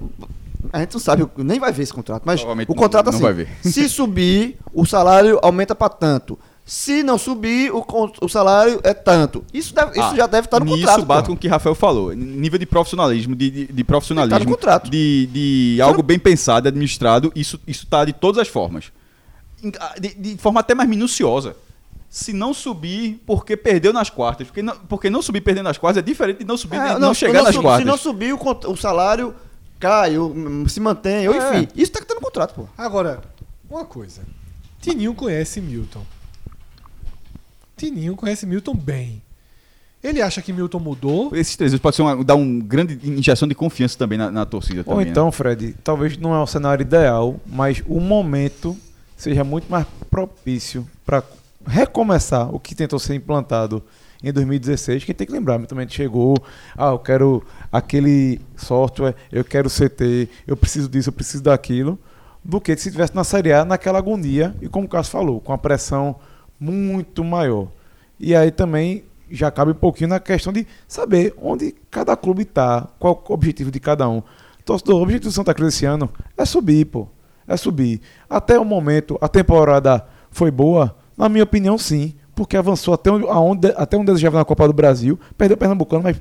A 0.72 0.78
gente 0.80 0.92
não 0.94 1.00
sabe, 1.00 1.26
nem 1.38 1.58
vai 1.58 1.72
ver 1.72 1.82
esse 1.82 1.92
contrato, 1.92 2.22
mas 2.24 2.40
o 2.42 2.74
contrato 2.74 3.06
não- 3.06 3.12
não 3.12 3.16
assim. 3.18 3.22
vai 3.22 3.32
ver. 3.32 3.48
Se 3.62 3.88
subir, 3.88 4.58
o 4.72 4.84
salário 4.86 5.38
aumenta 5.42 5.74
para 5.74 5.88
tanto. 5.88 6.38
Se 6.64 7.02
não 7.02 7.18
subir, 7.18 7.72
o, 7.72 7.84
o 8.20 8.28
salário 8.28 8.80
é 8.84 8.94
tanto. 8.94 9.44
Isso, 9.52 9.74
deve- 9.74 9.92
isso 9.92 10.00
Ah, 10.00 10.14
já 10.16 10.26
deve 10.28 10.46
estar 10.46 10.60
no 10.60 10.66
contrato. 10.66 11.04
bate 11.04 11.22
pô. 11.22 11.26
com 11.28 11.32
o 11.32 11.36
que 11.36 11.48
Rafael 11.48 11.74
falou. 11.74 12.12
Nível 12.14 12.58
de 12.58 12.66
profissionalismo, 12.66 13.34
de, 13.34 13.50
de, 13.50 13.66
de 13.72 13.84
profissionalismo, 13.84 14.38
Tá 14.38 14.44
no 14.44 14.50
contrato. 14.50 14.88
de, 14.90 15.26
de 15.26 15.80
algo 15.82 16.02
bem 16.02 16.18
pensado, 16.20 16.68
administrado, 16.68 17.32
isso, 17.34 17.58
isso 17.66 17.84
tá 17.86 18.04
de 18.04 18.12
todas 18.12 18.38
as 18.40 18.48
formas. 18.48 18.92
Ah, 19.80 19.94
De, 20.00 20.14
de 20.14 20.36
forma 20.38 20.60
até 20.60 20.74
mais 20.74 20.88
minuciosa. 20.88 21.56
Se 22.08 22.32
não 22.32 22.54
subir, 22.54 23.20
porque 23.26 23.56
perdeu 23.56 23.92
nas 23.92 24.08
quartas. 24.10 24.46
Porque 24.46 24.62
não, 24.62 24.76
porque 24.88 25.10
não 25.10 25.20
subir 25.22 25.40
perdendo 25.40 25.64
nas 25.64 25.78
quartas 25.78 25.98
é 25.98 26.02
diferente 26.02 26.38
de 26.38 26.44
não 26.44 26.56
subir 26.56 26.76
É, 26.76 26.92
e 26.94 26.98
não, 26.98 27.12
chegar 27.14 27.42
nas 27.42 27.54
sub- 27.54 27.64
quartas. 27.64 27.82
Se 27.84 27.90
não 27.90 27.96
subir, 27.98 28.32
o, 28.34 28.38
o 28.68 28.76
salário 28.76 29.34
cai, 29.80 30.16
o- 30.16 30.26
hum, 30.26 30.68
se 30.68 30.78
mantém, 30.78 31.26
ou 31.28 31.34
É. 31.34 31.58
enfim. 31.58 31.68
Isso 31.74 31.90
tá 31.90 32.00
tendo 32.00 32.16
no 32.16 32.20
contrato, 32.22 32.54
pô. 32.54 32.66
Agora, 32.78 33.20
uma 33.68 33.84
coisa. 33.84 34.22
Tininho 34.80 35.14
conhece 35.14 35.60
Milton. 35.60 36.02
Tininho 37.82 38.14
conhece 38.14 38.46
Milton 38.46 38.74
bem. 38.74 39.20
Ele 40.02 40.22
acha 40.22 40.40
que 40.40 40.52
Milton 40.52 40.78
mudou. 40.78 41.34
Esses 41.34 41.56
três 41.56 41.76
pode 41.78 41.96
ser 41.96 42.02
uma, 42.02 42.24
dar 42.24 42.34
uma 42.36 42.62
grande 42.62 42.98
injeção 43.08 43.48
de 43.48 43.54
confiança 43.54 43.98
também 43.98 44.18
na, 44.18 44.30
na 44.30 44.46
torcida. 44.46 44.80
Ou 44.80 44.84
também, 44.84 45.04
né? 45.04 45.10
então, 45.10 45.30
Fred, 45.32 45.74
talvez 45.82 46.16
não 46.16 46.34
é 46.34 46.40
o 46.40 46.46
cenário 46.46 46.82
ideal, 46.82 47.40
mas 47.46 47.82
o 47.86 48.00
momento 48.00 48.76
seja 49.16 49.42
muito 49.42 49.68
mais 49.70 49.86
propício 50.10 50.86
para 51.04 51.22
recomeçar 51.66 52.52
o 52.54 52.58
que 52.58 52.74
tentou 52.74 52.98
ser 52.98 53.14
implantado 53.14 53.82
em 54.22 54.32
2016. 54.32 55.04
Quem 55.04 55.14
tem 55.14 55.26
que 55.26 55.32
lembrar, 55.32 55.60
também 55.66 55.88
chegou, 55.88 56.36
ah, 56.76 56.90
eu 56.90 56.98
quero 56.98 57.44
aquele 57.70 58.40
software, 58.56 59.14
eu 59.30 59.44
quero 59.44 59.68
CT, 59.68 60.28
eu 60.46 60.56
preciso 60.56 60.88
disso, 60.88 61.08
eu 61.08 61.12
preciso 61.12 61.42
daquilo, 61.44 61.98
do 62.44 62.60
que 62.60 62.76
se 62.76 62.88
estivesse 62.88 63.14
na 63.14 63.22
Série 63.22 63.52
A 63.52 63.64
naquela 63.64 63.98
agonia 63.98 64.54
e 64.60 64.68
como 64.68 64.86
o 64.86 64.88
Cássio 64.88 65.12
falou, 65.12 65.40
com 65.40 65.52
a 65.52 65.58
pressão 65.58 66.16
muito 66.62 67.24
maior. 67.24 67.68
E 68.20 68.36
aí 68.36 68.52
também 68.52 69.02
já 69.28 69.50
cabe 69.50 69.72
um 69.72 69.74
pouquinho 69.74 70.10
na 70.10 70.20
questão 70.20 70.52
de 70.52 70.66
saber 70.86 71.34
onde 71.42 71.74
cada 71.90 72.16
clube 72.16 72.42
está, 72.42 72.86
qual 72.98 73.24
o 73.28 73.32
objetivo 73.32 73.70
de 73.70 73.80
cada 73.80 74.08
um. 74.08 74.22
Torcedor, 74.64 75.00
o 75.00 75.02
objetivo 75.02 75.30
do 75.30 75.34
Santa 75.34 75.52
Cruz 75.52 75.74
esse 75.74 75.84
ano 75.84 76.08
é 76.36 76.44
subir, 76.44 76.84
pô. 76.84 77.08
É 77.48 77.56
subir. 77.56 78.00
Até 78.30 78.58
o 78.60 78.64
momento, 78.64 79.18
a 79.20 79.26
temporada 79.26 80.06
foi 80.30 80.50
boa? 80.52 80.94
Na 81.16 81.28
minha 81.28 81.42
opinião, 81.42 81.76
sim. 81.76 82.14
Porque 82.34 82.56
avançou 82.56 82.94
até 82.94 83.10
onde, 83.10 83.68
até 83.76 83.96
onde 83.96 84.06
desejava 84.06 84.38
na 84.38 84.44
Copa 84.44 84.66
do 84.68 84.72
Brasil. 84.72 85.18
Perdeu 85.36 85.56
o 85.56 85.58
Pernambucano, 85.58 86.04
mas 86.04 86.20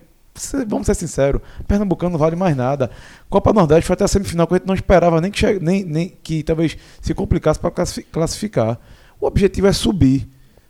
vamos 0.68 0.88
ser 0.88 0.95
sinceros, 0.95 1.41
Pernambucano 1.68 2.13
não 2.13 2.19
vale 2.19 2.35
mais 2.35 2.55
nada. 2.55 2.89
Copa 3.30 3.53
Nordeste 3.53 3.85
foi 3.85 3.93
até 3.93 4.05
a 4.05 4.07
semifinal 4.07 4.47
que 4.47 4.55
a 4.55 4.57
gente 4.57 4.68
não 4.68 4.73
esperava 4.73 5.22
nem 5.22 5.30
que, 5.30 5.59
nem, 5.59 5.84
nem 5.84 6.18
que 6.23 6.41
talvez 6.41 6.77
se 6.99 7.13
complicasse 7.13 7.59
para 7.59 7.72
classificar. 8.11 8.80
O 9.22 9.27
objetivo 9.27 9.68
é 9.68 9.72
subir. 9.73 10.27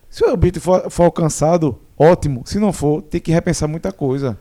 Se 0.10 0.24
o 0.26 0.32
objetivo 0.34 0.64
for, 0.66 0.92
for 0.92 1.04
alcançado, 1.04 1.80
ótimo. 1.98 2.44
Se 2.46 2.60
não 2.60 2.74
for, 2.74 3.02
tem 3.02 3.20
que 3.22 3.32
repensar 3.32 3.68
muita 3.68 3.92
coisa. 3.94 4.38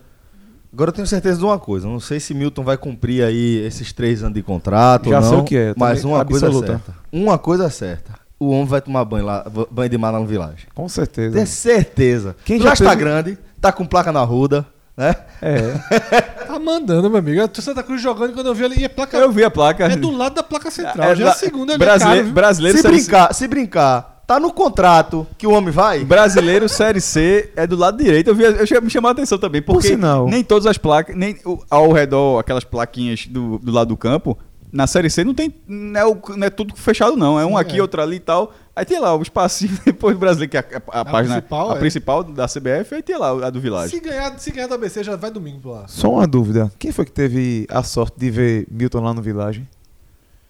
Agora 0.73 0.89
eu 0.89 0.93
tenho 0.93 1.07
certeza 1.07 1.39
de 1.39 1.45
uma 1.45 1.57
coisa. 1.57 1.87
Não 1.87 1.99
sei 1.99 2.19
se 2.19 2.33
Milton 2.33 2.63
vai 2.63 2.77
cumprir 2.77 3.23
aí 3.23 3.57
esses 3.65 3.91
três 3.93 4.21
anos 4.21 4.35
de 4.35 4.43
contrato 4.43 5.09
Já 5.09 5.17
ou 5.17 5.21
não. 5.21 5.29
sei 5.29 5.39
o 5.39 5.43
que 5.43 5.57
é, 5.57 5.73
Mas 5.77 6.03
uma 6.03 6.23
coisa 6.25 6.45
é 6.45 6.49
absoluta. 6.49 6.67
certa. 6.73 6.95
Uma 7.11 7.37
coisa 7.37 7.65
é 7.65 7.69
certa. 7.69 8.13
O 8.39 8.49
homem 8.49 8.65
vai 8.65 8.81
tomar 8.81 9.05
banho 9.05 9.25
lá, 9.25 9.45
banho 9.69 9.89
de 9.89 9.97
mar 9.97 10.11
lá 10.11 10.19
no 10.19 10.25
Village. 10.25 10.67
Com 10.73 10.89
certeza. 10.89 11.35
Tenho 11.35 11.47
certeza. 11.47 12.35
Quem 12.43 12.57
o 12.59 12.63
já 12.63 12.75
teve- 12.75 12.95
grande, 12.95 13.37
tá 13.59 13.71
com 13.71 13.85
placa 13.85 14.11
na 14.11 14.23
ruda, 14.23 14.65
né? 15.01 15.15
É. 15.41 16.41
Tá 16.51 16.59
mandando, 16.59 17.09
meu 17.09 17.19
amigo. 17.19 17.39
Eu 17.39 17.47
tô 17.47 17.61
Santa 17.61 17.81
Cruz 17.81 18.01
jogando 18.01 18.31
e 18.31 18.33
quando 18.33 18.47
eu 18.47 18.53
vi 18.53 18.65
ali. 18.65 18.81
E 18.81 18.85
a 18.85 18.89
placa. 18.89 19.17
Eu 19.17 19.31
vi 19.31 19.41
a 19.43 19.49
placa. 19.49 19.85
É 19.85 19.95
do 19.95 20.11
lado 20.11 20.35
da 20.35 20.43
placa 20.43 20.69
central. 20.69 21.11
É, 21.11 21.15
já 21.15 21.23
é 21.25 21.27
a 21.27 21.31
da- 21.31 21.35
segunda 21.37 21.73
ali. 21.73 21.79
brasileiro, 21.79 22.17
cara, 22.19 22.23
viu? 22.25 22.33
brasileiro, 22.33 22.77
se 22.77 22.83
brincar, 22.87 23.33
se 23.33 23.47
brincar, 23.47 24.21
tá 24.27 24.37
no 24.39 24.51
contrato 24.51 25.25
que 25.37 25.47
o 25.47 25.51
homem 25.51 25.71
vai? 25.71 26.03
Brasileiro 26.03 26.67
Série 26.67 26.99
C 26.99 27.51
é 27.55 27.65
do 27.65 27.77
lado 27.77 28.03
direito. 28.03 28.27
Eu, 28.29 28.35
vi, 28.35 28.43
eu 28.43 28.81
me 28.81 28.89
chamou 28.89 29.07
a 29.07 29.11
atenção 29.13 29.37
também, 29.37 29.61
porque 29.61 29.87
sinal. 29.89 30.27
nem 30.27 30.43
todas 30.43 30.65
as 30.65 30.77
placas, 30.77 31.15
nem 31.15 31.37
o- 31.45 31.63
ao 31.69 31.91
redor, 31.93 32.39
aquelas 32.39 32.65
plaquinhas 32.65 33.25
do, 33.27 33.57
do 33.59 33.71
lado 33.71 33.87
do 33.87 33.97
campo, 33.97 34.37
na 34.73 34.87
Série 34.87 35.09
C 35.09 35.23
não 35.23 35.33
tem. 35.33 35.53
Não 35.67 35.99
é, 36.01 36.05
o- 36.05 36.21
não 36.35 36.47
é 36.47 36.49
tudo 36.49 36.75
fechado, 36.75 37.15
não. 37.15 37.39
É 37.39 37.45
um 37.45 37.57
aqui, 37.57 37.77
é. 37.77 37.81
outro 37.81 38.01
ali 38.01 38.17
e 38.17 38.19
tal. 38.19 38.53
Aí 38.75 38.85
tem 38.85 38.99
lá 38.99 39.15
o 39.15 39.21
espacinho 39.21 39.77
depois 39.83 40.15
do 40.15 40.19
brasileiro, 40.19 40.49
que 40.49 40.57
é 40.57 40.59
a, 40.59 41.01
a, 41.01 41.05
página 41.05 41.35
principal, 41.35 41.71
a 41.71 41.75
é. 41.75 41.79
principal 41.79 42.23
da 42.23 42.47
CBF, 42.47 42.95
aí 42.95 43.03
tem 43.03 43.17
lá 43.17 43.47
a 43.47 43.49
do 43.49 43.59
Village. 43.59 43.95
Se 43.95 43.99
ganhar, 43.99 44.39
se 44.39 44.51
ganhar 44.51 44.67
da 44.67 44.75
ABC, 44.75 45.03
já 45.03 45.15
vai 45.15 45.29
domingo 45.29 45.59
pra 45.59 45.71
lá. 45.71 45.87
Só 45.87 46.13
uma 46.13 46.27
dúvida. 46.27 46.71
Quem 46.79 46.91
foi 46.91 47.05
que 47.05 47.11
teve 47.11 47.67
a 47.69 47.83
sorte 47.83 48.17
de 48.17 48.31
ver 48.31 48.67
Milton 48.71 49.01
lá 49.01 49.13
no 49.13 49.21
Village? 49.21 49.67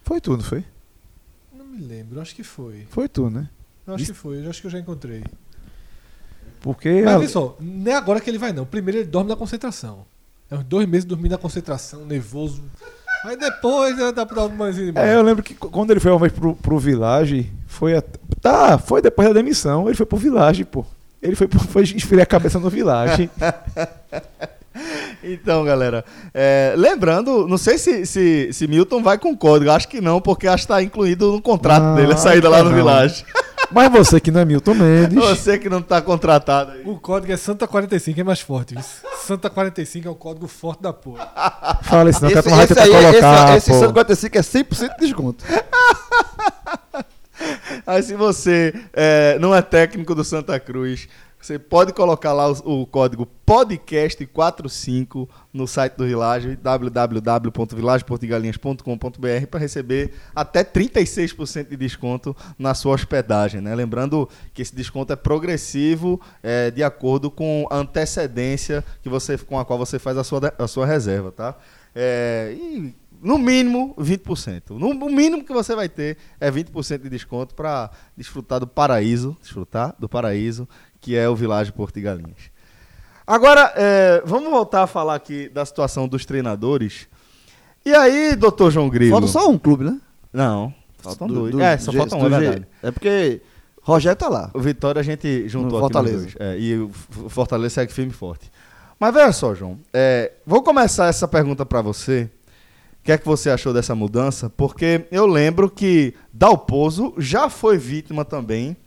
Foi 0.04 0.22
tu, 0.22 0.32
não 0.38 0.44
foi? 0.44 0.64
Não 1.56 1.66
me 1.66 1.82
lembro, 1.82 2.22
acho 2.22 2.36
que 2.36 2.44
foi. 2.44 2.86
Foi 2.90 3.08
tu, 3.08 3.30
né? 3.30 3.50
Eu 3.88 3.96
acho 3.96 4.06
que 4.06 4.14
foi, 4.14 4.46
eu 4.46 4.50
acho 4.50 4.62
que 4.62 4.68
eu 4.68 4.72
já 4.72 4.80
encontrei. 4.80 5.24
Porque. 6.62 7.02
Mas 7.04 7.14
a- 7.14 7.18
olha 7.18 7.30
só, 7.30 7.58
não 7.60 7.92
é 7.92 7.96
agora 7.96 8.22
que 8.22 8.30
ele 8.30 8.38
vai, 8.38 8.54
não. 8.54 8.66
Primeiro 8.66 9.00
ele 9.00 9.08
dorme 9.08 9.30
na 9.30 9.36
concentração. 9.36 10.06
É 10.50 10.56
uns 10.56 10.64
dois 10.66 10.88
meses 10.88 11.06
dormindo 11.06 11.32
na 11.32 11.38
concentração, 11.38 12.06
nervoso. 12.06 12.62
Aí 13.24 13.38
depois 13.38 13.98
né, 13.98 14.12
dá 14.12 14.26
pra 14.26 14.36
dar 14.36 14.46
um 14.46 14.50
banhozinho 14.50 14.92
de 14.92 15.00
É, 15.00 15.16
eu 15.16 15.22
lembro 15.22 15.44
que 15.44 15.54
quando 15.54 15.92
ele 15.92 16.00
foi 16.00 16.12
uma 16.12 16.20
vez 16.20 16.32
pro, 16.34 16.56
pro 16.56 16.78
Village, 16.78 17.52
foi 17.72 17.96
at- 17.96 18.06
Tá, 18.42 18.78
foi 18.78 19.02
depois 19.02 19.28
da 19.28 19.34
demissão. 19.34 19.88
Ele 19.88 19.96
foi 19.96 20.06
pro 20.06 20.18
Village, 20.18 20.66
pô. 20.66 20.86
Ele 21.22 21.36
foi, 21.36 21.48
pro- 21.48 21.60
foi 21.68 21.84
esfriar 21.84 22.24
a 22.24 22.26
cabeça 22.26 22.60
no 22.60 22.70
Village. 22.70 23.30
Então, 25.22 25.66
galera, 25.66 26.04
é, 26.34 26.74
lembrando, 26.78 27.46
não 27.46 27.58
sei 27.58 27.78
se, 27.78 28.06
se, 28.06 28.54
se 28.54 28.68
Milton 28.68 29.04
vai 29.04 29.18
com 29.18 29.36
código, 29.36 29.70
acho 29.70 29.86
que 29.88 30.00
não, 30.00 30.22
porque 30.22 30.48
acho 30.48 30.64
que 30.64 30.70
tá 30.70 30.82
incluído 30.82 31.30
no 31.34 31.42
contrato 31.42 31.84
Não, 31.84 31.96
dele, 31.96 32.14
a 32.14 32.18
saída 32.18 32.48
lá 32.50 32.60
no 32.60 32.70
que 32.70 32.70
não. 32.70 32.76
Village. 32.78 33.26
Mas 33.70 33.92
você 33.92 34.20
que 34.22 34.32
não 34.32 34.40
é 34.40 34.46
Milton 34.46 34.74
Mendes. 34.74 35.14
Você 35.18 35.58
que 35.60 35.70
não 35.70 35.82
tá 35.82 36.02
contratado 36.02 36.72
aí. 36.72 36.84
O 36.86 36.98
código 36.98 37.32
é 37.34 37.38
Santa 37.38 37.68
45, 37.68 38.20
é 38.20 38.24
mais 38.24 38.40
forte. 38.40 38.78
Isso. 38.80 39.02
Santa 39.26 39.50
45 39.50 40.08
é 40.08 40.12
o 40.12 40.16
código 40.16 40.48
forte 40.48 40.82
da 40.82 40.94
porra. 40.94 41.30
Fala 41.84 42.10
isso, 42.10 42.22
não, 42.24 42.30
que 42.30 42.38
a 42.38 42.40
Esse, 42.40 42.44
turma 42.50 42.56
vai 42.58 42.66
esse 42.66 42.74
tentar 42.76 42.84
aí, 42.98 43.12
colocar. 43.12 43.58
esse, 43.58 43.72
esse 43.72 43.80
pô. 43.80 43.86
145 43.86 44.38
é 44.38 44.42
100% 44.42 44.90
de 45.00 45.06
desconto. 45.06 45.44
Aí 47.86 48.04
se 48.04 48.16
você 48.16 48.74
é, 48.94 49.38
não 49.40 49.56
é 49.56 49.62
técnico 49.62 50.16
do 50.16 50.24
Santa 50.24 50.60
Cruz, 50.60 51.08
você 51.42 51.58
pode 51.58 51.92
colocar 51.92 52.34
lá 52.34 52.52
o, 52.52 52.82
o 52.82 52.86
código 52.86 53.28
podcast45 53.48 55.28
no 55.52 55.68
site 55.68 55.96
do 55.96 56.06
Village, 56.06 56.56
www.villageportigalinhas.com.br 56.56 59.48
para 59.50 59.60
receber 59.60 60.14
até 60.36 60.64
36% 60.64 61.70
de 61.70 61.76
desconto 61.76 62.38
na 62.60 62.76
sua 62.76 62.94
hospedagem, 62.94 63.60
né? 63.60 63.74
Lembrando 63.74 64.30
que 64.54 64.62
esse 64.62 64.76
desconto 64.76 65.14
é 65.14 65.16
progressivo 65.16 66.22
é, 66.44 66.70
de 66.70 66.84
acordo 66.84 67.32
com 67.32 67.66
a 67.72 67.78
antecedência 67.78 68.84
que 69.02 69.10
você, 69.10 69.36
com 69.40 69.60
a 69.60 69.66
qual 69.66 69.80
você 69.80 69.98
faz 69.98 70.20
a 70.20 70.24
sua, 70.24 70.54
a 70.60 70.68
sua 70.68 70.86
reserva, 70.86 71.32
tá? 71.32 71.58
É, 71.96 72.56
e 72.56 72.94
no 73.22 73.38
mínimo 73.38 73.94
20%. 74.00 74.72
No, 74.72 74.90
o 74.90 75.10
mínimo 75.12 75.44
que 75.44 75.54
você 75.54 75.76
vai 75.76 75.88
ter 75.88 76.18
é 76.40 76.50
20% 76.52 77.04
de 77.04 77.10
desconto 77.10 77.54
para 77.54 77.90
desfrutar 78.18 78.60
do 78.60 78.68
paraíso, 78.68 79.38
desfrutar 79.42 79.96
do 80.00 80.10
paraíso, 80.10 80.68
que 81.00 81.16
é 81.16 81.30
o 81.30 81.36
Village 81.36 81.72
Porto 81.72 81.96
de 81.96 82.02
Galinhas. 82.02 82.50
Agora, 83.26 83.72
é, 83.76 84.22
vamos 84.26 84.50
voltar 84.50 84.84
a 84.84 84.88
falar 84.88 85.16
aqui 85.16 85.48
da 85.50 85.64
situação 85.66 86.08
dos 86.08 86.26
treinadores. 86.26 87.08
E 87.86 87.94
aí, 87.94 88.36
doutor 88.36 88.72
João 88.72 88.90
Grilo? 88.90 89.12
Falta 89.12 89.28
só 89.28 89.50
um 89.50 89.58
clube, 89.58 89.84
né? 89.86 90.00
Não, 90.34 90.74
faltam 91.00 91.28
Do- 91.28 91.34
dois. 91.36 91.52
do- 91.52 91.62
é, 91.62 91.78
só 91.78 91.92
faltam 91.92 92.20
um, 92.20 92.26
é 92.26 92.30
verdade. 92.30 92.68
É 92.84 92.92
porque 92.92 93.42
Rogério 93.82 94.18
tá 94.18 94.28
lá. 94.28 94.52
O 94.54 94.60
Vitória 94.60 95.00
a 95.00 95.04
gente 95.04 95.48
juntou 95.48 95.80
No 95.80 95.86
aqui 95.86 95.94
Fortaleza. 95.94 96.18
dois. 96.24 96.36
É, 96.40 96.60
e 96.60 96.78
o 96.78 96.90
Fortaleza 97.30 97.76
segue 97.76 97.92
firme 97.94 98.12
e 98.12 98.16
forte. 98.16 98.52
Mas 99.00 99.14
veja 99.14 99.32
só, 99.32 99.56
João. 99.56 99.80
é, 99.94 100.32
vou 100.46 100.62
começar 100.62 101.08
essa 101.08 101.28
pergunta 101.28 101.66
pra 101.66 101.82
você. 101.82 102.30
O 103.02 103.04
que 103.04 103.12
é 103.12 103.18
que 103.18 103.26
você 103.26 103.50
achou 103.50 103.74
dessa 103.74 103.96
mudança? 103.96 104.50
Porque 104.50 105.06
eu 105.12 105.26
lembro 105.26 105.70
que 105.70 106.14
Dalpozo 106.32 107.14
já 107.18 107.50
foi 107.50 107.78
vítima 107.78 108.24
também 108.24 108.78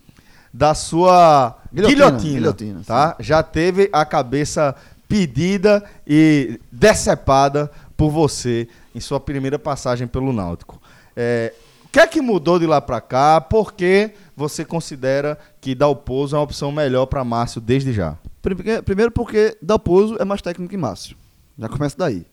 da 0.53 0.73
sua 0.73 1.57
Guilhotina, 1.73 2.05
guilhotina. 2.07 2.33
guilhotina, 2.39 2.83
tá? 2.87 3.17
Já 3.19 3.43
teve 3.43 3.91
a 3.93 4.05
cabeça 4.05 4.75
pedida 5.09 5.83
e 6.07 6.61
decepada 6.71 7.71
por 7.97 8.11
você 8.11 8.69
em 8.95 9.01
sua 9.01 9.19
primeira 9.19 9.59
passagem 9.59 10.07
pelo 10.07 10.33
Náutico. 10.33 10.81
É, 11.17 11.53
o 11.85 11.89
que 11.89 11.99
é 11.99 12.07
que 12.07 12.21
mudou 12.21 12.59
de 12.61 12.67
lá 12.67 12.81
pra 12.81 13.01
cá? 13.01 13.41
Por 13.41 13.73
que 13.73 14.13
você 14.37 14.65
considera 14.65 15.37
que 15.61 15.75
Dalpozo 15.75 16.37
é 16.37 16.39
uma 16.39 16.45
opção 16.45 16.71
melhor 16.71 17.07
pra 17.07 17.25
Márcio 17.25 17.61
desde 17.61 17.93
já? 17.93 18.17
Prime- 18.41 18.81
Primeiro 18.83 19.11
porque 19.11 19.57
Dalpozo 19.61 20.17
é 20.21 20.25
mais 20.25 20.41
técnico 20.41 20.71
que 20.71 20.77
Márcio. 20.77 21.17
Já 21.59 21.69
começa 21.69 21.97
daí. 21.99 22.25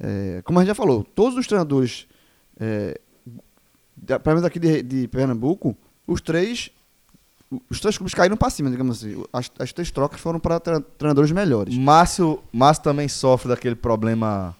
É, 0.00 0.40
como 0.44 0.58
a 0.58 0.62
gente 0.62 0.68
já 0.68 0.74
falou, 0.74 1.02
todos 1.14 1.36
os 1.38 1.46
treinadores, 1.46 2.06
é, 2.60 2.98
pelo 4.06 4.20
menos 4.26 4.44
aqui 4.44 4.58
de, 4.58 4.82
de 4.82 5.08
Pernambuco, 5.08 5.76
os 6.06 6.20
três, 6.20 6.70
os 7.68 7.80
três 7.80 7.96
clubes 7.98 8.14
caíram 8.14 8.36
para 8.36 8.50
cima, 8.50 8.70
digamos 8.70 8.98
assim. 8.98 9.22
As, 9.32 9.50
as 9.58 9.72
três 9.72 9.90
trocas 9.90 10.20
foram 10.20 10.38
para 10.38 10.60
tre- 10.60 10.80
treinadores 10.96 11.30
melhores. 11.32 11.76
Márcio, 11.76 12.40
Márcio 12.52 12.84
também 12.84 13.08
sofre 13.08 13.48
daquele 13.48 13.74
problema 13.74 14.54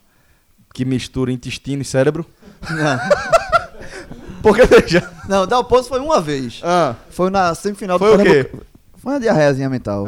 que 0.75 0.85
mistura 0.85 1.31
intestino 1.33 1.83
e 1.83 1.85
cérebro? 1.85 2.27
Porque 4.43 4.65
veja. 4.67 5.09
Não, 5.29 5.47
Dalpozo 5.47 5.89
foi 5.89 6.01
uma 6.01 6.21
vez. 6.21 6.61
Ah, 6.65 6.95
Foi 7.11 7.29
na 7.31 7.55
semifinal 7.55 7.99
Foi 7.99 8.15
o 8.17 8.23
quê? 8.23 8.51
Foi 8.97 9.13
uma 9.15 9.21
diarreiazinha 9.21 9.69
mental. 9.69 10.07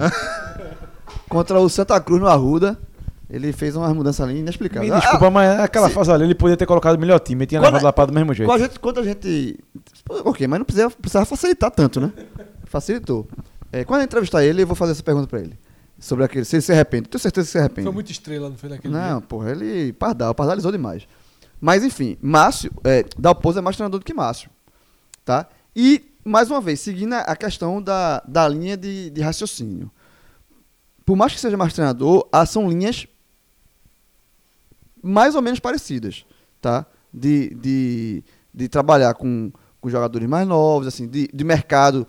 Contra 1.28 1.58
o 1.60 1.68
Santa 1.68 2.00
Cruz 2.00 2.20
no 2.20 2.28
Arruda. 2.28 2.78
Ele 3.30 3.52
fez 3.52 3.76
uma 3.76 3.92
mudança 3.94 4.24
ali 4.24 4.40
inexplicável. 4.40 4.88
Me 4.88 4.94
Ah, 4.94 4.98
desculpa, 4.98 5.30
mas 5.30 5.56
naquela 5.56 5.88
se- 5.88 5.94
fase 5.94 6.10
ali 6.10 6.24
ele 6.24 6.34
podia 6.34 6.56
ter 6.56 6.66
colocado 6.66 6.96
o 6.96 6.98
melhor 6.98 7.20
time. 7.20 7.42
Ele 7.42 7.46
tinha 7.46 7.60
Quando- 7.60 7.66
levado 7.74 7.84
lá 7.84 7.92
para 7.92 8.06
do 8.06 8.12
mesmo 8.12 8.34
jeito. 8.34 8.48
Com 8.48 8.54
a 8.54 8.58
gente, 8.58 8.80
quando 8.80 8.98
a 8.98 9.04
gente. 9.04 9.58
Ok, 10.08 10.46
mas 10.48 10.58
não 10.58 10.64
precisava, 10.66 10.90
precisava 10.94 11.24
facilitar 11.26 11.70
tanto, 11.70 12.00
né? 12.00 12.12
Facilitou. 12.64 13.28
É, 13.72 13.84
quando 13.84 14.00
eu 14.00 14.04
entrevistar 14.04 14.44
ele, 14.44 14.62
eu 14.62 14.66
vou 14.66 14.74
fazer 14.74 14.92
essa 14.92 15.02
pergunta 15.02 15.28
pra 15.28 15.38
ele. 15.38 15.56
Sobre 15.98 16.24
aquele. 16.24 16.44
Se 16.44 16.56
ele 16.56 16.62
se 16.62 16.72
arrepende. 16.72 17.08
Tenho 17.08 17.20
certeza 17.20 17.46
que 17.46 17.52
se 17.52 17.58
arrepende. 17.58 17.84
Foi 17.84 17.92
muito 17.94 18.10
estrela, 18.10 18.48
não 18.48 18.56
foi 18.56 18.68
naquele 18.68 18.92
Não, 18.92 19.18
dia? 19.18 19.26
porra, 19.28 19.50
ele. 19.52 19.92
Pardal, 19.92 20.34
pardalizou 20.34 20.72
demais. 20.72 21.06
Mas 21.60 21.84
enfim, 21.84 22.16
Márcio. 22.20 22.72
É, 22.82 23.04
Dalpozo 23.16 23.58
é 23.58 23.62
mais 23.62 23.76
treinador 23.76 24.00
do 24.00 24.04
que 24.04 24.12
Márcio. 24.14 24.50
Tá? 25.24 25.46
E, 25.76 26.02
mais 26.24 26.50
uma 26.50 26.60
vez, 26.60 26.80
seguindo 26.80 27.12
a- 27.12 27.36
questão 27.36 27.80
da, 27.80 28.22
da 28.26 28.48
linha 28.48 28.76
de, 28.76 29.10
de 29.10 29.20
raciocínio. 29.20 29.88
Por 31.04 31.16
mais 31.16 31.32
que 31.32 31.40
seja 31.40 31.56
mais 31.56 31.72
treinador, 31.72 32.26
ah, 32.32 32.46
são 32.46 32.68
linhas 32.68 33.06
mais 35.02 35.34
ou 35.34 35.42
menos 35.42 35.60
parecidas, 35.60 36.24
tá? 36.60 36.86
De, 37.12 37.54
de, 37.54 38.24
de 38.54 38.68
trabalhar 38.68 39.14
com, 39.14 39.50
com 39.80 39.90
jogadores 39.90 40.28
mais 40.28 40.46
novos, 40.46 40.86
assim, 40.86 41.08
de, 41.08 41.28
de 41.32 41.44
mercado 41.44 42.06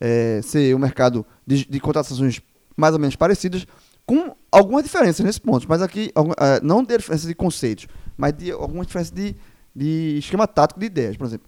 é, 0.00 0.40
ser 0.42 0.74
um 0.74 0.78
mercado 0.78 1.24
de, 1.46 1.64
de 1.64 1.80
contratações 1.80 2.40
mais 2.76 2.92
ou 2.92 2.98
menos 2.98 3.14
parecidas, 3.14 3.66
com 4.04 4.34
algumas 4.50 4.82
diferenças 4.82 5.24
nesse 5.24 5.40
ponto. 5.40 5.66
Mas 5.68 5.80
aqui, 5.80 6.12
eh, 6.16 6.60
não 6.62 6.82
de 6.82 6.96
diferença 6.96 7.26
de 7.26 7.34
conceitos, 7.34 7.86
mas 8.16 8.32
de 8.32 8.50
algumas 8.50 8.86
diferenças 8.86 9.12
de, 9.12 9.36
de 9.74 10.18
esquema 10.18 10.46
tático 10.46 10.80
de 10.80 10.86
ideias. 10.86 11.16
Por 11.16 11.26
exemplo, 11.26 11.46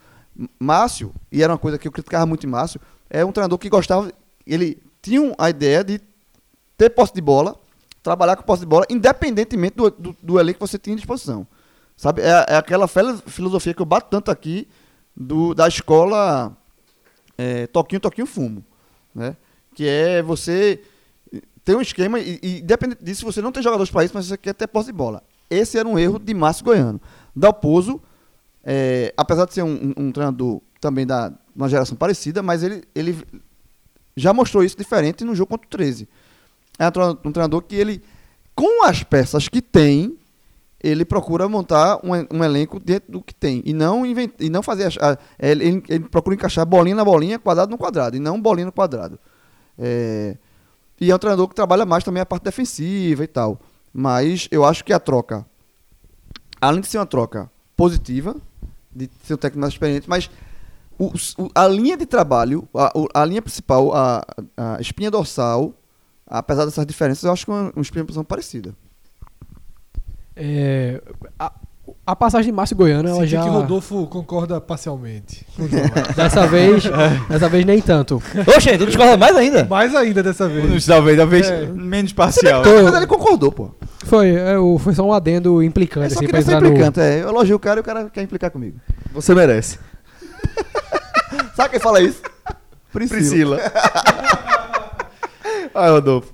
Márcio, 0.58 1.12
e 1.32 1.42
era 1.42 1.52
uma 1.52 1.58
coisa 1.58 1.78
que 1.78 1.88
eu 1.88 1.92
criticava 1.92 2.26
muito 2.26 2.46
em 2.46 2.50
Márcio, 2.50 2.80
é 3.10 3.24
um 3.24 3.32
treinador 3.32 3.58
que 3.58 3.68
gostava, 3.68 4.12
ele 4.46 4.80
tinha 5.02 5.34
a 5.38 5.50
ideia 5.50 5.82
de 5.82 6.00
ter 6.76 6.90
posse 6.90 7.12
de 7.12 7.20
bola, 7.20 7.56
trabalhar 8.04 8.36
com 8.36 8.42
posse 8.44 8.60
de 8.60 8.66
bola, 8.66 8.86
independentemente 8.88 9.74
do, 9.76 9.90
do, 9.90 10.16
do 10.22 10.38
elenco 10.38 10.60
que 10.60 10.66
você 10.68 10.78
tinha 10.78 10.94
à 10.94 10.96
disposição. 10.96 11.44
Sabe? 11.96 12.22
É, 12.22 12.44
é 12.50 12.56
aquela 12.56 12.86
filosofia 12.86 13.74
que 13.74 13.82
eu 13.82 13.86
bato 13.86 14.08
tanto 14.10 14.30
aqui 14.30 14.68
do, 15.16 15.54
da 15.54 15.66
escola 15.66 16.56
é, 17.36 17.66
toquinho, 17.66 18.00
toquinho, 18.00 18.26
fumo. 18.26 18.64
Né? 19.14 19.36
Que 19.74 19.88
é 19.88 20.22
você 20.22 20.80
ter 21.64 21.74
um 21.74 21.80
esquema 21.80 22.20
e, 22.20 22.38
e 22.42 22.60
independente 22.60 23.02
disso, 23.02 23.24
você 23.24 23.40
não 23.40 23.50
tem 23.50 23.62
jogadores 23.62 23.90
para 23.90 24.04
isso, 24.04 24.12
mas 24.14 24.26
você 24.26 24.36
quer 24.36 24.52
ter 24.52 24.66
posse 24.68 24.86
de 24.88 24.92
bola. 24.92 25.22
Esse 25.48 25.78
era 25.78 25.88
um 25.88 25.98
erro 25.98 26.18
de 26.18 26.34
Márcio 26.34 26.64
Goiano. 26.64 27.00
Dalpozo, 27.34 28.02
é, 28.62 29.14
apesar 29.16 29.46
de 29.46 29.54
ser 29.54 29.62
um, 29.62 29.94
um- 29.96 30.06
um 30.08 30.12
treinador 30.12 30.60
também 30.80 31.06
da 31.06 31.32
uma 31.56 31.68
geração 31.68 31.96
parecida, 31.96 32.42
mas 32.42 32.62
ele, 32.64 32.82
ele 32.94 33.16
já 34.16 34.32
mostrou 34.34 34.62
isso 34.64 34.76
diferente 34.76 35.24
no 35.24 35.34
jogo 35.34 35.50
contra 35.50 35.66
o 35.66 35.70
13. 35.70 36.08
É 36.78 36.86
um 36.88 36.90
treina- 36.90 37.14
treinador 37.14 37.62
que 37.62 37.74
ele, 37.76 38.02
com 38.54 38.84
as 38.84 39.02
peças 39.02 39.48
que 39.48 39.62
tem, 39.62 40.18
ele 40.82 41.04
procura 41.04 41.48
montar 41.48 41.98
um, 42.04 42.10
um 42.36 42.44
elenco 42.44 42.78
dentro 42.78 43.12
do 43.12 43.22
que 43.22 43.34
tem. 43.34 43.62
E 43.64 43.72
não, 43.72 44.04
invent, 44.04 44.32
e 44.40 44.50
não 44.50 44.62
fazer. 44.62 44.92
a- 45.00 45.16
é, 45.38 45.50
ele, 45.52 45.82
ele 45.88 46.00
procura 46.08 46.34
encaixar 46.36 46.66
bolinha 46.66 46.96
na 46.96 47.04
bolinha, 47.04 47.38
quadrado 47.38 47.70
no 47.70 47.78
quadrado, 47.78 48.16
e 48.16 48.20
não 48.20 48.40
bolinha 48.40 48.66
no 48.66 48.72
quadrado. 48.72 49.18
É, 49.78 50.36
e 51.00 51.10
é 51.10 51.14
um 51.14 51.18
treinador 51.18 51.48
que 51.48 51.54
trabalha 51.54 51.84
mais 51.86 52.04
também 52.04 52.20
a 52.20 52.26
parte 52.26 52.44
defensiva 52.44 53.24
e 53.24 53.26
tal. 53.26 53.60
Mas 53.92 54.48
eu 54.50 54.64
acho 54.64 54.84
que 54.84 54.92
a 54.92 54.98
troca, 54.98 55.46
além 56.60 56.80
de 56.80 56.86
ser 56.88 56.98
uma 56.98 57.06
troca 57.06 57.50
positiva, 57.76 58.36
de 58.94 59.08
ser 59.24 59.34
um 59.34 59.36
técnico 59.36 59.60
mais 59.60 59.72
experiente, 59.72 60.08
mas 60.08 60.30
o- 60.98 61.12
o- 61.38 61.50
a 61.54 61.66
linha 61.66 61.96
de 61.96 62.06
trabalho, 62.06 62.68
a, 62.74 62.92
a 63.22 63.24
linha 63.24 63.42
principal, 63.42 63.92
a, 63.94 64.22
a 64.56 64.80
espinha 64.80 65.10
dorsal, 65.10 65.72
apesar 66.26 66.64
dessas 66.64 66.86
diferenças, 66.86 67.24
eu 67.24 67.32
acho 67.32 67.44
que 67.44 67.50
é 67.50 67.54
uma, 67.54 67.72
dorsal 68.04 68.24
parecida. 68.24 68.74
É, 70.36 71.00
a, 71.38 71.52
a 72.06 72.16
passagem 72.16 72.46
de 72.50 72.52
Márcio 72.56 72.76
Goiano, 72.76 73.08
ela 73.08 73.20
Senti 73.20 73.30
já. 73.30 73.42
que 73.44 73.48
Rodolfo 73.48 74.06
concorda 74.08 74.60
parcialmente. 74.60 75.46
Dessa 76.16 76.46
vez, 76.46 76.82
dessa 77.28 77.48
vez 77.48 77.64
nem 77.64 77.80
tanto. 77.80 78.20
Oxe, 78.56 78.76
tu 78.76 78.86
discorda 78.86 79.16
mais 79.16 79.36
ainda? 79.36 79.64
Mais 79.64 79.94
ainda 79.94 80.22
dessa 80.22 80.48
vez. 80.48 80.84
Talvez, 80.86 81.16
talvez 81.16 81.48
É. 81.48 81.66
menos 81.66 82.12
parcial. 82.12 82.62
Mas 82.84 82.94
ele 82.94 83.06
concordou, 83.06 83.52
pô. 83.52 83.70
Foi, 84.04 84.34
é, 84.34 84.58
o- 84.58 84.78
foi 84.78 84.92
só 84.94 85.02
um 85.06 85.12
adendo 85.12 85.62
É 85.62 85.66
implicante, 85.66 86.12
só 86.12 86.18
assim, 86.18 86.26
que 86.26 86.30
pra 86.32 86.40
ele 86.40 86.50
é 86.50 86.52
entrar 86.54 86.60
no. 86.60 86.68
implicante, 86.74 87.00
é. 87.00 87.22
Eu 87.22 87.28
elogio 87.28 87.56
o 87.56 87.60
cara 87.60 87.78
e 87.78 87.82
o 87.82 87.84
cara 87.84 88.10
quer 88.10 88.22
implicar 88.22 88.50
comigo. 88.50 88.78
Você 89.12 89.34
merece. 89.34 89.78
Sabe 91.54 91.70
quem 91.70 91.80
fala 91.80 92.00
isso? 92.02 92.20
Priscila. 92.92 93.58
Priscila. 93.58 93.60
Ai, 95.74 95.90
Rodolfo. 95.90 96.32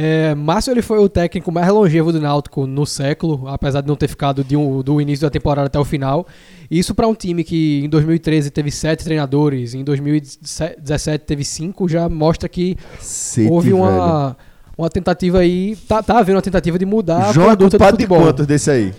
É, 0.00 0.32
Márcio 0.34 0.70
ele 0.72 0.80
foi 0.82 0.98
o 1.00 1.08
técnico 1.08 1.50
mais 1.50 1.66
longevo 1.68 2.12
do 2.12 2.20
Náutico 2.20 2.66
no 2.68 2.86
século, 2.86 3.48
apesar 3.48 3.80
de 3.80 3.88
não 3.88 3.96
ter 3.96 4.06
ficado 4.06 4.46
um- 4.52 4.80
do 4.80 5.00
início 5.00 5.26
da 5.26 5.30
temporada 5.30 5.66
até 5.66 5.78
o 5.78 5.84
final. 5.84 6.24
Isso 6.70 6.94
para 6.94 7.08
um 7.08 7.14
time 7.14 7.42
que 7.42 7.82
em 7.84 7.88
2013 7.88 8.48
teve 8.50 8.70
sete 8.70 9.02
treinadores, 9.02 9.74
em 9.74 9.82
2017 9.82 11.24
teve 11.24 11.44
cinco, 11.44 11.88
já 11.88 12.08
mostra 12.08 12.48
que 12.48 12.76
houve 13.50 13.72
uma, 13.72 14.36
uma 14.76 14.88
tentativa 14.88 15.38
aí. 15.40 15.74
Tá, 15.88 16.00
tá 16.00 16.18
havendo 16.18 16.36
uma 16.36 16.42
tentativa 16.42 16.78
de 16.78 16.86
mudar 16.86 17.30
a 17.30 17.32
João 17.32 17.46
é 17.48 17.56
conduta 17.56 17.70
do 17.76 17.80
culpado 17.80 17.96
de 17.96 18.04
futebol. 18.04 18.22
quantos 18.28 18.46
desse 18.46 18.70
aí? 18.70 18.94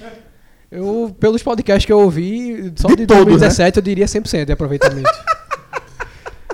Eu, 0.70 1.16
pelos 1.18 1.42
podcasts 1.42 1.86
que 1.86 1.94
eu 1.94 2.00
ouvi, 2.00 2.74
só 2.76 2.90
De 2.90 2.98
de, 2.98 3.06
todos, 3.08 3.24
2017 3.26 3.78
eu 3.78 3.82
diria 3.84 4.06
100% 4.06 4.46
de 4.46 4.52
aproveitamento. 4.52 5.10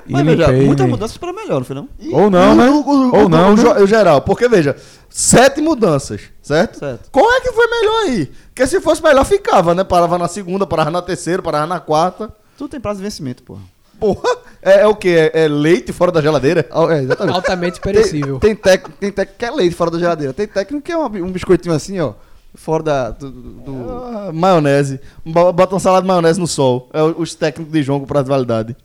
Mas 0.08 0.24
veja, 0.24 0.52
muitas 0.52 0.88
mudanças 0.88 1.16
para 1.16 1.32
melhor, 1.32 1.58
não 1.58 1.64
foi 1.64 1.76
não? 1.76 1.88
Ou 2.12 2.30
não, 2.30 2.54
né? 2.54 2.68
O- 2.70 2.80
o- 2.80 3.10
o- 3.10 3.16
Ou 3.22 3.28
não, 3.28 3.52
o, 3.52 3.56
né? 3.56 3.82
o 3.82 3.86
geral. 3.86 4.20
Porque, 4.22 4.48
veja, 4.48 4.76
sete 5.08 5.60
mudanças, 5.60 6.20
certo? 6.42 6.78
Certo. 6.78 7.10
Qual 7.10 7.30
é 7.32 7.40
que 7.40 7.52
foi 7.52 7.66
melhor 7.68 8.02
aí? 8.04 8.26
Porque 8.48 8.66
se 8.66 8.80
fosse 8.80 9.02
melhor, 9.02 9.24
ficava, 9.24 9.74
né? 9.74 9.82
Parava 9.84 10.16
na 10.18 10.28
segunda, 10.28 10.66
parava 10.66 10.90
na 10.90 11.02
terceira, 11.02 11.42
parava 11.42 11.66
na 11.66 11.80
quarta. 11.80 12.32
Tudo 12.56 12.70
tem 12.70 12.80
prazo 12.80 12.98
de 12.98 13.04
vencimento, 13.04 13.42
porra. 13.42 13.62
Porra, 13.98 14.36
é, 14.60 14.80
é 14.82 14.86
o 14.86 14.94
quê? 14.94 15.30
É, 15.32 15.44
é 15.44 15.48
leite 15.48 15.90
fora 15.92 16.12
da 16.12 16.20
geladeira? 16.20 16.68
É, 16.90 17.02
exatamente. 17.02 17.34
Altamente 17.36 17.80
Tem, 17.80 17.92
perecível. 17.94 18.38
tem, 18.38 18.54
tec, 18.54 18.88
tem 19.00 19.10
técnico 19.10 19.38
que 19.38 19.44
é 19.44 19.50
leite 19.50 19.74
fora 19.74 19.90
da 19.90 19.98
geladeira. 19.98 20.32
Tem 20.34 20.46
técnico 20.46 20.84
que 20.84 20.92
é 20.92 20.96
uma- 20.96 21.08
um 21.08 21.30
biscoitinho 21.32 21.74
assim, 21.74 21.98
ó. 21.98 22.12
Fora 22.54 22.82
da, 22.82 23.10
do, 23.10 23.30
do- 23.30 23.90
Ah, 24.04 24.30
maionese. 24.32 25.00
Bo- 25.24 25.52
Bota 25.52 25.74
uma 25.74 25.80
salada 25.80 26.02
de 26.02 26.08
maionese 26.08 26.38
no 26.40 26.46
sol. 26.46 26.88
É 26.92 27.02
os 27.02 27.34
técnicos 27.34 27.72
de 27.72 27.82
jogo 27.82 28.06
para 28.06 28.22
validade. 28.22 28.76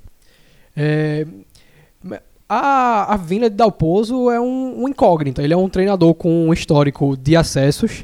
É, 0.76 1.26
a, 2.48 3.14
a 3.14 3.18
vinda 3.18 3.50
de 3.50 3.56
Dalpozo 3.56 4.30
é 4.30 4.40
um, 4.40 4.84
um 4.84 4.90
incógnito. 4.90 5.42
Ele 5.42 5.54
é 5.54 5.58
um 5.58 5.70
treinador 5.70 6.14
com 6.14 6.48
um 6.48 6.54
histórico 6.54 7.16
de 7.16 7.36
acessos. 7.36 8.04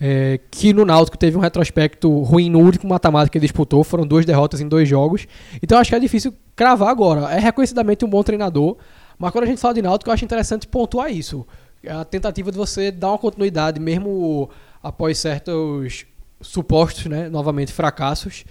é, 0.00 0.40
que 0.50 0.72
no 0.72 0.84
Náutico 0.84 1.16
teve 1.16 1.36
um 1.36 1.40
retrospecto 1.40 2.20
ruim 2.20 2.50
no 2.50 2.60
último 2.60 2.90
mata-mata 2.90 3.30
que 3.30 3.38
ele 3.38 3.46
disputou. 3.46 3.84
Foram 3.84 4.06
duas 4.06 4.24
derrotas 4.24 4.60
em 4.60 4.68
dois 4.68 4.88
jogos. 4.88 5.26
Então 5.62 5.78
acho 5.78 5.90
que 5.90 5.96
é 5.96 6.00
difícil 6.00 6.34
cravar 6.56 6.88
agora. 6.88 7.32
É 7.32 7.38
reconhecidamente 7.38 8.04
um 8.04 8.08
bom 8.08 8.22
treinador. 8.22 8.76
Mas 9.18 9.30
quando 9.30 9.44
a 9.44 9.46
gente 9.46 9.60
fala 9.60 9.74
de 9.74 9.82
Náutico, 9.82 10.10
eu 10.10 10.14
acho 10.14 10.24
interessante 10.24 10.66
pontuar 10.66 11.10
isso. 11.10 11.46
a 11.88 12.04
tentativa 12.04 12.50
de 12.50 12.56
você 12.56 12.90
dar 12.90 13.10
uma 13.10 13.18
continuidade, 13.18 13.78
mesmo 13.80 14.50
após 14.82 15.18
certos 15.18 16.04
supostos, 16.40 17.06
né, 17.06 17.28
novamente, 17.28 17.72
fracassos, 17.72 18.44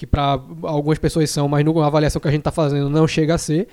que 0.00 0.06
para 0.06 0.40
algumas 0.62 0.98
pessoas 0.98 1.28
são, 1.28 1.46
mas 1.46 1.62
na 1.62 1.86
avaliação 1.86 2.18
que 2.18 2.26
a 2.26 2.30
gente 2.30 2.40
está 2.40 2.50
fazendo 2.50 2.88
não 2.88 3.06
chega 3.06 3.34
a 3.34 3.38
ser. 3.38 3.68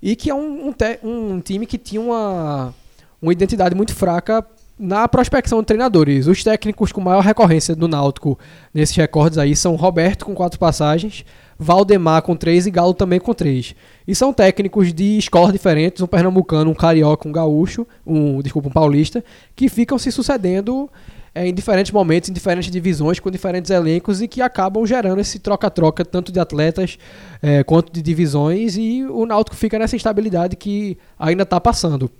E 0.00 0.14
que 0.14 0.30
é 0.30 0.34
um, 0.34 0.68
um, 0.68 0.72
te- 0.72 1.00
um 1.02 1.40
time 1.40 1.66
que 1.66 1.76
tinha 1.76 2.00
uma, 2.00 2.72
uma 3.20 3.32
identidade 3.32 3.74
muito 3.74 3.92
fraca 3.92 4.46
na 4.78 5.08
prospecção 5.08 5.58
de 5.58 5.66
treinadores. 5.66 6.28
Os 6.28 6.44
técnicos 6.44 6.92
com 6.92 7.00
maior 7.00 7.24
recorrência 7.24 7.74
do 7.74 7.88
Náutico 7.88 8.38
nesses 8.72 8.94
recordes 8.94 9.38
aí 9.38 9.56
são 9.56 9.74
Roberto 9.74 10.24
com 10.24 10.36
quatro 10.36 10.56
passagens, 10.56 11.24
Valdemar 11.58 12.22
com 12.22 12.36
três 12.36 12.64
e 12.64 12.70
Galo 12.70 12.94
também 12.94 13.18
com 13.18 13.34
três. 13.34 13.74
E 14.06 14.14
são 14.14 14.32
técnicos 14.32 14.92
de 14.92 15.18
escolas 15.18 15.52
diferentes, 15.52 16.00
um 16.00 16.06
pernambucano, 16.06 16.70
um 16.70 16.74
carioca, 16.74 17.28
um 17.28 17.32
gaúcho, 17.32 17.84
um, 18.06 18.40
desculpa, 18.40 18.68
um 18.68 18.72
paulista, 18.72 19.24
que 19.56 19.68
ficam 19.68 19.98
se 19.98 20.12
sucedendo 20.12 20.88
é, 21.34 21.46
em 21.46 21.54
diferentes 21.54 21.92
momentos, 21.92 22.28
em 22.28 22.32
diferentes 22.32 22.70
divisões, 22.70 23.20
com 23.20 23.30
diferentes 23.30 23.70
elencos 23.70 24.20
e 24.20 24.28
que 24.28 24.40
acabam 24.42 24.84
gerando 24.86 25.20
esse 25.20 25.38
troca-troca 25.38 26.04
tanto 26.04 26.32
de 26.32 26.40
atletas 26.40 26.98
é, 27.42 27.62
quanto 27.62 27.92
de 27.92 28.02
divisões 28.02 28.76
e 28.76 29.04
o 29.04 29.24
Náutico 29.26 29.56
fica 29.56 29.78
nessa 29.78 29.94
instabilidade 29.96 30.56
que 30.56 30.98
ainda 31.18 31.42
está 31.44 31.60
passando. 31.60 32.10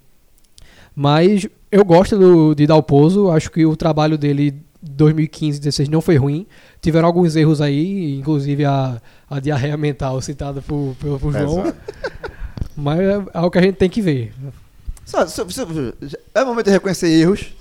Mas 0.94 1.46
eu 1.70 1.84
gosto 1.84 2.18
do, 2.18 2.54
de 2.54 2.66
Dalpozo, 2.66 3.30
acho 3.30 3.50
que 3.50 3.64
o 3.64 3.76
trabalho 3.76 4.18
dele 4.18 4.54
2015 4.82 5.58
16 5.60 5.88
não 5.88 6.00
foi 6.00 6.16
ruim. 6.16 6.46
Tiveram 6.80 7.06
alguns 7.06 7.36
erros 7.36 7.60
aí, 7.60 8.16
inclusive 8.18 8.64
a, 8.64 9.00
a 9.28 9.40
diarreia 9.40 9.76
mental 9.76 10.20
citada 10.20 10.62
por, 10.62 10.96
por, 10.98 11.18
por 11.20 11.32
João. 11.32 11.72
Mas 12.76 13.00
é 13.00 13.22
algo 13.34 13.50
que 13.50 13.58
a 13.58 13.62
gente 13.62 13.76
tem 13.76 13.90
que 13.90 14.00
ver. 14.00 14.32
Só- 15.04 15.26
só- 15.26 15.46
só- 15.48 15.66
é 16.34 16.44
momento 16.44 16.66
de 16.66 16.72
reconhecer 16.72 17.08
erros. 17.08 17.52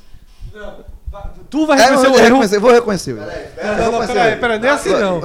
Tu 1.50 1.66
vai 1.66 1.78
É 1.80 1.82
reconhecer 1.82 2.08
momento 2.08 2.14
o 2.14 2.18
de 2.18 2.20
erro. 2.20 2.34
reconhecer, 2.36 2.60
vou 2.60 2.72
reconhecer. 2.72 3.14
Não, 3.16 3.92
não, 3.92 4.00
não, 4.00 4.08
peraí, 4.08 4.36
peraí, 4.38 4.60
nem 4.60 4.70
assim 4.70 4.90
não. 4.92 5.20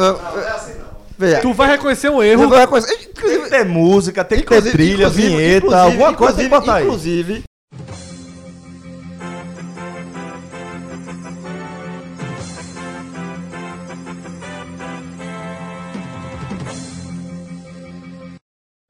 Veja, 1.16 1.40
Tu 1.40 1.52
vai 1.52 1.68
reconhecer 1.68 2.08
um 2.08 2.22
eu 2.22 2.22
erro. 2.22 2.48
vou 2.48 2.58
reconhecer. 2.58 2.88
Tem 2.88 2.98
que 2.98 3.10
Inclusive, 3.10 3.50
ter 3.50 3.64
música, 3.64 4.24
tem 4.24 4.40
que 4.40 4.46
ter 4.60 4.70
trilha, 4.72 5.08
vinheta, 5.08 5.66
inclusive- 5.66 5.74
alguma 5.82 6.14
coisa 6.14 6.34
tem 6.36 6.44
que 6.44 6.50
botar 6.50 6.74
aí. 6.76 6.84
Inclusive, 6.84 7.44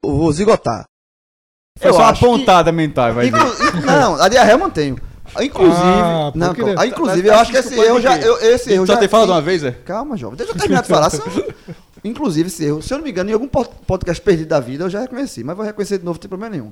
vou 0.03 0.31
zigotar. 0.31 0.85
Foi 1.77 1.89
Eu 1.89 1.93
só 1.93 1.99
uma 2.01 2.09
acho 2.09 2.19
que- 2.21 2.25
pontada 2.25 2.71
mental, 2.71 3.13
vai 3.13 3.29
dizer. 3.29 3.75
Não, 3.85 4.21
a 4.21 4.29
diarreia 4.29 4.53
eu 4.55 4.59
mantenho. 4.59 4.97
Inclusive, 5.41 5.81
Ah, 5.83 6.31
não, 6.35 6.53
ah, 6.77 6.85
inclusive, 6.87 7.21
tá- 7.27 7.33
eu 7.33 7.35
tá 7.35 7.41
acho 7.41 7.51
que 7.51 7.57
esse 7.57 7.79
erro 7.79 7.99
já, 8.01 8.17
de 8.17 8.25
eu, 8.25 8.37
esse 8.39 8.71
erro 8.73 8.85
já 8.85 8.97
ter 8.97 9.07
falado 9.09 9.27
tem- 9.27 9.35
uma 9.35 9.41
vez, 9.41 9.63
é? 9.63 9.71
Calma, 9.71 10.15
jovem, 10.17 10.37
deixa 10.37 10.53
eu 10.53 10.57
terminar 10.57 10.81
de 10.81 10.87
falar. 10.87 11.09
Se 11.11 11.17
eu- 11.17 11.53
Inclusive, 12.03 12.47
esse 12.47 12.63
erro, 12.63 12.81
se 12.83 12.93
eu 12.93 12.97
não 12.99 13.03
me 13.05 13.09
engano, 13.11 13.29
em 13.31 13.33
algum 13.33 13.47
pod- 13.47 13.69
podcast 13.87 14.21
perdido 14.23 14.47
da 14.49 14.59
vida, 14.59 14.83
eu 14.83 14.89
já 14.89 14.99
reconheci, 15.01 15.43
mas 15.43 15.55
vou 15.57 15.65
reconhecer 15.65 15.97
de 15.97 16.05
novo, 16.05 16.15
não 16.17 16.19
tem 16.21 16.29
problema 16.29 16.51
nenhum. 16.55 16.71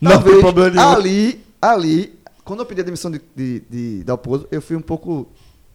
Não 0.00 0.10
tem 0.12 0.20
Talvez 0.20 0.40
problema 0.40 0.70
nenhum. 0.70 0.88
Ali, 0.92 1.44
ali, 1.60 2.18
quando 2.44 2.60
eu 2.60 2.66
pedi 2.66 2.80
a 2.80 2.84
demissão 2.84 3.10
de, 3.10 3.20
de, 3.34 3.60
de 3.68 4.04
Dalpozo, 4.04 4.46
eu 4.52 4.62
fui 4.62 4.76
um 4.76 4.80
pouco 4.80 5.26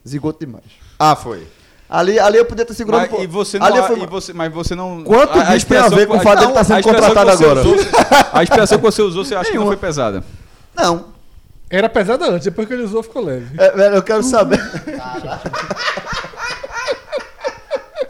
zigoto 0.08 0.40
demais. 0.46 0.64
Ah, 0.98 1.16
foi. 1.16 1.46
Ali, 1.90 2.20
ali 2.20 2.38
eu 2.38 2.46
podia 2.46 2.64
ter 2.66 2.74
segurado 2.74 3.02
Mas, 3.02 3.08
um 3.10 3.16
pouco. 3.16 3.24
e 3.24 3.28
você 3.28 3.58
não, 3.60 3.66
ali 3.66 3.82
fui- 3.82 4.02
e 4.04 4.06
você, 4.06 4.32
mas 4.32 4.54
você 4.54 4.76
não. 4.76 5.04
Quanto 5.04 5.44
disso 5.44 5.66
tem 5.66 5.78
a 5.78 5.90
ver 5.90 6.08
com 6.08 6.14
o 6.14 6.18
que- 6.20 6.24
fato 6.24 6.40
dele 6.40 6.54
tá 6.54 6.60
a 6.62 6.64
sendo 6.64 6.80
expressão 6.80 7.08
contratado 7.10 7.32
agora? 7.32 7.62
usou- 7.62 7.76
a 8.32 8.44
expressão 8.44 8.78
que 8.78 8.84
você 8.84 9.02
usou, 9.02 9.26
você 9.26 9.34
acha 9.36 9.46
que 9.52 9.58
não 9.58 9.64
Nenhuma. 9.64 9.78
foi 9.78 9.88
pesada? 9.88 10.24
Não. 10.76 11.06
Era 11.70 11.88
pesada 11.88 12.26
antes, 12.26 12.46
depois 12.46 12.68
que 12.68 12.74
ele 12.74 12.84
usou 12.84 13.04
ficou 13.04 13.24
leve. 13.24 13.46
É, 13.58 13.72
velho, 13.72 13.96
eu 13.96 14.02
quero 14.04 14.24
saber. 14.24 14.60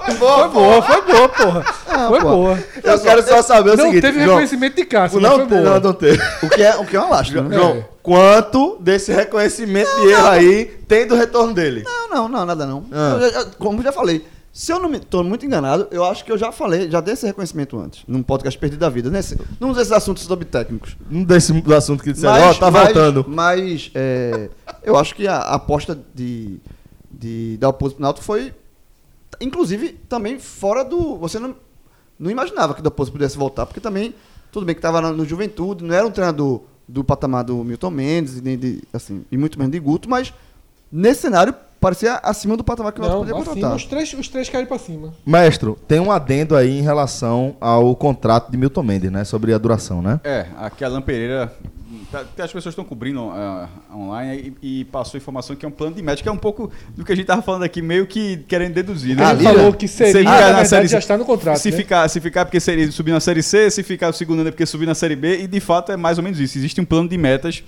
Foi 0.06 0.16
boa, 0.50 0.82
foi 0.82 1.02
boa, 1.04 1.30
porra. 1.30 1.64
foi 2.08 2.20
pô. 2.20 2.30
boa. 2.30 2.60
Eu 2.84 3.00
quero 3.00 3.24
só 3.24 3.42
saber 3.42 3.72
o 3.72 3.78
Não 3.78 3.86
seguinte. 3.86 4.02
teve 4.02 4.20
João, 4.20 4.30
reconhecimento 4.38 4.76
de 4.76 4.86
Cássio, 4.86 5.20
não, 5.20 5.30
não, 5.38 5.48
foi 5.48 5.58
boa. 5.58 5.62
não, 5.62 5.80
não 5.80 5.94
teve. 5.94 6.22
O 6.42 6.50
que 6.50 6.64
é, 6.64 6.76
o 6.78 6.86
que 6.86 6.96
é 6.96 7.00
uma 7.00 7.10
lástima. 7.18 7.42
né? 7.44 7.56
João, 7.56 7.86
quanto 8.02 8.78
desse 8.80 9.12
reconhecimento 9.12 9.90
de 10.02 10.08
erro 10.08 10.28
aí 10.28 10.66
tem 10.88 11.06
do 11.06 11.16
retorno 11.16 11.54
dele? 11.54 11.84
Não, 11.86 12.10
não, 12.10 12.28
não, 12.30 12.46
nada 12.46 12.66
não. 12.66 12.86
Ah. 12.92 13.18
Eu 13.22 13.32
já- 13.32 13.46
como 13.60 13.80
eu 13.80 13.84
já 13.84 13.92
falei, 13.92 14.26
se 14.60 14.74
eu 14.74 14.80
não 14.82 14.90
me 14.90 15.00
tô 15.00 15.24
muito 15.24 15.46
enganado, 15.46 15.88
eu 15.90 16.04
acho 16.04 16.26
que 16.26 16.30
eu 16.30 16.38
já 16.38 16.52
falei, 16.52 16.92
já 16.92 17.00
dei 17.00 17.14
esse 17.14 17.26
reconhecimento 17.26 17.80
antes, 17.80 18.04
num 18.06 18.22
podcast 18.22 18.60
perdido 18.60 18.82
da 18.82 18.90
vida, 18.90 19.10
nesse, 19.10 19.40
num 19.58 19.72
desses 19.72 19.94
assuntos 19.94 20.24
sobre 20.24 20.44
técnicos. 20.44 20.98
Um 21.10 21.24
desse 21.24 21.54
do 21.54 21.74
assunto 21.74 22.04
que 22.04 22.12
disseram, 22.12 22.50
ó, 22.50 22.54
tá 22.54 22.70
mas- 22.70 22.84
voltando. 22.88 23.26
Mas 23.26 23.90
é, 23.96 24.50
eu 24.84 24.98
acho 24.98 25.16
que 25.16 25.26
a, 25.30 25.38
a 25.38 25.56
aposta 25.56 25.98
de, 26.14 26.60
de 27.10 27.56
dar 27.58 27.70
o 27.70 27.74
pro 27.74 27.96
Náutico 28.00 28.26
foi, 28.26 28.54
inclusive, 29.40 29.94
também 30.10 30.38
fora 30.38 30.84
do. 30.84 31.16
Você 31.20 31.40
não, 31.40 31.56
não 32.20 32.30
imaginava 32.30 32.74
que 32.74 32.82
o 32.82 32.84
Dalpozo 32.84 33.14
pudesse 33.14 33.38
voltar, 33.38 33.66
porque 33.66 33.80
também, 33.80 34.14
tudo 34.52 34.66
bem 34.66 34.76
que 34.76 34.80
estava 34.80 35.00
no, 35.00 35.16
no 35.16 35.24
Juventude, 35.24 35.86
não 35.86 35.96
era 35.96 36.06
um 36.06 36.12
treinador 36.12 36.64
do 36.86 37.02
patamar 37.02 37.46
do 37.46 37.64
Milton 37.64 37.92
Mendes, 37.92 38.42
nem 38.42 38.58
de, 38.58 38.84
assim, 38.92 39.24
e 39.32 39.38
muito 39.38 39.58
menos 39.58 39.72
de 39.72 39.80
Guto, 39.80 40.10
mas 40.10 40.34
nesse 40.92 41.22
cenário 41.22 41.54
parecia 41.80 42.16
acima 42.16 42.58
do 42.58 42.64
patamar 42.64 42.92
que 42.92 43.00
o 43.00 43.02
Náutico 43.02 43.20
podia 43.22 43.36
acima, 43.36 43.54
contratar. 43.56 43.76
os 43.78 43.86
três, 43.86 44.14
os 44.14 44.28
três 44.28 44.50
caíram 44.50 44.68
pra 44.68 44.78
cima. 44.78 45.14
Mestre, 45.26 45.74
tem 45.88 46.00
um 46.00 46.12
adendo 46.12 46.56
aí 46.56 46.78
em 46.78 46.82
relação 46.82 47.56
ao 47.62 47.96
contrato 47.96 48.52
de 48.52 48.58
Milton 48.58 48.84
Mendes, 48.84 49.12
né? 49.12 49.24
Sobre 49.24 49.54
a 49.54 49.58
duração, 49.58 50.02
né? 50.02 50.20
É, 50.24 50.46
aqui 50.58 50.84
a 50.84 50.88
Alan 50.88 51.02
Pereira. 51.02 51.54
que 52.36 52.42
As 52.42 52.52
pessoas 52.52 52.74
estão 52.74 52.84
cobrindo 52.84 53.22
ah, 53.32 53.70
online 53.96 54.54
e, 54.62 54.82
e 54.82 54.86
passou 54.86 55.18
informação 55.18 55.56
que 55.56 55.66
é 55.66 55.70
um 55.70 55.72
plano 55.72 55.96
de 55.96 56.02
médico, 56.02 56.24
que 56.24 56.30
é 56.30 56.32
um 56.34 56.38
pouco 56.38 56.70
do 56.98 57.06
que 57.06 57.14
a 57.14 57.16
gente 57.16 57.28
tava 57.28 57.42
falando 57.42 57.64
aqui, 57.64 57.82
meio 57.82 58.06
que 58.06 58.38
querendo 58.48 58.74
deduzir. 58.74 59.16
né? 59.16 59.24
Ah, 59.26 59.32
Ele 59.34 59.44
falou 59.44 59.72
que 59.72 59.88
seria, 59.88 60.12
Se 60.12 60.24
na 60.24 60.32
ficar 60.32 60.40
na 60.42 60.46
verdade, 60.48 60.68
série- 60.70 60.88
já 60.90 61.00
está 61.00 61.18
no 61.18 61.24
contrato, 61.24 61.60
Se, 61.60 61.72
né? 61.72 61.78
ficar, 61.78 62.10
se 62.10 62.20
ficar 62.20 62.44
porque 62.46 62.60
seria 62.60 62.92
subir 62.92 63.12
na 63.14 63.22
Série 63.22 63.42
C, 63.42 63.72
se 63.72 63.84
ficar 63.84 64.10
o 64.10 64.14
segundo 64.14 64.40
ano 64.40 64.50
é 64.50 64.52
porque 64.52 64.66
subir 64.66 64.86
na 64.86 64.96
Série 64.96 65.16
B, 65.16 65.44
e 65.44 65.48
de 65.48 65.60
fato 65.62 65.94
é 65.94 65.98
mais 65.98 66.18
ou 66.18 66.24
menos 66.26 66.42
isso. 66.42 66.58
Existe 66.58 66.82
um 66.82 66.86
plano 66.86 67.08
de 67.08 67.18
metas, 67.18 67.64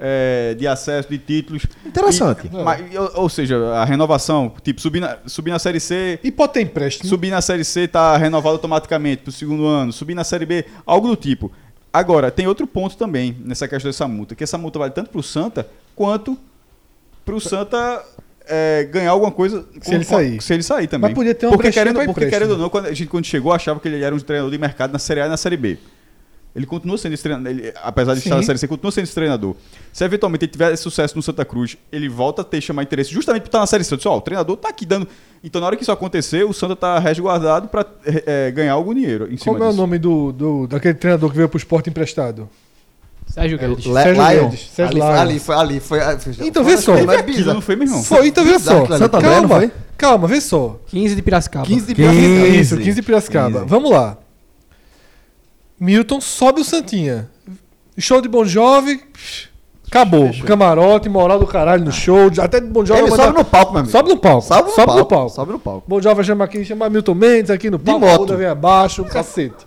é, 0.00 0.54
de 0.54 0.66
acesso, 0.66 1.08
de 1.08 1.18
títulos. 1.18 1.62
Interessante. 1.84 2.46
E- 2.46 2.64
mas, 2.64 2.94
ou, 2.96 3.22
ou 3.22 3.28
seja, 3.28 3.56
a 3.74 3.84
renovação, 3.84 4.52
tipo, 4.62 4.80
subir 4.80 5.00
na, 5.00 5.18
subir 5.26 5.50
na 5.50 5.58
Série 5.58 5.78
C, 5.78 6.18
E 6.24 6.32
pode 6.32 6.54
ter 6.54 6.62
empréstimo. 6.62 7.08
subir 7.08 7.30
na 7.30 7.42
Série 7.42 7.64
C 7.64 7.86
tá 7.86 8.16
renovado 8.16 8.54
automaticamente 8.54 9.22
pro 9.22 9.32
segundo 9.32 9.66
ano, 9.66 9.92
subir 9.92 10.14
na 10.14 10.24
Série 10.24 10.46
B, 10.46 10.64
algo 10.86 11.06
do 11.08 11.16
tipo. 11.16 11.52
Agora, 11.92 12.30
tem 12.30 12.46
outro 12.46 12.66
ponto 12.66 12.96
também 12.96 13.36
nessa 13.44 13.68
questão 13.68 13.88
dessa 13.90 14.08
multa, 14.08 14.34
que 14.34 14.44
essa 14.44 14.56
multa 14.56 14.78
vale 14.78 14.92
tanto 14.92 15.10
pro 15.10 15.22
Santa 15.22 15.68
quanto 15.94 16.38
pro 17.24 17.40
Santa 17.40 18.02
é, 18.46 18.84
ganhar 18.90 19.10
alguma 19.10 19.30
coisa 19.30 19.64
Se 19.82 19.94
ele 19.94 20.04
sair. 20.04 20.40
Se 20.42 20.54
ele 20.54 20.62
sair 20.62 20.86
também. 20.86 21.10
Mas 21.10 21.14
podia 21.14 21.34
ter 21.34 21.46
uma 21.46 21.52
porque 21.56 21.70
querendo, 21.70 22.04
porque 22.04 22.26
querendo 22.28 22.52
ou 22.52 22.58
não, 22.58 22.68
quando 22.70 22.86
a 22.86 22.92
gente 22.94 23.08
quando 23.08 23.24
chegou 23.24 23.52
achava 23.52 23.78
que 23.80 23.88
ele 23.88 24.02
era 24.02 24.14
um 24.14 24.18
treinador 24.18 24.50
de 24.50 24.58
mercado 24.58 24.92
na 24.92 24.98
Série 24.98 25.20
A 25.20 25.26
e 25.26 25.28
na 25.28 25.36
Série 25.36 25.56
B. 25.56 25.78
Ele 26.54 26.66
continua 26.66 26.98
sendo 26.98 27.12
esse 27.14 27.22
treinador, 27.22 27.48
ele, 27.52 27.72
apesar 27.80 28.14
de 28.14 28.20
Sim. 28.20 28.28
estar 28.28 28.36
na 28.36 28.42
Série 28.42 28.58
C, 28.58 28.66
continua 28.66 28.90
sendo 28.90 29.04
esse 29.04 29.14
treinador. 29.14 29.54
Se 29.92 30.04
eventualmente 30.04 30.44
ele 30.46 30.52
tiver 30.52 30.74
sucesso 30.76 31.14
no 31.14 31.22
Santa 31.22 31.44
Cruz, 31.44 31.76
ele 31.92 32.08
volta 32.08 32.42
a 32.42 32.44
ter 32.44 32.60
chamar 32.60 32.82
interesse 32.82 33.12
justamente 33.12 33.42
por 33.42 33.48
estar 33.48 33.60
na 33.60 33.66
Série 33.66 33.84
C. 33.84 33.94
Eu 33.94 33.96
disse, 33.96 34.08
ó, 34.08 34.16
o 34.16 34.20
treinador 34.20 34.56
tá 34.56 34.68
aqui 34.68 34.84
dando. 34.84 35.06
Então, 35.44 35.60
na 35.60 35.68
hora 35.68 35.76
que 35.76 35.82
isso 35.82 35.92
acontecer, 35.92 36.44
o 36.44 36.52
Santa 36.52 36.74
tá 36.74 36.98
resguardado 36.98 37.68
para 37.68 37.86
ganhar 38.52 38.72
algum 38.72 38.92
dinheiro 38.92 39.32
em 39.32 39.36
cima 39.36 39.52
Como 39.54 39.64
é 39.64 39.68
o 39.68 39.72
nome 39.72 39.96
do, 39.98 40.32
do, 40.32 40.66
daquele 40.66 40.94
treinador 40.94 41.30
que 41.30 41.36
veio 41.36 41.48
pro 41.48 41.56
esporte 41.56 41.88
emprestado? 41.88 42.48
Sérgio 43.28 43.56
Guedes. 43.56 43.86
Le- 43.86 43.92
Sérgio 44.02 44.14
Lion. 44.28 44.44
Guedes, 44.48 44.70
Sérgio 44.74 45.02
ali, 45.04 45.18
ali 45.30 45.38
foi, 45.38 45.54
ali 45.54 45.78
foi, 45.80 46.00
foi- 46.18 46.46
Então, 46.48 46.64
vê 46.64 46.76
só. 46.76 46.94
bizarra. 47.22 47.54
não 47.54 47.60
foi, 47.60 47.76
meu 47.76 47.86
irmão? 47.86 48.02
Foi, 48.02 48.26
então 48.26 48.44
vê 48.44 48.58
só. 48.58 48.84
calma, 49.08 49.48
foi? 49.48 49.72
calma, 49.96 50.26
vê 50.26 50.40
só. 50.40 50.80
15 50.88 51.14
de 51.14 51.22
Piracicaba. 51.22 51.64
15 51.64 51.86
de 51.86 51.94
15, 51.94 52.08
Piracicaba. 52.10 52.48
isso, 52.56 52.76
15 52.76 52.94
de 52.96 53.02
Piracicaba. 53.02 53.58
15. 53.60 53.66
Vamos 53.70 53.90
lá. 53.92 54.18
Milton 55.80 56.20
sobe 56.20 56.60
o 56.60 56.64
Santinha. 56.64 57.28
Show 57.98 58.20
de 58.20 58.28
Bon 58.28 58.44
Jovi. 58.44 59.00
Acabou. 59.88 60.30
Camarote, 60.46 61.08
moral 61.08 61.38
do 61.40 61.46
caralho 61.46 61.84
no 61.84 61.90
show. 61.90 62.30
Até 62.38 62.60
de 62.60 62.66
Bon 62.68 62.84
Jovi. 62.84 63.00
Ele 63.00 63.08
vai 63.10 63.16
sobe 63.18 63.28
mandar- 63.30 63.38
no 63.40 63.44
palco, 63.44 63.72
meu 63.72 63.80
amigo. 63.80 63.92
Sobe 63.92 64.08
no 64.10 64.16
palco. 64.18 64.46
Sobe 64.46 64.62
no 64.68 64.70
Sobe 64.74 64.86
palco. 64.86 64.98
no 65.00 65.06
palco. 65.06 65.30
Sobe 65.34 65.52
no 65.52 65.58
palco. 65.58 65.84
Bon 65.88 66.00
Jovi 66.00 66.14
vai 66.16 66.24
chamar 66.24 66.44
aqui, 66.44 66.64
chamar 66.64 66.90
Milton 66.90 67.14
Mendes 67.14 67.50
aqui 67.50 67.70
no 67.70 67.78
palco. 67.78 68.00
moto. 68.00 68.14
a 68.14 68.18
bunda 68.18 68.36
vem 68.36 68.46
abaixo, 68.46 69.04
cacete. 69.04 69.66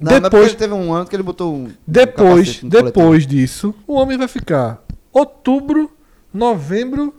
Não, 0.00 0.12
Depois- 0.20 0.48
porque 0.52 0.56
teve 0.56 0.72
um 0.74 0.92
ano 0.92 1.06
que 1.06 1.14
ele 1.14 1.22
botou 1.22 1.54
um. 1.54 1.68
Depois, 1.86 2.60
coletão. 2.60 2.68
depois 2.84 3.26
disso, 3.26 3.74
o 3.86 3.94
homem 3.94 4.16
vai 4.16 4.28
ficar 4.28 4.82
outubro, 5.12 5.90
novembro 6.32 7.14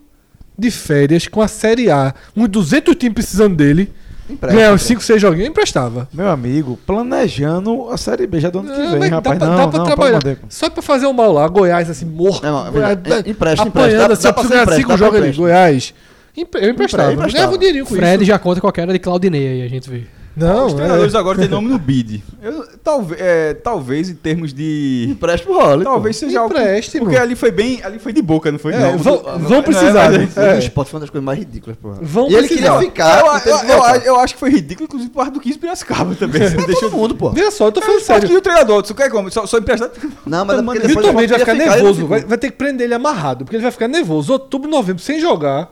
de 0.58 0.72
férias 0.72 1.28
com 1.28 1.42
a 1.42 1.48
Série 1.48 1.90
A. 1.92 2.14
Uns 2.36 2.48
200 2.50 2.96
times 2.96 3.14
precisando 3.14 3.56
dele. 3.56 3.92
Empresta, 4.32 4.56
ganhar 4.58 4.70
uns 4.74 4.82
empresta. 4.82 4.88
5, 4.88 5.02
6 5.04 5.22
joguinhos, 5.22 5.50
emprestava. 5.50 6.08
Meu 6.14 6.30
amigo, 6.30 6.80
planejando 6.86 7.90
a 7.90 7.98
Série 7.98 8.26
B 8.28 8.40
já 8.40 8.50
do 8.50 8.60
ano 8.60 8.72
que 8.74 8.80
É, 8.82 9.00
vem, 9.00 9.10
dá 9.10 9.16
rapaz. 9.18 9.38
pra, 9.38 9.48
não, 9.48 9.56
dá 9.58 9.68
pra 9.68 9.78
não, 9.80 9.86
trabalhar. 9.86 10.14
mandar. 10.24 10.38
Só 10.50 10.70
pra 10.70 10.82
fazer 10.82 11.06
o 11.06 11.14
mal 11.14 11.32
lá. 11.32 11.48
Goiás, 11.48 11.90
assim, 11.90 12.06
morto. 12.06 12.44
Não, 12.44 12.64
mas, 12.64 12.74
Goiás, 12.74 12.92
é, 13.26 13.30
empresta, 13.30 13.68
apanhando, 13.68 13.68
empresta. 13.68 14.08
Dá- 14.08 14.14
assim, 14.14 14.24
dá 14.24 14.30
eu 14.30 14.34
pra 14.34 14.44
ser 14.44 14.50
ganhar 14.50 14.64
empréstimo, 14.64 14.88
5 14.88 14.90
dá 14.90 14.98
pra 14.98 15.06
jogos 15.06 15.22
ali. 15.22 15.38
Goiás. 15.38 15.94
Eu 16.36 16.44
emprestava. 16.70 17.14
emprestava. 17.14 17.32
Ganhava 17.34 17.54
um 17.54 17.58
dinheirinho 17.58 17.86
com 17.86 17.94
Fred 17.96 18.16
isso. 18.24 18.26
já 18.26 18.40
conta 18.40 18.62
com 18.62 18.68
a 18.68 18.72
queda 18.72 18.94
de 18.94 19.00
Claudinei 19.00 19.48
aí, 19.48 19.62
a 19.64 19.68
gente 19.68 19.90
vê. 19.90 20.04
Não, 20.36 20.68
Os 20.68 20.74
é. 20.74 20.76
treinadores 20.78 21.14
agora 21.14 21.38
têm 21.38 21.50
nome 21.50 21.68
no 21.68 21.78
bid. 21.78 22.24
Eu, 22.42 22.66
talvez, 22.82 23.20
é, 23.22 23.54
talvez 23.54 24.10
em 24.10 24.16
termos 24.16 24.54
de. 24.54 25.08
Empréstimo 25.10 25.54
rola. 25.54 25.84
Talvez 25.84 26.16
seja 26.16 26.40
algo. 26.40 26.54
Empréstimo. 26.56 27.04
Porque 27.06 27.18
ali 27.18 27.36
foi 27.36 27.52
bem. 27.52 27.84
Ali 27.84 28.00
foi 28.00 28.14
de 28.14 28.22
boca, 28.22 28.50
não 28.50 28.58
foi? 28.58 28.74
É, 28.74 28.80
não. 28.80 28.98
vão, 28.98 29.22
Não, 29.24 29.40
vão 29.40 29.60
é- 29.60 29.62
precisar. 29.62 30.10
não 30.10 30.16
é- 30.16 30.20
né? 30.20 30.30
O 30.36 30.40
É, 30.40 30.60
esporte 30.60 30.90
foi 30.90 30.98
uma 30.98 31.02
das 31.02 31.10
coisas 31.10 31.26
mais 31.26 31.38
ridículas, 31.38 31.76
porra. 31.78 31.98
Vão 32.02 32.30
e 32.30 32.34
ele 32.36 32.48
precisar. 32.48 32.76
queria 32.76 32.90
ficar. 32.92 33.20
eu, 33.20 33.26
eu, 33.54 33.60
que 33.62 33.72
eu, 34.08 34.14
eu 34.14 34.20
acho 34.22 34.34
que 34.36 34.40
foi 34.40 34.50
ridículo, 34.52 34.86
inclusive, 34.86 35.12
por 35.12 35.18
parte 35.20 35.34
do 35.34 35.40
15 35.42 35.60
Piracicaba 35.60 36.16
também. 36.16 36.42
Deixa 36.66 36.80
Todo 36.82 36.96
mundo, 36.96 37.14
pô. 37.16 37.30
Veja 37.32 37.52
só, 37.52 37.66
eu 37.68 37.72
tô 37.74 37.82
falando 37.82 38.00
Só 38.00 38.14
que 38.16 38.22
sério. 38.22 38.38
o 38.38 38.42
treinador, 38.42 38.82
tu 38.84 38.96
quer 38.96 39.10
como? 39.12 39.30
Só, 39.30 39.46
só 39.46 39.58
emprestado. 39.58 39.92
Não, 40.26 40.46
mas 40.46 40.60
é 40.60 40.62
porque 40.64 40.80
O 40.80 40.82
depois 40.88 40.96
Milton 41.06 41.14
Mendes 41.14 41.30
vai 41.32 41.40
ficar 41.40 41.54
nervoso. 41.54 42.08
Vai, 42.08 42.22
vai 42.22 42.38
ter 42.38 42.52
que 42.52 42.58
prender 42.58 42.86
ele 42.86 42.94
amarrado, 42.94 43.44
porque 43.44 43.58
ele 43.58 43.64
vai 43.64 43.72
ficar 43.72 43.90
nervoso. 43.90 44.32
Outubro, 44.32 44.70
novembro, 44.70 45.04
sem 45.04 45.20
jogar. 45.20 45.70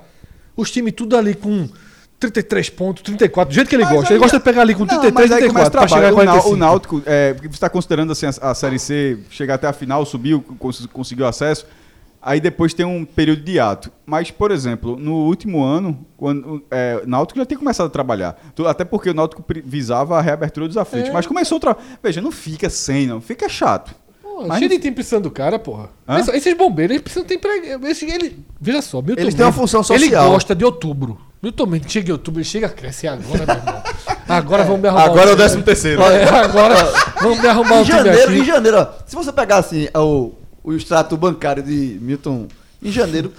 Os 0.58 0.70
times 0.70 0.94
tudo 0.94 1.16
ali 1.16 1.34
com 1.34 1.70
33 2.20 2.70
pontos, 2.72 3.02
34, 3.04 3.52
do 3.52 3.56
jeito 3.56 3.68
que 3.70 3.76
ele 3.76 3.84
Mas 3.86 3.94
gosta. 3.94 4.08
aí- 4.10 4.14
Ele 4.16 4.20
gosta 4.24 4.38
de 4.38 4.44
pegar 4.44 4.62
ali 4.62 4.74
com 4.74 4.82
Não, 4.82 4.88
33, 4.88 5.14
mas 5.14 5.32
aí 5.32 5.48
começa 5.48 5.70
34, 5.72 5.78
o 5.78 5.80
pra 5.80 5.88
chegar 5.88 6.08
a 6.10 6.12
trabalho. 6.12 6.22
O, 6.22 6.26
Nau- 6.26 6.42
45. 6.42 6.54
o 6.54 6.58
Náutico, 6.58 7.04
é, 7.06 7.34
você 7.34 7.48
está 7.48 7.70
considerando 7.70 8.12
assim, 8.12 8.26
a, 8.26 8.52
a 8.52 8.54
Série 8.54 8.78
C 8.80 9.18
chegar 9.30 9.56
até 9.56 9.68
a 9.68 9.74
final, 9.74 10.06
subiu, 10.06 10.42
cons- 10.60 10.86
conseguiu 10.92 11.26
acesso. 11.28 11.66
Aí 12.22 12.42
depois 12.42 12.74
tem 12.74 12.86
um 12.86 13.06
período 13.06 13.42
de 13.44 13.58
ato. 13.62 13.90
Mas, 14.06 14.30
por 14.30 14.52
exemplo, 14.52 14.98
no 15.00 15.14
último 15.28 15.64
ano, 15.64 16.06
quando, 16.18 16.62
é, 16.70 17.02
o 17.02 17.08
Náutico 17.08 17.40
já 17.40 17.46
tinha 17.46 17.58
começado 17.58 17.88
a 17.88 17.90
trabalhar. 17.90 18.38
Até 18.68 18.84
porque 18.84 19.10
o 19.10 19.14
Náutico 19.14 19.42
visava 19.64 20.18
a 20.18 20.22
reabertura 20.22 20.68
dos 20.68 20.76
aflitos. 20.76 21.10
É. 21.10 21.14
Mas 21.14 21.26
começou 21.26 21.58
a 21.58 21.62
trabalhar. 21.62 21.88
Veja, 22.04 22.20
não 22.22 22.32
fica 22.34 22.70
sem, 22.70 23.08
não. 23.08 23.22
Fica 23.22 23.48
chato. 23.48 23.96
Pô, 24.22 24.46
Mas 24.46 24.58
cheio 24.60 24.70
não- 24.70 24.76
de 24.76 24.82
time 24.84 24.94
precisando 24.96 25.24
do 25.24 25.32
cara, 25.32 25.58
porra. 25.58 25.92
Hã? 26.06 26.20
Esses, 26.34 26.58
bombeiros, 26.58 26.92
eles 26.96 27.04
precisam 27.04 27.26
ter 27.26 27.36
emprego. 27.36 27.88
Esse, 27.88 28.06
ele, 28.06 28.38
veja 28.60 28.82
só, 28.82 29.02
Milton 29.02 29.22
Eles 29.22 29.34
têm 29.34 29.46
uma 29.46 29.54
função 29.54 29.82
social. 29.82 30.24
Ele 30.26 30.32
gosta 30.34 30.54
de 30.54 30.66
outubro. 30.66 31.18
Milton 31.42 31.66
Mendes 31.68 31.92
chega 31.92 32.10
em 32.10 32.12
outubro, 32.12 32.44
chega 32.44 32.68
a 32.68 32.70
crescer 32.70 33.08
agora, 33.08 33.46
meu 33.46 33.56
irmão. 33.56 33.84
Agora 34.28 34.64
vamos 34.66 34.82
me 34.82 34.88
arrumar. 34.90 35.06
Agora 35.06 35.30
é 35.30 35.32
um 35.32 35.36
o 35.36 35.38
décimo 35.38 35.64
terceiro. 35.64 36.02
É, 36.02 36.24
agora 36.28 36.76
vamos 37.22 37.40
me 37.40 37.48
arrumar 37.48 37.76
um 37.76 37.82
Em 37.82 37.86
time 37.86 37.98
janeiro, 37.98 38.32
em 38.34 38.38
aqui. 38.38 38.46
janeiro, 38.46 38.78
ó, 38.78 38.88
se 39.06 39.16
você 39.16 39.32
pegar 39.32 39.58
assim 39.58 39.88
o, 39.96 40.34
o 40.64 40.74
extrato 40.74 41.16
bancário 41.16 41.64
de 41.64 41.98
Milton, 42.02 42.48
em 42.84 42.92
janeiro, 42.92 43.32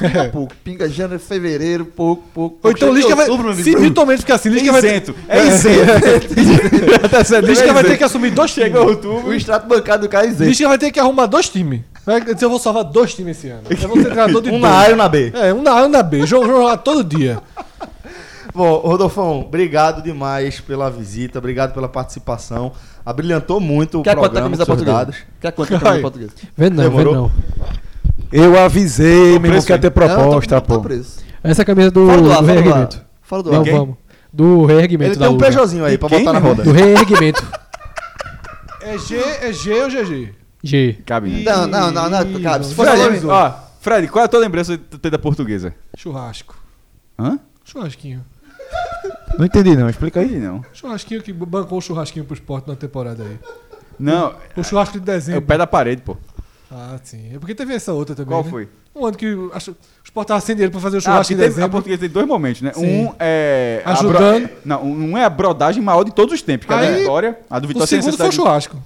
pinga 0.00 0.24
pouco, 0.34 0.54
pinga 0.64 0.88
janeiro, 0.88 1.22
fevereiro, 1.22 1.86
pouco, 1.86 2.24
pouco. 2.34 2.58
Ou 2.64 2.72
então 2.72 2.90
o 2.90 2.92
em 2.92 2.96
Lisca 2.96 3.14
vai. 3.14 3.26
Se. 3.54 3.76
Milton 3.76 4.06
Mendes 4.06 4.22
ficar 4.22 4.34
assim, 4.34 4.48
Lisca 4.48 4.72
vai, 4.72 4.80
isento. 4.80 5.14
É 5.28 5.46
isento. 5.46 6.34
Lisca 7.46 7.72
vai 7.72 7.84
ter 7.84 7.96
que 7.96 8.02
assumir 8.04 8.30
dois 8.30 8.52
times. 8.52 8.72
Chega 8.72 8.80
outubro. 8.82 9.28
O 9.28 9.34
extrato 9.34 9.68
bancário 9.68 10.02
do 10.02 10.08
cara 10.08 10.26
é 10.26 10.30
isento. 10.30 10.48
Lisca 10.50 10.66
vai 10.68 10.78
ter 10.78 10.90
que 10.90 10.98
arrumar 10.98 11.26
dois 11.26 11.48
times. 11.48 11.82
Vai 12.06 12.20
dizer, 12.22 12.44
eu 12.44 12.50
vou 12.50 12.58
salvar 12.60 12.84
dois 12.84 13.14
times 13.14 13.36
esse 13.36 13.48
ano. 13.48 13.62
Eu 13.68 13.88
vou 13.88 13.96
ser 13.98 14.04
treinador 14.04 14.40
de 14.40 14.48
Um 14.54 14.60
dois. 14.60 14.62
na 14.62 14.78
A 14.80 14.90
e 14.90 14.92
um 14.92 14.96
na 14.96 15.08
B. 15.08 15.32
É, 15.34 15.52
um 15.52 15.60
na 15.62 15.74
A 15.74 15.82
e 15.82 15.84
um 15.86 15.88
na 15.88 16.02
B. 16.04 16.24
Jogo 16.26 16.62
lá 16.62 16.76
todo 16.76 17.02
dia. 17.02 17.38
Bom, 18.54 18.78
Rodolfão, 18.78 19.40
obrigado 19.40 20.02
demais 20.02 20.60
pela 20.60 20.88
visita, 20.90 21.38
obrigado 21.38 21.74
pela 21.74 21.88
participação. 21.88 22.72
Abrilhantou 23.04 23.60
muito 23.60 24.00
Quer 24.02 24.12
o 24.12 24.14
quanto 24.14 24.18
a 24.18 24.20
programa, 24.28 24.46
camisa 24.46 24.66
portuguesa? 24.66 24.96
dados. 24.96 25.16
Quer 25.40 25.52
quanto 25.52 25.74
a 25.76 25.80
camisa 25.80 26.00
portuguesa? 26.00 26.32
Vendo 26.56 26.76
não, 26.76 26.84
Demorou? 26.84 27.12
vendo 27.12 27.20
não. 27.58 27.66
Eu 28.32 28.58
avisei, 28.58 29.38
meu 29.38 29.50
irmão, 29.50 29.62
que 29.62 29.72
ia 29.72 29.78
ter 29.78 29.90
proposta, 29.90 30.24
Não, 30.24 30.40
tá- 30.40 30.60
pô. 30.60 30.76
tá 30.76 30.80
preso. 30.80 31.18
Essa 31.44 31.62
é 31.62 31.64
a 31.64 31.66
camisa 31.66 31.90
do, 31.90 32.06
Fala 32.06 32.22
do 32.22 32.24
ar, 32.24 32.28
do 32.28 32.32
fala 32.32 32.42
do 32.46 32.50
ar. 32.50 32.54
reerguimento. 32.54 33.02
Fala 33.22 33.42
do 33.42 33.50
Não, 33.52 33.58
ar. 33.58 33.64
Quem? 33.64 33.72
vamos. 33.74 33.96
Do 34.32 34.64
reerguimento 34.64 35.12
Ele 35.12 35.18
tem 35.18 35.28
um 35.28 35.34
Uva. 35.34 35.44
Peugeotzinho 35.44 35.84
aí 35.84 35.98
pra 35.98 36.08
quem, 36.08 36.18
botar 36.20 36.32
na 36.32 36.38
roda. 36.38 36.62
Do 36.62 36.72
reerguimento. 36.72 37.46
É 38.80 38.96
G, 38.98 39.16
é 39.16 39.52
G 39.52 39.82
ou 39.82 39.88
GG? 39.90 40.32
G. 40.66 40.98
Cabe, 41.06 41.28
né? 41.30 41.42
Não, 41.44 41.66
não, 41.66 41.90
não, 41.90 42.10
não, 42.10 42.42
cara, 42.42 42.62
se 42.62 42.74
for 42.74 42.86
Fred. 42.86 43.26
Ó, 43.26 43.52
Fred, 43.80 44.08
qual 44.08 44.22
é 44.22 44.26
a 44.26 44.28
tua 44.28 44.40
lembrança 44.40 44.76
de 44.76 45.10
da 45.10 45.18
portuguesa? 45.18 45.74
Churrasco. 45.96 46.56
Hã? 47.18 47.38
Churrasquinho. 47.64 48.24
Não 49.38 49.44
entendi 49.46 49.76
não, 49.76 49.88
explica 49.88 50.20
aí. 50.20 50.38
Não. 50.38 50.62
Churrasquinho 50.72 51.22
que 51.22 51.32
bancou 51.32 51.78
o 51.78 51.80
churrasquinho 51.80 52.24
pro 52.24 52.34
esporte 52.34 52.68
na 52.68 52.74
temporada 52.76 53.22
aí. 53.22 53.38
Não, 53.98 54.34
O 54.56 54.62
churrasco 54.62 54.92
de 54.94 54.98
é 54.98 55.02
o 55.02 55.04
dezembro. 55.14 55.42
pé 55.42 55.56
da 55.56 55.66
parede, 55.66 56.02
pô. 56.02 56.16
Ah, 56.70 56.98
sim. 57.02 57.34
É 57.34 57.38
porque 57.38 57.54
teve 57.54 57.72
essa 57.74 57.92
outra 57.92 58.14
também. 58.14 58.28
Qual 58.32 58.42
né? 58.44 58.50
foi? 58.50 58.68
Um 58.94 59.06
ano 59.06 59.16
que 59.16 59.32
o 59.34 59.50
acho- 59.54 59.70
o 59.72 59.76
esporte 60.04 60.28
tava 60.28 60.40
sem 60.40 60.54
dinheiro 60.56 60.72
pra 60.72 60.80
fazer 60.80 60.96
o 60.96 60.98
Ah, 60.98 61.00
churrasco 61.02 61.22
porque 61.22 61.34
em 61.34 61.36
teve, 61.36 61.46
a 61.46 61.54
dezembro. 61.54 61.70
portuguesa 61.70 62.00
tem 62.00 62.08
dois 62.10 62.26
momentos, 62.26 62.62
né? 62.62 62.72
Sim. 62.74 63.04
Um 63.06 63.14
é. 63.20 63.82
a 63.84 63.92
Ajudando. 63.92 64.46
bro- 64.48 64.56
Não, 64.64 64.82
um 64.84 65.16
é 65.16 65.24
a 65.24 65.30
brodagem 65.30 65.82
maior 65.82 66.02
de 66.02 66.12
todos 66.12 66.34
os 66.34 66.42
tempos, 66.42 66.66
que 66.66 66.72
é 66.72 66.76
a 66.76 66.80
da 66.80 66.86
Aí, 66.88 67.00
Vitória. 67.00 67.38
A 67.48 67.58
do 67.60 67.64
O 67.66 67.68
Vitória 67.68 67.86
sem 67.86 68.00
segundo 68.02 68.16
foi 68.16 68.26
o 68.26 68.28
necessidade. 68.28 68.34
churrasco. 68.34 68.82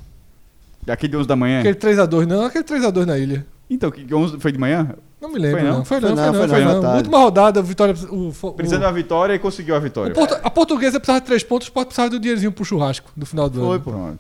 Daquele 0.91 1.11
de 1.13 1.17
11 1.17 1.29
da 1.29 1.37
manhã. 1.37 1.61
Aquele 1.61 1.75
3x2, 1.77 2.27
não, 2.27 2.45
aquele 2.47 2.65
3x2 2.65 3.05
na 3.07 3.17
ilha. 3.19 3.47
Então, 3.69 3.91
que 3.91 4.05
que 4.05 4.13
11 4.15 4.39
foi 4.41 4.51
de 4.51 4.59
manhã? 4.59 4.95
Não 5.21 5.29
me 5.31 5.39
lembro, 5.39 5.61
Foi 5.61 5.69
não. 5.69 5.77
não? 5.79 5.85
Foi 5.85 6.01
não, 6.01 6.09
Foi 6.09 6.17
foi 6.17 6.25
não, 6.27 6.33
não, 6.33 6.39
foi 6.41 6.49
foi 6.49 6.65
não, 6.65 6.73
não. 6.75 6.81
tarde. 6.83 6.97
Última 6.97 7.19
rodada, 7.19 7.61
a 7.61 7.63
Vitória. 7.63 7.95
O, 8.11 8.33
o, 8.43 8.53
Precisando 8.53 8.81
da 8.83 8.91
vitória 8.91 9.35
e 9.35 9.39
conseguiu 9.39 9.77
a 9.77 9.79
vitória. 9.79 10.13
Porto- 10.15 10.39
a 10.43 10.51
portuguesa 10.51 10.99
precisava 10.99 11.21
de 11.21 11.27
3 11.27 11.45
pontos, 11.45 11.69
o 11.69 11.71
Sport 11.71 11.87
precisava 11.87 12.11
do 12.11 12.19
dinheirinho 12.19 12.51
pro 12.51 12.65
churrasco 12.65 13.11
do 13.17 13.25
final 13.27 13.49
do 13.49 13.61
Foi, 13.61 13.77
ano. 13.77 13.81
pô. 13.85 13.91
Pronto. 13.93 14.19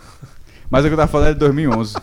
Mas 0.70 0.84
o 0.84 0.88
que 0.88 0.92
eu 0.92 0.96
tava 0.98 1.10
falando 1.10 1.30
é 1.30 1.32
de 1.32 1.38
2011. 1.40 1.96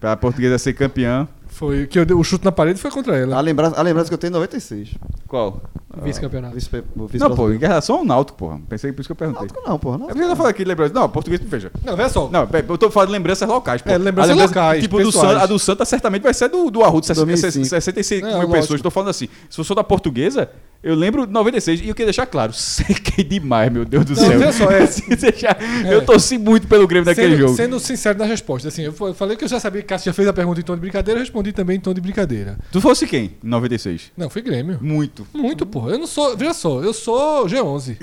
pra 0.00 0.16
portuguesa 0.16 0.56
ser 0.58 0.72
campeã. 0.72 1.28
Foi 1.54 1.86
que 1.86 1.96
eu 1.98 2.04
dei- 2.04 2.16
o 2.16 2.24
chute 2.24 2.44
na 2.44 2.50
parede 2.50 2.80
foi 2.80 2.90
contra 2.90 3.16
ela. 3.16 3.36
A 3.36 3.40
lembrança, 3.40 3.78
a 3.78 3.82
lembrança 3.82 4.08
que 4.08 4.14
eu 4.14 4.18
tenho 4.18 4.32
é 4.32 4.34
96. 4.34 4.90
Qual? 5.28 5.62
Vice-campeonato. 6.02 6.52
Vice, 6.54 6.68
o 6.96 7.06
vice 7.06 7.22
Não, 7.22 7.32
pô, 7.36 7.52
em 7.52 7.58
relação 7.58 7.98
ao 7.98 8.04
Náutico, 8.04 8.36
porra. 8.36 8.60
Pensei 8.68 8.92
por 8.92 9.00
isso 9.02 9.08
que 9.08 9.12
eu 9.12 9.16
perguntei. 9.16 9.42
Náutico 9.46 9.62
não, 9.68 9.78
porra. 9.78 9.94
É 9.94 9.98
Não. 10.00 10.06
porque 10.08 10.22
eu 10.22 10.28
tô 10.30 10.34
falando 10.36 10.50
aqui 10.50 10.64
de 10.64 10.68
lembrança. 10.68 10.92
Não, 10.92 11.08
português, 11.08 11.40
veja. 11.44 11.70
Não, 11.84 11.96
veja 11.96 12.08
só. 12.08 12.28
Não, 12.28 12.48
eu 12.68 12.76
tô 12.78 12.90
falando 12.90 13.08
de 13.10 13.12
lembranças 13.12 13.48
locais, 13.48 13.80
pô. 13.80 13.90
É, 13.90 13.96
lembranças 13.96 14.36
A 14.36 14.42
locais, 14.42 14.82
Tipo, 14.82 15.00
do. 15.00 15.12
Santa, 15.12 15.42
a 15.42 15.46
do 15.46 15.58
Santa 15.60 15.84
certamente 15.84 16.22
vai 16.22 16.34
ser 16.34 16.48
do, 16.48 16.68
do 16.72 16.82
Arruda, 16.82 17.14
2005. 17.14 17.64
65 17.66 18.26
É, 18.26 18.28
mil 18.30 18.38
lógico. 18.38 18.52
pessoas. 18.52 18.82
Tô 18.82 18.90
falando 18.90 19.10
assim. 19.10 19.28
Se 19.48 19.60
eu 19.60 19.64
sou 19.64 19.76
da 19.76 19.84
portuguesa, 19.84 20.50
eu 20.84 20.94
lembro 20.94 21.26
de 21.26 21.32
96. 21.32 21.80
E 21.80 21.88
eu 21.88 21.94
queria 21.94 22.06
deixar 22.06 22.26
claro, 22.26 22.52
sequei 22.54 23.24
demais, 23.24 23.72
meu 23.72 23.84
Deus 23.84 24.04
do 24.04 24.14
Não, 24.14 24.22
céu. 24.28 24.38
veja 24.38 24.52
só, 24.52 24.70
é. 24.70 25.94
Eu 25.94 26.04
torci 26.04 26.38
muito 26.38 26.66
pelo 26.68 26.86
Grêmio 26.86 27.06
naquele 27.06 27.30
sendo, 27.34 27.38
jogo. 27.40 27.56
sendo 27.56 27.80
sincero 27.80 28.18
nas 28.18 28.28
respostas, 28.28 28.72
assim, 28.72 28.82
eu 28.82 28.92
fa- 28.92 29.06
eu 29.06 29.14
falei 29.14 29.36
que 29.36 29.44
eu 29.44 29.48
já 29.48 29.58
sabia 29.58 29.80
que 29.82 29.88
Cássio 29.88 30.06
já 30.06 30.12
fez 30.12 30.28
a 30.28 30.32
pergunta 30.32 30.60
em 30.60 30.62
tom 30.62 30.74
de 30.74 30.80
brincadeira, 30.80 31.18
eu 31.18 31.22
respondi 31.24 31.52
também 31.52 31.76
em 31.76 31.80
tom 31.80 31.94
de 31.94 32.00
brincadeira. 32.00 32.58
Tu 32.70 32.80
fosse 32.80 33.06
quem 33.06 33.32
em 33.42 33.48
96? 33.48 34.12
Não, 34.16 34.28
foi 34.28 34.42
Grêmio. 34.42 34.78
Muito. 34.80 35.26
Muito, 35.32 35.64
porra. 35.64 35.92
Eu 35.92 35.98
não 35.98 36.06
sou. 36.06 36.36
Veja 36.36 36.52
só, 36.54 36.82
eu 36.82 36.92
sou 36.92 37.46
G11. 37.46 37.96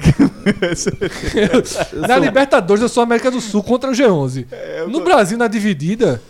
na 2.07 2.17
Libertadores, 2.17 2.81
eu 2.81 2.89
sou 2.89 3.03
América 3.03 3.29
do 3.31 3.39
Sul 3.41 3.63
contra 3.63 3.89
o 3.89 3.93
G11. 3.93 4.45
no 4.87 5.01
Brasil, 5.03 5.37
na 5.37 5.47
dividida, 5.47 6.21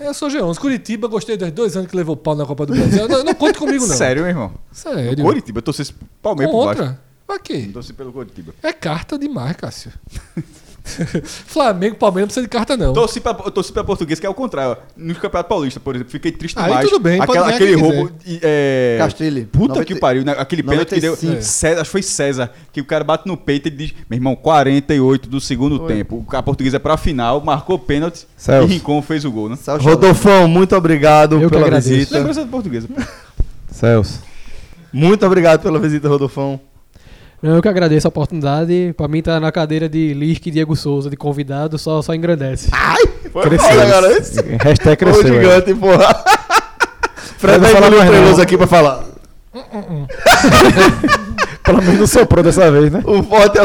eu 0.00 0.14
sou 0.14 0.28
G11. 0.28 0.58
Curitiba, 0.58 1.08
gostei 1.08 1.36
dos 1.36 1.50
dois 1.50 1.76
anos 1.76 1.90
que 1.90 1.96
levou 1.96 2.16
pau 2.16 2.34
na 2.34 2.46
Copa 2.46 2.66
do 2.66 2.74
Brasil. 2.74 3.08
Não, 3.08 3.24
não 3.24 3.34
conte 3.34 3.58
comigo, 3.58 3.86
não. 3.86 3.96
Sério, 3.96 4.22
meu 4.22 4.30
irmão? 4.30 4.52
Sério. 4.72 5.22
Coritiba, 5.22 5.58
eu 5.58 5.62
torci 5.62 5.82
esse 5.82 5.94
Palmeiras 6.22 6.54
por 6.54 6.66
baixo. 6.66 6.80
Contra? 6.80 7.00
Pra 7.26 7.38
quê? 7.38 7.68
Torci 7.72 7.92
pelo 7.92 8.12
Coritiba. 8.12 8.54
É 8.62 8.72
carta 8.72 9.18
demais, 9.18 9.56
Cássio. 9.56 9.92
Flamengo, 11.46 11.96
Palmeiras 11.96 12.22
não 12.22 12.26
precisa 12.28 12.42
de 12.42 12.48
carta, 12.48 12.76
não. 12.76 12.92
Torci 12.92 13.20
pra, 13.20 13.36
eu 13.44 13.50
torci 13.50 13.72
pra 13.72 13.84
português, 13.84 14.18
que 14.18 14.26
é 14.26 14.28
o 14.28 14.34
contrário. 14.34 14.76
No 14.96 15.14
Campeonato 15.14 15.48
Paulista, 15.48 15.78
por 15.80 15.94
exemplo, 15.94 16.10
fiquei 16.10 16.32
triste 16.32 16.58
Aí 16.58 16.66
demais. 16.66 16.88
tudo 16.88 16.98
bem, 17.00 17.20
Aquela, 17.20 17.48
aquele 17.48 17.74
roubo. 17.74 18.10
e, 18.26 18.40
É... 18.42 18.96
Castrilli. 18.98 19.44
Puta 19.46 19.74
90 19.74 19.84
que 19.84 19.94
pariu, 20.00 20.24
né? 20.24 20.34
aquele 20.38 20.62
pênalti 20.62 20.94
que 20.94 21.00
deu. 21.00 21.12
95. 21.12 21.42
César, 21.42 21.80
acho 21.80 21.84
que 21.84 21.92
foi 21.92 22.02
César, 22.02 22.50
que 22.72 22.80
o 22.80 22.84
cara 22.84 23.04
bate 23.04 23.26
no 23.26 23.36
peito 23.36 23.68
e 23.68 23.70
diz: 23.70 23.94
Meu 24.08 24.16
irmão, 24.16 24.34
48 24.36 25.28
do 25.28 25.40
segundo 25.40 25.80
tempo. 25.80 26.24
A 26.32 26.42
portuguesa 26.42 26.76
é 26.76 26.80
pra 26.80 26.96
final, 26.96 27.40
marcou 27.40 27.78
pênalti 27.78 28.26
Celso. 28.36 28.68
e 28.68 28.74
Rincon 28.74 29.00
fez 29.02 29.24
o 29.24 29.30
gol, 29.30 29.48
né? 29.48 29.56
Celso 29.56 29.84
Rodolfão, 29.84 30.48
muito 30.48 30.74
obrigado 30.76 31.40
Eu 31.40 31.50
pela 31.50 31.70
visita. 31.80 32.16
Lembrança 32.18 32.46
portuguesa. 32.46 32.88
Celso. 33.70 34.22
Muito 34.92 35.24
obrigado 35.26 35.62
pela 35.62 35.78
visita, 35.78 36.08
Rodolfão. 36.08 36.58
Não, 37.40 37.56
Eu 37.56 37.62
que 37.62 37.68
agradeço 37.68 38.06
a 38.06 38.10
oportunidade. 38.10 38.92
Pra 38.96 39.06
mim, 39.08 39.22
tá 39.22 39.38
na 39.38 39.52
cadeira 39.52 39.88
de 39.88 40.12
Lisca 40.12 40.48
e 40.48 40.52
Diego 40.52 40.74
Souza 40.74 41.08
de 41.08 41.16
convidado, 41.16 41.78
só, 41.78 42.02
só 42.02 42.14
engrandece. 42.14 42.70
Cresceu. 43.42 43.78
Olha, 43.78 43.90
cara, 43.90 44.12
esse 44.12 44.40
Hashtag 44.60 44.96
cresceu. 44.96 45.22
é. 45.22 45.26
gigante, 45.28 45.74
porra. 45.74 46.08
Fred 47.38 47.60
vai 47.60 47.70
fala 47.70 47.86
engolir 47.86 48.20
o 48.20 48.24
mais 48.24 48.38
aqui 48.40 48.56
pra 48.56 48.66
falar. 48.66 49.04
Pelo 51.62 51.82
menos 51.82 52.00
não 52.00 52.06
soprou 52.06 52.42
dessa 52.42 52.70
vez, 52.70 52.90
né? 52.90 53.02
Um 53.06 53.22
forte, 53.22 53.58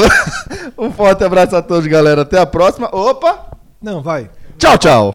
um 0.77 0.91
forte 0.91 1.23
abraço 1.23 1.55
a 1.55 1.61
todos, 1.61 1.87
galera. 1.87 2.21
Até 2.21 2.39
a 2.39 2.45
próxima. 2.45 2.87
Opa! 2.91 3.47
Não, 3.81 4.03
vai. 4.03 4.29
Tchau, 4.57 4.77
tchau. 4.77 5.12